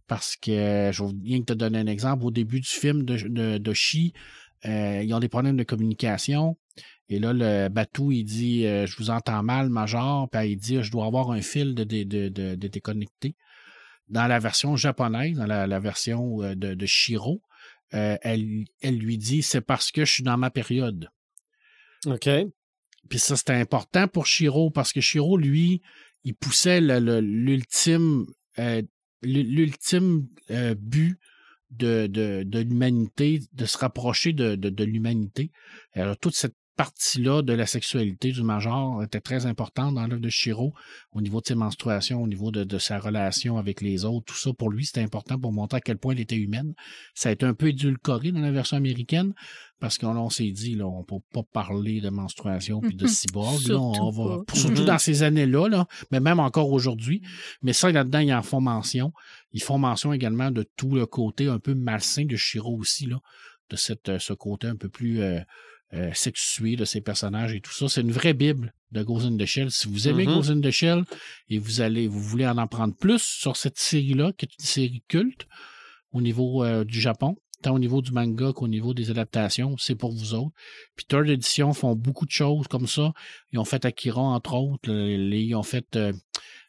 Parce 0.07 0.37
que, 0.37 0.91
je 0.93 1.03
vais 1.03 1.13
bien 1.13 1.43
te 1.43 1.53
donner 1.53 1.79
un 1.79 1.87
exemple, 1.87 2.25
au 2.25 2.31
début 2.31 2.61
du 2.61 2.69
film 2.69 3.05
de, 3.05 3.17
de, 3.29 3.59
de 3.59 3.73
Shi, 3.73 4.13
euh, 4.67 5.03
ils 5.03 5.13
ont 5.15 5.21
des 5.21 5.29
problèmes 5.29 5.57
de 5.57 5.65
communication. 5.65 6.57
Et 7.09 7.19
là, 7.19 7.33
le 7.35 7.69
Batou, 7.69 8.13
il 8.13 8.25
dit 8.25 8.67
euh, 8.67 8.87
Je 8.87 8.97
vous 8.97 9.11
entends 9.11 9.43
mal, 9.43 9.69
Major. 9.69 10.29
Puis 10.31 10.51
il 10.53 10.57
dit 10.57 10.83
Je 10.83 10.91
dois 10.91 11.07
avoir 11.07 11.31
un 11.31 11.43
fil 11.43 11.75
de, 11.75 11.85
de, 11.85 12.03
de, 12.05 12.29
de, 12.55 12.69
déconnecté. 12.69 13.35
Dans 14.09 14.27
la 14.27 14.39
version 14.39 14.77
japonaise, 14.77 15.37
dans 15.37 15.47
la, 15.47 15.67
la 15.67 15.81
version 15.81 16.43
euh, 16.43 16.55
de, 16.55 16.75
de 16.75 16.87
Shiro, 16.87 17.43
euh, 17.95 18.17
elle, 18.23 18.65
elle 18.81 18.99
lui 18.99 19.19
dit 19.19 19.43
C'est 19.43 19.61
parce 19.61 19.91
que 19.91 20.05
je 20.05 20.13
suis 20.13 20.23
dans 20.23 20.39
ma 20.39 20.51
période. 20.51 21.09
OK. 22.07 22.29
Puis 23.11 23.19
ça, 23.19 23.37
c'était 23.37 23.53
important 23.53 24.09
pour 24.09 24.27
Shiro 24.27 24.71
parce 24.71 24.93
que 24.93 25.01
Shiro, 25.03 25.37
lui, 25.37 25.83
il 26.25 26.35
poussait 26.35 26.81
l'ultime 26.81 28.25
euh, 28.59 28.83
l'u- 29.23 29.43
l'ultime 29.43 30.27
but 30.79 31.19
de, 31.71 32.07
de, 32.07 32.45
de 32.45 32.59
l'humanité, 32.61 33.41
de 33.53 33.67
se 33.67 33.77
rapprocher 33.77 34.33
de, 34.33 34.55
de, 34.55 34.71
de 34.71 34.85
l'humanité. 34.85 35.51
Alors, 35.93 36.17
toute 36.17 36.35
cette 36.35 36.55
partie-là 36.77 37.43
de 37.43 37.53
la 37.53 37.67
sexualité 37.67 38.33
du 38.33 38.43
major 38.43 39.03
était 39.03 39.21
très 39.21 39.47
importante 39.47 39.95
dans 39.95 40.07
l'œuvre 40.07 40.21
de 40.21 40.29
Shiro, 40.29 40.75
au 41.13 41.21
niveau 41.21 41.41
de 41.41 41.47
ses 41.47 41.55
menstruations, 41.55 42.23
au 42.23 42.27
niveau 42.27 42.51
de, 42.51 42.65
de 42.65 42.79
sa 42.79 42.99
relation 42.99 43.59
avec 43.59 43.81
les 43.81 44.05
autres, 44.05 44.27
tout 44.27 44.39
ça, 44.39 44.53
pour 44.53 44.71
lui, 44.71 44.85
c'était 44.85 45.03
important 45.03 45.39
pour 45.39 45.53
montrer 45.53 45.79
à 45.79 45.81
quel 45.81 45.99
point 45.99 46.15
elle 46.15 46.21
était 46.21 46.37
humaine. 46.37 46.75
Ça 47.15 47.29
a 47.29 47.33
été 47.33 47.47
un 47.47 47.55
peu 47.55 47.69
édulcoré 47.69 48.33
dans 48.33 48.41
la 48.41 48.51
version 48.51 48.77
américaine, 48.77 49.35
parce 49.81 49.99
qu'on 49.99 50.17
on 50.17 50.31
s'est 50.31 50.51
dit, 50.51 50.75
là, 50.77 50.87
on 50.87 51.01
ne 51.01 51.05
peut 51.05 51.23
pas 51.33 51.43
parler 51.43 52.01
de 52.01 52.09
menstruation 52.09 52.81
puis 52.81 52.97
de 52.97 53.07
cyborg. 53.07 53.67
là, 53.69 53.79
on 53.79 53.95
Surtout 53.95 54.69
va, 54.69 54.77
pas. 54.77 54.85
dans 54.85 54.99
ces 54.99 55.23
années-là, 55.23 55.69
là, 55.69 55.87
mais 56.11 56.21
même 56.21 56.41
encore 56.41 56.73
aujourd'hui. 56.73 57.23
Mais 57.63 57.73
ça, 57.73 57.91
là-dedans, 57.93 58.21
ils 58.21 58.33
en 58.33 58.43
font 58.43 58.61
mention. 58.61 59.13
Ils 59.53 59.63
font 59.63 59.79
mention 59.79 60.13
également 60.13 60.51
de 60.51 60.65
tout 60.77 60.95
le 60.95 61.07
côté 61.07 61.49
un 61.49 61.59
peu 61.59 61.75
malsain 61.75 62.25
de 62.25 62.37
Shiro 62.37 62.77
aussi, 62.79 63.07
là, 63.07 63.19
de 63.71 63.77
cette, 63.77 64.09
euh, 64.09 64.19
ce 64.19 64.33
côté 64.33 64.67
un 64.69 64.77
peu 64.77 64.89
plus 64.89 65.21
euh, 65.21 65.41
euh, 65.95 66.77
de 66.77 66.85
ces 66.85 67.01
personnages 67.01 67.55
et 67.55 67.61
tout 67.61 67.73
ça. 67.73 67.89
C'est 67.89 68.01
une 68.01 68.13
vraie 68.13 68.35
Bible 68.35 68.75
de 68.93 69.03
Ghost 69.03 69.27
in 69.27 69.37
the 69.37 69.45
Shell. 69.47 69.71
Si 69.71 69.89
vous 69.89 70.09
aimez 70.09 70.27
Mhm. 70.27 70.35
Ghost 70.35 70.51
in 70.51 70.61
the 70.61 70.71
Shell 70.71 71.05
et 71.49 71.59
vous 71.59 71.81
allez, 71.81 72.09
vous 72.09 72.21
voulez 72.21 72.47
en 72.47 72.59
apprendre 72.59 72.95
plus 72.95 73.23
sur 73.23 73.57
cette 73.57 73.79
série-là, 73.79 74.33
qui 74.37 74.47
est 74.47 74.55
une 74.59 74.65
série 74.65 75.03
culte 75.09 75.47
au 76.13 76.21
niveau 76.21 76.65
euh, 76.65 76.85
du 76.85 77.01
Japon, 77.01 77.37
tant 77.63 77.75
au 77.75 77.79
niveau 77.79 78.03
du 78.03 78.13
manga 78.13 78.53
qu'au 78.53 78.69
niveau 78.69 78.95
des 78.95 79.11
adaptations, 79.11 79.77
c'est 79.79 79.95
pour 79.95 80.13
vous 80.13 80.35
autres. 80.35 80.55
Puis 80.97 81.07
Third 81.07 81.29
Edition 81.29 81.73
font 81.73 81.95
beaucoup 81.97 82.27
de 82.27 82.31
choses 82.31 82.69
comme 82.69 82.87
ça. 82.87 83.13
Ils 83.53 83.59
ont 83.59 83.65
fait 83.65 83.85
Akira, 83.85 84.21
entre 84.21 84.55
autres. 84.55 84.91
Ils 84.91 85.55
ont 85.55 85.63
fait 85.63 85.97
euh, 85.97 86.13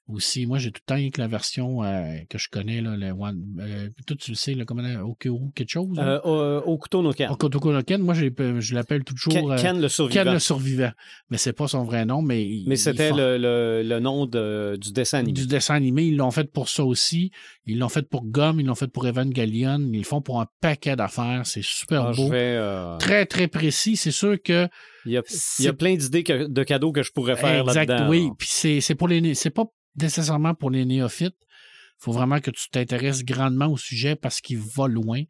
aussi, 0.07 0.45
moi 0.45 0.57
j'ai 0.59 0.71
tout 0.71 0.81
le 0.83 0.85
temps 0.85 0.95
avec 0.99 1.17
la 1.17 1.27
version 1.27 1.83
euh, 1.83 2.17
que 2.29 2.37
je 2.37 2.47
connais, 2.49 2.79
là, 2.81 2.95
le 2.95 3.11
one, 3.11 3.41
euh, 3.59 3.89
toi 4.05 4.15
tu 4.19 4.31
le 4.31 4.35
sais, 4.35 4.53
là, 4.53 4.63
comment 4.65 4.83
Okeo, 5.03 5.51
quelque 5.55 5.69
chose. 5.69 5.97
là? 5.97 6.21
Euh, 6.25 6.61
couteau 6.77 7.01
no 7.01 7.11
Ken. 7.11 7.29
Okotoko 7.31 7.71
no 7.73 7.81
Ken, 7.81 8.01
moi 8.01 8.13
j'ai- 8.13 8.31
je 8.59 8.75
l'appelle 8.75 9.03
toujours 9.03 9.33
Ken, 9.33 9.49
euh, 9.51 9.57
Ken 9.57 9.81
le 9.81 9.87
survivant. 9.89 10.23
Ken 10.23 10.33
le 10.33 10.39
survivant. 10.39 10.91
Mais 11.29 11.37
c'est 11.37 11.53
pas 11.53 11.67
son 11.67 11.83
vrai 11.83 12.05
nom, 12.05 12.21
mais. 12.21 12.47
Mais 12.67 12.75
c'était 12.75 13.09
font- 13.09 13.15
le, 13.17 13.37
le, 13.37 13.81
le 13.83 13.99
nom 13.99 14.25
de- 14.25 14.77
du 14.79 14.91
dessin 14.91 15.19
animé. 15.19 15.33
du 15.33 15.47
dessin 15.47 15.75
animé. 15.75 16.03
Ils 16.05 16.17
l'ont 16.17 16.31
fait 16.31 16.51
pour 16.51 16.69
ça 16.69 16.83
aussi. 16.85 17.31
Ils 17.65 17.79
l'ont 17.79 17.89
fait 17.89 18.07
pour 18.07 18.25
Gum, 18.25 18.59
ils 18.59 18.65
l'ont 18.65 18.75
fait 18.75 18.87
pour 18.91 19.05
Evangelion. 19.07 19.79
Ils 19.91 19.97
le 19.99 20.03
font 20.03 20.21
pour 20.21 20.39
un 20.39 20.47
paquet 20.61 20.95
d'affaires. 20.95 21.41
C'est 21.45 21.63
super 21.63 22.03
Ah, 22.07 22.11
beau. 22.15 22.29
vais, 22.29 22.37
euh, 22.57 22.97
Très, 22.97 23.25
très 23.25 23.47
précis. 23.47 23.95
C'est 23.95 24.11
sûr 24.11 24.37
que. 24.43 24.67
il, 25.05 25.13
y 25.13 25.17
a, 25.17 25.21
il 25.59 25.65
y 25.65 25.67
a 25.67 25.71
c'est- 25.71 25.73
plein 25.73 25.95
d'idées 25.95 26.23
de 26.23 26.63
cadeaux 26.63 26.91
que 26.91 27.01
je 27.03 27.11
pourrais 27.11 27.35
faire 27.35 27.61
exact, 27.67 27.89
là-dedans. 27.89 28.09
oui. 28.09 28.25
là. 28.25 28.31
Puis 28.37 28.47
c'est 28.51 28.81
c'est 28.81 28.95
pour 28.95 29.07
les. 29.07 29.33
C'est 29.33 29.49
pas 29.49 29.65
nécessairement 29.99 30.53
pour 30.53 30.69
les 30.69 30.85
néophytes. 30.85 31.35
Il 31.41 32.03
faut 32.03 32.11
vraiment 32.11 32.39
que 32.39 32.51
tu 32.51 32.69
t'intéresses 32.69 33.23
grandement 33.23 33.67
au 33.67 33.77
sujet 33.77 34.15
parce 34.15 34.41
qu'il 34.41 34.59
va 34.59 34.87
loin 34.87 35.23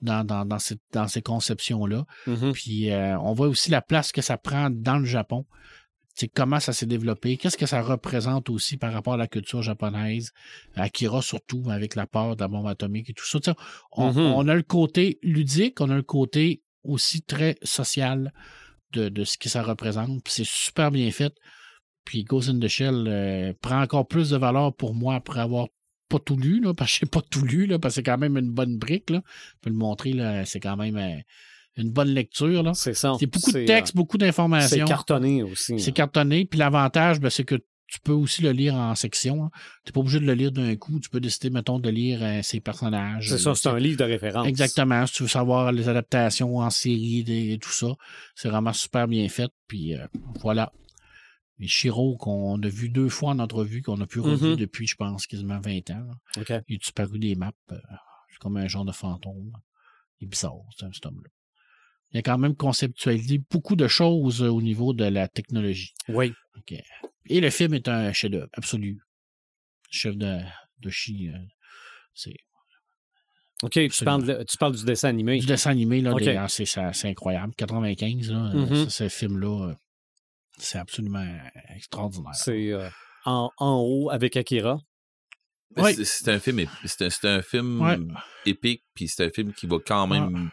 dans, 0.00 0.24
dans, 0.24 0.44
dans, 0.44 0.58
cette- 0.58 0.80
dans 0.92 1.08
ces 1.08 1.22
conceptions-là. 1.22 2.04
Mhm. 2.26 2.52
Puis 2.52 2.90
euh, 2.90 3.18
on 3.20 3.32
voit 3.34 3.48
aussi 3.48 3.70
la 3.70 3.82
place 3.82 4.12
que 4.12 4.22
ça 4.22 4.36
prend 4.38 4.70
dans 4.70 4.98
le 4.98 5.04
Japon. 5.04 5.46
C'est 6.14 6.28
comment 6.28 6.60
ça 6.60 6.74
s'est 6.74 6.84
développé, 6.86 7.38
qu'est-ce 7.38 7.56
que 7.56 7.64
ça 7.64 7.80
représente 7.80 8.50
aussi 8.50 8.76
par 8.76 8.92
rapport 8.92 9.14
à 9.14 9.16
la 9.16 9.26
culture 9.28 9.62
japonaise, 9.62 10.30
Akira 10.76 11.22
surtout 11.22 11.62
avec 11.70 11.94
la 11.94 12.06
peur 12.06 12.36
de 12.36 12.42
la 12.42 12.48
bombe 12.48 12.66
atomique 12.66 13.08
et 13.08 13.14
tout 13.14 13.24
ça. 13.26 13.38
On, 13.92 14.12
Mhm. 14.12 14.18
on 14.20 14.46
a 14.48 14.54
le 14.54 14.62
côté 14.62 15.18
ludique, 15.22 15.80
on 15.80 15.88
a 15.88 15.94
le 15.96 16.02
côté 16.02 16.62
aussi 16.84 17.22
très 17.22 17.56
social 17.62 18.32
de, 18.92 19.08
de 19.08 19.24
ce 19.24 19.38
que 19.38 19.48
ça 19.48 19.62
représente. 19.62 20.20
C'est 20.28 20.44
super 20.46 20.90
bien 20.90 21.10
fait. 21.10 21.32
Puis 22.04 22.24
Ghost 22.24 22.48
in 22.48 22.58
the 22.58 22.68
Shell 22.68 23.04
euh, 23.06 23.52
prend 23.60 23.80
encore 23.82 24.06
plus 24.06 24.30
de 24.30 24.36
valeur 24.36 24.74
pour 24.74 24.94
moi 24.94 25.14
après 25.14 25.40
avoir 25.40 25.68
pas 26.08 26.18
tout 26.18 26.36
lu, 26.36 26.60
là, 26.60 26.74
parce 26.76 26.92
que 26.92 26.98
j'ai 27.00 27.06
pas 27.10 27.22
tout 27.22 27.44
lu, 27.44 27.66
là, 27.66 27.78
parce 27.78 27.94
que 27.94 27.96
c'est 27.96 28.02
quand 28.02 28.18
même 28.18 28.36
une 28.36 28.50
bonne 28.50 28.78
brique. 28.78 29.10
Là. 29.10 29.22
Je 29.26 29.60
peux 29.62 29.70
le 29.70 29.76
montrer, 29.76 30.12
là, 30.12 30.44
c'est 30.44 30.60
quand 30.60 30.76
même 30.76 30.96
euh, 30.96 31.16
une 31.76 31.90
bonne 31.90 32.08
lecture. 32.08 32.62
Là. 32.62 32.74
C'est 32.74 32.94
ça. 32.94 33.14
C'est 33.18 33.26
beaucoup 33.26 33.52
de 33.52 33.58
C'est, 33.58 33.64
textes, 33.64 33.94
beaucoup 33.94 34.16
euh, 34.16 34.20
C'est 34.20 34.26
d'informations. 34.26 34.84
cartonné 34.84 35.42
aussi. 35.42 35.78
C'est 35.78 35.92
cartonné. 35.92 36.44
Puis 36.44 36.58
l'avantage, 36.58 37.20
ben, 37.20 37.30
c'est 37.30 37.44
que 37.44 37.56
tu 37.92 38.00
peux 38.00 38.12
aussi 38.12 38.40
le 38.40 38.52
lire 38.52 38.74
en 38.74 38.94
section. 38.94 39.50
Tu 39.84 39.90
n'es 39.90 39.92
pas 39.92 40.00
obligé 40.00 40.18
de 40.18 40.24
le 40.24 40.32
lire 40.32 40.50
d'un 40.50 40.74
coup. 40.76 40.98
Tu 40.98 41.10
peux 41.10 41.20
décider, 41.20 41.50
mettons, 41.50 41.78
de 41.78 41.90
lire 41.90 42.20
euh, 42.22 42.40
ses 42.42 42.60
personnages. 42.60 43.28
C'est 43.28 43.36
ça, 43.38 43.54
c'est 43.54 43.68
un 43.68 43.78
livre 43.78 43.98
de 43.98 44.04
référence. 44.04 44.46
Exactement. 44.46 45.06
Si 45.06 45.12
tu 45.12 45.22
veux 45.24 45.28
savoir 45.28 45.72
les 45.72 45.90
adaptations 45.90 46.56
en 46.56 46.70
série 46.70 47.24
et 47.28 47.58
tout 47.58 47.70
ça, 47.70 47.88
c'est 48.34 48.48
vraiment 48.48 48.72
super 48.72 49.06
bien 49.06 49.28
fait. 49.28 49.50
Puis 49.68 49.94
euh, 49.94 50.06
voilà. 50.40 50.72
Et 51.64 51.68
Shiro, 51.68 52.16
qu'on 52.16 52.60
a 52.60 52.68
vu 52.68 52.88
deux 52.88 53.08
fois 53.08 53.30
en 53.30 53.38
entrevue, 53.38 53.82
qu'on 53.82 54.00
a 54.00 54.06
pu 54.06 54.18
revu 54.18 54.48
Mhm. 54.50 54.56
depuis, 54.56 54.86
je 54.88 54.96
pense, 54.96 55.26
quasiment 55.28 55.60
20 55.60 55.88
ans. 55.90 56.04
là. 56.08 56.14
OK. 56.38 56.52
Il 56.68 56.74
a 56.74 56.78
disparu 56.78 57.18
des 57.20 57.36
maps. 57.36 57.52
euh, 57.70 57.78
c'est 58.30 58.38
comme 58.40 58.56
un 58.56 58.66
genre 58.66 58.84
de 58.84 58.90
fantôme. 58.92 59.52
Il 60.20 60.24
est 60.24 60.28
bizarre, 60.28 60.56
cet 60.76 61.06
homme-là. 61.06 61.28
Il 62.10 62.18
a 62.18 62.22
quand 62.22 62.36
même 62.36 62.56
conceptualisé 62.56 63.38
beaucoup 63.50 63.76
de 63.76 63.86
choses 63.86 64.42
euh, 64.42 64.48
au 64.48 64.60
niveau 64.60 64.92
de 64.92 65.04
la 65.04 65.28
technologie. 65.28 65.94
Oui. 66.08 66.32
Et 67.26 67.40
le 67.40 67.50
film 67.50 67.74
est 67.74 67.86
un 67.88 68.12
chef-d'œuvre 68.12 68.48
absolu. 68.54 69.00
Chef 69.90 70.16
de, 70.16 70.40
de 70.80 70.90
chi. 70.90 71.28
euh, 71.28 71.38
c'est 72.14 72.34
OK, 73.62 73.78
tu 73.88 74.04
parles, 74.04 74.24
de- 74.26 74.42
tu 74.42 74.56
parles 74.56 74.74
du 74.74 74.84
dessin 74.84 75.08
animé. 75.10 75.38
du 75.38 75.46
dessin 75.46 75.70
animé, 75.70 76.00
là, 76.00 76.12
OK. 76.12 76.22
des- 76.24 76.34
ah, 76.36 76.48
c'est, 76.48 77.04
incroyable. 77.08 77.54
95, 77.54 78.30
là, 78.32 78.50
ça, 78.88 78.90
ce 78.90 79.08
film-là, 79.08 79.76
c'est 80.58 80.78
absolument 80.78 81.26
extraordinaire. 81.74 82.34
C'est 82.34 82.72
euh, 82.72 82.88
en, 83.24 83.50
en 83.58 83.76
haut 83.80 84.10
avec 84.10 84.36
Akira. 84.36 84.80
C'est- 85.76 86.04
C'est 86.04 86.28
un 86.30 86.38
film, 86.38 86.66
c'est 86.84 87.02
un, 87.02 87.10
c'est 87.10 87.28
un 87.28 87.40
film 87.42 87.80
Ouais. 87.80 87.98
épique, 88.44 88.84
puis 88.94 89.08
c'est 89.08 89.24
un 89.24 89.30
film 89.30 89.52
qui 89.54 89.66
va 89.66 89.78
quand 89.84 90.06
même. 90.06 90.50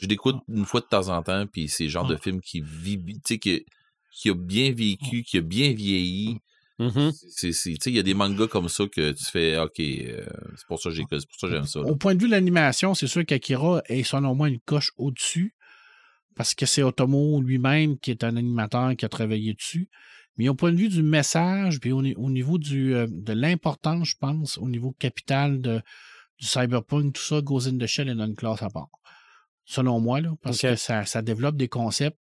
Je 0.00 0.06
l'écoute 0.06 0.36
une 0.48 0.64
fois 0.64 0.80
de 0.80 0.86
temps 0.86 1.08
en 1.08 1.22
temps, 1.22 1.46
puis 1.46 1.68
c'est 1.68 1.84
le 1.84 1.90
genre 1.90 2.06
de 2.06 2.14
Ouais. 2.14 2.20
film 2.22 2.40
qui 2.40 2.60
vit, 2.62 2.98
tu 2.98 3.20
sais, 3.26 3.38
qui, 3.38 3.64
qui 4.12 4.30
a 4.30 4.34
bien 4.34 4.72
vécu, 4.72 5.22
qui 5.22 5.38
a 5.38 5.40
bien 5.42 5.72
vieilli. 5.72 6.38
C'est, 6.78 7.52
c'est- 7.52 7.72
tu 7.72 7.76
sais, 7.80 7.90
il 7.90 7.96
y 7.96 7.98
a 7.98 8.02
des 8.02 8.12
mangas 8.14 8.48
comme 8.48 8.68
ça 8.68 8.84
que 8.86 9.12
tu 9.12 9.24
fais, 9.24 9.58
ok, 9.58 9.80
euh, 9.80 10.26
c'est 10.56 10.66
pour 10.66 10.78
ça 10.80 10.90
que 10.90 10.94
j'écoute, 10.94 11.20
c'est 11.20 11.28
pour 11.28 11.38
ça 11.40 11.46
que 11.48 11.52
j'aime 11.54 11.64
ça. 11.66 11.80
là. 11.80 11.86
Au 11.86 11.96
point 11.96 12.14
de 12.14 12.20
vue 12.20 12.26
de 12.26 12.32
l'animation, 12.32 12.92
c'est 12.94 13.06
sûr 13.06 13.24
qu'Akira 13.24 13.82
est 13.86 14.02
selon 14.02 14.34
moi 14.34 14.48
une 14.48 14.60
coche 14.60 14.92
au-dessus 14.98 15.54
parce 16.36 16.54
que 16.54 16.66
c'est 16.66 16.82
Otomo 16.82 17.40
lui-même 17.42 17.98
qui 17.98 18.12
est 18.12 18.22
un 18.22 18.36
animateur 18.36 18.94
qui 18.94 19.04
a 19.04 19.08
travaillé 19.08 19.54
dessus. 19.54 19.88
Mais 20.36 20.48
au 20.48 20.54
point 20.54 20.70
de 20.70 20.76
vue 20.76 20.88
du 20.90 21.02
message, 21.02 21.80
puis 21.80 21.92
au, 21.92 22.02
ni- 22.02 22.14
au 22.16 22.28
niveau 22.30 22.58
du, 22.58 22.94
euh, 22.94 23.06
de 23.10 23.32
l'importance, 23.32 24.10
je 24.10 24.16
pense, 24.20 24.58
au 24.58 24.68
niveau 24.68 24.92
capital 24.98 25.60
de, 25.62 25.80
du 26.38 26.46
cyberpunk, 26.46 27.14
tout 27.14 27.22
ça, 27.22 27.40
Goes 27.40 27.66
in 27.68 27.78
the 27.78 27.86
Shell 27.86 28.10
est 28.10 28.14
dans 28.14 28.26
une 28.26 28.36
classe 28.36 28.62
à 28.62 28.68
part. 28.68 28.90
Selon 29.64 29.98
moi, 29.98 30.20
là, 30.20 30.34
parce 30.42 30.58
que 30.60 30.76
ça, 30.76 31.06
ça 31.06 31.22
développe 31.22 31.56
des 31.56 31.68
concepts 31.68 32.20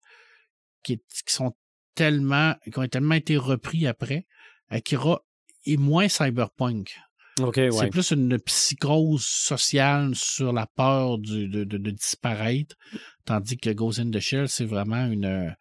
qui, 0.81 0.97
qui 0.97 1.33
sont 1.33 1.53
tellement, 1.93 2.55
qui 2.63 2.79
ont 2.79 2.87
tellement 2.87 3.15
été 3.15 3.37
repris 3.37 3.85
après. 3.85 4.25
Akira 4.69 5.21
est 5.65 5.77
moins 5.77 6.07
cyberpunk. 6.07 6.95
OK, 7.41 7.55
C'est 7.55 7.69
ouais. 7.71 7.89
plus 7.89 8.11
une 8.11 8.39
psychose 8.39 9.25
sociale 9.25 10.15
sur 10.15 10.53
la 10.53 10.67
peur 10.67 11.17
du- 11.17 11.49
de, 11.49 11.63
de- 11.65 11.77
de 11.77 11.91
disparaître, 11.91 12.75
tandis 13.25 13.57
que 13.57 13.69
Ghost 13.71 13.99
in 13.99 14.09
the 14.09 14.19
Shell, 14.19 14.47
c'est 14.47 14.63
vraiment 14.65 15.05
une, 15.07 15.53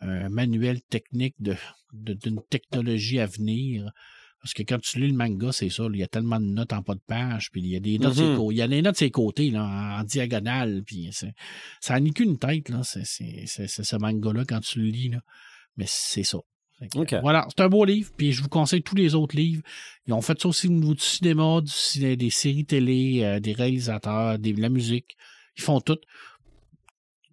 un 0.00 0.28
manuel 0.28 0.82
technique 0.82 1.34
de- 1.38 1.56
de- 1.94 2.12
d'une 2.14 2.40
technologie 2.50 3.20
à 3.20 3.26
venir. 3.26 3.90
Parce 4.42 4.52
que 4.52 4.62
quand 4.62 4.78
tu 4.78 5.00
lis 5.00 5.08
le 5.08 5.14
manga, 5.16 5.50
c'est 5.52 5.70
ça, 5.70 5.84
il 5.90 5.98
y 5.98 6.02
a 6.02 6.06
tellement 6.06 6.38
de 6.38 6.44
notes 6.44 6.74
en 6.74 6.82
pas 6.82 6.94
de 6.94 7.00
page, 7.06 7.50
puis 7.50 7.62
il 7.62 7.68
y 7.68 7.76
a 7.76 7.80
des 7.80 7.98
notes, 7.98 8.18
Mhm. 8.18 8.36
cô- 8.36 8.52
il 8.52 8.56
y 8.56 8.62
a 8.62 8.68
des 8.68 8.82
notes 8.82 8.96
sur 8.98 9.06
les 9.06 9.10
côtés, 9.10 9.50
là, 9.50 9.64
en, 9.64 10.00
en 10.00 10.04
diagonale, 10.04 10.82
puis 10.84 11.08
c'est- 11.12 11.32
ça 11.80 11.98
n'a 11.98 12.10
qu'une 12.10 12.38
tête, 12.38 12.68
là, 12.68 12.82
c'est 12.84 13.04
ce 13.06 13.96
manga-là 13.96 14.44
quand 14.46 14.60
tu 14.60 14.80
le 14.80 14.88
lis, 14.90 15.08
là. 15.08 15.20
Mais 15.78 15.86
c'est 15.88 16.22
ça. 16.24 16.38
Voilà, 17.22 17.46
c'est 17.48 17.62
un 17.62 17.68
beau 17.68 17.84
livre, 17.84 18.10
puis 18.16 18.32
je 18.32 18.42
vous 18.42 18.48
conseille 18.48 18.82
tous 18.82 18.94
les 18.96 19.14
autres 19.14 19.36
livres. 19.36 19.62
Ils 20.06 20.12
ont 20.12 20.20
fait 20.20 20.40
ça 20.40 20.48
aussi 20.48 20.66
au 20.66 20.70
niveau 20.72 20.94
du 20.94 21.00
cinéma, 21.02 21.60
du 21.60 21.70
ciné- 21.72 22.16
des 22.16 22.30
séries 22.30 22.64
télé, 22.66 23.20
euh, 23.22 23.40
des 23.40 23.52
réalisateurs, 23.52 24.38
des- 24.38 24.52
de 24.52 24.60
la 24.60 24.68
musique. 24.68 25.16
Ils 25.56 25.62
font 25.62 25.80
tout. 25.80 25.98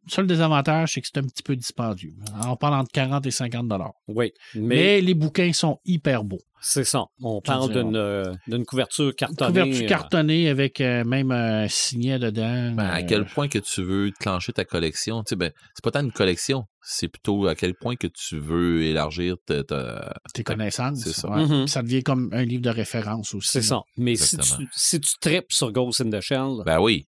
Le 0.07 0.11
seul 0.11 0.25
désavantage, 0.27 0.93
c'est 0.93 1.01
que 1.01 1.07
c'est 1.13 1.19
un 1.19 1.23
petit 1.27 1.43
peu 1.43 1.55
dispendieux. 1.55 2.13
On 2.47 2.55
parle 2.55 2.73
entre 2.73 2.91
40 2.91 3.25
et 3.27 3.31
50 3.31 3.67
dollars. 3.67 3.93
Oui, 4.07 4.31
mais, 4.55 4.61
Mais, 4.61 5.01
les 5.01 5.13
bouquins 5.13 5.53
sont 5.53 5.79
hyper 5.85 6.23
beaux. 6.23 6.41
c'est 6.59 6.83
ça. 6.83 7.05
On 7.21 7.39
parle 7.39 7.71
d'une 7.71 7.95
euh, 7.95 8.33
d'une 8.47 8.65
couverture 8.65 9.15
cartonnée. 9.15 9.49
Couverture 9.61 9.85
euh, 9.85 9.87
cartonnée 9.87 10.49
avec 10.49 10.81
euh, 10.81 11.03
même 11.03 11.31
un 11.31 11.67
signet 11.67 12.17
dedans. 12.17 12.71
Ben, 12.71 12.87
à 12.87 13.03
quel 13.03 13.25
point 13.25 13.47
que 13.47 13.59
tu 13.59 13.83
veux 13.83 14.09
clencher 14.19 14.53
ta 14.53 14.65
collection? 14.65 15.23
Tu 15.23 15.29
sais, 15.29 15.35
ben, 15.35 15.51
c'est 15.75 15.83
pas 15.83 15.91
tant 15.91 16.01
une 16.01 16.11
collection, 16.11 16.65
c'est 16.81 17.07
plutôt 17.07 17.45
à 17.45 17.53
quel 17.53 17.75
point 17.75 17.95
que 17.95 18.07
tu 18.07 18.39
veux 18.39 18.81
élargir 18.83 19.35
ta. 19.45 19.63
ta- 19.63 20.13
tes 20.33 20.43
connaissances. 20.43 20.99
c'est 21.03 21.13
ça. 21.13 21.29
ouais. 21.29 21.45
Mhm. 21.45 21.65
Puis 21.65 21.69
Ça 21.69 21.83
devient 21.83 22.01
comme 22.01 22.29
un 22.33 22.43
livre 22.43 22.63
de 22.63 22.69
référence 22.71 23.35
aussi. 23.35 23.49
C'est 23.51 23.61
ça. 23.61 23.81
Mais 23.97 24.15
si 24.15 24.35
tu, 24.37 24.67
si 24.73 24.99
tu 24.99 25.11
tripes 25.19 25.51
sur 25.51 25.71
Ghost 25.71 26.01
in 26.01 26.09
the 26.09 26.21
Shell, 26.21 26.63
Ben 26.65 26.79
oui. 26.79 27.07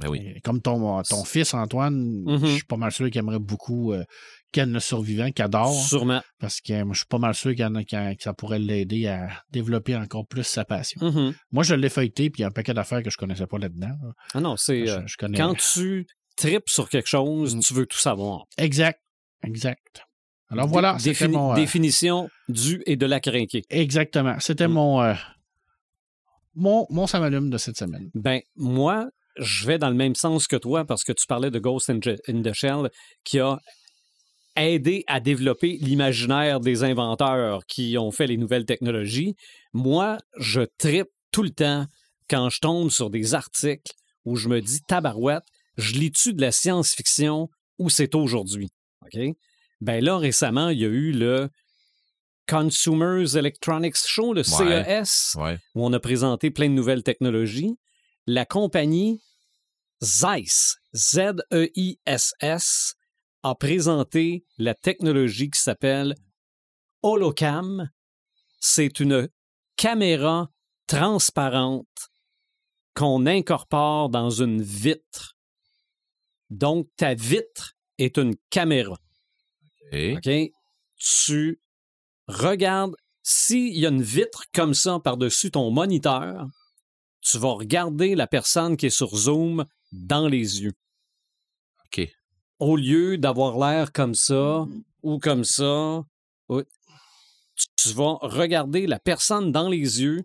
Ben 0.00 0.08
oui. 0.08 0.32
Et 0.36 0.40
Comme 0.40 0.60
ton, 0.62 1.02
ton 1.02 1.24
fils, 1.24 1.52
Antoine, 1.54 2.24
je 2.42 2.46
suis 2.46 2.64
pas 2.64 2.76
mal 2.76 2.90
sûr 2.92 3.10
qu'il 3.10 3.18
aimerait 3.18 3.38
beaucoup 3.38 3.92
euh, 3.92 4.04
Ken 4.52 4.72
le 4.72 4.80
survivant, 4.80 5.30
qu'il 5.30 5.44
adore. 5.44 5.72
sûrement. 5.72 6.22
Parce 6.38 6.60
que 6.60 6.82
moi, 6.82 6.94
je 6.94 6.98
suis 7.00 7.06
pas 7.06 7.18
mal 7.18 7.34
sûr 7.34 7.52
a- 7.60 7.66
a- 7.66 8.14
que 8.16 8.22
ça 8.22 8.32
pourrait 8.34 8.58
l'aider 8.58 9.06
à 9.06 9.28
développer 9.50 9.94
encore 9.96 10.26
plus 10.26 10.42
sa 10.44 10.64
passion. 10.64 11.00
Mhm. 11.02 11.34
Moi, 11.52 11.62
je 11.62 11.74
l'ai 11.74 11.88
feuilleté, 11.88 12.30
puis 12.30 12.40
il 12.40 12.42
y 12.42 12.44
a 12.44 12.48
un 12.48 12.50
paquet 12.50 12.74
d'affaires 12.74 13.02
que 13.02 13.10
je 13.10 13.16
connaissais 13.16 13.46
pas 13.46 13.58
là-dedans. 13.58 13.88
là. 14.02 14.12
Ah 14.34 14.40
non, 14.40 14.56
c'est. 14.56 14.88
Euh, 14.88 15.02
connais. 15.18 15.36
quand 15.38 15.54
tu 15.54 16.06
tripes 16.36 16.68
sur 16.70 16.88
quelque 16.88 17.08
chose, 17.08 17.54
Mm. 17.56 17.60
tu 17.60 17.74
veux 17.74 17.86
tout 17.86 17.98
savoir. 17.98 18.46
Exact. 18.56 19.00
Exact. 19.44 20.02
Alors 20.48 20.66
voilà, 20.66 20.98
c'était 20.98 21.26
défini- 21.26 21.32
mon. 21.36 21.52
euh, 21.52 21.54
Définition 21.56 22.28
du 22.48 22.82
et 22.86 22.96
de 22.96 23.06
la 23.06 23.20
crinquer. 23.20 23.62
Exactement. 23.70 24.36
C'était 24.40 24.66
Mm. 24.66 24.72
mon, 24.72 25.02
euh, 25.02 25.14
mon. 26.54 26.86
Mon 26.90 27.06
samalume 27.06 27.50
de 27.50 27.58
cette 27.58 27.76
semaine. 27.78 28.10
Ben, 28.14 28.40
moi, 28.56 29.08
je 29.40 29.66
vais 29.66 29.78
dans 29.78 29.88
le 29.88 29.94
même 29.96 30.14
sens 30.14 30.46
que 30.46 30.56
toi 30.56 30.84
parce 30.84 31.02
que 31.02 31.12
tu 31.12 31.26
parlais 31.26 31.50
de 31.50 31.58
Ghost 31.58 31.90
in, 31.90 31.98
the 31.98 32.52
Shell 32.52 32.90
qui 33.24 33.38
a 33.40 33.58
aidé 34.56 35.04
à 35.06 35.20
développer 35.20 35.78
l'imaginaire 35.80 36.60
des 36.60 36.84
inventeurs 36.84 37.64
qui 37.66 37.96
ont 37.98 38.10
fait 38.10 38.26
les 38.26 38.36
nouvelles 38.36 38.66
technologies. 38.66 39.34
Moi, 39.72 40.18
je 40.38 40.62
tripe 40.78 41.08
tout 41.32 41.42
le 41.42 41.50
temps 41.50 41.86
quand 42.28 42.50
je 42.50 42.60
tombe 42.60 42.90
sur 42.90 43.10
des 43.10 43.34
articles 43.34 43.92
où 44.24 44.36
je 44.36 44.48
me 44.48 44.60
dis 44.60 44.80
tabarouette, 44.82 45.44
je 45.76 45.94
lis-tu 45.94 46.34
de 46.34 46.40
la 46.42 46.52
science-fiction 46.52 47.48
ou 47.78 47.88
c'est 47.90 48.14
aujourd'hui? 48.14 48.68
OK? 49.02 49.18
Ben 49.80 50.04
là, 50.04 50.18
récemment, 50.18 50.68
il 50.68 50.78
y 50.80 50.84
a 50.84 50.88
eu 50.88 51.12
le 51.12 51.48
Consumers 52.46 53.36
Electronics 53.36 53.96
Show, 54.04 54.34
le 54.34 54.40
Ouais. 54.42 54.84
CES 55.04 55.36
Ouais. 55.36 55.58
où 55.74 55.86
on 55.86 55.92
a 55.92 56.00
présenté 56.00 56.50
plein 56.50 56.68
de 56.68 56.74
nouvelles 56.74 57.02
technologies. 57.02 57.76
La 58.26 58.44
compagnie 58.44 59.20
Zeiss, 60.02 60.76
Z-E-I-S-S, 60.94 62.94
a 63.42 63.54
présenté 63.54 64.44
la 64.58 64.74
technologie 64.74 65.50
qui 65.50 65.60
s'appelle 65.60 66.14
Holocam. 67.02 67.90
C'est 68.60 69.00
une 69.00 69.28
caméra 69.76 70.50
transparente 70.86 72.10
qu'on 72.94 73.26
incorpore 73.26 74.10
dans 74.10 74.30
une 74.30 74.62
vitre. 74.62 75.36
Donc, 76.50 76.88
ta 76.96 77.14
vitre 77.14 77.74
est 77.98 78.18
une 78.18 78.36
caméra. 78.50 78.98
Et 79.92 80.16
OK? 80.16 80.52
Tu 80.96 81.60
regardes, 82.26 82.94
s'il 83.22 83.78
y 83.78 83.86
a 83.86 83.90
une 83.90 84.02
vitre 84.02 84.44
comme 84.52 84.74
ça 84.74 84.98
par-dessus 85.02 85.50
ton 85.50 85.70
moniteur, 85.70 86.46
tu 87.20 87.38
vas 87.38 87.52
regarder 87.52 88.14
la 88.14 88.26
personne 88.26 88.76
qui 88.76 88.86
est 88.86 88.90
sur 88.90 89.16
Zoom 89.16 89.64
dans 89.92 90.28
les 90.28 90.62
yeux. 90.62 90.72
OK. 91.86 92.08
Au 92.58 92.76
lieu 92.76 93.18
d'avoir 93.18 93.58
l'air 93.58 93.92
comme 93.92 94.14
ça 94.14 94.66
ou 95.02 95.18
comme 95.18 95.44
ça, 95.44 96.04
tu- 97.76 97.92
vas 97.92 98.18
regarder 98.22 98.86
la 98.86 98.98
personne 98.98 99.52
dans 99.52 99.68
les 99.68 100.02
yeux 100.02 100.22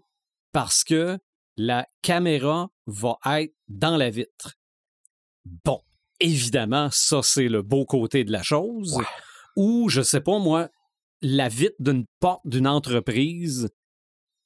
parce 0.51 0.83
que 0.83 1.17
la 1.57 1.87
caméra 2.01 2.69
va 2.85 3.17
être 3.39 3.55
dans 3.67 3.97
la 3.97 4.09
vitre. 4.09 4.55
Bon, 5.63 5.81
évidemment, 6.19 6.89
ça 6.91 7.21
c'est 7.23 7.47
le 7.47 7.61
beau 7.61 7.85
côté 7.85 8.23
de 8.23 8.31
la 8.31 8.43
chose. 8.43 8.95
Ouais. 8.95 9.05
Ou, 9.55 9.89
je 9.89 10.01
sais 10.01 10.21
pas 10.21 10.37
moi, 10.39 10.69
la 11.21 11.47
vitre 11.47 11.75
d'une 11.79 12.05
porte 12.19 12.45
d'une 12.45 12.67
entreprise, 12.67 13.69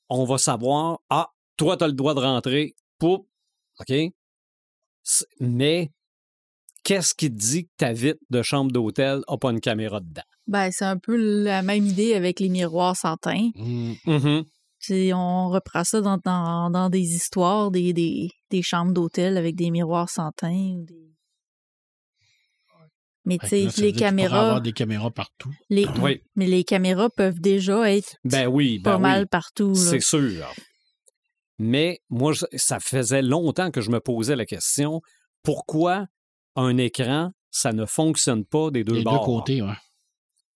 on 0.09 0.23
va 0.25 0.37
savoir, 0.37 0.99
ah, 1.09 1.31
toi, 1.57 1.77
tu 1.77 1.83
as 1.83 1.87
le 1.87 1.93
droit 1.93 2.13
de 2.13 2.19
rentrer, 2.19 2.75
poup, 2.99 3.27
OK? 3.79 3.93
Mais 5.39 5.91
qu'est-ce 6.83 7.13
qui 7.13 7.29
te 7.29 7.35
dit 7.37 7.65
que 7.65 7.71
ta 7.77 7.93
vitre 7.93 8.19
de 8.29 8.41
chambre 8.41 8.71
d'hôtel 8.71 9.21
n'a 9.29 9.37
pas 9.37 9.51
une 9.51 9.59
caméra 9.61 9.99
dedans? 9.99 10.23
Ben, 10.47 10.71
c'est 10.71 10.85
un 10.85 10.97
peu 10.97 11.15
la 11.15 11.61
même 11.61 11.85
idée 11.85 12.13
avec 12.15 12.39
les 12.39 12.49
miroirs 12.49 12.95
sans 12.95 13.17
teint. 13.17 13.49
Mhm. 13.55 14.43
C'est- 14.79 15.13
On 15.13 15.49
reprend 15.49 15.83
ça 15.83 16.01
dans, 16.01 16.17
dans, 16.23 16.69
dans 16.71 16.89
des 16.89 17.01
histoires, 17.15 17.69
des, 17.69 17.93
des, 17.93 18.29
des 18.49 18.61
chambres 18.61 18.93
d'hôtel 18.93 19.37
avec 19.37 19.55
des 19.55 19.69
miroirs 19.71 20.09
sans 20.09 20.31
teint. 20.31 20.75
ou 20.77 20.85
des- 20.85 20.95
Mais 23.25 23.37
tu 23.37 23.47
sais, 23.47 23.67
les 23.81 23.93
caméras, 23.93 24.41
avoir 24.41 24.61
des 24.61 24.71
caméras 24.71 25.11
partout. 25.11 25.51
les, 25.69 25.85
Oui. 26.01 26.21
mais 26.35 26.47
les 26.47 26.63
caméras 26.63 27.09
peuvent 27.09 27.39
déjà 27.39 27.91
être 27.91 28.15
Ben 28.23 28.47
oui, 28.47 28.79
ben 28.79 28.91
pas 28.91 28.95
oui. 28.95 29.01
mal 29.03 29.27
partout. 29.27 29.75
C'est 29.75 29.99
sûr. 29.99 30.51
Mais 31.59 32.01
moi, 32.09 32.33
ça 32.55 32.79
faisait 32.79 33.21
longtemps 33.21 33.69
que 33.69 33.81
je 33.81 33.91
me 33.91 33.99
posais 33.99 34.35
la 34.35 34.45
question 34.45 35.01
pourquoi 35.43 36.07
un 36.55 36.77
écran, 36.77 37.31
ça 37.51 37.71
ne 37.73 37.85
fonctionne 37.85 38.45
pas 38.45 38.71
des 38.71 38.83
deux 38.83 38.97
Des 38.97 39.03
deux 39.03 39.19
côtés, 39.19 39.61
ouais. 39.61 39.77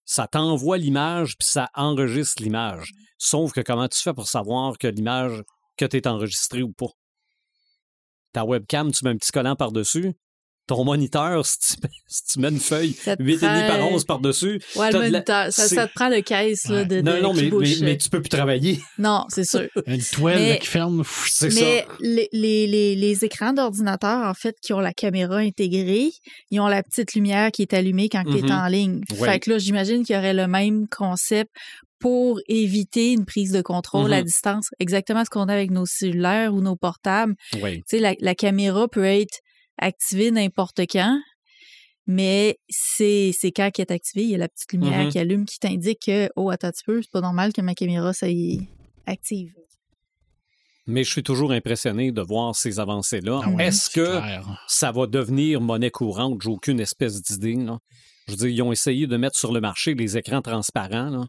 Ça 0.06 0.28
t'envoie 0.28 0.78
l'image 0.78 1.38
puis 1.38 1.48
ça 1.48 1.70
enregistre 1.76 2.44
l'image. 2.44 2.92
Sauf 3.18 3.54
que 3.54 3.62
comment 3.62 3.88
tu 3.88 4.00
fais 4.02 4.14
pour 4.14 4.28
savoir 4.28 4.78
que 4.78 4.88
l'image, 4.88 5.44
que 5.78 5.86
tu 5.86 5.98
es 5.98 6.08
enregistré 6.08 6.62
ou 6.62 6.74
pas? 6.74 6.92
Ta 8.34 8.44
webcam, 8.44 8.92
tu 8.92 9.06
mets 9.06 9.12
un 9.12 9.18
petit 9.18 9.32
collant 9.32 9.56
par-dessus. 9.56 10.14
Ton 10.66 10.86
moniteur, 10.86 11.46
si 11.46 11.58
tu, 11.60 11.88
si 12.08 12.24
tu 12.26 12.40
mets 12.40 12.48
une 12.50 12.60
feuille 12.60 12.94
Ça 12.94 13.18
te 13.18 13.22
8,5 13.24 13.40
par 13.68 13.78
prend- 13.80 13.92
11 13.94 14.06
par-dessus. 14.06 14.62
Ouais, 14.78 14.92
le 14.92 15.00
la- 15.00 15.10
moniteur, 15.12 15.52
ça, 15.52 15.88
te 15.88 15.94
prend 15.94 16.08
le 16.10 16.22
caisse 16.22 16.66
Ouais. 16.70 16.86
de, 16.86 16.96
de- 16.98 17.02
Non, 17.02 17.22
non, 17.22 17.34
mais, 17.34 17.50
mais, 17.52 17.76
mais 17.82 17.98
tu 17.98 18.10
peux 18.10 18.22
plus 18.22 18.30
travailler. 18.30 18.80
Non, 18.98 19.26
c'est 19.30 19.44
sûr. 19.44 19.68
Une 19.88 20.02
toile 20.02 20.40
Mais- 20.40 20.60
qui 20.60 20.68
ferme. 20.68 21.04
C'est 21.28 21.54
Mais 21.54 21.86
ça. 21.88 21.94
les, 22.00 22.30
les, 22.32 22.68
les, 22.68 22.96
les 22.96 23.26
écrans 23.26 23.52
d'ordinateur, 23.54 24.26
en 24.28 24.34
fait, 24.34 24.56
qui 24.62 24.72
ont 24.74 24.80
la 24.80 24.94
caméra 24.94 25.38
intégrée, 25.38 26.12
ils 26.50 26.60
ont 26.62 26.68
la 26.68 26.82
petite 26.82 27.14
lumière 27.14 27.52
qui 27.52 27.64
est 27.64 27.74
allumée 27.74 28.08
quand 28.08 28.24
tu 28.24 28.38
es 28.38 28.52
en 28.52 28.68
ligne. 28.68 29.02
Ouais. 29.20 29.32
Fait 29.34 29.40
que 29.40 29.50
là, 29.52 29.58
j'imagine 29.58 30.06
qu'il 30.06 30.16
y 30.16 30.20
aurait 30.20 30.34
le 30.34 30.48
même 30.48 30.88
concept 30.88 31.52
pour 32.00 32.40
éviter 32.48 33.12
une 33.14 33.26
prise 33.26 33.52
de 33.52 33.62
contrôle 33.62 34.12
à 34.14 34.22
distance. 34.24 34.68
Exactement 34.80 35.24
ce 35.26 35.30
qu'on 35.30 35.48
a 35.48 35.54
avec 35.54 35.72
nos 35.72 35.86
cellulaires 35.86 36.54
ou 36.54 36.62
nos 36.62 36.76
portables. 36.76 37.34
Oui. 37.62 37.78
Tu 37.80 37.84
sais, 37.88 38.00
la, 38.00 38.14
la 38.20 38.36
caméra 38.36 38.88
peut 38.90 39.06
être 39.06 39.40
activée 39.78 40.32
n'importe 40.32 40.82
quand, 40.92 41.20
mais 42.08 42.60
c'est 42.70 43.32
c'est 43.38 43.52
quand 43.52 43.72
qu'elle 43.72 43.86
est 43.90 43.94
activée, 43.94 44.24
il 44.24 44.30
y 44.30 44.36
a 44.36 44.38
la 44.38 44.50
petite 44.50 44.74
lumière 44.74 45.06
Mhm. 45.06 45.10
qui 45.12 45.20
allume 45.20 45.46
qui 45.46 45.60
t'indique 45.60 46.04
que, 46.06 46.30
oh, 46.36 46.50
attends 46.50 46.68
un 46.68 46.72
petit 46.72 46.84
peu, 46.86 47.02
c'est 47.02 47.12
pas 47.12 47.22
normal 47.22 47.54
que 47.54 47.62
ma 47.62 47.74
caméra, 47.76 48.14
ça 48.14 48.28
y 48.30 48.56
est 48.56 48.60
active. 49.06 49.54
Mais 50.86 51.06
je 51.06 51.12
suis 51.12 51.24
toujours 51.24 51.54
impressionné 51.54 52.12
de 52.12 52.22
voir 52.22 52.56
ces 52.56 52.78
avancées-là. 52.80 53.40
ah 53.44 53.50
ouais, 53.52 53.68
Est-ce 53.68 53.90
que 53.90 54.20
clair. 54.20 54.66
ça 54.68 54.92
va 54.92 55.08
devenir 55.08 55.62
monnaie 55.62 55.92
courante? 55.92 56.42
J'ai 56.42 56.50
aucune 56.50 56.82
espèce 56.82 57.22
d'idée. 57.22 57.56
là. 57.56 57.80
Je 58.28 58.32
veux 58.34 58.38
dire, 58.38 58.48
ils 58.50 58.62
ont 58.62 58.72
essayé 58.74 59.08
de 59.08 59.16
mettre 59.16 59.38
sur 59.38 59.54
le 59.54 59.62
marché 59.62 59.94
les 59.96 60.18
écrans 60.18 60.42
transparents. 60.42 61.10
là. 61.10 61.26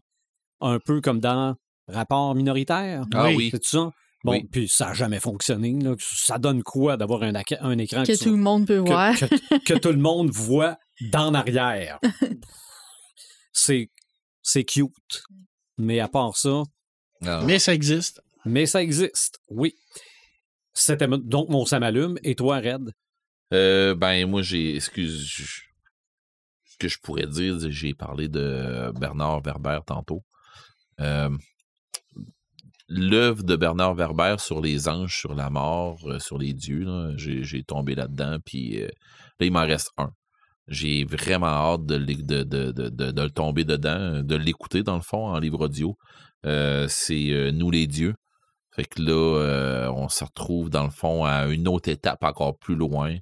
un 0.61 0.79
peu 0.79 0.99
comme 1.01 1.19
dans 1.21 1.55
Rapport 1.87 2.33
minoritaire. 2.35 3.05
Ah 3.13 3.27
Oui. 3.27 3.35
oui. 3.35 3.49
C'est 3.51 3.63
ça? 3.63 3.91
Bon, 4.25 4.31
Oui. 4.33 4.47
puis 4.51 4.67
ça 4.67 4.87
n'a 4.87 4.93
jamais 4.93 5.19
fonctionné. 5.19 5.73
là. 5.81 5.95
Ça 5.99 6.37
donne 6.39 6.63
quoi 6.63 6.97
d'avoir 6.97 7.21
un, 7.23 7.33
un 7.35 7.77
écran 7.77 8.03
Que 8.03 8.17
tout 8.21 8.31
le 8.31 8.37
monde 8.41 8.65
peut 8.67 8.83
que- 8.83 8.89
voir. 8.89 9.15
que, 9.15 9.63
que 9.63 9.73
tout 9.77 9.91
le 9.91 9.97
monde 9.99 10.29
voit 10.31 10.77
d'en 11.11 11.33
arrière? 11.33 11.99
C'est 13.53 13.89
c'est 14.41 14.63
cute. 14.63 15.23
Mais 15.77 15.99
à 15.99 16.07
part 16.07 16.35
ça. 16.37 16.63
Mais 17.45 17.59
ça 17.59 17.73
existe. 17.73 18.21
mais 18.45 18.65
ça 18.65 18.81
existe, 18.83 19.39
oui. 19.49 19.73
C'était 20.73 21.07
donc 21.07 21.49
mon 21.49 21.65
ça 21.65 21.79
m'allume. 21.79 22.17
Et 22.23 22.35
toi, 22.35 22.57
Red? 22.57 22.91
Euh, 23.53 23.95
ben, 23.95 24.27
moi, 24.29 24.41
j'ai. 24.41 24.75
Excuse. 24.75 25.61
Ce 26.65 26.77
que 26.77 26.87
je 26.87 26.97
pourrais 27.01 27.27
dire, 27.27 27.57
j'ai 27.71 27.93
parlé 27.93 28.27
de 28.27 28.91
Bernard 28.99 29.41
Werber 29.43 29.79
tantôt. 29.87 30.23
Euh, 30.99 31.29
L'œuvre 32.87 33.43
de 33.43 33.55
Bernard 33.55 33.95
Werber 33.95 34.35
sur 34.39 34.61
les 34.61 34.87
anges, 34.87 35.17
sur 35.17 35.33
la 35.33 35.49
mort, 35.49 35.97
euh, 36.05 36.19
sur 36.19 36.37
les 36.37 36.53
dieux, 36.53 36.85
j'ai 37.17 37.63
tombé 37.63 37.95
là-dedans, 37.95 38.37
puis 38.45 38.81
euh, 38.81 38.87
là, 39.39 39.45
il 39.45 39.51
m'en 39.51 39.65
reste 39.65 39.91
un. 39.97 40.11
J'ai 40.67 41.03
vraiment 41.05 41.47
hâte 41.47 41.85
de, 41.85 41.95
le 41.95 43.29
tomber 43.29 43.65
dedans, 43.65 44.23
de 44.23 44.35
l'écouter, 44.35 44.81
dans 44.81 44.95
le 44.95 45.01
fond, 45.01 45.27
en 45.27 45.37
livre 45.39 45.65
audio. 45.65 45.95
Euh, 46.45 46.87
c'est 46.89 47.31
euh, 47.31 47.51
Nous 47.51 47.69
les 47.69 47.87
dieux. 47.87 48.15
Fait 48.71 48.85
que 48.85 49.01
là, 49.01 49.39
euh, 49.39 49.91
on 49.91 50.09
se 50.09 50.23
retrouve 50.23 50.69
dans 50.69 50.83
le 50.83 50.89
fond 50.89 51.23
à 51.23 51.45
une 51.47 51.67
autre 51.67 51.89
étape 51.89 52.23
encore 52.23 52.57
plus 52.57 52.75
loin. 52.75 53.15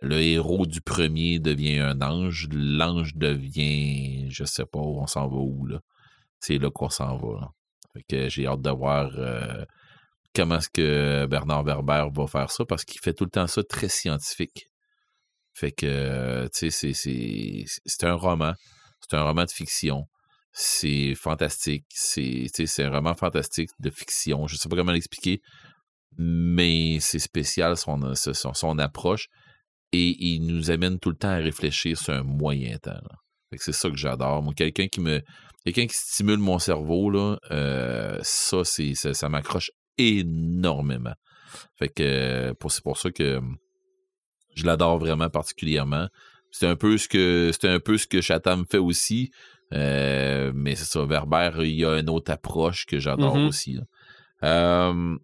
Le 0.00 0.20
héros 0.20 0.66
du 0.66 0.80
premier 0.80 1.40
devient 1.40 1.80
un 1.80 2.00
ange, 2.02 2.48
l'ange 2.52 3.16
devient, 3.16 4.30
je 4.30 4.44
sais 4.44 4.64
pas 4.64 4.78
on 4.78 5.06
s'en 5.06 5.28
va 5.28 5.36
où 5.36 5.66
là. 5.66 5.80
C'est 6.40 6.58
là 6.58 6.70
qu'on 6.70 6.88
s'en 6.88 7.16
va. 7.16 7.40
là. 7.40 7.48
Que 8.08 8.28
j'ai 8.28 8.46
hâte 8.46 8.62
de 8.62 8.70
voir 8.70 9.10
euh, 9.16 9.64
comment 10.34 10.58
est-ce 10.58 10.68
que 10.68 11.26
Bernard 11.26 11.64
Werber 11.64 12.06
va 12.12 12.26
faire 12.26 12.50
ça 12.50 12.64
parce 12.64 12.84
qu'il 12.84 13.00
fait 13.00 13.14
tout 13.14 13.24
le 13.24 13.30
temps 13.30 13.46
ça 13.46 13.62
très 13.62 13.88
scientifique. 13.88 14.66
Fait 15.54 15.72
que, 15.72 15.86
euh, 15.86 16.48
tu 16.54 16.70
sais, 16.70 16.92
c'est- 16.92 18.04
un 18.04 18.14
roman. 18.14 18.52
C'est 19.00 19.16
un 19.16 19.22
roman 19.24 19.44
de 19.44 19.50
fiction. 19.50 20.04
C'est 20.52 21.14
fantastique. 21.14 21.84
C'est 21.90 22.48
un 22.80 22.90
roman 22.90 23.14
fantastique 23.14 23.70
de 23.80 23.90
fiction. 23.90 24.46
Je 24.46 24.56
sais 24.56 24.68
pas 24.68 24.76
comment 24.76 24.92
l'expliquer, 24.92 25.40
mais 26.16 26.98
c'est 27.00 27.18
spécial 27.18 27.76
son, 27.76 28.14
son, 28.14 28.54
son 28.54 28.78
approche 28.78 29.26
et 29.92 30.16
il 30.18 30.46
nous 30.46 30.70
amène 30.70 30.98
tout 30.98 31.10
le 31.10 31.16
temps 31.16 31.28
à 31.30 31.36
réfléchir 31.36 31.98
sur 31.98 32.12
un 32.12 32.22
moyen 32.22 32.76
temps. 32.78 33.00
c'est 33.56 33.72
ça 33.72 33.88
que 33.90 33.96
j'adore. 33.96 34.42
Moi, 34.42 34.52
quelqu'un 34.54 34.88
qui 34.88 35.00
me 35.00 35.22
quelqu'un 35.64 35.86
qui 35.86 35.96
stimule 35.96 36.38
mon 36.38 36.58
cerveau, 36.58 37.10
là, 37.10 37.38
euh, 37.50 38.18
ça, 38.22 38.64
c'est, 38.64 38.94
ça, 38.94 39.14
ça 39.14 39.28
m'accroche 39.28 39.70
énormément. 39.98 41.14
Fait 41.78 41.88
que 41.88 42.52
pour, 42.54 42.70
c'est 42.72 42.82
pour 42.82 42.98
ça 42.98 43.10
que 43.10 43.40
je 44.54 44.64
l'adore 44.66 44.98
vraiment 44.98 45.28
particulièrement. 45.30 46.08
C'est 46.50 46.66
un 46.66 46.76
peu 46.76 46.96
ce 46.98 47.08
que 47.08 47.50
c'est 47.52 47.68
un 47.68 47.80
peu 47.80 47.98
ce 47.98 48.06
que 48.06 48.20
Chatham 48.20 48.64
fait 48.70 48.78
aussi. 48.78 49.30
euh, 49.74 50.50
mais 50.54 50.74
c'est 50.76 50.86
ça, 50.86 51.04
Werber, 51.04 51.50
il 51.58 51.74
y 51.78 51.84
a 51.84 51.98
une 51.98 52.08
autre 52.08 52.32
approche 52.32 52.86
que 52.86 52.98
j'adore 52.98 53.36
Mhm. 53.36 53.48
aussi. 53.48 53.74
là. 53.74 53.82
Euh, 54.44 55.16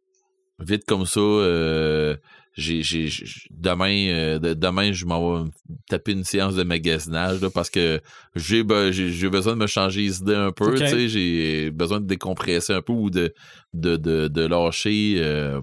vite 0.59 0.85
comme 0.85 1.06
ça, 1.06 1.20
euh, 1.20 2.15
j'ai, 2.57 2.83
j'ai, 2.83 3.09
demain, 3.51 4.09
euh, 4.09 4.39
de- 4.39 4.55
demain, 4.55 4.93
je 4.93 5.05
m'en 5.07 5.43
vais 5.45 5.51
taper 5.89 6.13
une 6.13 6.25
séance 6.25 6.55
de 6.55 6.63
magasinage 6.63 7.41
là, 7.41 7.51
parce 7.51 7.69
que 7.71 8.01
j'ai, 8.37 8.63
be- 8.63 8.93
j'ai, 8.93 9.29
besoin 9.29 9.55
de 9.55 9.59
me 9.59 9.67
changer 9.67 10.03
les 10.03 10.19
idées 10.19 10.35
un 10.37 10.53
peu. 10.53 10.67
Tu 10.79 10.87
sais, 10.91 11.09
J'ai 11.09 11.71
besoin 11.71 12.01
de 12.01 12.07
décompresser 12.07 12.73
un 12.73 12.83
peu 12.83 12.93
ou 12.93 13.11
de, 13.11 13.35
de, 13.73 13.97
de, 13.97 14.29
de 14.29 14.43
lâcher. 14.47 15.17
euh, 15.19 15.61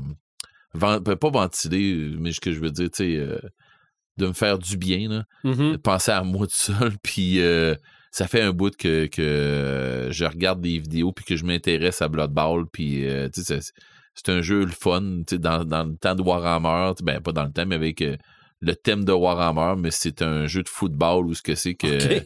pas 0.80 1.30
ventiler, 1.30 2.12
mais 2.20 2.32
ce 2.32 2.40
que 2.40 2.52
je 2.52 2.60
veux 2.60 2.72
dire, 2.72 2.90
tu 2.92 3.04
sais, 3.04 3.16
euh, 3.18 3.38
de 4.18 4.28
me 4.28 4.34
faire 4.34 4.58
du 4.60 4.78
bien. 4.78 5.10
Là 5.10 5.26
de 5.72 5.78
penser 5.78 6.12
à 6.12 6.24
moi 6.24 6.46
tout 6.48 6.54
seul, 6.56 6.94
puis 7.04 7.40
ça 8.12 8.28
fait 8.28 8.42
un 8.42 8.52
bout 8.52 8.76
que, 8.76 9.06
que 9.08 10.10
je 10.12 10.26
regarde 10.26 10.62
des 10.62 10.78
vidéos 10.80 11.12
puis 11.14 11.24
que 11.26 11.36
je 11.38 11.46
m'intéresse 11.46 12.02
à 12.02 12.08
Blood 12.10 12.32
Bowl, 12.32 12.66
puis 12.72 13.06
tu 13.34 13.42
sais, 13.44 13.60
c'est, 14.14 14.30
un 14.30 14.42
jeu 14.42 14.66
le 14.66 14.72
fun, 14.72 15.02
tu 15.28 15.36
sais, 15.36 15.40
dans, 15.40 15.64
dans 15.64 15.84
le 15.84 15.96
temps 15.96 16.16
de 16.16 16.22
Warhammer, 16.22 16.94
ben 17.04 17.22
pas 17.22 17.32
dans 17.32 17.46
le 17.46 17.52
temps, 17.52 17.66
mais 17.66 17.76
avec 17.76 18.02
euh, 18.02 18.18
le 18.60 18.76
thème 18.76 19.06
de 19.06 19.12
Warhammer, 19.12 19.80
mais 19.80 19.92
c'est 19.92 20.22
un 20.22 20.48
jeu 20.48 20.64
de 20.64 20.70
football 20.70 21.26
ou 21.26 21.34
ce 21.34 21.42
que 21.42 21.56
c'est 21.56 21.76
que... 21.76 22.22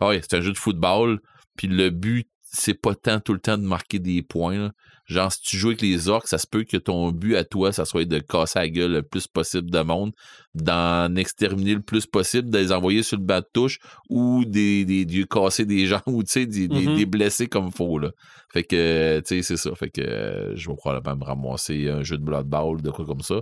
Ah 0.00 0.08
ouais, 0.08 0.20
c'est 0.22 0.36
un 0.36 0.40
jeu 0.40 0.52
de 0.52 0.58
football, 0.58 1.20
puis 1.56 1.68
le 1.68 1.90
but, 1.90 2.28
c'est 2.42 2.74
pas 2.74 2.96
tant 2.96 3.20
tout 3.20 3.32
le 3.32 3.38
temps 3.38 3.56
de 3.56 3.62
marquer 3.62 4.00
des 4.00 4.22
points, 4.22 4.58
là. 4.58 4.72
Genre, 5.06 5.30
si 5.30 5.40
tu 5.42 5.56
joues 5.58 5.68
avec 5.68 5.82
les 5.82 6.08
orques, 6.08 6.28
ça 6.28 6.38
se 6.38 6.46
peut 6.46 6.64
que 6.64 6.76
ton 6.78 7.10
but 7.12 7.36
à 7.36 7.44
toi, 7.44 7.72
ça 7.72 7.84
soit 7.84 8.06
de 8.06 8.18
casser 8.20 8.58
la 8.58 8.68
gueule 8.68 8.92
le 8.92 9.02
plus 9.02 9.26
possible 9.26 9.70
de 9.70 9.80
monde, 9.80 10.12
d'en 10.54 11.14
exterminer 11.16 11.74
le 11.74 11.82
plus 11.82 12.06
possible, 12.06 12.48
de 12.50 12.58
les 12.58 12.72
envoyer 12.72 13.02
sur 13.02 13.18
le 13.18 13.24
bas 13.24 13.40
de 13.42 13.46
touche 13.52 13.78
ou 14.08 14.44
des, 14.46 14.84
des, 14.84 15.04
de 15.04 15.24
casser 15.24 15.66
des 15.66 15.86
gens 15.86 16.00
ou 16.06 16.22
tu 16.22 16.30
sais, 16.32 16.46
des, 16.46 16.68
des- 16.68 16.86
Mhm. 16.86 16.96
des 16.96 17.06
blessés 17.06 17.46
comme 17.48 17.70
faut. 17.70 17.98
Là. 17.98 18.10
Fait 18.52 18.62
que, 18.64 19.20
tu 19.20 19.36
sais, 19.36 19.42
c'est 19.42 19.56
ça. 19.56 19.74
Fait 19.74 19.90
que 19.90 20.00
euh, 20.00 20.56
je 20.56 20.68
vais 20.70 20.76
probablement 20.76 21.16
me 21.16 21.24
ramasser 21.24 21.88
un 21.90 22.02
jeu 22.02 22.16
de 22.16 22.22
Blood 22.24 22.46
Bowl, 22.46 22.80
de 22.80 22.90
quoi 22.90 23.04
comme 23.04 23.20
ça. 23.20 23.40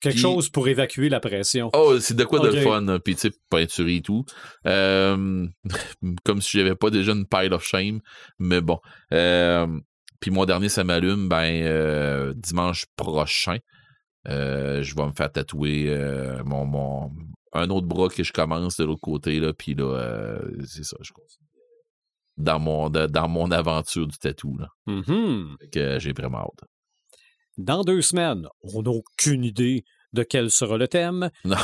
Quelque 0.00 0.14
Puis- 0.14 0.22
chose 0.22 0.48
pour 0.48 0.66
évacuer 0.68 1.08
la 1.08 1.20
pression. 1.20 1.70
Oh, 1.74 1.98
c'est 2.00 2.16
de 2.16 2.24
quoi 2.24 2.40
de 2.40 2.50
fun, 2.60 2.86
hein. 2.88 2.98
puis 3.04 3.14
tu 3.14 3.20
sais, 3.22 3.30
peinturer 3.50 3.96
et 3.96 4.02
tout. 4.02 4.24
Euh, 4.66 5.46
comme 6.24 6.40
si 6.42 6.58
j'avais 6.58 6.74
pas 6.74 6.90
déjà 6.90 7.12
une 7.12 7.26
pile 7.26 7.52
of 7.52 7.64
shame, 7.64 8.00
mais 8.40 8.60
bon. 8.60 8.78
Euh, 9.12 9.66
puis 10.22 10.30
mon 10.30 10.46
dernier, 10.46 10.70
ça 10.70 10.82
m'allume, 10.84 11.28
ben, 11.28 11.62
euh, 11.64 12.32
dimanche 12.34 12.86
prochain, 12.96 13.58
euh, 14.28 14.82
je 14.82 14.94
vais 14.96 15.04
me 15.06 15.12
faire 15.12 15.30
tatouer 15.30 15.86
euh, 15.88 16.42
mon, 16.44 16.64
mon, 16.64 17.10
un 17.52 17.68
autre 17.68 17.86
bras 17.86 18.08
que 18.08 18.22
je 18.22 18.32
commence 18.32 18.76
de 18.78 18.84
l'autre 18.84 19.00
côté, 19.02 19.38
là, 19.40 19.52
puis 19.52 19.74
là, 19.74 19.84
euh, 19.84 20.38
c'est 20.66 20.84
ça, 20.84 20.96
je 21.02 21.12
continue. 21.12 21.48
Dans 22.38 22.58
mon, 22.58 22.88
de- 22.88 23.06
dans 23.06 23.28
mon 23.28 23.50
aventure 23.50 24.06
du 24.06 24.16
tatou, 24.16 24.56
là. 24.56 24.68
Mhm. 24.86 25.56
Fait 25.60 25.68
que 25.68 25.98
j'ai 25.98 26.12
vraiment 26.14 26.38
hâte. 26.38 26.64
Dans 27.58 27.82
deux 27.82 28.00
semaines, 28.00 28.46
on 28.62 28.82
n'a 28.82 28.90
aucune 28.90 29.44
idée 29.44 29.84
de 30.14 30.22
quel 30.22 30.50
sera 30.50 30.78
le 30.78 30.88
thème. 30.88 31.28
Non. 31.44 31.56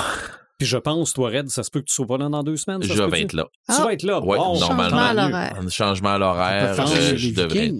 Puis 0.59 0.67
je 0.67 0.77
pense, 0.77 1.13
toi, 1.13 1.31
Red, 1.31 1.49
ça 1.51 1.63
se 1.63 1.71
peut 1.71 1.79
que 1.79 1.85
tu 1.85 1.95
sois 1.95 2.07
pas 2.09 2.19
là 2.19 2.29
dans 2.29 2.43
deux 2.43 2.57
semaines. 2.57 2.83
ça 2.83 2.93
Je 2.93 3.01
vais 3.05 3.23
être 3.23 3.33
là. 3.33 3.47
Tu 3.69 3.75
Ah. 3.79 3.85
vas 3.85 3.93
être 3.93 4.03
là. 4.03 4.19
Ouais, 4.21 4.37
Bon, 4.37 4.59
normalement. 4.59 4.89
Changement 4.91 4.99
à 5.07 5.15
l'horaire. 5.15 5.57
Un 5.57 5.69
changement 5.69 6.09
à 6.09 6.19
l'horaire, 6.19 6.75
je, 6.87 7.17
je 7.17 7.31
devrais. 7.33 7.73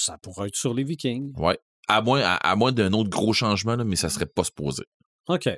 Ça 0.00 0.18
pourrait 0.18 0.48
être 0.48 0.56
sur 0.56 0.74
les 0.74 0.84
Vikings. 0.84 1.32
Ouais. 1.36 1.58
À 1.88 2.00
moins, 2.02 2.20
à, 2.22 2.34
à 2.36 2.56
moins 2.56 2.72
d'un 2.72 2.92
autre 2.92 3.10
gros 3.10 3.32
changement, 3.32 3.76
là, 3.76 3.84
mais 3.84 3.96
ça 3.96 4.08
serait 4.08 4.26
pas 4.26 4.44
supposé. 4.44 4.84
OK. 5.28 5.48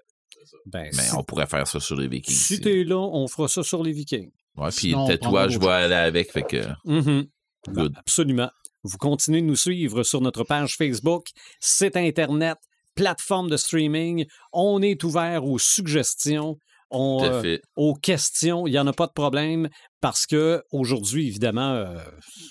Ben, 0.66 0.90
Mais 0.96 1.02
si, 1.02 1.14
on 1.14 1.22
pourrait 1.22 1.46
faire 1.46 1.66
ça 1.66 1.78
sur 1.78 1.96
les 1.96 2.08
Vikings. 2.08 2.34
si 2.34 2.60
t'es 2.60 2.84
là, 2.84 2.96
on 2.98 3.28
fera 3.28 3.48
ça 3.48 3.62
sur 3.62 3.82
les 3.82 3.92
Vikings. 3.92 4.30
Ouais, 4.56 4.70
puis 4.74 4.92
le 4.92 5.06
tatouage 5.06 5.58
va 5.58 5.76
aller 5.76 5.94
avec, 5.94 6.32
fait 6.32 6.42
que 6.42 6.62
Mhm. 6.84 7.26
good. 7.68 7.94
Absolument. 7.96 8.50
Vous 8.82 8.98
continuez 8.98 9.40
de 9.40 9.46
nous 9.46 9.56
suivre 9.56 10.02
sur 10.02 10.20
notre 10.20 10.42
page 10.44 10.76
Facebook, 10.76 11.28
site 11.60 11.96
Internet, 11.96 12.58
plateforme 12.94 13.48
de 13.48 13.56
streaming. 13.56 14.26
On 14.52 14.82
est 14.82 15.04
ouvert 15.04 15.44
aux 15.44 15.58
suggestions, 15.58 16.58
on, 16.92 17.18
Tout 17.18 17.24
à 17.24 17.44
euh, 17.44 17.58
aux 17.76 17.94
questions. 17.94 18.66
Il 18.66 18.70
n'y 18.70 18.78
en 18.78 18.86
a 18.86 18.92
pas 18.92 19.06
de 19.06 19.12
problème 19.12 19.68
parce 20.00 20.26
que 20.26 20.62
aujourd'hui, 20.70 21.26
évidemment, 21.26 21.72
euh, 21.72 21.98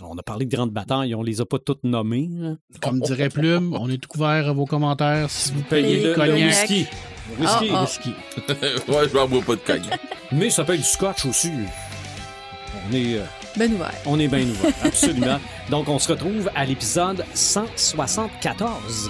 on 0.01 0.17
a 0.17 0.23
parlé 0.23 0.45
de 0.45 0.55
grandes 0.55 0.71
batailles, 0.71 1.15
on 1.15 1.21
les 1.21 1.41
a 1.41 1.45
pas 1.45 1.59
toutes 1.59 1.83
nommées. 1.83 2.29
là. 2.31 2.55
Comme 2.81 2.99
dirait 2.99 3.29
Plume, 3.29 3.77
on 3.79 3.89
est 3.89 4.03
ouvert 4.15 4.49
à 4.49 4.53
vos 4.53 4.65
commentaires. 4.65 5.29
Si 5.29 5.51
vous 5.53 5.61
Payez 5.63 6.03
le, 6.03 6.13
cognac, 6.15 6.37
whisky. 6.37 6.87
Whisky. 7.39 7.69
Ah, 7.71 7.75
ah. 7.75 7.81
whisky. 7.83 8.09
ouais, 8.91 9.07
je 9.07 9.17
vais 9.17 9.27
boire 9.27 9.43
pas 9.43 9.55
de 9.55 9.61
cognac. 9.61 9.99
Mais 10.31 10.49
ça 10.49 10.63
peut 10.63 10.73
être 10.73 10.81
du 10.81 10.87
scotch 10.87 11.25
aussi. 11.25 11.51
On 12.89 12.93
est, 12.93 13.15
euh, 13.17 13.25
Ben 13.57 13.73
ouvert. 13.73 13.93
on 14.05 14.19
est 14.19 14.27
bien 14.27 14.47
ouvert, 14.47 14.73
absolument. 14.83 15.39
Donc, 15.69 15.87
on 15.87 15.99
se 15.99 16.11
retrouve 16.11 16.49
à 16.55 16.65
l'épisode 16.65 17.23
174. 17.33 19.09